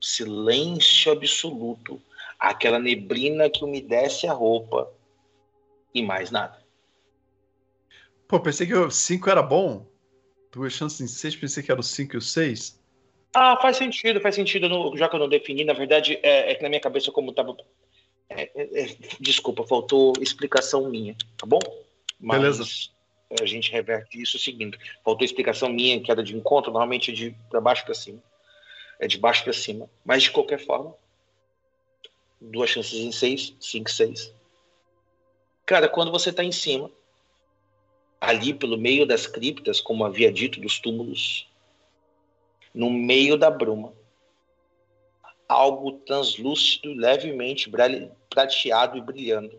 silêncio 0.00 1.12
absoluto, 1.12 2.00
aquela 2.38 2.78
neblina 2.78 3.50
que 3.50 3.64
umedece 3.64 4.26
a 4.26 4.32
roupa 4.32 4.90
e 5.94 6.02
mais 6.02 6.30
nada. 6.30 6.62
Pô, 8.26 8.40
pensei 8.40 8.66
que 8.66 8.74
o 8.74 8.90
5 8.90 9.28
era 9.28 9.42
bom. 9.42 9.86
Duas 10.52 10.72
chances 10.72 11.00
em 11.00 11.06
6, 11.06 11.36
pensei 11.36 11.62
que 11.62 11.70
era 11.70 11.80
o 11.80 11.84
5 11.84 12.14
e 12.14 12.18
o 12.18 12.20
6. 12.20 12.80
Ah, 13.34 13.58
faz 13.60 13.76
sentido, 13.76 14.20
faz 14.20 14.34
sentido. 14.34 14.96
Já 14.96 15.08
que 15.08 15.16
eu 15.16 15.20
não 15.20 15.28
defini, 15.28 15.64
na 15.64 15.72
verdade, 15.72 16.18
é, 16.22 16.52
é 16.52 16.54
que 16.54 16.62
na 16.62 16.68
minha 16.68 16.80
cabeça, 16.80 17.10
como 17.10 17.30
estava. 17.30 17.56
É, 18.28 18.50
é, 18.54 18.82
é, 18.84 18.96
desculpa, 19.20 19.64
faltou 19.64 20.12
explicação 20.20 20.88
minha, 20.88 21.14
tá 21.36 21.46
bom? 21.46 21.60
Mas 22.22 22.40
Beleza. 22.40 22.64
a 23.40 23.44
gente 23.44 23.72
reverte 23.72 24.22
isso 24.22 24.38
seguindo. 24.38 24.78
Faltou 25.04 25.24
explicação 25.24 25.68
minha, 25.68 26.00
que 26.00 26.10
era 26.10 26.22
de 26.22 26.36
encontro, 26.36 26.70
normalmente 26.70 27.10
é 27.10 27.14
de 27.14 27.36
para 27.50 27.60
baixo 27.60 27.84
para 27.84 27.94
cima. 27.94 28.22
É 29.00 29.08
de 29.08 29.18
baixo 29.18 29.42
para 29.42 29.52
cima. 29.52 29.90
Mas 30.04 30.22
de 30.22 30.30
qualquer 30.30 30.64
forma, 30.64 30.94
duas 32.40 32.70
chances 32.70 33.00
em 33.00 33.10
seis, 33.10 33.56
cinco, 33.60 33.90
seis. 33.90 34.32
Cara, 35.66 35.88
quando 35.88 36.12
você 36.12 36.30
está 36.30 36.44
em 36.44 36.52
cima, 36.52 36.88
ali 38.20 38.54
pelo 38.54 38.78
meio 38.78 39.04
das 39.04 39.26
criptas, 39.26 39.80
como 39.80 40.04
havia 40.04 40.32
dito, 40.32 40.60
dos 40.60 40.78
túmulos, 40.78 41.48
no 42.72 42.88
meio 42.88 43.36
da 43.36 43.50
bruma, 43.50 43.92
algo 45.48 45.92
translúcido, 45.92 46.94
levemente 46.94 47.68
prateado 48.30 48.96
e 48.96 49.00
brilhando, 49.00 49.58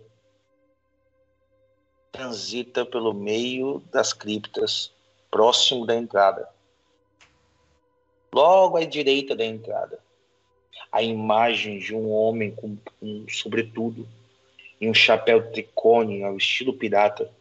transita 2.14 2.86
pelo 2.86 3.12
meio 3.12 3.84
das 3.92 4.14
criptas, 4.14 4.94
próximo 5.32 5.84
da 5.84 5.96
entrada. 5.96 6.48
Logo 8.32 8.78
à 8.78 8.86
direita 8.86 9.36
da 9.36 9.44
entrada, 9.44 10.00
a 10.92 11.02
imagem 11.02 11.80
de 11.80 11.94
um 11.94 12.12
homem 12.12 12.52
com 12.52 12.78
um 13.02 13.26
sobretudo 13.28 14.08
e 14.80 14.88
um 14.88 14.94
chapéu 14.94 15.52
tricone 15.52 16.24
ao 16.24 16.38
estilo 16.38 16.74
pirata. 16.74 17.32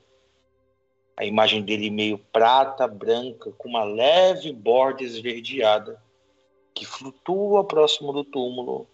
A 1.18 1.26
imagem 1.26 1.60
dele 1.62 1.90
meio 1.90 2.16
prata, 2.16 2.88
branca, 2.88 3.52
com 3.58 3.68
uma 3.68 3.84
leve 3.84 4.52
borda 4.54 5.02
esverdeada, 5.02 6.02
que 6.74 6.86
flutua 6.86 7.62
próximo 7.62 8.10
do 8.10 8.24
túmulo 8.24 8.86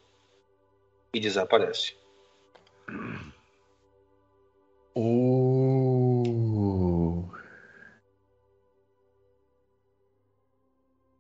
e 1.15 1.21
desaparece. 1.21 1.98
O... 5.01 6.25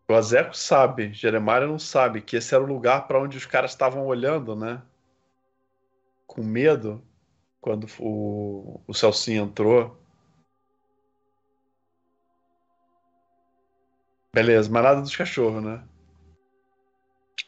O 0.08 0.14
Azeco 0.14 0.56
sabe, 0.56 1.12
Jeremiah 1.12 1.64
não 1.64 1.78
sabe 1.78 2.20
que 2.20 2.34
esse 2.34 2.52
era 2.52 2.64
o 2.64 2.66
lugar 2.66 3.06
para 3.06 3.20
onde 3.20 3.36
os 3.36 3.46
caras 3.46 3.70
estavam 3.70 4.04
olhando, 4.04 4.56
né? 4.56 4.82
Com 6.26 6.42
medo, 6.42 7.00
quando 7.60 7.86
o, 8.00 8.80
o 8.84 8.92
Celcinho 8.92 9.44
entrou. 9.44 9.96
Beleza, 14.34 14.68
mas 14.72 14.82
nada 14.82 15.00
dos 15.00 15.14
cachorros, 15.14 15.62
né? 15.62 15.86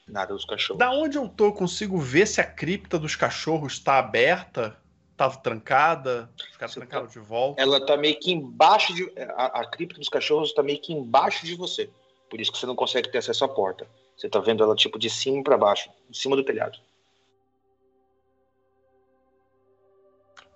Nada 0.07 0.32
dos 0.32 0.44
cachorros. 0.44 0.78
Da 0.78 0.93
onde 0.93 1.19
eu 1.19 1.28
tô, 1.28 1.52
consigo 1.52 1.98
ver 1.98 2.27
se 2.27 2.40
a 2.40 2.44
cripta 2.44 3.01
dos 3.01 3.16
cachorros 3.16 3.73
está 3.73 3.98
aberta? 3.98 4.81
Tava 5.21 5.37
trancada? 5.37 6.31
Os 6.51 6.57
caras 6.57 6.75
trancaram 6.75 7.05
tá... 7.05 7.13
de 7.13 7.19
volta? 7.19 7.61
Ela 7.61 7.85
tá 7.85 7.95
meio 7.95 8.19
que 8.19 8.33
embaixo 8.33 8.95
de. 8.95 9.13
A, 9.37 9.61
a 9.61 9.67
cripta 9.67 9.99
dos 9.99 10.09
cachorros 10.09 10.55
tá 10.55 10.63
meio 10.63 10.81
que 10.81 10.95
embaixo 10.95 11.45
de 11.45 11.55
você. 11.57 11.91
Por 12.31 12.41
isso 12.41 12.51
que 12.51 12.57
você 12.57 12.65
não 12.65 12.75
consegue 12.75 13.11
ter 13.11 13.19
acesso 13.19 13.45
à 13.45 13.49
porta. 13.49 13.87
Você 14.17 14.31
tá 14.31 14.39
vendo 14.39 14.65
ela 14.65 14.75
tipo 14.75 14.99
de 14.99 15.11
cima 15.11 15.43
para 15.43 15.59
baixo, 15.59 15.91
em 16.09 16.15
cima 16.15 16.35
do 16.35 16.43
telhado. 16.43 16.79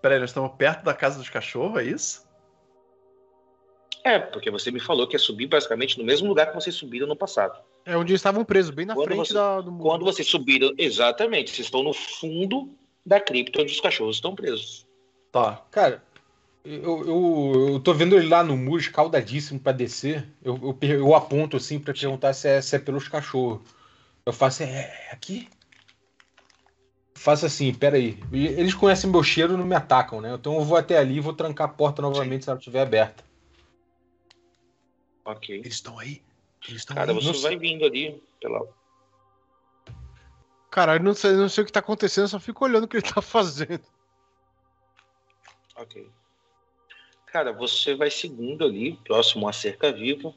Peraí, 0.00 0.18
nós 0.18 0.30
estamos 0.30 0.52
perto 0.56 0.82
da 0.82 0.94
casa 0.94 1.18
dos 1.18 1.28
cachorros, 1.28 1.82
é 1.82 1.84
isso? 1.84 2.26
É, 4.02 4.18
porque 4.18 4.50
você 4.50 4.70
me 4.70 4.80
falou 4.80 5.06
que 5.06 5.14
ia 5.14 5.18
subir 5.18 5.46
basicamente 5.46 5.98
no 5.98 6.04
mesmo 6.04 6.26
lugar 6.26 6.46
que 6.46 6.54
vocês 6.54 6.74
subiram 6.74 7.06
no 7.06 7.14
passado. 7.14 7.62
É 7.84 7.98
onde 7.98 8.12
eles 8.12 8.20
estavam 8.20 8.46
presos, 8.46 8.74
bem 8.74 8.86
na 8.86 8.94
quando 8.94 9.08
frente 9.08 9.28
você, 9.28 9.34
da, 9.34 9.60
do 9.60 9.70
muro. 9.70 9.84
Quando 9.84 10.06
vocês 10.06 10.26
subiram, 10.26 10.72
exatamente, 10.78 11.50
vocês 11.50 11.66
estão 11.66 11.82
no 11.82 11.92
fundo 11.92 12.74
da 13.04 13.20
cripta 13.20 13.60
onde 13.60 13.72
os 13.72 13.80
cachorros 13.80 14.16
estão 14.16 14.34
presos. 14.34 14.86
Tá. 15.30 15.62
Cara, 15.70 16.02
eu, 16.64 17.06
eu, 17.06 17.68
eu 17.72 17.80
tô 17.80 17.92
vendo 17.92 18.16
ele 18.16 18.28
lá 18.28 18.42
no 18.42 18.56
muro, 18.56 18.80
escaldadíssimo 18.80 19.60
para 19.60 19.72
descer. 19.72 20.26
Eu, 20.42 20.76
eu, 20.80 20.88
eu, 20.88 21.14
aponto 21.14 21.56
assim 21.56 21.78
para 21.78 21.92
perguntar 21.92 22.32
se 22.32 22.48
é, 22.48 22.60
se 22.62 22.76
é 22.76 22.78
pelos 22.78 23.08
cachorros. 23.08 23.60
Eu 24.24 24.32
faço, 24.32 24.62
é, 24.62 24.66
é 24.66 25.10
aqui? 25.12 25.48
Faço 27.14 27.44
assim, 27.46 27.72
peraí. 27.74 28.18
Eles 28.32 28.74
conhecem 28.74 29.10
meu 29.10 29.22
cheiro 29.22 29.54
e 29.54 29.56
não 29.56 29.66
me 29.66 29.74
atacam, 29.74 30.20
né? 30.20 30.34
Então 30.34 30.54
eu 30.54 30.64
vou 30.64 30.76
até 30.76 30.98
ali 30.98 31.16
e 31.16 31.20
vou 31.20 31.34
trancar 31.34 31.68
a 31.68 31.72
porta 31.72 32.00
novamente 32.00 32.40
Sim. 32.40 32.44
se 32.44 32.50
ela 32.50 32.58
estiver 32.58 32.82
aberta. 32.82 33.24
Ok. 35.24 35.56
Eles 35.56 35.74
estão 35.74 35.98
aí? 35.98 36.22
Eles 36.66 36.80
estão 36.80 36.96
Cara, 36.96 37.12
aí. 37.12 37.22
você 37.22 37.42
vai 37.42 37.56
vindo 37.56 37.84
ali 37.84 38.22
pela. 38.40 38.66
Cara, 40.74 40.96
eu 40.96 41.00
não 41.04 41.14
sei, 41.14 41.34
não 41.34 41.48
sei 41.48 41.62
o 41.62 41.66
que 41.66 41.70
tá 41.70 41.78
acontecendo, 41.78 42.26
só 42.26 42.40
fico 42.40 42.64
olhando 42.64 42.82
o 42.82 42.88
que 42.88 42.96
ele 42.96 43.06
tá 43.06 43.22
fazendo. 43.22 43.84
Ok. 45.76 46.10
Cara, 47.26 47.52
você 47.52 47.94
vai 47.94 48.10
seguindo 48.10 48.64
ali, 48.64 48.96
próximo 49.04 49.48
à 49.48 49.52
cerca 49.52 49.92
viva. 49.92 50.34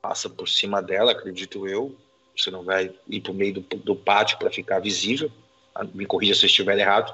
Passa 0.00 0.30
por 0.30 0.48
cima 0.48 0.80
dela, 0.80 1.10
acredito 1.10 1.66
eu. 1.66 1.98
Você 2.36 2.48
não 2.48 2.62
vai 2.62 2.94
ir 3.08 3.20
pro 3.20 3.34
meio 3.34 3.54
do, 3.54 3.60
do 3.60 3.96
pátio 3.96 4.38
para 4.38 4.52
ficar 4.52 4.78
visível. 4.78 5.32
Ah, 5.74 5.82
me 5.82 6.06
corrija 6.06 6.36
se 6.36 6.44
eu 6.44 6.46
estiver 6.46 6.78
errado. 6.78 7.12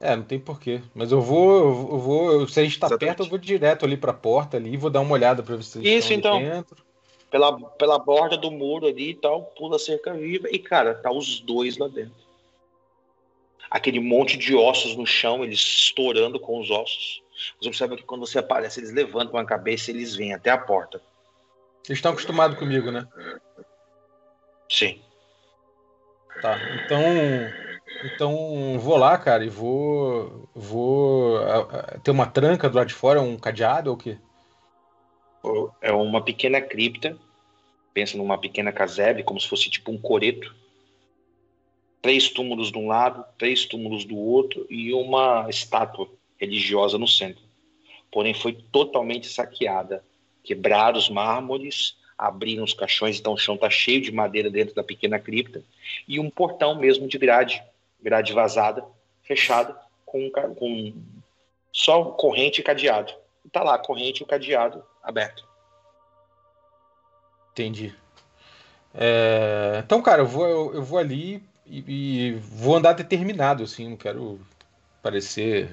É, 0.00 0.16
não 0.16 0.24
tem 0.24 0.40
porquê. 0.40 0.82
Mas 0.92 1.12
eu 1.12 1.20
vou, 1.20 1.92
eu 1.92 1.98
vou, 1.98 2.48
se 2.48 2.58
a 2.58 2.64
gente 2.64 2.80
tá 2.80 2.88
Exatamente. 2.88 3.06
perto, 3.06 3.22
eu 3.22 3.30
vou 3.30 3.38
direto 3.38 3.84
ali 3.84 3.96
pra 3.96 4.12
porta 4.12 4.56
ali 4.56 4.72
e 4.72 4.76
vou 4.76 4.90
dar 4.90 5.02
uma 5.02 5.12
olhada 5.12 5.40
pra 5.40 5.54
ver 5.54 5.62
se 5.62 5.80
Isso, 5.86 6.12
então. 6.12 6.40
Dentro. 6.40 6.89
Pela, 7.30 7.58
pela 7.58 7.98
borda 7.98 8.36
do 8.36 8.50
muro 8.50 8.86
ali 8.86 9.10
e 9.10 9.14
tal, 9.14 9.42
pula 9.56 9.76
a 9.76 9.78
cerca 9.78 10.12
viva 10.12 10.48
e, 10.50 10.58
cara, 10.58 10.94
tá 10.94 11.12
os 11.12 11.40
dois 11.40 11.78
lá 11.78 11.86
dentro 11.86 12.30
aquele 13.70 14.00
monte 14.00 14.36
de 14.36 14.54
ossos 14.54 14.96
no 14.96 15.06
chão, 15.06 15.44
eles 15.44 15.60
estourando 15.60 16.40
com 16.40 16.58
os 16.58 16.70
ossos. 16.70 17.22
Você 17.60 17.68
observa 17.68 17.96
que 17.96 18.02
quando 18.02 18.26
você 18.26 18.38
aparece, 18.38 18.80
eles 18.80 18.92
levantam 18.92 19.38
a 19.38 19.44
cabeça 19.44 19.90
e 19.90 19.94
eles 19.94 20.14
vêm 20.14 20.34
até 20.34 20.50
a 20.50 20.58
porta. 20.58 21.00
Eles 21.86 21.98
estão 21.98 22.12
acostumados 22.12 22.58
comigo, 22.58 22.90
né? 22.90 23.06
Sim. 24.68 25.00
Tá, 26.42 26.58
então. 26.84 27.02
Então 28.04 28.78
vou 28.78 28.96
lá, 28.96 29.16
cara, 29.18 29.44
e 29.44 29.48
vou. 29.48 30.48
Vou. 30.54 31.38
Ter 32.02 32.10
uma 32.10 32.26
tranca 32.26 32.68
do 32.68 32.76
lado 32.76 32.88
de 32.88 32.94
fora, 32.94 33.20
um 33.20 33.36
cadeado 33.36 33.90
ou 33.90 33.96
o 33.96 33.98
quê? 33.98 34.18
É 35.80 35.92
uma 35.92 36.22
pequena 36.22 36.60
cripta. 36.60 37.16
Pensa 37.92 38.16
numa 38.16 38.38
pequena 38.38 38.72
casebre, 38.72 39.22
como 39.22 39.40
se 39.40 39.48
fosse 39.48 39.68
tipo 39.68 39.90
um 39.90 39.98
coreto 39.98 40.54
três 42.02 42.30
túmulos 42.30 42.70
de 42.70 42.78
um 42.78 42.86
lado, 42.86 43.24
três 43.36 43.64
túmulos 43.64 44.04
do 44.04 44.16
outro 44.16 44.66
e 44.70 44.92
uma 44.92 45.46
estátua 45.48 46.08
religiosa 46.38 46.98
no 46.98 47.06
centro. 47.06 47.42
Porém, 48.10 48.34
foi 48.34 48.52
totalmente 48.72 49.28
saqueada. 49.28 50.04
Quebraram 50.42 50.98
os 50.98 51.08
mármores, 51.08 51.96
abriram 52.16 52.64
os 52.64 52.72
caixões, 52.74 53.20
então 53.20 53.34
o 53.34 53.38
chão 53.38 53.54
está 53.54 53.68
cheio 53.68 54.00
de 54.00 54.10
madeira 54.10 54.50
dentro 54.50 54.74
da 54.74 54.82
pequena 54.82 55.18
cripta, 55.18 55.62
e 56.08 56.18
um 56.18 56.30
portão 56.30 56.74
mesmo 56.74 57.06
de 57.06 57.18
grade, 57.18 57.62
grade 58.02 58.32
vazada, 58.32 58.84
fechada, 59.22 59.76
com, 60.04 60.30
com 60.30 60.94
só 61.72 62.04
corrente 62.04 62.60
e 62.60 62.64
cadeado. 62.64 63.12
Está 63.46 63.62
lá, 63.62 63.78
corrente 63.78 64.20
e 64.20 64.24
o 64.24 64.26
cadeado 64.26 64.82
aberto. 65.02 65.44
Entendi. 67.52 67.94
É... 68.94 69.82
Então, 69.84 70.02
cara, 70.02 70.22
eu 70.22 70.26
vou, 70.26 70.46
eu, 70.46 70.74
eu 70.74 70.82
vou 70.82 70.98
ali 70.98 71.42
e, 71.66 71.84
e, 71.86 72.32
vou 72.40 72.76
andar 72.76 72.92
determinado, 72.92 73.62
assim, 73.62 73.88
não 73.88 73.96
quero 73.96 74.40
parecer 75.02 75.70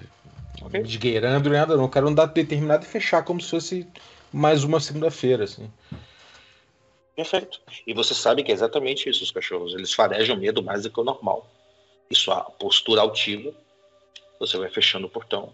okay. 0.62 0.82
esgueirando 0.82 1.50
nada, 1.50 1.76
não. 1.76 1.90
Quero 1.90 2.08
andar 2.08 2.26
determinado 2.28 2.86
e 2.86 2.88
fechar 2.90 3.24
como 3.24 3.42
se 3.42 3.50
fosse 3.50 3.88
mais 4.32 4.64
uma 4.64 4.80
segunda-feira, 4.80 5.44
assim. 5.44 5.72
Perfeito. 7.16 7.60
E 7.86 7.94
você 7.94 8.14
sabe 8.14 8.44
que 8.44 8.52
é 8.52 8.54
exatamente 8.54 9.10
isso, 9.10 9.24
os 9.24 9.32
cachorros. 9.32 9.74
Eles 9.74 9.94
farejam 9.94 10.38
medo 10.38 10.62
mais 10.62 10.84
do 10.84 10.92
que 10.92 11.00
o 11.00 11.04
normal. 11.04 11.50
Isso, 12.10 12.32
a 12.32 12.42
postura 12.42 13.02
altiva, 13.02 13.52
você 14.40 14.58
vai 14.58 14.70
fechando 14.70 15.08
o 15.08 15.10
portão 15.10 15.52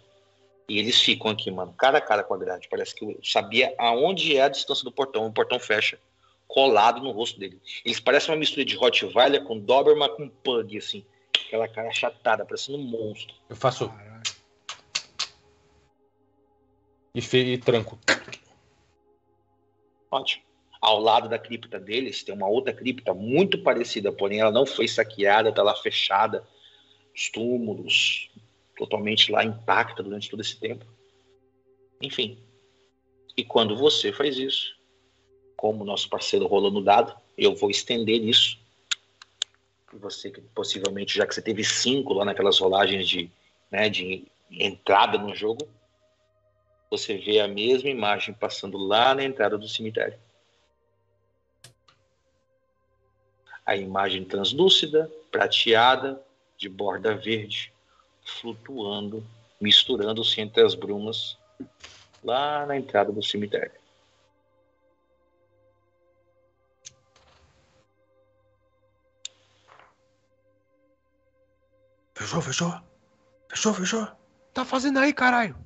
E 0.67 0.79
eles 0.79 0.99
ficam 1.01 1.29
aqui, 1.29 1.51
mano, 1.51 1.73
cara 1.73 1.97
a 1.97 2.01
cara 2.01 2.23
com 2.23 2.33
a 2.33 2.37
grade. 2.37 2.67
Parece 2.69 2.95
que 2.95 3.03
eu 3.03 3.19
sabia 3.23 3.73
aonde 3.77 4.37
é 4.37 4.43
a 4.43 4.49
distância 4.49 4.83
do 4.83 4.91
portão. 4.91 5.25
O 5.25 5.33
portão 5.33 5.59
fecha, 5.59 5.99
colado 6.47 7.01
no 7.01 7.11
rosto 7.11 7.39
dele. 7.39 7.59
Eles 7.83 7.99
parecem 7.99 8.31
uma 8.31 8.39
mistura 8.39 8.63
de 8.63 8.75
Rottweiler 8.75 9.43
com 9.43 9.59
Doberman 9.59 10.09
com 10.15 10.29
Pug, 10.29 10.77
assim. 10.77 11.05
Aquela 11.47 11.67
cara 11.67 11.89
achatada, 11.89 12.45
parecendo 12.45 12.77
um 12.77 12.83
monstro. 12.83 13.35
Eu 13.49 13.55
faço. 13.55 13.91
E, 17.13 17.21
fe... 17.21 17.53
e 17.53 17.57
tranco. 17.57 17.99
Ótimo. 20.09 20.43
Ao 20.79 20.99
lado 20.99 21.29
da 21.29 21.39
cripta 21.39 21.79
deles 21.79 22.23
tem 22.23 22.35
uma 22.35 22.47
outra 22.47 22.73
cripta 22.73 23.13
muito 23.13 23.57
parecida, 23.63 24.11
porém 24.11 24.39
ela 24.39 24.51
não 24.51 24.65
foi 24.65 24.87
saqueada, 24.87 25.49
está 25.49 25.63
lá 25.63 25.75
fechada. 25.75 26.45
Os 27.15 27.29
túmulos 27.29 28.29
totalmente 28.83 29.31
lá 29.31 29.43
intacta 29.45 30.03
durante 30.03 30.29
todo 30.29 30.41
esse 30.41 30.57
tempo. 30.57 30.85
Enfim. 32.01 32.37
E 33.35 33.43
quando 33.43 33.77
você 33.77 34.11
faz 34.11 34.37
isso, 34.37 34.75
como 35.55 35.85
nosso 35.85 36.09
parceiro 36.09 36.45
rolou 36.47 36.69
no 36.69 36.83
dado, 36.83 37.15
eu 37.37 37.55
vou 37.55 37.71
estender 37.71 38.21
isso. 38.21 38.59
E 39.93 39.97
você, 39.97 40.29
possivelmente, 40.53 41.17
já 41.17 41.25
que 41.25 41.33
você 41.33 41.41
teve 41.41 41.63
cinco 41.63 42.13
lá 42.13 42.25
naquelas 42.25 42.59
rolagens 42.59 43.07
de, 43.07 43.31
né, 43.71 43.89
de 43.89 44.27
entrada 44.51 45.17
no 45.17 45.33
jogo, 45.33 45.67
você 46.91 47.17
vê 47.17 47.39
a 47.39 47.47
mesma 47.47 47.89
imagem 47.89 48.33
passando 48.33 48.77
lá 48.77 49.15
na 49.15 49.23
entrada 49.23 49.57
do 49.57 49.67
cemitério. 49.67 50.19
A 53.65 53.75
imagem 53.75 54.25
translúcida, 54.25 55.09
prateada, 55.31 56.21
de 56.57 56.69
borda 56.69 57.15
verde, 57.15 57.72
flutuando, 58.25 59.23
misturando-se 59.59 60.41
entre 60.41 60.63
as 60.63 60.75
brumas, 60.75 61.37
lá 62.23 62.65
na 62.65 62.77
entrada 62.77 63.11
do 63.11 63.23
cemitério. 63.23 63.71
Fechou, 72.15 72.41
fechou? 72.41 72.81
Fechou, 73.49 73.73
fechou? 73.73 74.07
Tá 74.53 74.63
fazendo 74.63 74.99
aí, 74.99 75.13
caralho? 75.13 75.57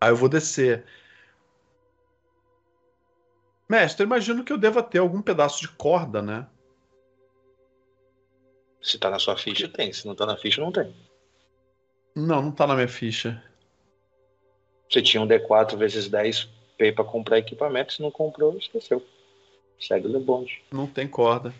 Aí 0.00 0.10
eu 0.10 0.16
vou 0.16 0.28
descer. 0.28 0.86
Mestre, 3.68 4.02
eu 4.02 4.06
imagino 4.06 4.44
que 4.44 4.52
eu 4.52 4.58
deva 4.58 4.82
ter 4.82 4.98
algum 4.98 5.22
pedaço 5.22 5.60
de 5.60 5.68
corda, 5.68 6.22
né? 6.22 6.48
Se 8.82 8.98
tá 8.98 9.10
na 9.10 9.18
sua 9.18 9.36
ficha, 9.36 9.68
tem. 9.68 9.92
Se 9.92 10.06
não 10.06 10.14
tá 10.14 10.24
na 10.24 10.36
ficha, 10.36 10.60
não 10.60 10.72
tem. 10.72 10.94
Não, 12.26 12.42
não 12.42 12.50
tá 12.52 12.66
na 12.66 12.74
minha 12.74 12.88
ficha. 12.88 13.42
Você 14.90 15.00
tinha 15.02 15.22
um 15.22 15.26
D4 15.26 15.76
vezes 15.76 16.08
10 16.08 16.48
P 16.76 16.92
pra 16.92 17.04
comprar 17.04 17.38
equipamento. 17.38 17.92
Se 17.92 18.02
não 18.02 18.10
comprou, 18.10 18.56
esqueceu. 18.56 19.04
Segue 19.78 20.08
o 20.08 20.20
bonde. 20.20 20.62
Não 20.72 20.86
tem 20.86 21.06
corda. 21.06 21.54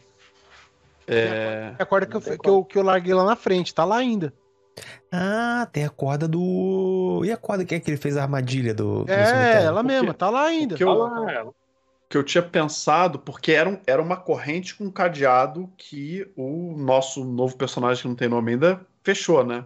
É. 1.07 1.75
É 1.79 1.83
a 1.83 1.87
corda 1.87 2.07
que 2.07 2.17
eu, 2.17 2.21
que, 2.39 2.49
eu, 2.49 2.65
que 2.65 2.79
eu 2.79 2.83
larguei 2.83 3.15
lá 3.15 3.25
na 3.25 3.37
frente, 3.37 3.75
tá 3.75 3.85
lá 3.85 3.97
ainda. 3.97 4.33
Ah, 5.13 5.69
tem 5.73 5.85
a 5.85 5.91
corda 5.91 6.29
do. 6.29 7.23
E 7.25 7.33
a 7.33 7.37
corda 7.37 7.65
que 7.65 7.75
é 7.75 7.81
que 7.81 7.91
ele 7.91 7.97
fez 7.97 8.17
a 8.17 8.23
armadilha 8.23 8.73
do. 8.75 9.05
do 9.05 9.11
É, 9.13 9.27
cemitério? 9.27 9.67
ela 9.67 9.83
mesma, 9.83 10.15
tá 10.15 10.31
lá 10.31 10.45
ainda. 10.45 10.77
que 10.77 10.85
tá 10.85 10.91
eu- 10.91 10.97
lá. 10.97 11.47
que 12.09 12.17
eu 12.17 12.25
tinha 12.25 12.43
pensado, 12.43 13.19
porque 13.21 13.53
era, 13.53 13.69
um- 13.69 13.79
era 13.87 14.01
uma 14.03 14.17
corrente 14.17 14.75
com 14.75 14.85
um 14.85 14.91
cadeado 14.91 15.71
que 15.77 16.29
o 16.37 16.75
nosso 16.77 17.25
novo 17.25 17.57
personagem, 17.57 18.03
que 18.03 18.09
não 18.09 18.15
tem 18.17 18.29
nome 18.29 18.53
ainda, 18.53 18.81
fechou, 19.03 19.45
né? 19.45 19.65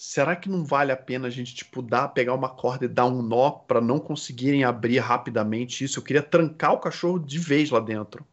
Será 0.00 0.36
que 0.36 0.48
não 0.48 0.64
vale 0.64 0.92
a 0.92 0.96
pena 0.96 1.26
a 1.26 1.30
gente, 1.30 1.52
tipo, 1.56 1.82
dar, 1.82 2.06
pegar 2.10 2.32
uma 2.32 2.48
corda 2.48 2.84
e 2.84 2.88
dar 2.88 3.06
um 3.06 3.20
nó 3.20 3.50
pra 3.50 3.80
não 3.80 3.98
conseguirem 3.98 4.62
abrir 4.62 5.00
rapidamente 5.00 5.82
isso? 5.82 5.98
Eu 5.98 6.04
queria 6.04 6.22
trancar 6.22 6.72
o 6.72 6.78
cachorro 6.78 7.18
de 7.18 7.36
vez 7.36 7.68
lá 7.70 7.80
dentro. 7.80 8.24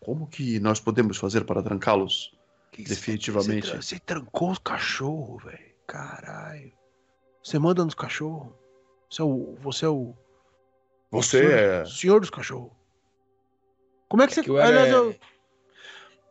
Como 0.00 0.26
que 0.26 0.58
nós 0.58 0.80
podemos 0.80 1.18
fazer 1.18 1.44
para 1.44 1.62
trancá-los? 1.62 2.34
Definitivamente. 2.76 3.66
Você, 3.66 3.72
tra- 3.72 3.82
você 3.82 3.98
trancou 3.98 4.50
os 4.52 4.58
cachorros, 4.58 5.44
velho. 5.44 5.74
Caralho. 5.86 6.72
Você 7.42 7.58
manda 7.58 7.84
nos 7.84 7.94
cachorros. 7.94 8.52
Você 9.10 9.20
é 9.20 9.24
o. 9.24 9.54
Você 9.60 9.84
é 9.84 9.88
o. 9.88 10.14
Você 11.10 11.38
senhor, 11.40 11.52
é. 11.52 11.84
senhor 11.84 12.20
dos 12.20 12.30
cachorros. 12.30 12.70
Como 14.08 14.22
é 14.22 14.26
que 14.26 14.34
você. 14.34 14.42
que 14.42 14.50
eu 14.50 14.58
era- 14.58 14.68
aliás, 14.68 14.90
eu- 14.92 15.16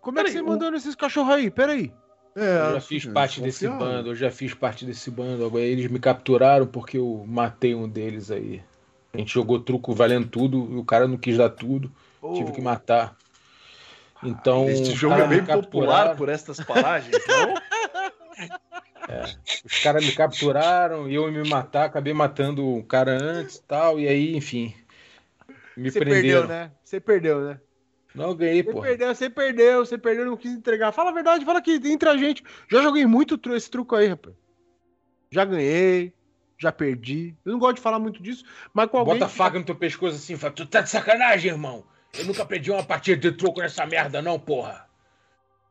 como 0.02 0.20
é 0.20 0.24
que 0.24 0.32
você 0.32 0.42
o- 0.42 0.45
mandou 0.45 0.72
nesses 0.72 0.95
cachorros 0.95 1.34
aí? 1.34 1.52
Peraí. 1.52 1.94
É, 2.40 2.68
Eu 2.68 2.74
já 2.74 2.82
fiz 2.82 3.06
parte 3.08 3.42
desse 3.42 3.68
bando, 3.68 4.10
eu 4.12 4.16
já 4.16 4.30
fiz 4.30 4.54
parte 4.54 4.86
desse 4.86 5.10
bando. 5.10 5.44
Agora 5.44 5.64
eles 5.64 5.90
me 5.90 6.00
capturaram 6.00 6.68
porque 6.68 6.98
eu 7.00 7.26
matei 7.28 7.74
um 7.74 7.90
deles 7.90 8.30
aí. 8.30 8.62
A 9.14 9.18
gente 9.18 9.34
jogou 9.34 9.60
truco 9.60 9.94
valendo 9.96 10.28
tudo 10.28 10.68
e 10.72 10.76
o 10.76 10.86
cara 10.86 11.08
não 11.08 11.18
quis 11.18 11.38
dar 11.38 11.50
tudo. 11.50 11.92
Tive 12.36 12.52
que 12.52 12.62
matar. 12.62 13.16
Então. 14.24 14.70
Este 14.70 14.90
os 14.92 14.96
jogo 14.96 15.16
é 15.16 15.28
bem 15.28 15.42
me 15.42 15.48
popular 15.48 15.62
capturaram. 15.62 16.16
por 16.16 16.30
estas 16.30 16.60
paragens, 16.60 17.16
não? 17.28 17.54
Os 19.66 19.80
caras 19.80 20.06
me 20.06 20.12
capturaram 20.12 21.10
e 21.10 21.16
eu 21.16 21.32
ia 21.32 21.42
me 21.44 21.50
matar, 21.50 21.86
acabei 21.86 22.14
matando 22.14 22.68
o 22.68 22.84
cara 22.84 23.18
antes 23.20 23.56
e 23.56 23.64
tal. 23.64 24.00
E 24.00 24.08
aí, 24.08 24.36
enfim. 24.36 24.76
Me 25.76 25.90
Você 25.90 26.00
prenderam. 26.00 26.42
perdeu, 26.42 26.48
né? 26.48 26.72
Você 26.84 27.00
perdeu, 27.00 27.42
né? 27.42 27.60
Não, 28.18 28.36
ganhei, 28.36 28.64
Você 28.64 28.72
pô. 28.72 28.82
perdeu, 28.82 29.16
você 29.16 29.30
perdeu, 29.30 29.86
você 29.86 29.98
perdeu, 29.98 30.26
não 30.26 30.36
quis 30.38 30.52
entregar. 30.52 30.92
Fala 30.92 31.12
a 31.12 31.14
verdade, 31.14 31.46
fala 31.46 31.60
aqui, 31.60 31.80
entre 31.86 32.10
a 32.10 32.18
gente. 32.18 32.44
Já 32.70 32.82
joguei 32.82 33.06
muito 33.06 33.40
esse 33.54 33.70
truco 33.70 33.96
aí, 33.96 34.08
rapaz. 34.08 34.36
Já 35.30 35.46
ganhei, 35.46 36.14
já 36.58 36.72
perdi. 36.72 37.36
Eu 37.46 37.52
não 37.52 37.60
gosto 37.60 37.76
de 37.76 37.82
falar 37.82 38.00
muito 38.00 38.22
disso, 38.24 38.44
mas 38.74 38.90
com 38.90 38.98
alguém. 38.98 39.14
Bota 39.16 39.26
a 39.26 39.30
que- 39.30 39.36
faca 39.36 39.60
no 39.60 39.66
teu 39.66 39.76
pescoço 39.76 40.16
assim 40.16 40.36
fala: 40.38 40.54
Tu 40.54 40.66
tá 40.66 40.82
de 40.82 40.90
sacanagem, 40.90 41.52
irmão? 41.52 41.86
Eu 42.18 42.26
nunca 42.26 42.46
perdi 42.46 42.72
uma 42.72 42.84
partida 42.84 43.18
de 43.30 43.38
truco 43.38 43.60
nessa 43.60 43.86
merda, 43.86 44.22
não, 44.22 44.40
porra. 44.40 44.87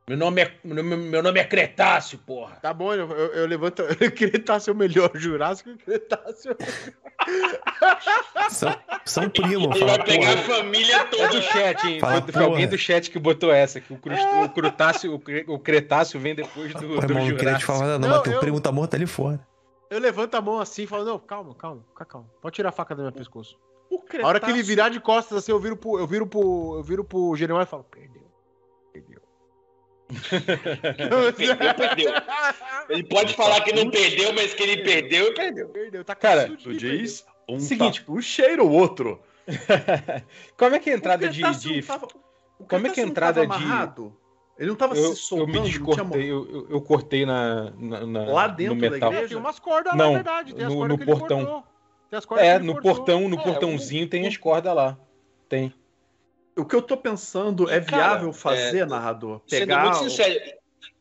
Meu 0.09 0.17
nome 0.17 0.41
é, 0.41 0.53
meu, 0.63 0.85
meu 0.85 1.21
nome 1.21 1.41
é 1.41 1.45
Cretáceo, 1.45 2.19
porra. 2.19 2.57
Tá 2.63 2.73
bom, 2.73 2.95
eu, 2.95 3.11
eu, 3.11 3.27
eu 3.35 3.47
levanto. 3.47 3.83
Queria 4.15 4.37
estar 4.39 4.61
seu 4.61 4.73
melhor 4.73 5.11
Jurássico, 5.15 5.71
estar 5.89 6.23
seu. 6.35 6.57
São, 8.51 8.73
são 9.05 9.29
primo, 9.29 9.67
Ele 9.73 9.79
fala, 9.81 9.97
vai 9.97 10.05
pegar 10.07 10.33
a 10.35 10.37
família 10.45 10.97
É 10.97 11.05
toda. 11.07 11.29
do 11.29 11.43
chat, 11.43 11.85
hein? 11.89 11.99
Fala, 11.99 12.23
Foi- 12.23 12.33
foi 12.33 12.45
alguém 12.45 12.69
do 12.69 12.79
chat 12.79 13.11
que 13.11 13.19
botou 13.19 13.53
essa, 13.53 13.81
que 13.81 13.93
o, 13.93 13.99
crust, 13.99 14.23
o 14.45 14.49
Crutáceo, 14.51 15.13
o, 15.15 15.19
Cre- 15.19 15.45
o 15.49 15.59
Cretáceo 15.59 16.21
vem 16.21 16.37
depois 16.37 16.73
do, 16.75 16.81
Pô, 16.81 16.87
do 16.87 17.03
irmão, 17.13 17.27
não 17.29 17.37
queria 17.37 17.37
te 17.37 17.43
Jurássico. 17.63 17.73
falar 17.73 17.87
nada, 17.87 17.99
não, 17.99 18.09
Não, 18.09 18.15
mas 18.17 18.23
teu 18.25 18.33
eu- 18.35 18.39
primo 18.41 18.61
tá 18.61 18.71
morto 18.71 18.95
ali 18.95 19.07
fora. 19.07 19.41
Eu 19.91 19.99
levanto 19.99 20.35
a 20.37 20.41
mão 20.41 20.61
assim 20.61 20.85
e 20.85 20.87
falo, 20.87 21.05
não, 21.05 21.19
calma, 21.19 21.53
calma, 21.57 21.83
fica 21.89 22.05
calma. 22.05 22.29
Pode 22.41 22.55
tirar 22.55 22.69
a 22.69 22.73
faca 22.73 22.95
do 22.95 23.03
meu 23.03 23.11
pescoço. 23.13 23.59
O 23.91 23.97
A 24.23 24.27
hora 24.29 24.39
que 24.39 24.47
ele 24.47 24.53
Cretáceo- 24.53 24.65
virar 24.67 24.89
de 24.89 25.01
costas 25.01 25.39
assim, 25.39 25.51
eu 25.51 25.59
viro 25.59 25.77
pro, 25.77 25.99
eu 25.99 26.07
viro 26.07 26.27
pro, 26.29 26.75
eu 26.77 26.83
viro 26.85 27.03
pro 27.05 27.35
Jeremiah 27.35 27.65
e 27.65 27.67
falo. 27.67 27.85
Perdeu. 27.85 28.16
Perdeu, 31.37 31.75
perdeu. 31.75 32.13
Ele 32.89 33.05
pode 33.05 33.35
falar 33.35 33.61
que 33.63 33.73
não 33.73 33.91
perdeu, 33.91 34.33
mas 34.33 34.55
que 34.55 34.63
ele 34.63 34.83
perdeu, 34.83 35.35
perdeu. 35.35 35.69
Perdeu, 35.69 36.05
tá 36.05 36.15
Cara, 36.15 36.49
Tu 36.63 36.75
diz, 36.75 37.25
um 37.49 37.59
Seguinte. 37.59 38.01
tatu 38.01 38.21
cheira 38.23 38.63
o 38.63 38.71
outro. 38.71 39.21
Como 40.57 40.75
é 40.75 40.79
que 40.79 40.91
é 40.91 40.95
a 40.95 40.97
entrada 40.97 41.29
de. 41.29 41.43
De- 41.43 41.83
tava- 41.83 42.09
como 42.69 42.87
é 42.87 42.91
que 42.91 43.01
é 43.01 43.05
a 43.05 43.07
entrada 43.07 43.41
de- 43.41 43.47
amarrado? 43.47 44.17
Ele 44.59 44.71
não 44.71 44.77
tava 44.77 44.95
Eu, 44.97 45.03
se 45.05 45.11
eu 45.11 45.17
soltando, 45.17 45.49
me 45.49 45.59
não 45.59 45.65
tinha 45.67 45.79
descortei, 45.85 46.31
eu, 46.33 46.49
eu, 46.51 46.67
eu 46.71 46.81
cortei 46.81 47.27
na, 47.27 47.71
na- 47.79 48.07
na- 48.07 48.25
Lá 48.25 48.47
dentro 48.49 48.75
no 48.77 48.81
da 48.81 48.91
metal. 48.91 49.13
igreja? 49.13 49.29
Tem 49.29 49.37
umas 49.37 49.59
cordas 49.59 49.93
lá, 49.93 49.99
Não, 49.99 50.07
na 50.13 50.15
verdade. 50.15 50.55
Tem 50.55 50.65
as 50.65 50.73
no- 50.73 50.79
cordas 50.79 50.99
no 50.99 51.05
que 51.05 51.11
ele 51.11 51.19
portão. 51.21 51.45
cortou. 51.45 51.65
Tem 52.11 52.19
as 52.19 52.25
cordas 52.25 52.47
É, 52.47 52.51
que 52.51 52.57
ele 52.57 52.67
no 52.67 52.73
cortou. 52.73 52.95
portão, 52.95 53.29
no 53.29 53.39
É, 53.39 53.43
portãozinho 53.43 54.07
o- 54.07 54.09
tem 54.09 54.27
as 54.27 54.37
cordas 54.39 54.75
lá. 54.75 54.99
Tem. 55.51 55.75
O 56.57 56.65
que 56.65 56.75
eu 56.75 56.81
tô 56.83 56.97
pensando 56.97 57.69
é 57.71 57.81
Cara, 57.81 57.97
viável 58.15 58.33
fazer, 58.33 58.79
é, 58.79 58.87
narrador? 58.87 59.41
Sendo 59.47 59.61
Pegar. 59.61 59.83
muito 59.83 59.97
o- 59.97 60.11
sincero. 60.11 60.41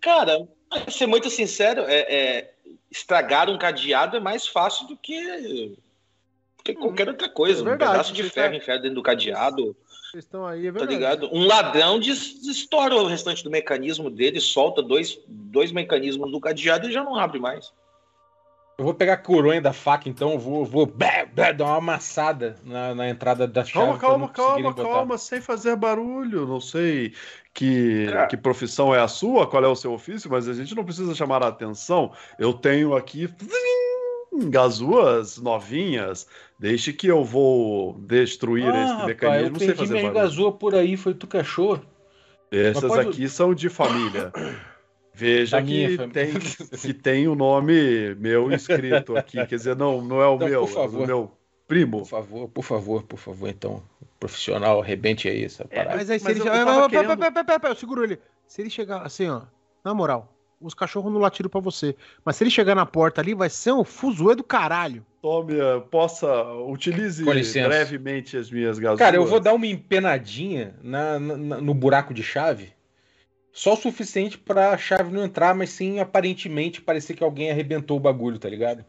Cara, 0.01 0.47
ser 0.89 1.07
muito 1.07 1.29
sincero, 1.29 1.81
é, 1.87 1.99
é, 1.99 2.53
estragar 2.91 3.49
um 3.49 3.57
cadeado 3.57 4.17
é 4.17 4.19
mais 4.19 4.45
fácil 4.47 4.85
do 4.87 4.97
que, 4.97 5.17
do 6.57 6.63
que 6.63 6.73
qualquer 6.73 7.07
outra 7.07 7.29
coisa. 7.29 7.59
É 7.59 7.61
um 7.61 7.65
verdade, 7.65 7.91
pedaço 7.91 8.13
de 8.13 8.23
ferro 8.23 8.51
tá- 8.51 8.57
enfiado 8.57 8.81
dentro 8.81 8.95
do 8.95 9.03
cadeado, 9.03 9.75
Vocês 10.11 10.25
estão 10.25 10.45
aí, 10.45 10.67
é 10.67 10.71
tá 10.71 10.79
verdade. 10.79 10.93
ligado? 10.93 11.29
Um 11.33 11.45
ladrão 11.45 11.99
des- 11.99 12.45
estoura 12.45 12.95
o 12.95 13.07
restante 13.07 13.43
do 13.43 13.49
mecanismo 13.49 14.09
dele, 14.09 14.41
solta 14.41 14.81
dois, 14.81 15.17
dois 15.27 15.71
mecanismos 15.71 16.29
do 16.31 16.39
cadeado 16.39 16.89
e 16.89 16.91
já 16.91 17.03
não 17.03 17.15
abre 17.15 17.39
mais. 17.39 17.71
Eu 18.77 18.83
vou 18.83 18.93
pegar 18.93 19.13
a 19.13 19.17
coronha 19.17 19.61
da 19.61 19.71
faca, 19.71 20.09
então 20.09 20.33
eu 20.33 20.39
vou, 20.39 20.65
vou 20.65 20.85
dar 21.33 21.55
uma 21.63 21.77
amassada 21.77 22.57
na, 22.63 22.93
na 22.93 23.09
entrada 23.09 23.47
da 23.47 23.63
chave. 23.63 23.85
Calma, 23.99 23.99
calma, 23.99 24.29
calma, 24.29 24.73
calma, 24.73 25.17
sem 25.17 25.39
fazer 25.39 25.77
barulho. 25.77 26.45
Não 26.45 26.59
sei 26.59 27.13
que, 27.53 28.07
É. 28.13 28.25
que 28.25 28.35
profissão 28.35 28.93
é 28.93 28.99
a 28.99 29.07
sua, 29.07 29.47
qual 29.47 29.63
é 29.63 29.67
o 29.67 29.75
seu 29.77 29.93
ofício, 29.93 30.29
mas 30.29 30.49
a 30.49 30.53
gente 30.53 30.75
não 30.75 30.83
precisa 30.83 31.15
chamar 31.15 31.41
a 31.41 31.47
atenção. 31.47 32.11
Eu 32.37 32.51
tenho 32.51 32.93
aqui 32.95 33.29
gazuas 34.49 35.37
novinhas. 35.37 36.27
Deixe 36.59 36.91
que 36.91 37.07
eu 37.07 37.23
vou 37.23 37.93
destruir 37.99 38.65
Ah, 38.73 38.83
esse 38.83 38.91
rapaz, 38.91 39.05
mecanismo 39.07 39.55
eu 39.55 39.59
sem 39.59 39.75
fazer 39.75 39.93
minha 39.93 40.03
barulho. 40.11 40.21
gazua 40.21 40.51
por 40.51 40.75
aí, 40.75 40.97
foi 40.97 41.13
tu 41.13 41.27
achou? 41.37 41.79
Essas 42.51 42.83
pode- 42.89 43.09
aqui 43.09 43.27
são 43.29 43.53
de 43.53 43.69
família. 43.69 44.31
Veja 45.15 45.61
que 45.61 45.97
tem, 46.09 46.33
que 46.81 46.93
tem 46.93 47.27
o 47.27 47.35
nome 47.35 48.13
meu 48.15 48.51
escrito 48.51 49.15
aqui. 49.15 49.37
Quer 49.45 49.55
dizer, 49.55 49.75
não, 49.75 50.01
não 50.01 50.21
é 50.21 50.27
o 50.27 50.35
Então, 50.35 50.47
meu, 50.49 50.61
por 50.67 50.69
é 50.69 50.73
favor. 50.73 51.01
do 51.01 51.07
meu 51.07 51.31
primo. 51.67 51.99
Por 51.99 52.07
favor, 52.07 52.47
por 52.49 52.63
favor, 52.63 53.03
por 53.03 53.17
favor, 53.17 53.49
então. 53.49 53.81
Profissional, 54.19 54.81
arrebente 54.81 55.27
aí 55.29 55.43
essa 55.45 55.65
parada. 55.65 55.95
Mas 55.97 56.09
aí 56.09 56.19
se 56.19 56.25
Mas 56.25 56.37
ele 56.37 56.47
eu 56.49 56.89
querendo- 56.89 57.45
pera, 57.59 57.75
seguro 57.75 58.03
ele. 58.03 58.19
Se 58.47 58.61
ele 58.61 58.69
chegar 58.69 59.01
assim, 59.03 59.29
ó, 59.29 59.41
na 59.83 59.93
moral, 59.93 60.33
os 60.59 60.73
cachorros 60.73 61.11
não 61.11 61.19
latiram 61.19 61.49
pra 61.49 61.59
você. 61.61 61.95
Mas 62.23 62.35
se 62.35 62.43
ele 62.43 62.51
chegar 62.51 62.75
na 62.75 62.85
porta 62.85 63.21
ali, 63.21 63.33
vai 63.33 63.49
ser 63.49 63.71
um 63.71 63.83
fuzuê 63.83 64.35
do 64.35 64.43
caralho. 64.43 65.05
Tome, 65.21 65.59
eh, 65.59 65.79
possa, 65.91 66.27
utilize 66.67 67.23
brevemente 67.23 68.37
as 68.37 68.49
minhas 68.51 68.77
gasolhas. 68.79 68.99
Cara, 68.99 69.15
eu 69.15 69.25
vou 69.25 69.39
dar 69.39 69.53
uma 69.53 69.65
empenadinha 69.67 70.75
na, 70.83 71.19
na- 71.19 71.37
na- 71.37 71.61
no 71.61 71.73
buraco 71.73 72.13
de 72.13 72.21
chave. 72.23 72.74
Só 73.55 73.73
o 73.73 73.77
suficiente 73.77 74.37
pra 74.37 74.77
chave 74.77 75.13
não 75.13 75.23
entrar, 75.23 75.55
mas 75.55 75.69
sim 75.69 75.97
aparentemente 76.01 76.81
parecer 76.81 77.13
que 77.13 77.23
alguém 77.23 77.49
arrebentou 77.49 77.95
o 77.95 77.99
bagulho, 78.01 78.37
tá 78.37 78.49
ligado? 78.49 78.83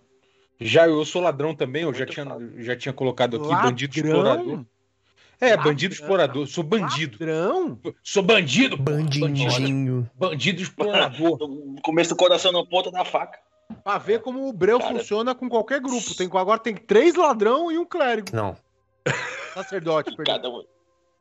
Já 0.61 0.89
eu 0.89 1.05
sou 1.05 1.23
ladrão 1.23 1.55
também, 1.55 1.85
eu 1.85 1.95
já 1.95 2.05
tinha, 2.05 2.27
já 2.59 2.75
tinha 2.75 2.93
colocado 2.93 3.37
aqui 3.37 3.49
bandido 3.49 3.95
explorador. 3.97 4.45
Ladrão? 4.45 4.67
É, 5.41 5.51
Ladrão? 5.51 5.65
bandido 5.65 5.95
explorador, 5.95 6.47
sou 6.49 6.65
bandido. 6.65 7.17
Ladrão? 7.21 7.79
Sou 8.03 8.25
bandido, 8.25 8.77
Bandidinho. 8.77 10.11
bandido 10.17 10.61
explorador. 10.61 11.39
No 11.47 11.81
começo 11.81 12.11
do 12.11 12.17
coração 12.17 12.51
na 12.51 12.67
ponta 12.67 12.91
da 12.91 13.05
faca. 13.05 13.39
Pra 13.85 13.99
ver 13.99 14.21
como 14.21 14.49
o 14.49 14.53
Breu 14.53 14.81
Cara. 14.81 14.95
funciona 14.99 15.33
com 15.33 15.49
qualquer 15.49 15.81
grupo. 15.81 16.13
Tem, 16.17 16.27
agora 16.27 16.59
tem 16.59 16.75
três 16.75 17.15
ladrão 17.15 17.71
e 17.71 17.79
um 17.79 17.85
clérigo. 17.85 18.35
Não, 18.35 18.57
Sacerdote, 19.55 20.17
perdão. 20.17 20.35
Cada 20.35 20.51
um. 20.51 20.65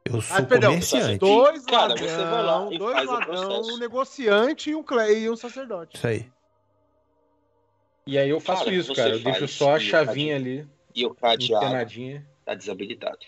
Eu 0.06 0.22
sou 0.22 0.38
Ah, 0.38 0.43
perdão, 0.43 0.72
comerciante. 0.72 1.17
Dois 1.17 1.66
Cara, 1.66 1.95
você 1.95 2.06
vai 2.06 2.43
lá 2.43 2.59
ladrão, 2.59 2.74
e 2.74 2.77
dois 2.77 3.06
ladrão, 3.06 3.61
um 3.61 3.77
negociante 3.77 4.69
e 4.69 4.75
um, 4.75 4.84
e 5.17 5.30
um 5.30 5.35
sacerdote. 5.35 5.98
Isso 5.98 6.08
aí. 6.08 6.30
E 8.08 8.17
aí 8.17 8.30
eu 8.30 8.40
faço 8.40 8.66
Cara, 8.66 8.75
isso, 8.75 8.93
cara. 8.93 9.09
Eu 9.09 9.19
deixo 9.19 9.48
só 9.48 9.75
a 9.75 9.80
chavinha 9.80 10.35
ali, 10.35 10.67
E 10.93 11.06
o 11.06 11.16
cadeado 11.16 12.24
tá 12.45 12.53
desabilitado. 12.53 13.19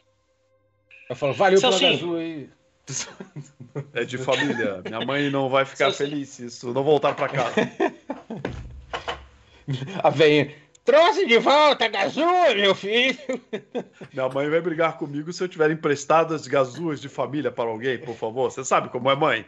Eu 1.09 1.15
falo, 1.15 1.33
valeu 1.33 1.59
pela 1.59 1.71
Celcinho. 1.71 1.93
azul 1.93 2.17
aí. 2.17 2.49
É 3.93 4.05
de 4.05 4.17
família. 4.17 4.81
Minha 4.85 5.05
mãe 5.05 5.29
não 5.29 5.49
vai 5.49 5.65
ficar 5.65 5.91
feliz 5.91 6.29
se 6.29 6.45
isso 6.45 6.73
não 6.73 6.83
voltar 6.83 7.13
pra 7.15 7.27
casa. 7.27 7.55
A 10.01 10.09
velhinha, 10.09 10.55
trouxe 10.87 11.25
de 11.25 11.37
volta 11.37 11.83
a 11.83 11.89
gazua, 11.89 12.55
meu 12.55 12.73
filho. 12.73 13.19
Minha 14.13 14.29
mãe 14.29 14.49
vai 14.49 14.61
brigar 14.61 14.97
comigo 14.97 15.33
se 15.33 15.43
eu 15.43 15.49
tiver 15.49 15.69
emprestado 15.69 16.33
as 16.33 16.47
gazuas 16.47 17.01
de 17.01 17.09
família 17.09 17.51
para 17.51 17.69
alguém, 17.69 17.97
por 17.97 18.15
favor. 18.15 18.49
Você 18.49 18.63
sabe 18.63 18.87
como 18.87 19.11
é 19.11 19.15
mãe? 19.15 19.45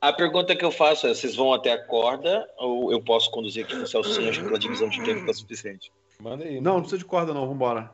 A 0.00 0.12
pergunta 0.12 0.54
que 0.54 0.64
eu 0.64 0.70
faço 0.70 1.08
é: 1.08 1.14
vocês 1.14 1.34
vão 1.34 1.52
até 1.52 1.72
a 1.72 1.84
corda 1.84 2.48
ou 2.56 2.92
eu 2.92 3.02
posso 3.02 3.28
conduzir 3.32 3.64
aqui 3.64 3.76
com 3.76 3.82
o 3.82 3.86
Celcinho? 3.86 4.30
Acho 4.30 4.38
que 4.38 4.46
pela 4.46 4.58
divisão 4.60 4.88
de 4.88 5.02
tempo 5.02 5.26
tá 5.26 5.34
suficiente. 5.34 5.92
Manda 6.20 6.44
aí. 6.44 6.60
Não, 6.60 6.74
não 6.74 6.80
precisa 6.82 6.98
de 6.98 7.04
corda 7.04 7.34
não, 7.34 7.48
vambora. 7.48 7.90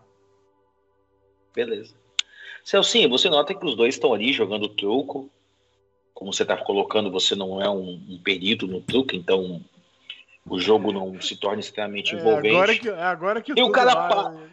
Beleza. 1.54 1.94
Celcinho, 2.62 3.08
você 3.08 3.30
nota 3.30 3.54
que 3.54 3.64
os 3.64 3.74
dois 3.74 3.94
estão 3.94 4.12
ali 4.12 4.34
jogando 4.34 4.68
truco. 4.68 5.30
Como 6.12 6.32
você 6.32 6.42
está 6.42 6.58
colocando, 6.58 7.10
você 7.10 7.34
não 7.34 7.60
é 7.60 7.68
um, 7.70 8.00
um 8.08 8.20
perito 8.22 8.66
no 8.66 8.80
truco, 8.80 9.16
então 9.16 9.60
o 10.48 10.58
jogo 10.60 10.92
não 10.92 11.20
se 11.20 11.36
torna 11.36 11.60
extremamente 11.60 12.14
É, 12.14 12.18
envolvente. 12.18 12.54
agora 12.56 12.78
que, 12.78 12.88
é 12.88 13.02
agora 13.02 13.42
que 13.42 13.52
E 13.56 13.62
o 13.62 13.70
cara 13.70 13.94
vai, 13.94 14.34
né? 14.34 14.50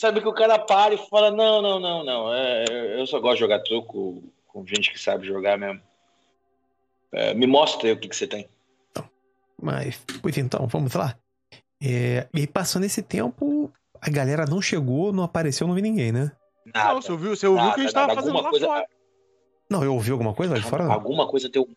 Sabe 0.00 0.20
que 0.20 0.28
o 0.28 0.32
cara 0.32 0.58
para 0.58 0.94
e 0.94 0.98
fala: 1.08 1.30
Não, 1.30 1.60
não, 1.60 1.78
não, 1.78 2.04
não. 2.04 2.34
é, 2.34 2.64
eu 2.98 3.06
só 3.06 3.20
gosto 3.20 3.34
de 3.34 3.40
jogar 3.40 3.60
truco 3.60 4.22
com 4.46 4.66
gente 4.66 4.90
que 4.92 4.98
sabe 4.98 5.26
jogar 5.26 5.58
mesmo. 5.58 5.80
É, 7.12 7.34
me 7.34 7.46
mostra 7.46 7.88
aí 7.88 7.92
o 7.92 7.98
que, 8.00 8.08
que 8.08 8.16
você 8.16 8.26
tem. 8.26 8.48
Mas, 9.60 10.02
pois 10.22 10.36
então, 10.38 10.66
vamos 10.66 10.94
lá. 10.94 11.16
É, 11.82 12.26
e 12.34 12.46
passando 12.46 12.84
esse 12.84 13.02
tempo, 13.02 13.72
a 14.00 14.10
galera 14.10 14.44
não 14.48 14.60
chegou, 14.62 15.12
não 15.12 15.22
apareceu, 15.24 15.66
não 15.66 15.74
vi 15.74 15.82
ninguém, 15.82 16.12
né? 16.12 16.32
Nada, 16.74 16.94
Não, 16.94 17.02
você 17.02 17.12
ouviu, 17.12 17.34
você 17.36 17.46
ouviu 17.46 17.64
o 17.68 17.74
que 17.74 17.80
a 17.80 17.82
gente 17.84 17.94
nada, 17.94 18.08
tava 18.08 18.20
fazendo 18.20 18.36
Alguma 18.36 18.44
lá 18.44 18.50
coisa- 18.50 18.66
fora. 18.66 18.86
Não, 19.70 19.84
eu 19.84 19.94
ouvi 19.94 20.10
alguma 20.10 20.34
coisa 20.34 20.54
lá 20.54 20.60
de 20.60 20.66
fora? 20.66 20.84
Não. 20.84 20.92
Alguma 20.92 21.26
coisa 21.28 21.48
deu. 21.48 21.68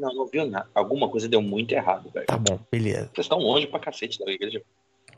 Não, 0.00 0.14
não 0.14 0.26
viu 0.26 0.46
nada. 0.46 0.66
Alguma 0.74 1.08
coisa 1.10 1.28
deu 1.28 1.42
muito 1.42 1.72
errado, 1.72 2.10
velho. 2.10 2.26
Tá 2.26 2.38
bom, 2.38 2.58
beleza. 2.72 3.10
Vocês 3.14 3.26
estão 3.26 3.38
longe 3.38 3.66
pra 3.66 3.78
cacete 3.78 4.18
da 4.18 4.32
igreja. 4.32 4.62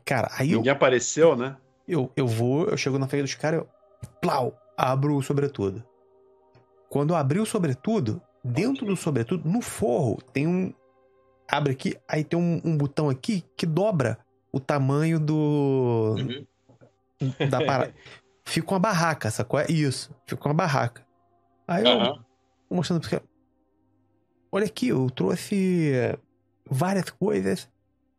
Cara, 0.04 0.28
aí 0.36 0.50
eu, 0.50 0.58
Ninguém 0.58 0.72
apareceu, 0.72 1.36
né? 1.36 1.56
eu, 1.86 2.10
eu 2.16 2.26
vou, 2.26 2.66
eu 2.66 2.76
chego 2.76 2.98
na 2.98 3.06
frente 3.06 3.22
dos 3.22 3.34
caras, 3.34 3.60
eu 3.60 3.68
plau, 4.20 4.58
abro 4.76 5.16
o 5.16 5.22
sobretudo. 5.22 5.84
Quando 6.88 7.10
eu 7.10 7.16
abri 7.16 7.38
o 7.38 7.46
sobretudo, 7.46 8.20
dentro 8.42 8.84
do 8.84 8.96
sobretudo, 8.96 9.48
no 9.48 9.60
forro, 9.60 10.20
tem 10.32 10.46
um. 10.46 10.72
Abre 11.48 11.72
aqui, 11.72 11.96
aí 12.08 12.24
tem 12.24 12.38
um, 12.38 12.60
um 12.64 12.76
botão 12.76 13.08
aqui 13.08 13.44
que 13.56 13.66
dobra 13.66 14.18
o 14.50 14.60
tamanho 14.60 15.18
do. 15.20 16.16
Uhum. 16.18 17.48
da 17.48 17.64
parada. 17.64 17.94
Fica 18.44 18.72
uma 18.72 18.80
barraca, 18.80 19.30
sacou? 19.30 19.60
É 19.60 19.66
isso, 19.70 20.10
fica 20.26 20.48
uma 20.48 20.54
barraca. 20.54 21.06
Aí 21.66 21.84
eu 21.84 22.18
mostrando 22.70 23.00
pra 23.00 23.10
você. 23.10 23.22
Olha 24.54 24.66
aqui, 24.66 24.88
eu 24.88 25.08
trouxe 25.10 25.92
eh, 25.94 26.18
várias 26.68 27.08
coisas, 27.10 27.68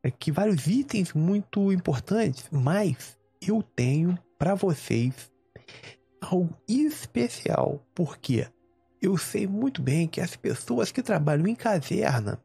aqui, 0.03 0.31
vários 0.31 0.65
itens 0.67 1.13
muito 1.13 1.71
importantes, 1.71 2.47
mas 2.51 3.17
eu 3.41 3.61
tenho 3.61 4.17
pra 4.37 4.55
vocês 4.55 5.31
algo 6.19 6.57
especial, 6.67 7.85
porque 7.93 8.47
eu 9.01 9.15
sei 9.17 9.45
muito 9.45 9.81
bem 9.81 10.07
que 10.07 10.19
as 10.21 10.35
pessoas 10.35 10.91
que 10.91 11.03
trabalham 11.03 11.45
em 11.45 11.53
caverna 11.55 12.41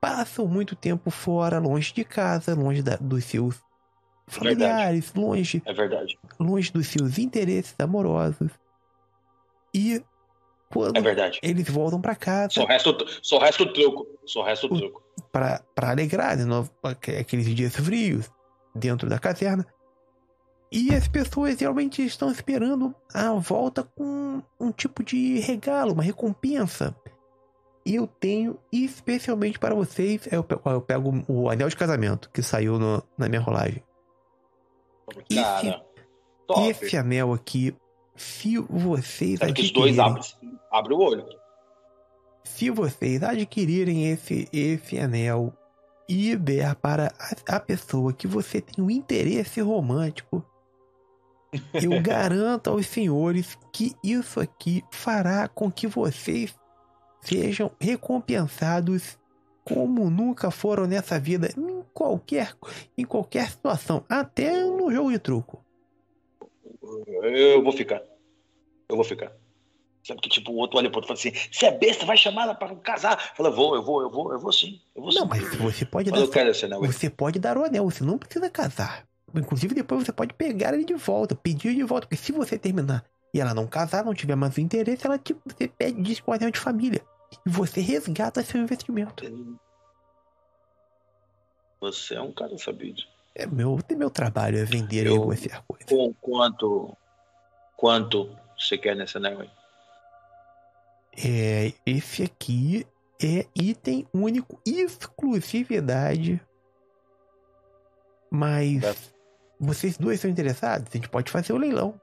passam 0.00 0.46
muito 0.46 0.76
tempo 0.76 1.10
fora, 1.10 1.58
longe 1.58 1.92
de 1.92 2.04
casa, 2.04 2.54
longe 2.54 2.82
da- 2.82 2.96
dos 2.96 3.24
seus 3.24 3.60
familiares, 4.28 5.12
longe 5.14 5.62
É 5.64 5.72
verdade. 5.72 6.18
longe 6.38 6.70
dos 6.70 6.86
seus 6.88 7.18
interesses 7.18 7.74
amorosos. 7.78 8.50
E 9.74 10.02
quando 10.74 10.96
É 10.96 11.00
verdade. 11.00 11.38
eles 11.42 11.68
voltam 11.70 12.00
pra 12.00 12.14
casa 12.14 12.50
Só 12.50 12.64
resta, 12.66 12.90
o- 12.90 13.06
só 13.22 13.38
resta 13.38 13.62
o 13.62 13.72
truco. 13.72 14.06
Só 14.26 14.42
resta 14.42 14.66
o 14.66 14.68
truco. 14.76 15.02
pra 15.32 15.60
para 15.74 15.90
alegrar 15.90 16.36
de 16.36 16.44
novo 16.44 16.70
aque- 16.82 17.16
aqueles 17.16 17.46
dias 17.54 17.74
frios 17.76 18.30
dentro 18.74 19.08
da 19.08 19.18
caverna. 19.18 19.66
E 20.72 20.92
as 20.94 21.06
pessoas 21.06 21.60
realmente 21.60 22.04
estão 22.04 22.30
esperando 22.32 22.92
a 23.12 23.32
volta 23.34 23.84
com 23.96 24.42
um 24.58 24.72
tipo 24.72 25.02
de 25.04 25.38
regalo, 25.40 25.92
uma 25.92 26.02
recompensa. 26.02 26.94
E 27.86 27.94
eu 27.96 28.06
tenho 28.06 28.58
especialmente 28.72 29.58
para 29.58 29.74
vocês, 29.74 30.26
eu 30.32 30.42
pego, 30.42 30.62
eu 30.70 30.80
pego 30.80 31.22
o 31.28 31.48
anel 31.50 31.68
de 31.68 31.76
casamento 31.76 32.28
que 32.32 32.42
saiu 32.42 32.78
no- 32.78 33.02
na 33.16 33.28
minha 33.28 33.40
rolagem. 33.40 33.82
Esse- 35.30 35.40
Cara. 35.42 35.84
Top. 36.46 36.68
Esse 36.68 36.96
anel 36.96 37.32
aqui, 37.32 37.74
se 38.16 38.58
vocês 38.58 39.38
Sabe 39.38 39.52
que 39.52 39.62
os 39.62 39.70
dois 39.70 39.98
adquirirem, 39.98 40.30
abrem 40.40 40.58
abre 40.70 40.94
o 40.94 40.98
olho. 40.98 41.26
se 42.44 42.70
vocês 42.70 43.22
adquirirem 43.22 44.10
esse, 44.10 44.48
esse 44.52 44.98
anel 44.98 45.52
e 46.08 46.36
der 46.36 46.74
para 46.76 47.12
a, 47.18 47.56
a 47.56 47.60
pessoa 47.60 48.12
que 48.12 48.26
você 48.26 48.60
tem 48.60 48.84
um 48.84 48.90
interesse 48.90 49.60
romântico, 49.60 50.44
eu 51.74 52.00
garanto 52.02 52.70
aos 52.70 52.86
senhores 52.86 53.58
que 53.72 53.94
isso 54.02 54.40
aqui 54.40 54.84
fará 54.90 55.48
com 55.48 55.70
que 55.70 55.86
vocês 55.86 56.54
sejam 57.20 57.70
recompensados 57.80 59.18
como 59.64 60.10
nunca 60.10 60.50
foram 60.50 60.86
nessa 60.86 61.18
vida 61.18 61.48
em 61.56 61.82
qualquer 61.94 62.54
em 62.98 63.04
qualquer 63.04 63.48
situação, 63.48 64.04
até 64.08 64.62
no 64.62 64.92
jogo 64.92 65.10
de 65.10 65.18
truco. 65.18 65.63
Eu 67.22 67.62
vou 67.62 67.72
ficar. 67.72 68.02
Eu 68.88 68.96
vou 68.96 69.04
ficar. 69.04 69.32
Sabe 70.06 70.20
que 70.20 70.28
tipo, 70.28 70.52
o 70.52 70.56
outro 70.56 70.78
olha 70.78 70.90
pro 70.90 70.98
outro 70.98 71.14
e 71.14 71.16
fala 71.16 71.34
assim: 71.34 71.50
você 71.50 71.66
é 71.66 71.70
besta, 71.72 72.04
vai 72.04 72.16
chamar 72.16 72.42
ela 72.42 72.54
pra 72.54 72.74
casar. 72.76 73.34
Fala, 73.34 73.50
vou, 73.50 73.74
eu 73.74 73.82
vou, 73.82 74.02
eu 74.02 74.10
vou, 74.10 74.32
eu 74.32 74.38
vou 74.38 74.52
sim. 74.52 74.80
Eu 74.94 75.02
vou 75.02 75.10
sim. 75.10 75.18
Não, 75.18 75.26
mas 75.26 75.42
você 75.56 75.86
pode 75.86 76.10
Mas 76.10 76.28
dar 76.28 76.46
esse 76.48 76.66
anel. 76.66 76.80
Você 76.80 77.08
pode 77.08 77.38
dar 77.38 77.56
o 77.56 77.64
anel, 77.64 77.84
você 77.84 78.04
não 78.04 78.18
precisa 78.18 78.50
casar. 78.50 79.06
Inclusive, 79.34 79.74
depois 79.74 80.04
você 80.04 80.12
pode 80.12 80.34
pegar 80.34 80.74
ele 80.74 80.84
de 80.84 80.94
volta, 80.94 81.34
pedir 81.34 81.74
de 81.74 81.82
volta. 81.82 82.06
Porque 82.06 82.22
se 82.22 82.32
você 82.32 82.58
terminar 82.58 83.04
e 83.32 83.40
ela 83.40 83.54
não 83.54 83.66
casar, 83.66 84.04
não 84.04 84.14
tiver 84.14 84.36
mais 84.36 84.56
o 84.56 84.60
interesse, 84.60 85.06
ela 85.06 85.18
tipo, 85.18 85.40
você 85.46 85.66
pede 85.66 86.02
diz 86.02 86.20
com 86.20 86.30
o 86.30 86.34
anel 86.34 86.50
de 86.50 86.60
família. 86.60 87.02
E 87.46 87.50
você 87.50 87.80
resgata 87.80 88.44
seu 88.44 88.60
investimento. 88.60 89.24
Você 91.80 92.14
é 92.14 92.20
um 92.20 92.32
cara 92.32 92.56
sabido. 92.58 93.02
É 93.34 93.46
meu, 93.46 93.78
meu 93.96 94.10
trabalho 94.10 94.58
é 94.58 94.64
vender 94.64 95.04
e 95.06 95.08
Eu- 95.08 95.18
negociar 95.20 95.62
coisas. 95.66 95.88
Com 95.88 96.14
quanto. 96.14 96.96
Quanto 97.76 98.30
você 98.56 98.78
quer 98.78 98.94
nesse 98.94 99.16
anel 99.16 99.40
aí? 99.40 99.50
É, 101.16 101.72
esse 101.84 102.22
aqui 102.22 102.86
é 103.22 103.46
item 103.54 104.06
único, 104.14 104.60
exclusividade. 104.64 106.40
Mas 108.30 108.80
Tá. 108.82 108.94
vocês 109.60 109.96
dois 109.96 110.20
são 110.20 110.30
interessados? 110.30 110.88
A 110.92 110.96
gente 110.96 111.08
pode 111.08 111.30
fazer 111.30 111.52
o 111.52 111.56
leilão. 111.58 112.00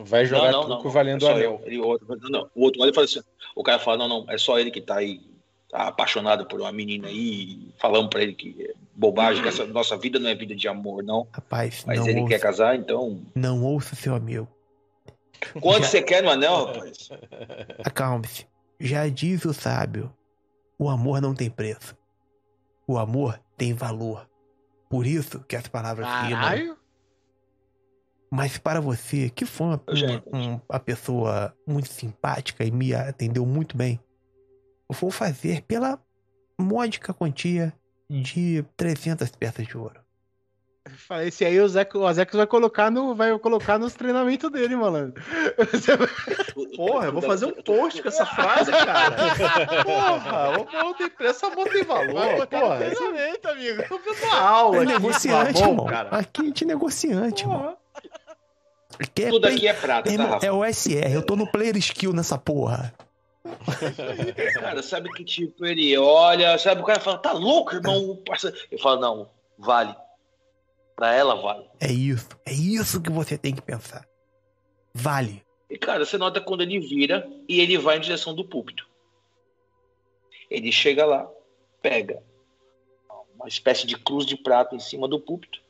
Vai 0.00 0.24
jogar 0.26 0.52
não, 0.52 0.60
não, 0.60 0.68
truco 0.68 0.84
não, 0.84 0.90
valendo 0.90 1.26
é 1.26 1.28
o 1.28 1.34
anel. 1.34 1.60
Ele- 1.64 1.80
o 1.80 1.86
outro, 1.86 2.06
não, 2.30 2.48
o 2.54 2.62
outro 2.62 2.82
olha 2.82 2.90
e 2.90 2.94
fala 2.94 3.04
assim: 3.04 3.20
o 3.56 3.62
cara 3.64 3.78
fala, 3.80 3.98
não, 3.98 4.08
não, 4.08 4.30
é 4.30 4.38
só 4.38 4.58
ele 4.58 4.70
que 4.70 4.80
tá 4.80 4.96
aí 4.98 5.20
tá 5.68 5.88
apaixonado 5.88 6.46
por 6.46 6.60
uma 6.60 6.72
menina 6.72 7.08
aí, 7.08 7.70
falando 7.78 8.08
pra 8.08 8.22
ele 8.22 8.34
que 8.34 8.56
é 8.62 8.74
bobagem, 8.94 9.42
que 9.42 9.48
essa 9.48 9.66
nossa 9.66 9.96
vida 9.96 10.18
não 10.18 10.28
é 10.30 10.34
vida 10.34 10.54
de 10.56 10.66
amor, 10.68 11.02
não. 11.02 11.26
Rapaz, 11.32 11.84
Mas 11.86 11.98
não 12.00 12.08
ele 12.08 12.20
ouça, 12.20 12.28
quer 12.30 12.40
casar, 12.40 12.76
então. 12.76 13.20
não 13.34 13.62
ouça 13.64 13.94
seu 13.94 14.14
amigo. 14.14 14.48
Quanto 15.60 15.82
Já- 15.84 15.88
você 15.90 16.02
quer 16.02 16.22
no 16.22 16.30
anel, 16.30 16.64
rapaz? 16.66 17.08
Acalme-se. 17.84 18.46
Já 18.80 19.08
diz 19.08 19.44
o 19.44 19.52
sábio: 19.54 20.12
o 20.78 20.88
amor 20.88 21.20
não 21.20 21.34
tem 21.34 21.48
preço. 21.50 21.96
O 22.86 22.98
amor 22.98 23.38
tem 23.56 23.72
valor. 23.74 24.28
Por 24.88 25.06
isso 25.06 25.40
que 25.40 25.54
as 25.54 25.68
palavras 25.68 26.06
rimam. 26.22 26.40
Caralho. 26.40 26.78
Mas 28.30 28.58
para 28.58 28.80
você, 28.80 29.30
que 29.30 29.46
foi 29.46 29.66
uma, 29.68 29.82
uma, 29.88 30.22
um- 30.38 30.60
uma 30.68 30.80
pessoa 30.80 31.54
muito 31.66 31.88
simpática 31.88 32.64
e 32.64 32.70
me 32.70 32.94
atendeu 32.94 33.46
muito 33.46 33.76
bem, 33.76 33.98
vou 34.90 35.10
fazer 35.10 35.62
pela 35.62 35.98
módica 36.58 37.12
quantia 37.14 37.72
de 38.10 38.64
300 38.76 39.30
peças 39.30 39.66
de 39.66 39.76
ouro. 39.76 40.00
Falei, 41.06 41.28
esse 41.28 41.44
aí 41.44 41.60
o 41.60 41.68
Zeco 41.68 42.34
vai 42.38 42.46
colocar 42.46 42.90
no, 42.90 43.14
vai 43.14 43.38
colocar 43.38 43.78
nos 43.78 43.92
treinamentos 43.92 44.50
dele, 44.50 44.74
malandro. 44.74 45.22
Porra, 46.76 47.06
eu 47.08 47.12
vou 47.12 47.20
fazer 47.20 47.44
um 47.44 47.52
post 47.62 48.00
com 48.00 48.08
essa 48.08 48.24
frase, 48.24 48.70
cara. 48.70 49.10
Porra, 49.84 50.48
amor 51.46 51.68
tem 51.68 51.84
vai 51.84 51.84
valor. 51.84 52.46
Porra, 52.46 52.86
esse 52.86 52.96
treinamento, 52.96 53.48
amigo. 53.48 53.82
é 53.82 54.26
uma 54.26 54.40
aula 54.40 54.76
É 54.78 54.82
aqui, 54.84 54.92
negociante, 54.92 55.52
Flamon, 55.58 55.70
irmão. 55.72 55.86
cara. 55.86 56.08
Aqui 56.16 56.40
a 56.40 56.44
gente 56.46 56.64
é 56.64 56.66
negociante, 56.66 57.46
é 59.24 59.28
Tudo 59.30 59.42
play- 59.42 59.56
aqui 59.56 59.68
é 59.68 59.74
prata, 59.74 60.10
tá, 60.16 60.24
Rafa? 60.24 60.46
é 60.46 60.50
o 60.52 60.64
SR, 60.64 61.12
eu 61.12 61.22
tô 61.22 61.36
no 61.36 61.46
player 61.46 61.76
skill 61.76 62.14
nessa 62.14 62.38
porra. 62.38 62.94
Cara, 64.54 64.82
sabe 64.82 65.10
que 65.12 65.24
tipo, 65.24 65.64
ele 65.64 65.96
olha, 65.96 66.58
sabe, 66.58 66.82
o 66.82 66.84
cara 66.84 67.00
fala, 67.00 67.18
tá 67.18 67.32
louco, 67.32 67.74
irmão? 67.74 68.22
Eu 68.70 68.78
falo, 68.78 69.00
não, 69.00 69.30
vale. 69.58 69.94
Pra 70.96 71.14
ela, 71.14 71.34
vale. 71.36 71.68
É 71.80 71.92
isso, 71.92 72.28
é 72.44 72.52
isso 72.52 73.00
que 73.00 73.10
você 73.10 73.38
tem 73.38 73.54
que 73.54 73.62
pensar. 73.62 74.06
Vale. 74.92 75.44
E, 75.70 75.78
cara, 75.78 76.04
você 76.04 76.18
nota 76.18 76.40
quando 76.40 76.62
ele 76.62 76.80
vira 76.80 77.28
e 77.48 77.60
ele 77.60 77.78
vai 77.78 77.98
em 77.98 78.00
direção 78.00 78.34
do 78.34 78.44
púlpito. 78.44 78.88
Ele 80.50 80.72
chega 80.72 81.04
lá, 81.04 81.30
pega 81.82 82.22
uma 83.38 83.46
espécie 83.46 83.86
de 83.86 83.96
cruz 83.96 84.26
de 84.26 84.36
prata 84.36 84.74
em 84.74 84.80
cima 84.80 85.06
do 85.06 85.20
púlpito, 85.20 85.62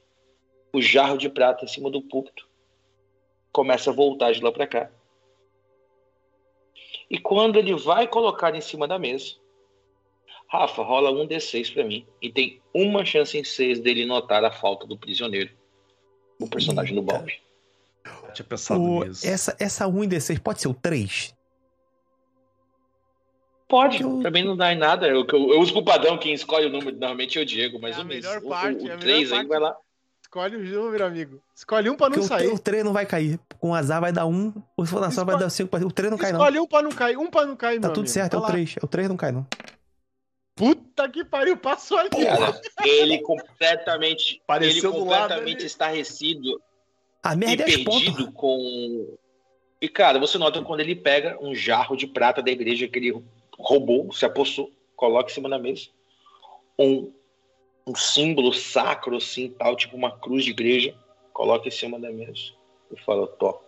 o 0.73 0.81
jarro 0.81 1.18
de 1.18 1.28
prata 1.28 1.65
em 1.65 1.68
cima 1.68 1.90
do 1.90 2.00
púlpito, 2.00 2.48
começa 3.52 3.90
a 3.90 3.92
voltar 3.92 4.32
de 4.32 4.42
lá 4.42 4.50
pra 4.50 4.66
cá. 4.66 4.90
E 7.10 7.18
quando 7.18 7.58
ele 7.58 7.74
vai 7.74 8.06
colocar 8.06 8.54
em 8.54 8.60
cima 8.60 8.86
da 8.86 8.98
mesa, 8.98 9.34
Rafa, 10.48 10.82
rola 10.82 11.10
um 11.10 11.26
D6 11.26 11.72
pra 11.72 11.84
mim. 11.84 12.06
E 12.20 12.30
tem 12.30 12.60
uma 12.72 13.04
chance 13.04 13.36
em 13.38 13.44
seis 13.44 13.80
dele 13.80 14.04
notar 14.06 14.44
a 14.44 14.50
falta 14.50 14.86
do 14.86 14.96
prisioneiro. 14.96 15.50
O 16.40 16.48
personagem 16.48 16.94
do 16.94 17.02
Bob. 17.02 17.32
Eu 18.04 18.32
tinha 18.32 18.46
pensado 18.46 18.80
O- 18.80 19.04
nisso. 19.04 19.26
essa, 19.26 19.56
essa 19.58 19.86
1 19.86 20.04
em 20.04 20.08
D6 20.08 20.38
pode 20.38 20.60
ser 20.60 20.68
o 20.68 20.74
3? 20.74 21.34
Pode, 23.68 24.02
Eu- 24.02 24.20
pra 24.20 24.30
mim 24.30 24.44
não 24.44 24.56
dá 24.56 24.72
em 24.72 24.78
nada. 24.78 25.06
Eu, 25.06 25.26
eu, 25.26 25.52
eu 25.52 25.60
uso 25.60 25.72
pro 25.72 25.84
padrão, 25.84 26.16
quem 26.16 26.32
escolhe 26.32 26.66
o 26.66 26.70
número 26.70 26.92
normalmente 26.92 27.38
é 27.38 27.42
o 27.42 27.46
Diego, 27.46 27.78
mas 27.78 27.98
É 27.98 28.00
o, 28.00 28.04
melhor 28.04 28.38
o, 28.42 28.48
parte, 28.48 28.84
o, 28.84 28.90
é 28.90 28.94
a 28.94 28.98
3 28.98 29.30
melhor 29.30 29.40
aí 29.40 29.46
vai 29.46 29.58
lá. 29.58 29.76
Escolhe 30.28 30.57
o 30.57 30.82
número, 30.82 31.07
amigo. 31.07 31.42
Escolhe 31.57 31.89
um 31.89 31.97
pra 31.97 32.10
não 32.10 32.16
Porque 32.18 32.26
o, 32.26 32.28
sair. 32.28 32.48
o 32.48 32.58
3 32.58 32.84
não 32.84 32.92
vai 32.92 33.07
cair. 33.07 33.40
Com 33.58 33.74
azar 33.74 33.98
vai 33.98 34.12
dar 34.12 34.26
1, 34.26 34.52
ou 34.76 34.84
se 34.84 34.92
for 34.92 35.00
na 35.00 35.08
vai 35.24 35.39
dar 35.39 35.48
5. 35.48 35.74
O 35.78 35.90
3 35.90 36.10
não 36.10 36.18
cai, 36.18 36.32
não. 36.32 36.39
Escolhe 36.40 36.60
um 36.60 36.66
pra 36.66 36.82
não 36.82 36.90
cair. 36.90 37.16
Um 37.16 37.31
pra 37.31 37.47
não 37.47 37.57
cair, 37.57 37.81
Tá 37.81 37.89
tudo 37.89 38.00
amigo. 38.00 38.12
certo, 38.12 38.34
é 38.34 38.39
o 38.39 38.42
lá. 38.42 38.48
3. 38.48 38.74
O 38.82 38.86
3 38.86 39.08
não 39.08 39.16
cai, 39.16 39.32
não. 39.32 39.47
Puta 40.55 41.08
que 41.08 41.24
pariu, 41.24 41.57
passou 41.57 41.97
aqui. 41.98 42.24
Cara, 42.26 42.60
ele 42.84 43.18
completamente, 43.23 44.39
Apareceu 44.44 44.90
ele 44.90 44.98
completamente 45.00 45.57
ali. 45.58 45.66
estarrecido 45.66 46.60
A 47.23 47.32
e 47.32 47.36
merda 47.39 47.62
é 47.62 47.66
as 47.66 47.76
pontas. 47.78 48.02
perdido 48.02 48.32
com. 48.32 49.16
E, 49.81 49.89
cara, 49.89 50.18
você 50.18 50.36
nota 50.36 50.60
quando 50.62 50.81
ele 50.81 50.94
pega 50.94 51.39
um 51.40 51.55
jarro 51.55 51.97
de 51.97 52.07
prata 52.07 52.42
da 52.42 52.50
igreja 52.50 52.86
que 52.86 52.98
ele 52.98 53.23
roubou, 53.58 54.12
se 54.12 54.26
apossou, 54.26 54.70
coloca 54.94 55.31
em 55.31 55.34
cima 55.34 55.48
da 55.48 55.58
mesa. 55.58 55.86
Um, 56.78 57.12
um 57.89 57.94
símbolo 57.94 58.52
sacro, 58.52 59.17
assim, 59.17 59.50
tal, 59.50 59.75
tipo 59.75 59.97
uma 59.97 60.17
cruz 60.18 60.44
de 60.44 60.50
igreja, 60.50 60.94
coloca 61.33 61.68
em 61.68 61.70
cima 61.70 61.99
da 61.99 62.10
mesa. 62.10 62.52
E 62.91 62.97
fala, 63.00 63.26
Tó, 63.26 63.62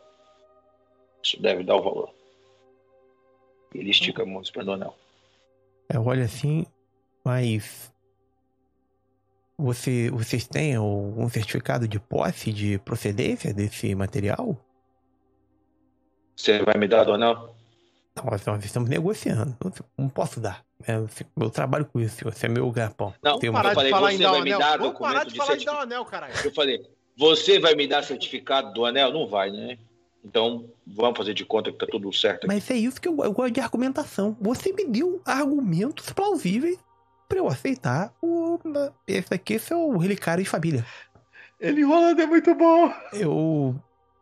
isso 1.23 1.41
deve 1.41 1.63
dar 1.63 1.77
o 1.77 1.83
valor. 1.83 2.15
E 3.75 3.79
ele 3.79 3.91
estica 3.91 4.23
a 4.23 4.27
mão 4.27 4.43
para 4.53 4.65
o 4.65 4.73
anel. 4.73 4.95
Eu 5.89 6.05
olho 6.05 6.25
assim, 6.25 6.67
mas. 7.25 7.91
Você, 9.57 10.11
vocês 10.11 10.49
têm 10.49 10.75
algum 10.75 11.29
certificado 11.29 11.87
de 11.87 12.01
posse 12.01 12.51
de 12.51 12.79
procedência 12.79 13.53
desse 13.53 13.95
material? 13.95 14.57
Você 16.35 16.63
vai 16.63 16.79
me 16.79 16.89
dar 16.89 17.05
do 17.05 17.13
anel? 18.29 18.31
Nós, 18.39 18.47
nós 18.47 18.65
estamos 18.65 18.89
negociando. 18.89 19.57
Não, 19.99 20.09
posso 20.09 20.41
dar. 20.41 20.63
É, 20.87 20.95
eu 21.41 21.51
trabalho 21.51 21.85
com 21.87 22.01
isso. 22.01 22.25
Você 22.25 22.47
é 22.47 22.49
meu 22.49 22.71
garpão. 22.71 23.13
Não, 23.23 23.39
Tem 23.39 23.51
um- 23.51 23.53
parar 23.53 23.71
eu 23.71 23.75
falei, 23.75 23.91
de 23.93 23.99
falar 23.99 24.11
você 24.13 24.27
o 24.27 24.31
vai 24.31 24.41
me 24.43 24.53
anel. 24.53 24.59
dar 24.59 24.79
Vamos 24.79 24.99
parar 24.99 25.25
documento 25.25 25.27
de 25.27 25.33
de 25.33 25.39
falar 25.39 25.57
dar 25.77 25.79
o 25.81 25.83
anel, 25.83 26.05
caralho. 26.05 26.35
Eu 26.45 26.53
falei, 26.55 26.83
você 27.17 27.59
vai 27.59 27.75
me 27.75 27.87
dar 27.87 28.03
certificado 28.05 28.73
do 28.73 28.85
anel? 28.85 29.13
Não 29.13 29.27
vai, 29.27 29.51
né? 29.51 29.79
Então, 30.25 30.67
vamos 30.87 31.17
fazer 31.17 31.33
de 31.35 31.45
conta 31.47 31.73
que 31.73 31.79
tá 31.79 31.87
tudo 31.91 32.13
certo 32.13 32.45
aqui. 32.45 32.47
Mas 32.49 32.71
é 32.71 32.75
isso 32.75 33.01
que 33.01 33.09
eu, 33.09 33.17
eu 33.25 33.33
gosto 33.33 33.53
de 33.55 33.61
argumentação. 33.61 34.37
Você 34.41 34.73
me 34.73 34.85
deu 34.85 35.21
argumentos 35.25 36.11
plausíveis 36.13 36.79
pra 37.29 37.39
eu 37.39 37.49
aceitar 37.49 38.13
o. 38.23 38.59
Esse 39.07 39.33
aqui 39.33 39.55
é 39.55 39.59
seu 39.59 39.97
relicário 39.97 40.43
de 40.45 40.49
família. 40.51 40.85
Ele 41.59 41.81
enrolando 41.83 42.21
é 42.21 42.27
muito 42.27 42.55
bom. 42.55 42.93
Eu. 43.13 43.75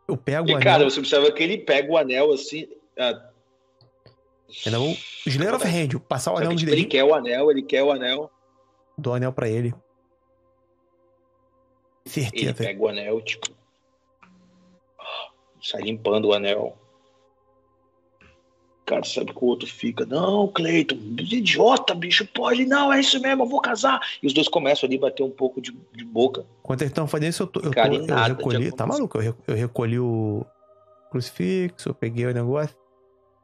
Eu 0.07 0.17
pego 0.17 0.47
o 0.47 0.49
E, 0.49 0.53
anel. 0.53 0.63
cara, 0.63 0.83
você 0.85 0.99
observa 0.99 1.31
que 1.31 1.43
ele 1.43 1.57
pega 1.57 1.91
o 1.91 1.97
anel 1.97 2.31
assim. 2.33 2.67
ah, 2.97 3.28
Ainda 4.65 4.79
vou. 4.79 4.95
Slayer 5.25 5.53
of 5.55 5.65
Hand, 5.67 5.99
passar 6.07 6.33
o 6.33 6.37
anel 6.37 6.51
nos 6.51 6.61
tipo, 6.61 6.71
ele 6.71 6.85
quer 6.85 7.03
o 7.03 7.13
anel, 7.13 7.51
ele 7.51 7.61
quer 7.61 7.83
o 7.83 7.91
anel. 7.91 8.31
Dou 8.97 9.13
o 9.13 9.15
anel 9.15 9.31
pra 9.31 9.47
ele. 9.47 9.73
Ele 12.05 12.13
Certeza. 12.25 12.53
pega 12.55 12.81
o 12.81 12.87
anel, 12.87 13.21
tipo. 13.21 13.49
Sai 15.61 15.81
limpando 15.81 16.25
o 16.29 16.33
anel. 16.33 16.75
Cara, 18.85 19.03
sabe 19.03 19.31
que 19.33 19.43
o 19.43 19.45
outro 19.45 19.67
fica, 19.67 20.03
não, 20.03 20.47
Cleiton, 20.47 20.95
idiota, 21.19 21.93
bicho, 21.93 22.25
pode, 22.33 22.65
não, 22.65 22.91
é 22.91 22.99
isso 22.99 23.21
mesmo, 23.21 23.43
eu 23.43 23.47
vou 23.47 23.61
casar. 23.61 23.99
E 24.23 24.25
os 24.25 24.33
dois 24.33 24.47
começam 24.47 24.87
ali 24.87 24.97
a 24.97 25.01
bater 25.01 25.21
um 25.21 25.29
pouco 25.29 25.61
de, 25.61 25.71
de 25.93 26.03
boca. 26.03 26.43
Enquanto 26.61 26.81
eles 26.81 26.89
estão 26.89 27.07
fazendo 27.07 27.29
isso, 27.29 27.43
eu, 27.43 27.47
tô, 27.47 27.59
eu, 27.59 27.71
tô- 27.71 27.79
eu 27.79 28.23
recolhi. 28.35 28.71
Tá 28.71 28.87
maluco? 28.87 29.21
Eu, 29.21 29.35
eu 29.47 29.55
recolhi 29.55 29.99
o 29.99 30.43
crucifixo, 31.11 31.89
eu 31.89 31.93
peguei 31.93 32.25
o 32.25 32.33
negócio. 32.33 32.75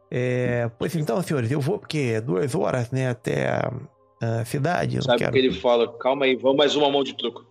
É, 0.09 0.69
pois 0.77 0.95
então, 0.95 1.21
senhores, 1.21 1.51
eu 1.51 1.59
vou 1.59 1.79
porque 1.79 2.13
é 2.15 2.21
duas 2.21 2.53
horas, 2.55 2.91
né, 2.91 3.09
até 3.09 3.49
a, 3.49 3.71
a 4.21 4.45
cidade. 4.45 4.97
Eu 4.97 5.01
Sabe 5.01 5.19
quero. 5.19 5.31
que 5.31 5.37
ele 5.39 5.51
fala, 5.53 5.91
calma 5.97 6.25
aí, 6.25 6.35
vamos 6.35 6.57
mais 6.57 6.75
uma 6.75 6.89
mão 6.89 7.03
de 7.03 7.15
truco. 7.17 7.45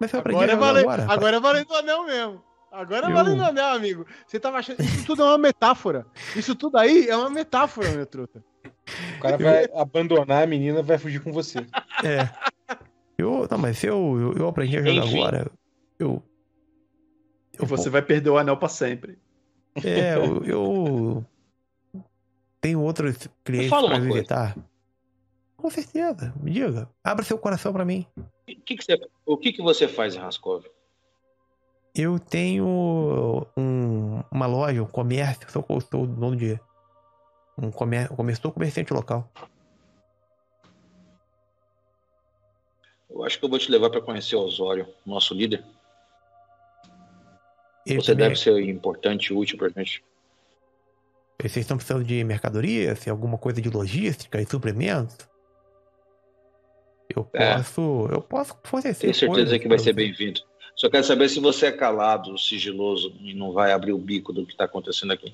Mas 0.00 0.10
foi 0.10 0.20
Agora 0.20 0.52
é, 0.52 0.56
vale... 0.56 0.80
agora. 0.80 1.06
agora 1.08 1.36
é 1.36 1.40
valendo 1.40 1.70
o 1.70 1.74
anel 1.76 2.04
mesmo. 2.04 2.42
Agora 2.70 3.06
é 3.06 3.10
Eu- 3.10 3.14
valendo 3.14 3.40
o 3.40 3.44
anel, 3.44 3.66
amigo. 3.68 4.06
Você 4.26 4.38
tava 4.38 4.58
achando. 4.58 4.80
Isso 4.80 5.06
tudo 5.06 5.22
é 5.22 5.24
uma 5.26 5.38
metáfora. 5.38 6.06
Isso 6.36 6.54
tudo 6.54 6.76
aí 6.78 7.08
é 7.08 7.16
uma 7.16 7.30
metáfora, 7.30 7.90
meu 7.90 8.06
truta. 8.06 8.42
O 9.16 9.20
cara 9.20 9.36
vai 9.36 9.66
abandonar 9.74 10.44
a 10.44 10.46
menina 10.46 10.82
vai 10.82 10.98
fugir 10.98 11.20
com 11.20 11.32
você. 11.32 11.58
É. 12.04 12.28
Eu, 13.16 13.48
não, 13.50 13.58
mas 13.58 13.82
eu, 13.82 14.16
eu, 14.20 14.32
eu 14.38 14.48
aprendi 14.48 14.76
a 14.76 14.80
jogar 14.82 15.04
Enfim. 15.06 15.18
agora. 15.18 15.50
Eu. 15.98 16.22
E 17.60 17.66
você 17.66 17.90
vai 17.90 18.02
perder 18.02 18.30
o 18.30 18.38
anel 18.38 18.56
pra 18.56 18.68
sempre. 18.68 19.18
É, 19.84 20.14
eu, 20.14 20.44
eu 20.44 21.26
tenho 22.60 22.80
outros 22.82 23.28
clientes 23.44 23.70
pra 23.70 23.80
uma 23.80 23.88
coisa. 23.90 24.04
visitar. 24.12 24.56
Com 25.56 25.70
certeza, 25.70 26.32
me 26.40 26.50
diga. 26.50 26.88
Abra 27.02 27.24
seu 27.24 27.36
coração 27.38 27.72
pra 27.72 27.84
mim. 27.84 28.06
O 28.16 28.22
que, 28.64 28.76
que 28.76 28.84
você, 28.84 28.98
o 29.26 29.36
que, 29.36 29.52
que 29.52 29.62
você 29.62 29.88
faz 29.88 30.14
em 30.14 30.18
Raskov? 30.18 30.64
Eu 31.94 32.18
tenho 32.18 32.64
um- 33.56 34.22
uma 34.30 34.46
loja, 34.46 34.82
um 34.82 34.86
comércio, 34.86 35.50
sou, 35.50 35.64
sou 35.80 36.06
dono 36.06 36.36
de 36.36 36.60
um 37.60 37.72
comércio, 37.72 38.14
comércio, 38.14 38.42
sou 38.42 38.52
comerciante 38.52 38.92
local. 38.92 39.28
Eu 43.10 43.24
acho 43.24 43.38
que 43.38 43.44
eu 43.44 43.48
vou 43.48 43.58
te 43.58 43.70
levar 43.70 43.90
para 43.90 44.00
conhecer 44.00 44.36
o 44.36 44.40
Osório, 44.40 44.86
nosso 45.04 45.34
líder. 45.34 45.64
Você 47.86 48.12
também- 48.12 48.16
deve 48.28 48.36
ser 48.36 48.60
importante 48.68 49.32
e 49.32 49.36
útil 49.36 49.56
pra 49.58 49.68
gente. 49.70 50.04
Vocês 51.40 51.58
estão 51.58 51.76
precisando 51.76 52.04
de 52.04 52.24
mercadoria, 52.24 52.96
se 52.96 53.08
alguma 53.08 53.38
coisa 53.38 53.60
de 53.60 53.70
logística 53.70 54.40
e 54.40 54.46
suprimentos? 54.46 55.16
Eu 57.14 57.28
É. 57.32 57.54
posso, 57.54 58.08
eu 58.10 58.20
posso 58.20 58.56
fornecer. 58.64 59.00
Tenho 59.00 59.14
certeza 59.14 59.58
que 59.58 59.68
vai 59.68 59.78
ser 59.78 59.92
bem-vindo. 59.92 60.40
Só 60.74 60.90
quero 60.90 61.04
saber 61.04 61.28
se 61.28 61.38
você 61.38 61.66
é 61.66 61.72
calado, 61.72 62.36
sigiloso 62.36 63.14
e 63.20 63.34
não 63.34 63.52
vai 63.52 63.72
abrir 63.72 63.92
o 63.92 63.98
bico 63.98 64.32
do 64.32 64.44
que 64.44 64.52
está 64.52 64.64
acontecendo 64.64 65.12
aqui. 65.12 65.32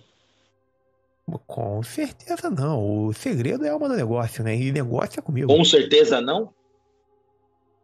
Com 1.46 1.82
certeza 1.82 2.50
não. 2.50 3.06
O 3.06 3.12
segredo 3.14 3.64
é 3.64 3.70
alma 3.70 3.88
do 3.88 3.96
negócio, 3.96 4.44
né? 4.44 4.54
E 4.54 4.70
negócio 4.70 5.18
é 5.18 5.22
comigo. 5.22 5.48
Com 5.48 5.64
certeza 5.64 6.20
não? 6.20 6.52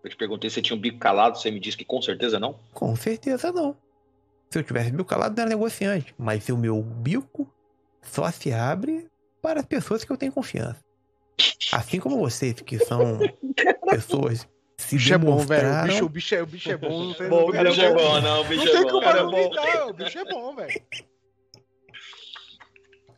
Eu 0.04 0.10
te 0.10 0.16
perguntei 0.16 0.48
se 0.50 0.54
você 0.54 0.62
tinha 0.62 0.76
um 0.76 0.80
bico 0.80 0.98
calado, 0.98 1.38
você 1.38 1.50
me 1.50 1.58
disse 1.58 1.76
que 1.76 1.84
com 1.84 2.00
certeza 2.02 2.38
não? 2.38 2.54
Com 2.72 2.94
certeza 2.96 3.50
não. 3.50 3.74
Se 4.50 4.58
eu 4.58 4.62
tivesse 4.62 4.90
bico 4.90 5.04
calado, 5.04 5.34
não 5.36 5.42
era 5.42 5.50
negociante. 5.50 6.14
Mas 6.18 6.48
o 6.50 6.56
meu 6.56 6.82
bico 6.82 7.50
só 8.02 8.30
se 8.30 8.52
abre 8.52 9.08
para 9.42 9.60
as 9.60 9.66
pessoas 9.66 10.04
que 10.04 10.10
eu 10.12 10.16
tenho 10.16 10.32
confiança. 10.32 10.82
Assim 11.72 11.98
como 12.00 12.18
vocês, 12.18 12.54
que 12.54 12.78
são 12.84 13.18
pessoas 13.88 14.46
se 14.76 14.94
O 14.94 14.98
bicho 14.98 15.14
é 15.14 15.18
bom, 15.18 15.26
demonstraram... 15.36 15.86
velho. 15.86 16.04
O 16.06 16.08
bicho, 16.08 16.08
o, 16.08 16.08
bicho 16.08 16.34
é, 16.34 16.42
o 16.42 16.46
bicho 16.46 16.70
é 16.70 16.76
bom. 16.76 17.04
Não 17.04 17.14
tem, 17.14 17.28
Bom, 17.28 17.50
cara, 17.52 17.68
bicho 17.70 17.80
é 17.82 17.88
como- 17.92 18.00
bom, 18.00 18.20
não, 18.20 18.40
o 18.40 18.44
bicho 18.44 18.64
Não 18.64 18.72
é 18.72 18.74
tem 18.82 18.92
bom. 18.92 19.00
cara, 19.00 19.20
argumentar, 19.20 19.86
o 19.86 19.92
bicho 19.92 20.18
é 20.18 20.24
bom, 20.24 20.54
velho. 20.56 20.82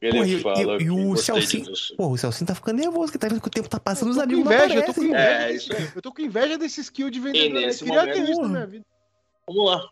Ele 0.01 0.19
Pô, 0.19 0.25
e- 0.25 0.41
fala 0.41 0.83
e- 0.83 0.85
e 0.85 0.91
o 0.91 1.17
Celcinho- 1.17 1.73
o 1.97 2.17
Celcinho 2.17 2.49
tá 2.49 2.55
ficando 2.57 2.79
nervoso, 2.81 3.13
que 3.13 3.19
tá 3.19 3.29
vendo 3.29 3.41
que 3.41 3.47
o 3.47 3.51
tempo 3.51 3.69
tá 3.69 3.79
passando, 3.79 4.11
os 4.11 4.17
Eu 4.17 4.23
tô 4.25 4.29
com 4.29 4.33
amigos 4.35 4.45
não 4.51 4.57
inveja, 4.65 4.75
eu 4.81 4.85
tô 4.87 4.95
com 4.95 5.03
inveja. 5.05 5.23
É, 5.23 5.53
isso. 5.53 5.73
Eu 5.95 6.03
tô 6.03 6.13
com 6.13 6.23
inveja 6.23 6.59
desse 6.59 6.81
skill 6.81 7.09
de 7.09 7.21
vendedor. 7.21 7.61
E 7.61 7.65
Eu 7.67 7.75
queria 7.79 8.13
ter 8.13 8.29
isso 8.31 8.41
na 8.43 8.49
minha 8.49 8.67
vida. 8.67 8.85
Vamos 9.47 9.65
lá. 9.71 9.89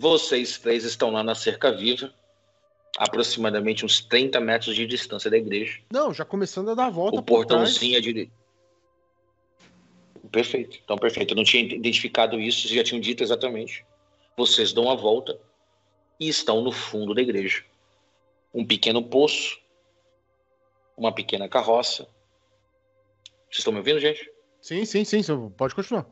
Vocês 0.00 0.56
três 0.58 0.84
estão 0.84 1.10
lá 1.10 1.22
na 1.22 1.34
cerca 1.34 1.70
viva, 1.76 2.10
aproximadamente 2.98 3.84
uns 3.84 4.00
30 4.00 4.40
metros 4.40 4.74
de 4.74 4.86
distância 4.86 5.30
da 5.30 5.36
igreja. 5.36 5.80
Não, 5.90 6.12
já 6.12 6.24
começando 6.24 6.70
a 6.70 6.74
dar 6.74 6.86
a 6.86 6.90
volta 6.90 7.18
O 7.18 7.22
portãozinho 7.22 7.98
à 7.98 8.00
direita. 8.00 8.32
Perfeito. 10.30 10.78
Então, 10.82 10.96
perfeito. 10.96 11.32
Eu 11.32 11.36
não 11.36 11.44
tinha 11.44 11.62
identificado 11.62 12.40
isso, 12.40 12.62
vocês 12.62 12.74
já 12.74 12.84
tinham 12.84 13.00
dito 13.00 13.22
exatamente. 13.22 13.84
Vocês 14.36 14.72
dão 14.72 14.90
a 14.90 14.94
volta 14.94 15.38
e 16.18 16.28
estão 16.28 16.60
no 16.62 16.72
fundo 16.72 17.14
da 17.14 17.22
igreja. 17.22 17.64
Um 18.52 18.64
pequeno 18.64 19.02
poço, 19.02 19.60
uma 20.96 21.12
pequena 21.12 21.48
carroça. 21.48 22.04
Vocês 23.48 23.58
estão 23.58 23.72
me 23.72 23.78
ouvindo, 23.78 24.00
gente? 24.00 24.30
Sim, 24.60 24.84
sim, 24.84 25.04
sim, 25.04 25.22
pode 25.56 25.74
continuar. 25.74 26.06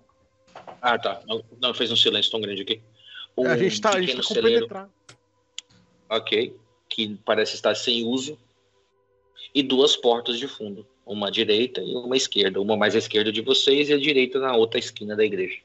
Ah, 0.80 0.98
tá. 0.98 1.20
Não, 1.26 1.42
não 1.60 1.74
fez 1.74 1.90
um 1.90 1.96
silêncio 1.96 2.30
tão 2.30 2.40
grande 2.40 2.62
aqui. 2.62 2.82
Um 3.36 3.48
a 3.48 3.56
gente 3.56 3.80
tá, 3.80 3.90
a 3.90 3.92
gente 4.00 4.06
pequeno 4.06 4.22
tá 4.22 4.34
celeiro, 4.34 4.68
compenetrado. 4.68 4.92
ok, 6.08 6.56
que 6.94 7.18
parece 7.24 7.54
estar 7.54 7.74
sem 7.74 8.04
uso, 8.04 8.38
e 9.54 9.62
duas 9.62 9.96
portas 9.96 10.38
de 10.38 10.46
fundo, 10.46 10.86
uma 11.04 11.28
à 11.28 11.30
direita 11.30 11.80
e 11.80 11.94
uma 11.94 12.14
à 12.14 12.16
esquerda, 12.16 12.60
uma 12.60 12.76
mais 12.76 12.94
à 12.94 12.98
esquerda 12.98 13.32
de 13.32 13.40
vocês 13.42 13.88
e 13.88 13.92
a 13.92 13.98
direita 13.98 14.38
na 14.38 14.54
outra 14.54 14.78
esquina 14.78 15.16
da 15.16 15.24
igreja. 15.24 15.58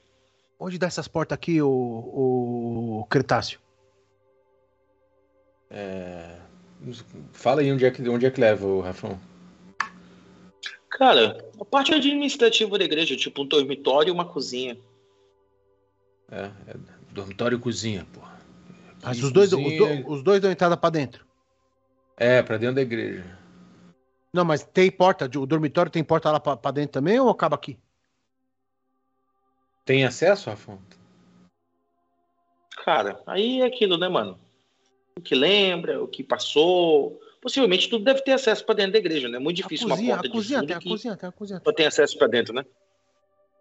Onde 0.60 0.78
dá 0.78 0.88
essas 0.88 1.08
portas 1.08 1.36
aqui, 1.36 1.62
o, 1.62 1.70
o 1.70 3.08
Cretáceo? 3.10 3.60
É, 5.70 6.38
Fala 7.34 7.62
aí 7.62 7.72
onde 7.72 7.86
é 7.86 7.92
que, 7.92 8.08
onde 8.08 8.26
é 8.26 8.32
que 8.32 8.40
leva 8.40 8.66
o 8.66 8.82
Rafão. 8.82 9.20
Cara, 10.90 11.46
a 11.60 11.66
parte 11.66 11.94
administrativa 11.94 12.78
da 12.78 12.86
igreja, 12.86 13.16
tipo 13.16 13.44
um 13.44 13.46
dormitório 13.46 14.10
e 14.10 14.12
uma 14.12 14.26
cozinha. 14.26 14.78
É, 16.32 16.50
é 16.68 16.76
dormitório 17.12 17.58
e 17.58 17.62
cozinha, 17.62 18.06
porra. 18.14 18.37
Mas 19.04 19.22
os 19.24 19.32
dois, 19.32 19.52
os, 19.54 19.62
cozinha- 19.64 20.02
do- 20.04 20.12
os 20.12 20.24
dois 20.24 20.42
dão 20.42 20.52
entrada 20.52 20.76
pra 20.78 20.90
dentro. 20.90 21.26
É, 22.18 22.42
pra 22.42 22.58
dentro 22.58 22.76
da 22.76 22.82
igreja. 22.82 23.24
Não, 24.34 24.44
mas 24.44 24.64
tem 24.64 24.92
porta, 24.92 25.26
o 25.38 25.46
dormitório 25.46 25.92
tem 25.92 26.04
porta 26.04 26.32
lá 26.32 26.40
pra, 26.40 26.58
pra 26.58 26.72
dentro 26.72 26.92
também 26.94 27.20
ou 27.20 27.30
acaba 27.30 27.56
aqui? 27.56 27.78
Tem 29.86 30.04
acesso, 30.04 30.50
Rafão? 30.50 30.80
Cara, 32.84 33.22
aí 33.26 33.62
é 33.62 33.66
aquilo, 33.66 33.98
né, 33.98 34.08
mano? 34.08 34.40
O 35.18 35.22
que 35.22 35.34
lembra, 35.36 36.02
o 36.04 36.08
que 36.08 36.24
passou. 36.24 37.20
Possivelmente 37.42 37.90
tudo 37.90 38.04
deve 38.04 38.22
ter 38.22 38.34
acesso 38.34 38.66
pra 38.66 38.76
dentro 38.76 38.94
da 38.94 38.98
igreja, 39.00 39.28
né? 39.30 39.38
É 39.38 39.40
muito 39.40 39.58
difícil 39.58 39.88
a 39.88 39.92
cozinha, 39.92 40.10
uma 40.10 40.16
porta 40.18 40.28
a 40.28 40.32
cozinha, 40.32 40.62
de 40.62 40.68
tem 40.68 40.76
fundo 40.76 40.78
a 40.78 40.82
que 40.84 40.90
cozinha, 40.90 41.18
tem 41.18 41.30
a 41.30 41.32
cozinha. 41.32 41.62
só 41.64 41.72
tem 41.72 41.86
acesso 41.88 42.18
pra 42.18 42.28
dentro, 42.28 42.54
né? 42.54 42.66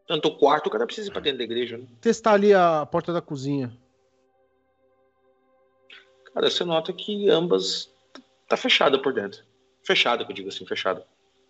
Tanto 0.09 0.29
o 0.29 0.37
quarto, 0.39 0.67
o 0.67 0.71
cara 0.71 0.87
precisa 0.87 1.09
ir 1.09 1.13
pra 1.13 1.21
dentro 1.21 1.39
da 1.39 1.45
igreja, 1.45 1.79
né? 1.79 1.87
Testar 2.01 2.33
ali 2.35 2.53
a 2.55 2.87
porta 2.87 3.13
da 3.13 3.21
cozinha. 3.21 3.73
Cara, 6.37 6.51
você 6.51 6.65
nota 6.67 6.93
que 6.93 7.31
ambas 7.31 7.91
tá 8.47 8.59
fechada 8.59 9.01
por 9.01 9.15
dentro. 9.15 9.43
Fechada, 9.83 10.23
que 10.23 10.33
eu 10.33 10.37
digo 10.37 10.51
assim, 10.51 10.67
fechada. 10.67 11.03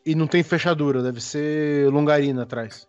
E 0.05 0.15
não 0.15 0.29
tem 0.29 0.45
fechadura, 0.45 1.03
deve 1.03 1.21
ser 1.21 1.91
longarina 1.91 2.45
atrás. 2.45 2.87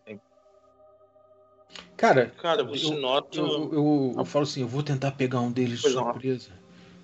Cara, 1.95 2.27
Cara, 2.40 2.64
você 2.64 2.93
eu, 2.93 3.01
nota. 3.01 3.40
eu, 3.40 3.74
eu, 3.74 4.14
eu 4.16 4.26
falo 4.26 4.43
assim, 4.43 4.61
eu 4.61 4.67
vou 4.67 4.84
tentar 4.84 5.14
pegar 5.14 5.40
um 5.40 5.51
deles 5.51 5.80
de 5.80 5.82
Pois 5.82 5.95
não. 5.95 6.03
surpresa. 6.03 6.51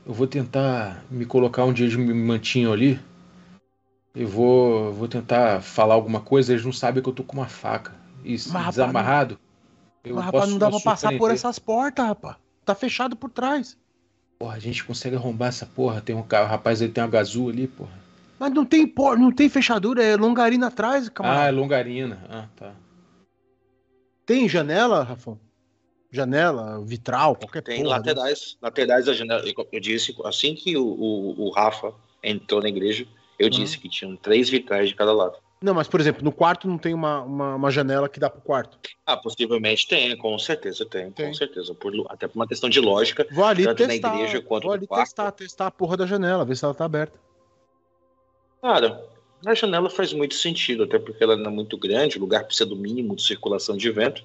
Eu 0.06 0.14
vou 0.14 0.28
tentar 0.28 1.04
me 1.10 1.26
colocar 1.26 1.64
onde 1.64 1.82
eles 1.82 1.96
me 1.96 2.14
mantinham 2.14 2.72
ali. 2.72 3.00
Eu 4.14 4.28
vou, 4.28 4.94
vou 4.94 5.08
tentar 5.08 5.64
falar 5.64 5.96
alguma 5.96 6.22
coisa, 6.22 6.54
eles 6.54 6.64
não 6.64 6.72
sabem 6.72 7.02
que 7.02 7.10
eu 7.10 7.14
tô 7.14 7.24
com 7.24 7.38
uma 7.38 7.48
faca. 7.48 7.96
E 8.24 8.38
se 8.38 8.50
Mas, 8.50 8.58
rapaz, 8.58 8.76
desamarrado, 8.76 9.40
eu 10.04 10.18
Mas, 10.18 10.26
posso 10.26 10.36
rapaz, 10.36 10.52
não 10.52 10.60
dá 10.60 10.70
pra 10.70 10.80
passar 10.82 11.18
por 11.18 11.32
essas 11.32 11.58
portas, 11.58 12.06
rapaz. 12.06 12.38
Tá 12.64 12.76
fechado 12.76 13.16
por 13.16 13.32
trás. 13.32 13.76
Porra, 14.44 14.58
a 14.58 14.60
gente 14.60 14.84
consegue 14.84 15.16
arrombar 15.16 15.48
essa 15.48 15.66
porra. 15.66 16.02
Tem 16.02 16.14
um 16.14 16.22
cara, 16.22 16.44
o 16.44 16.50
rapaz 16.50 16.82
aí 16.82 16.90
tem 16.90 17.02
uma 17.02 17.10
gazul 17.10 17.48
ali, 17.50 17.66
porra. 17.66 17.98
Mas 18.38 18.52
não 18.52 18.66
tem 18.66 18.86
por, 18.86 19.18
não 19.18 19.32
tem 19.32 19.48
fechadura, 19.48 20.04
é 20.04 20.18
longarina 20.18 20.68
atrás, 20.68 21.06
Ah, 21.06 21.08
é 21.08 21.10
camarada. 21.12 21.52
longarina. 21.58 22.22
Ah, 22.30 22.50
tá. 22.54 22.76
Tem 24.26 24.50
janela, 24.50 25.02
Rafão? 25.02 25.40
Janela, 26.12 26.84
vitral, 26.84 27.38
qualquer 27.38 27.62
Tem 27.62 27.84
porra 27.84 27.96
laterais, 27.96 28.58
laterais 28.62 29.06
da 29.06 29.14
janela. 29.14 29.42
Eu- 29.48 29.68
Eu 29.72 29.80
disse, 29.80 30.14
assim 30.26 30.54
que 30.56 30.76
o, 30.76 30.86
o, 30.86 31.46
o 31.48 31.50
Rafa 31.52 31.94
entrou 32.22 32.62
na 32.62 32.68
igreja, 32.68 33.08
eu 33.40 33.46
Uhum. 33.46 33.50
disse 33.50 33.80
que 33.80 33.88
tinham 33.88 34.14
três 34.18 34.50
vitrais 34.50 34.90
de 34.90 34.96
cada 34.96 35.14
lado. 35.14 35.38
Não, 35.64 35.74
mas 35.74 35.88
por 35.88 36.02
exemplo, 36.02 36.22
no 36.22 36.32
quarto 36.34 36.68
não 36.68 36.78
tem 36.78 36.94
uma, 36.94 37.22
uma, 37.22 37.56
uma 37.56 37.72
janela 37.72 38.10
que 38.10 38.20
dá 38.20 38.30
pro 38.30 38.42
quarto. 38.42 38.78
Ah, 39.06 39.16
possivelmente 39.16 39.88
tem, 39.88 40.16
com 40.18 40.38
certeza 40.38 40.86
tem, 40.86 41.10
Tem. 41.10 41.28
com 41.28 41.34
certeza. 41.34 41.74
Por, 41.74 41.94
até 42.10 42.28
por 42.28 42.36
uma 42.36 42.46
questão 42.46 42.70
de 42.70 42.82
lógica. 42.82 43.26
Vou 43.32 43.46
ali 43.46 43.64
Tanto 43.64 43.82
na 43.84 43.88
testar. 43.88 44.14
igreja 44.14 44.42
quanto 44.42 44.64
vou 44.66 44.74
ali 44.74 44.86
quarto. 44.86 45.06
testar, 45.06 45.32
testar 45.32 45.68
a 45.68 45.72
porra 45.72 45.96
da 45.96 46.06
janela, 46.06 46.44
ver 46.44 46.58
se 46.58 46.66
ela 46.66 46.74
tá 46.74 46.84
aberta. 46.84 47.18
Cara, 48.62 49.06
a 49.46 49.54
janela 49.54 49.90
faz 49.90 50.12
muito 50.12 50.36
sentido, 50.36 50.84
até 50.84 51.00
porque 51.00 51.24
ela 51.24 51.38
não 51.38 51.50
é 51.50 51.54
muito 51.54 51.78
grande, 51.78 52.18
o 52.18 52.20
lugar 52.22 52.44
precisa 52.44 52.66
do 52.66 52.76
mínimo 52.76 53.16
de 53.16 53.24
circulação 53.24 53.78
de 53.78 53.90
vento. 53.90 54.22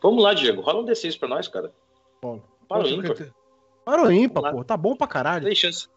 Vamos 0.00 0.22
lá, 0.22 0.34
Diego, 0.34 0.60
rola 0.62 0.82
um 0.82 0.86
D6 0.86 1.18
pra 1.18 1.28
nós, 1.28 1.48
cara. 1.48 1.72
Paulo. 2.20 2.44
Para 2.68 2.84
o 2.84 2.86
ímpar. 2.88 3.10
acreditar? 3.10 3.36
Para 3.84 4.02
o 4.04 4.12
ímpar, 4.12 4.52
pô. 4.52 4.62
Tá 4.64 4.76
bom 4.76 4.94
pra 4.94 5.08
caralho. 5.08 5.42
Três 5.42 5.58
chances. 5.58 5.90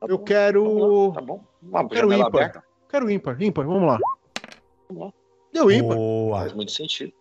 Tá 0.00 0.06
Eu 0.08 0.16
bom, 0.16 0.24
quero. 0.24 1.12
Tá 1.14 1.20
bom? 1.20 1.44
Uma 1.62 1.86
quero 1.86 2.08
janela 2.10 2.28
ímpar. 2.28 2.40
aberta 2.42 2.65
Quero 2.88 3.10
ímpar, 3.10 3.40
ímpar, 3.40 3.66
vamos 3.66 3.86
lá. 3.88 3.98
Vamos 4.88 5.04
lá. 5.06 5.12
Deu 5.52 5.70
ímpar. 5.70 5.96
Boa. 5.96 6.38
faz 6.40 6.52
muito 6.52 6.72
sentido. 6.72 7.12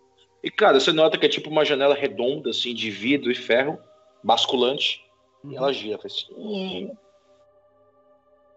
E, 0.44 0.52
cara, 0.52 0.80
você 0.80 0.92
nota 0.94 1.18
que 1.18 1.26
é 1.26 1.30
tipo 1.30 1.50
uma 1.50 1.66
janela 1.66 1.96
redonda, 1.96 2.52
assim, 2.52 2.74
de 2.74 2.92
vidro 2.92 3.32
e 3.32 3.36
ferro, 3.36 3.80
basculante, 4.24 5.04
e 5.44 5.56
ela 5.56 5.74
gira. 5.74 5.98
Faz... 5.98 6.14
assim. 6.14 6.92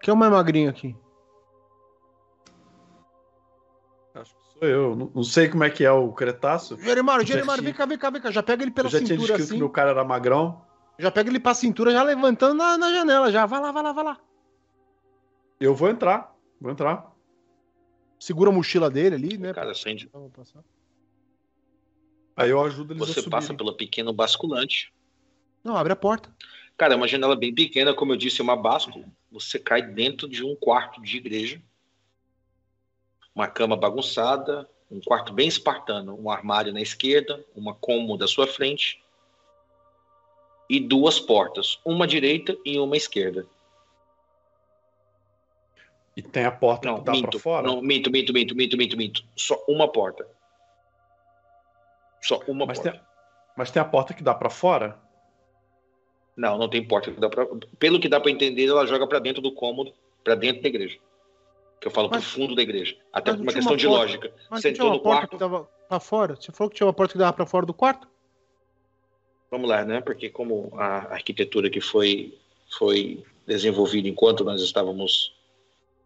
Quem 0.02 0.12
é 0.12 0.14
o 0.14 0.16
mais 0.16 0.30
magrinho 0.30 0.68
aqui? 0.68 0.94
Acho 4.14 4.34
que 4.34 4.58
sou 4.58 4.68
eu. 4.68 4.94
Não, 4.96 5.10
não 5.14 5.22
sei 5.24 5.48
como 5.48 5.64
é 5.64 5.70
que 5.70 5.84
é 5.84 5.90
o 5.90 6.12
Cretáceo. 6.12 6.78
Jeremário, 6.78 7.24
Já 7.26 7.34
Jeremário, 7.34 7.62
tinha- 7.62 7.72
vem 7.72 7.78
cá, 7.78 7.86
vem 7.86 7.98
cá, 7.98 8.10
vem 8.10 8.20
cá. 8.22 8.30
Já 8.30 8.42
pega 8.42 8.62
ele 8.62 8.70
Eu 8.70 8.74
pela 8.74 8.88
já 8.88 8.98
tinha 8.98 9.08
cintura 9.08 9.26
descrito 9.28 9.48
que 9.48 9.52
assim. 9.54 9.58
meu 9.58 9.70
cara 9.70 9.90
era 9.90 10.04
magrão. 10.04 10.62
Já 10.98 11.10
pega 11.10 11.30
ele 11.30 11.40
pra 11.40 11.54
cintura, 11.54 11.92
já 11.92 12.02
levantando 12.02 12.54
na, 12.54 12.76
na 12.76 12.92
janela, 12.92 13.30
já. 13.30 13.46
Vai 13.46 13.60
lá, 13.60 13.70
vai 13.72 13.82
lá, 13.82 13.92
vai 13.92 14.04
lá. 14.04 14.18
Eu 15.60 15.74
vou 15.74 15.88
entrar. 15.88 16.34
Vou 16.60 16.70
entrar. 16.70 17.12
Segura 18.18 18.50
a 18.50 18.52
mochila 18.52 18.90
dele 18.90 19.14
ali, 19.14 19.38
né? 19.38 19.52
Cara, 19.52 19.70
acende. 19.70 20.10
Aí 22.36 22.50
eu 22.50 22.60
ajudo 22.62 22.92
eles 22.92 23.02
a 23.02 23.06
Você 23.06 23.30
passa 23.30 23.54
pelo 23.54 23.74
pequeno 23.74 24.12
basculante. 24.12 24.92
Não, 25.62 25.76
abre 25.76 25.92
a 25.92 25.96
porta. 25.96 26.34
Cara, 26.76 26.94
é 26.94 26.96
uma 26.96 27.08
janela 27.08 27.36
bem 27.36 27.54
pequena, 27.54 27.94
como 27.94 28.12
eu 28.12 28.16
disse, 28.16 28.40
é 28.40 28.44
uma 28.44 28.56
báscula. 28.56 29.04
Você 29.30 29.58
cai 29.58 29.82
dentro 29.82 30.28
de 30.28 30.44
um 30.44 30.54
quarto 30.54 31.02
de 31.02 31.16
igreja. 31.16 31.62
Uma 33.34 33.48
cama 33.48 33.76
bagunçada, 33.76 34.68
um 34.90 35.00
quarto 35.00 35.32
bem 35.32 35.46
espartano, 35.46 36.18
um 36.18 36.30
armário 36.30 36.72
na 36.72 36.80
esquerda, 36.80 37.44
uma 37.54 37.74
cômoda 37.74 38.24
à 38.24 38.28
sua 38.28 38.46
frente 38.46 39.02
e 40.68 40.80
duas 40.80 41.18
portas, 41.18 41.80
uma 41.84 42.04
à 42.04 42.08
direita 42.08 42.56
e 42.64 42.78
uma 42.78 42.94
à 42.94 42.96
esquerda. 42.96 43.46
E 46.18 46.22
tem 46.22 46.44
a 46.44 46.50
porta 46.50 46.88
Não, 46.88 46.98
que 46.98 47.04
dá 47.04 47.12
minto, 47.12 47.30
pra 47.30 47.38
fora. 47.38 47.64
não, 47.64 47.80
minto, 47.80 48.10
minto, 48.10 48.32
minto, 48.32 48.52
minto, 48.56 48.76
minto, 48.76 48.96
minto. 48.96 49.24
Só 49.36 49.56
uma 49.68 49.86
porta. 49.86 50.26
Só 52.20 52.40
uma 52.48 52.66
mas, 52.66 52.78
porta. 52.80 52.90
tem, 52.98 53.00
mas 53.56 53.70
tem 53.70 53.80
a 53.80 53.84
porta 53.84 54.12
que 54.12 54.22
dá 54.24 54.34
pra 54.34 54.50
fora? 54.50 54.98
Não, 56.36 56.58
não 56.58 56.68
tem 56.68 56.84
porta. 56.84 57.12
que 57.12 57.20
dá 57.20 57.28
pra- 57.30 57.46
Pelo 57.78 58.00
que 58.00 58.08
dá 58.08 58.18
pra 58.20 58.32
entender, 58.32 58.66
ela 58.66 58.84
joga 58.84 59.06
pra 59.06 59.20
dentro 59.20 59.40
do 59.40 59.52
cômodo, 59.52 59.92
pra 60.24 60.34
dentro 60.34 60.60
da 60.62 60.68
igreja. 60.68 60.98
Que 61.80 61.86
eu 61.86 61.90
falo 61.92 62.08
Mas- 62.10 62.24
pro 62.24 62.32
fundo 62.32 62.56
da 62.56 62.62
igreja. 62.62 62.96
Até 63.12 63.32
por 63.32 63.40
uma 63.40 63.52
questão 63.52 63.72
uma 63.72 63.76
de 63.78 63.86
porta. 63.86 64.00
lógica. 64.02 64.32
Mas 64.50 64.62
Você 64.62 64.70
entrou 64.70 64.90
no 64.90 64.98
porta 65.00 65.20
quarto. 65.20 65.30
que 65.30 65.36
dava 65.36 65.68
pra 65.88 66.00
fora? 66.00 66.34
Você 66.34 66.50
falou 66.50 66.68
que 66.68 66.76
tinha 66.76 66.86
uma 66.88 66.92
porta 66.92 67.12
que 67.12 67.18
dava 67.18 67.32
pra 67.32 67.46
fora 67.46 67.64
do 67.64 67.72
quarto? 67.74 68.08
vamos 69.50 69.66
lá, 69.70 69.82
né? 69.84 70.00
Porque 70.02 70.28
como 70.28 70.70
a 70.76 71.14
arquitetura 71.14 71.70
que 71.70 71.80
foi, 71.80 72.36
foi 72.76 73.24
desenvolvida 73.46 74.06
enquanto 74.08 74.44
nós 74.44 74.60
estávamos 74.60 75.34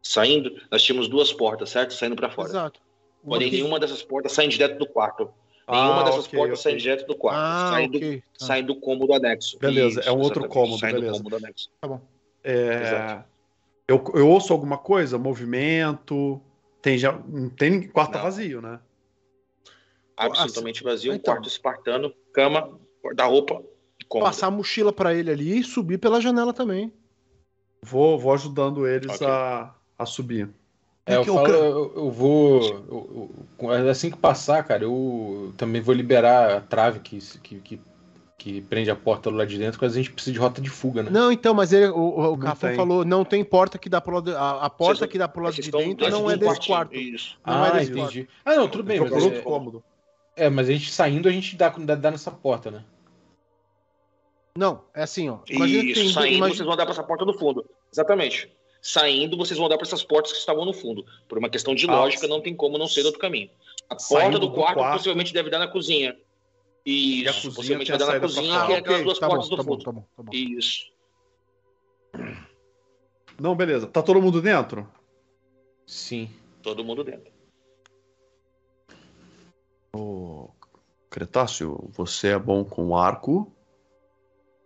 saindo, 0.02 0.50
nós 0.70 0.82
tínhamos 0.82 1.08
duas 1.08 1.32
portas, 1.32 1.70
certo? 1.70 1.94
Saindo 1.94 2.16
para 2.16 2.30
fora. 2.30 2.48
Exato. 2.48 2.80
Uma 3.22 3.36
Porém, 3.36 3.50
que- 3.50 3.56
nenhuma 3.56 3.78
dessas 3.78 4.02
portas 4.02 4.32
sai 4.32 4.48
direto 4.48 4.78
do 4.78 4.86
quarto. 4.86 5.30
Nenhuma 5.68 6.00
Ah, 6.00 6.04
dessas 6.04 6.26
ok, 6.26 6.38
portas 6.38 6.58
ok. 6.58 6.72
sai 6.72 6.76
direto 6.80 7.06
do 7.06 7.14
quarto. 7.14 7.38
Ah, 7.38 7.70
sai, 7.70 7.88
do, 7.88 7.96
ok. 7.96 8.20
Tá. 8.38 8.46
sai 8.46 8.62
do 8.62 8.74
cômodo 8.76 9.14
anexo. 9.14 9.58
Beleza, 9.60 10.00
é 10.00 10.10
um 10.10 10.18
outro 10.20 10.48
cômodo, 10.48 10.80
Sai 10.80 10.92
beleza. 10.92 11.12
do 11.12 11.18
cômodo 11.18 11.36
anexo. 11.36 11.70
Tá 11.80 11.86
bom. 11.88 12.00
É, 12.42 12.82
Exato. 12.82 13.24
eu, 13.86 14.04
eu 14.14 14.28
ouço 14.28 14.52
alguma 14.52 14.76
coisa? 14.76 15.16
Movimento? 15.18 16.40
Tem 16.82 16.98
já. 16.98 17.12
Não 17.12 17.48
tem 17.48 17.86
quarto 17.86 18.14
Não. 18.16 18.22
vazio, 18.24 18.60
né? 18.60 18.80
Absolutamente 20.16 20.82
vazio. 20.82 21.12
Um 21.12 21.14
Então. 21.14 21.32
quarto 21.34 21.48
espartano, 21.48 22.12
cama, 22.32 22.78
guarda-roupa 23.02 23.62
cômodo. 24.08 24.26
Passar 24.28 24.48
a 24.48 24.50
mochila 24.50 24.92
pra 24.92 25.14
ele 25.14 25.30
ali 25.30 25.58
e 25.60 25.64
subir 25.64 25.98
pela 25.98 26.20
janela 26.20 26.52
também. 26.52 26.92
Vou, 27.80 28.18
vou 28.18 28.34
ajudando 28.34 28.86
eles 28.86 29.20
a, 29.22 29.74
a 30.02 30.06
subir. 30.06 30.48
É, 31.04 31.16
eu 31.16 31.24
que 31.24 31.30
o 31.30 31.34
falo, 31.34 31.48
eu, 31.48 31.92
eu 31.96 32.10
vou. 32.10 32.62
eu- 32.62 33.30
eu- 33.60 33.90
assim 33.90 34.10
que 34.10 34.16
passar, 34.16 34.62
cara, 34.62 34.84
eu 34.84 35.52
também 35.56 35.82
vou 35.82 35.94
liberar 35.94 36.56
a 36.56 36.60
trave 36.60 37.00
que, 37.00 37.18
que, 37.42 37.58
que, 37.58 37.80
que 38.38 38.60
prende 38.60 38.88
a 38.88 38.94
porta 38.94 39.28
lá 39.28 39.44
de 39.44 39.58
dentro, 39.58 39.80
porque 39.80 39.86
a 39.86 39.88
gente 39.96 40.12
precisa 40.12 40.32
de 40.32 40.38
rota 40.38 40.60
de 40.60 40.70
fuga, 40.70 41.02
né? 41.02 41.10
Não, 41.10 41.32
então, 41.32 41.54
mas 41.54 41.72
ele, 41.72 41.86
o, 41.88 42.34
o, 42.34 42.38
falou, 42.76 43.04
não 43.04 43.24
tem 43.24 43.42
porta 43.44 43.78
que 43.78 43.88
dá 43.88 44.00
pro 44.00 44.14
lado. 44.14 44.36
A, 44.36 44.66
a 44.66 44.70
porta 44.70 45.00
Vocês- 45.00 45.10
que 45.10 45.18
dá 45.18 45.26
pro 45.26 45.42
lado 45.42 45.54
Vocês 45.54 45.64
de 45.66 45.72
dentro 45.72 46.08
não 46.08 46.30
é 46.30 46.36
desse 46.36 46.66
quarto. 46.66 46.94
Isso. 46.94 47.36
Não 47.44 47.64
é 47.64 47.68
ah, 47.68 47.72
desse 47.72 47.90
entendi. 47.90 48.28
Ah, 48.44 48.54
não, 48.54 48.68
tudo 48.68 48.84
bem, 48.84 49.00
mas 49.00 49.12
é, 49.26 49.40
cômodo. 49.40 49.82
é, 50.36 50.48
mas 50.48 50.68
a 50.68 50.72
gente 50.72 50.88
saindo, 50.88 51.28
a 51.28 51.32
gente 51.32 51.56
dá, 51.56 51.68
dá, 51.68 51.96
dá 51.96 52.10
nessa 52.12 52.30
porta, 52.30 52.70
né? 52.70 52.84
Não, 54.56 54.82
é 54.94 55.02
assim, 55.02 55.28
ó. 55.30 55.38
Imagina 55.48 55.82
que 55.82 55.90
Isso, 55.92 56.00
tem- 56.00 56.12
saindo, 56.12 56.36
imagina- 56.36 56.56
vocês 56.56 56.66
vão 56.66 56.76
dar 56.76 56.84
para 56.84 56.92
essa 56.92 57.02
porta 57.02 57.24
do 57.24 57.34
fundo. 57.34 57.64
Exatamente. 57.92 58.52
Saindo, 58.84 59.36
vocês 59.36 59.56
vão 59.56 59.68
dar 59.68 59.78
para 59.78 59.86
essas 59.86 60.02
portas 60.02 60.32
que 60.32 60.38
estavam 60.38 60.64
no 60.64 60.72
fundo. 60.72 61.06
Por 61.28 61.38
uma 61.38 61.48
questão 61.48 61.72
de 61.72 61.88
Ah, 61.88 62.00
lógica, 62.00 62.26
não 62.26 62.40
tem 62.40 62.52
como 62.54 62.76
não 62.76 62.88
ser 62.88 63.06
outro 63.06 63.20
caminho. 63.20 63.48
A 63.88 63.94
porta 63.94 64.30
do 64.30 64.40
do 64.40 64.52
quarto, 64.52 64.78
quarto. 64.78 64.96
possivelmente 64.96 65.32
deve 65.32 65.48
dar 65.50 65.60
na 65.60 65.68
cozinha. 65.68 66.18
E 66.84 67.26
a 67.28 67.32
cozinha 67.32 67.54
possivelmente 67.54 67.90
vai 67.92 67.98
dar 67.98 68.06
na 68.06 68.20
cozinha, 68.20 68.66
que 68.66 68.72
é 68.72 68.76
aquelas 68.78 69.04
duas 69.04 69.18
tá 69.20 69.28
bom, 69.28 69.34
portas 69.34 69.48
do 69.50 69.56
tá 69.56 69.62
bom, 69.62 69.72
fundo. 69.72 69.84
tá 69.84 69.92
bom, 69.92 70.04
tá 70.16 70.22
bom. 70.24 70.32
Isso. 70.32 70.90
Não, 73.40 73.54
beleza. 73.54 73.86
Tá 73.86 74.02
todo 74.02 74.20
mundo 74.20 74.42
dentro? 74.42 74.88
Sim. 75.86 76.28
Todo 76.60 76.84
mundo 76.84 77.04
dentro. 77.04 77.30
Ô, 79.94 80.50
Cretáceo, 81.08 81.88
você 81.92 82.28
é 82.28 82.38
bom 82.38 82.64
com 82.64 82.96
arco? 82.96 83.52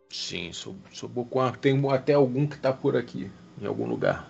Sim, 0.08 0.52
sou, 0.54 0.74
sou 0.90 1.08
bom 1.08 1.24
com 1.24 1.38
arco. 1.38 1.58
Tem 1.58 1.78
até 1.90 2.14
algum 2.14 2.46
que 2.46 2.58
tá 2.58 2.72
por 2.72 2.96
aqui, 2.96 3.30
em 3.60 3.66
algum 3.66 3.86
lugar. 3.86 4.28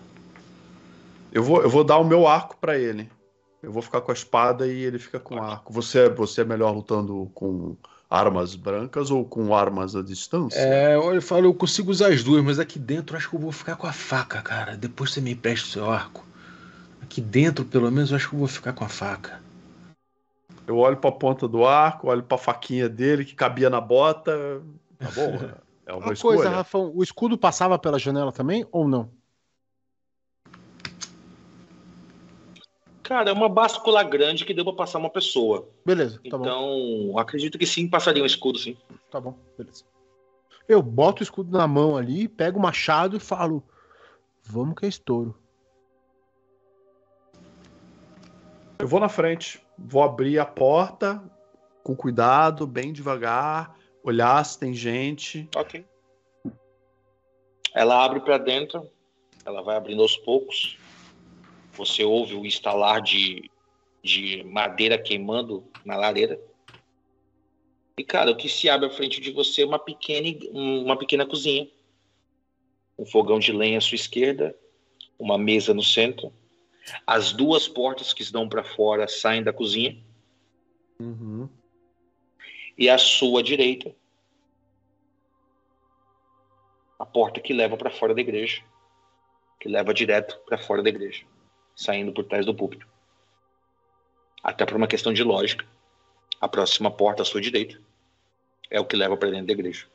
Eu 1.32 1.42
vou, 1.42 1.62
eu 1.62 1.68
vou 1.68 1.84
dar 1.84 1.98
o 1.98 2.04
meu 2.04 2.26
arco 2.26 2.56
pra 2.60 2.78
ele. 2.78 3.10
Eu 3.62 3.72
vou 3.72 3.82
ficar 3.82 4.00
com 4.00 4.10
a 4.10 4.14
espada 4.14 4.66
e 4.66 4.82
ele 4.84 4.98
fica 4.98 5.18
com 5.18 5.42
arco. 5.42 5.72
Você, 5.72 6.08
você 6.08 6.42
é 6.42 6.44
melhor 6.44 6.70
lutando 6.72 7.30
com 7.34 7.76
armas 8.08 8.54
brancas 8.54 9.10
ou 9.10 9.24
com 9.24 9.54
armas 9.54 9.96
à 9.96 10.02
distância? 10.02 10.58
É, 10.60 10.96
olha, 10.96 11.16
eu 11.16 11.22
falo, 11.22 11.46
eu 11.46 11.54
consigo 11.54 11.90
usar 11.90 12.12
as 12.12 12.22
duas, 12.22 12.44
mas 12.44 12.58
aqui 12.58 12.78
dentro 12.78 13.14
eu 13.14 13.18
acho 13.18 13.28
que 13.28 13.36
eu 13.36 13.40
vou 13.40 13.52
ficar 13.52 13.76
com 13.76 13.86
a 13.86 13.92
faca, 13.92 14.40
cara. 14.40 14.76
Depois 14.76 15.12
você 15.12 15.20
me 15.20 15.32
empresta 15.32 15.66
o 15.66 15.70
seu 15.70 15.90
arco. 15.90 16.24
Aqui 17.02 17.20
dentro, 17.20 17.64
pelo 17.64 17.90
menos, 17.90 18.10
eu 18.10 18.16
acho 18.16 18.28
que 18.28 18.34
eu 18.34 18.38
vou 18.38 18.48
ficar 18.48 18.72
com 18.72 18.84
a 18.84 18.88
faca. 18.88 19.40
Eu 20.66 20.78
olho 20.78 20.96
pra 20.96 21.12
ponta 21.12 21.46
do 21.46 21.64
arco, 21.64 22.08
olho 22.08 22.22
pra 22.22 22.38
faquinha 22.38 22.88
dele 22.88 23.24
que 23.24 23.34
cabia 23.34 23.70
na 23.70 23.80
bota. 23.80 24.60
Tá 24.98 25.10
bom, 25.14 25.38
é 25.86 25.92
uma 25.92 26.06
Uma 26.06 26.12
escolha. 26.12 26.36
coisa, 26.36 26.50
Rafão, 26.50 26.92
o 26.94 27.02
escudo 27.02 27.38
passava 27.38 27.78
pela 27.78 27.98
janela 27.98 28.32
também 28.32 28.66
ou 28.72 28.86
não? 28.88 29.10
Cara, 33.02 33.30
é 33.30 33.32
uma 33.32 33.48
báscula 33.48 34.02
grande 34.02 34.44
que 34.44 34.52
deu 34.52 34.64
pra 34.64 34.72
passar 34.74 34.98
uma 34.98 35.08
pessoa. 35.08 35.68
Beleza, 35.84 36.20
tá 36.28 36.36
bom. 36.36 36.44
então, 36.44 37.18
acredito 37.18 37.56
que 37.56 37.64
sim, 37.64 37.88
passaria 37.88 38.20
um 38.20 38.26
escudo, 38.26 38.58
sim. 38.58 38.76
Tá 39.08 39.20
bom, 39.20 39.38
beleza. 39.56 39.84
Eu 40.68 40.82
boto 40.82 41.20
o 41.20 41.22
escudo 41.22 41.56
na 41.56 41.68
mão 41.68 41.96
ali, 41.96 42.26
pego 42.26 42.58
o 42.58 42.62
machado 42.62 43.16
e 43.16 43.20
falo: 43.20 43.62
Vamos 44.42 44.74
que 44.74 44.86
é 44.86 44.88
estouro. 44.88 45.38
Eu 48.78 48.88
vou 48.88 48.98
na 48.98 49.08
frente, 49.08 49.62
vou 49.78 50.02
abrir 50.02 50.40
a 50.40 50.44
porta 50.44 51.22
com 51.84 51.94
cuidado, 51.94 52.66
bem 52.66 52.92
devagar, 52.92 53.75
olhar 54.06 54.44
se 54.44 54.58
tem 54.58 54.72
gente. 54.72 55.48
Ok. 55.54 55.84
Ela 57.74 58.04
abre 58.04 58.20
para 58.20 58.38
dentro, 58.38 58.88
ela 59.44 59.62
vai 59.62 59.76
abrindo 59.76 60.00
aos 60.00 60.16
poucos. 60.16 60.78
Você 61.74 62.04
ouve 62.04 62.34
o 62.34 62.46
estalar 62.46 63.02
de, 63.02 63.50
de 64.02 64.42
madeira 64.44 64.96
queimando 64.96 65.64
na 65.84 65.96
lareira. 65.96 66.40
E, 67.98 68.04
cara, 68.04 68.30
o 68.30 68.36
que 68.36 68.48
se 68.48 68.68
abre 68.68 68.86
à 68.86 68.90
frente 68.90 69.20
de 69.20 69.30
você 69.30 69.62
é 69.62 69.66
uma 69.66 69.78
pequena, 69.78 70.38
uma 70.52 70.96
pequena 70.98 71.26
cozinha. 71.26 71.68
Um 72.98 73.04
fogão 73.04 73.38
de 73.38 73.52
lenha 73.52 73.78
à 73.78 73.80
sua 73.80 73.96
esquerda, 73.96 74.56
uma 75.18 75.36
mesa 75.36 75.74
no 75.74 75.82
centro. 75.82 76.32
As 77.06 77.32
duas 77.32 77.68
portas 77.68 78.12
que 78.12 78.24
dão 78.32 78.48
para 78.48 78.64
fora 78.64 79.06
saem 79.08 79.42
da 79.42 79.52
cozinha. 79.52 79.98
Uhum. 80.98 81.48
E 82.76 82.88
à 82.88 82.98
sua 82.98 83.42
direita 83.42 83.94
a 86.98 87.04
porta 87.04 87.40
que 87.40 87.52
leva 87.52 87.76
para 87.76 87.90
fora 87.90 88.14
da 88.14 88.20
igreja, 88.20 88.62
que 89.60 89.68
leva 89.68 89.92
direto 89.92 90.38
para 90.46 90.58
fora 90.58 90.82
da 90.82 90.88
igreja, 90.88 91.24
saindo 91.74 92.12
por 92.12 92.24
trás 92.24 92.46
do 92.46 92.54
púlpito. 92.54 92.86
Até 94.42 94.64
por 94.64 94.76
uma 94.76 94.86
questão 94.86 95.12
de 95.12 95.22
lógica, 95.22 95.66
a 96.40 96.48
próxima 96.48 96.90
porta 96.90 97.22
à 97.22 97.24
sua 97.24 97.40
direita 97.40 97.80
é 98.70 98.80
o 98.80 98.84
que 98.84 98.96
leva 98.96 99.16
para 99.16 99.30
dentro 99.30 99.46
da 99.46 99.52
igreja. 99.52 99.86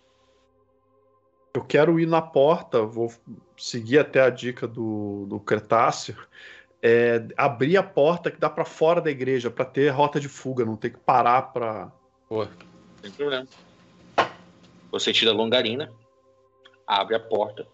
Eu 1.54 1.64
quero 1.66 2.00
ir 2.00 2.08
na 2.08 2.22
porta, 2.22 2.82
vou 2.82 3.14
seguir 3.58 4.00
até 4.00 4.22
a 4.22 4.30
dica 4.30 4.68
do, 4.68 5.26
do 5.28 5.40
Cretáceo, 5.40 6.16
é, 6.82 7.26
abrir 7.36 7.78
a 7.78 7.84
porta 7.84 8.32
que 8.32 8.40
dá 8.40 8.50
pra 8.50 8.64
fora 8.64 9.02
da 9.02 9.12
igreja, 9.12 9.52
pra 9.52 9.66
ter 9.66 9.90
rota 9.90 10.20
de 10.20 10.30
fuga, 10.30 10.66
não 10.66 10.78
ter 10.78 10.92
que 10.92 11.00
parar 11.00 11.54
pra. 11.54 11.92
Sem 13.02 13.12
problema. 13.12 13.48
Você 14.92 15.14
tira 15.14 15.32
a 15.32 15.34
longarina, 15.34 15.92
abre 16.86 17.16
a 17.16 17.20
porta 17.20 17.68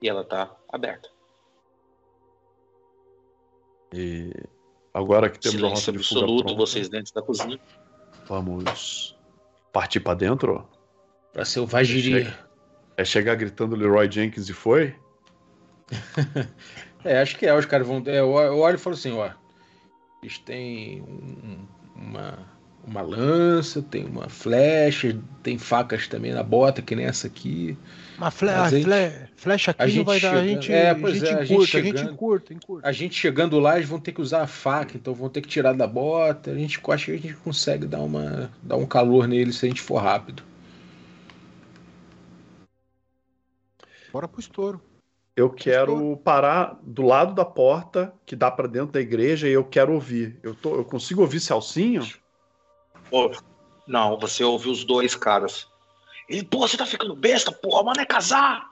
e 0.00 0.08
ela 0.08 0.22
está 0.22 0.54
aberta. 0.68 1.08
E 3.94 4.32
agora 4.92 5.28
que 5.30 5.38
temos 5.38 5.62
a 5.62 5.66
rota 5.68 5.80
Silêncio 5.80 5.92
de 5.92 6.08
fuga 6.08 6.20
absoluto, 6.20 6.44
pronta, 6.44 6.58
vocês 6.60 6.88
dentro 6.88 7.12
da 7.14 7.22
cozinha. 7.22 7.60
vamos 8.26 9.16
partir 9.72 10.00
pra 10.00 10.14
dentro? 10.14 10.66
pra 11.32 11.44
selvageria. 11.46 12.38
É 12.96 13.04
chegar 13.06 13.34
gritando 13.36 13.74
Leroy 13.74 14.10
Jenkins 14.10 14.48
e 14.48 14.52
foi? 14.52 14.94
É, 17.04 17.20
acho 17.20 17.36
que 17.36 17.44
é. 17.44 17.52
Os 17.52 17.66
caras 17.66 17.84
vão. 17.84 18.00
É, 18.06 18.20
eu 18.20 18.30
eu 18.38 18.58
olho 18.60 18.76
e 18.76 18.78
falo 18.78 18.94
assim, 18.94 19.10
ó. 19.10 19.28
Eles 20.22 20.38
têm 20.38 21.02
um- 21.02 21.66
uma, 21.96 22.38
uma 22.84 23.00
lança, 23.00 23.80
tem 23.82 24.04
uma 24.04 24.28
flecha, 24.28 25.16
tem 25.42 25.56
facas 25.58 26.08
também 26.08 26.32
na 26.32 26.42
bota, 26.42 26.82
que 26.82 26.94
nem 26.96 27.06
essa 27.06 27.26
aqui. 27.26 27.76
Mas 28.18 28.34
fle 28.34 28.50
a 28.50 28.68
gente- 28.68 28.84
fle 28.84 29.28
flecha 29.36 29.70
aqui 29.70 29.82
a 29.82 29.86
não 29.86 29.92
gente 29.92 30.04
vai 30.06 30.20
dar. 30.20 30.34
A 30.34 30.46
gente, 30.46 30.72
é, 30.72 30.90
a 30.90 30.94
pois 30.94 31.14
gente 31.14 31.26
é, 31.26 31.34
a 31.34 31.44
gente 31.44 31.52
encurta, 31.54 31.78
a 31.78 31.82
gente 31.82 31.96
chegando. 31.98 32.12
encurta, 32.12 32.54
encurta. 32.54 32.88
A 32.88 32.92
gente 32.92 33.14
chegando 33.14 33.58
lá, 33.58 33.76
eles 33.76 33.88
vão 33.88 33.98
ter 34.00 34.12
que 34.12 34.20
usar 34.20 34.42
a 34.42 34.46
faca, 34.46 34.96
então 34.96 35.14
vão 35.14 35.28
ter 35.28 35.40
que 35.40 35.48
tirar 35.48 35.72
da 35.72 35.86
bota. 35.86 36.50
A 36.50 36.54
gente 36.54 36.80
acha 36.88 37.06
que 37.06 37.12
a 37.12 37.16
gente 37.16 37.34
consegue 37.36 37.86
dar, 37.86 38.00
uma, 38.00 38.50
dar 38.62 38.76
um 38.76 38.86
calor 38.86 39.26
neles 39.26 39.56
se 39.56 39.66
a 39.66 39.68
gente 39.68 39.80
for 39.80 39.96
rápido. 40.02 40.42
Bora 44.12 44.28
pro 44.28 44.40
estouro. 44.40 44.80
Eu 45.34 45.48
quero 45.48 46.16
parar 46.18 46.78
do 46.82 47.02
lado 47.02 47.34
da 47.34 47.44
porta 47.44 48.12
que 48.26 48.36
dá 48.36 48.50
pra 48.50 48.66
dentro 48.66 48.92
da 48.92 49.00
igreja 49.00 49.48
e 49.48 49.52
eu 49.52 49.64
quero 49.64 49.94
ouvir. 49.94 50.38
Eu, 50.42 50.54
tô, 50.54 50.76
eu 50.76 50.84
consigo 50.84 51.22
ouvir 51.22 51.40
Celcinho? 51.40 52.06
Não, 53.86 54.18
você 54.18 54.42
ouviu 54.44 54.72
os 54.72 54.84
dois 54.84 55.14
caras. 55.14 55.66
Ele, 56.28 56.44
pô, 56.44 56.58
você 56.60 56.76
tá 56.76 56.86
ficando 56.86 57.14
besta, 57.14 57.52
porra, 57.52 57.82
mano, 57.82 58.00
é 58.00 58.06
casar. 58.06 58.62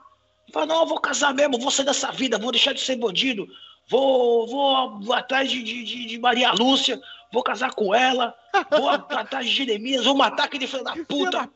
Ele 0.45 0.53
fala, 0.53 0.65
não, 0.65 0.81
eu 0.81 0.87
vou 0.87 0.99
casar 0.99 1.33
mesmo, 1.33 1.59
vou 1.59 1.69
sair 1.69 1.85
dessa 1.85 2.11
vida, 2.11 2.39
vou 2.39 2.51
deixar 2.51 2.73
de 2.73 2.81
ser 2.81 2.95
bandido. 2.95 3.47
Vou, 3.89 4.47
vou, 4.47 5.13
atrás 5.13 5.49
de, 5.51 5.61
de, 5.61 6.05
de- 6.05 6.19
Maria 6.19 6.51
Lúcia, 6.53 6.99
vou 7.33 7.43
casar 7.43 7.73
com 7.73 7.93
ela, 7.93 8.33
vou 8.71 8.87
atrás 8.89 9.45
de 9.45 9.51
Jeremias, 9.51 10.05
vou 10.05 10.15
matar 10.15 10.45
aquele 10.45 10.65
filho 10.65 10.83
da 10.83 10.95
puta, 11.05 11.49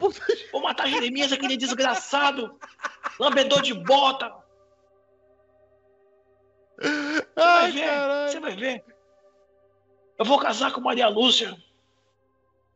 vou 0.51 0.61
matar 0.61 0.87
Jeremias, 0.89 1.31
aquele 1.31 1.55
desgraçado, 1.55 2.59
lambedor 3.19 3.61
de 3.61 3.73
bota. 3.73 4.31
Você 6.77 7.23
vai 7.35 7.63
Ai, 7.65 7.71
ver, 7.71 8.29
você 8.29 8.39
vai 8.39 8.55
ver. 8.55 8.83
Eu 10.19 10.25
vou 10.25 10.37
casar 10.39 10.71
com 10.73 10.81
Maria 10.81 11.07
Lúcia. 11.07 11.55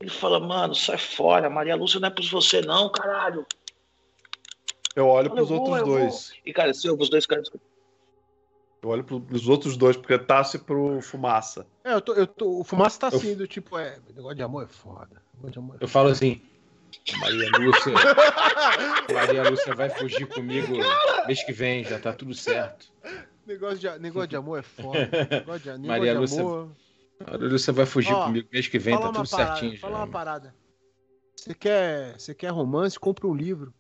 Ele 0.02 0.10
fala, 0.10 0.40
mano, 0.40 0.74
sai 0.74 0.98
fora, 0.98 1.50
Maria 1.50 1.76
Lúcia 1.76 2.00
não 2.00 2.08
é 2.08 2.12
por 2.12 2.24
você 2.24 2.62
não, 2.62 2.90
caralho. 2.90 3.46
Eu 4.96 5.08
olho 5.08 5.28
Eu 5.28 5.32
pros 5.36 5.50
vou, 5.50 5.60
outros 5.60 5.78
eu 5.80 5.86
dois. 5.86 6.32
E, 6.46 6.54
cara, 6.54 6.74
se 6.74 6.90
ouve 6.90 7.04
os 7.04 7.10
dois 7.10 7.26
caras... 7.26 7.50
Eu 8.82 8.90
olho 8.90 9.04
pro- 9.04 9.20
pros 9.20 9.48
outros 9.50 9.76
dois, 9.76 9.98
porque 9.98 10.18
Tassi 10.18 10.58
pro 10.58 11.02
Fumaça. 11.02 11.68
É, 11.84 11.94
eu 11.94 12.00
tô, 12.00 12.14
eu 12.14 12.26
tô, 12.26 12.60
o 12.62 12.64
Fumaça 12.64 12.98
tá 12.98 13.08
assim, 13.08 13.36
do 13.36 13.46
tipo, 13.46 13.78
é, 13.78 14.00
negócio 14.16 14.38
de 14.38 14.42
amor 14.44 14.64
é 14.64 14.68
foda. 14.68 15.22
Negócio 15.34 15.52
de 15.52 15.60
amor 15.60 15.76
é 15.76 15.84
Eu 15.84 15.88
falo 15.90 16.08
assim, 16.08 16.42
Maria 17.20 17.50
Lúcia. 17.60 17.94
Maria 19.14 19.50
Lúcia 19.50 19.76
vai 19.76 19.90
fugir 19.90 20.26
comigo 20.28 20.78
mês 21.28 21.44
que 21.44 21.52
vem, 21.52 21.84
já 21.84 22.00
tá 22.00 22.14
tudo 22.14 22.34
certo. 22.34 22.88
Negócio 23.46 23.80
de, 23.80 24.00
negócio 24.00 24.28
de 24.30 24.36
amor 24.38 24.60
é 24.60 24.62
foda. 24.64 25.10
Negócio 25.30 25.60
de, 25.60 25.70
negócio 25.72 25.88
Maria 25.88 26.14
de 26.14 26.20
Lúcia 26.20 26.40
amor. 26.40 26.70
Maria 27.26 27.48
Lúcia 27.50 27.74
vai 27.74 27.86
fugir 27.86 28.14
Ó, 28.14 28.26
comigo 28.26 28.48
mês 28.52 28.68
que 28.68 28.80
vem, 28.80 28.98
tá 29.00 29.12
tudo 29.12 29.30
parada, 29.30 29.56
certinho. 29.58 29.80
fala 29.80 29.94
já. 29.94 30.00
uma 30.00 30.08
parada. 30.08 30.56
Você 31.36 31.54
quer, 31.54 32.20
você 32.20 32.34
quer 32.36 32.50
romance, 32.50 33.00
compra 33.00 33.28
um 33.28 33.34
livro. 33.34 33.74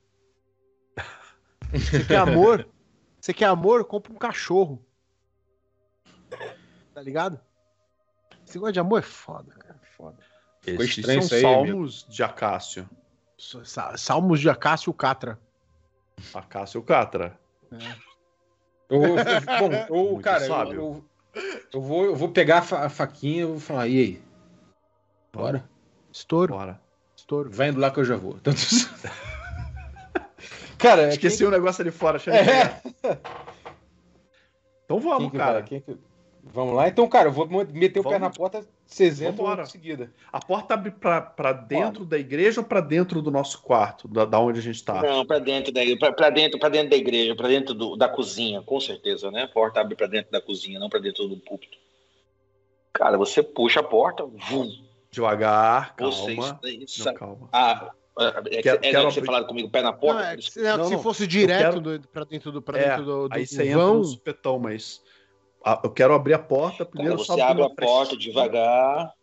Você 1.72 2.03
quer 2.03 2.18
amor? 2.18 2.68
Você 3.22 3.34
quer 3.34 3.45
amor, 3.48 3.84
compra 3.84 4.14
um 4.14 4.16
cachorro. 4.16 4.82
Tá 6.93 7.01
ligado? 7.01 7.38
Esse 8.48 8.56
negócio 8.56 8.72
de 8.74 8.80
amor 8.80 9.00
é 9.00 9.01
foda, 9.01 9.53
cara. 9.56 9.77
Foda. 9.98 10.18
Ficou 10.61 10.85
Esses 10.85 11.00
estranho 11.00 11.22
são 11.22 11.26
isso 11.26 11.35
aí, 11.35 11.42
salmos 11.42 12.06
de 12.08 12.24
Acácio. 12.24 12.90
Sa- 13.38 13.98
Salmos 13.98 14.40
de 14.40 14.50
Acácio 14.50 14.93
Catra. 14.93 15.38
Acácio 16.34 16.82
Catra. 16.82 17.38
Eu, 18.90 19.03
eu- 19.03 19.16
bom, 19.59 20.16
eu, 20.16 20.19
cara, 20.24 20.45
eu. 20.74 21.06
Eu, 21.74 21.82
vou, 21.82 22.06
eu 22.06 22.16
vou 22.16 22.30
pegar 22.30 22.59
a 22.59 22.61
fa- 22.61 22.85
a 22.85 22.90
faquinha 22.90 23.42
e 23.42 23.45
vou 23.45 23.59
falar, 23.59 23.88
e 23.88 24.00
aí? 24.00 24.22
Bora? 25.34 25.69
Estouro, 26.11 26.53
Bora. 26.53 26.80
estouro. 27.16 27.50
Vai 27.51 27.69
indo 27.69 27.80
lá 27.80 27.92
que 27.92 28.00
eu 28.00 28.06
já 28.06 28.16
vou. 28.16 28.40
Tanto... 28.40 28.58
cara, 30.77 31.09
Esqueci 31.09 31.45
o 31.45 31.51
negócio 31.51 31.82
ali 31.82 31.92
fora. 31.92 32.19
É. 32.27 32.82
Então 34.85 35.00
Quem 35.00 35.09
vamos, 35.09 35.32
que 35.32 35.38
cara. 35.38 35.53
vai? 35.53 35.64
Quem 35.64 35.82
que- 35.82 35.98
Vamos 36.42 36.74
lá. 36.74 36.88
Então, 36.88 37.06
cara, 37.08 37.27
eu 37.27 37.34
vou 37.34 37.45
meter 37.48 38.00
o 38.00 38.03
pé 38.03 38.18
Vamos. 38.18 38.22
na 38.22 38.30
porta, 38.30 38.66
vocês 38.90 39.22
entram 39.22 39.35
Vambora. 39.45 39.61
em 39.64 39.66
seguida. 39.68 40.11
A 40.34 40.40
porta 40.43 40.74
abre 40.74 40.90
pra, 40.90 41.22
pra 41.22 41.53
dentro 41.53 42.03
da 42.06 42.18
igreja 42.18 42.59
ou 42.61 42.66
pra 42.66 42.82
dentro 42.82 43.22
do 43.22 43.30
nosso 43.30 43.61
quarto, 43.61 44.08
da, 44.08 44.26
da 44.26 44.40
onde 44.40 44.58
a 44.59 44.61
gente 44.64 44.84
tá? 44.84 45.00
Não, 45.01 45.24
pra 45.26 45.38
dentro 45.38 45.72
da 45.72 45.82
pra, 46.00 46.11
pra 46.11 46.30
dentro, 46.32 46.59
para 46.59 46.69
dentro 46.69 46.90
da 46.90 46.95
igreja, 46.98 47.35
pra 47.35 47.48
dentro 47.48 47.74
do- 47.76 47.95
da 47.95 48.09
cozinha, 48.09 48.61
com 48.64 48.80
certeza, 48.80 49.30
né? 49.30 49.43
A 49.43 49.48
porta 49.48 49.80
abre 49.80 49.95
pra 49.95 50.08
dentro 50.08 50.32
da 50.32 50.42
cozinha, 50.42 50.80
não 50.80 50.90
pra 50.90 51.00
dentro 51.00 51.27
do 51.27 51.38
púlpito. 51.38 51.77
Cara, 52.92 53.16
você 53.18 53.43
puxa 53.43 53.80
a 53.82 53.84
porta, 53.84 54.26
vum, 54.26 54.69
Devagar, 55.11 55.95
calma. 55.95 56.11
vocês, 56.14 56.38
Não, 56.38 56.88
sa- 56.88 57.14
calma. 57.14 57.48
ah, 57.51 57.92
é, 58.19 58.32
que- 58.32 58.61
Quero- 58.64 58.77
é 58.77 58.80
que 58.80 58.92
quero 58.92 59.03
você 59.11 59.19
abrir- 59.19 59.26
falado 59.27 59.45
comigo, 59.48 59.69
pé 59.69 59.82
na 59.84 59.92
Não, 59.92 60.00
porta. 60.00 60.24
é, 60.24 60.35
que 60.35 60.50
se, 60.51 60.61
não, 60.61 60.77
Não, 60.77 60.85
se 60.85 60.92
não. 60.93 61.03
fosse 61.03 61.27
direto 61.27 61.61
quero- 61.61 61.80
do, 61.82 62.08
pra 62.08 62.24
dentro 62.24 62.51
do, 62.51 62.61
pra 62.61 62.80
É, 62.80 62.90
dentro 62.90 63.06
do, 63.06 63.27
do, 63.30 63.35
Aí 63.35 63.43
do 63.43 63.50
você 63.50 63.64
entra 63.68 63.77
vão. 63.77 63.98
no 64.00 64.03
supetão, 64.03 64.58
mas. 64.59 65.01
Eu 65.84 65.92
quero 65.92 66.14
abrir 66.14 66.34
a 66.34 66.40
porta 66.40 66.86
Cara, 66.86 66.90
primeiro. 66.90 67.20
só 67.20 67.36
você 67.36 67.42
abre 67.42 67.64
a 67.64 67.70
porta 67.70 68.12
frestinha. 68.12 68.20
devagar, 68.34 69.14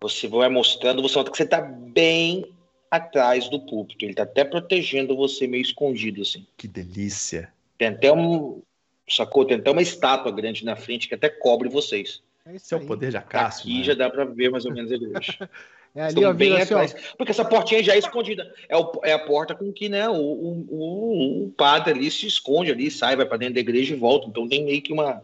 você 0.00 0.28
vai 0.28 0.48
mostrando, 0.48 1.02
você 1.02 1.16
nota 1.18 1.30
que 1.30 1.36
você 1.36 1.46
tá 1.46 1.60
bem 1.60 2.44
atrás 2.90 3.48
do 3.48 3.60
púlpito. 3.60 4.04
Ele 4.04 4.14
tá 4.14 4.22
até 4.22 4.44
protegendo 4.44 5.16
você 5.16 5.46
meio 5.46 5.62
escondido, 5.62 6.22
assim. 6.22 6.46
Que 6.56 6.66
delícia. 6.66 7.52
Tem 7.76 7.88
até 7.88 8.12
um. 8.12 8.62
Sacou? 9.08 9.44
Tem 9.44 9.56
até 9.58 9.70
uma 9.70 9.82
estátua 9.82 10.30
grande 10.30 10.64
na 10.64 10.76
frente 10.76 11.08
que 11.08 11.14
até 11.14 11.28
cobre 11.28 11.68
vocês. 11.68 12.22
É 12.46 12.54
Esse 12.54 12.72
é 12.72 12.76
o 12.76 12.86
poder 12.86 13.10
de 13.10 13.16
Acácio. 13.16 13.62
Aqui 13.62 13.78
né? 13.78 13.84
já 13.84 13.94
dá 13.94 14.08
pra 14.08 14.24
ver 14.24 14.50
mais 14.50 14.64
ou 14.64 14.72
menos 14.72 14.90
a 14.90 14.94
igreja. 14.96 15.50
É 15.94 16.02
ali, 16.02 16.14
Estão 16.14 16.30
ó, 16.30 16.32
bem 16.32 16.56
assim. 16.56 16.74
Porque 17.18 17.32
essa 17.32 17.44
portinha 17.44 17.82
já 17.82 17.94
é 17.94 17.98
escondida. 17.98 18.54
É, 18.68 18.76
o- 18.76 18.92
é 19.02 19.12
a 19.12 19.18
porta 19.18 19.54
com 19.56 19.72
que 19.72 19.88
né, 19.88 20.08
o, 20.08 20.12
o, 20.14 20.66
o- 20.70 21.44
o 21.46 21.50
padre 21.50 21.92
ali 21.94 22.10
se 22.10 22.26
esconde 22.26 22.70
ali, 22.70 22.90
sai, 22.90 23.16
vai 23.16 23.26
pra 23.26 23.36
dentro 23.36 23.54
da 23.54 23.60
igreja 23.60 23.94
e 23.94 23.98
volta. 23.98 24.28
Então 24.28 24.48
tem 24.48 24.64
meio 24.64 24.80
que 24.82 24.92
uma, 24.92 25.20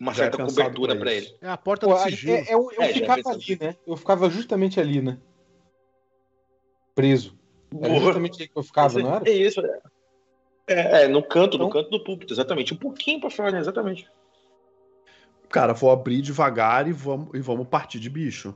uma 0.00 0.12
é 0.12 0.14
certa 0.14 0.36
pensado 0.36 0.54
cobertura 0.54 0.94
pra 0.94 1.00
para 1.04 1.12
ele. 1.12 1.34
É 1.40 1.48
a 1.48 1.56
porta 1.56 1.86
Pô, 1.88 1.94
do 1.94 2.00
é- 2.00 2.04
sigilo. 2.10 2.34
é- 2.36 2.44
eu 2.54 2.70
eu 2.72 2.82
É, 2.82 2.88
ficava 2.92 3.30
ali, 3.30 3.58
né? 3.60 3.76
Eu 3.86 3.96
ficava 3.96 4.30
justamente 4.30 4.78
ali, 4.78 5.00
né? 5.02 5.18
Preso. 6.94 7.36
Era 7.80 7.98
justamente 7.98 8.42
aí 8.42 8.48
que 8.48 8.56
eu 8.56 8.62
ficava, 8.62 8.98
não 9.00 9.14
era? 9.16 9.28
É 9.28 9.32
isso. 9.32 9.60
É, 9.60 9.80
É, 10.68 11.02
é, 11.04 11.08
no 11.08 11.20
canto, 11.22 11.58
no 11.58 11.66
Então- 11.66 11.82
canto 11.82 11.90
do 11.90 12.04
púlpito, 12.04 12.32
exatamente. 12.32 12.72
Um 12.72 12.76
pouquinho 12.76 13.20
pra 13.20 13.28
fora, 13.28 13.58
exatamente. 13.58 14.08
Cara, 15.48 15.72
vou 15.72 15.90
abrir 15.90 16.22
devagar 16.22 16.86
e 16.86 16.92
vamos, 16.92 17.28
e 17.34 17.40
vamos 17.40 17.66
partir 17.66 17.98
de 17.98 18.08
bicho. 18.08 18.54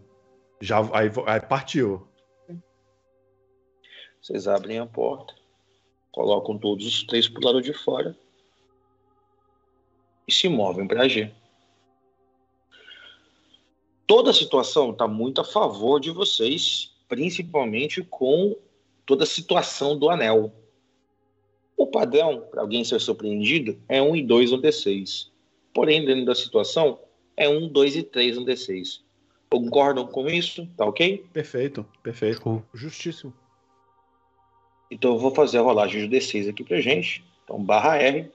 Já 0.60 0.80
aí, 0.96 1.10
aí 1.26 1.40
partiu. 1.40 2.06
Vocês 4.20 4.48
abrem 4.48 4.78
a 4.78 4.86
porta, 4.86 5.34
colocam 6.10 6.58
todos 6.58 6.86
os 6.86 7.04
três 7.04 7.28
pro 7.28 7.44
lado 7.44 7.62
de 7.62 7.72
fora 7.72 8.16
e 10.26 10.32
se 10.32 10.48
movem 10.48 10.86
para 10.86 11.02
agir. 11.02 11.32
Toda 14.06 14.30
a 14.30 14.34
situação 14.34 14.90
está 14.90 15.06
muito 15.06 15.40
a 15.40 15.44
favor 15.44 16.00
de 16.00 16.10
vocês, 16.10 16.92
principalmente 17.08 18.02
com 18.02 18.56
toda 19.04 19.24
a 19.24 19.26
situação 19.26 19.98
do 19.98 20.10
anel. 20.10 20.52
O 21.76 21.86
padrão, 21.86 22.40
para 22.50 22.62
alguém 22.62 22.82
ser 22.84 23.00
surpreendido, 23.00 23.80
é 23.88 24.00
1 24.00 24.16
e 24.16 24.22
2 24.22 24.52
no 24.52 24.62
D6. 24.62 25.28
Porém, 25.74 26.04
dentro 26.04 26.24
da 26.24 26.34
situação, 26.34 26.98
é 27.36 27.48
1, 27.48 27.68
2 27.68 27.96
e 27.96 28.02
3 28.02 28.38
no 28.38 28.44
D6. 28.44 29.05
Concordam 29.50 30.06
com 30.06 30.28
isso? 30.28 30.66
Tá 30.76 30.84
ok? 30.84 31.24
Perfeito, 31.32 31.86
perfeito. 32.02 32.42
Show. 32.42 32.62
Justíssimo. 32.74 33.32
Então 34.90 35.12
eu 35.12 35.18
vou 35.18 35.30
fazer 35.30 35.58
a 35.58 35.62
rolagem 35.62 36.08
de 36.08 36.16
D6 36.16 36.50
aqui 36.50 36.64
pra 36.64 36.80
gente. 36.80 37.24
Então, 37.44 37.62
barra 37.62 37.96
R, 37.96 38.30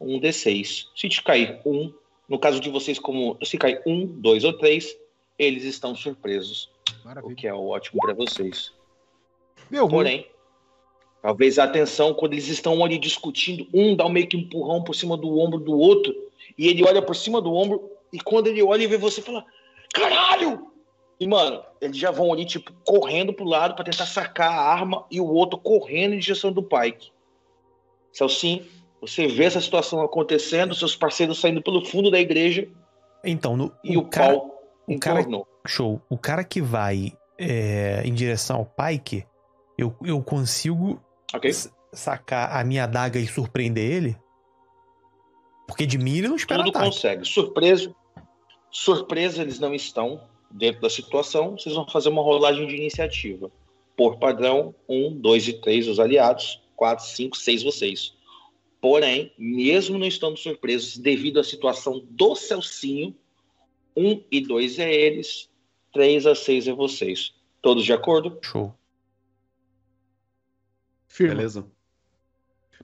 um 0.00 0.20
D6. 0.20 0.86
Se 0.94 1.08
te 1.08 1.22
cair 1.22 1.60
um, 1.64 1.92
no 2.28 2.38
caso 2.38 2.60
de 2.60 2.68
vocês, 2.70 2.98
como 2.98 3.36
se 3.42 3.56
cair 3.56 3.80
um, 3.86 4.06
dois 4.06 4.44
ou 4.44 4.52
três, 4.52 4.96
eles 5.38 5.64
estão 5.64 5.94
surpresos, 5.94 6.70
o 7.02 7.08
Maravilha. 7.08 7.34
que 7.34 7.46
é 7.46 7.54
ótimo 7.54 8.00
para 8.00 8.14
vocês. 8.14 8.72
Meu, 9.70 9.86
ruim. 9.86 9.90
Porém, 9.90 10.26
talvez 11.22 11.58
a 11.58 11.64
atenção, 11.64 12.14
quando 12.14 12.32
eles 12.32 12.48
estão 12.48 12.84
ali 12.84 12.98
discutindo, 12.98 13.66
um 13.72 13.96
dá 13.96 14.06
um 14.06 14.10
meio 14.10 14.28
que 14.28 14.36
empurrão 14.36 14.82
por 14.82 14.94
cima 14.94 15.16
do 15.16 15.38
ombro 15.38 15.58
do 15.58 15.76
outro, 15.78 16.14
e 16.56 16.68
ele 16.68 16.84
olha 16.84 17.02
por 17.02 17.16
cima 17.16 17.40
do 17.40 17.52
ombro, 17.52 17.90
e 18.12 18.20
quando 18.20 18.46
ele 18.46 18.62
olha 18.62 18.84
e 18.84 18.86
vê 18.86 18.96
você, 18.96 19.20
fala: 19.20 19.44
Caralho! 20.38 20.66
E, 21.20 21.26
mano, 21.28 21.62
eles 21.80 21.96
já 21.96 22.10
vão 22.10 22.32
ali, 22.32 22.44
tipo, 22.44 22.72
correndo 22.84 23.32
pro 23.32 23.44
lado 23.44 23.74
para 23.74 23.84
tentar 23.84 24.06
sacar 24.06 24.50
a 24.50 24.60
arma, 24.60 25.06
e 25.10 25.20
o 25.20 25.26
outro 25.26 25.58
correndo 25.58 26.14
em 26.14 26.18
direção 26.18 26.52
do 26.52 26.62
Pike. 26.62 27.12
Celcim, 28.12 28.64
você 29.00 29.26
vê 29.26 29.44
essa 29.44 29.60
situação 29.60 30.00
acontecendo, 30.02 30.74
seus 30.74 30.96
parceiros 30.96 31.40
saindo 31.40 31.62
pelo 31.62 31.84
fundo 31.84 32.10
da 32.10 32.18
igreja, 32.18 32.68
Então, 33.24 33.56
no, 33.56 33.72
e 33.82 33.96
o, 33.96 34.00
o, 34.00 34.08
cara, 34.08 34.34
pau 34.34 34.60
o 34.88 34.98
cara-. 34.98 35.24
Show. 35.66 36.00
O 36.10 36.18
cara 36.18 36.44
que 36.44 36.60
vai 36.60 37.12
é, 37.38 38.02
em 38.04 38.12
direção 38.12 38.56
ao 38.58 38.66
Pike, 38.66 39.24
eu, 39.78 39.96
eu 40.04 40.22
consigo 40.22 41.00
Ok? 41.34 41.48
s- 41.48 41.70
sacar 41.92 42.54
a 42.54 42.62
minha 42.64 42.84
adaga 42.84 43.18
e 43.18 43.26
surpreender 43.26 43.90
ele? 43.90 44.16
Porque 45.66 45.86
de 45.86 45.96
mim 45.96 46.18
ele 46.18 46.28
não 46.28 46.36
espera 46.36 46.62
Tudo 46.62 46.70
ataque. 46.76 46.86
consegue. 46.86 47.24
Surpreso. 47.24 47.94
Surpresa, 48.76 49.40
eles 49.40 49.60
não 49.60 49.72
estão 49.72 50.20
dentro 50.50 50.82
da 50.82 50.90
situação. 50.90 51.52
Vocês 51.52 51.76
vão 51.76 51.88
fazer 51.88 52.08
uma 52.08 52.22
rolagem 52.22 52.66
de 52.66 52.74
iniciativa. 52.74 53.48
Por 53.96 54.18
padrão, 54.18 54.74
um, 54.88 55.16
dois 55.16 55.46
e 55.46 55.52
três 55.52 55.86
os 55.86 56.00
aliados, 56.00 56.60
quatro, 56.74 57.04
cinco, 57.04 57.36
seis 57.36 57.62
vocês. 57.62 58.16
Porém, 58.80 59.32
mesmo 59.38 59.96
não 59.96 60.06
estando 60.08 60.36
surpresos, 60.36 60.98
devido 60.98 61.38
à 61.38 61.44
situação 61.44 62.04
do 62.10 62.34
Celcinho, 62.34 63.14
um 63.96 64.20
e 64.28 64.40
dois 64.40 64.80
é 64.80 64.92
eles, 64.92 65.48
três 65.92 66.26
a 66.26 66.34
seis 66.34 66.66
é 66.66 66.72
vocês. 66.72 67.32
Todos 67.62 67.84
de 67.84 67.92
acordo? 67.92 68.36
Show. 68.42 68.74
Firma. 71.06 71.36
Beleza? 71.36 71.64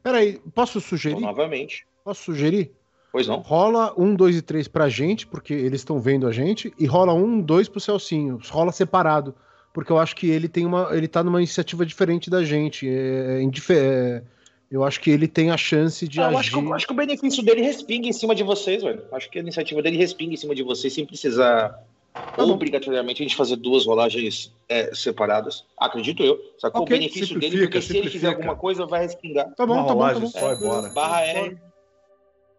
Peraí, 0.04 0.38
posso 0.54 0.78
Então, 0.78 0.88
sugerir? 0.88 1.20
novamente. 1.20 1.84
Posso 2.04 2.22
sugerir? 2.22 2.72
Pois 3.12 3.26
não? 3.26 3.40
Rola 3.40 3.92
um, 3.98 4.14
dois 4.14 4.36
e 4.36 4.42
três 4.42 4.68
pra 4.68 4.88
gente, 4.88 5.26
porque 5.26 5.52
eles 5.52 5.80
estão 5.80 5.98
vendo 6.00 6.26
a 6.26 6.32
gente, 6.32 6.72
e 6.78 6.86
rola 6.86 7.12
um, 7.12 7.40
dois 7.40 7.68
pro 7.68 7.80
Celcinho. 7.80 8.38
Rola 8.48 8.70
separado. 8.72 9.34
Porque 9.72 9.90
eu 9.92 9.98
acho 9.98 10.16
que 10.16 10.28
ele 10.28 10.48
tem 10.48 10.66
uma. 10.66 10.88
Ele 10.92 11.06
tá 11.08 11.22
numa 11.22 11.38
iniciativa 11.38 11.86
diferente 11.86 12.28
da 12.28 12.44
gente. 12.44 12.88
É, 12.88 13.38
é 13.38 13.42
indife- 13.42 13.74
é, 13.76 14.22
eu 14.70 14.84
acho 14.84 15.00
que 15.00 15.10
ele 15.10 15.28
tem 15.28 15.50
a 15.50 15.56
chance 15.56 16.06
de 16.08 16.20
Ah, 16.20 16.24
eu 16.24 16.38
agir. 16.38 16.38
acho, 16.38 16.50
que, 16.50 16.66
eu 16.68 16.74
acho 16.74 16.86
que 16.86 16.92
o 16.92 16.96
benefício 16.96 17.42
dele 17.42 17.62
respinga 17.62 18.08
em 18.08 18.12
cima 18.12 18.34
de 18.34 18.42
vocês, 18.42 18.82
velho. 18.82 19.02
Acho 19.12 19.30
que 19.30 19.38
a 19.38 19.42
iniciativa 19.42 19.80
dele 19.82 19.96
respinga 19.96 20.34
em 20.34 20.36
cima 20.36 20.54
de 20.54 20.62
vocês 20.62 20.92
sem 20.92 21.06
precisar 21.06 21.78
Tá 22.12 22.42
obrigatoriamente 22.42 23.22
a 23.22 23.24
gente 23.24 23.36
fazer 23.36 23.54
duas 23.56 23.86
rolagens 23.86 24.52
é, 24.68 24.92
separadas. 24.92 25.64
Acredito 25.78 26.24
eu. 26.24 26.38
Sacou 26.58 26.82
Ok, 26.82 26.96
o 26.96 26.98
benefício 27.00 27.38
dele, 27.38 27.58
porque 27.60 27.80
se 27.80 27.96
ele 27.96 28.10
fizer 28.10 28.28
alguma 28.28 28.56
coisa, 28.56 28.84
vai 28.84 29.02
respingar. 29.02 29.48
Tá 29.54 29.64
bom, 29.64 29.74
Uma 29.74 29.86
tá 29.86 29.94
bom, 29.94 30.08
tá 30.08 30.20
bom. 30.20 30.26
só 30.26 30.56
bora. 30.56 30.88
Barra 30.88 31.20
R. 31.22 31.56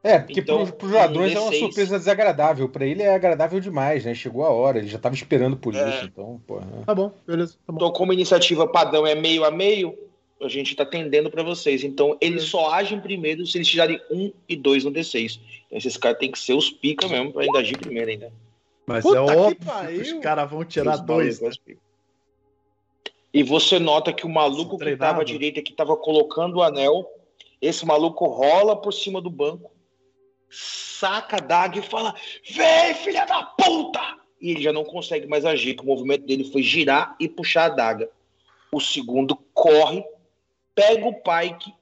É, 0.04 0.18
porque 0.18 0.40
então, 0.40 0.66
pro, 0.66 0.74
pros 0.74 0.92
ladrões 0.92 1.36
é 1.36 1.40
uma 1.40 1.54
surpresa 1.54 2.00
desagradável. 2.00 2.68
Pra 2.68 2.86
ele 2.86 3.04
é 3.04 3.14
agradável 3.14 3.60
demais, 3.60 4.04
né? 4.04 4.16
Chegou 4.16 4.44
a 4.44 4.50
hora, 4.50 4.80
ele 4.80 4.88
já 4.88 4.98
tava 4.98 5.14
esperando 5.14 5.56
por 5.56 5.76
é. 5.76 5.90
isso, 5.90 6.06
então, 6.06 6.42
porra. 6.48 6.66
Né? 6.66 6.84
Tá 6.86 6.96
bom, 6.96 7.12
beleza. 7.26 7.54
Tá 7.66 7.72
bom. 7.72 7.78
Então, 7.78 7.92
como 7.92 8.12
iniciativa 8.12 8.68
padrão 8.68 9.06
é 9.06 9.14
meio 9.14 9.46
a 9.46 9.52
meio, 9.52 9.96
a 10.42 10.48
gente 10.48 10.76
tá 10.76 10.86
tendendo 10.86 11.30
para 11.30 11.44
vocês. 11.44 11.84
Então, 11.84 12.18
eles 12.20 12.44
só 12.44 12.72
agem 12.74 13.00
primeiro 13.00 13.46
se 13.46 13.60
eles 13.60 13.68
tirarem 13.68 14.02
um 14.10 14.32
e 14.50 14.56
dois 14.56 14.84
no 14.84 14.92
D6. 14.92 15.40
Então, 15.68 15.78
esses 15.78 15.98
caras 15.98 16.18
têm 16.18 16.32
que 16.32 16.40
ser 16.40 16.54
os 16.54 16.72
pica 16.72 17.08
mesmo 17.08 17.32
pra 17.32 17.44
ainda 17.44 17.60
agir 17.60 17.78
primeiro 17.78 18.10
ainda. 18.10 18.34
Mas 18.88 19.04
Puta 19.04 19.18
é 19.18 19.22
óbvio 19.22 19.56
que, 19.56 20.04
que 20.04 20.14
os 20.14 20.24
caras 20.24 20.50
vão 20.50 20.66
tirar 20.66 20.96
os 20.96 21.02
dois. 21.02 21.40
Né? 21.40 21.52
E 23.34 23.44
você 23.44 23.78
nota 23.78 24.12
que 24.12 24.26
o 24.26 24.30
maluco 24.30 24.78
que 24.80 24.98
tava 24.98 25.22
à 25.22 25.24
direita, 25.24 25.62
que 25.62 25.74
tava 25.74 25.96
colocando 25.96 26.58
o 26.58 26.64
anel, 26.64 27.08
esse 27.62 27.86
maluco 27.86 28.26
rola 28.26 28.76
por 28.76 28.92
cima 28.92 29.22
do 29.22 29.30
banco, 29.30 29.72
saca 30.52 31.38
a 31.38 31.40
daga 31.40 31.80
e 31.80 31.82
fala: 31.82 32.14
Vem, 32.50 32.94
filha 32.96 33.26
da 33.26 33.44
puta! 33.44 34.02
E 34.40 34.52
ele 34.52 34.62
já 34.62 34.74
não 34.74 34.84
consegue 34.84 35.28
mais 35.28 35.46
agir, 35.46 35.76
que 35.76 35.84
o 35.84 35.86
movimento 35.86 36.26
dele 36.26 36.44
foi 36.52 36.62
girar 36.62 37.16
e 37.20 37.30
puxar 37.30 37.66
a 37.66 37.70
daga. 37.70 38.10
O 38.72 38.80
segundo 38.80 39.36
corre, 39.54 40.04
pega 40.74 41.06
o 41.06 41.14
Pike 41.14 41.74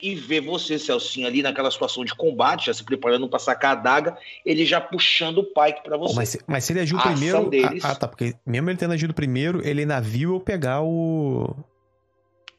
e 0.00 0.14
vê 0.14 0.40
você, 0.40 0.78
Celcinho, 0.78 1.26
ali 1.26 1.42
naquela 1.42 1.70
situação 1.70 2.04
de 2.04 2.14
combate, 2.14 2.66
já 2.66 2.74
se 2.74 2.82
preparando 2.82 3.28
para 3.28 3.38
sacar 3.38 3.72
a 3.72 3.80
daga, 3.80 4.18
ele 4.44 4.66
já 4.66 4.80
puxando 4.80 5.38
o 5.38 5.44
Pike 5.44 5.82
para 5.84 5.96
você. 5.96 6.16
Mas, 6.16 6.38
mas, 6.46 6.64
se 6.64 6.72
ele 6.72 6.80
agiu 6.80 6.98
a 6.98 7.02
primeiro. 7.02 7.48
Deles... 7.48 7.84
Ah, 7.84 7.92
ah, 7.92 7.94
tá. 7.94 8.08
Porque 8.08 8.34
mesmo 8.44 8.68
ele 8.68 8.78
tendo 8.78 8.92
agido 8.92 9.14
primeiro, 9.14 9.66
ele 9.66 9.86
na 9.86 10.00
viu 10.00 10.34
eu 10.34 10.40
pegar 10.40 10.82
o. 10.82 11.54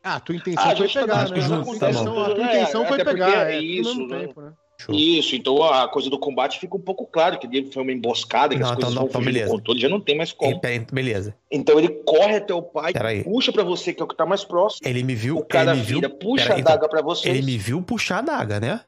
Ah, 0.02 0.20
tua 0.20 0.36
intenção 0.36 0.70
ah, 0.70 0.76
foi 0.76 0.88
pegar, 0.90 1.30
né? 1.30 1.42
Junto, 1.42 1.80
tá 1.80 1.90
a 1.90 1.94
tua 1.94 2.44
intenção 2.44 2.84
é, 2.84 2.88
foi 2.88 3.06
pegar. 3.06 3.52
É, 3.52 3.60
isso, 3.60 4.08
né? 4.08 4.20
Tempo, 4.20 4.42
né? 4.42 4.54
Show. 4.84 4.94
Isso, 4.94 5.34
então 5.34 5.64
a 5.64 5.88
coisa 5.88 6.10
do 6.10 6.20
combate 6.20 6.60
fica 6.60 6.76
um 6.76 6.82
pouco 6.82 7.08
claro, 7.08 7.40
que 7.40 7.72
foi 7.72 7.84
uma 7.84 7.92
emboscada, 7.94 8.54
que 8.54 8.60
não, 8.60 8.68
as 8.68 8.76
coisas 8.76 8.92
então, 8.92 9.08
vão 9.08 9.30
então, 9.30 9.48
controle, 9.48 9.80
já 9.80 9.88
não 9.88 10.02
tem 10.02 10.18
mais 10.18 10.34
como. 10.34 10.60
beleza. 10.92 11.34
Então 11.50 11.80
ele 11.80 11.88
corre 11.88 12.36
até 12.36 12.54
o 12.54 12.62
pai, 12.62 12.92
puxa 13.24 13.54
para 13.54 13.64
você, 13.64 13.94
que 13.94 14.02
é 14.02 14.06
o 14.06 14.08
que 14.08 14.16
tá 14.16 14.26
mais 14.26 14.44
próximo. 14.44 14.86
Ele 14.86 15.02
me 15.02 15.16
viu. 15.16 15.38
O 15.38 15.46
cara 15.46 15.72
ele 15.72 15.80
me 15.80 15.86
vira, 15.86 16.10
viu, 16.10 16.18
puxa 16.18 16.54
a 16.54 16.58
daga 16.58 16.76
então, 16.76 16.90
pra 16.90 17.02
você. 17.02 17.30
Ele 17.30 17.42
me 17.42 17.58
viu 17.58 17.82
puxar 17.82 18.18
a 18.18 18.22
daga, 18.22 18.60
né? 18.60 18.82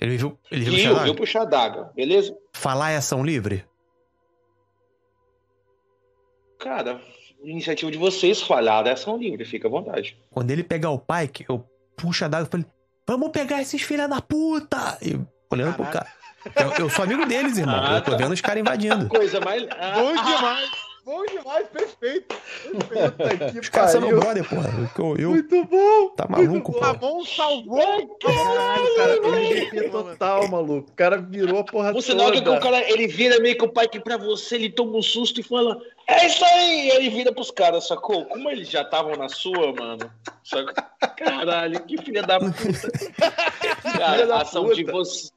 Ele 0.00 0.12
me 0.12 0.16
viu. 0.16 0.38
Ele 0.48 0.64
viu, 0.64 0.74
viu, 0.74 0.88
puxar, 0.90 1.04
viu 1.04 1.14
puxar 1.16 1.42
a 1.42 1.44
daga, 1.44 1.90
beleza? 1.96 2.36
Falar 2.52 2.92
é 2.92 2.96
ação 2.98 3.24
livre? 3.24 3.64
Cara, 6.60 7.00
iniciativa 7.42 7.90
de 7.90 7.98
vocês, 7.98 8.40
falhar 8.40 8.86
é 8.86 8.92
ação 8.92 9.16
livre, 9.16 9.44
fica 9.44 9.66
à 9.66 9.70
vontade. 9.70 10.16
Quando 10.30 10.52
ele 10.52 10.62
pegar 10.62 10.90
o 10.90 11.00
Pike, 11.00 11.44
eu 11.48 11.64
puxo 11.96 12.24
a 12.24 12.28
daga 12.28 12.46
e 12.46 12.50
falei, 12.50 12.66
vamos 13.06 13.30
pegar 13.30 13.62
esses 13.62 13.82
filha 13.82 14.08
da 14.08 14.20
puta! 14.20 14.98
E 15.00 15.18
olhando 15.50 15.76
Caraca. 15.76 15.82
pro 15.82 15.92
cara. 15.92 16.16
Eu, 16.54 16.84
eu, 16.84 16.90
sou 16.90 17.04
amigo 17.04 17.26
deles, 17.26 17.58
irmão. 17.58 17.80
Ah, 17.82 17.96
eu 17.96 18.02
tô 18.02 18.16
vendo 18.16 18.32
os 18.32 18.40
caras 18.40 18.60
invadindo. 18.60 19.08
Coisa 19.10 19.40
mais. 19.40 19.66
Ah, 19.78 19.94
Bom 19.96 20.12
demais! 20.12 20.86
Bom 21.06 21.24
demais, 21.24 21.68
perfeito. 21.68 22.34
perfeito 22.88 23.60
os 23.60 23.68
caras 23.68 23.92
são 23.92 24.00
brother, 24.00 24.48
porra. 24.48 24.68
Eu, 24.98 25.16
eu, 25.16 25.30
muito 25.30 25.64
bom. 25.64 26.08
Tá 26.16 26.26
maluco, 26.28 26.72
pô. 26.72 26.80
Ramon 26.80 27.24
salvou. 27.24 28.18
Caralho, 28.18 28.96
cara. 28.96 29.90
Total, 29.90 30.48
maluco. 30.48 30.90
O 30.90 30.94
cara 30.96 31.18
virou 31.18 31.60
a 31.60 31.64
porra 31.64 31.92
Você 31.92 32.10
toda. 32.10 32.24
Você 32.24 32.40
nota 32.40 32.42
que 32.42 32.48
o 32.48 32.60
cara, 32.60 32.90
ele 32.90 33.06
vira 33.06 33.38
meio 33.38 33.56
que 33.56 33.64
o 33.64 33.68
pai 33.68 33.86
que 33.86 34.00
pra 34.00 34.16
você, 34.16 34.56
ele 34.56 34.68
toma 34.68 34.98
um 34.98 35.02
susto 35.02 35.38
e 35.38 35.44
fala, 35.44 35.80
é 36.06 36.26
isso 36.26 36.44
aí. 36.44 36.90
Ele 36.90 37.10
vira 37.10 37.32
pros 37.32 37.50
caras, 37.50 37.86
sacou? 37.86 38.24
Como 38.26 38.48
eles 38.50 38.70
já 38.70 38.82
estavam 38.82 39.16
na 39.16 39.28
sua, 39.28 39.72
mano. 39.72 40.10
Sacou? 40.44 40.74
Caralho, 41.16 41.80
que 41.84 41.98
filha 41.98 42.22
da 42.22 42.38
puta. 42.38 42.90
Cara, 43.98 44.34
a 44.34 44.42
ação 44.42 44.72
de 44.72 44.84
você... 44.84 45.30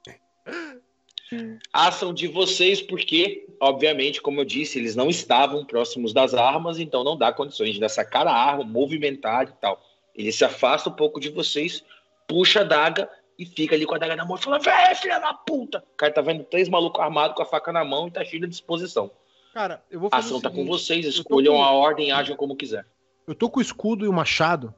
A 1.71 1.89
ação 1.89 2.11
de 2.11 2.27
vocês, 2.27 2.81
porque, 2.81 3.47
obviamente, 3.59 4.19
como 4.19 4.41
eu 4.41 4.45
disse, 4.45 4.79
eles 4.79 4.95
não 4.95 5.09
estavam 5.09 5.63
próximos 5.63 6.11
das 6.11 6.33
armas, 6.33 6.79
então 6.79 7.03
não 7.03 7.15
dá 7.15 7.31
condições 7.31 7.75
de 7.75 7.89
sacar 7.89 8.25
a 8.25 8.33
arma, 8.33 8.63
movimentar 8.63 9.43
e 9.43 9.53
tal. 9.61 9.79
Ele 10.15 10.31
se 10.31 10.43
afasta 10.43 10.89
um 10.89 10.93
pouco 10.93 11.19
de 11.19 11.29
vocês, 11.29 11.83
puxa 12.27 12.61
a 12.61 12.63
daga 12.63 13.07
e 13.37 13.45
fica 13.45 13.75
ali 13.75 13.85
com 13.85 13.93
a 13.93 13.97
daga 13.99 14.15
na 14.15 14.25
mão 14.25 14.37
e 14.37 14.41
fala: 14.41 14.59
Véi, 14.59 14.95
filha 14.95 15.19
da 15.19 15.33
puta! 15.33 15.83
O 15.93 15.97
cara 15.97 16.11
tá 16.11 16.21
vendo 16.21 16.43
três 16.43 16.67
malucos 16.67 17.01
armados 17.01 17.35
com 17.35 17.43
a 17.43 17.45
faca 17.45 17.71
na 17.71 17.85
mão 17.85 18.07
e 18.07 18.11
tá 18.11 18.25
cheio 18.25 18.41
de 18.41 18.47
disposição. 18.47 19.11
Cara, 19.53 19.83
eu 19.89 19.99
vou 19.99 20.09
fazer. 20.09 20.23
A 20.23 20.25
ação 20.25 20.41
tá 20.41 20.49
com 20.49 20.65
vocês, 20.65 21.05
escolham 21.05 21.55
com... 21.55 21.63
a 21.63 21.71
ordem, 21.71 22.11
ajam 22.11 22.35
como 22.35 22.55
quiser. 22.55 22.85
Eu 23.27 23.35
tô 23.35 23.49
com 23.49 23.59
o 23.59 23.61
escudo 23.61 24.05
e 24.05 24.07
o 24.07 24.13
machado. 24.13 24.73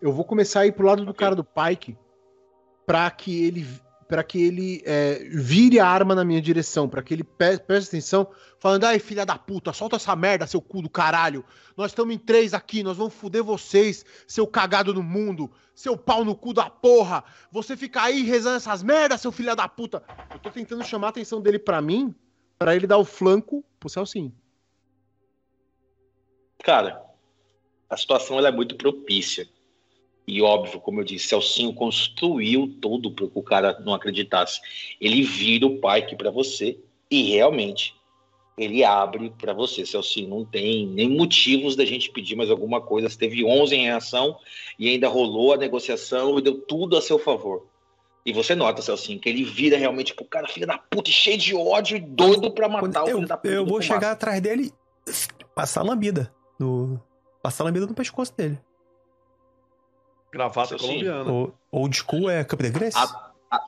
Eu 0.00 0.12
vou 0.12 0.24
começar 0.24 0.60
a 0.60 0.66
ir 0.66 0.72
pro 0.72 0.86
lado 0.86 1.04
do 1.04 1.10
okay. 1.10 1.18
cara 1.18 1.34
do 1.34 1.44
Pike 1.44 1.96
pra 2.86 3.10
que 3.10 3.44
ele 3.44 3.66
para 4.10 4.24
que 4.24 4.42
ele 4.42 4.82
é, 4.84 5.24
vire 5.30 5.78
a 5.78 5.86
arma 5.86 6.16
na 6.16 6.24
minha 6.24 6.42
direção, 6.42 6.88
para 6.88 7.00
que 7.00 7.14
ele 7.14 7.22
preste 7.22 7.88
atenção, 7.88 8.26
falando: 8.58 8.82
ai, 8.82 8.98
filha 8.98 9.24
da 9.24 9.38
puta, 9.38 9.72
solta 9.72 9.94
essa 9.94 10.16
merda, 10.16 10.48
seu 10.48 10.60
cu 10.60 10.82
do 10.82 10.90
caralho. 10.90 11.44
Nós 11.76 11.92
estamos 11.92 12.12
em 12.12 12.18
três 12.18 12.52
aqui, 12.52 12.82
nós 12.82 12.96
vamos 12.96 13.14
fuder 13.14 13.44
vocês, 13.44 14.04
seu 14.26 14.48
cagado 14.48 14.92
no 14.92 15.02
mundo, 15.02 15.48
seu 15.76 15.96
pau 15.96 16.24
no 16.24 16.34
cu 16.34 16.52
da 16.52 16.68
porra. 16.68 17.22
Você 17.52 17.76
fica 17.76 18.02
aí 18.02 18.22
rezando 18.22 18.56
essas 18.56 18.82
merdas, 18.82 19.20
seu 19.20 19.30
filho 19.30 19.54
da 19.54 19.68
puta. 19.68 20.02
Eu 20.32 20.40
tô 20.40 20.50
tentando 20.50 20.84
chamar 20.84 21.06
a 21.06 21.10
atenção 21.10 21.40
dele 21.40 21.60
para 21.60 21.80
mim, 21.80 22.12
para 22.60 22.76
ele 22.76 22.86
dar 22.86 22.98
o 22.98 23.06
flanco 23.06 23.64
pro 23.80 23.88
Celcinho. 23.88 24.30
Cara, 26.62 27.02
a 27.88 27.96
situação 27.96 28.36
ela 28.36 28.48
é 28.48 28.52
muito 28.52 28.76
propícia. 28.76 29.48
E 30.26 30.42
óbvio, 30.42 30.78
como 30.78 31.00
eu 31.00 31.04
disse, 31.04 31.28
Celcinho 31.28 31.72
construiu 31.72 32.76
tudo 32.78 33.12
para 33.12 33.26
que 33.26 33.38
o 33.38 33.42
cara 33.42 33.80
não 33.80 33.94
acreditasse. 33.94 34.60
Ele 35.00 35.22
vira 35.22 35.66
o 35.66 35.80
Pike 35.80 36.16
para 36.16 36.30
você 36.30 36.78
e 37.10 37.22
realmente 37.22 37.96
ele 38.58 38.84
abre 38.84 39.30
para 39.30 39.54
você, 39.54 39.86
Celcinho. 39.86 40.28
Não 40.28 40.44
tem 40.44 40.86
nem 40.86 41.08
motivos 41.08 41.74
da 41.74 41.86
gente 41.86 42.10
pedir 42.10 42.36
mais 42.36 42.50
alguma 42.50 42.82
coisa. 42.82 43.08
Você 43.08 43.16
teve 43.16 43.42
11 43.42 43.74
em 43.74 43.84
reação 43.84 44.38
e 44.78 44.86
ainda 44.86 45.08
rolou 45.08 45.54
a 45.54 45.56
negociação 45.56 46.38
e 46.38 46.42
deu 46.42 46.60
tudo 46.60 46.94
a 46.94 47.00
seu 47.00 47.18
favor. 47.18 47.69
E 48.24 48.32
você 48.32 48.54
nota, 48.54 48.82
Celcinho, 48.82 49.18
que 49.18 49.28
ele 49.28 49.44
vira 49.44 49.78
realmente 49.78 50.14
pro 50.14 50.24
cara, 50.24 50.46
filho 50.46 50.66
da 50.66 50.76
puta, 50.76 51.10
cheio 51.10 51.38
de 51.38 51.54
ódio 51.54 51.96
e 51.96 52.00
doido 52.00 52.52
pra 52.52 52.68
matar 52.68 53.00
eu, 53.08 53.16
o 53.16 53.18
filho 53.18 53.28
da 53.28 53.36
puta. 53.36 53.48
Eu 53.48 53.64
vou 53.64 53.80
chegar 53.80 54.12
atrás 54.12 54.40
dele 54.40 54.72
e 55.08 55.44
passar 55.54 55.80
a 55.80 55.84
lambida. 55.84 56.32
No... 56.58 57.00
Passar 57.42 57.64
a 57.64 57.66
lambida 57.66 57.86
no 57.86 57.94
pescoço 57.94 58.34
dele. 58.36 58.58
Gravata 60.30 60.76
colombiana. 60.76 61.32
O 61.32 61.52
old 61.72 61.96
school 61.96 62.30
é 62.30 62.44
Cap 62.44 62.62
de 62.62 62.70
Grace? 62.70 62.96
A, 62.96 63.32
a, 63.50 63.64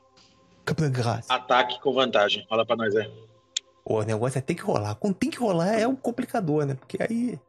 Cap 0.63 0.81
de 0.81 0.89
Grace. 0.89 1.27
Ataque 1.27 1.81
com 1.81 1.91
vantagem. 1.91 2.45
Fala 2.47 2.65
pra 2.65 2.75
nós 2.75 2.95
aí. 2.95 3.11
O 3.83 4.01
negócio 4.03 4.37
é 4.37 4.41
ter 4.41 4.55
que 4.55 4.61
rolar. 4.61 4.95
Quando 4.95 5.15
tem 5.15 5.29
que 5.29 5.39
rolar 5.39 5.77
é 5.77 5.87
um 5.87 5.95
complicador, 5.95 6.65
né? 6.65 6.75
Porque 6.75 6.97
aí. 7.01 7.39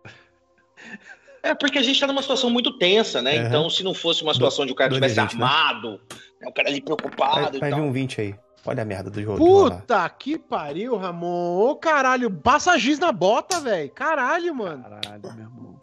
É 1.44 1.54
porque 1.54 1.78
a 1.78 1.82
gente 1.82 2.00
tá 2.00 2.06
numa 2.06 2.22
situação 2.22 2.48
muito 2.48 2.78
tensa, 2.78 3.20
né? 3.20 3.38
Uhum. 3.38 3.46
Então, 3.46 3.70
se 3.70 3.82
não 3.82 3.92
fosse 3.92 4.22
uma 4.22 4.32
situação 4.32 4.64
do, 4.64 4.68
de 4.68 4.72
o 4.72 4.76
cara 4.76 4.94
tivesse 4.94 5.20
20, 5.20 5.36
né? 5.36 5.44
armado, 5.44 6.00
né? 6.40 6.48
o 6.48 6.52
cara 6.52 6.70
ali 6.70 6.80
preocupado. 6.80 7.58
Vai, 7.60 7.70
vai 7.70 7.80
vir 7.80 7.86
um 7.86 7.92
20 7.92 8.20
aí. 8.22 8.34
Olha 8.66 8.82
a 8.82 8.84
merda 8.86 9.10
do 9.10 9.22
jogo. 9.22 9.36
Puta 9.36 10.08
que 10.08 10.38
pariu, 10.38 10.96
Ramon. 10.96 11.58
Ô, 11.58 11.76
caralho, 11.76 12.30
passa 12.30 12.78
giz 12.78 12.98
na 12.98 13.12
bota, 13.12 13.60
velho. 13.60 13.90
Caralho, 13.90 14.54
mano. 14.54 14.82
Caralho, 14.84 15.22
meu 15.22 15.44
irmão. 15.44 15.80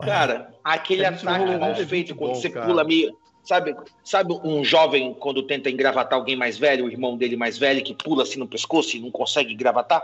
Cara, 0.00 0.54
aquele 0.62 1.04
ataque 1.04 1.56
mal 1.58 1.74
feito 1.74 2.14
quando 2.14 2.36
você 2.36 2.48
cara. 2.48 2.64
pula 2.64 2.84
meio. 2.84 3.16
Sabe, 3.42 3.74
sabe 4.04 4.38
um 4.44 4.62
jovem 4.62 5.14
quando 5.14 5.42
tenta 5.42 5.70
engravatar 5.70 6.18
alguém 6.18 6.36
mais 6.36 6.58
velho, 6.58 6.84
o 6.84 6.90
irmão 6.90 7.16
dele 7.16 7.34
mais 7.34 7.56
velho, 7.56 7.82
que 7.82 7.94
pula 7.94 8.22
assim 8.22 8.38
no 8.38 8.46
pescoço 8.46 8.96
e 8.96 9.00
não 9.00 9.10
consegue 9.10 9.54
engravatar? 9.54 10.02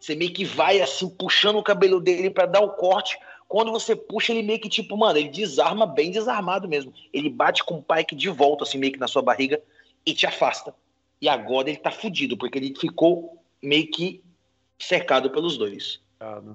Você 0.00 0.14
meio 0.14 0.32
que 0.32 0.44
vai 0.46 0.80
assim, 0.80 1.08
puxando 1.10 1.56
o 1.56 1.62
cabelo 1.62 2.00
dele 2.00 2.30
para 2.30 2.46
dar 2.46 2.60
o 2.60 2.70
corte. 2.70 3.18
Quando 3.50 3.72
você 3.72 3.96
puxa, 3.96 4.32
ele 4.32 4.44
meio 4.44 4.60
que 4.60 4.68
tipo, 4.68 4.96
mano, 4.96 5.18
ele 5.18 5.28
desarma 5.28 5.84
bem 5.84 6.12
desarmado 6.12 6.68
mesmo. 6.68 6.94
Ele 7.12 7.28
bate 7.28 7.64
com 7.64 7.78
o 7.78 7.82
Pike 7.82 8.14
de 8.14 8.28
volta, 8.28 8.62
assim, 8.62 8.78
meio 8.78 8.92
que 8.92 8.98
na 9.00 9.08
sua 9.08 9.22
barriga, 9.22 9.60
e 10.06 10.14
te 10.14 10.24
afasta. 10.24 10.72
E 11.20 11.28
agora 11.28 11.68
ele 11.68 11.76
tá 11.76 11.90
fudido, 11.90 12.38
porque 12.38 12.56
ele 12.56 12.72
ficou 12.78 13.42
meio 13.60 13.90
que 13.90 14.22
cercado 14.78 15.30
pelos 15.30 15.58
dois. 15.58 16.00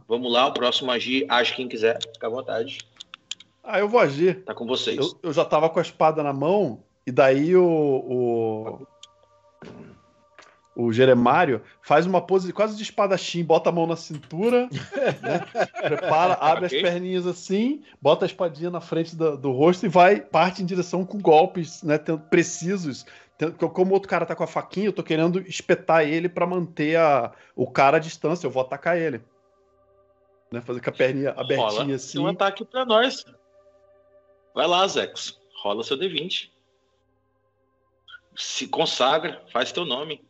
Vamos 0.07 0.31
lá, 0.31 0.47
o 0.47 0.53
próximo 0.53 0.89
agir, 0.89 1.25
age 1.27 1.53
quem 1.53 1.67
quiser, 1.67 1.99
fica 2.13 2.27
à 2.27 2.29
vontade. 2.29 2.77
Ah, 3.61 3.77
eu 3.77 3.89
vou 3.89 3.99
agir. 3.99 4.45
Tá 4.45 4.53
com 4.53 4.65
vocês. 4.65 4.97
Eu, 4.97 5.19
eu 5.21 5.33
já 5.33 5.43
tava 5.43 5.69
com 5.69 5.79
a 5.79 5.81
espada 5.81 6.23
na 6.23 6.31
mão, 6.31 6.81
e 7.05 7.11
daí 7.11 7.57
o. 7.57 7.67
o... 7.67 8.87
O 10.75 10.91
Jeremário 10.91 11.61
faz 11.81 12.05
uma 12.05 12.19
pose 12.19 12.51
quase 12.51 12.75
de 12.75 12.83
espadachim, 12.83 13.43
bota 13.43 13.69
a 13.69 13.71
mão 13.71 13.87
na 13.87 13.95
cintura, 13.95 14.67
né? 15.21 15.39
prepara, 15.81 16.33
abre 16.41 16.65
okay. 16.65 16.79
as 16.79 16.83
perninhas 16.83 17.25
assim, 17.25 17.81
bota 18.01 18.25
a 18.25 18.27
espadinha 18.27 18.69
na 18.69 18.81
frente 18.81 19.15
do, 19.15 19.37
do 19.37 19.51
rosto 19.51 19.85
e 19.85 19.89
vai, 19.89 20.19
parte 20.19 20.61
em 20.61 20.65
direção 20.65 21.05
com 21.05 21.17
golpes 21.17 21.81
né, 21.81 21.97
precisos 22.29 23.05
como 23.73 23.91
o 23.91 23.93
outro 23.93 24.09
cara 24.09 24.25
tá 24.25 24.35
com 24.35 24.43
a 24.43 24.47
faquinha, 24.47 24.87
eu 24.87 24.93
tô 24.93 25.03
querendo 25.03 25.41
espetar 25.41 26.07
ele 26.07 26.29
para 26.29 26.47
manter 26.47 26.95
a, 26.95 27.33
o 27.55 27.69
cara 27.69 27.97
à 27.97 27.99
distância. 27.99 28.47
Eu 28.47 28.51
vou 28.51 28.63
atacar 28.63 28.97
ele. 28.97 29.21
Né? 30.51 30.61
Fazer 30.61 30.81
com 30.81 30.89
a 30.89 30.93
perninha 30.93 31.31
abertinha 31.31 31.67
Rola 31.67 31.95
assim. 31.95 32.19
um 32.19 32.27
ataque 32.27 32.63
pra 32.63 32.85
nós. 32.85 33.25
Vai 34.53 34.67
lá, 34.67 34.87
Zex. 34.87 35.37
Rola 35.61 35.83
seu 35.83 35.97
D20. 35.97 36.49
Se 38.35 38.67
consagra, 38.67 39.43
faz 39.51 39.71
teu 39.71 39.85
nome. 39.85 40.23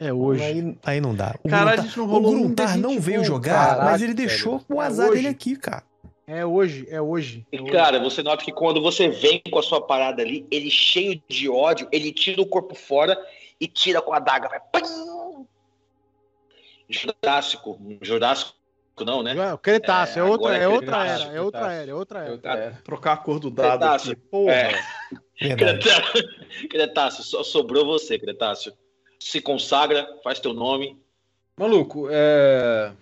É 0.00 0.12
hoje. 0.12 0.42
Aí, 0.44 0.78
aí 0.84 1.00
não 1.00 1.12
dá. 1.14 1.34
O 1.42 1.48
Cara, 1.48 1.62
a 1.62 1.64
Gruntar- 1.74 1.84
gente 1.86 1.98
não 1.98 2.04
o 2.04 2.08
rolou 2.08 2.32
um 2.32 2.40
Gruntar 2.42 2.76
D20 2.76 2.80
não 2.80 3.00
veio 3.00 3.18
bom, 3.18 3.24
jogar, 3.24 3.66
caralho, 3.70 3.90
mas 3.90 4.02
ele 4.02 4.14
deixou 4.14 4.62
o 4.68 4.80
É 4.80 4.86
azar 4.86 5.06
hoje. 5.08 5.16
dele 5.16 5.28
aqui, 5.28 5.56
cara. 5.56 5.82
É 6.26 6.44
hoje, 6.46 6.86
é 6.90 7.00
hoje. 7.00 7.44
E, 7.50 7.56
é 7.56 7.70
cara, 7.72 7.98
você 7.98 8.22
nota 8.22 8.44
que 8.44 8.52
quando 8.52 8.80
você 8.80 9.08
vem 9.08 9.42
com 9.50 9.58
a 9.58 9.62
sua 9.62 9.80
parada 9.80 10.22
ali, 10.22 10.46
ele 10.50 10.70
cheio 10.70 11.20
de 11.28 11.48
ódio, 11.48 11.88
ele 11.90 12.12
tira 12.12 12.40
o 12.40 12.46
corpo 12.46 12.74
fora 12.74 13.18
e 13.60 13.66
tira 13.66 14.00
com 14.00 14.12
a 14.12 14.18
daga. 14.20 14.48
Vai! 14.72 14.82
Jurássico. 16.88 17.78
Jurássico 18.00 18.54
não, 19.00 19.22
né? 19.22 19.34
Já- 19.34 19.56
Cretaço, 19.58 20.18
é, 20.18 20.22
É, 20.22 20.24
outra, 20.24 20.58
é 20.58 20.62
é 20.62 20.68
outra 20.68 20.86
Cretáceo, 20.86 21.26
era, 21.28 21.36
é 21.36 21.40
outra 21.40 21.60
Cretáceo. 21.60 21.82
era, 21.82 21.90
é 21.90 21.94
outra 21.94 22.18
era. 22.20 22.30
Eu- 22.30 22.50
é. 22.50 22.70
Trocar 22.84 23.12
a 23.12 23.16
cor 23.16 23.38
do 23.38 23.50
dado 23.50 23.78
Cretáceo. 23.78 24.12
aqui. 24.12 24.20
Porra. 24.30 24.52
É. 24.52 25.56
Creta- 25.56 26.02
Cretáceo, 26.70 27.22
só 27.24 27.42
sobrou 27.44 27.84
você, 27.86 28.18
Cretáceo. 28.18 28.72
Se 29.18 29.40
consagra, 29.40 30.06
faz 30.22 30.38
teu 30.38 30.52
nome. 30.52 30.96
Maluco, 31.58 32.08
é... 32.10 32.92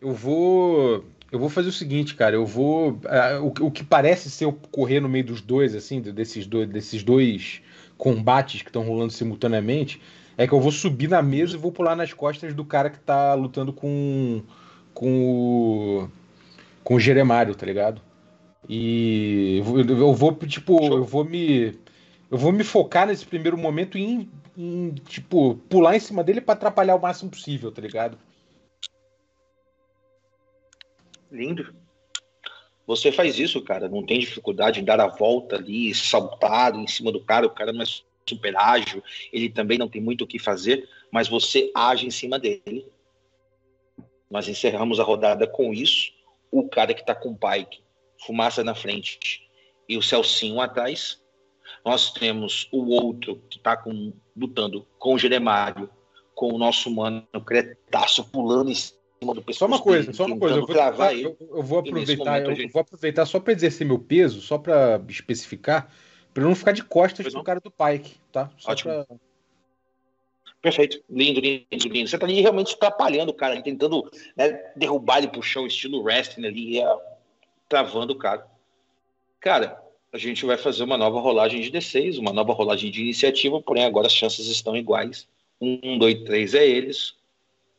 eu 0.00 0.12
vou. 0.12 1.04
Eu 1.30 1.38
vou 1.38 1.48
fazer 1.48 1.68
o 1.68 1.72
seguinte, 1.72 2.14
cara. 2.14 2.34
Eu 2.34 2.44
vou. 2.44 2.98
é, 3.04 3.38
o, 3.38 3.46
o 3.66 3.70
que 3.70 3.84
parece 3.84 4.28
ser 4.30 4.44
eu 4.44 4.52
correr 4.72 4.98
no 5.00 5.08
meio 5.08 5.24
dos 5.24 5.40
dois, 5.40 5.74
assim, 5.74 6.00
desses 6.00 6.46
dois, 6.46 6.68
desses 6.68 7.04
dois 7.04 7.62
combates 7.96 8.62
que 8.62 8.68
estão 8.68 8.82
rolando 8.82 9.12
simultaneamente, 9.12 10.00
é 10.36 10.46
que 10.46 10.52
eu 10.52 10.60
vou 10.60 10.72
subir 10.72 11.08
na 11.08 11.22
mesa 11.22 11.54
e 11.54 11.60
vou 11.60 11.70
pular 11.70 11.94
nas 11.94 12.12
costas 12.12 12.54
do 12.54 12.64
cara 12.64 12.90
que 12.90 12.98
tá 12.98 13.34
lutando 13.34 13.72
com. 13.72 14.42
com 14.92 15.22
o. 15.24 16.08
com 16.82 16.94
o 16.94 17.00
Jeremário, 17.00 17.54
tá 17.54 17.64
ligado? 17.64 18.02
E 18.68 19.58
eu 19.58 20.14
vou- 20.14 20.34
tipo, 20.46 20.82
eu 20.82 21.04
vou 21.04 21.24
me. 21.24 21.78
Eu 22.30 22.38
vou 22.38 22.52
me 22.52 22.64
focar 22.64 23.06
nesse 23.06 23.26
primeiro 23.26 23.58
momento 23.58 23.98
em, 23.98 24.28
tipo, 25.06 25.56
pular 25.68 25.96
em 25.96 26.00
cima 26.00 26.22
dele 26.24 26.40
pra 26.40 26.54
atrapalhar 26.54 26.96
o 26.96 27.00
máximo 27.00 27.30
possível, 27.30 27.70
tá 27.72 27.80
ligado? 27.80 28.18
Lindo. 31.30 31.74
Você 32.86 33.12
faz 33.12 33.38
isso, 33.38 33.62
cara. 33.62 33.88
Não 33.88 34.04
tem 34.04 34.18
dificuldade 34.18 34.80
em 34.80 34.84
dar 34.84 35.00
a 35.00 35.06
volta 35.06 35.56
ali, 35.56 35.94
saltar 35.94 36.74
em 36.74 36.86
cima 36.86 37.12
do 37.12 37.24
cara. 37.24 37.46
O 37.46 37.50
cara 37.50 37.72
não 37.72 37.82
é 37.82 37.86
super 38.28 38.56
ágil. 38.56 39.02
Ele 39.32 39.48
também 39.48 39.78
não 39.78 39.88
tem 39.88 40.02
muito 40.02 40.24
o 40.24 40.26
que 40.26 40.38
fazer, 40.38 40.88
mas 41.10 41.28
você 41.28 41.70
age 41.74 42.06
em 42.06 42.10
cima 42.10 42.38
dele. 42.38 42.86
Nós 44.28 44.48
encerramos 44.48 44.98
a 44.98 45.04
rodada 45.04 45.46
com 45.46 45.72
isso. 45.72 46.12
O 46.50 46.68
cara 46.68 46.92
que 46.92 47.06
tá 47.06 47.14
com 47.14 47.30
o 47.30 47.38
Pike, 47.38 47.80
fumaça 48.26 48.64
na 48.64 48.74
frente 48.74 49.48
e 49.88 49.96
o 49.96 50.02
Celcinho 50.02 50.60
atrás. 50.60 51.20
Nós 51.84 52.12
temos 52.12 52.68
o 52.72 52.88
outro 52.90 53.40
que 53.48 53.58
tá 53.58 53.76
com, 53.76 54.12
lutando 54.40 54.86
com 54.98 55.14
o 55.14 55.18
Jeremário, 55.18 55.90
com 56.34 56.52
o 56.54 56.58
nosso 56.58 56.90
mano 56.90 57.26
Cretaço 57.44 58.24
pulando 58.30 58.70
em 58.70 58.74
cima 58.74 59.34
do 59.34 59.42
pescoço. 59.42 59.58
Só 59.58 59.66
uma 59.66 59.80
coisa, 59.80 60.12
só 60.12 60.24
uma 60.24 60.38
coisa. 60.38 60.56
Eu 60.56 60.66
vou, 60.66 60.74
cravar 60.74 61.12
ele. 61.12 61.24
eu, 61.26 61.36
eu 61.56 61.62
vou 61.62 61.78
aproveitar, 61.80 62.40
eu 62.42 62.54
gente- 62.54 62.72
vou 62.72 62.80
aproveitar 62.80 63.26
só 63.26 63.38
pra 63.38 63.52
exercer 63.52 63.86
meu 63.86 63.98
peso, 63.98 64.40
só 64.40 64.56
pra 64.58 65.00
especificar, 65.08 65.92
eu 66.34 66.42
não 66.42 66.54
ficar 66.54 66.72
de 66.72 66.82
costas 66.82 67.24
Pois 67.24 67.34
pro 67.34 67.40
não. 67.40 67.44
cara 67.44 67.60
do 67.60 67.70
Pike, 67.70 68.16
tá? 68.32 68.50
Só 68.56 68.70
Ótimo. 68.72 69.04
pra- 69.04 69.16
Perfeito. 70.62 71.02
Lindo, 71.08 71.40
lindo, 71.40 71.66
lindo. 71.88 72.08
Você 72.08 72.18
tá 72.18 72.26
ali 72.26 72.40
realmente 72.42 72.74
atrapalhando 72.74 73.30
o 73.30 73.34
cara, 73.34 73.54
ali, 73.54 73.62
tentando 73.62 74.10
né, 74.36 74.72
derrubar 74.76 75.18
ele 75.18 75.28
pro 75.28 75.42
chão, 75.42 75.66
estilo 75.66 76.02
wrestling 76.02 76.46
ali, 76.46 76.80
é, 76.80 76.96
travando 77.68 78.12
o 78.12 78.16
cara. 78.18 78.46
Cara, 79.40 79.82
a 80.12 80.18
gente 80.18 80.44
vai 80.44 80.56
fazer 80.56 80.82
uma 80.82 80.96
nova 80.98 81.20
rolagem 81.20 81.60
de 81.60 81.70
D6, 81.70 82.18
uma 82.18 82.32
nova 82.32 82.52
rolagem 82.52 82.90
de 82.90 83.00
iniciativa, 83.00 83.60
porém 83.62 83.84
agora 83.84 84.06
as 84.06 84.12
chances 84.12 84.46
estão 84.46 84.76
iguais. 84.76 85.28
Um, 85.60 85.98
dois, 85.98 86.22
três 86.24 86.54
é 86.54 86.66
eles. 86.66 87.14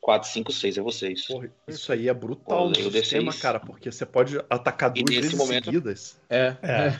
Quatro, 0.00 0.28
cinco, 0.28 0.50
seis 0.52 0.76
é 0.76 0.80
vocês. 0.82 1.26
Porra, 1.26 1.52
isso 1.68 1.92
aí 1.92 2.08
é 2.08 2.14
brutal 2.14 2.68
no 2.68 2.74
sistema, 2.74 3.30
D6. 3.32 3.40
cara, 3.40 3.60
porque 3.60 3.90
você 3.92 4.04
pode 4.04 4.36
atacar 4.50 4.90
E 4.96 5.02
duas 5.04 5.10
nesse 5.16 5.20
vezes 5.28 5.38
momento- 5.38 5.64
seguidas. 5.66 6.20
É, 6.28 6.56
É. 6.62 6.98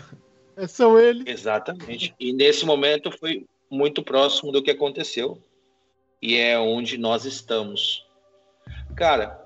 É, 0.55 0.67
são 0.67 0.99
eles. 0.99 1.25
Exatamente. 1.27 2.15
E 2.21 2.33
nesse 2.33 2.65
momento 2.67 3.11
foi 3.19 3.47
muito 3.71 4.03
próximo 4.03 4.53
do 4.53 4.63
que 4.63 4.71
aconteceu. 4.71 5.39
E 6.21 6.37
é 6.37 6.59
onde 6.59 6.97
nós 6.99 7.25
estamos. 7.25 8.07
Cara, 8.95 9.43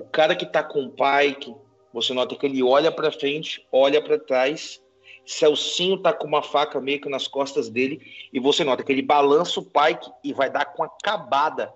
o 0.00 0.04
cara 0.04 0.36
que 0.36 0.46
tá 0.46 0.62
com 0.62 0.84
o 0.84 0.90
Pike, 0.90 1.54
você 1.92 2.12
nota 2.12 2.36
que 2.36 2.44
ele 2.46 2.62
olha 2.62 2.92
pra 2.92 3.10
frente, 3.10 3.66
olha 3.72 4.00
pra 4.00 4.18
trás. 4.18 4.80
Celcinho 5.26 5.98
tá 5.98 6.12
com 6.12 6.26
uma 6.26 6.42
faca 6.42 6.80
meio 6.80 7.00
que 7.00 7.08
nas 7.08 7.26
costas 7.26 7.68
dele. 7.68 8.00
E 8.32 8.38
você 8.38 8.62
nota 8.64 8.82
que 8.84 8.92
ele 8.92 9.02
balança 9.02 9.58
o 9.60 9.64
Pike 9.64 10.10
e 10.22 10.32
vai 10.32 10.48
dar 10.48 10.64
com 10.66 10.84
a 10.84 10.88
cabada 11.02 11.72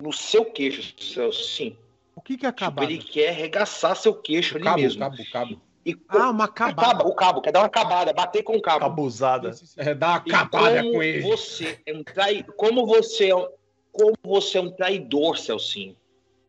no 0.00 0.12
seu 0.12 0.44
queixo, 0.44 0.94
Celcinho. 1.02 1.76
O 2.16 2.20
que 2.20 2.36
que 2.36 2.46
é 2.46 2.50
Tipo, 2.50 2.64
acabado? 2.64 2.84
ele 2.90 2.98
quer 2.98 3.28
arregaçar 3.28 3.94
seu 3.94 4.14
queixo 4.14 4.56
ali 4.56 4.64
cabo, 4.64 4.80
mesmo. 4.80 5.00
cabo, 5.00 5.16
cabo. 5.32 5.60
E 5.86 5.96
Ah, 6.08 6.30
uma 6.30 6.44
acaba, 6.44 6.70
acabada. 6.82 7.06
o 7.08 7.14
cabo, 7.14 7.40
quer 7.40 7.52
dar 7.52 7.60
uma 7.60 7.68
cabada, 7.68 8.12
bater 8.12 8.42
com 8.42 8.56
o 8.56 8.60
cabo. 8.62 8.84
Abusada. 8.84 9.52
É, 9.76 9.94
dá 9.94 10.22
uma 10.26 10.48
como 10.48 10.92
com 10.92 11.02
ele. 11.02 11.22
Você 11.22 11.78
é 11.86 11.94
um 11.94 12.02
trai... 12.02 12.44
Como 12.56 12.86
você 12.86 13.28
é 13.30 13.36
um... 13.36 13.48
Como 13.92 14.14
você 14.22 14.58
é 14.58 14.60
um 14.60 14.70
traidor, 14.70 15.38
Celcinho. 15.38 15.96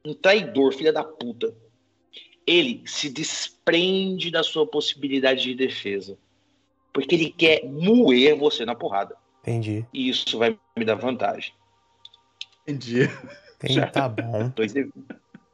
Um 0.05 0.13
traidor, 0.13 0.73
filha 0.73 0.91
da 0.93 1.03
puta. 1.03 1.53
Ele 2.49 2.81
se 2.83 3.11
desprende 3.11 4.31
da 4.31 4.41
sua 4.41 4.65
possibilidade 4.65 5.43
de 5.43 5.53
defesa. 5.53 6.17
Porque 6.91 7.13
ele 7.13 7.29
quer 7.29 7.63
moer 7.63 8.35
você 8.35 8.65
na 8.65 8.73
porrada. 8.73 9.15
Entendi. 9.43 9.85
E 9.93 10.09
isso 10.09 10.39
vai 10.39 10.57
me 10.75 10.83
dar 10.83 10.95
vantagem. 10.95 11.53
Entendi. 12.67 13.03
Entendi. 13.55 13.75
Certo. 13.75 13.93
Tá 13.93 14.09
bom. 14.09 14.49
2D, 14.49 14.91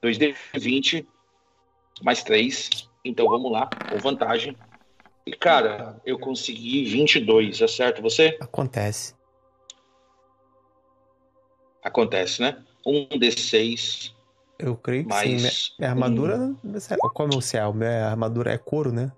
2D20 0.02 1.06
mais 2.02 2.24
3. 2.24 2.90
Então 3.04 3.28
vamos 3.28 3.52
lá, 3.52 3.70
com 3.90 3.98
vantagem. 3.98 4.56
E 5.26 5.34
cara, 5.34 6.02
eu 6.06 6.18
consegui 6.18 6.86
22, 6.86 7.62
acerto 7.62 8.02
você? 8.02 8.38
Acontece. 8.40 9.14
Acontece, 11.84 12.42
né? 12.42 12.64
Um 12.86 13.06
D6 13.10 14.15
Eu 14.58 14.76
creio 14.76 15.06
que 15.06 15.14
sim. 15.14 15.26
Minha, 15.28 15.42
mais. 15.42 15.76
minha 15.78 15.92
armadura. 15.92 16.56
Como 17.14 17.34
é 17.34 17.38
o 17.38 17.42
céu? 17.42 17.74
Minha 17.74 18.08
armadura 18.08 18.54
é 18.54 18.58
couro, 18.58 18.92
né? 18.92 19.12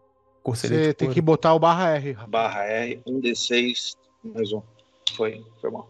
Corcelete 0.43 0.85
Você 0.85 0.93
tem 0.93 1.07
couro. 1.07 1.13
que 1.13 1.21
botar 1.21 1.53
o 1.53 1.59
barra 1.59 1.95
R. 1.97 2.13
Barra 2.27 2.63
R, 2.63 3.01
um 3.05 3.19
D6 3.21 3.95
mais 4.23 4.51
um. 4.51 4.61
Foi, 5.15 5.45
foi 5.61 5.69
mal. 5.71 5.89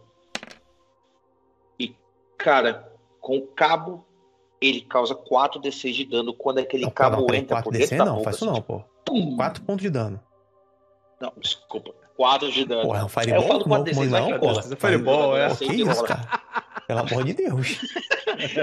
E, 1.79 1.95
cara, 2.37 2.91
com 3.19 3.37
o 3.37 3.47
cabo, 3.47 4.05
ele 4.61 4.81
causa 4.81 5.15
4 5.15 5.61
D6 5.61 5.91
de 5.93 6.05
dano 6.05 6.33
quando 6.33 6.59
aquele 6.59 6.83
Não, 6.83 6.91
cabo 6.91 7.25
não, 7.27 7.35
entra 7.35 7.61
4 7.61 7.63
por 7.63 7.77
dentro 7.77 7.97
não, 7.97 8.23
faz 8.23 8.35
isso 8.35 8.45
assim, 8.45 8.53
não, 8.53 8.61
pô. 8.61 8.83
pum. 9.05 9.35
4 9.35 9.63
pontos 9.63 9.81
de 9.81 9.89
dano. 9.89 10.19
Não, 11.19 11.33
desculpa. 11.37 11.93
4 12.15 12.51
de 12.51 12.65
dano. 12.65 12.81
Porra, 12.83 12.99
é 12.99 13.01
um 13.01 13.05
eu 13.05 13.09
fireball? 13.09 13.47
falo 13.47 13.59
Não, 13.59 13.67
4 13.67 13.93
D6, 13.93 14.09
não, 14.09 14.29
vai, 14.29 14.39
porra. 14.39 14.61
Fireball, 14.63 15.37
é. 15.37 15.49
Pô, 15.49 15.55
que 15.55 15.73
isso, 15.73 16.03
cara? 16.03 16.41
Pelo 16.87 16.99
amor 17.01 17.25
de 17.25 17.33
Deus. 17.33 17.79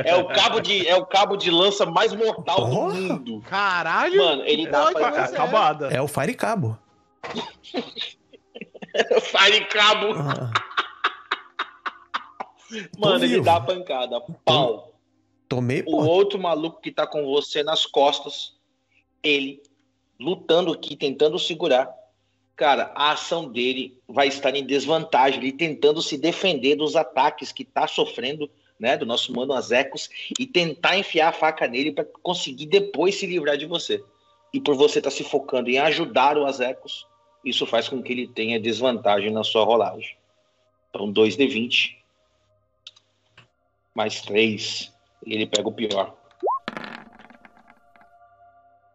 É 0.04 0.16
o 0.16 0.26
cabo 0.28 0.60
de, 0.60 0.88
é 0.88 0.96
o 0.96 1.04
cabo 1.04 1.36
de 1.36 1.50
lança 1.50 1.84
mais 1.84 2.14
mortal 2.14 2.56
Porra. 2.56 2.94
do 2.94 3.02
mundo. 3.02 3.42
Caralho! 3.42 4.16
Mano, 4.16 4.42
ele 4.46 4.66
dá 4.66 4.90
pra 4.92 5.08
é. 5.14 5.20
Acabada. 5.24 5.88
É 5.88 6.00
o 6.00 6.08
Fire 6.08 6.34
Cabo. 6.34 6.78
Fire 9.20 9.64
cabo. 9.68 10.14
Ah, 10.14 10.52
Mano, 12.98 13.16
ele 13.16 13.34
vivo. 13.34 13.44
dá 13.44 13.60
pancada. 13.60 14.20
Pau. 14.44 14.92
tomei, 15.48 15.82
O 15.86 15.96
outro 16.04 16.38
maluco 16.40 16.80
que 16.80 16.90
tá 16.90 17.06
com 17.06 17.24
você 17.26 17.62
nas 17.62 17.84
costas, 17.84 18.54
ele 19.22 19.62
lutando 20.18 20.72
aqui, 20.72 20.96
tentando 20.96 21.38
segurar. 21.38 21.92
Cara, 22.56 22.92
a 22.94 23.12
ação 23.12 23.50
dele 23.50 23.98
vai 24.06 24.28
estar 24.28 24.54
em 24.54 24.64
desvantagem, 24.64 25.40
ele 25.40 25.52
tentando 25.52 26.00
se 26.00 26.16
defender 26.16 26.76
dos 26.76 26.94
ataques 26.94 27.50
que 27.50 27.64
tá 27.64 27.86
sofrendo, 27.86 28.48
né, 28.78 28.96
do 28.96 29.04
nosso 29.04 29.32
mano 29.32 29.52
Azecos, 29.52 30.08
e 30.38 30.46
tentar 30.46 30.96
enfiar 30.96 31.28
a 31.28 31.32
faca 31.32 31.66
nele 31.66 31.90
para 31.90 32.04
conseguir 32.22 32.66
depois 32.66 33.16
se 33.16 33.26
livrar 33.26 33.56
de 33.56 33.66
você. 33.66 34.02
E 34.52 34.60
por 34.60 34.76
você 34.76 34.98
estar 35.00 35.10
se 35.10 35.24
focando 35.24 35.68
em 35.68 35.78
ajudar 35.78 36.38
o 36.38 36.46
Azecos, 36.46 37.06
isso 37.44 37.66
faz 37.66 37.88
com 37.88 38.00
que 38.00 38.12
ele 38.12 38.28
tenha 38.28 38.60
desvantagem 38.60 39.32
na 39.32 39.42
sua 39.42 39.64
rolagem. 39.64 40.16
Então, 40.90 41.12
2d20 41.12 41.96
mais 43.92 44.20
3, 44.22 44.92
e 45.26 45.34
ele 45.34 45.46
pega 45.46 45.68
o 45.68 45.72
pior. 45.72 46.16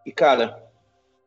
E, 0.05 0.11
cara, 0.11 0.68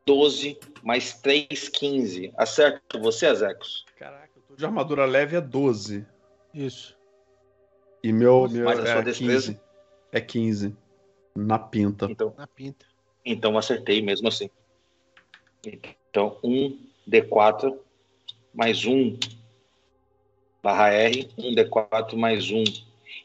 12 0.05 0.59
mais 0.83 1.13
3, 1.21 1.69
15. 1.69 2.33
Acerta 2.37 2.99
você, 2.99 3.25
Azecos? 3.27 3.85
Caraca, 3.97 4.29
eu 4.35 4.41
tô 4.43 4.55
de 4.55 4.65
armadura 4.65 5.05
leve 5.05 5.35
é 5.35 5.41
12. 5.41 6.05
Isso. 6.53 6.97
E 8.03 8.11
meu, 8.11 8.47
meu 8.49 8.65
Mas 8.65 8.79
a 8.79 8.85
sua 8.85 8.95
é 8.95 9.01
destreza? 9.01 9.53
15. 9.53 9.61
É 10.11 10.21
15. 10.21 10.75
Na 11.35 11.57
pinta. 11.57 12.07
Então, 12.09 12.33
Na 12.37 12.45
pinta. 12.45 12.85
então 13.25 13.57
acertei 13.57 14.01
mesmo 14.01 14.27
assim. 14.27 14.49
Então, 15.65 16.37
1, 16.43 16.77
D4 17.09 17.77
mais 18.53 18.85
um 18.85 19.17
barra 20.61 20.89
R, 20.91 21.29
um 21.37 21.55
D4 21.55 22.15
mais 22.15 22.51
um. 22.51 22.63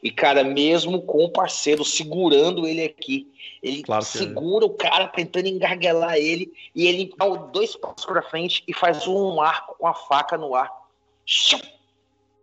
E, 0.01 0.09
cara, 0.11 0.43
mesmo 0.43 1.01
com 1.01 1.25
o 1.25 1.29
parceiro 1.29 1.83
segurando 1.83 2.65
ele 2.65 2.83
aqui, 2.83 3.27
ele 3.61 3.83
Claro 3.83 4.05
que 4.05 4.17
segura 4.17 4.65
o 4.65 4.69
cara 4.69 5.07
tentando 5.07 5.47
engarguelar 5.47 6.15
ele, 6.15 6.53
e 6.73 6.87
ele 6.87 7.13
dá 7.17 7.27
dois 7.27 7.75
passos 7.75 8.05
pra 8.05 8.21
frente 8.21 8.63
e 8.67 8.73
faz 8.73 9.07
um 9.07 9.41
arco 9.41 9.75
com 9.77 9.87
a 9.87 9.93
faca 9.93 10.37
no 10.37 10.55
ar. 10.55 10.71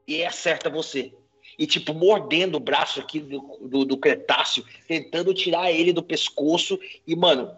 E 0.06 0.24
acerta 0.24 0.68
você. 0.68 1.12
E, 1.58 1.66
tipo, 1.66 1.94
mordendo 1.94 2.56
o 2.56 2.60
braço 2.60 3.00
aqui 3.00 3.18
do, 3.18 3.40
do, 3.62 3.84
do 3.84 3.96
Cretáceo, 3.96 4.64
tentando 4.86 5.32
tirar 5.32 5.72
ele 5.72 5.92
do 5.92 6.02
pescoço. 6.02 6.78
E, 7.06 7.16
mano, 7.16 7.56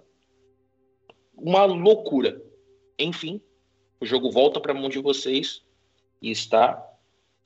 uma 1.36 1.65
loucura. 1.65 2.41
Enfim, 2.97 3.41
o 4.00 4.07
jogo 4.07 4.31
volta 4.31 4.60
pra 4.60 4.73
mão 4.73 4.89
de 4.89 5.00
vocês 5.00 5.62
e 6.23 6.31
está 6.31 6.88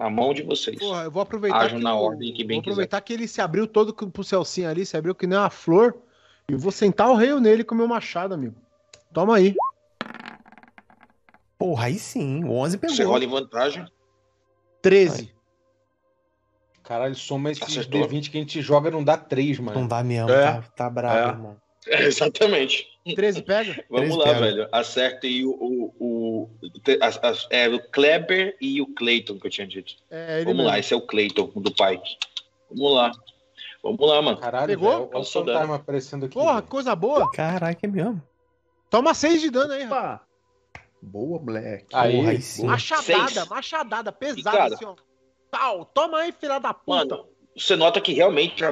na 0.03 0.11
mão 0.11 0.35
de 0.35 0.43
vocês. 0.43 0.79
Porra, 0.79 1.05
eu 1.05 1.11
vou 1.11 1.23
aproveitar. 1.23 1.61
Ajam 1.61 1.79
na 1.79 1.95
o- 1.95 2.03
ordem 2.03 2.33
que 2.33 2.43
bem 2.45 2.57
Vou 2.57 2.63
aproveitar 2.63 3.01
que 3.01 3.13
ele 3.13 3.29
se 3.29 3.41
abriu 3.41 3.67
todo 3.67 3.95
pro 3.95 4.25
Celcinho 4.25 4.69
ali, 4.69 4.85
se 4.85 4.97
abriu 4.97 5.15
que 5.15 5.27
nem 5.27 5.39
uma 5.39 5.51
flor. 5.51 5.97
E 6.49 6.57
vou 6.57 6.73
sentar 6.73 7.09
o 7.09 7.15
rei 7.15 7.33
nele 7.39 7.63
com 7.63 7.75
o 7.75 7.79
meu 7.79 7.87
machado, 7.87 8.35
amigo. 8.35 8.57
Toma 9.13 9.37
aí. 9.37 9.55
Porra, 11.57 11.87
aí 11.87 11.99
sim, 11.99 12.43
o 12.45 12.53
11 12.53 12.79
pegou. 12.79 12.97
Você 12.97 13.05
rola 13.05 13.25
em 13.25 13.29
vantagem. 13.29 13.87
13. 14.83 15.33
Caralho, 16.83 17.15
soma 17.15 17.53
esses 17.53 17.63
Acertou. 17.63 18.01
D20 18.09 18.31
que 18.31 18.37
a 18.39 18.41
gente 18.41 18.61
joga, 18.61 18.91
não 18.91 19.05
dá 19.05 19.17
3, 19.17 19.61
mano. 19.61 19.79
Não 19.81 19.87
dá 19.87 20.03
mesmo, 20.03 20.31
É. 20.31 20.43
tá, 20.43 20.63
tá 20.75 20.91
brabo, 20.91 21.17
É. 21.17 21.29
irmão. 21.29 21.57
Exatamente. 21.87 22.89
13 23.05 23.43
pega? 23.43 23.85
Vamos 23.91 24.11
Três 24.11 24.17
lá, 24.17 24.25
pega. 24.25 24.41
velho. 24.41 24.69
Acerta 24.73 25.27
aí 25.27 25.45
o, 25.45 25.51
o, 25.51 25.95
o, 25.99 26.51
as- 27.01 27.19
as- 27.23 27.47
é, 27.51 27.69
o 27.69 27.81
Kleber 27.91 28.57
e 28.61 28.81
o 28.81 28.87
Clayton 28.95 29.39
que 29.39 29.47
eu 29.47 29.51
tinha 29.51 29.67
dito. 29.67 29.95
É, 30.11 30.37
ele 30.37 30.45
Vamos 30.45 30.59
mesmo. 30.59 30.71
lá, 30.71 30.79
esse 30.79 30.95
é 30.95 30.97
o 30.97 31.01
Clayton 31.07 31.47
do 31.57 31.71
Pike. 31.73 32.17
Vamos 32.71 32.95
lá. 32.95 33.13
Vamos 33.83 34.09
lá, 34.09 34.23
mano. 34.23 34.37
Caralho, 34.39 34.67
Pegou? 34.69 34.91
velho, 34.91 35.09
olha 35.13 35.19
o 35.19 35.25
fantasma 35.25 35.75
aparecendo 35.77 36.27
aqui. 36.27 36.35
Porra, 36.35 36.55
velho. 36.55 36.67
coisa 36.69 36.95
boa. 36.95 37.31
Caraca, 37.33 37.81
é 37.83 37.89
mesmo. 37.89 38.23
Toma 38.89 39.13
6 39.15 39.41
de 39.41 39.51
dano 39.51 39.73
aí, 39.73 39.83
rapaz. 39.83 40.21
Boa, 41.01 41.41
moleque. 41.41 41.87
Aí, 41.93 42.17
Porra, 42.17 42.31
aí 42.31 42.41
sim. 42.41 42.65
Machadada, 42.65 43.29
Seis. 43.29 43.49
machadada, 43.49 44.13
pesada, 44.13 44.69
E, 44.71 44.75
assim, 44.75 44.85
ó. 44.85 44.95
Tal, 45.51 45.85
toma 45.87 46.19
aí, 46.19 46.31
filha 46.33 46.61
da 46.61 46.73
puta. 46.73 47.05
Mano, 47.17 47.27
você 47.57 47.75
nota 47.75 48.01
que 48.01 48.13
realmente. 48.13 48.61
já- 48.61 48.71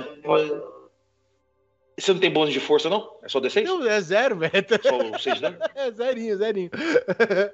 Você 1.99 2.12
não 2.12 2.20
tem 2.20 2.31
bônus 2.33 2.52
de 2.55 2.60
força, 2.60 2.89
não? 2.89 3.17
É 3.23 3.28
só 3.28 3.41
D6? 3.41 3.65
Não, 3.65 3.86
é 3.86 4.01
zero, 4.01 4.36
velho. 4.36 4.52
Só 4.83 4.97
o 4.97 5.19
6 5.19 5.35
de 5.36 5.41
dano? 5.43 5.59
É 5.75 5.91
zerinho, 5.91 6.36
zerinho. 6.39 6.70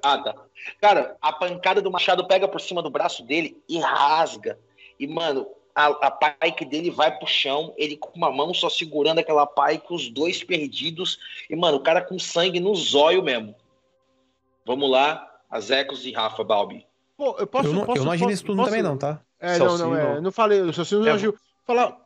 Ah, 0.03 0.19
tá. 0.19 0.35
Cara, 0.81 1.17
a 1.21 1.33
pancada 1.33 1.83
do 1.83 1.91
machado 1.91 2.27
pega 2.29 2.47
por 2.47 2.61
cima 2.61 2.81
do 2.83 2.91
braço 2.91 3.25
dele 3.25 3.61
e 3.69 3.79
rasga. 3.79 4.57
E, 5.01 5.07
mano, 5.09 5.49
a, 5.75 5.87
a 5.87 6.11
pike 6.11 6.65
dele 6.65 6.91
vai 6.91 7.17
pro 7.19 7.27
chão, 7.27 7.75
ele 7.77 7.97
com 7.97 8.11
uma 8.17 8.31
mão 8.31 8.55
só 8.55 8.69
segurando 8.71 9.19
aquela 9.19 9.47
pike, 9.47 9.87
os 9.93 10.09
dois 10.11 10.45
perdidos. 10.45 11.19
E, 11.51 11.57
mano, 11.57 11.79
o 11.79 11.83
cara 11.83 12.01
com 12.03 12.19
sangue 12.19 12.61
no 12.61 12.75
zóio 12.75 13.23
mesmo. 13.25 13.55
Vamos 14.65 14.89
lá, 14.91 15.29
Azecos 15.51 16.05
e 16.07 16.13
Rafa 16.13 16.45
Balbi. 16.45 16.87
Pô, 17.17 17.35
eu 17.39 17.47
posso. 17.47 17.69
eu 17.69 17.73
não, 17.73 17.85
posso, 17.85 17.99
eu 18.01 18.05
não 18.05 18.13
agi 18.13 18.21
posso- 18.21 18.31
nesse 18.31 18.45
turno 18.45 18.63
posso- 18.63 18.71
também, 18.71 18.83
não, 18.83 18.97
tá? 18.99 19.21
É, 19.41 19.59
não, 19.59 19.67
não, 19.67 19.77
Celcinho, 19.77 19.97
é. 19.97 20.15
não. 20.15 20.23
Não 20.23 20.33
falei, 20.33 20.61
o 20.61 20.73
Celcinho 20.73 21.01
não 21.01 21.09
É, 21.09 21.13
agiu. 21.13 21.37
Falar. 21.67 21.99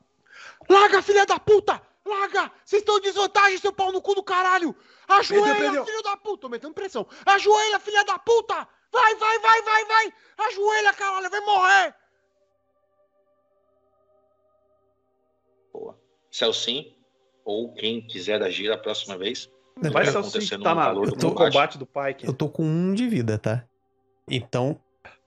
Larga, 0.68 1.02
filha 1.02 1.26
da 1.26 1.38
puta! 1.38 1.80
Larga! 2.06 2.50
Vocês 2.64 2.80
estão 2.82 2.98
em 2.98 3.02
desvantagem, 3.02 3.58
seu 3.58 3.72
pau 3.72 3.92
no 3.92 4.00
cu 4.00 4.14
do 4.14 4.22
caralho! 4.22 4.74
Ajoelha, 5.08 5.44
Perdeu, 5.44 5.62
perdeu. 5.64 5.84
filho 5.86 6.02
da 6.02 6.16
puta! 6.16 6.40
Tô 6.42 6.48
metendo 6.48 6.74
pressão. 6.74 7.06
Ajoelha, 7.26 7.78
filha 7.80 8.04
da 8.04 8.18
puta! 8.18 8.66
Vai, 8.92 9.14
vai, 9.16 9.38
vai, 9.38 9.62
vai, 9.62 9.84
vai! 9.84 10.12
Ajoelha, 10.48 10.92
caralho, 10.94 11.30
vai 11.30 11.40
morrer! 11.40 11.94
Celcim, 16.30 16.94
ou 17.44 17.72
quem 17.74 18.00
quiser 18.06 18.40
agir 18.42 18.70
a 18.72 18.78
próxima 18.78 19.18
vez. 19.18 19.50
Não, 19.76 19.90
Vai 19.90 20.06
eu, 20.06 20.18
acontecer 20.18 20.56
no 20.56 20.62
tá 20.64 20.74
na, 20.74 20.82
calor 20.84 21.10
do 21.10 21.16
no 21.16 21.34
combate. 21.34 21.52
combate 21.52 21.78
do 21.78 21.86
Pike. 21.86 22.26
eu 22.26 22.32
tô 22.34 22.48
com 22.48 22.62
um 22.64 22.92
de 22.94 23.08
vida, 23.08 23.38
tá? 23.38 23.64
Então, 24.28 24.78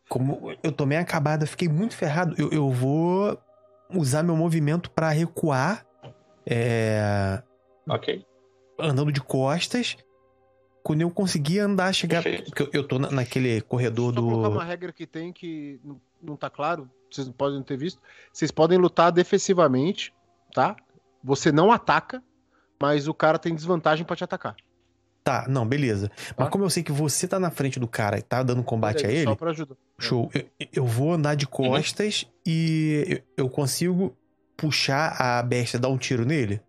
como 0.08 0.56
eu 0.64 0.72
tomei 0.72 0.98
a 0.98 1.02
acabada, 1.02 1.46
fiquei 1.46 1.68
muito 1.68 1.96
ferrado, 1.96 2.36
eu, 2.38 2.50
eu 2.52 2.70
vou 2.70 3.38
usar 3.90 4.24
meu 4.24 4.36
movimento 4.36 4.90
pra 4.92 5.10
recuar, 5.10 5.86
é, 6.46 7.42
Ok? 7.88 8.26
andando 8.80 9.12
de 9.12 9.22
costas. 9.22 9.98
Quando 10.84 11.02
eu 11.02 11.10
conseguir 11.10 11.60
andar, 11.60 11.94
chegar. 11.94 12.22
Perfeito. 12.24 12.46
Porque 12.52 12.64
eu, 12.64 12.70
eu 12.82 12.88
tô 12.88 13.00
na- 13.00 13.10
naquele 13.10 13.62
corredor 13.62 14.14
Só 14.14 14.20
do. 14.20 14.50
uma 14.50 14.64
regra 14.66 14.92
que 14.92 15.08
tem 15.08 15.32
que 15.32 15.80
não, 15.84 16.02
não 16.22 16.36
tá 16.36 16.50
claro, 16.50 16.90
vocês 17.10 17.26
não 17.26 17.34
podem 17.34 17.64
ter 17.64 17.78
visto. 17.78 18.02
Vocês 18.34 18.52
podem 18.52 18.78
lutar 18.78 19.10
defensivamente, 19.12 20.14
tá? 20.54 20.76
Você 21.24 21.54
não 21.54 21.72
ataca, 21.72 22.22
mas 22.82 23.08
o 23.08 23.14
cara 23.14 23.40
tem 23.40 23.56
desvantagem 23.56 24.06
pra 24.06 24.16
te 24.16 24.26
atacar. 24.26 24.58
Tá, 25.24 25.46
não, 25.48 25.66
beleza. 25.66 26.12
Mas 26.36 26.48
Tá. 26.48 26.52
como 26.52 26.66
eu 26.66 26.70
sei 26.70 26.84
que 26.84 26.92
você 26.92 27.30
tá 27.30 27.40
na 27.40 27.50
frente 27.50 27.80
do 27.80 27.88
cara 27.88 28.18
e 28.20 28.22
tá 28.22 28.44
dando 28.44 28.62
combate 28.62 29.06
a 29.06 29.08
aí, 29.10 29.16
ele, 29.16 29.24
Só 29.24 29.36
pra 29.36 29.52
ajudar. 29.52 29.76
show. 29.98 30.30
Eu, 30.34 30.46
eu 30.74 30.86
vou 30.86 31.14
andar 31.14 31.36
de 31.36 31.48
costas 31.48 32.28
e 32.46 33.22
eu, 33.38 33.46
eu 33.46 33.50
consigo 33.50 34.14
puxar 34.56 35.16
a 35.20 35.42
bestia, 35.44 35.80
dar 35.80 35.90
um 35.90 35.98
tiro 35.98 36.26
nele? 36.26 36.62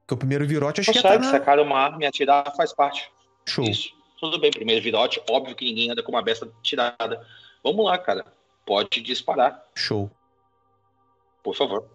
Porque 0.00 0.14
o 0.14 0.16
primeiro 0.16 0.46
virote 0.46 0.80
acho 0.80 0.92
que 0.92 1.02
tá 1.02 1.18
na... 1.18 1.30
sacar 1.30 1.58
uma 1.60 1.78
arma 1.78 2.02
e 2.02 2.06
atirar 2.06 2.52
faz 2.56 2.72
parte. 2.72 3.10
Show. 3.48 3.64
Isso. 3.64 3.90
Tudo 4.18 4.38
bem, 4.38 4.50
primeiro 4.50 4.82
virote. 4.82 5.22
Óbvio 5.30 5.54
que 5.54 5.64
ninguém 5.64 5.90
anda 5.90 6.02
com 6.02 6.12
uma 6.12 6.22
besta 6.22 6.50
tirada. 6.62 7.26
Vamos 7.62 7.84
lá, 7.84 7.96
cara. 7.96 8.24
Pode 8.66 9.00
disparar, 9.00 9.64
Show. 9.74 10.10
por 11.42 11.56
favor. 11.56 11.88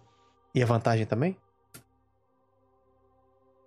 E 0.54 0.62
a 0.62 0.66
vantagem 0.66 1.06
também? 1.06 1.36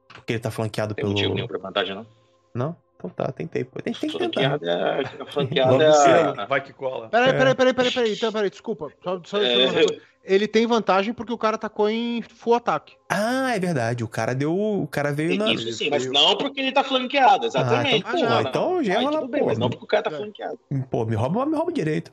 Porque 0.09 0.33
ele 0.33 0.39
tá 0.39 0.51
flanqueado 0.51 0.93
Tem 0.93 1.03
pelo. 1.03 1.13
motivo 1.13 1.33
nenhum 1.33 1.47
pra 1.47 1.57
vantagem, 1.57 1.95
não. 1.95 2.05
Não? 2.53 2.75
Então 2.99 3.09
tá, 3.11 3.31
tentei. 3.31 3.63
pô. 3.63 3.81
Tem, 3.81 3.93
tem 3.93 4.09
que 4.09 4.17
tentar. 4.17 4.59
Flanqueada 4.59 4.69
é. 4.69 5.01
A 5.23 5.25
flanqueada 5.25 5.71
Vamos 5.71 6.05
é. 6.05 6.31
ver, 6.33 6.47
vai 6.47 6.61
que 6.61 6.73
cola. 6.73 7.07
Peraí, 7.07 7.29
É. 7.29 7.33
peraí, 7.33 7.55
peraí, 7.55 7.73
peraí, 7.73 7.91
peraí. 7.93 8.13
Então, 8.13 8.31
peraí, 8.31 8.49
desculpa. 8.49 8.91
Só, 9.01 9.21
só, 9.23 9.37
É. 9.41 10.09
Ele 10.21 10.47
tem 10.49 10.67
vantagem 10.67 11.13
porque 11.13 11.31
o 11.31 11.37
cara 11.37 11.57
tacou 11.57 11.89
em 11.89 12.21
full 12.21 12.53
ataque. 12.53 12.93
Ah, 13.09 13.55
é 13.55 13.59
verdade. 13.59 14.03
O 14.03 14.07
cara 14.07 14.35
deu. 14.35 14.53
O 14.53 14.85
cara 14.85 15.13
veio 15.13 15.37
na. 15.39 15.51
Isso 15.53 15.71
sim, 15.71 15.89
mas 15.89 16.05
não 16.11 16.37
porque 16.37 16.59
ele 16.59 16.73
tá 16.73 16.83
flanqueado, 16.83 17.45
exatamente. 17.45 18.03
Ah, 18.05 18.11
então, 18.15 18.27
porra, 18.27 18.41
então 18.41 18.83
já 18.83 18.99
rola, 18.99 19.19
tudo 19.21 19.29
bem, 19.31 19.39
pô. 19.41 19.47
mas 19.47 19.57
não 19.57 19.69
porque 19.69 19.85
o 19.85 19.87
cara 19.87 20.03
tá 20.03 20.11
É. 20.11 20.17
flanqueado. 20.17 20.59
Pô, 20.91 21.05
me 21.05 21.15
rouba, 21.15 21.45
me 21.45 21.55
rouba 21.55 21.71
direito. 21.71 22.11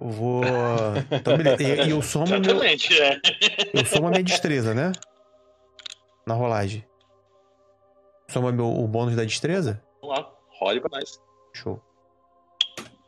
Eu 0.00 0.08
vou. 0.08 0.42
Então, 1.10 1.36
beleza. 1.36 1.62
E, 1.64 1.88
e 1.88 1.90
eu 1.90 2.00
somo 2.00 2.26
meu, 2.28 2.38
Exatamente, 2.40 3.02
é. 3.02 3.20
eu 3.74 3.84
somo 3.84 4.06
a 4.06 4.10
minha 4.12 4.22
destreza, 4.22 4.72
né? 4.72 4.92
Na 6.24 6.34
rolagem. 6.34 6.84
Soma 8.28 8.52
meu, 8.52 8.66
o 8.72 8.86
bônus 8.86 9.16
da 9.16 9.24
destreza? 9.24 9.82
Vamos 10.08 10.24
lá, 10.24 10.32
role 10.58 10.80
pra 10.80 10.98
nós. 10.98 11.20
Show. 11.52 11.80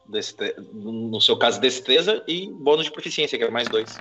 Destre... 0.06 0.54
No 0.72 1.20
seu 1.20 1.38
caso, 1.38 1.60
destreza 1.60 2.22
e 2.28 2.50
bônus 2.52 2.84
de 2.84 2.92
proficiência, 2.92 3.38
que 3.38 3.44
é 3.44 3.50
mais 3.50 3.68
dois. 3.68 3.98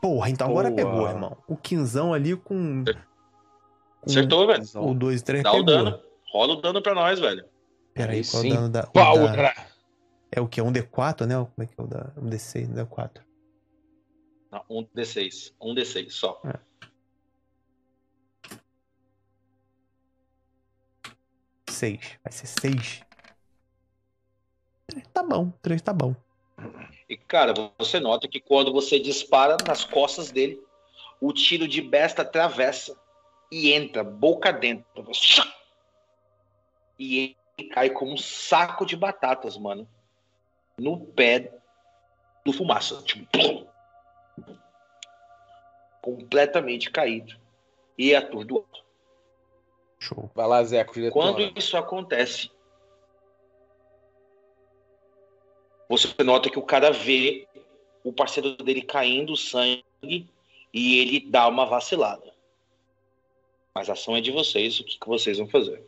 Porra, 0.00 0.30
então 0.30 0.48
agora 0.48 0.70
Boa. 0.70 0.76
pegou, 0.76 1.08
irmão. 1.08 1.36
O 1.46 1.56
quinzão 1.56 2.14
ali 2.14 2.34
com. 2.36 2.84
com 2.84 4.10
Acertou, 4.10 4.46
velho. 4.46 4.62
O 4.76 4.94
2 4.94 5.20
e 5.20 5.24
3 5.24 5.42
Dá 5.42 5.50
pegou. 5.50 5.62
o 5.62 5.66
dano. 5.66 6.00
Rola 6.32 6.54
o 6.54 6.60
dano 6.62 6.80
pra 6.80 6.94
nós, 6.94 7.20
velho. 7.20 7.44
Peraí, 7.92 8.18
Aí 8.18 8.24
qual 8.24 8.44
é 8.44 8.46
o 8.46 8.50
dano 8.50 8.68
da. 8.68 8.80
o 8.84 8.92
Pau, 8.92 9.18
da-. 9.18 9.66
É 10.30 10.40
o 10.40 10.48
que? 10.48 10.62
Um 10.62 10.72
D4, 10.72 11.26
né? 11.26 11.34
Como 11.34 11.52
é 11.58 11.66
que 11.66 11.74
é 11.78 11.82
o 11.82 11.86
da. 11.86 12.12
Um 12.16 12.28
D6, 12.28 12.68
não 12.68 12.82
é 12.82 12.86
4. 12.86 13.24
Não, 14.50 14.64
um 14.70 14.86
D6. 14.96 15.52
Um 15.60 15.74
D6 15.74 16.10
só. 16.10 16.40
Seis. 21.76 22.18
Vai 22.24 22.32
ser 22.32 22.46
6. 22.46 23.02
Tá 25.12 25.22
bom, 25.22 25.50
3 25.60 25.82
tá 25.82 25.92
bom. 25.92 26.16
E, 27.06 27.18
cara, 27.18 27.52
você 27.78 28.00
nota 28.00 28.26
que 28.26 28.40
quando 28.40 28.72
você 28.72 28.98
dispara 28.98 29.58
nas 29.66 29.84
costas 29.84 30.30
dele, 30.30 30.58
o 31.20 31.34
tiro 31.34 31.68
de 31.68 31.82
besta 31.82 32.22
atravessa 32.22 32.98
e 33.52 33.72
entra 33.72 34.02
boca 34.02 34.50
dentro. 34.50 34.86
E 36.98 37.36
ele 37.58 37.68
cai 37.68 37.90
como 37.90 38.14
um 38.14 38.16
saco 38.16 38.86
de 38.86 38.96
batatas, 38.96 39.58
mano. 39.58 39.86
No 40.78 40.98
pé 40.98 41.52
do 42.42 42.54
fumaça. 42.54 43.02
Tipo, 43.02 43.68
completamente 46.00 46.90
caído. 46.90 47.38
E 47.98 48.14
atordoado. 48.14 48.85
Show. 50.06 50.30
Vai 50.34 50.46
lá, 50.46 50.62
Zeco, 50.62 50.94
diretor. 50.94 51.12
Quando 51.12 51.58
isso 51.58 51.76
acontece, 51.76 52.50
você 55.88 56.22
nota 56.22 56.50
que 56.50 56.58
o 56.58 56.62
cara 56.62 56.92
vê 56.92 57.48
o 58.04 58.12
parceiro 58.12 58.56
dele 58.56 58.82
caindo 58.82 59.36
sangue 59.36 59.84
e 60.72 60.98
ele 60.98 61.20
dá 61.28 61.48
uma 61.48 61.66
vacilada. 61.66 62.34
Mas 63.74 63.90
a 63.90 63.92
ação 63.92 64.16
é 64.16 64.20
de 64.20 64.30
vocês, 64.30 64.80
o 64.80 64.84
que, 64.84 64.98
que 64.98 65.06
vocês 65.08 65.38
vão 65.38 65.48
fazer? 65.48 65.84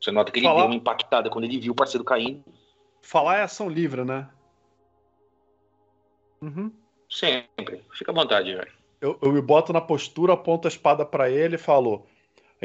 Você 0.00 0.10
nota 0.10 0.30
que 0.30 0.38
ele 0.38 0.46
Falar- 0.46 0.60
deu 0.60 0.66
uma 0.66 0.76
impactada 0.76 1.30
quando 1.30 1.44
ele 1.44 1.58
viu 1.58 1.72
o 1.72 1.76
parceiro 1.76 2.04
caindo. 2.04 2.44
Falar 3.02 3.38
é 3.38 3.42
ação 3.42 3.68
livre, 3.68 4.04
né? 4.04 4.28
Uhum. 6.40 6.70
Sempre. 7.08 7.84
Fica 7.92 8.10
à 8.12 8.14
vontade, 8.14 8.54
velho. 8.54 8.72
Eu, 9.00 9.18
eu 9.20 9.32
me 9.32 9.40
boto 9.40 9.72
na 9.72 9.80
postura, 9.80 10.34
aponto 10.34 10.68
a 10.68 10.70
espada 10.70 11.04
pra 11.04 11.30
ele 11.30 11.56
e 11.56 11.58
falo: 11.58 12.06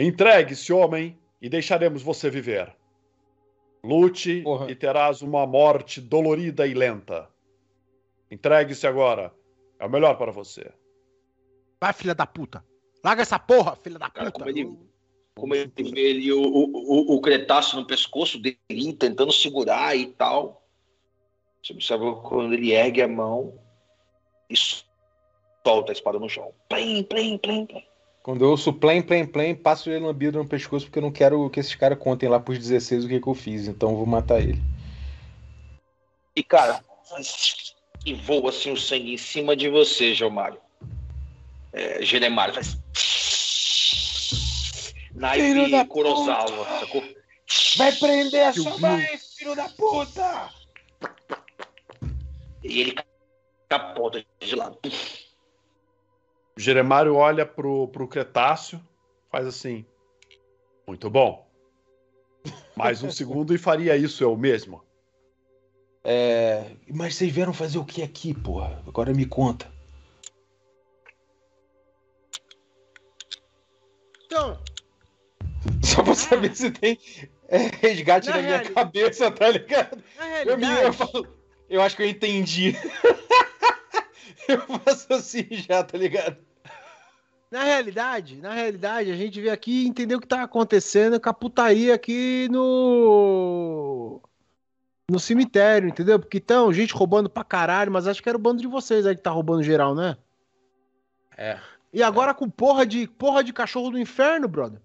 Entregue-se, 0.01 0.71
homem, 0.71 1.17
e 1.41 1.49
deixaremos 1.49 2.01
você 2.01 2.29
viver. 2.29 2.73
Lute 3.83 4.41
Porra. 4.41 4.71
e 4.71 4.75
terás 4.75 5.21
uma 5.21 5.45
morte 5.45 5.99
dolorida 5.99 6.65
e 6.65 6.73
lenta. 6.73 7.29
Entregue-se 8.31 8.85
agora. 8.87 9.33
É 9.79 9.85
o 9.85 9.89
melhor 9.89 10.17
para 10.17 10.31
você. 10.31 10.71
Vai, 11.81 11.93
filha 11.93 12.13
da 12.13 12.25
puta. 12.25 12.63
Larga 13.03 13.21
essa 13.21 13.39
porra, 13.39 13.75
filha 13.75 13.97
da 13.97 14.09
Cara, 14.09 14.31
puta. 14.31 14.39
como 14.39 14.49
ele, 14.49 14.77
como 15.35 15.55
ele 15.55 15.71
vê 15.77 16.11
ali 16.11 16.33
o, 16.33 16.41
o, 16.41 17.13
o, 17.13 17.15
o 17.15 17.21
cretáceo 17.21 17.79
no 17.79 17.87
pescoço 17.87 18.37
dele, 18.37 18.93
tentando 18.97 19.31
segurar 19.31 19.95
e 19.95 20.07
tal. 20.07 20.65
Você 21.63 21.73
observa 21.73 22.15
quando 22.21 22.53
ele 22.53 22.71
ergue 22.71 23.01
a 23.01 23.07
mão 23.07 23.57
e 24.49 24.55
solta 25.65 25.91
a 25.91 25.93
espada 25.93 26.19
no 26.19 26.29
chão. 26.29 26.53
Plim, 26.67 27.03
plim, 27.03 27.37
plim, 27.37 27.65
plim. 27.65 27.88
Quando 28.22 28.43
eu 28.43 28.49
ouço 28.49 28.73
plém, 28.73 29.01
plém, 29.01 29.25
plém, 29.25 29.56
passo 29.56 29.89
ele 29.89 30.06
lambido 30.06 30.38
no 30.38 30.48
pescoço 30.48 30.85
porque 30.85 30.99
eu 30.99 31.03
não 31.03 31.11
quero 31.11 31.49
que 31.49 31.59
esses 31.59 31.75
caras 31.75 31.98
contem 31.98 32.27
lá 32.27 32.39
pros 32.39 32.59
16 32.59 33.06
o 33.06 33.07
que, 33.07 33.19
que 33.19 33.27
eu 33.27 33.33
fiz. 33.33 33.67
Então 33.67 33.91
eu 33.91 33.95
vou 33.95 34.06
matar 34.06 34.39
ele. 34.41 34.61
E, 36.35 36.43
cara, 36.43 36.83
e 38.06 38.14
voa 38.14 38.49
assim 38.49 38.72
o 38.72 38.77
sangue 38.77 39.14
em 39.14 39.17
cima 39.17 39.56
de 39.56 39.69
você, 39.69 40.14
Gilmário. 40.14 40.59
É, 41.72 42.03
Geremário 42.03 42.53
faz. 42.53 42.77
Filho 45.14 45.61
Naipe 45.61 45.72
da 45.72 45.85
Kurosawa, 45.85 46.80
sacou? 46.80 47.03
Vai 47.77 47.91
prender 47.93 48.48
a 48.48 48.53
sua 48.53 48.77
mãe, 48.77 49.17
filho 49.17 49.56
da 49.56 49.67
puta! 49.69 50.49
E 52.64 52.81
ele 52.81 52.95
capota 53.67 54.23
de 54.39 54.56
lado. 54.56 54.77
Jeremário 56.59 57.15
olha 57.15 57.45
pro, 57.45 57.88
pro 57.88 58.05
Cretáceo, 58.05 58.81
faz 59.31 59.47
assim. 59.47 59.85
Muito 60.85 61.09
bom. 61.09 61.49
Mais 62.75 63.01
um 63.01 63.09
segundo 63.09 63.55
e 63.55 63.57
faria 63.57 63.95
isso 63.95 64.21
eu 64.23 64.35
mesmo. 64.35 64.83
É. 66.03 66.75
Mas 66.93 67.15
vocês 67.15 67.31
vieram 67.31 67.53
fazer 67.53 67.77
o 67.77 67.85
que 67.85 68.03
aqui, 68.03 68.33
porra? 68.33 68.83
Agora 68.85 69.13
me 69.13 69.25
conta. 69.25 69.71
Então, 74.25 74.59
Só 75.81 76.03
pra 76.03 76.13
saber 76.13 76.53
se 76.55 76.71
tem 76.71 76.99
é, 77.47 77.57
resgate 77.81 78.29
Na 78.29 78.35
na, 78.35 78.41
minha 78.41 78.69
cabeça, 78.71 79.31
tá 79.31 79.49
ligado? 79.49 80.03
na 80.17 80.41
Eu, 80.43 80.57
me, 80.57 80.65
eu, 80.83 80.91
falo- 80.93 81.27
eu 81.69 81.81
acho 81.81 81.95
que 81.95 82.03
eu 82.03 82.09
entendi. 82.09 82.75
eu 84.47 84.59
faço 84.79 85.13
assim 85.13 85.47
já, 85.51 85.83
tá 85.83 85.97
ligado? 85.97 86.48
Na 87.51 87.63
realidade, 87.63 88.35
na 88.37 88.53
realidade, 88.53 89.11
a 89.11 89.15
gente 89.15 89.39
veio 89.41 89.51
aqui 89.53 89.83
e 89.83 89.87
entendeu 89.87 90.17
o 90.17 90.21
que 90.21 90.27
tá 90.27 90.43
acontecendo 90.43 91.19
com 91.19 91.29
a 91.29 91.33
putaria 91.33 91.93
aqui 91.95 92.47
no. 92.49 94.21
No 95.09 95.19
cemitério, 95.19 95.89
entendeu? 95.89 96.19
Porque 96.19 96.37
então, 96.37 96.71
gente 96.71 96.93
roubando 96.93 97.27
pra 97.29 97.43
caralho, 97.43 97.91
mas 97.91 98.05
acho 98.05 98.21
que 98.21 98.29
era 98.29 98.37
o 98.37 98.41
bando 98.41 98.61
de 98.61 98.67
vocês 98.67 99.07
aí 99.07 99.15
que 99.15 99.23
tá 99.23 99.31
roubando 99.31 99.63
geral, 99.63 99.95
né? 99.95 100.15
É. 101.35 101.59
E 101.91 102.03
agora 102.03 102.31
com 102.35 102.47
porra 102.47 102.85
de 102.85 103.07
porra 103.07 103.43
de 103.43 103.51
cachorro 103.51 103.89
do 103.89 103.97
inferno, 103.97 104.47
brother. 104.47 104.79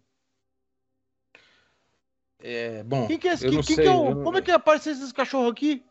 É, 2.39 2.83
bom, 2.85 3.07
Quem 3.07 3.19
que 3.19 3.29
é 3.29 3.35
esse? 3.35 3.45
eu 3.47 3.51
quem- 3.51 3.63
quem 3.63 3.77
sei. 3.77 3.85
que 3.85 3.91
é 3.91 3.93
o- 3.95 4.11
eu 4.11 4.23
Como 4.23 4.39
é 4.39 4.43
que 4.43 4.51
apareceu 4.51 4.93
esses 4.93 5.13
cachorros 5.13 5.51
aqui? 5.53 5.83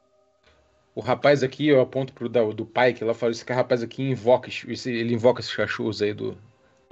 O 0.96 1.02
rapaz 1.02 1.44
aqui, 1.44 1.68
eu 1.68 1.82
aponto 1.82 2.14
pro 2.14 2.30
da, 2.30 2.44
do 2.44 2.66
pai, 2.66 2.94
que 2.94 3.04
lá 3.04 3.14
fala, 3.14 3.32
esse 3.32 3.44
rapaz 3.52 3.84
aqui 3.84 4.02
invoca, 4.04 4.50
esse- 4.50 4.92
ele 4.92 5.14
invoca 5.14 5.42
esses 5.42 5.56
cachorros 5.56 6.02
aí 6.02 6.14
do, 6.14 6.36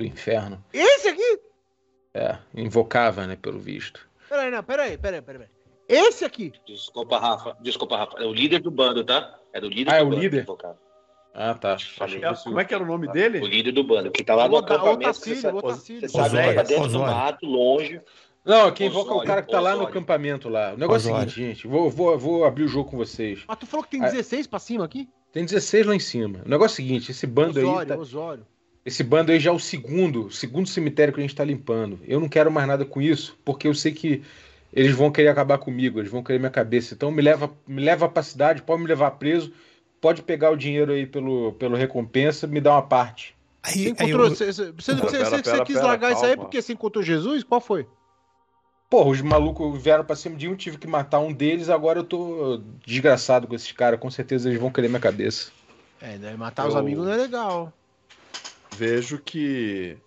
do 0.02 0.08
inferno. 0.14 0.64
Esse 0.74 1.08
aqui? 1.10 1.40
É, 2.14 2.38
invocava, 2.54 3.26
né, 3.26 3.36
pelo 3.36 3.60
visto. 3.60 4.08
Peraí, 4.30 4.52
não, 4.52 4.64
peraí, 4.64 4.98
peraí, 4.98 5.22
peraí. 5.22 5.48
Esse 5.88 6.24
aqui. 6.26 6.54
Desculpa, 6.68 7.18
Rafa. 7.20 7.56
Desculpa, 7.62 7.98
Rafa. 7.98 8.18
É 8.22 8.26
o 8.26 8.34
líder 8.34 8.60
do 8.60 8.72
bando, 8.72 9.04
tá? 9.04 9.38
É 9.54 9.60
do 9.60 9.70
líder 9.70 9.92
Ah, 9.92 9.96
é 9.98 10.00
do 10.00 10.06
o 10.08 10.10
bando. 10.10 10.22
líder? 10.22 10.46
Ah, 11.34 11.54
tá. 11.54 11.78
Falei. 11.98 12.24
É, 12.24 12.34
como 12.44 12.60
é 12.60 12.66
que 12.66 12.74
era 12.74 12.84
o 12.84 12.88
nome 12.88 13.08
O 13.08 13.12
dele? 13.12 13.40
líder 13.40 13.72
do 13.72 13.84
bando, 13.84 14.12
que 14.12 14.24
tá 14.24 14.36
lá 14.36 14.48
no 14.50 14.58
acampamento. 14.58 15.10
Otacílio, 15.10 15.36
Você 15.38 15.42
sabe, 15.42 15.58
Otacílio. 15.58 16.02
você 16.02 16.08
sabe 16.10 16.30
que 16.30 16.36
Osório, 16.38 16.56
tá 16.56 16.64
dentro 16.64 16.84
do 16.84 16.88
Osório. 16.98 17.16
mato, 17.16 17.46
longe. 17.46 18.02
Não, 18.44 18.72
quem 18.72 18.88
invoca 18.88 19.10
é 19.10 19.12
o 19.12 19.16
Osório, 19.16 19.28
cara 19.28 19.42
que 19.44 19.52
tá 19.52 19.60
lá 19.60 19.70
no 19.72 19.76
Osório. 19.78 19.90
acampamento 19.98 20.50
lá. 20.50 20.74
O 20.74 20.78
negócio 20.78 21.08
é 21.10 21.12
o 21.12 21.16
Osório. 21.16 21.32
seguinte, 21.32 21.54
gente, 21.56 21.68
vou, 21.68 21.90
vou, 21.90 22.18
vou 22.18 22.44
abrir 22.46 22.64
o 22.64 22.68
jogo 22.68 22.90
com 22.90 22.98
vocês. 22.98 23.44
Mas 23.48 23.58
tu 23.58 23.66
falou 23.66 23.84
que 23.84 23.92
tem 23.92 24.02
Ah. 24.04 24.10
16 24.10 24.48
pra 24.48 24.60
cima 24.60 24.84
aqui? 24.86 25.08
Tem 25.32 25.46
16 25.46 25.86
lá 25.86 25.96
em 25.96 26.00
cima. 26.00 26.42
O 26.46 26.50
negócio 26.50 26.74
é 26.74 26.84
o 26.84 26.88
seguinte, 26.88 27.12
esse 27.12 27.26
bando 27.28 27.60
aí. 27.60 27.66
Osório, 27.66 27.88
tá- 27.88 27.98
Osório. 27.98 28.48
Esse 28.86 29.04
bando 29.04 29.32
aí 29.32 29.40
já 29.40 29.52
é 29.52 29.54
o 29.54 29.60
segundo, 29.60 30.32
segundo 30.32 30.68
cemitério 30.68 31.14
que 31.14 31.20
a 31.20 31.24
gente 31.24 31.36
tá 31.36 31.44
limpando. 31.44 32.00
Eu 32.08 32.20
não 32.20 32.28
quero 32.28 32.52
mais 32.52 32.68
nada 32.68 32.84
com 32.84 33.02
isso, 33.02 33.38
porque 33.46 33.68
eu 33.68 33.76
sei 33.76 33.92
que 33.92 34.24
eles 34.74 34.96
vão 34.96 35.12
querer 35.12 35.28
acabar 35.28 35.58
comigo, 35.60 36.00
eles 36.00 36.12
vão 36.12 36.24
querer 36.24 36.40
minha 36.40 36.50
cabeça. 36.50 36.94
Então 36.94 37.12
me 37.12 37.22
leva, 37.22 37.52
me 37.68 37.82
leva 37.82 38.10
pra 38.10 38.24
cidade, 38.24 38.62
pode 38.64 38.82
me 38.82 38.88
levar 38.88 39.12
preso, 39.12 39.54
pode 40.00 40.24
pegar 40.24 40.50
o 40.50 40.56
dinheiro 40.58 40.94
aí 40.94 41.06
pelo, 41.06 41.54
pelo 41.54 41.76
recompensa, 41.76 42.48
me 42.48 42.60
dá 42.60 42.72
uma 42.72 42.82
parte. 42.82 43.36
Você 43.64 43.80
Aí, 43.80 43.86
aí 43.86 43.92
encontrou. 43.92 44.26
eu- 44.26 44.30
Você, 44.36 44.46
você, 44.52 44.72
você- 44.72 44.96
Pera, 44.96 45.08
você- 45.10 45.18
pera, 45.18 45.30
você 45.44 45.64
quis 45.64 45.76
pera, 45.76 45.88
largar 45.88 46.12
isso 46.14 46.26
aí 46.26 46.36
porque 46.36 46.60
você 46.62 46.74
encontrou 46.74 47.04
Jesus? 47.04 47.44
Qual 47.44 47.62
foi? 47.62 47.86
Porra, 48.90 49.10
os 49.12 49.22
malucos 49.22 49.82
vieram 49.82 50.04
pra 50.04 50.16
cima 50.16 50.36
de 50.36 50.50
um, 50.50 50.56
tive 50.56 50.78
que 50.78 50.88
matar 50.88 51.20
um 51.20 51.32
deles, 51.32 51.70
agora 51.70 52.00
eu 52.00 52.04
tô 52.04 52.62
desgraçado 52.86 53.46
com 53.48 53.54
esses 53.56 53.72
caras, 53.72 54.00
com 54.00 54.10
certeza 54.10 54.50
eles 54.50 54.60
vão 54.60 54.72
querer 54.72 54.88
minha 54.90 55.00
cabeça. 55.00 55.52
É, 56.02 56.18
né, 56.18 56.36
matar 56.36 56.68
os 56.68 56.74
Eu- 56.74 56.80
amigos 56.80 57.06
não 57.06 57.14
é 57.14 57.18
legal. 57.18 57.72
Vejo 58.76 59.20
que, 59.20 59.98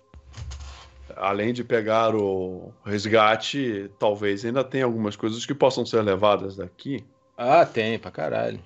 além 1.16 1.52
de 1.52 1.62
pegar 1.62 2.14
o 2.14 2.72
resgate, 2.84 3.90
talvez 3.98 4.44
ainda 4.44 4.64
tenha 4.64 4.84
algumas 4.84 5.16
coisas 5.16 5.44
que 5.46 5.54
possam 5.54 5.84
ser 5.84 6.02
levadas 6.02 6.56
daqui. 6.56 7.04
Ah, 7.36 7.64
tem, 7.66 7.98
pra 7.98 8.10
caralho. 8.10 8.60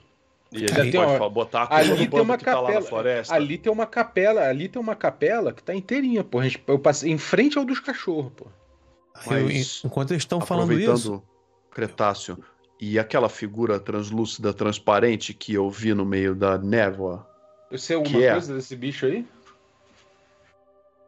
E 0.50 0.64
a 0.64 0.68
Já 0.68 0.82
gente 0.82 0.92
tem 0.92 1.00
pode 1.04 1.12
uma- 1.20 1.28
botar 1.28 1.64
a 1.64 1.76
Ali 1.76 1.96
tem 1.98 2.08
bando 2.08 2.22
uma 2.22 2.38
que 2.38 2.44
tá 2.44 2.54
lá 2.54 2.60
na 2.62 2.66
capela. 2.74 2.88
floresta. 2.88 3.34
Ali 3.34 3.58
tem 3.58 3.70
uma 3.70 3.86
capela, 3.86 4.42
ali 4.48 4.66
tem 4.68 4.80
uma 4.80 4.96
capela 4.96 5.52
que 5.52 5.62
tá 5.62 5.74
inteirinha, 5.74 6.24
pô. 6.24 6.38
Eu 6.66 6.78
passei 6.78 7.10
em 7.12 7.18
frente 7.18 7.58
ao 7.58 7.64
dos 7.66 7.80
cachorros, 7.80 8.32
pô. 8.34 8.46
eu- 9.30 9.50
enquanto 9.84 10.12
eles 10.12 10.22
estão 10.22 10.40
falando 10.40 10.72
isso, 10.72 11.22
Cretáceo, 11.70 12.38
e 12.80 12.98
aquela 12.98 13.28
figura 13.28 13.78
translúcida, 13.78 14.54
transparente 14.54 15.34
que 15.34 15.52
eu 15.52 15.68
vi 15.68 15.92
no 15.92 16.04
meio 16.06 16.34
da 16.34 16.56
névoa, 16.56 17.26
Eu 17.70 17.76
sei 17.76 17.96
alguma 17.96 18.18
Que 18.18 18.24
é? 18.24 18.32
coisa 18.32 18.54
desse 18.54 18.74
bicho 18.74 19.04
aí? 19.04 19.26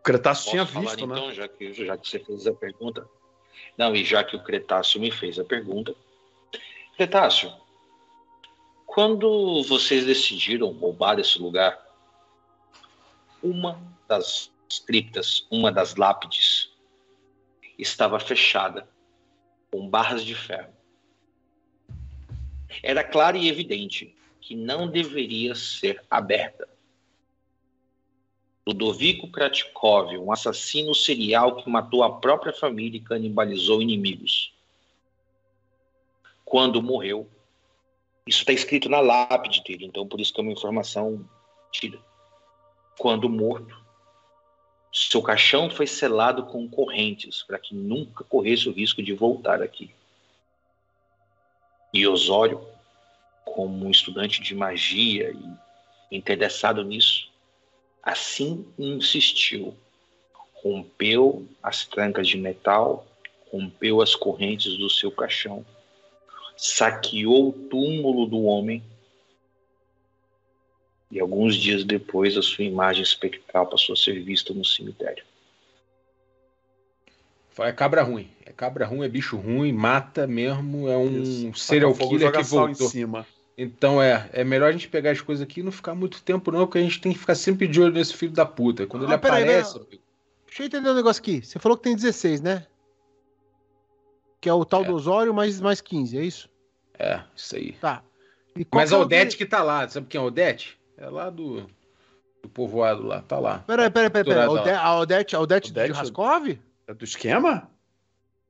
O 0.00 0.02
Cretáceo 0.02 0.44
Posso 0.44 0.50
tinha 0.50 0.66
falar 0.66 0.86
visto, 0.86 1.06
né? 1.06 1.18
então, 1.18 1.32
já 1.32 1.46
que, 1.46 1.72
já 1.74 1.96
que 1.96 2.08
você 2.08 2.18
fez 2.18 2.46
a 2.46 2.54
pergunta? 2.54 3.06
Não, 3.76 3.94
e 3.94 4.02
já 4.02 4.24
que 4.24 4.34
o 4.34 4.42
Cretáceo 4.42 4.98
me 4.98 5.10
fez 5.10 5.38
a 5.38 5.44
pergunta. 5.44 5.94
Cretáceo, 6.96 7.52
quando 8.86 9.62
vocês 9.64 10.06
decidiram 10.06 10.72
roubar 10.72 11.18
esse 11.18 11.38
lugar, 11.38 11.78
uma 13.42 13.78
das 14.08 14.50
criptas, 14.86 15.46
uma 15.50 15.70
das 15.70 15.96
lápides, 15.96 16.70
estava 17.78 18.18
fechada, 18.18 18.88
com 19.70 19.86
barras 19.86 20.24
de 20.24 20.34
ferro. 20.34 20.72
Era 22.82 23.04
claro 23.04 23.36
e 23.36 23.48
evidente 23.48 24.16
que 24.40 24.54
não 24.54 24.88
deveria 24.88 25.54
ser 25.54 26.02
aberta. 26.10 26.69
Ludovico 28.70 29.26
Kratkov, 29.28 30.16
um 30.16 30.30
assassino 30.30 30.94
serial 30.94 31.56
que 31.56 31.68
matou 31.68 32.04
a 32.04 32.20
própria 32.20 32.52
família 32.52 32.98
e 32.98 33.02
canibalizou 33.02 33.82
inimigos. 33.82 34.54
Quando 36.44 36.80
morreu, 36.80 37.28
isso 38.24 38.40
está 38.40 38.52
escrito 38.52 38.88
na 38.88 39.00
lápide 39.00 39.62
dele, 39.64 39.86
então 39.86 40.06
por 40.06 40.20
isso 40.20 40.32
que 40.32 40.40
é 40.40 40.42
uma 40.42 40.52
informação 40.52 41.28
tira. 41.72 41.98
Quando 42.96 43.28
morto, 43.28 43.76
seu 44.92 45.20
caixão 45.20 45.68
foi 45.68 45.86
selado 45.86 46.46
com 46.46 46.68
correntes 46.68 47.42
para 47.42 47.58
que 47.58 47.74
nunca 47.74 48.22
corresse 48.22 48.68
o 48.68 48.72
risco 48.72 49.02
de 49.02 49.12
voltar 49.12 49.62
aqui. 49.62 49.92
E 51.92 52.06
Osório, 52.06 52.64
como 53.44 53.86
um 53.86 53.90
estudante 53.90 54.40
de 54.40 54.54
magia 54.54 55.32
e 56.10 56.16
interessado 56.16 56.84
nisso, 56.84 57.29
assim 58.02 58.66
insistiu. 58.78 59.74
Rompeu 60.54 61.46
as 61.62 61.86
trancas 61.86 62.28
de 62.28 62.36
metal, 62.36 63.06
rompeu 63.50 64.00
as 64.02 64.14
correntes 64.14 64.76
do 64.76 64.90
seu 64.90 65.10
caixão, 65.10 65.64
saqueou 66.56 67.48
o 67.48 67.52
túmulo 67.52 68.26
do 68.26 68.42
homem 68.42 68.82
e 71.10 71.18
alguns 71.18 71.56
dias 71.56 71.82
depois 71.82 72.36
a 72.36 72.42
sua 72.42 72.64
imagem 72.64 73.02
espectral 73.02 73.66
passou 73.66 73.94
a 73.94 73.96
ser 73.96 74.22
vista 74.22 74.54
no 74.54 74.64
cemitério. 74.64 75.24
é 77.58 77.72
cabra 77.72 78.02
ruim. 78.02 78.30
É 78.46 78.52
cabra 78.52 78.86
ruim, 78.86 79.04
é 79.04 79.08
bicho 79.08 79.36
ruim, 79.36 79.72
mata 79.72 80.26
mesmo, 80.26 80.88
é 80.88 80.96
um 80.96 81.50
Isso. 81.50 81.58
serial 81.58 81.94
killer 81.94 82.32
que 82.32 82.44
sal 82.44 82.68
em 82.68 82.72
voltou. 82.72 82.88
cima. 82.88 83.26
Então 83.62 84.00
é, 84.02 84.28
é 84.32 84.42
melhor 84.42 84.70
a 84.70 84.72
gente 84.72 84.88
pegar 84.88 85.10
as 85.10 85.20
coisas 85.20 85.42
aqui 85.42 85.60
e 85.60 85.62
não 85.62 85.70
ficar 85.72 85.94
muito 85.94 86.22
tempo, 86.22 86.50
não, 86.50 86.60
porque 86.66 86.78
a 86.78 86.82
gente 86.82 87.00
tem 87.00 87.12
que 87.12 87.18
ficar 87.18 87.34
sempre 87.34 87.68
de 87.68 87.80
olho 87.80 87.92
nesse 87.92 88.14
filho 88.14 88.32
da 88.32 88.46
puta. 88.46 88.86
Quando 88.86 89.04
ele 89.04 89.12
Ah, 89.12 89.18
peraí, 89.18 89.42
aparece. 89.42 89.78
peraí. 89.80 90.00
Deixa 90.46 90.62
eu 90.62 90.66
entender 90.66 90.88
um 90.90 90.94
negócio 90.94 91.20
aqui. 91.20 91.44
Você 91.44 91.58
falou 91.58 91.76
que 91.76 91.84
tem 91.84 91.94
16, 91.94 92.40
né? 92.40 92.66
Que 94.40 94.48
é 94.48 94.54
o 94.54 94.64
tal 94.64 94.82
É. 94.82 94.84
do 94.86 94.94
Osório 94.94 95.34
mais, 95.34 95.60
mais 95.60 95.80
15, 95.80 96.16
é 96.18 96.24
isso? 96.24 96.48
É, 96.98 97.20
isso 97.36 97.54
aí. 97.56 97.72
Tá. 97.72 98.02
E 98.56 98.66
Mas 98.72 98.88
que 98.88 98.94
a 98.94 98.98
é 98.98 99.00
o 99.00 99.04
Odete 99.04 99.30
de- 99.32 99.36
que 99.36 99.46
tá 99.46 99.62
lá, 99.62 99.86
sabe 99.88 100.06
quem 100.06 100.18
é 100.18 100.22
a 100.22 100.26
Odete? 100.26 100.78
É 100.96 101.08
lá 101.10 101.28
do, 101.30 101.66
do 102.42 102.48
povoado 102.48 103.02
lá, 103.02 103.20
tá 103.22 103.38
lá. 103.38 103.58
Peraí, 103.66 103.90
peraí, 103.90 104.10
peraí. 104.10 104.24
peraí. 104.24 104.44
A 104.46 104.50
Ode- 104.50 104.70
A 104.70 104.94
Odete, 104.98 105.36
a 105.36 105.40
Odete, 105.40 105.72
de 105.72 105.78
Odete- 105.80 105.92
Raskov? 105.92 106.58
É 106.86 106.94
do 106.94 107.04
esquema? 107.04 107.70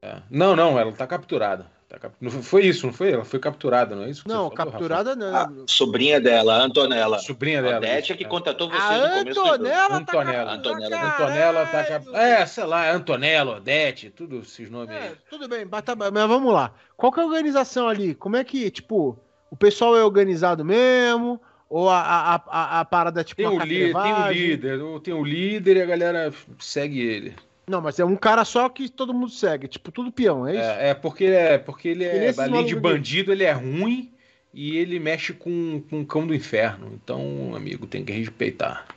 É. 0.01 0.23
Não, 0.31 0.55
não, 0.57 0.79
ela 0.79 0.93
tá 0.93 1.07
capturada. 1.07 1.71
Tá 1.91 1.99
cap- 1.99 2.15
não 2.21 2.31
foi- 2.31 2.67
isso, 2.67 2.87
não 2.87 2.93
foi? 2.93 3.11
Ela 3.11 3.25
foi 3.25 3.41
capturada, 3.41 3.97
não 3.97 4.05
é 4.05 4.11
isso? 4.11 4.23
que 4.23 4.29
Não, 4.29 4.49
você 4.49 4.55
falou, 4.55 4.71
capturada 4.73 5.17
não. 5.17 5.35
A 5.37 5.51
sobrinha 5.67 6.21
dela, 6.21 6.55
a 6.59 6.63
Antonella. 6.63 7.19
Sobrinha 7.19 7.61
dela. 7.61 7.79
Odete 7.79 8.13
é 8.13 8.17
que 8.17 8.23
é. 8.25 8.29
contatou 8.29 8.71
você 8.71 8.77
A 8.77 8.97
no 9.09 9.19
começo 9.19 9.43
do 9.43 9.49
Antonella 9.51 9.89
tá 9.89 9.97
Antonella. 9.97 10.53
Antonella. 10.53 10.99
capturada, 11.01 11.25
Antonella 11.25 11.67
tá 11.67 11.85
cap... 11.85 12.07
É, 12.15 12.47
sei 12.47 12.63
lá, 12.65 12.93
Antonella, 12.93 13.57
Odete, 13.57 14.09
tudo 14.09 14.39
esses 14.39 14.71
nomes 14.71 14.91
É, 14.95 15.01
aí. 15.09 15.13
tudo 15.29 15.49
bem, 15.49 15.67
mas, 15.69 15.83
tá- 15.83 15.97
mas 15.97 16.13
vamos 16.13 16.53
lá. 16.55 16.73
Qual 16.97 17.11
que 17.11 17.19
é 17.19 17.25
a 17.25 17.27
organização 17.27 17.89
ali? 17.89 18.15
Como 18.15 18.37
é 18.37 18.45
que, 18.45 18.71
tipo, 18.71 19.19
o 19.51 19.57
pessoal 19.57 19.97
é 19.97 20.05
organizado 20.05 20.65
mesmo? 20.65 21.41
Ou 21.69 21.91
a, 21.91 22.01
a, 22.01 22.35
a, 22.47 22.81
a 22.81 22.85
parada 22.85 23.21
é 23.21 23.25
tipo 23.25 23.43
Tem 23.43 23.47
uma 23.51 23.63
o, 23.65 23.67
li- 23.67 23.79
tem 23.79 23.91
o 23.91 23.93
catrevagem? 23.95 24.43
líder, 24.47 24.81
tem 25.03 25.15
o 25.15 25.25
líder 25.25 25.77
e 25.79 25.83
a 25.83 25.87
galera 25.87 26.33
segue 26.61 27.01
ele. 27.01 27.35
Não, 27.71 27.81
mas 27.81 28.01
é 28.01 28.05
um 28.05 28.17
cara 28.17 28.45
só 28.45 28.69
que 28.69 28.89
todo 28.89 29.15
mundo 29.15 29.31
segue. 29.31 29.69
Tipo, 29.69 29.93
tudo 29.93 30.11
peão, 30.11 30.45
é 30.45 30.57
isso? 30.57 30.61
É, 30.61 30.89
é 30.89 30.95
porque, 30.95 31.25
é 31.27 31.57
porque 31.57 31.87
ele 31.87 32.05
é, 32.05 32.35
além 32.37 32.67
de 32.67 32.75
bandido, 32.75 33.31
ele 33.31 33.45
é 33.45 33.53
ruim 33.53 34.13
e 34.53 34.77
ele 34.77 34.99
mexe 34.99 35.33
com, 35.33 35.81
com 35.89 36.01
o 36.01 36.07
cão 36.07 36.27
do 36.27 36.35
inferno. 36.35 36.91
Então, 36.93 37.55
amigo, 37.55 37.87
tem 37.87 38.05
que 38.05 38.13
respeitar. 38.13 38.89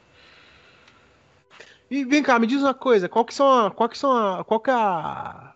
E 1.90 2.04
vem 2.04 2.24
cá, 2.24 2.40
me 2.40 2.48
diz 2.48 2.64
uma 2.64 2.74
coisa, 2.74 3.08
qual 3.08 3.24
que 3.24 3.36
são 3.36 3.48
a, 3.48 3.70
qual 3.70 3.88
que 3.88 3.96
são 3.96 4.12
a, 4.12 4.44
qual 4.44 4.60
que 4.60 4.72
é 4.72 4.74
a 4.74 5.54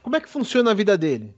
Como 0.00 0.14
é 0.14 0.20
que 0.20 0.28
funciona 0.28 0.70
a 0.70 0.74
vida 0.74 0.96
dele? 0.96 1.34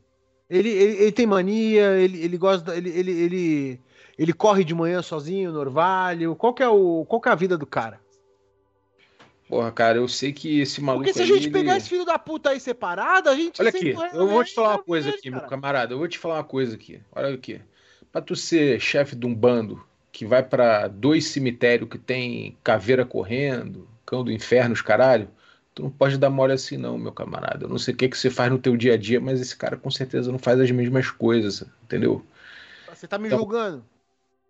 Ele, 0.51 0.69
ele, 0.69 0.97
ele 1.05 1.13
tem 1.13 1.25
mania, 1.27 1.93
ele, 1.97 2.23
ele 2.23 2.37
gosta, 2.37 2.77
ele, 2.77 2.91
ele, 2.91 3.11
ele, 3.11 3.81
ele 4.19 4.33
corre 4.35 4.65
de 4.65 4.75
manhã 4.75 5.01
sozinho 5.01 5.51
no 5.51 5.61
orvalho. 5.61 6.37
Qual 6.37 6.53
que 6.53 6.63
é 6.63 6.69
o, 6.69 7.07
qual 7.09 7.23
que 7.23 7.31
é 7.31 7.33
a 7.33 7.37
vida 7.37 7.57
do 7.57 7.65
cara? 7.65 7.99
Porra, 9.53 9.71
cara, 9.71 9.99
eu 9.99 10.09
sei 10.09 10.33
que 10.33 10.61
esse 10.61 10.81
maluco 10.81 11.05
Porque 11.05 11.13
se 11.13 11.21
a 11.23 11.27
gente 11.27 11.45
ele- 11.45 11.51
pegar 11.53 11.77
esse 11.77 11.87
filho 11.87 12.07
da 12.07 12.19
puta 12.19 12.49
aí 12.49 12.59
separado, 12.59 13.29
a 13.29 13.37
gente 13.37 13.61
Olha 13.61 13.69
aqui, 13.69 13.89
eu 14.15 14.27
vou 14.27 14.43
te 14.43 14.55
falar 14.55 14.69
uma 14.69 14.73
resolver 14.77 14.87
coisa 14.87 15.11
aqui, 15.11 15.31
cara. 15.31 15.43
meu 15.43 15.51
camarada. 15.51 15.93
Eu 15.93 15.99
vou 15.99 16.09
te 16.09 16.19
falar 16.19 16.37
uma 16.37 16.45
coisa 16.45 16.75
aqui. 16.75 17.03
Olha 17.15 17.35
aqui. 17.35 17.61
Pra 18.11 18.23
tu 18.23 18.35
ser 18.35 18.81
chefe 18.81 19.15
de 19.15 19.27
um 19.27 19.35
bando 19.35 19.85
que 20.11 20.25
vai 20.25 20.43
pra 20.43 20.89
dois 20.89 21.27
cemitérios 21.27 21.87
que 21.91 21.99
tem 21.99 22.57
caveira 22.65 23.05
correndo, 23.05 23.87
cão 24.07 24.25
do 24.25 24.33
inferno, 24.33 24.73
os 24.73 24.81
caralho, 24.81 25.29
tu 25.75 25.83
não 25.83 25.91
pode 25.91 26.17
dar 26.17 26.31
mole 26.31 26.55
assim 26.55 26.79
não, 26.79 26.97
meu 26.97 27.13
camarada. 27.13 27.67
Eu 27.67 27.69
não 27.69 27.79
sei 27.79 27.93
o 27.93 27.97
que, 27.99 28.09
que 28.09 28.17
você 28.17 28.31
faz 28.31 28.51
no 28.51 28.59
teu 28.59 28.75
dia 28.75 28.95
a 28.95 28.97
dia, 28.97 29.21
mas 29.21 29.39
esse 29.39 29.55
cara 29.55 29.77
com 29.77 29.91
certeza 29.91 30.33
não 30.33 30.39
faz 30.39 30.59
as 30.61 30.71
mesmas 30.71 31.11
coisas, 31.11 31.63
entendeu? 31.85 32.25
Você 32.91 33.07
tá 33.07 33.19
me 33.19 33.27
Então- 33.27 33.41
julgando. 33.41 33.85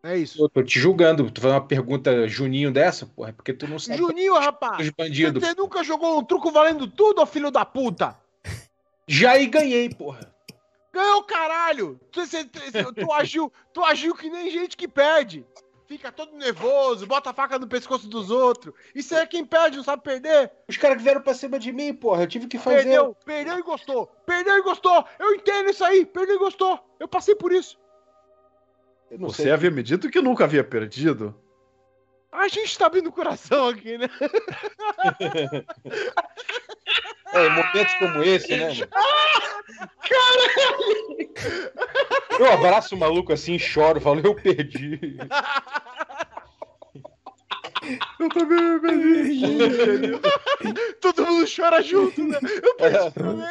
É 0.02 0.16
isso. 0.16 0.42
Eu 0.42 0.48
tô 0.48 0.62
te 0.62 0.80
julgando. 0.80 1.30
Tu 1.30 1.40
faz 1.40 1.54
uma 1.54 1.66
pergunta 1.66 2.26
Juninho 2.26 2.72
dessa, 2.72 3.06
porra, 3.06 3.28
é 3.28 3.32
porque 3.32 3.52
tu 3.52 3.68
não 3.68 3.78
sabe 3.78 3.98
Juninho, 3.98 4.34
rapaz! 4.34 4.78
os 4.80 4.90
bandidos. 4.90 5.42
Você 5.42 5.54
nunca 5.54 5.84
jogou 5.84 6.18
um 6.18 6.24
truco 6.24 6.50
valendo 6.50 6.86
tudo, 6.88 7.22
ô 7.22 7.26
filho 7.26 7.50
da 7.50 7.64
puta? 7.64 8.16
Já 9.06 9.32
aí 9.32 9.46
ganhei, 9.46 9.88
porra. 9.90 10.32
Ganhou 10.92 11.22
caralho! 11.22 12.00
Tu, 12.10 12.26
você- 12.26 12.44
tu- 12.44 13.12
agiu, 13.12 13.52
tu 13.72 13.82
agiu 13.84 14.14
que 14.14 14.28
nem 14.28 14.50
gente 14.50 14.76
que 14.76 14.88
perde. 14.88 15.46
Fica 15.86 16.10
todo 16.10 16.36
nervoso, 16.36 17.06
bota 17.06 17.30
a 17.30 17.34
faca 17.34 17.58
no 17.58 17.66
pescoço 17.68 18.08
dos 18.08 18.30
outros. 18.30 18.74
Isso 18.94 19.14
aí 19.14 19.22
é 19.22 19.26
quem 19.26 19.44
perde, 19.44 19.76
não 19.76 19.84
sabe 19.84 20.02
perder. 20.02 20.50
Os 20.66 20.76
caras 20.76 20.96
que 20.96 21.02
vieram 21.02 21.20
pra 21.20 21.34
cima 21.34 21.58
de 21.58 21.70
mim, 21.70 21.92
porra. 21.92 22.22
Eu 22.22 22.26
tive 22.26 22.46
que 22.46 22.58
fazer. 22.58 22.76
Perdeu, 22.84 23.16
perdeu 23.26 23.58
e 23.58 23.62
gostou. 23.62 24.06
Perdeu 24.24 24.56
e 24.56 24.62
gostou. 24.62 25.04
Eu 25.18 25.34
entendo 25.34 25.68
isso 25.70 25.84
aí. 25.84 26.06
Perdeu 26.06 26.36
e 26.36 26.38
gostou. 26.38 26.78
Eu 26.98 27.06
passei 27.06 27.34
por 27.34 27.52
isso. 27.52 27.78
Você 29.18 29.42
sei. 29.44 29.52
havia 29.52 29.70
me 29.70 29.82
dito 29.82 30.10
que 30.10 30.20
nunca 30.20 30.44
havia 30.44 30.64
perdido. 30.64 31.34
A 32.30 32.48
gente 32.48 32.78
tá 32.78 32.86
abrindo 32.86 33.08
o 33.08 33.12
coração 33.12 33.68
aqui, 33.68 33.98
né? 33.98 34.08
É, 37.34 37.48
momentos 37.48 37.94
como 37.94 38.22
esse, 38.22 38.54
né, 38.54 38.68
mano? 38.68 38.88
Eu 42.38 42.52
abraço 42.52 42.94
o 42.94 42.98
maluco 42.98 43.32
assim, 43.32 43.58
choro, 43.58 44.00
falo, 44.00 44.20
eu 44.22 44.34
perdi. 44.34 44.98
Eu 48.18 48.28
também 48.28 48.60
me 48.62 48.80
perdi. 48.80 50.20
Todo 51.00 51.26
mundo 51.26 51.46
chora 51.54 51.82
junto, 51.82 52.22
né? 52.24 52.38
Eu 52.62 52.74
perdi 52.76 52.96
É. 52.96 53.10
também. 53.10 53.46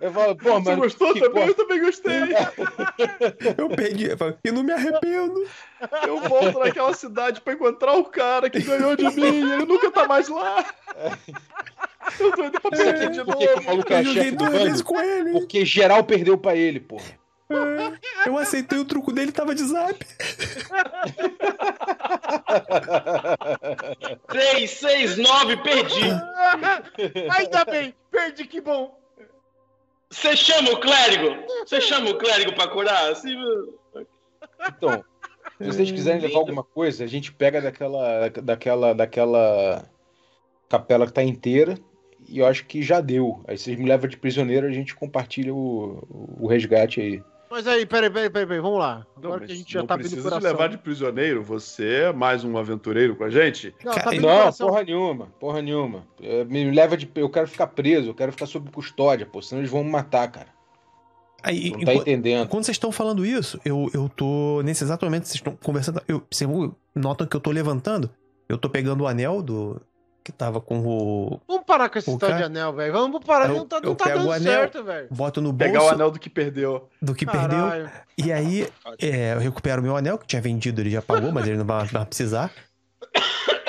Eu 0.00 0.10
falo, 0.12 0.34
pô, 0.36 0.54
Você 0.54 0.70
mas. 0.70 0.78
gostou 0.78 1.12
que 1.12 1.20
também? 1.20 1.46
Eu 1.48 1.54
também 1.54 1.80
gostei. 1.80 2.12
Eu 3.58 3.68
perdi. 3.68 4.10
eu 4.10 4.16
falo, 4.16 4.36
E 4.44 4.50
não 4.50 4.62
me 4.62 4.72
arrependo. 4.72 5.46
Eu 6.06 6.20
volto 6.20 6.58
naquela 6.58 6.94
cidade 6.94 7.40
pra 7.40 7.52
encontrar 7.52 7.92
o 7.94 8.04
cara 8.04 8.48
que 8.48 8.60
ganhou 8.62 8.96
de 8.96 9.04
mim. 9.14 9.52
Ele 9.52 9.64
nunca 9.66 9.90
tá 9.90 10.06
mais 10.08 10.28
lá. 10.28 10.64
Eu 12.18 12.32
tô 12.32 12.44
indo 12.44 12.60
pra 12.60 12.70
perder 12.70 13.10
de 13.10 13.20
que, 13.20 13.30
novo. 13.30 13.42
é 13.92 14.00
Eu 14.00 14.04
joguei 14.04 14.30
duas 14.32 14.52
vezes 14.52 14.82
com 14.82 15.00
ele. 15.00 15.32
Porque 15.32 15.64
geral 15.64 16.02
perdeu 16.04 16.36
pra 16.38 16.56
ele, 16.56 16.80
porra. 16.80 17.21
Eu 18.26 18.38
aceitei 18.38 18.78
o 18.78 18.84
truco 18.84 19.12
dele, 19.12 19.32
tava 19.32 19.54
de 19.54 19.64
zap. 19.64 19.98
3, 24.28 24.70
6, 24.70 25.16
9, 25.18 25.56
perdi. 25.58 26.10
Ainda 27.38 27.64
bem. 27.64 27.94
Perdi, 28.10 28.46
que 28.46 28.60
bom. 28.60 28.98
Você 30.10 30.36
chama 30.36 30.70
o 30.70 30.80
clérigo? 30.80 31.36
Você 31.66 31.80
chama 31.80 32.10
o 32.10 32.18
clérigo 32.18 32.54
pra 32.54 32.68
curar? 32.68 33.10
Assim, 33.10 33.34
Então, 34.68 35.02
se 35.58 35.66
vocês 35.66 35.90
quiserem 35.90 36.20
levar 36.20 36.38
alguma 36.38 36.62
coisa, 36.62 37.04
a 37.04 37.06
gente 37.06 37.32
pega 37.32 37.60
daquela, 37.60 38.28
daquela, 38.28 38.94
daquela 38.94 39.88
capela 40.68 41.06
que 41.06 41.12
tá 41.12 41.22
inteira 41.22 41.78
e 42.28 42.38
eu 42.38 42.46
acho 42.46 42.66
que 42.66 42.82
já 42.82 43.00
deu. 43.00 43.42
Aí 43.46 43.56
vocês 43.56 43.78
me 43.78 43.86
levam 43.86 44.08
de 44.08 44.16
prisioneiro, 44.16 44.66
a 44.66 44.72
gente 44.72 44.94
compartilha 44.94 45.54
o, 45.54 46.36
o 46.40 46.46
resgate 46.46 47.00
aí. 47.00 47.22
Mas 47.52 47.66
aí, 47.66 47.84
peraí, 47.84 48.08
peraí, 48.08 48.30
peraí, 48.30 48.46
peraí, 48.46 48.60
vamos 48.62 48.78
lá. 48.78 49.06
Não, 49.14 49.24
Agora 49.24 49.40
mas 49.40 49.46
que 49.46 49.52
a 49.52 49.56
gente 49.56 49.70
já 49.74 49.80
não 49.80 49.86
tá 49.86 49.92
abrindo 49.92 50.18
o 50.18 50.22
coração. 50.22 50.40
levar 50.50 50.68
de 50.70 50.78
prisioneiro. 50.78 51.42
Você 51.42 51.86
é 52.04 52.12
mais 52.12 52.44
um 52.44 52.56
aventureiro 52.56 53.14
com 53.14 53.24
a 53.24 53.28
gente? 53.28 53.74
Não, 53.84 53.92
tá 53.92 54.10
Não, 54.10 54.50
porra 54.54 54.82
nenhuma, 54.82 55.26
porra 55.38 55.60
nenhuma. 55.60 56.06
É, 56.22 56.44
Me 56.44 56.70
leva 56.70 56.96
de. 56.96 57.10
Eu 57.14 57.28
quero 57.28 57.46
ficar 57.46 57.66
preso, 57.66 58.08
eu 58.08 58.14
quero 58.14 58.32
ficar 58.32 58.46
sob 58.46 58.70
custódia, 58.70 59.26
pô, 59.26 59.42
senão 59.42 59.60
eles 59.60 59.70
vão 59.70 59.84
me 59.84 59.90
matar, 59.90 60.30
cara. 60.32 60.48
Aí, 61.42 61.70
não 61.72 61.80
tá 61.80 61.92
enquanto- 61.92 62.00
entendendo. 62.08 62.48
Quando 62.48 62.64
vocês 62.64 62.76
estão 62.76 62.90
falando 62.90 63.26
isso, 63.26 63.60
eu, 63.66 63.90
eu 63.92 64.08
tô. 64.08 64.62
Nesse 64.64 64.82
exato 64.84 65.04
momento, 65.04 65.24
vocês 65.24 65.34
estão 65.34 65.54
conversando. 65.56 66.00
Eu, 66.08 66.22
vocês 66.30 66.48
notam 66.94 67.26
que 67.26 67.36
eu 67.36 67.40
tô 67.40 67.50
levantando. 67.50 68.08
Eu 68.48 68.56
tô 68.56 68.70
pegando 68.70 69.02
o 69.02 69.06
anel 69.06 69.42
do. 69.42 69.78
Que 70.24 70.30
tava 70.30 70.60
com 70.60 70.78
o. 70.86 71.40
Vamos 71.48 71.64
parar 71.64 71.88
com 71.88 71.98
esse 71.98 72.08
O 72.08 72.16
tal 72.16 72.32
de 72.32 72.44
anel, 72.44 72.72
velho. 72.72 72.92
Vamos 72.92 73.24
parar, 73.24 73.48
Eu- 73.48 73.56
não 73.56 73.66
tá, 73.66 73.78
eu 73.78 73.82
não 73.82 73.94
tá 73.96 74.04
pego 74.04 74.18
dando 74.18 74.28
o 74.28 74.32
anel, 74.32 74.52
certo, 74.52 74.84
velho. 74.84 75.08
Boto 75.10 75.40
no 75.40 75.52
bolso 75.52 75.72
Pegar 75.72 75.84
o 75.84 75.88
anel 75.88 76.10
do 76.12 76.18
que 76.20 76.30
perdeu. 76.30 76.88
do 77.00 77.12
que 77.14 77.26
perdeu. 77.26 77.48
Caralho. 77.58 77.90
E 78.16 78.32
aí, 78.32 78.68
é, 79.00 79.34
eu 79.34 79.38
recupero 79.40 79.82
meu 79.82 79.96
anel, 79.96 80.16
que 80.18 80.26
tinha 80.26 80.40
vendido, 80.40 80.80
ele 80.80 80.90
já 80.90 81.02
pagou, 81.02 81.32
mas 81.32 81.46
ele 81.48 81.56
não 81.56 81.64
vai, 81.64 81.84
vai 81.86 82.06
precisar. 82.06 82.52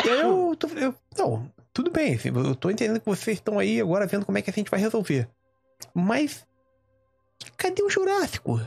E 0.06 0.10
aí 0.10 0.20
eu, 0.20 0.56
tô, 0.60 0.68
eu. 0.68 0.94
Não, 1.18 1.50
tudo 1.74 1.90
bem, 1.90 2.20
eu 2.24 2.56
tô 2.56 2.70
entendendo 2.70 3.00
que 3.00 3.06
vocês 3.08 3.38
estão 3.38 3.58
aí 3.58 3.82
agora 3.82 4.06
vendo 4.06 4.26
como 4.26 4.38
é 4.38 4.42
que 4.44 4.50
a 4.52 4.54
gente 4.54 4.70
vai 4.70 4.80
resolver. 4.80 5.28
Mas. 5.94 6.46
Cadê 7.58 7.82
o 7.82 7.90
Jurássico? 7.90 8.62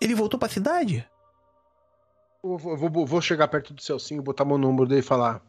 Ele 0.00 0.14
voltou 0.14 0.38
pra 0.38 0.48
cidade? 0.48 1.06
Eu 2.42 2.56
vou, 2.56 2.76
vou- 2.76 3.06
vou 3.06 3.20
chegar 3.20 3.48
perto 3.48 3.74
do 3.74 3.82
Celcinho, 3.82 4.22
botar 4.22 4.44
meu 4.44 4.56
número 4.58 4.86
dele 4.88 5.00
e 5.00 5.04
falar. 5.04 5.42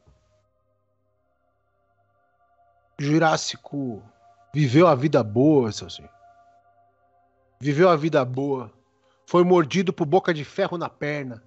Jurássico 2.99 4.03
viveu 4.53 4.87
a 4.87 4.95
vida 4.95 5.23
boa, 5.23 5.71
Celcinho. 5.71 6.09
Viveu 7.59 7.89
a 7.89 7.95
vida 7.95 8.23
boa. 8.25 8.71
Foi 9.25 9.43
mordido 9.43 9.93
por 9.93 10.05
boca 10.05 10.33
de 10.33 10.43
ferro 10.43 10.77
na 10.77 10.89
perna. 10.89 11.43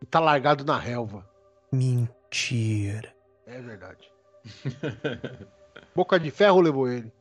E 0.00 0.06
tá 0.06 0.18
largado 0.18 0.64
na 0.64 0.78
relva. 0.78 1.28
Mentira. 1.70 3.14
É 3.46 3.60
verdade. 3.60 4.10
boca 5.94 6.18
de 6.18 6.30
ferro 6.30 6.60
levou 6.60 6.88
ele. 6.88 7.12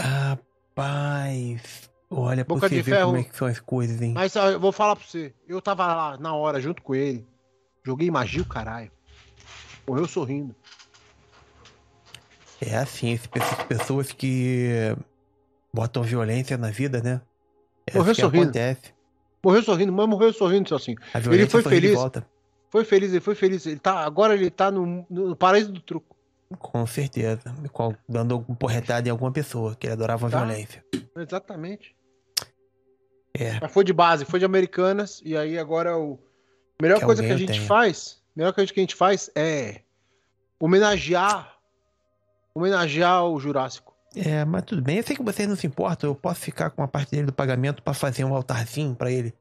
Rapaz. 0.00 1.90
Olha, 2.10 2.44
Boca 2.44 2.68
você 2.68 2.76
de 2.76 2.82
ver 2.82 2.92
ferro. 2.96 3.06
como 3.08 3.18
é 3.18 3.24
que 3.24 3.36
são 3.36 3.46
as 3.46 3.60
coisas, 3.60 4.00
hein? 4.00 4.12
Mas 4.14 4.34
ó, 4.36 4.50
eu 4.50 4.58
vou 4.60 4.72
falar 4.72 4.96
pra 4.96 5.04
você. 5.04 5.34
Eu 5.46 5.60
tava 5.60 5.86
lá 5.86 6.16
na 6.16 6.34
hora 6.34 6.60
junto 6.60 6.82
com 6.82 6.94
ele. 6.94 7.26
Joguei 7.84 8.10
magia 8.10 8.42
o 8.42 8.46
caralho. 8.46 8.90
Morreu 9.86 10.06
sorrindo. 10.08 10.54
É 12.60 12.76
assim, 12.76 13.12
essas 13.14 13.62
pessoas 13.64 14.10
que 14.12 14.96
botam 15.72 16.02
violência 16.02 16.56
na 16.56 16.70
vida, 16.70 17.00
né? 17.02 17.20
É 17.86 17.96
Morreu 17.98 18.14
que 18.14 18.20
sorrindo. 18.20 18.44
acontece. 18.44 18.92
Morreu 19.44 19.62
sorrindo, 19.62 19.92
mas 19.92 20.08
morreu 20.08 20.32
sorrindo, 20.32 20.68
seu 20.68 20.76
assim. 20.76 20.94
A 21.14 21.18
violência 21.20 21.50
foi 21.50 21.62
feliz. 21.62 21.94
volta. 21.94 22.26
Foi 22.70 22.84
feliz, 22.84 23.10
ele 23.12 23.20
foi 23.20 23.34
feliz. 23.34 23.64
Ele 23.66 23.78
tá, 23.78 24.04
agora 24.04 24.34
ele 24.34 24.50
tá 24.50 24.70
no, 24.70 25.06
no 25.08 25.36
paraíso 25.36 25.72
do 25.72 25.80
truco. 25.80 26.16
Com 26.58 26.86
certeza. 26.86 27.54
Dando 28.08 28.40
porretada 28.58 29.06
em 29.08 29.10
alguma 29.10 29.30
pessoa 29.30 29.74
que 29.76 29.86
ele 29.86 29.92
adorava 29.92 30.26
a 30.26 30.30
Tá. 30.30 30.38
violência. 30.44 30.84
Exatamente. 31.16 31.94
É. 33.38 33.58
Mas 33.60 33.72
foi 33.72 33.84
de 33.84 33.92
base, 33.92 34.24
foi 34.24 34.38
de 34.38 34.44
Americanas, 34.44 35.20
e 35.24 35.36
aí 35.36 35.58
agora 35.58 35.96
o. 35.96 36.18
A 36.78 36.82
melhor 36.82 36.98
Que 36.98 37.04
coisa 37.06 37.22
que 37.22 37.30
a 37.32 37.36
gente 37.36 37.52
tenha. 37.52 37.62
faz, 37.66 38.20
a 38.36 38.38
melhor 38.40 38.52
coisa 38.52 38.72
que 38.72 38.80
a 38.80 38.82
gente 38.82 38.94
faz 38.94 39.30
é 39.34 39.80
homenagear. 40.60 41.54
Homenagear 42.54 43.24
o 43.24 43.38
Jurássico. 43.38 43.94
É, 44.16 44.44
mas 44.44 44.62
tudo 44.64 44.82
bem. 44.82 44.96
Eu 44.96 45.02
sei 45.02 45.14
que 45.14 45.22
vocês 45.22 45.48
não 45.48 45.54
se 45.56 45.66
importam. 45.66 46.10
Eu 46.10 46.14
posso 46.14 46.40
ficar 46.40 46.70
com 46.70 46.82
uma 46.82 46.88
parte 46.88 47.10
dele 47.10 47.26
do 47.26 47.32
pagamento 47.32 47.82
pra 47.82 47.94
fazer 47.94 48.24
um 48.24 48.34
altarzinho 48.34 48.94
pra 48.94 49.10
ele 49.10 49.32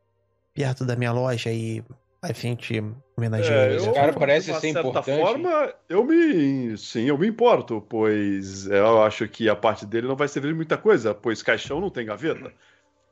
perto 0.53 0.85
da 0.85 0.95
minha 0.95 1.11
loja 1.11 1.51
e 1.51 1.84
a 2.22 2.32
gente 2.34 2.84
homenagear 3.17 3.53
É, 3.69 3.74
ele. 3.76 3.88
eu, 3.88 3.93
cara 3.93 4.14
parece 4.14 4.48
de 4.48 4.51
uma 4.51 4.59
ser 4.59 4.74
certa 4.74 4.88
importante. 4.88 5.19
forma, 5.22 5.74
eu 5.88 6.03
me. 6.03 6.77
Sim, 6.77 7.03
eu 7.06 7.17
me 7.17 7.27
importo, 7.27 7.82
pois 7.88 8.67
eu 8.67 9.01
acho 9.03 9.27
que 9.27 9.48
a 9.50 9.56
parte 9.56 9.85
dele 9.85 10.08
não 10.08 10.16
vai 10.16 10.27
servir 10.27 10.50
de 10.50 10.56
muita 10.56 10.77
coisa, 10.77 11.14
pois 11.16 11.42
caixão 11.42 11.80
não 11.80 11.90
tem 11.90 12.06
gaveta. 12.06 12.51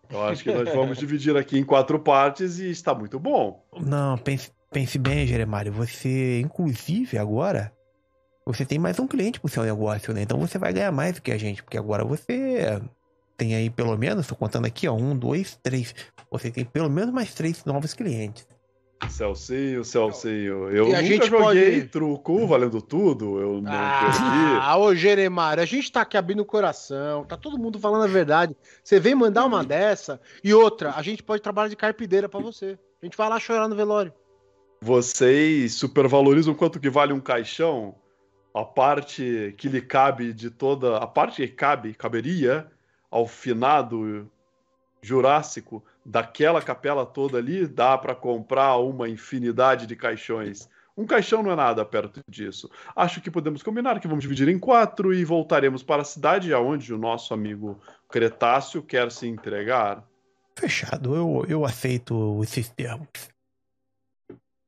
Eu 0.10 0.24
acho 0.24 0.44
que 0.44 0.52
nós 0.52 0.74
vamos 0.74 0.98
dividir 0.98 1.36
aqui 1.36 1.58
em 1.58 1.64
quatro 1.64 2.00
partes 2.00 2.60
e 2.60 2.70
está 2.70 2.94
muito 2.94 3.20
bom. 3.20 3.64
Não, 3.80 4.18
pense, 4.18 4.52
pense 4.72 4.98
bem, 4.98 5.26
Jeremário. 5.26 5.72
Você, 5.74 6.40
inclusive, 6.40 7.18
agora, 7.18 7.72
você 8.46 8.66
tem 8.66 8.78
mais 8.78 9.00
um 9.00 9.08
cliente 9.08 9.40
pro 9.40 9.50
seu 9.50 9.64
negócio, 9.64 10.14
né? 10.14 10.22
Então 10.22 10.40
você 10.40 10.58
vai 10.58 10.72
ganhar 10.72 10.92
mais 10.92 11.16
do 11.16 11.22
que 11.22 11.32
a 11.32 11.38
gente, 11.38 11.64
porque 11.64 11.78
agora 11.78 12.04
você 12.06 12.82
tem 13.38 13.56
aí 13.56 13.70
pelo 13.70 13.98
menos, 13.98 14.28
tô 14.28 14.36
contando 14.36 14.66
aqui, 14.66 14.88
ó, 14.88 14.94
um, 14.94 15.18
dois, 15.18 15.60
três. 15.62 15.94
Você 16.32 16.52
tem 16.52 16.64
pelo 16.64 16.90
menos 16.90 17.14
mais 17.14 17.34
três 17.34 17.64
novos 17.66 17.94
clientes. 17.94 18.48
Celcinho, 19.10 19.84
Celcinho. 19.84 20.70
Eu 20.70 20.86
nunca 20.88 21.26
joguei 21.26 21.80
pode- 21.80 21.88
truco 21.88 22.48
valendo 22.48 22.82
tudo. 22.82 23.40
Eu 23.40 23.62
não 23.62 23.72
perdi. 23.72 24.20
Ah, 24.62 24.78
ô 24.78 24.94
Jeremário, 24.96 25.62
a 25.64 25.66
gente 25.66 25.92
tá 25.92 26.02
aqui 26.02 26.18
abrindo 26.18 26.42
o 26.42 26.46
coração, 26.46 27.24
tá 27.24 27.38
todo 27.38 27.58
mundo 27.58 27.80
falando 27.80 28.04
a 28.04 28.08
verdade. 28.08 28.56
Você 28.84 29.00
vem 29.00 29.16
mandar 29.16 29.46
uma 29.46 29.64
dessa 29.64 30.20
e 30.44 30.54
outra, 30.54 30.94
a 30.96 31.02
gente 31.02 31.24
pode 31.24 31.42
trabalhar 31.42 31.70
de 31.70 31.76
carpideira 31.76 32.28
pra 32.28 32.40
você. 32.40 32.78
A 33.02 33.06
gente 33.06 33.18
vai 33.18 33.30
lá 33.30 33.40
chorar 33.40 33.68
no 33.68 33.76
velório. 33.76 34.14
Vocês 34.82 35.74
supervalorizam 35.74 36.54
quanto 36.54 36.80
que 36.80 36.90
vale 36.90 37.14
um 37.14 37.20
caixão? 37.20 37.96
A 38.54 38.64
parte 38.64 39.54
que 39.58 39.68
lhe 39.68 39.82
cabe 39.82 40.32
de 40.34 40.50
toda. 40.50 40.98
A 40.98 41.08
parte 41.08 41.42
que 41.42 41.48
cabe, 41.48 41.94
caberia 41.94 42.68
ao 43.10 43.28
finado 43.28 44.30
Jurássico 45.02 45.84
daquela 46.06 46.62
capela 46.62 47.06
toda 47.06 47.40
ali, 47.40 47.66
dá 47.66 47.98
para 47.98 48.14
comprar 48.14 48.78
uma 48.78 49.10
infinidade 49.10 49.88
de 49.88 49.96
caixões. 49.96 50.70
Um 50.98 51.06
caixão 51.06 51.44
não 51.44 51.52
é 51.52 51.56
nada 51.56 51.84
perto 51.84 52.22
disso. 52.30 52.70
Acho 52.96 53.20
que 53.20 53.32
podemos 53.32 53.62
combinar 53.62 54.00
que 54.00 54.08
vamos 54.08 54.22
dividir 54.22 54.48
em 54.48 54.60
quatro 54.60 55.14
e 55.14 55.26
voltaremos 55.26 55.84
para 55.84 56.04
a 56.04 56.06
cidade 56.06 56.54
aonde 56.54 56.94
o 56.94 56.98
nosso 56.98 57.34
amigo 57.34 57.82
Cretáceo 58.08 58.82
quer 58.82 59.12
se 59.12 59.28
entregar. 59.28 60.04
Fechado, 60.58 61.14
eu, 61.14 61.46
eu 61.50 61.66
aceito 61.66 62.40
esses 62.44 62.70
termos. 62.70 63.10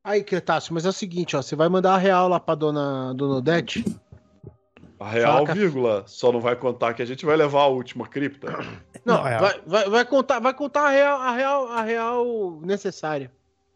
Aí, 0.03 0.23
Cretácio, 0.23 0.73
mas 0.73 0.85
é 0.85 0.89
o 0.89 0.93
seguinte, 0.93 1.35
ó, 1.35 1.41
você 1.41 1.55
vai 1.55 1.69
mandar 1.69 1.93
a 1.93 1.97
real 1.97 2.27
lá 2.27 2.39
pra 2.39 2.55
dona, 2.55 3.13
dona 3.13 3.35
Odete? 3.35 3.85
A 4.99 5.09
real, 5.09 5.45
Fala, 5.45 5.53
vírgula, 5.59 6.03
só 6.07 6.31
não 6.31 6.39
vai 6.41 6.55
contar 6.55 6.93
que 6.93 7.01
a 7.01 7.05
gente 7.05 7.25
vai 7.25 7.35
levar 7.37 7.61
a 7.61 7.67
última 7.67 8.07
cripta. 8.07 8.51
Não, 9.05 9.17
Não, 9.17 9.27
é- 9.27 9.37
vai, 9.37 9.61
vai, 9.65 9.89
vai 9.89 10.05
contar, 10.05 10.39
vai 10.39 10.53
contar 10.53 10.87
a 10.87 10.89
real, 10.89 11.19
a 11.21 11.31
real, 11.35 11.67
a 11.67 11.81
real 11.83 12.59
necessária. 12.63 13.31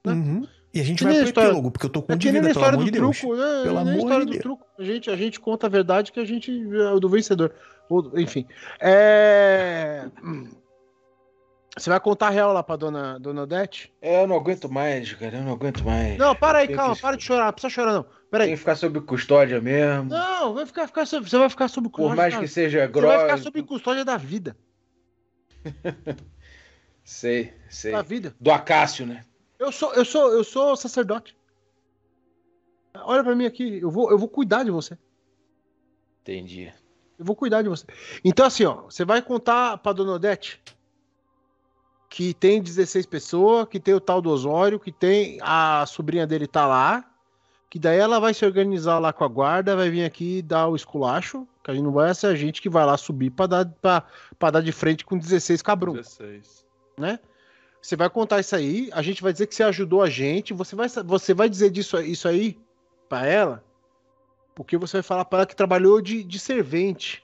Uhum. 0.06 0.48
E 0.74 0.80
a 0.80 0.84
gente 0.84 1.00
Que 1.00 1.04
vai 1.04 1.14
pro 1.16 1.24
história- 1.26 1.48
epílogo, 1.50 1.70
porque 1.72 1.86
eu 1.86 1.90
tô 1.90 2.02
com 2.02 2.14
É 2.14 2.16
dívida, 2.16 2.48
na 2.48 2.48
pelo 2.48 2.52
história 2.52 2.76
amor 2.76 2.86
do 2.86 2.92
de 2.92 3.00
Deus. 3.00 3.20
truco, 3.20 3.36
né? 3.36 3.64
Pelo 3.64 3.78
amor 3.78 3.96
história 3.98 4.20
de 4.20 4.26
do 4.26 4.32
Deus. 4.32 4.42
truco. 4.42 4.66
A 4.80 4.84
gente, 4.84 5.10
a 5.12 5.16
gente 5.16 5.40
conta 5.40 5.68
a 5.68 5.70
verdade 5.70 6.12
que 6.12 6.20
a 6.20 6.26
gente 6.26 6.52
é 6.52 6.92
o 6.92 7.00
do 7.00 7.10
vencedor. 7.10 7.52
Enfim. 8.16 8.46
É... 8.80 10.08
Você 11.78 11.90
vai 11.90 12.00
contar 12.02 12.28
a 12.28 12.30
real 12.32 12.52
lá 12.52 12.62
pra 12.62 12.76
dona, 12.76 13.18
dona 13.18 13.44
Odete? 13.44 13.94
É, 14.02 14.22
eu 14.24 14.28
não 14.28 14.36
aguento 14.36 14.70
mais, 14.70 15.14
cara. 15.14 15.38
Eu 15.38 15.44
não 15.44 15.54
aguento 15.54 15.84
mais. 15.86 16.18
Não, 16.18 16.36
para 16.36 16.60
aí, 16.60 16.68
Tem 16.68 16.76
calma, 16.76 16.96
que- 16.96 17.02
para 17.02 17.16
de 17.16 17.24
chorar, 17.24 17.46
não 17.46 17.54
precisa 17.54 17.70
chorar, 17.74 17.94
não. 17.94 18.04
Pera 18.04 18.44
Tem 18.44 18.52
aí. 18.52 18.52
que 18.52 18.58
ficar 18.58 18.76
sob 18.76 19.00
custódia 19.02 19.62
mesmo. 19.62 20.10
Não, 20.10 20.54
vai 20.54 20.66
ficar, 20.66 20.86
ficar 20.88 21.06
sob- 21.06 21.30
você 21.30 21.38
vai 21.38 21.50
ficar 21.50 21.68
sob 21.70 21.88
Por 21.88 21.96
custódia. 21.96 22.16
mais 22.18 22.34
da- 22.34 22.40
que 22.42 22.48
seja 22.48 22.88
Você 22.92 23.02
vai 23.02 23.20
ficar 23.22 23.38
sob 23.38 23.64
custódia 23.64 24.04
da 24.06 24.18
vida. 24.18 24.56
Sei, 27.04 27.54
sei. 27.70 27.92
Da 27.92 28.02
vida. 28.02 28.36
Do 28.40 28.52
Acácio, 28.52 29.06
né? 29.06 29.26
Eu 29.58 29.72
sou, 29.72 29.94
eu 29.94 30.06
sou, 30.06 30.32
eu 30.32 30.44
sou 30.44 30.76
sacerdote. 30.76 31.36
Olha 32.96 33.24
pra 33.24 33.36
mim 33.36 33.46
aqui, 33.46 33.80
eu 33.80 33.90
vou, 33.90 34.12
eu 34.12 34.18
vou 34.18 34.28
cuidar 34.30 34.64
de 34.64 34.72
você. 34.72 34.98
Entendi. 36.22 36.72
Eu 37.18 37.26
vou 37.26 37.36
cuidar 37.36 37.62
de 37.64 37.70
você. 37.70 37.86
Então, 38.24 38.46
assim, 38.46 38.66
ó, 38.66 38.84
você 38.84 39.04
vai 39.04 39.22
contar 39.22 39.78
pra 39.80 39.94
dona 39.94 40.14
Odete 40.14 40.62
que 42.12 42.34
tem 42.34 42.62
16 42.62 43.06
pessoas, 43.06 43.70
que 43.70 43.80
tem 43.80 43.94
o 43.94 44.00
tal 44.02 44.22
do 44.22 44.30
Osório, 44.30 44.78
que 44.78 44.92
tem 44.92 45.40
a 45.42 45.86
sobrinha 45.88 46.28
dele 46.28 46.46
tá 46.46 46.68
lá, 46.68 47.10
que 47.70 47.80
daí 47.80 47.98
ela 47.98 48.20
vai 48.20 48.34
se 48.34 48.46
organizar 48.46 49.00
lá 49.00 49.14
com 49.14 49.24
a 49.24 49.30
guarda, 49.30 49.78
vai 49.78 49.90
vir 49.90 50.04
aqui 50.04 50.42
dar 50.42 50.68
o 50.68 50.76
esculacho, 50.76 51.48
que 51.64 51.72
a 51.72 51.74
gente 51.74 51.86
não 51.86 51.94
vai 51.94 52.14
ser 52.14 52.28
a 52.28 52.36
gente 52.36 52.62
que 52.62 52.68
vai 52.68 52.86
lá 52.86 52.98
subir 52.98 53.30
pra 53.30 53.48
dar, 53.48 53.66
pra 54.38 54.52
dar 54.52 54.62
de 54.62 54.74
frente 54.74 55.06
com 55.06 55.18
16 55.18 55.62
cabrão, 55.62 55.94
16. 55.94 56.66
né? 56.98 57.18
Você 57.82 57.96
vai 57.96 58.10
contar 58.10 58.42
isso 58.42 58.58
aí, 58.58 58.90
a 58.92 59.02
gente 59.02 59.24
vai 59.24 59.32
dizer 59.32 59.48
que 59.48 59.56
você 59.56 59.64
ajudou 59.64 60.02
a 60.02 60.10
gente, 60.10 60.54
você 60.54 60.76
vai, 60.76 60.90
você 60.90 61.34
vai 61.34 61.48
dizer 61.48 61.70
disso, 61.70 61.98
isso 62.02 62.28
aí 62.28 62.60
pra 63.08 63.26
ela, 63.26 63.64
porque 64.54 64.76
você 64.76 64.98
vai 64.98 65.04
falar 65.04 65.24
pra 65.24 65.40
ela 65.40 65.46
que 65.46 65.56
trabalhou 65.56 66.02
de, 66.02 66.26
de 66.26 66.38
servente. 66.38 67.24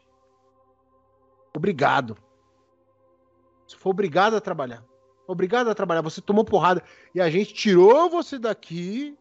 Obrigado. 1.54 2.18
Você 3.68 3.76
foi 3.76 3.90
obrigado 3.92 4.36
a 4.36 4.42
trabalhar. 4.42 4.84
Obrigado 5.28 5.70
a 5.70 5.76
trabalhar. 5.76 6.02
Você 6.02 6.22
tomou 6.22 6.46
porrada. 6.46 6.82
E 7.14 7.20
a 7.20 7.30
gente 7.30 7.54
tirou 7.54 8.10
você 8.10 8.40
daqui 8.40 9.18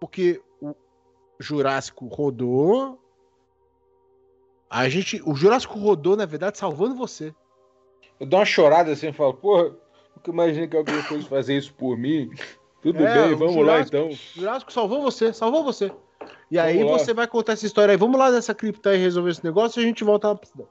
porque 0.00 0.40
o 0.60 0.74
Jurássico 1.38 2.06
rodou. 2.06 2.98
A 4.68 4.88
gente, 4.88 5.22
o 5.24 5.34
Jurássico 5.34 5.78
rodou, 5.78 6.16
na 6.16 6.26
verdade, 6.26 6.58
salvando 6.58 6.94
você. 6.94 7.34
Eu 8.18 8.26
dou 8.26 8.40
uma 8.40 8.46
chorada 8.46 8.90
assim 8.92 9.08
e 9.08 9.12
falo, 9.12 9.34
porra, 9.34 9.64
nunca 10.16 10.30
imaginei 10.30 10.66
que 10.68 10.76
alguém 10.76 11.02
fosse 11.02 11.28
fazer 11.28 11.56
isso 11.56 11.72
por 11.74 11.96
mim. 11.98 12.30
Tudo 12.80 13.04
É, 13.04 13.28
bem, 13.28 13.36
vamos 13.36 13.64
lá 13.64 13.80
então. 13.80 14.08
O 14.08 14.12
Jurássico 14.12 14.72
salvou 14.72 15.02
você, 15.02 15.32
salvou 15.32 15.62
você. 15.62 15.92
E 16.50 16.56
Vamos 16.56 16.70
aí 16.70 16.82
lá. 16.82 16.98
você 16.98 17.12
vai 17.12 17.26
contar 17.26 17.52
essa 17.52 17.66
história 17.66 17.92
aí. 17.92 17.96
Vamos 17.98 18.18
lá 18.18 18.30
nessa 18.30 18.54
cripta 18.54 18.90
aí 18.90 18.98
resolver 18.98 19.30
esse 19.30 19.44
negócio 19.44 19.80
e 19.80 19.84
a 19.84 19.86
gente 19.86 20.02
volta 20.02 20.34
pra 20.34 20.48
cidade. 20.48 20.68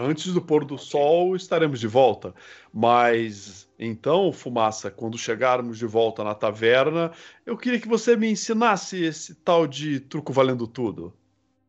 Antes 0.00 0.32
do 0.32 0.40
pôr 0.40 0.64
do 0.64 0.78
sol 0.78 1.36
estaremos 1.36 1.78
de 1.78 1.86
volta. 1.86 2.34
Mas 2.72 3.68
então, 3.78 4.32
Fumaça, 4.32 4.90
quando 4.90 5.16
chegarmos 5.16 5.78
de 5.78 5.86
volta 5.86 6.22
na 6.22 6.34
taverna, 6.34 7.12
eu 7.46 7.56
queria 7.56 7.80
que 7.80 7.88
você 7.88 8.16
me 8.16 8.30
ensinasse 8.30 9.02
esse 9.02 9.34
tal 9.34 9.66
de 9.66 10.00
truco 10.00 10.32
valendo 10.32 10.66
tudo. 10.66 11.14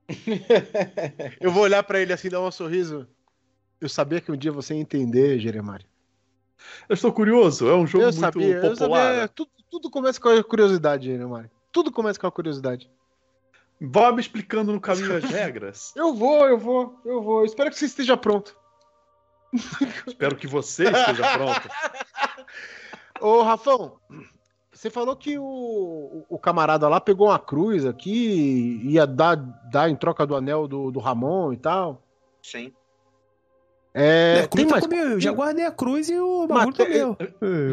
Eu 1.40 1.52
vou 1.52 1.64
olhar 1.64 1.82
pra 1.84 2.02
ele 2.02 2.12
assim, 2.12 2.30
dar 2.30 2.42
um 2.42 2.52
sorriso. 2.52 3.08
Eu 3.80 3.88
sabia 3.88 4.20
que 4.20 4.32
um 4.32 4.36
dia 4.36 4.52
você 4.52 4.74
ia 4.74 4.82
entender, 4.82 5.40
Jeremário. 5.40 5.86
Eu 6.88 6.94
estou 6.94 7.12
curioso, 7.12 7.68
é 7.68 7.76
um 7.76 7.88
jogo 7.88 8.04
eu 8.04 8.10
muito 8.10 8.20
sabia, 8.20 8.56
eu 8.58 8.72
popular. 8.72 9.12
sabia. 9.14 9.28
Tudo, 9.30 9.52
tudo 9.70 9.90
começa 9.90 10.20
com 10.20 10.30
a 10.30 10.44
curiosidade, 10.44 11.06
Jeremário. 11.06 11.50
Tudo 11.72 11.92
começa 11.92 12.20
com 12.20 12.28
a 12.28 12.32
curiosidade. 12.32 12.92
Vá 13.84 14.12
me 14.12 14.22
explicando 14.22 14.72
no 14.72 14.80
caminho 14.80 15.16
as 15.18 15.24
regras. 15.32 15.92
Eu 15.96 16.14
vou, 16.14 16.46
eu 16.48 16.58
vou, 16.58 17.00
eu 17.04 17.22
vou. 17.22 17.44
Espero 17.44 17.70
que 17.72 17.78
você 17.78 17.86
esteja 17.86 18.16
pronto. 18.16 18.56
Espero 20.08 20.36
que 20.36 20.48
você 20.48 20.84
esteja 20.86 21.34
pronto. 21.38 21.68
Ô, 23.20 23.42
Rafão, 23.42 23.98
você 24.72 24.90
falou 24.90 25.16
que 25.16 25.38
o, 25.38 25.44
o- 25.44 26.26
o 26.30 26.40
camarada 26.40 26.88
lá 26.88 27.00
pegou 27.02 27.28
uma 27.28 27.38
cruz 27.40 27.86
aqui, 27.86 28.80
ia 28.84 29.06
dar, 29.06 29.36
dar 29.72 29.90
em 29.90 29.96
troca 29.96 30.26
do 30.26 30.36
anel 30.36 30.68
do, 30.68 30.92
do 30.92 31.00
Ramon 31.00 31.52
e 31.54 31.58
tal. 31.58 32.02
Sim. 32.42 32.74
É, 33.94 34.48
tem 34.48 34.66
tá 34.66 34.72
mais. 34.72 34.86
comigo, 34.86 35.04
eu 35.04 35.20
já 35.20 35.32
guardei 35.34 35.66
a 35.66 35.72
cruz 35.72 36.10
e 36.10 36.18
o 36.18 36.48
bagulho 36.48 36.74
tá 36.74 36.86
tem- 36.86 36.94
meu. 36.96 37.18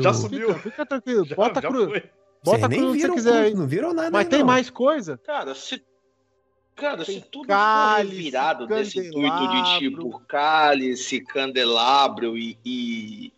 Já 0.03 0.11
Eu- 0.11 0.15
subiu. 0.15 0.49
Fica, 0.55 0.59
fica 0.71 0.87
tranquilo, 0.87 1.25
Já- 1.25 1.37
bota 1.37 1.61
a 1.61 1.63
cruz. 1.63 1.85
foi. 1.91 2.01
Bota 2.01 2.11
Vocês 2.59 2.63
a 2.65 2.69
nem 2.69 2.79
cruz 2.81 2.97
viram 2.97 3.15
quiser 3.15 3.31
cruz, 3.31 3.45
aí. 3.47 3.55
Não 3.55 3.67
viram 3.67 3.95
nada 3.95 4.11
Mas 4.11 4.25
aí, 4.27 4.31
tem 4.31 4.39
não. 4.41 4.47
mais 4.47 4.69
coisa? 4.71 5.19
Cara, 5.19 5.55
se. 5.55 5.83
Cara, 6.79 7.05
Tem 7.05 7.17
se 7.17 7.27
tudo 7.27 7.43
for 7.47 7.49
cálice, 7.49 8.17
revirado 8.17 8.67
desse 8.67 8.99
intuito 9.01 9.49
de 9.49 9.79
tipo 9.79 10.21
cálice, 10.29 11.21
candelabro 11.21 12.39
e, 12.39 12.57
e, 12.65 13.33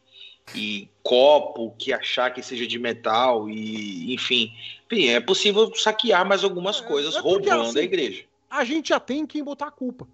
e 0.55 0.89
copo 1.03 1.75
que 1.79 1.91
achar 1.91 2.31
que 2.35 2.43
seja 2.43 2.67
de 2.67 2.79
metal 2.79 3.49
e 3.49 4.13
enfim, 4.13 4.53
enfim 4.87 5.09
é 5.09 5.21
possível 5.21 5.75
saquear 5.75 6.27
mais 6.29 6.45
algumas 6.45 6.81
É, 6.83 6.85
coisas 6.85 7.17
é 7.17 7.23
porque, 7.23 7.49
roubando 7.49 7.71
assim, 7.71 7.79
a 7.79 7.83
igreja. 7.83 8.25
A 8.51 8.63
gente 8.63 8.91
já 8.91 9.01
tem 9.01 9.27
quem 9.27 9.43
botar 9.43 9.69
a 9.69 9.71
culpa. 9.71 10.07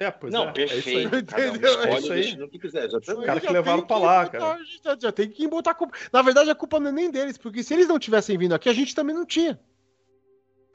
É, 0.00 0.10
pois 0.10 0.32
não, 0.32 0.44
é, 0.46 0.48
é 0.48 0.52
perfeito. 0.52 1.10
Cada 1.26 1.52
um 1.52 1.56
escolhe 1.56 2.40
É 2.40 2.44
o 2.44 2.48
que 2.48 2.58
quiser. 2.58 2.84
exatamente. 2.86 3.20
Os 3.20 3.26
caras 3.26 3.42
que 3.44 3.52
levaram 3.52 3.82
pra 3.86 3.98
lá, 3.98 4.24
botar- 4.24 4.38
cara. 4.38 4.54
a 4.54 4.58
gente 4.58 4.80
Já, 4.84 4.96
já 5.00 5.12
tem 5.12 5.28
quem 5.28 5.48
botar 5.48 5.70
a 5.72 5.74
culpa. 5.74 5.96
Na 6.12 6.22
verdade, 6.22 6.50
a 6.50 6.54
culpa 6.54 6.80
não 6.80 6.88
é 6.88 6.92
nem 6.92 7.10
deles, 7.10 7.36
porque 7.38 7.62
se 7.62 7.74
eles 7.74 7.86
não 7.88 7.98
tivessem 7.98 8.36
vindo 8.38 8.54
aqui, 8.54 8.68
a 8.68 8.72
gente 8.72 8.94
também 8.94 9.14
não 9.14 9.26
tinha. 9.26 9.58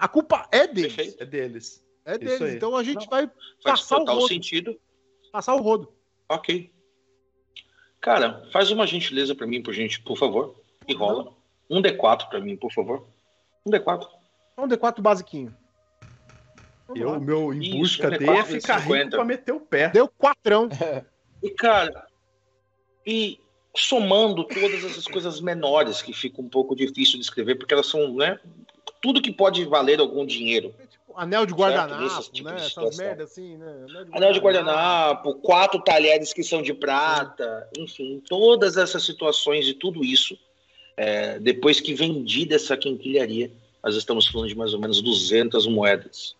A 0.03 0.07
culpa 0.09 0.45
é 0.51 0.67
deles. 0.67 0.93
Perfeito. 0.93 1.23
É 1.23 1.25
deles. 1.25 1.85
É 2.03 2.11
Isso 2.11 2.19
deles. 2.19 2.55
Então 2.55 2.75
a 2.75 2.83
gente 2.83 3.03
Não. 3.03 3.09
vai 3.09 3.31
passar 3.63 3.99
o 3.99 4.03
rodo. 4.03 4.27
sentido. 4.27 4.77
passar 5.31 5.55
o 5.55 5.61
rodo. 5.61 5.93
Ok. 6.27 6.69
Cara, 8.01 8.45
faz 8.51 8.69
uma 8.69 8.85
gentileza 8.85 9.33
pra 9.33 9.47
mim, 9.47 9.63
por 9.63 9.73
gente, 9.73 10.01
por 10.01 10.17
favor. 10.17 10.61
E 10.85 10.93
rola. 10.93 11.31
Um 11.69 11.81
D4 11.81 12.27
pra 12.27 12.41
mim, 12.41 12.57
por 12.57 12.69
favor. 12.73 13.07
Um 13.65 13.71
D4. 13.71 14.05
É 14.57 14.61
um 14.61 14.67
D4 14.67 14.99
basiquinho. 15.01 15.55
Vamos 16.85 17.01
Eu, 17.01 17.09
lá. 17.11 17.19
meu 17.21 17.53
em 17.53 17.61
Isso, 17.61 17.77
busca 17.77 18.07
um 18.07 18.09
dele 18.11 18.25
D4 18.25 18.39
é 18.39 18.43
ficar 18.43 18.75
rico 18.79 18.93
50. 18.93 19.09
pra 19.15 19.23
meter 19.25 19.51
o 19.53 19.61
pé. 19.61 19.87
Deu 19.87 20.09
quatrão. 20.09 20.67
E, 21.41 21.49
cara, 21.51 22.05
e 23.05 23.39
somando 23.73 24.43
todas 24.43 24.83
essas 24.83 25.05
coisas 25.07 25.39
menores 25.39 26.01
que 26.01 26.11
fica 26.11 26.41
um 26.41 26.49
pouco 26.49 26.75
difícil 26.75 27.17
de 27.17 27.23
escrever, 27.23 27.55
porque 27.55 27.73
elas 27.73 27.87
são, 27.87 28.13
né? 28.13 28.37
Tudo 29.03 29.21
que 29.21 29.33
pode 29.33 29.65
valer 29.65 29.99
algum 29.99 30.25
dinheiro. 30.25 30.73
Tipo, 30.89 31.13
anel 31.17 31.45
de 31.45 31.53
guardanapo, 31.53 31.99
né? 32.41 32.55
de 32.55 32.61
Essas 32.65 33.19
assim, 33.19 33.57
né? 33.57 33.85
Anel 34.13 34.31
de 34.31 34.39
guardanapo, 34.39 35.35
quatro 35.35 35.79
talheres 35.81 36.31
que 36.31 36.41
são 36.41 36.61
de 36.61 36.73
prata, 36.73 37.67
enfim, 37.77 38.23
todas 38.29 38.77
essas 38.77 39.03
situações 39.03 39.67
e 39.67 39.73
tudo 39.73 40.05
isso, 40.05 40.37
é, 40.95 41.37
depois 41.37 41.81
que 41.81 41.93
vendida 41.93 42.55
essa 42.55 42.77
quinquilharia, 42.77 43.51
nós 43.83 43.95
estamos 43.97 44.25
falando 44.25 44.47
de 44.47 44.55
mais 44.55 44.73
ou 44.73 44.79
menos 44.79 45.01
200 45.01 45.67
moedas. 45.67 46.33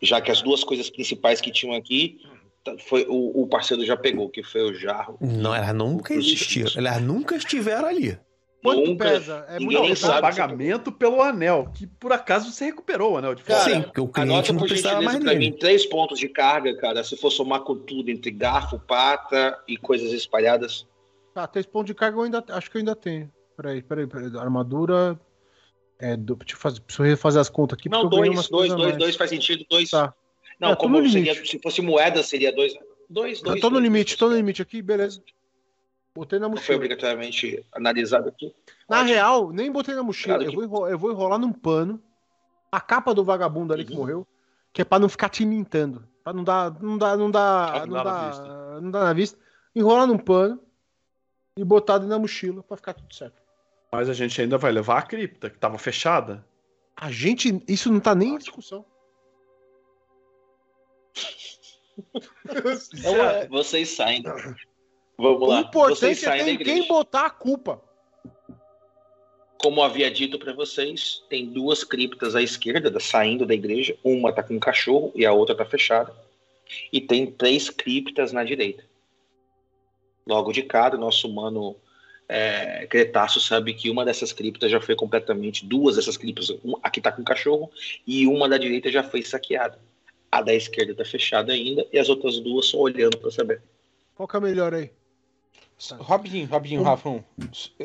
Já 0.00 0.20
que 0.20 0.32
as 0.32 0.42
duas 0.42 0.64
coisas 0.64 0.90
principais 0.90 1.40
que 1.40 1.52
tinham 1.52 1.76
aqui, 1.76 2.20
tá- 2.64 2.74
foi 2.76 3.06
o, 3.08 3.42
o 3.42 3.46
parceiro 3.46 3.86
já 3.86 3.96
pegou, 3.96 4.28
que 4.28 4.42
foi 4.42 4.62
o 4.62 4.74
jarro. 4.74 5.16
Não, 5.20 5.54
elas 5.54 5.72
nunca 5.72 6.12
existiram. 6.12 6.72
Elas 6.74 7.00
nunca 7.00 7.36
estiveram 7.36 7.86
ali. 7.86 8.18
Quanto 8.62 8.84
Nunca- 8.86 9.04
pesa? 9.04 9.44
É 9.48 9.58
muito 9.58 9.96
sabe. 9.96 10.20
pagamento 10.20 10.92
pelo 10.92 11.20
anel, 11.20 11.68
que 11.74 11.86
por 11.86 12.12
acaso 12.12 12.50
você 12.52 12.66
recuperou 12.66 13.12
o 13.14 13.16
anel 13.16 13.34
de 13.34 13.42
Cara, 13.42 13.60
fora. 13.60 13.74
Sim, 13.74 13.82
porque 13.82 14.00
o 14.00 14.06
cliente 14.08 14.32
Anota 14.32 14.52
não 14.52 14.60
por 14.60 14.68
precisava 14.68 14.94
gentileza 15.02 15.24
mais 15.24 15.24
pra 15.38 15.38
mim 15.38 15.52
três 15.58 15.84
pontos 15.86 16.18
de 16.18 16.28
carga, 16.28 16.76
cara, 16.76 17.02
se 17.02 17.16
for 17.16 17.30
somar 17.30 17.60
com 17.62 17.74
tudo 17.76 18.08
entre 18.10 18.30
garfo, 18.30 18.78
pata 18.78 19.58
e 19.66 19.76
coisas 19.76 20.12
espalhadas. 20.12 20.86
Tá, 21.34 21.46
três 21.48 21.66
pontos 21.66 21.88
de 21.88 21.94
carga 21.94 22.18
eu 22.18 22.22
ainda 22.22 22.44
acho 22.50 22.70
que 22.70 22.76
eu 22.76 22.80
ainda 22.80 22.94
tenho. 22.94 23.28
Peraí, 23.56 23.82
peraí, 23.82 24.06
peraí. 24.06 24.26
Armadura. 24.38 25.18
É, 25.98 26.16
do, 26.16 26.34
deixa 26.36 26.54
eu 26.54 26.58
fazer, 26.58 26.80
preciso 26.80 27.02
refazer 27.04 27.40
as 27.40 27.48
contas 27.48 27.78
aqui. 27.78 27.88
Não, 27.88 28.08
dois, 28.08 28.28
umas 28.28 28.48
dois, 28.48 28.68
dois, 28.70 28.82
mais. 28.88 28.96
dois 28.98 29.16
faz 29.16 29.30
sentido, 29.30 29.64
dois. 29.70 29.90
Tá. 29.90 30.12
Não, 30.60 30.70
É, 30.70 30.74
tô 30.74 30.80
como 30.80 31.00
no 31.00 31.08
seria, 31.08 31.32
limite. 31.32 31.50
se 31.50 31.58
fosse 31.60 31.80
moeda, 31.80 32.22
seria 32.24 32.52
dois. 32.52 32.74
Dois, 33.08 33.40
dois. 33.40 33.56
Eu 33.56 33.60
tô 33.60 33.68
no 33.70 33.74
dois, 33.74 33.84
limite, 33.84 34.10
dois. 34.10 34.18
tô 34.18 34.28
no 34.28 34.34
limite 34.36 34.62
aqui, 34.62 34.82
beleza. 34.82 35.22
Botei 36.14 36.38
na 36.38 36.46
Não 36.48 36.56
foi 36.56 36.60
mochila. 36.60 36.76
obrigatoriamente 36.76 37.66
analisado 37.72 38.28
aqui. 38.28 38.54
Na 38.88 38.98
Ótimo. 38.98 39.10
real, 39.14 39.50
nem 39.50 39.72
botei 39.72 39.94
na 39.94 40.02
mochila. 40.02 40.42
Eu, 40.42 40.50
que- 40.50 40.54
vou 40.56 40.64
enrolar, 40.64 40.90
eu 40.90 40.98
vou 40.98 41.10
enrolar 41.10 41.38
num 41.38 41.52
pano 41.52 42.02
a 42.70 42.80
capa 42.80 43.14
do 43.14 43.24
vagabundo 43.24 43.72
ali 43.72 43.84
que 43.84 43.92
Uhum. 43.92 43.98
morreu, 43.98 44.26
que 44.72 44.82
é 44.82 44.84
pra 44.84 44.98
não 44.98 45.08
ficar 45.08 45.30
tintando. 45.30 46.06
Pra 46.22 46.32
não 46.32 46.44
dar. 46.44 46.70
Não 46.82 46.98
dá. 46.98 47.16
Não 47.16 47.30
dá. 47.30 47.72
Não, 47.80 47.86
não 47.86 48.04
dá 48.04 48.04
na 48.04 48.80
não 48.80 48.90
dá 48.90 49.04
na 49.04 49.12
vista. 49.14 49.38
Enrolar 49.74 50.06
num 50.06 50.18
pano 50.18 50.60
e 51.56 51.64
botar 51.64 51.94
dentro 51.98 52.10
da 52.10 52.18
mochila 52.18 52.62
pra 52.62 52.76
ficar 52.76 52.92
tudo 52.94 53.12
certo. 53.14 53.40
Mas 53.90 54.08
a 54.08 54.14
gente 54.14 54.38
ainda 54.40 54.56
vai 54.58 54.70
levar 54.70 54.98
a 54.98 55.02
cripta, 55.02 55.48
que 55.50 55.58
tava 55.58 55.78
fechada. 55.78 56.44
A 56.94 57.10
gente. 57.10 57.62
Isso 57.66 57.90
não 57.90 58.00
tá 58.00 58.14
nem 58.14 58.34
em 58.34 58.38
discussão. 58.38 58.84
É, 63.04 63.48
Vocês 63.48 63.88
saem. 63.90 64.22
Vamos 65.16 65.42
o 65.42 65.46
lá. 65.46 65.60
importante 65.60 65.98
Vocês 65.98 66.24
é 66.24 66.50
igreja. 66.50 66.64
quem 66.80 66.88
botar 66.88 67.26
a 67.26 67.30
culpa. 67.30 67.80
Como 69.58 69.82
havia 69.82 70.10
dito 70.10 70.38
para 70.38 70.52
vocês, 70.52 71.22
tem 71.28 71.46
duas 71.46 71.84
criptas 71.84 72.34
à 72.34 72.42
esquerda, 72.42 72.90
da- 72.90 72.98
saindo 72.98 73.46
da 73.46 73.54
igreja. 73.54 73.96
Uma 74.02 74.32
tá 74.32 74.42
com 74.42 74.54
um 74.54 74.58
cachorro 74.60 75.12
e 75.14 75.24
a 75.24 75.32
outra 75.32 75.54
tá 75.54 75.64
fechada. 75.64 76.12
E 76.92 77.00
tem 77.00 77.30
três 77.30 77.70
criptas 77.70 78.32
na 78.32 78.42
direita. 78.42 78.84
Logo 80.26 80.52
de 80.52 80.62
cara, 80.62 80.96
o 80.96 81.00
nosso 81.00 81.28
humano 81.28 81.76
é, 82.28 82.86
Cretáceo 82.86 83.40
sabe 83.40 83.74
que 83.74 83.90
uma 83.90 84.04
dessas 84.04 84.32
criptas 84.32 84.70
já 84.70 84.80
foi 84.80 84.96
completamente. 84.96 85.66
Duas 85.66 85.96
dessas 85.96 86.16
criptas, 86.16 86.48
um- 86.64 86.76
a 86.82 86.88
que 86.90 87.00
tá 87.00 87.12
com 87.12 87.22
cachorro, 87.22 87.70
e 88.06 88.26
uma 88.26 88.48
da 88.48 88.56
direita 88.56 88.90
já 88.90 89.02
foi 89.02 89.22
saqueada. 89.22 89.78
A 90.30 90.40
da 90.40 90.54
esquerda 90.54 90.94
tá 90.94 91.04
fechada 91.04 91.52
ainda, 91.52 91.86
e 91.92 91.98
as 91.98 92.08
outras 92.08 92.40
duas 92.40 92.66
só 92.66 92.78
olhando 92.78 93.18
para 93.18 93.30
saber. 93.30 93.60
Qual 94.14 94.26
que 94.26 94.34
é 94.36 94.38
a 94.38 94.40
melhor 94.40 94.72
aí? 94.74 94.90
Rapidinho, 96.00 96.46
rapidinho, 96.46 96.80
Um- 96.80 96.84
Rafão. 96.84 97.24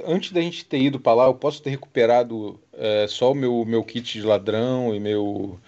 Antes 0.05 0.31
da 0.31 0.41
gente 0.41 0.65
ter 0.65 0.79
ido 0.79 0.99
pra 0.99 1.13
lá, 1.13 1.25
eu 1.25 1.33
posso 1.33 1.61
ter 1.61 1.71
recuperado 1.71 2.59
é, 2.73 3.07
só 3.07 3.31
o 3.31 3.35
meu, 3.35 3.65
meu 3.65 3.83
kit 3.83 4.19
de 4.19 4.25
ladrão 4.25 4.93
e 4.93 4.99
meu. 4.99 5.59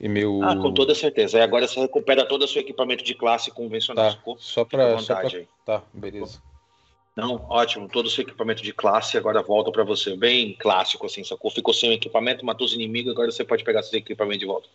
E 0.00 0.08
meu. 0.08 0.40
Ah, 0.42 0.56
com 0.56 0.72
toda 0.72 0.94
certeza. 0.94 1.36
Aí 1.36 1.42
agora 1.42 1.66
você 1.66 1.80
recupera 1.80 2.26
todo 2.26 2.42
o 2.42 2.48
seu 2.48 2.62
equipamento 2.62 3.04
de 3.04 3.14
classe 3.14 3.50
convencional. 3.50 4.04
Tá, 4.04 4.10
sacou? 4.12 4.38
só 4.38 4.64
aí. 5.36 5.48
Tá, 5.66 5.82
beleza. 5.92 6.40
Não, 7.16 7.44
ótimo. 7.48 7.88
Todo 7.88 8.06
o 8.06 8.10
seu 8.10 8.22
equipamento 8.22 8.62
de 8.62 8.72
classe 8.72 9.18
agora 9.18 9.42
volta 9.42 9.72
pra 9.72 9.82
você. 9.82 10.16
Bem 10.16 10.54
clássico, 10.54 11.04
assim, 11.04 11.24
sacou? 11.24 11.50
Ficou 11.50 11.74
sem 11.74 11.90
o 11.90 11.92
equipamento, 11.92 12.46
matou 12.46 12.64
os 12.64 12.72
inimigos, 12.72 13.12
agora 13.12 13.30
você 13.30 13.44
pode 13.44 13.64
pegar 13.64 13.82
seu 13.82 13.98
equipamento 13.98 14.38
de 14.38 14.46
volta. 14.46 14.68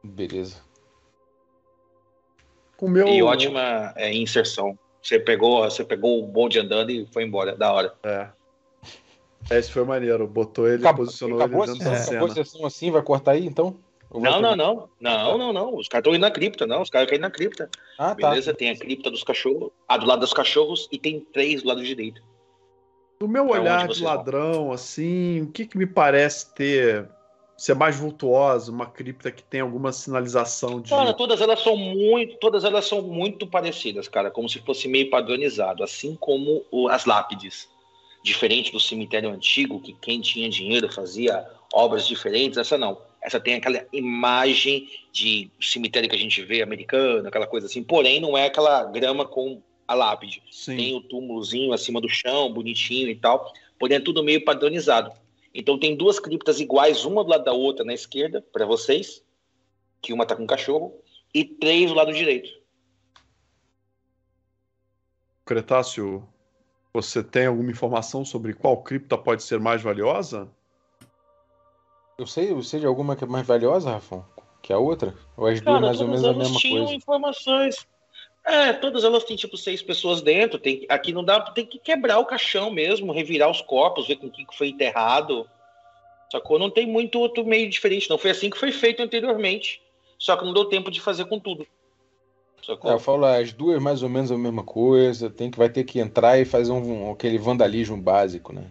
Beleza. 0.00 0.62
Com 2.76 2.86
o 2.86 2.88
meu. 2.88 3.08
E 3.08 3.20
ótima 3.20 3.92
é, 3.96 4.14
inserção. 4.14 4.78
Você 5.02 5.18
pegou, 5.18 5.64
você 5.64 5.84
pegou 5.84 6.22
o 6.22 6.26
bonde 6.26 6.58
andando 6.58 6.90
e 6.90 7.06
foi 7.06 7.24
embora. 7.24 7.56
Da 7.56 7.72
hora. 7.72 7.92
É. 8.04 8.28
Esse 9.50 9.72
foi 9.72 9.84
maneiro. 9.84 10.26
Botou 10.26 10.68
ele, 10.68 10.82
Acabou, 10.82 11.04
posicionou 11.04 11.40
acabou, 11.40 11.64
ele 11.64 11.72
dentro 11.72 11.88
sessão, 11.88 11.94
da 11.94 12.10
acabou 12.10 12.26
a 12.28 12.34
cena. 12.34 12.44
sessão 12.44 12.66
assim, 12.66 12.90
vai 12.90 13.02
cortar 13.02 13.32
aí 13.32 13.44
então? 13.44 13.76
Vai 14.10 14.30
Não, 14.30 14.40
não, 14.40 14.54
não. 14.56 14.88
Não, 15.00 15.38
não, 15.38 15.52
não. 15.52 15.76
Os 15.76 15.88
caras 15.88 16.02
estão 16.02 16.14
indo 16.14 16.20
na 16.20 16.30
cripta, 16.30 16.66
não. 16.66 16.82
Os 16.82 16.90
caras 16.90 17.08
querem 17.08 17.20
ir 17.20 17.22
na 17.22 17.30
cripta. 17.30 17.68
Ah, 17.98 18.14
tá. 18.14 18.30
Beleza? 18.30 18.54
Tem 18.54 18.70
a 18.70 18.78
cripta 18.78 19.10
dos 19.10 19.24
cachorros. 19.24 19.70
A 19.88 19.96
do 19.96 20.06
lado 20.06 20.20
dos 20.20 20.32
cachorros 20.32 20.88
e 20.92 20.98
tem 20.98 21.20
três 21.20 21.62
do 21.62 21.68
lado 21.68 21.82
direito. 21.82 22.22
Do 23.18 23.26
meu 23.26 23.46
Pra 23.46 23.60
olhar 23.60 23.84
onde 23.84 23.94
de 23.98 24.04
ladrão, 24.04 24.72
assim, 24.72 25.42
o 25.42 25.46
que, 25.48 25.66
que 25.66 25.78
me 25.78 25.86
parece 25.86 26.54
ter 26.54 27.08
ser 27.62 27.76
mais 27.76 27.94
vultuosa, 27.94 28.72
uma 28.72 28.86
cripta 28.86 29.30
que 29.30 29.40
tem 29.40 29.60
alguma 29.60 29.92
sinalização 29.92 30.80
de. 30.80 30.90
Cara, 30.90 31.14
todas 31.14 31.40
elas 31.40 31.60
são 31.60 31.76
muito, 31.76 32.36
todas 32.38 32.64
elas 32.64 32.84
são 32.84 33.00
muito 33.00 33.46
parecidas, 33.46 34.08
cara, 34.08 34.32
como 34.32 34.48
se 34.48 34.58
fosse 34.58 34.88
meio 34.88 35.08
padronizado, 35.08 35.84
assim 35.84 36.16
como 36.18 36.64
o- 36.72 36.88
as 36.88 37.04
lápides. 37.04 37.68
Diferente 38.24 38.72
do 38.72 38.80
cemitério 38.80 39.30
antigo, 39.30 39.80
que 39.80 39.92
quem 39.92 40.20
tinha 40.20 40.48
dinheiro 40.48 40.92
fazia 40.92 41.46
obras 41.72 42.04
diferentes, 42.04 42.58
essa 42.58 42.76
não. 42.76 42.98
Essa 43.22 43.38
tem 43.38 43.54
aquela 43.54 43.86
imagem 43.92 44.88
de 45.12 45.48
cemitério 45.60 46.08
que 46.08 46.16
a 46.16 46.18
gente 46.18 46.42
vê 46.42 46.62
americano, 46.62 47.28
aquela 47.28 47.46
coisa 47.46 47.68
assim, 47.68 47.84
porém 47.84 48.20
não 48.20 48.36
é 48.36 48.46
aquela 48.46 48.82
grama 48.86 49.24
com 49.24 49.62
a 49.86 49.94
lápide. 49.94 50.42
Sim. 50.50 50.76
Tem 50.76 50.96
o 50.96 51.00
túmulozinho 51.00 51.72
acima 51.72 52.00
do 52.00 52.08
chão, 52.08 52.52
bonitinho 52.52 53.08
e 53.08 53.14
tal, 53.14 53.52
porém 53.78 53.98
é 53.98 54.00
tudo 54.00 54.24
meio 54.24 54.44
padronizado. 54.44 55.12
Então 55.54 55.78
tem 55.78 55.96
duas 55.96 56.18
criptas 56.18 56.60
iguais, 56.60 57.04
uma 57.04 57.22
do 57.22 57.30
lado 57.30 57.44
da 57.44 57.52
outra 57.52 57.84
na 57.84 57.92
esquerda, 57.92 58.40
para 58.52 58.64
vocês, 58.64 59.22
que 60.00 60.12
uma 60.12 60.26
tá 60.26 60.34
com 60.34 60.46
cachorro, 60.46 60.94
e 61.34 61.44
três 61.44 61.90
do 61.90 61.96
lado 61.96 62.12
direito. 62.12 62.50
Cretáceo, 65.44 66.26
você 66.92 67.22
tem 67.22 67.46
alguma 67.46 67.70
informação 67.70 68.24
sobre 68.24 68.54
qual 68.54 68.82
cripta 68.82 69.18
pode 69.18 69.42
ser 69.42 69.58
mais 69.58 69.82
valiosa? 69.82 70.48
Eu 72.18 72.26
sei, 72.26 72.50
eu 72.52 72.62
sei 72.62 72.80
de 72.80 72.86
alguma 72.86 73.16
que 73.16 73.24
é 73.24 73.26
mais 73.26 73.46
valiosa, 73.46 73.90
Rafão, 73.90 74.24
que 74.62 74.72
a 74.72 74.78
outra? 74.78 75.14
Ou 75.36 75.46
as 75.46 75.60
duas 75.60 75.74
Cara, 75.74 75.80
mais 75.80 76.00
ou 76.00 76.08
menos 76.08 76.24
a 76.24 76.32
mesma 76.32 76.58
tinham 76.58 76.84
coisa? 76.84 76.94
informações. 76.94 77.86
É, 78.44 78.72
todas 78.72 79.04
elas 79.04 79.24
têm 79.24 79.36
tipo 79.36 79.56
seis 79.56 79.80
pessoas 79.80 80.20
dentro. 80.20 80.58
Tem, 80.58 80.84
aqui 80.88 81.12
não 81.12 81.24
dá, 81.24 81.40
tem 81.40 81.64
que 81.64 81.78
quebrar 81.78 82.18
o 82.18 82.26
caixão 82.26 82.70
mesmo, 82.70 83.12
revirar 83.12 83.50
os 83.50 83.60
corpos, 83.60 84.06
ver 84.06 84.16
com 84.16 84.30
quem 84.30 84.44
que 84.44 84.56
foi 84.56 84.68
enterrado. 84.68 85.48
Sacou? 86.30 86.58
Não 86.58 86.70
tem 86.70 86.86
muito 86.86 87.20
outro 87.20 87.44
meio 87.44 87.68
diferente. 87.68 88.10
Não 88.10 88.18
foi 88.18 88.30
assim 88.30 88.50
que 88.50 88.58
foi 88.58 88.72
feito 88.72 89.02
anteriormente. 89.02 89.80
Só 90.18 90.36
que 90.36 90.44
não 90.44 90.52
deu 90.52 90.64
tempo 90.64 90.90
de 90.90 91.00
fazer 91.00 91.24
com 91.26 91.38
tudo. 91.38 91.66
Sacou? 92.66 92.90
É, 92.90 92.94
eu 92.94 92.98
falo 92.98 93.24
as 93.24 93.52
duas 93.52 93.80
mais 93.80 94.02
ou 94.02 94.08
menos 94.08 94.32
a 94.32 94.38
mesma 94.38 94.64
coisa. 94.64 95.30
Tem 95.30 95.50
que 95.50 95.58
vai 95.58 95.68
ter 95.68 95.84
que 95.84 96.00
entrar 96.00 96.38
e 96.38 96.44
fazer 96.44 96.72
um, 96.72 97.12
aquele 97.12 97.38
vandalismo 97.38 97.96
básico, 97.96 98.52
né? 98.52 98.64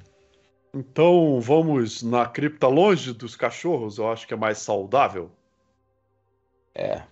Então 0.74 1.40
vamos 1.42 2.02
na 2.02 2.26
cripta 2.26 2.68
longe 2.68 3.14
dos 3.14 3.36
cachorros, 3.36 3.98
eu 3.98 4.10
acho 4.10 4.26
que 4.26 4.34
é 4.34 4.38
mais 4.38 4.58
saudável. 4.58 5.30
É, 6.74 7.04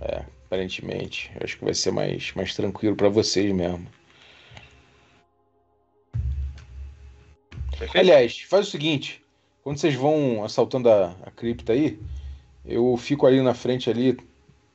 é, 0.00 0.24
aparentemente. 0.50 1.30
Eu 1.36 1.42
acho 1.44 1.56
que 1.56 1.64
vai 1.64 1.72
ser 1.72 1.92
mais, 1.92 2.34
mais 2.34 2.54
tranquilo 2.56 2.96
para 2.96 3.08
vocês 3.08 3.54
mesmo. 3.54 3.86
Perfeito. 7.70 7.96
Aliás, 7.96 8.40
faz 8.40 8.66
o 8.66 8.70
seguinte: 8.70 9.22
quando 9.62 9.78
vocês 9.78 9.94
vão 9.94 10.44
assaltando 10.44 10.90
a, 10.90 11.16
a 11.22 11.30
cripta 11.30 11.72
aí, 11.72 12.00
eu 12.66 12.96
fico 12.96 13.26
ali 13.26 13.40
na 13.40 13.54
frente 13.54 13.88
ali 13.88 14.18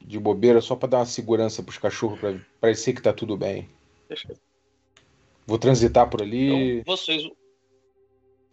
de 0.02 0.18
bobeira 0.18 0.62
só 0.62 0.76
para 0.76 0.90
dar 0.90 0.98
uma 1.00 1.06
segurança 1.06 1.62
para 1.62 1.72
os 1.72 1.78
cachorros 1.78 2.20
para 2.20 2.40
parecer 2.62 2.94
que 2.94 3.02
tá 3.02 3.12
tudo 3.12 3.36
bem. 3.36 3.68
Perfeito. 4.08 4.40
Vou 5.45 5.60
transitar 5.60 6.10
por 6.10 6.22
ali. 6.22 6.80
Então, 6.80 6.95
vocês 6.95 7.30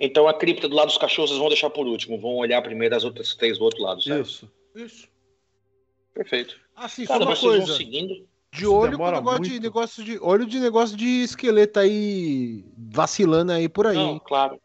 então 0.01 0.26
a 0.26 0.34
cripta 0.34 0.68
do 0.68 0.75
lado 0.75 0.89
dos 0.89 0.99
cachorros 0.99 1.31
vocês 1.31 1.39
vão 1.39 1.49
deixar 1.49 1.70
por 1.70 1.86
último, 1.86 2.18
vão 2.18 2.34
olhar 2.36 2.60
primeiro 2.60 2.97
as 2.97 3.05
outras 3.05 3.34
três 3.36 3.59
do 3.59 3.65
outro 3.65 3.81
lado, 3.81 4.02
certo? 4.02 4.26
Isso. 4.26 4.52
Isso. 4.75 5.09
Perfeito. 6.12 6.61
Assim, 6.76 7.05
Cara, 7.07 7.25
só 7.25 7.31
uma 7.31 7.36
coisa. 7.36 7.76
seguindo. 7.76 8.26
De 8.51 8.67
olho 8.67 8.99
com 8.99 9.10
negócio 9.10 9.42
de, 9.44 9.60
negócio 9.60 10.05
de. 10.05 10.18
Olho 10.18 10.44
de 10.44 10.60
negócio 10.60 10.97
de 10.97 11.23
esqueleto 11.23 11.81
aí 11.81 12.65
vacilando 12.76 13.52
aí 13.52 13.68
por 13.68 13.86
aí. 13.86 13.97
Não, 13.97 14.18
claro. 14.18 14.60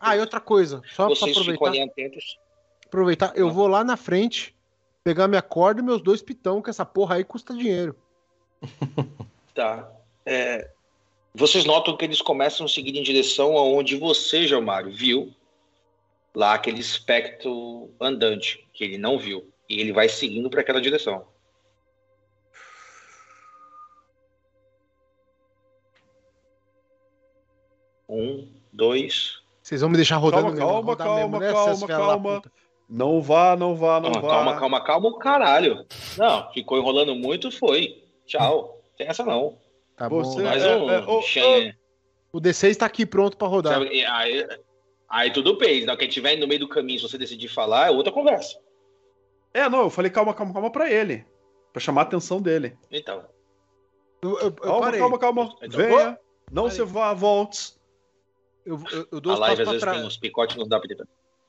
Ah, 0.00 0.16
e 0.16 0.20
outra 0.20 0.40
coisa, 0.40 0.82
só 0.94 1.14
ficam 1.14 1.30
aproveitar, 1.30 1.84
atentos. 1.84 2.38
aproveitar, 2.86 3.32
eu 3.36 3.46
Não. 3.48 3.52
vou 3.54 3.68
lá 3.68 3.84
na 3.84 3.96
frente, 3.96 4.56
pegar 5.04 5.28
minha 5.28 5.42
corda 5.42 5.80
e 5.80 5.84
meus 5.84 6.00
dois 6.02 6.22
pitão, 6.22 6.62
que 6.62 6.70
essa 6.70 6.84
porra 6.84 7.16
aí 7.16 7.24
custa 7.24 7.54
dinheiro. 7.54 7.94
Tá. 9.52 9.90
É, 10.24 10.70
vocês 11.34 11.64
notam 11.64 11.96
que 11.96 12.04
eles 12.04 12.22
começam 12.22 12.64
a 12.66 12.68
seguir 12.68 12.96
em 12.96 13.02
direção 13.02 13.58
aonde 13.58 13.96
você, 13.96 14.46
Gelmário, 14.46 14.92
viu 14.92 15.34
lá 16.34 16.54
aquele 16.54 16.80
espectro 16.80 17.90
andante, 18.00 18.64
que 18.72 18.84
ele 18.84 18.96
não 18.96 19.18
viu. 19.18 19.44
E 19.70 19.80
ele 19.80 19.92
vai 19.92 20.08
seguindo 20.08 20.50
para 20.50 20.62
aquela 20.62 20.80
direção. 20.80 21.24
Um, 28.08 28.48
dois. 28.72 29.38
Vocês 29.62 29.80
vão 29.80 29.90
me 29.90 29.96
deixar 29.96 30.16
rodando 30.16 30.42
Calma, 30.42 30.56
mesmo, 30.56 30.66
calma, 30.68 30.90
rodar 30.92 31.06
calma, 31.06 31.20
mesmo, 31.22 31.38
né, 31.38 31.52
calma, 31.52 31.86
da 31.86 31.86
calma. 31.86 32.42
Não 32.88 33.22
vá, 33.22 33.54
não 33.56 33.76
vá, 33.76 34.00
não 34.00 34.10
Calma, 34.10 34.20
vá. 34.28 34.34
calma, 34.34 34.56
calma, 34.58 34.80
calma, 34.84 35.08
o 35.08 35.18
caralho. 35.18 35.86
Não, 36.18 36.52
ficou 36.52 36.76
enrolando 36.76 37.14
muito, 37.14 37.50
foi. 37.52 38.02
Tchau. 38.26 38.82
Tem 38.96 39.06
essa 39.06 39.24
não. 39.24 39.56
Tá 39.96 40.08
bom. 40.08 40.24
Você- 40.24 40.42
Mais 40.42 40.62
é, 40.64 40.76
um. 40.76 40.90
é, 40.90 41.22
Xen- 41.22 41.74
O 42.32 42.40
D6 42.40 42.76
tá 42.76 42.86
aqui 42.86 43.06
pronto 43.06 43.36
pra 43.36 43.46
rodar. 43.46 43.74
Sabe, 43.74 44.04
Aí, 44.06 44.46
aí 45.08 45.32
tudo 45.32 45.56
bem. 45.56 45.86
Quem 45.96 46.08
estiver 46.08 46.36
no 46.36 46.48
meio 46.48 46.60
do 46.60 46.68
caminho, 46.68 46.98
se 46.98 47.08
você 47.08 47.16
decidir 47.16 47.48
falar, 47.48 47.86
é 47.86 47.90
outra 47.90 48.12
conversa. 48.12 48.58
É, 49.52 49.68
não, 49.68 49.80
eu 49.82 49.90
falei 49.90 50.10
calma, 50.10 50.32
calma, 50.34 50.52
calma 50.52 50.70
pra 50.70 50.90
ele. 50.90 51.26
Pra 51.72 51.80
chamar 51.80 52.02
a 52.02 52.04
atenção 52.04 52.40
dele. 52.40 52.76
Então. 52.90 53.24
Eu, 54.22 54.30
eu- 54.38 54.38
eu 54.46 54.52
Calma, 54.52 54.80
parei. 54.80 55.00
calma, 55.00 55.18
calma. 55.18 55.54
Então, 55.62 55.78
Venha. 55.78 56.18
Não 56.52 56.64
parei. 56.64 56.76
se 56.76 56.84
vá, 56.84 57.14
volte. 57.14 57.74
Eu, 58.66 58.80
eu, 58.92 59.08
eu 59.12 59.20
dou 59.20 59.32
A 59.32 59.38
live 59.38 59.62
às 59.62 59.66
pra 59.66 59.72
vezes 59.72 59.84
tem 59.84 59.92
trás. 59.94 60.04
uns 60.06 60.16
picotes 60.18 60.56
não 60.56 60.68
dá 60.68 60.78
pra. 60.78 60.88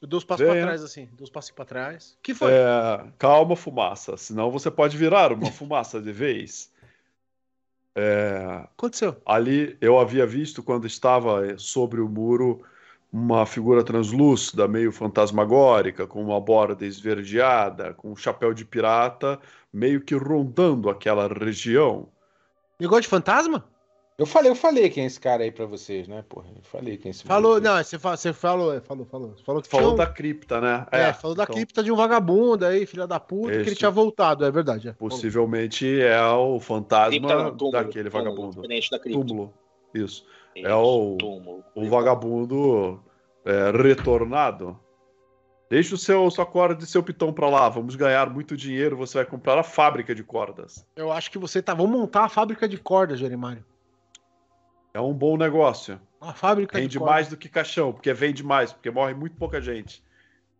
Eu 0.01 0.07
dou 0.07 0.17
os 0.17 0.23
passos 0.23 0.43
pra 0.45 0.53
Venha. 0.53 0.65
trás, 0.65 0.83
assim. 0.83 1.05
Dou 1.13 1.23
os 1.25 1.29
passos 1.29 1.51
pra 1.51 1.65
trás. 1.65 2.17
que 2.23 2.33
foi? 2.33 2.51
É, 2.51 3.03
calma, 3.19 3.55
fumaça. 3.55 4.15
Senão 4.17 4.49
você 4.49 4.71
pode 4.71 4.95
virar 4.97 5.31
uma 5.33 5.51
fumaça 5.51 6.01
de 6.01 6.11
vez. 6.11 6.71
É, 7.95 8.45
Aconteceu. 8.73 9.21
ali 9.25 9.77
eu 9.81 9.99
havia 9.99 10.25
visto 10.25 10.63
quando 10.63 10.87
estava 10.87 11.57
sobre 11.57 11.99
o 11.99 12.07
muro 12.07 12.63
uma 13.11 13.45
figura 13.45 13.83
translúcida, 13.83 14.67
meio 14.67 14.91
fantasmagórica, 14.91 16.07
com 16.07 16.21
uma 16.23 16.39
borda 16.39 16.85
esverdeada, 16.85 17.93
com 17.93 18.11
um 18.11 18.15
chapéu 18.15 18.53
de 18.53 18.63
pirata, 18.63 19.39
meio 19.73 19.99
que 20.01 20.15
rondando 20.15 20.89
aquela 20.89 21.27
região. 21.27 22.07
Negócio 22.79 23.03
de 23.03 23.07
fantasma? 23.09 23.65
Eu 24.17 24.25
falei, 24.25 24.51
eu 24.51 24.55
falei 24.55 24.87
quem 24.89 25.03
é 25.03 25.07
esse 25.07 25.19
cara 25.19 25.43
aí 25.43 25.51
pra 25.51 25.65
vocês, 25.65 26.07
né, 26.07 26.23
porra? 26.29 26.47
Eu 26.55 26.61
falei 26.61 26.95
quem 26.95 27.09
é 27.09 27.11
esse 27.11 27.23
Falou, 27.23 27.59
não, 27.59 27.83
você, 27.83 27.97
você 27.97 28.31
falou, 28.31 28.73
é, 28.73 28.79
falou, 28.79 29.05
falou. 29.05 29.33
Você 29.35 29.43
falou 29.43 29.61
que 29.61 29.67
Falou 29.67 29.95
tinha 29.95 30.05
da 30.05 30.11
cripta, 30.11 30.61
né? 30.61 30.85
um- 30.93 30.95
É, 30.95 31.11
falou 31.13 31.35
da 31.35 31.43
então, 31.43 31.55
cripta 31.55 31.81
de 31.83 31.91
um 31.91 31.95
vagabundo 31.95 32.65
aí, 32.65 32.85
filha 32.85 33.07
da 33.07 33.19
puta, 33.19 33.49
que 33.51 33.57
ele 33.57 33.63
Esse- 33.63 33.75
tinha 33.75 33.89
voltado, 33.89 34.45
é 34.45 34.51
verdade. 34.51 34.89
É. 34.89 34.93
Possivelmente 34.93 35.99
é 36.01 36.23
o 36.23 36.59
fantasma 36.59 37.51
túmulo, 37.51 37.71
daquele 37.71 38.09
túmulo, 38.09 38.35
vagabundo. 38.35 38.61
Da 38.61 38.99
cripta. 38.99 39.25
Túmulo. 39.25 39.53
Isso. 39.93 40.25
Isso, 40.55 40.67
É 40.67 40.75
o- 40.75 41.17
túmulo. 41.17 41.63
O 41.75 41.87
vagabundo 41.89 43.01
é, 43.45 43.71
retornado. 43.71 44.77
Deixa 45.69 45.95
o 45.95 45.97
seu 45.97 46.29
sua 46.29 46.45
corda 46.45 46.83
e 46.83 46.87
seu 46.87 47.01
pitão 47.01 47.31
pra 47.31 47.47
lá. 47.49 47.69
Vamos 47.69 47.95
ganhar 47.95 48.29
muito 48.29 48.57
dinheiro. 48.57 48.97
Você 48.97 49.19
vai 49.19 49.25
comprar 49.25 49.57
a 49.57 49.63
fábrica 49.63 50.13
de 50.13 50.21
cordas. 50.23 50.85
Eu 50.95 51.11
acho 51.11 51.31
que 51.31 51.37
você 51.37 51.61
tá. 51.61 51.73
Vamos 51.73 51.97
montar 51.97 52.25
a 52.25 52.29
fábrica 52.29 52.67
de 52.67 52.77
cordas, 52.77 53.19
Jerimário. 53.19 53.63
É 54.93 54.99
um 54.99 55.13
bom 55.13 55.37
negócio. 55.37 55.99
Uma 56.19 56.33
fábrica 56.33 56.77
Rende 56.77 56.89
de 56.89 56.99
cordas. 56.99 57.15
mais 57.15 57.27
do 57.29 57.37
que 57.37 57.47
caixão, 57.47 57.93
porque 57.93 58.11
vende 58.13 58.43
mais, 58.43 58.73
porque 58.73 58.91
morre 58.91 59.13
muito 59.13 59.37
pouca 59.37 59.61
gente. 59.61 60.03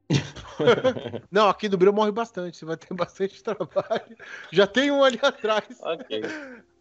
Não, 1.30 1.50
aqui 1.50 1.68
no 1.68 1.78
Bril 1.78 1.92
morre 1.94 2.12
bastante. 2.12 2.58
Você 2.58 2.66
vai 2.66 2.78
ter 2.78 2.94
bastante 2.96 3.44
trabalho. 3.44 4.16
Já 4.52 4.66
tem 4.66 4.90
um 4.92 5.04
ali 5.04 5.20
atrás. 5.22 5.66
Ok. 5.82 6.22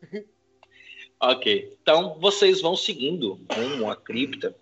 ok. 1.21 1.77
Então, 1.83 2.17
vocês 2.19 2.61
vão 2.61 2.75
seguindo 2.75 3.39
rumo 3.53 3.91
à 3.91 3.97
cripta. 3.97 4.57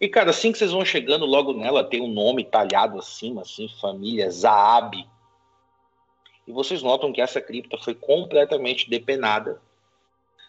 E, 0.00 0.08
cara, 0.08 0.30
assim 0.30 0.50
que 0.50 0.58
vocês 0.58 0.72
vão 0.72 0.84
chegando 0.84 1.26
logo 1.26 1.52
nela, 1.52 1.84
tem 1.84 2.00
um 2.00 2.12
nome 2.12 2.44
talhado 2.44 2.98
acima, 2.98 3.42
assim, 3.42 3.68
família 3.80 4.30
Zaab. 4.30 5.06
E 6.46 6.52
vocês 6.52 6.82
notam 6.82 7.12
que 7.12 7.20
essa 7.20 7.40
cripta 7.40 7.76
foi 7.76 7.94
completamente 7.94 8.88
depenada. 8.88 9.60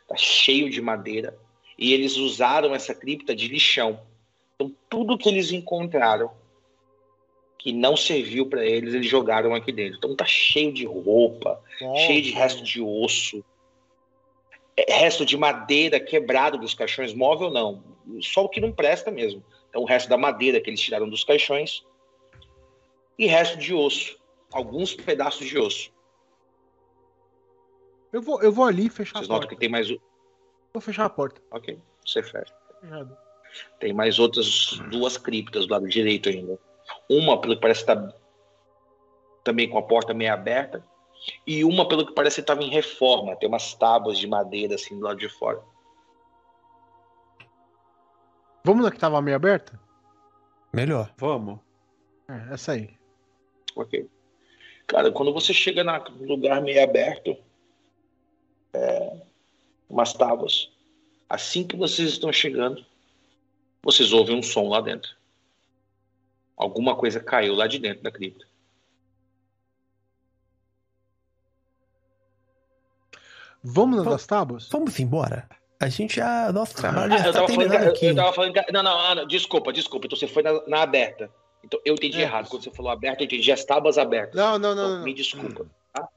Tá 0.07 0.15
cheio 0.15 0.69
de 0.69 0.81
madeira. 0.81 1.37
E 1.77 1.93
eles 1.93 2.15
usaram 2.15 2.73
essa 2.73 2.95
cripta 2.95 3.35
de 3.35 3.47
lixão. 3.47 3.99
Então, 4.55 4.73
tudo 4.89 5.17
que 5.17 5.27
eles 5.27 5.51
encontraram 5.51 6.31
que 7.59 7.73
não 7.73 7.97
serviu 7.97 8.45
para 8.45 8.65
eles, 8.65 8.93
eles 8.93 9.09
jogaram 9.09 9.53
aqui 9.53 9.71
dentro. 9.71 9.97
Então, 9.97 10.15
tá 10.15 10.25
cheio 10.25 10.71
de 10.71 10.85
roupa, 10.85 11.61
cheio 12.05 12.21
de 12.21 12.31
resto 12.31 12.63
de 12.63 12.81
osso, 12.81 13.39
é, 13.39 13.56
resto 14.87 15.25
de 15.25 15.35
madeira 15.37 15.99
quebrado 15.99 16.57
dos 16.57 16.73
caixões, 16.73 17.13
móvel 17.13 17.49
não, 17.49 17.83
só 18.21 18.43
o 18.43 18.49
que 18.49 18.61
não 18.61 18.71
presta 18.71 19.09
mesmo. 19.09 19.43
Então 19.69 19.81
o 19.81 19.85
resto 19.85 20.09
da 20.09 20.17
madeira 20.17 20.61
que 20.61 20.69
eles 20.69 20.79
tiraram 20.81 21.09
dos 21.09 21.23
caixões 21.23 21.85
e 23.17 23.25
resto 23.25 23.57
de 23.57 23.73
osso, 23.73 24.17
alguns 24.51 24.93
pedaços 24.93 25.47
de 25.47 25.57
osso. 25.57 25.91
Eu 28.13 28.21
vou, 28.21 28.41
eu 28.41 28.51
vou 28.51 28.65
ali 28.65 28.89
fechar 28.89 29.19
Vocês 29.19 29.29
a 29.29 29.33
notam 29.33 29.47
porta. 29.47 29.55
que 29.55 29.59
tem 29.59 29.69
mais, 29.69 29.89
Vou 29.89 30.81
fechar 30.81 31.05
a 31.05 31.09
porta. 31.09 31.41
ok, 31.51 31.77
você 32.05 32.21
fecha. 32.23 32.53
Fechado. 32.79 33.17
Tem 33.79 33.93
mais 33.93 34.19
outras 34.19 34.79
duas 34.91 35.17
criptas 35.17 35.65
do 35.65 35.73
lado 35.73 35.87
direito 35.87 36.29
ainda. 36.29 36.59
Uma 37.09 37.41
pelo 37.41 37.55
que 37.55 37.61
parece 37.61 37.81
estar 37.81 38.13
também 39.43 39.69
com 39.69 39.77
a 39.77 39.81
porta 39.81 40.13
meio 40.13 40.31
aberta 40.33 40.85
e 41.45 41.63
uma 41.63 41.87
pelo 41.87 42.05
que 42.05 42.13
parece 42.13 42.41
estava 42.41 42.63
em 42.63 42.69
reforma. 42.69 43.35
Tem 43.35 43.47
umas 43.47 43.73
tábuas 43.73 44.17
de 44.17 44.27
madeira 44.27 44.75
assim 44.75 44.97
do 44.97 45.03
lado 45.05 45.19
de 45.19 45.29
fora. 45.29 45.61
Vamos 48.63 48.83
na 48.83 48.91
que 48.91 48.99
tava 48.99 49.21
meio 49.21 49.35
aberta? 49.35 49.79
Melhor. 50.73 51.13
Vamos. 51.17 51.59
É, 52.27 52.53
essa 52.53 52.73
aí. 52.73 52.93
Ok. 53.75 54.09
Cara, 54.85 55.11
quando 55.11 55.33
você 55.33 55.53
chega 55.53 55.83
na- 55.83 55.99
no 55.99 56.25
lugar 56.25 56.61
meio 56.61 56.83
aberto, 56.83 57.37
é, 58.73 59.21
umas 59.89 60.13
tábuas, 60.13 60.69
assim 61.29 61.65
que 61.65 61.75
vocês 61.75 62.09
estão 62.09 62.31
chegando, 62.31 62.85
vocês 63.81 64.11
ouvem 64.11 64.37
um 64.37 64.43
som 64.43 64.67
lá 64.69 64.81
dentro. 64.81 65.15
Alguma 66.55 66.95
coisa 66.95 67.19
caiu 67.19 67.55
lá 67.55 67.67
de 67.67 67.79
dentro 67.79 68.03
da 68.03 68.11
cripta. 68.11 68.45
Vamos 73.69 74.03
nas 74.05 74.25
tábuas? 74.25 74.67
Vamos 74.69 74.99
embora. 74.99 75.47
A 75.79 75.89
gente 75.89 76.15
já. 76.15 76.51
Nosso 76.51 76.75
trabalho 76.75 77.13
Ah, 77.13 77.17
já 77.17 77.27
eu, 77.27 77.33
tá 77.33 77.39
tava 77.41 77.53
falando, 77.53 77.73
eu, 77.73 77.89
aqui. 77.89 78.05
eu 78.07 78.15
tava 78.15 78.33
falando. 78.33 78.53
que- 78.53 78.71
Não, 78.71 78.81
não, 78.83 78.97
Ana, 78.99 79.25
desculpa, 79.25 79.71
desculpa. 79.73 80.07
Então 80.07 80.17
você 80.17 80.27
foi 80.27 80.41
na, 80.41 80.61
na 80.67 80.81
aberta. 80.81 81.29
Então 81.63 81.79
eu 81.85 81.93
entendi 81.93 82.19
É. 82.19 82.23
errado. 82.23 82.47
Quando 82.49 82.63
você 82.63 82.71
falou 82.71 82.91
aberta, 82.91 83.21
eu 83.21 83.25
entendi 83.25 83.51
as 83.51 83.63
tábuas 83.63 83.97
abertas. 83.97 84.35
Não, 84.35 84.57
não, 84.57 84.73
não. 84.73 84.83
Então, 84.83 84.89
não, 84.97 85.03
me 85.03 85.11
não. 85.11 85.15
desculpa. 85.15 85.65
tá? 85.93 86.07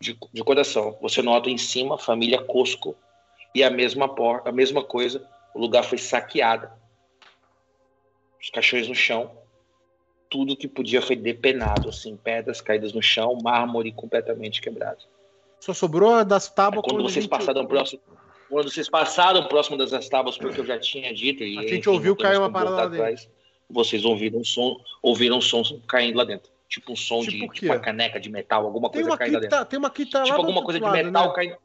De, 0.00 0.18
de 0.32 0.44
coração. 0.44 0.98
Você 1.00 1.22
nota 1.22 1.48
em 1.48 1.56
cima 1.58 1.96
família 1.96 2.42
Cosco 2.42 2.94
e 3.54 3.62
a 3.64 3.70
mesma 3.70 4.08
porta, 4.14 4.50
a 4.50 4.52
mesma 4.52 4.82
coisa. 4.84 5.26
O 5.54 5.60
lugar 5.60 5.84
foi 5.84 5.98
saqueado. 5.98 6.68
Os 8.42 8.50
caixões 8.50 8.88
no 8.88 8.94
chão. 8.94 9.30
Tudo 10.30 10.56
que 10.56 10.68
podia 10.68 11.00
foi 11.00 11.16
depenado, 11.16 11.88
assim, 11.88 12.14
pedras 12.16 12.60
caídas 12.60 12.92
no 12.92 13.02
chão, 13.02 13.38
mármore 13.42 13.90
completamente 13.92 14.60
quebrado. 14.60 15.04
Só 15.60 15.74
sobrou 15.74 16.24
das 16.24 16.48
tábuas 16.48 16.84
Quando 16.84 17.00
a 17.00 17.02
vocês 17.02 17.24
gente- 17.24 17.30
passaram 17.30 17.66
próximo, 17.66 18.00
quando 18.48 18.70
vocês 18.70 18.88
passaram 18.88 19.46
próximo 19.48 19.76
das 19.76 20.08
tábuas, 20.08 20.38
porque 20.38 20.60
eu 20.60 20.64
já 20.64 20.78
tinha 20.78 21.12
dito 21.12 21.42
e 21.42 21.58
A 21.58 21.62
gente 21.62 21.78
enfim, 21.80 21.90
ouviu 21.90 22.16
cair 22.16 22.38
uma 22.38 22.50
parada 22.50 22.76
lá 22.76 22.84
atrás, 22.84 23.28
Vocês 23.70 24.04
ouviram 24.04 24.38
um 24.40 24.44
som, 24.44 24.76
ouviram 25.02 25.38
um 25.38 25.40
som 25.40 25.62
caindo 25.86 26.16
lá 26.16 26.24
dentro, 26.24 26.50
tipo 26.68 26.92
um 26.92 26.96
som 26.96 27.20
Tipo 27.20 27.52
de 27.52 27.60
tipo 27.60 27.66
uma 27.66 27.78
caneca 27.78 28.18
de 28.18 28.30
metal, 28.30 28.64
alguma 28.64 28.88
Tem 28.90 29.02
coisa 29.02 29.16
caindo 29.18 29.34
lá 29.34 29.40
dentro. 29.40 29.64
tem 29.66 29.78
uma 29.78 29.88
lá 29.88 29.92
Tipo 29.94 30.16
alguma 30.36 30.60
outro 30.60 30.62
coisa 30.64 30.78
de 30.78 30.84
lado, 30.86 31.04
metal 31.04 31.28
né? 31.28 31.34
caindo. 31.34 31.56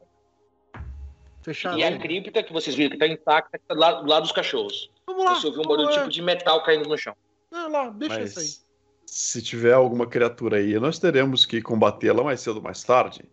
Fechado. 1.42 1.78
E 1.78 1.84
a 1.84 1.98
cripta 1.98 2.42
que 2.42 2.52
vocês 2.52 2.74
viram 2.74 2.90
que 2.90 2.96
está 2.96 3.06
intacta, 3.06 3.58
que 3.58 3.64
tá 3.66 3.74
lá, 3.74 4.00
lá 4.00 4.18
dos 4.20 4.32
cachorros. 4.32 4.90
Vamos 5.06 5.24
lá. 5.24 5.34
Você 5.34 5.46
ouviu 5.46 5.60
um 5.62 5.66
barulho 5.66 5.86
lá. 5.88 5.92
tipo 5.92 6.08
de 6.08 6.22
metal 6.22 6.62
caindo 6.62 6.88
no 6.88 6.96
chão. 6.96 7.14
Não, 7.50 7.70
lá, 7.70 7.90
deixa 7.90 8.20
isso 8.22 8.40
aí. 8.40 8.48
Se 9.06 9.42
tiver 9.42 9.74
alguma 9.74 10.06
criatura 10.06 10.56
aí, 10.56 10.78
nós 10.80 10.98
teremos 10.98 11.44
que 11.44 11.60
combatê-la 11.60 12.24
mais 12.24 12.40
cedo 12.40 12.56
ou 12.56 12.62
mais 12.62 12.82
tarde. 12.82 13.24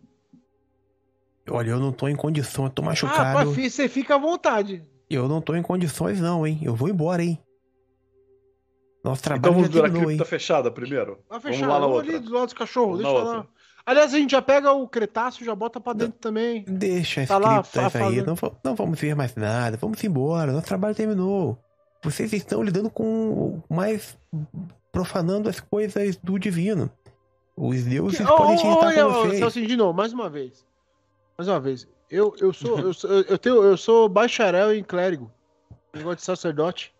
Olha, 1.50 1.70
eu 1.70 1.80
não 1.80 1.92
tô 1.92 2.08
em 2.08 2.14
condição, 2.16 2.64
eu 2.64 2.70
tô 2.70 2.82
Ah, 2.82 2.86
machucado. 2.86 3.46
mas 3.46 3.54
fi- 3.56 3.68
você 3.70 3.88
fica 3.88 4.14
à 4.14 4.18
vontade. 4.18 4.84
Eu 5.10 5.28
não 5.28 5.40
tô 5.40 5.54
em 5.54 5.62
condições, 5.62 6.20
não, 6.20 6.46
hein? 6.46 6.60
Eu 6.62 6.74
vou 6.74 6.88
embora, 6.88 7.22
hein? 7.22 7.38
Nosso 9.04 9.20
Então 9.20 9.32
trabalho 9.40 9.54
vamos 9.54 9.68
já 9.76 9.84
a 9.86 9.90
cripta 9.90 10.12
hein? 10.12 10.24
fechada 10.24 10.70
primeiro. 10.70 11.18
Vai 11.28 11.40
Vamos 11.40 11.56
fechar. 11.56 11.66
lá 11.68 11.74
na 11.74 11.80
Vamos 11.80 11.96
outra. 11.96 12.16
ali 12.16 12.24
do 12.24 12.32
lado 12.32 12.44
dos 12.44 12.54
cachorros. 12.54 13.00
Vamos 13.02 13.12
Deixa 13.12 13.24
na 13.24 13.30
lá. 13.30 13.36
outra. 13.38 13.52
Aliás, 13.84 14.14
a 14.14 14.18
gente 14.18 14.30
já 14.30 14.40
pega 14.40 14.70
o 14.72 14.86
cretáceo, 14.86 15.44
já 15.44 15.56
bota 15.56 15.80
pra 15.80 15.92
dentro 15.92 16.16
também. 16.20 16.64
Deixa 16.68 17.22
as 17.22 17.28
Tá 17.28 17.36
lá, 17.36 17.60
criptas 17.64 17.96
aí, 17.96 18.22
não, 18.24 18.36
não 18.64 18.74
vamos 18.76 19.00
ver 19.00 19.16
mais 19.16 19.34
nada, 19.34 19.76
vamos 19.76 20.02
embora, 20.04 20.52
nosso 20.52 20.66
trabalho 20.68 20.94
terminou. 20.94 21.58
Vocês 22.04 22.32
estão 22.32 22.62
lidando 22.62 22.88
com 22.88 23.60
mais 23.68 24.16
profanando 24.92 25.48
as 25.48 25.58
coisas 25.58 26.14
do 26.16 26.38
divino. 26.38 26.88
Os 27.56 27.82
deuses 27.84 28.18
Que- 28.20 28.24
podem 28.24 28.54
irritar 28.54 29.06
ô, 29.06 29.12
com 29.12 29.18
ô, 29.18 29.22
vocês. 29.24 29.38
Celso 29.40 29.66
de 29.66 29.76
novo, 29.76 29.92
mais 29.94 30.12
uma 30.12 30.30
vez. 30.30 30.64
Mais 31.36 31.48
uma 31.48 31.60
vez. 31.60 31.86
Eu, 32.10 32.34
eu 32.38 32.52
sou 32.52 32.78
eu, 32.78 32.92
sou, 32.92 33.10
eu, 33.10 33.38
tenho, 33.38 33.62
eu 33.62 33.76
sou 33.76 34.08
bacharel 34.08 34.74
em 34.74 34.82
clérigo. 34.84 35.30
Negócio 35.94 36.16
de 36.18 36.22
sacerdote. 36.24 36.92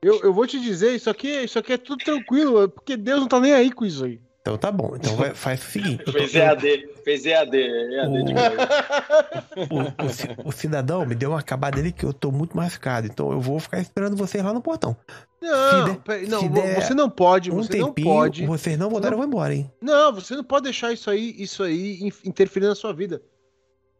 Eu, 0.00 0.20
eu 0.22 0.32
vou 0.32 0.46
te 0.46 0.60
dizer, 0.60 0.94
isso 0.94 1.10
aqui, 1.10 1.28
isso 1.28 1.58
aqui 1.58 1.72
é 1.72 1.78
tudo 1.78 2.04
tranquilo, 2.04 2.68
porque 2.68 2.96
Deus 2.96 3.20
não 3.20 3.28
tá 3.28 3.40
nem 3.40 3.52
aí 3.52 3.72
com 3.72 3.84
isso 3.84 4.04
aí. 4.04 4.20
Então 4.40 4.56
tá 4.56 4.70
bom, 4.70 4.94
então 4.94 5.14
vai- 5.16 5.34
faz 5.34 5.60
o 5.60 5.64
seguinte. 5.70 6.04
Fez 6.10 6.34
EAD, 6.34 6.88
fez 7.04 7.26
EAD, 7.26 7.56
EAD 7.56 8.24
de 8.24 8.32
O- 8.32 8.34
novo. 8.34 9.94
o, 10.00 10.04
o 10.06 10.08
ci- 10.10 10.28
o 10.44 10.52
cidadão 10.52 11.04
me 11.04 11.14
deu 11.14 11.30
uma 11.30 11.40
acabada 11.40 11.76
dele 11.76 11.92
que 11.92 12.04
eu 12.04 12.12
tô 12.14 12.30
muito 12.30 12.56
machucado, 12.56 13.06
então 13.08 13.32
eu 13.32 13.40
vou 13.40 13.58
ficar 13.58 13.80
esperando 13.80 14.16
vocês 14.16 14.42
lá 14.42 14.52
no 14.54 14.62
portão. 14.62 14.96
Não, 15.40 15.98
der- 15.98 16.28
não, 16.28 16.74
você 16.74 16.94
não 16.94 17.08
pode, 17.08 17.50
Um 17.50 17.56
você 17.56 17.76
não 17.78 17.88
tempinho, 17.88 18.06
pode. 18.14 18.46
vocês 18.46 18.76
não 18.78 18.90
voltaram, 18.90 19.14
eu 19.14 19.18
vou 19.18 19.26
embora, 19.26 19.54
hein? 19.54 19.72
Não, 19.80 20.12
você 20.12 20.34
não 20.34 20.42
pode 20.44 20.64
deixar 20.64 20.92
isso 20.92 21.08
aí, 21.10 21.34
isso 21.38 21.62
aí 21.62 22.00
in- 22.00 22.12
interferir 22.24 22.66
na 22.66 22.74
sua 22.74 22.92
vida. 22.92 23.22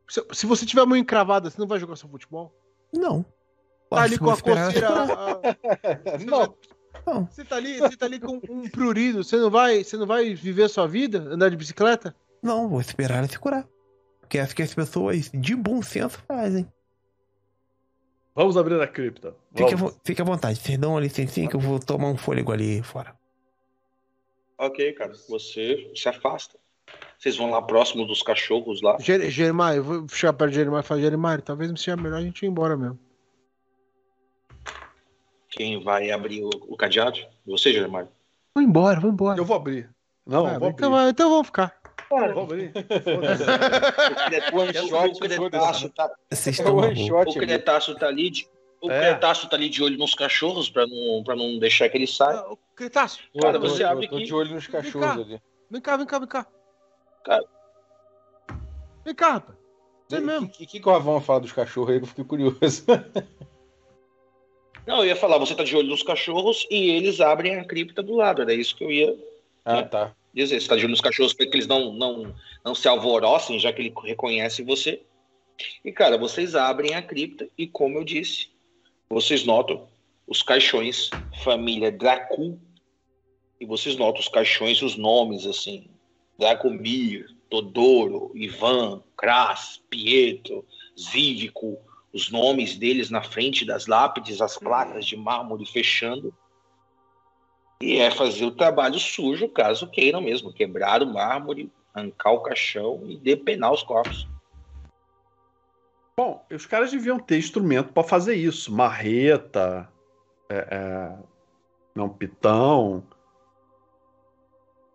Se, 0.09 0.25
se 0.33 0.47
você 0.47 0.67
tiver 0.67 0.81
a 0.83 0.87
mão 0.87 0.97
encravada, 0.97 1.49
você 1.51 1.59
não 1.61 1.67
vai 1.69 1.79
jogar 1.79 1.97
seu 1.97 2.09
futebol? 2.09 2.53
Não. 2.93 3.25
Tá 3.91 4.03
ali 4.03 4.19
com 4.19 4.31
a 4.31 4.37
coceira. 4.41 4.89
a- 4.91 5.41
Não. 6.27 6.55
Não. 7.07 7.27
Você 7.31 7.45
tá 7.45 7.57
ali, 7.57 7.79
você 7.79 7.97
tá 7.97 8.07
ali 8.07 8.19
com 8.19 8.41
um 8.51 8.69
prurido, 8.69 9.23
você 9.23 9.37
não 9.37 9.51
vai, 9.51 9.85
você 9.85 9.97
não 9.97 10.07
vai 10.07 10.35
viver 10.35 10.65
a 10.65 10.69
sua 10.69 10.87
vida, 10.89 11.21
andar 11.31 11.49
de 11.51 11.57
bicicleta? 11.57 12.15
Não, 12.43 12.69
vou 12.69 12.81
esperar 12.81 13.19
ela 13.19 13.29
se 13.29 13.39
curar. 13.39 13.67
Porque 14.21 14.39
é 14.39 14.43
isso 14.45 14.55
que 14.55 14.63
as 14.63 14.75
pessoas 14.75 15.31
de 15.33 15.55
bom 15.57 15.81
senso 15.83 16.19
fazem. 16.27 16.67
Vamos 18.39 18.57
abrir 18.57 18.81
a 18.81 18.87
cripta. 18.87 19.35
Fique 19.53 19.75
fique 20.05 20.23
à 20.23 20.25
vontade, 20.25 20.61
vocês 20.61 20.79
dão 20.79 20.93
uma 20.93 21.01
licencinha 21.01 21.49
que 21.49 21.57
eu 21.57 21.61
vou 21.61 21.81
tomar 21.81 22.07
um 22.07 22.17
fôlego 22.17 22.53
ali 22.53 22.81
fora. 22.85 23.13
Ok, 24.57 24.93
cara. 24.93 25.13
Você 25.29 25.91
se 25.93 26.09
afasta. 26.09 26.57
Vocês 27.19 27.37
vão 27.37 27.51
lá 27.51 27.61
próximo 27.61 28.07
dos 28.07 28.23
cachorros 28.23 28.81
lá. 28.81 28.97
Jeremiah, 29.01 29.75
eu 29.75 29.83
vou 29.83 30.09
chegar 30.09 30.35
perto 30.35 30.51
de 30.51 30.57
Jeremiah 30.59 30.79
e 30.79 30.83
falar, 30.85 31.01
Jeremiah, 31.01 31.43
talvez 31.43 31.69
não 31.69 31.77
seja 31.77 31.97
melhor 31.97 32.19
a 32.19 32.23
gente 32.23 32.45
ir 32.45 32.49
embora 32.49 32.77
mesmo. 32.77 32.97
Quem 35.51 35.83
vai 35.83 36.13
abrir 36.13 36.45
o, 36.45 36.51
o 36.69 36.77
cadeado? 36.77 37.19
Você, 37.45 37.73
Germário? 37.73 38.09
Vamos 38.55 38.71
embora, 38.71 39.01
vamos 39.01 39.15
embora. 39.15 39.41
Eu 39.41 39.45
vou 39.45 39.57
abrir. 39.57 39.91
Não, 40.25 40.47
eu 40.49 40.61
vou 40.61 40.69
então, 40.69 40.95
abrir. 40.95 41.03
vai, 41.03 41.11
então 41.11 41.29
vamos 41.29 41.47
ficar. 41.49 41.77
Foda-se. 42.09 42.73
One 44.53 44.73
shot, 44.75 45.17
o 45.17 45.19
Cretáceo 45.19 45.91
tá, 45.91 46.11
Vocês 46.31 46.47
É 46.59 46.63
estão 46.63 46.77
one 46.77 46.87
malucos. 46.95 47.07
shot. 47.07 47.29
o 47.39 47.41
Cretáceo 47.41 47.95
tá 47.97 48.07
ali 48.09 48.31
de, 48.31 48.49
o 48.81 48.91
É. 48.91 49.01
Cretáceo 49.11 49.49
tá 49.49 49.57
ali 49.57 49.69
de 49.69 49.83
olho 49.83 49.99
nos 49.99 50.15
cachorros 50.15 50.71
pra 50.71 50.87
não, 50.87 51.23
pra 51.25 51.37
não 51.37 51.59
deixar 51.59 51.89
que 51.89 51.97
ele 51.99 52.07
saia. 52.07 52.39
Ah, 52.39 52.53
ô, 52.53 52.59
Cretáceo, 52.75 53.25
Cara, 53.41 53.57
Eu 53.57 53.61
tô- 53.61 53.69
você 53.69 53.83
eu 53.85 53.89
abre 53.89 54.09
tô 54.09 54.17
aqui. 54.17 54.25
de 54.25 54.35
olho 54.35 54.55
nos 54.55 54.65
Vem 54.67 54.73
cachorros 54.73 55.07
cá. 55.07 55.13
ali. 55.15 55.41
vem 55.71 55.81
cá, 55.81 55.97
vem 55.97 56.07
cá, 56.07 56.19
vem 56.19 56.29
cá. 56.29 56.47
Cara. 57.25 57.45
Vem 59.05 59.15
cá, 59.15 59.33
rapaz. 59.35 59.59
Você 60.09 60.19
O 60.19 60.23
mesmo. 60.23 60.49
que, 60.49 60.65
que, 60.67 60.81
que 60.81 60.89
o 60.89 60.93
Ravão 60.93 61.21
fala 61.21 61.41
dos 61.41 61.53
cachorros 61.53 61.91
aí 61.91 62.01
eu 62.01 62.07
fiquei 62.07 62.25
curioso? 62.25 62.85
Não, 64.87 64.99
eu 65.01 65.05
ia 65.05 65.17
falar, 65.17 65.37
você 65.37 65.55
tá 65.55 65.63
de 65.65 65.77
olho 65.77 65.89
nos 65.89 66.03
cachorros 66.03 66.67
e 66.71 66.91
eles 66.91 67.21
abrem 67.21 67.57
a 67.59 67.65
cripta 67.65 68.03
do 68.03 68.15
lado. 68.17 68.41
Era 68.41 68.55
isso 68.55 68.75
que 68.75 68.85
eu 68.85 68.91
ia 68.91 69.15
ah, 69.67 69.83
tá. 69.83 70.13
Dizer. 70.35 70.61
Você 70.61 70.69
tá 70.69 70.77
de 70.77 70.87
nos 70.87 71.01
cachorros 71.01 71.33
para 71.33 71.47
que 71.47 71.57
eles 71.57 71.67
não, 71.67 71.93
não, 71.93 72.35
não 72.65 72.75
se 72.75 72.89
alvorocem, 72.89 73.59
já 73.59 73.73
que 73.73 73.83
ele 73.83 73.95
reconhece 74.05 74.63
você. 74.63 75.03
E, 75.85 75.91
cara, 75.93 76.17
vocês 76.17 76.55
abrem 76.55 76.95
a 76.95 77.03
cripta 77.03 77.49
e, 77.57 77.67
como 77.67 77.99
eu 77.99 78.05
disse, 78.05 78.49
vocês 79.09 79.45
notam 79.45 79.89
os 80.27 80.43
caixões 80.43 81.11
família 81.43 81.91
Dracul. 81.91 82.61
E 83.61 83.67
vocês 83.67 83.97
notam 83.97 84.21
os 84.21 84.29
caixões, 84.29 84.83
os 84.83 84.97
nomes, 84.97 85.47
assim. 85.47 85.89
Dracomir, 86.39 87.27
Todoro, 87.51 88.31
Ivan, 88.35 89.03
Kras, 89.17 89.83
Pietro, 89.91 90.65
Zívico. 90.99 91.79
Os 92.13 92.31
nomes 92.31 92.77
deles 92.77 93.11
na 93.11 93.23
frente 93.23 93.65
das 93.65 93.87
lápides, 93.87 94.41
as 94.41 94.57
placas 94.57 95.05
de 95.05 95.17
mármore 95.17 95.67
fechando. 95.67 96.33
E 97.83 97.97
é 97.99 98.11
fazer 98.11 98.45
o 98.45 98.51
trabalho 98.51 98.99
sujo, 98.99 99.49
caso 99.49 99.87
queiram 99.87 100.21
mesmo. 100.21 100.53
Quebrar 100.53 101.03
o 101.03 101.07
mármore, 101.07 101.71
arrancar 101.95 102.33
o 102.33 102.41
caixão 102.41 103.01
e 103.05 103.17
depenar 103.17 103.73
os 103.73 103.83
corpos. 103.83 104.27
Bom, 106.17 106.45
os 106.53 106.67
caras 106.67 106.91
deviam 106.91 107.19
ter 107.21 107.39
instrumento 107.39 107.93
pra 107.93 108.03
fazer 108.03 108.35
isso. 108.35 108.73
Marreta, 108.73 109.89
é, 110.49 110.57
é, 110.71 111.17
não, 111.95 112.09
pitão. 112.09 113.05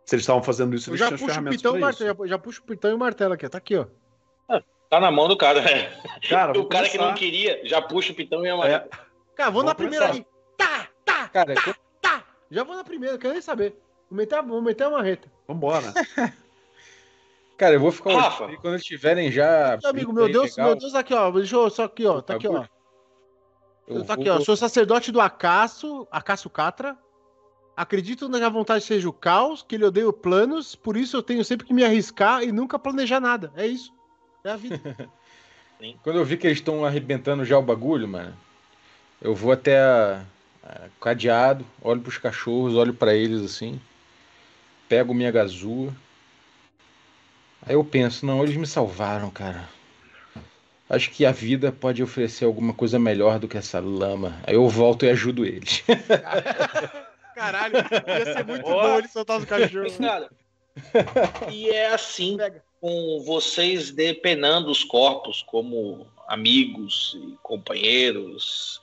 Se 0.05 0.15
eles 0.15 0.23
estavam 0.23 0.43
fazendo 0.43 0.75
isso, 0.75 0.89
eles 0.89 0.99
já 0.99 1.07
tinham 1.15 1.29
ferramentas 1.29 1.61
pitão 1.61 1.75
e 1.75 1.77
o 1.77 1.79
pra 1.79 1.89
isso. 1.91 2.03
martelo. 2.03 2.27
Já, 2.27 2.31
já 2.35 2.37
puxo 2.37 2.61
o 2.61 2.65
pitão 2.65 2.91
e 2.91 2.93
o 2.93 2.99
martelo 2.99 3.33
aqui. 3.33 3.47
Tá 3.47 3.57
aqui, 3.57 3.77
ó. 3.77 3.85
Tá 4.89 4.99
na 4.99 5.09
mão 5.09 5.29
do 5.29 5.37
cara. 5.37 5.63
Cara, 6.29 6.51
o 6.59 6.65
cara 6.65 6.89
que 6.89 6.97
não 6.97 7.05
começar. 7.05 7.19
queria 7.19 7.61
já 7.65 7.81
puxa 7.81 8.11
o 8.11 8.15
pitão 8.15 8.45
e 8.45 8.49
a 8.49 8.53
É, 8.53 8.57
marreta. 8.57 8.99
Cara, 9.33 9.49
vou 9.49 9.61
Vamos 9.63 9.71
na 9.71 9.75
primeira 9.75 10.07
começar. 10.07 10.27
ali. 10.27 10.27
Tá, 10.57 10.87
tá, 11.05 11.29
Cara, 11.29 11.55
tá. 11.55 11.75
Já 12.53 12.63
vou 12.63 12.75
na 12.75 12.83
primeira, 12.83 13.17
quero 13.17 13.33
nem 13.33 13.41
saber. 13.41 13.75
Vou 14.09 14.17
meter 14.17 14.35
a, 14.37 14.41
vou 14.43 14.61
meter 14.61 14.83
a 14.83 14.89
marreta. 14.91 15.27
vambora. 15.47 15.91
cara, 17.57 17.73
eu 17.75 17.79
vou 17.79 17.91
ficar 17.91 18.13
Rafa. 18.15 18.43
olhando 18.45 18.61
quando 18.61 18.73
eles 18.75 18.85
tiverem 18.85 19.31
já. 19.31 19.77
Meu 19.81 19.89
amigo, 19.89 20.13
meu 20.13 20.31
Deus, 20.31 20.51
legal, 20.55 20.67
meu 20.71 20.77
Deus, 20.77 20.93
aqui, 20.93 21.13
ó. 21.15 21.31
Deixa 21.31 21.55
eu 21.55 21.69
só 21.71 21.83
aqui, 21.85 22.05
ó. 22.05 22.21
Tá 22.21 22.35
aqui, 22.35 22.47
ó. 22.47 22.65
eu 23.87 24.03
Tá 24.05 24.13
aqui, 24.13 24.29
vou- 24.29 24.37
ó. 24.37 24.39
Sou 24.41 24.55
sacerdote 24.55 25.11
do 25.11 25.19
Acaso, 25.19 26.07
Acaso 26.11 26.49
Catra. 26.49 26.95
Acredito 27.75 28.29
na 28.29 28.49
vontade 28.49 28.83
seja 28.85 29.09
o 29.09 29.13
caos, 29.13 29.63
que 29.67 29.73
ele 29.73 29.85
odeia 29.85 30.13
planos, 30.13 30.75
por 30.75 30.95
isso 30.95 31.17
eu 31.17 31.23
tenho 31.23 31.43
sempre 31.43 31.65
que 31.65 31.73
me 31.73 31.83
arriscar 31.83 32.43
e 32.43 32.51
nunca 32.51 32.77
planejar 32.77 33.19
nada. 33.19 33.51
É 33.55 33.65
isso. 33.65 33.91
É 34.43 34.51
a 34.51 34.55
vida. 34.55 34.79
Quando 36.03 36.17
eu 36.19 36.23
vi 36.23 36.37
que 36.37 36.45
eles 36.45 36.59
estão 36.59 36.85
arrebentando 36.85 37.43
já 37.43 37.57
o 37.57 37.63
bagulho, 37.63 38.07
mano, 38.07 38.37
eu 39.19 39.33
vou 39.33 39.51
até 39.51 39.79
a- 39.81 40.23
cadeado, 40.99 41.65
olho 41.81 42.01
pros 42.01 42.17
cachorros, 42.17 42.75
olho 42.75 42.93
pra 42.93 43.13
eles 43.13 43.41
assim, 43.41 43.79
pego 44.87 45.13
minha 45.13 45.31
gazua. 45.31 45.93
Aí 47.65 47.75
eu 47.75 47.83
penso, 47.83 48.25
não, 48.25 48.43
eles 48.43 48.55
me 48.55 48.67
salvaram, 48.67 49.29
cara. 49.29 49.67
Acho 50.89 51.09
que 51.11 51.25
a 51.25 51.31
vida 51.31 51.71
pode 51.71 52.03
oferecer 52.03 52.45
alguma 52.45 52.73
coisa 52.73 52.99
melhor 52.99 53.39
do 53.39 53.47
que 53.47 53.57
essa 53.57 53.79
lama. 53.79 54.37
Aí 54.45 54.55
eu 54.55 54.67
volto 54.67 55.05
e 55.05 55.09
ajudo 55.09 55.45
eles. 55.45 55.83
Caralho, 57.33 57.75
ia 58.07 58.33
ser 58.33 58.45
muito 58.45 58.63
Boa. 58.63 58.83
bom 58.83 58.97
ele 58.99 59.07
soltar 59.07 59.39
os 59.39 59.45
cachorros. 59.45 59.97
Cara, 59.97 60.29
e 61.51 61.69
é 61.69 61.93
assim 61.93 62.37
com 62.79 63.23
vocês 63.25 63.91
depenando 63.91 64.69
os 64.69 64.83
corpos 64.83 65.41
como 65.41 66.05
amigos 66.27 67.17
e 67.17 67.37
companheiros, 67.41 68.81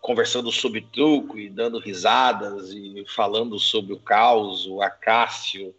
conversando 0.00 0.50
sobre 0.50 0.80
truco 0.80 1.38
e 1.38 1.48
dando 1.48 1.78
risadas 1.78 2.70
e 2.70 3.04
falando 3.08 3.58
sobre 3.58 3.92
o 3.92 4.00
caos, 4.00 4.66
o 4.66 4.80
Acácio, 4.80 5.74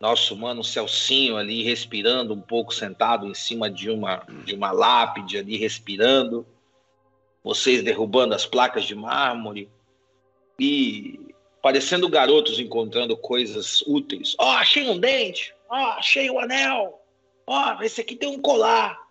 nosso 0.00 0.36
mano 0.36 0.64
Celcinho 0.64 1.36
ali 1.36 1.62
respirando 1.62 2.34
um 2.34 2.40
pouco 2.40 2.74
sentado 2.74 3.26
em 3.26 3.34
cima 3.34 3.70
de 3.70 3.88
uma 3.88 4.24
de 4.44 4.54
uma 4.54 4.72
lápide 4.72 5.38
ali 5.38 5.56
respirando, 5.56 6.46
vocês 7.42 7.82
derrubando 7.82 8.34
as 8.34 8.44
placas 8.44 8.84
de 8.84 8.94
mármore 8.94 9.70
e 10.58 11.34
parecendo 11.62 12.08
garotos 12.08 12.58
encontrando 12.58 13.16
coisas 13.16 13.82
úteis. 13.82 14.34
Ó, 14.38 14.50
achei 14.50 14.88
um 14.88 14.98
dente. 14.98 15.54
Ó, 15.68 15.76
achei 15.76 16.28
o 16.28 16.38
anel. 16.38 17.00
Ó, 17.46 17.80
esse 17.82 18.00
aqui 18.00 18.16
tem 18.16 18.28
um 18.28 18.40
colar. 18.40 19.01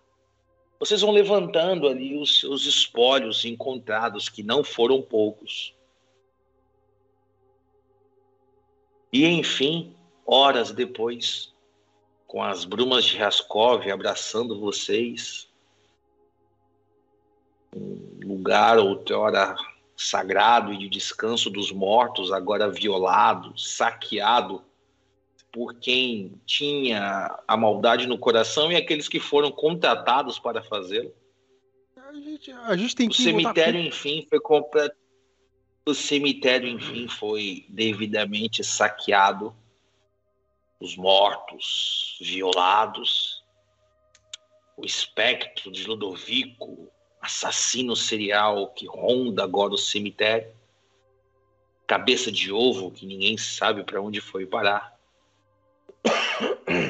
Vocês 0.82 1.00
vão 1.00 1.12
levantando 1.12 1.86
ali 1.86 2.18
os 2.18 2.40
seus 2.40 2.66
espólios 2.66 3.44
encontrados, 3.44 4.28
que 4.28 4.42
não 4.42 4.64
foram 4.64 5.00
poucos. 5.00 5.72
E 9.12 9.24
enfim, 9.24 9.94
horas 10.26 10.72
depois, 10.72 11.54
com 12.26 12.42
as 12.42 12.64
brumas 12.64 13.04
de 13.04 13.16
Raskov 13.16 13.88
abraçando 13.88 14.58
vocês, 14.58 15.48
um 17.72 18.18
lugar 18.24 18.76
outrora 18.76 19.54
sagrado 19.96 20.72
e 20.72 20.78
de 20.78 20.88
descanso 20.88 21.48
dos 21.48 21.70
mortos, 21.70 22.32
agora 22.32 22.68
violado, 22.68 23.56
saqueado 23.56 24.60
por 25.52 25.74
quem 25.74 26.40
tinha 26.46 27.38
a 27.46 27.56
maldade 27.56 28.06
no 28.06 28.18
coração 28.18 28.72
e 28.72 28.76
aqueles 28.76 29.06
que 29.06 29.20
foram 29.20 29.52
contratados 29.52 30.38
para 30.38 30.62
fazê-lo. 30.62 31.14
A 31.94 32.14
gente, 32.14 32.50
a 32.50 32.76
gente 32.76 32.96
tem 32.96 33.06
O 33.06 33.10
que. 33.10 33.22
cemitério, 33.22 33.80
enfim, 33.80 34.26
foi 34.28 34.40
completo. 34.40 34.96
O 35.84 35.94
cemitério, 35.94 36.68
enfim, 36.68 37.06
foi 37.06 37.66
devidamente 37.68 38.64
saqueado. 38.64 39.54
Os 40.80 40.96
mortos, 40.96 42.18
violados. 42.20 43.42
O 44.76 44.86
espectro 44.86 45.70
de 45.70 45.86
Ludovico, 45.86 46.90
assassino 47.20 47.94
serial 47.94 48.68
que 48.68 48.86
ronda 48.86 49.44
agora 49.44 49.74
o 49.74 49.78
cemitério. 49.78 50.50
Cabeça 51.86 52.32
de 52.32 52.50
ovo 52.50 52.90
que 52.90 53.04
ninguém 53.04 53.36
sabe 53.36 53.84
para 53.84 54.00
onde 54.00 54.20
foi 54.20 54.46
parar. 54.46 54.91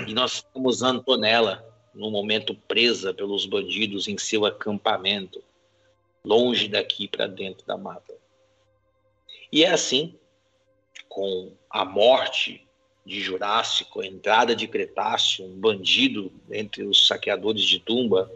E 0.07 0.15
nós 0.15 0.43
temos 0.43 0.83
Antonella, 0.83 1.67
no 1.95 2.11
momento 2.11 2.55
presa 2.55 3.13
pelos 3.13 3.47
bandidos 3.47 4.09
em 4.09 4.17
seu 4.17 4.47
acampamento, 4.47 5.43
longe 6.25 6.69
daqui 6.69 7.09
para 7.09 7.27
dentro 7.27 7.67
da 7.67 7.77
mata. 7.77 8.15
E 9.51 9.65
é 9.65 9.71
assim, 9.71 10.15
com 11.09 11.53
a 11.69 11.85
morte 11.85 12.67
de 13.05 13.21
Jurássico, 13.21 14.01
a 14.01 14.07
entrada 14.07 14.55
de 14.55 14.69
Cretáceo, 14.69 15.45
um 15.45 15.59
bandido 15.59 16.33
entre 16.51 16.85
os 16.85 17.07
saqueadores 17.07 17.65
de 17.65 17.79
tumba, 17.81 18.31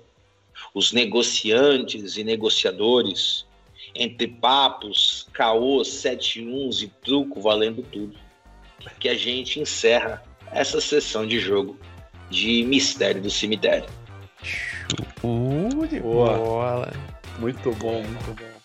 os 0.75 0.93
negociantes 0.93 2.17
e 2.17 2.25
negociadores, 2.25 3.47
entre 3.95 4.27
papos, 4.27 5.27
caôs, 5.33 5.89
sete 5.89 6.45
uns 6.45 6.83
e 6.83 6.89
truco 6.89 7.41
valendo 7.41 7.83
tudo, 7.83 8.19
que 8.99 9.09
a 9.09 9.15
gente 9.15 9.61
encerra 9.61 10.26
essa 10.53 10.81
sessão 10.81 11.27
de 11.27 11.39
jogo 11.39 11.79
de 12.31 12.65
Mistério 12.65 13.21
do 13.23 13.31
Cemitério. 13.31 13.89
Uh, 15.23 15.87
de 15.87 16.01
Boa. 16.01 16.37
bola. 16.37 16.93
Muito 17.39 17.71
bom, 17.73 18.03
muito 18.03 18.35
bom. 18.35 18.56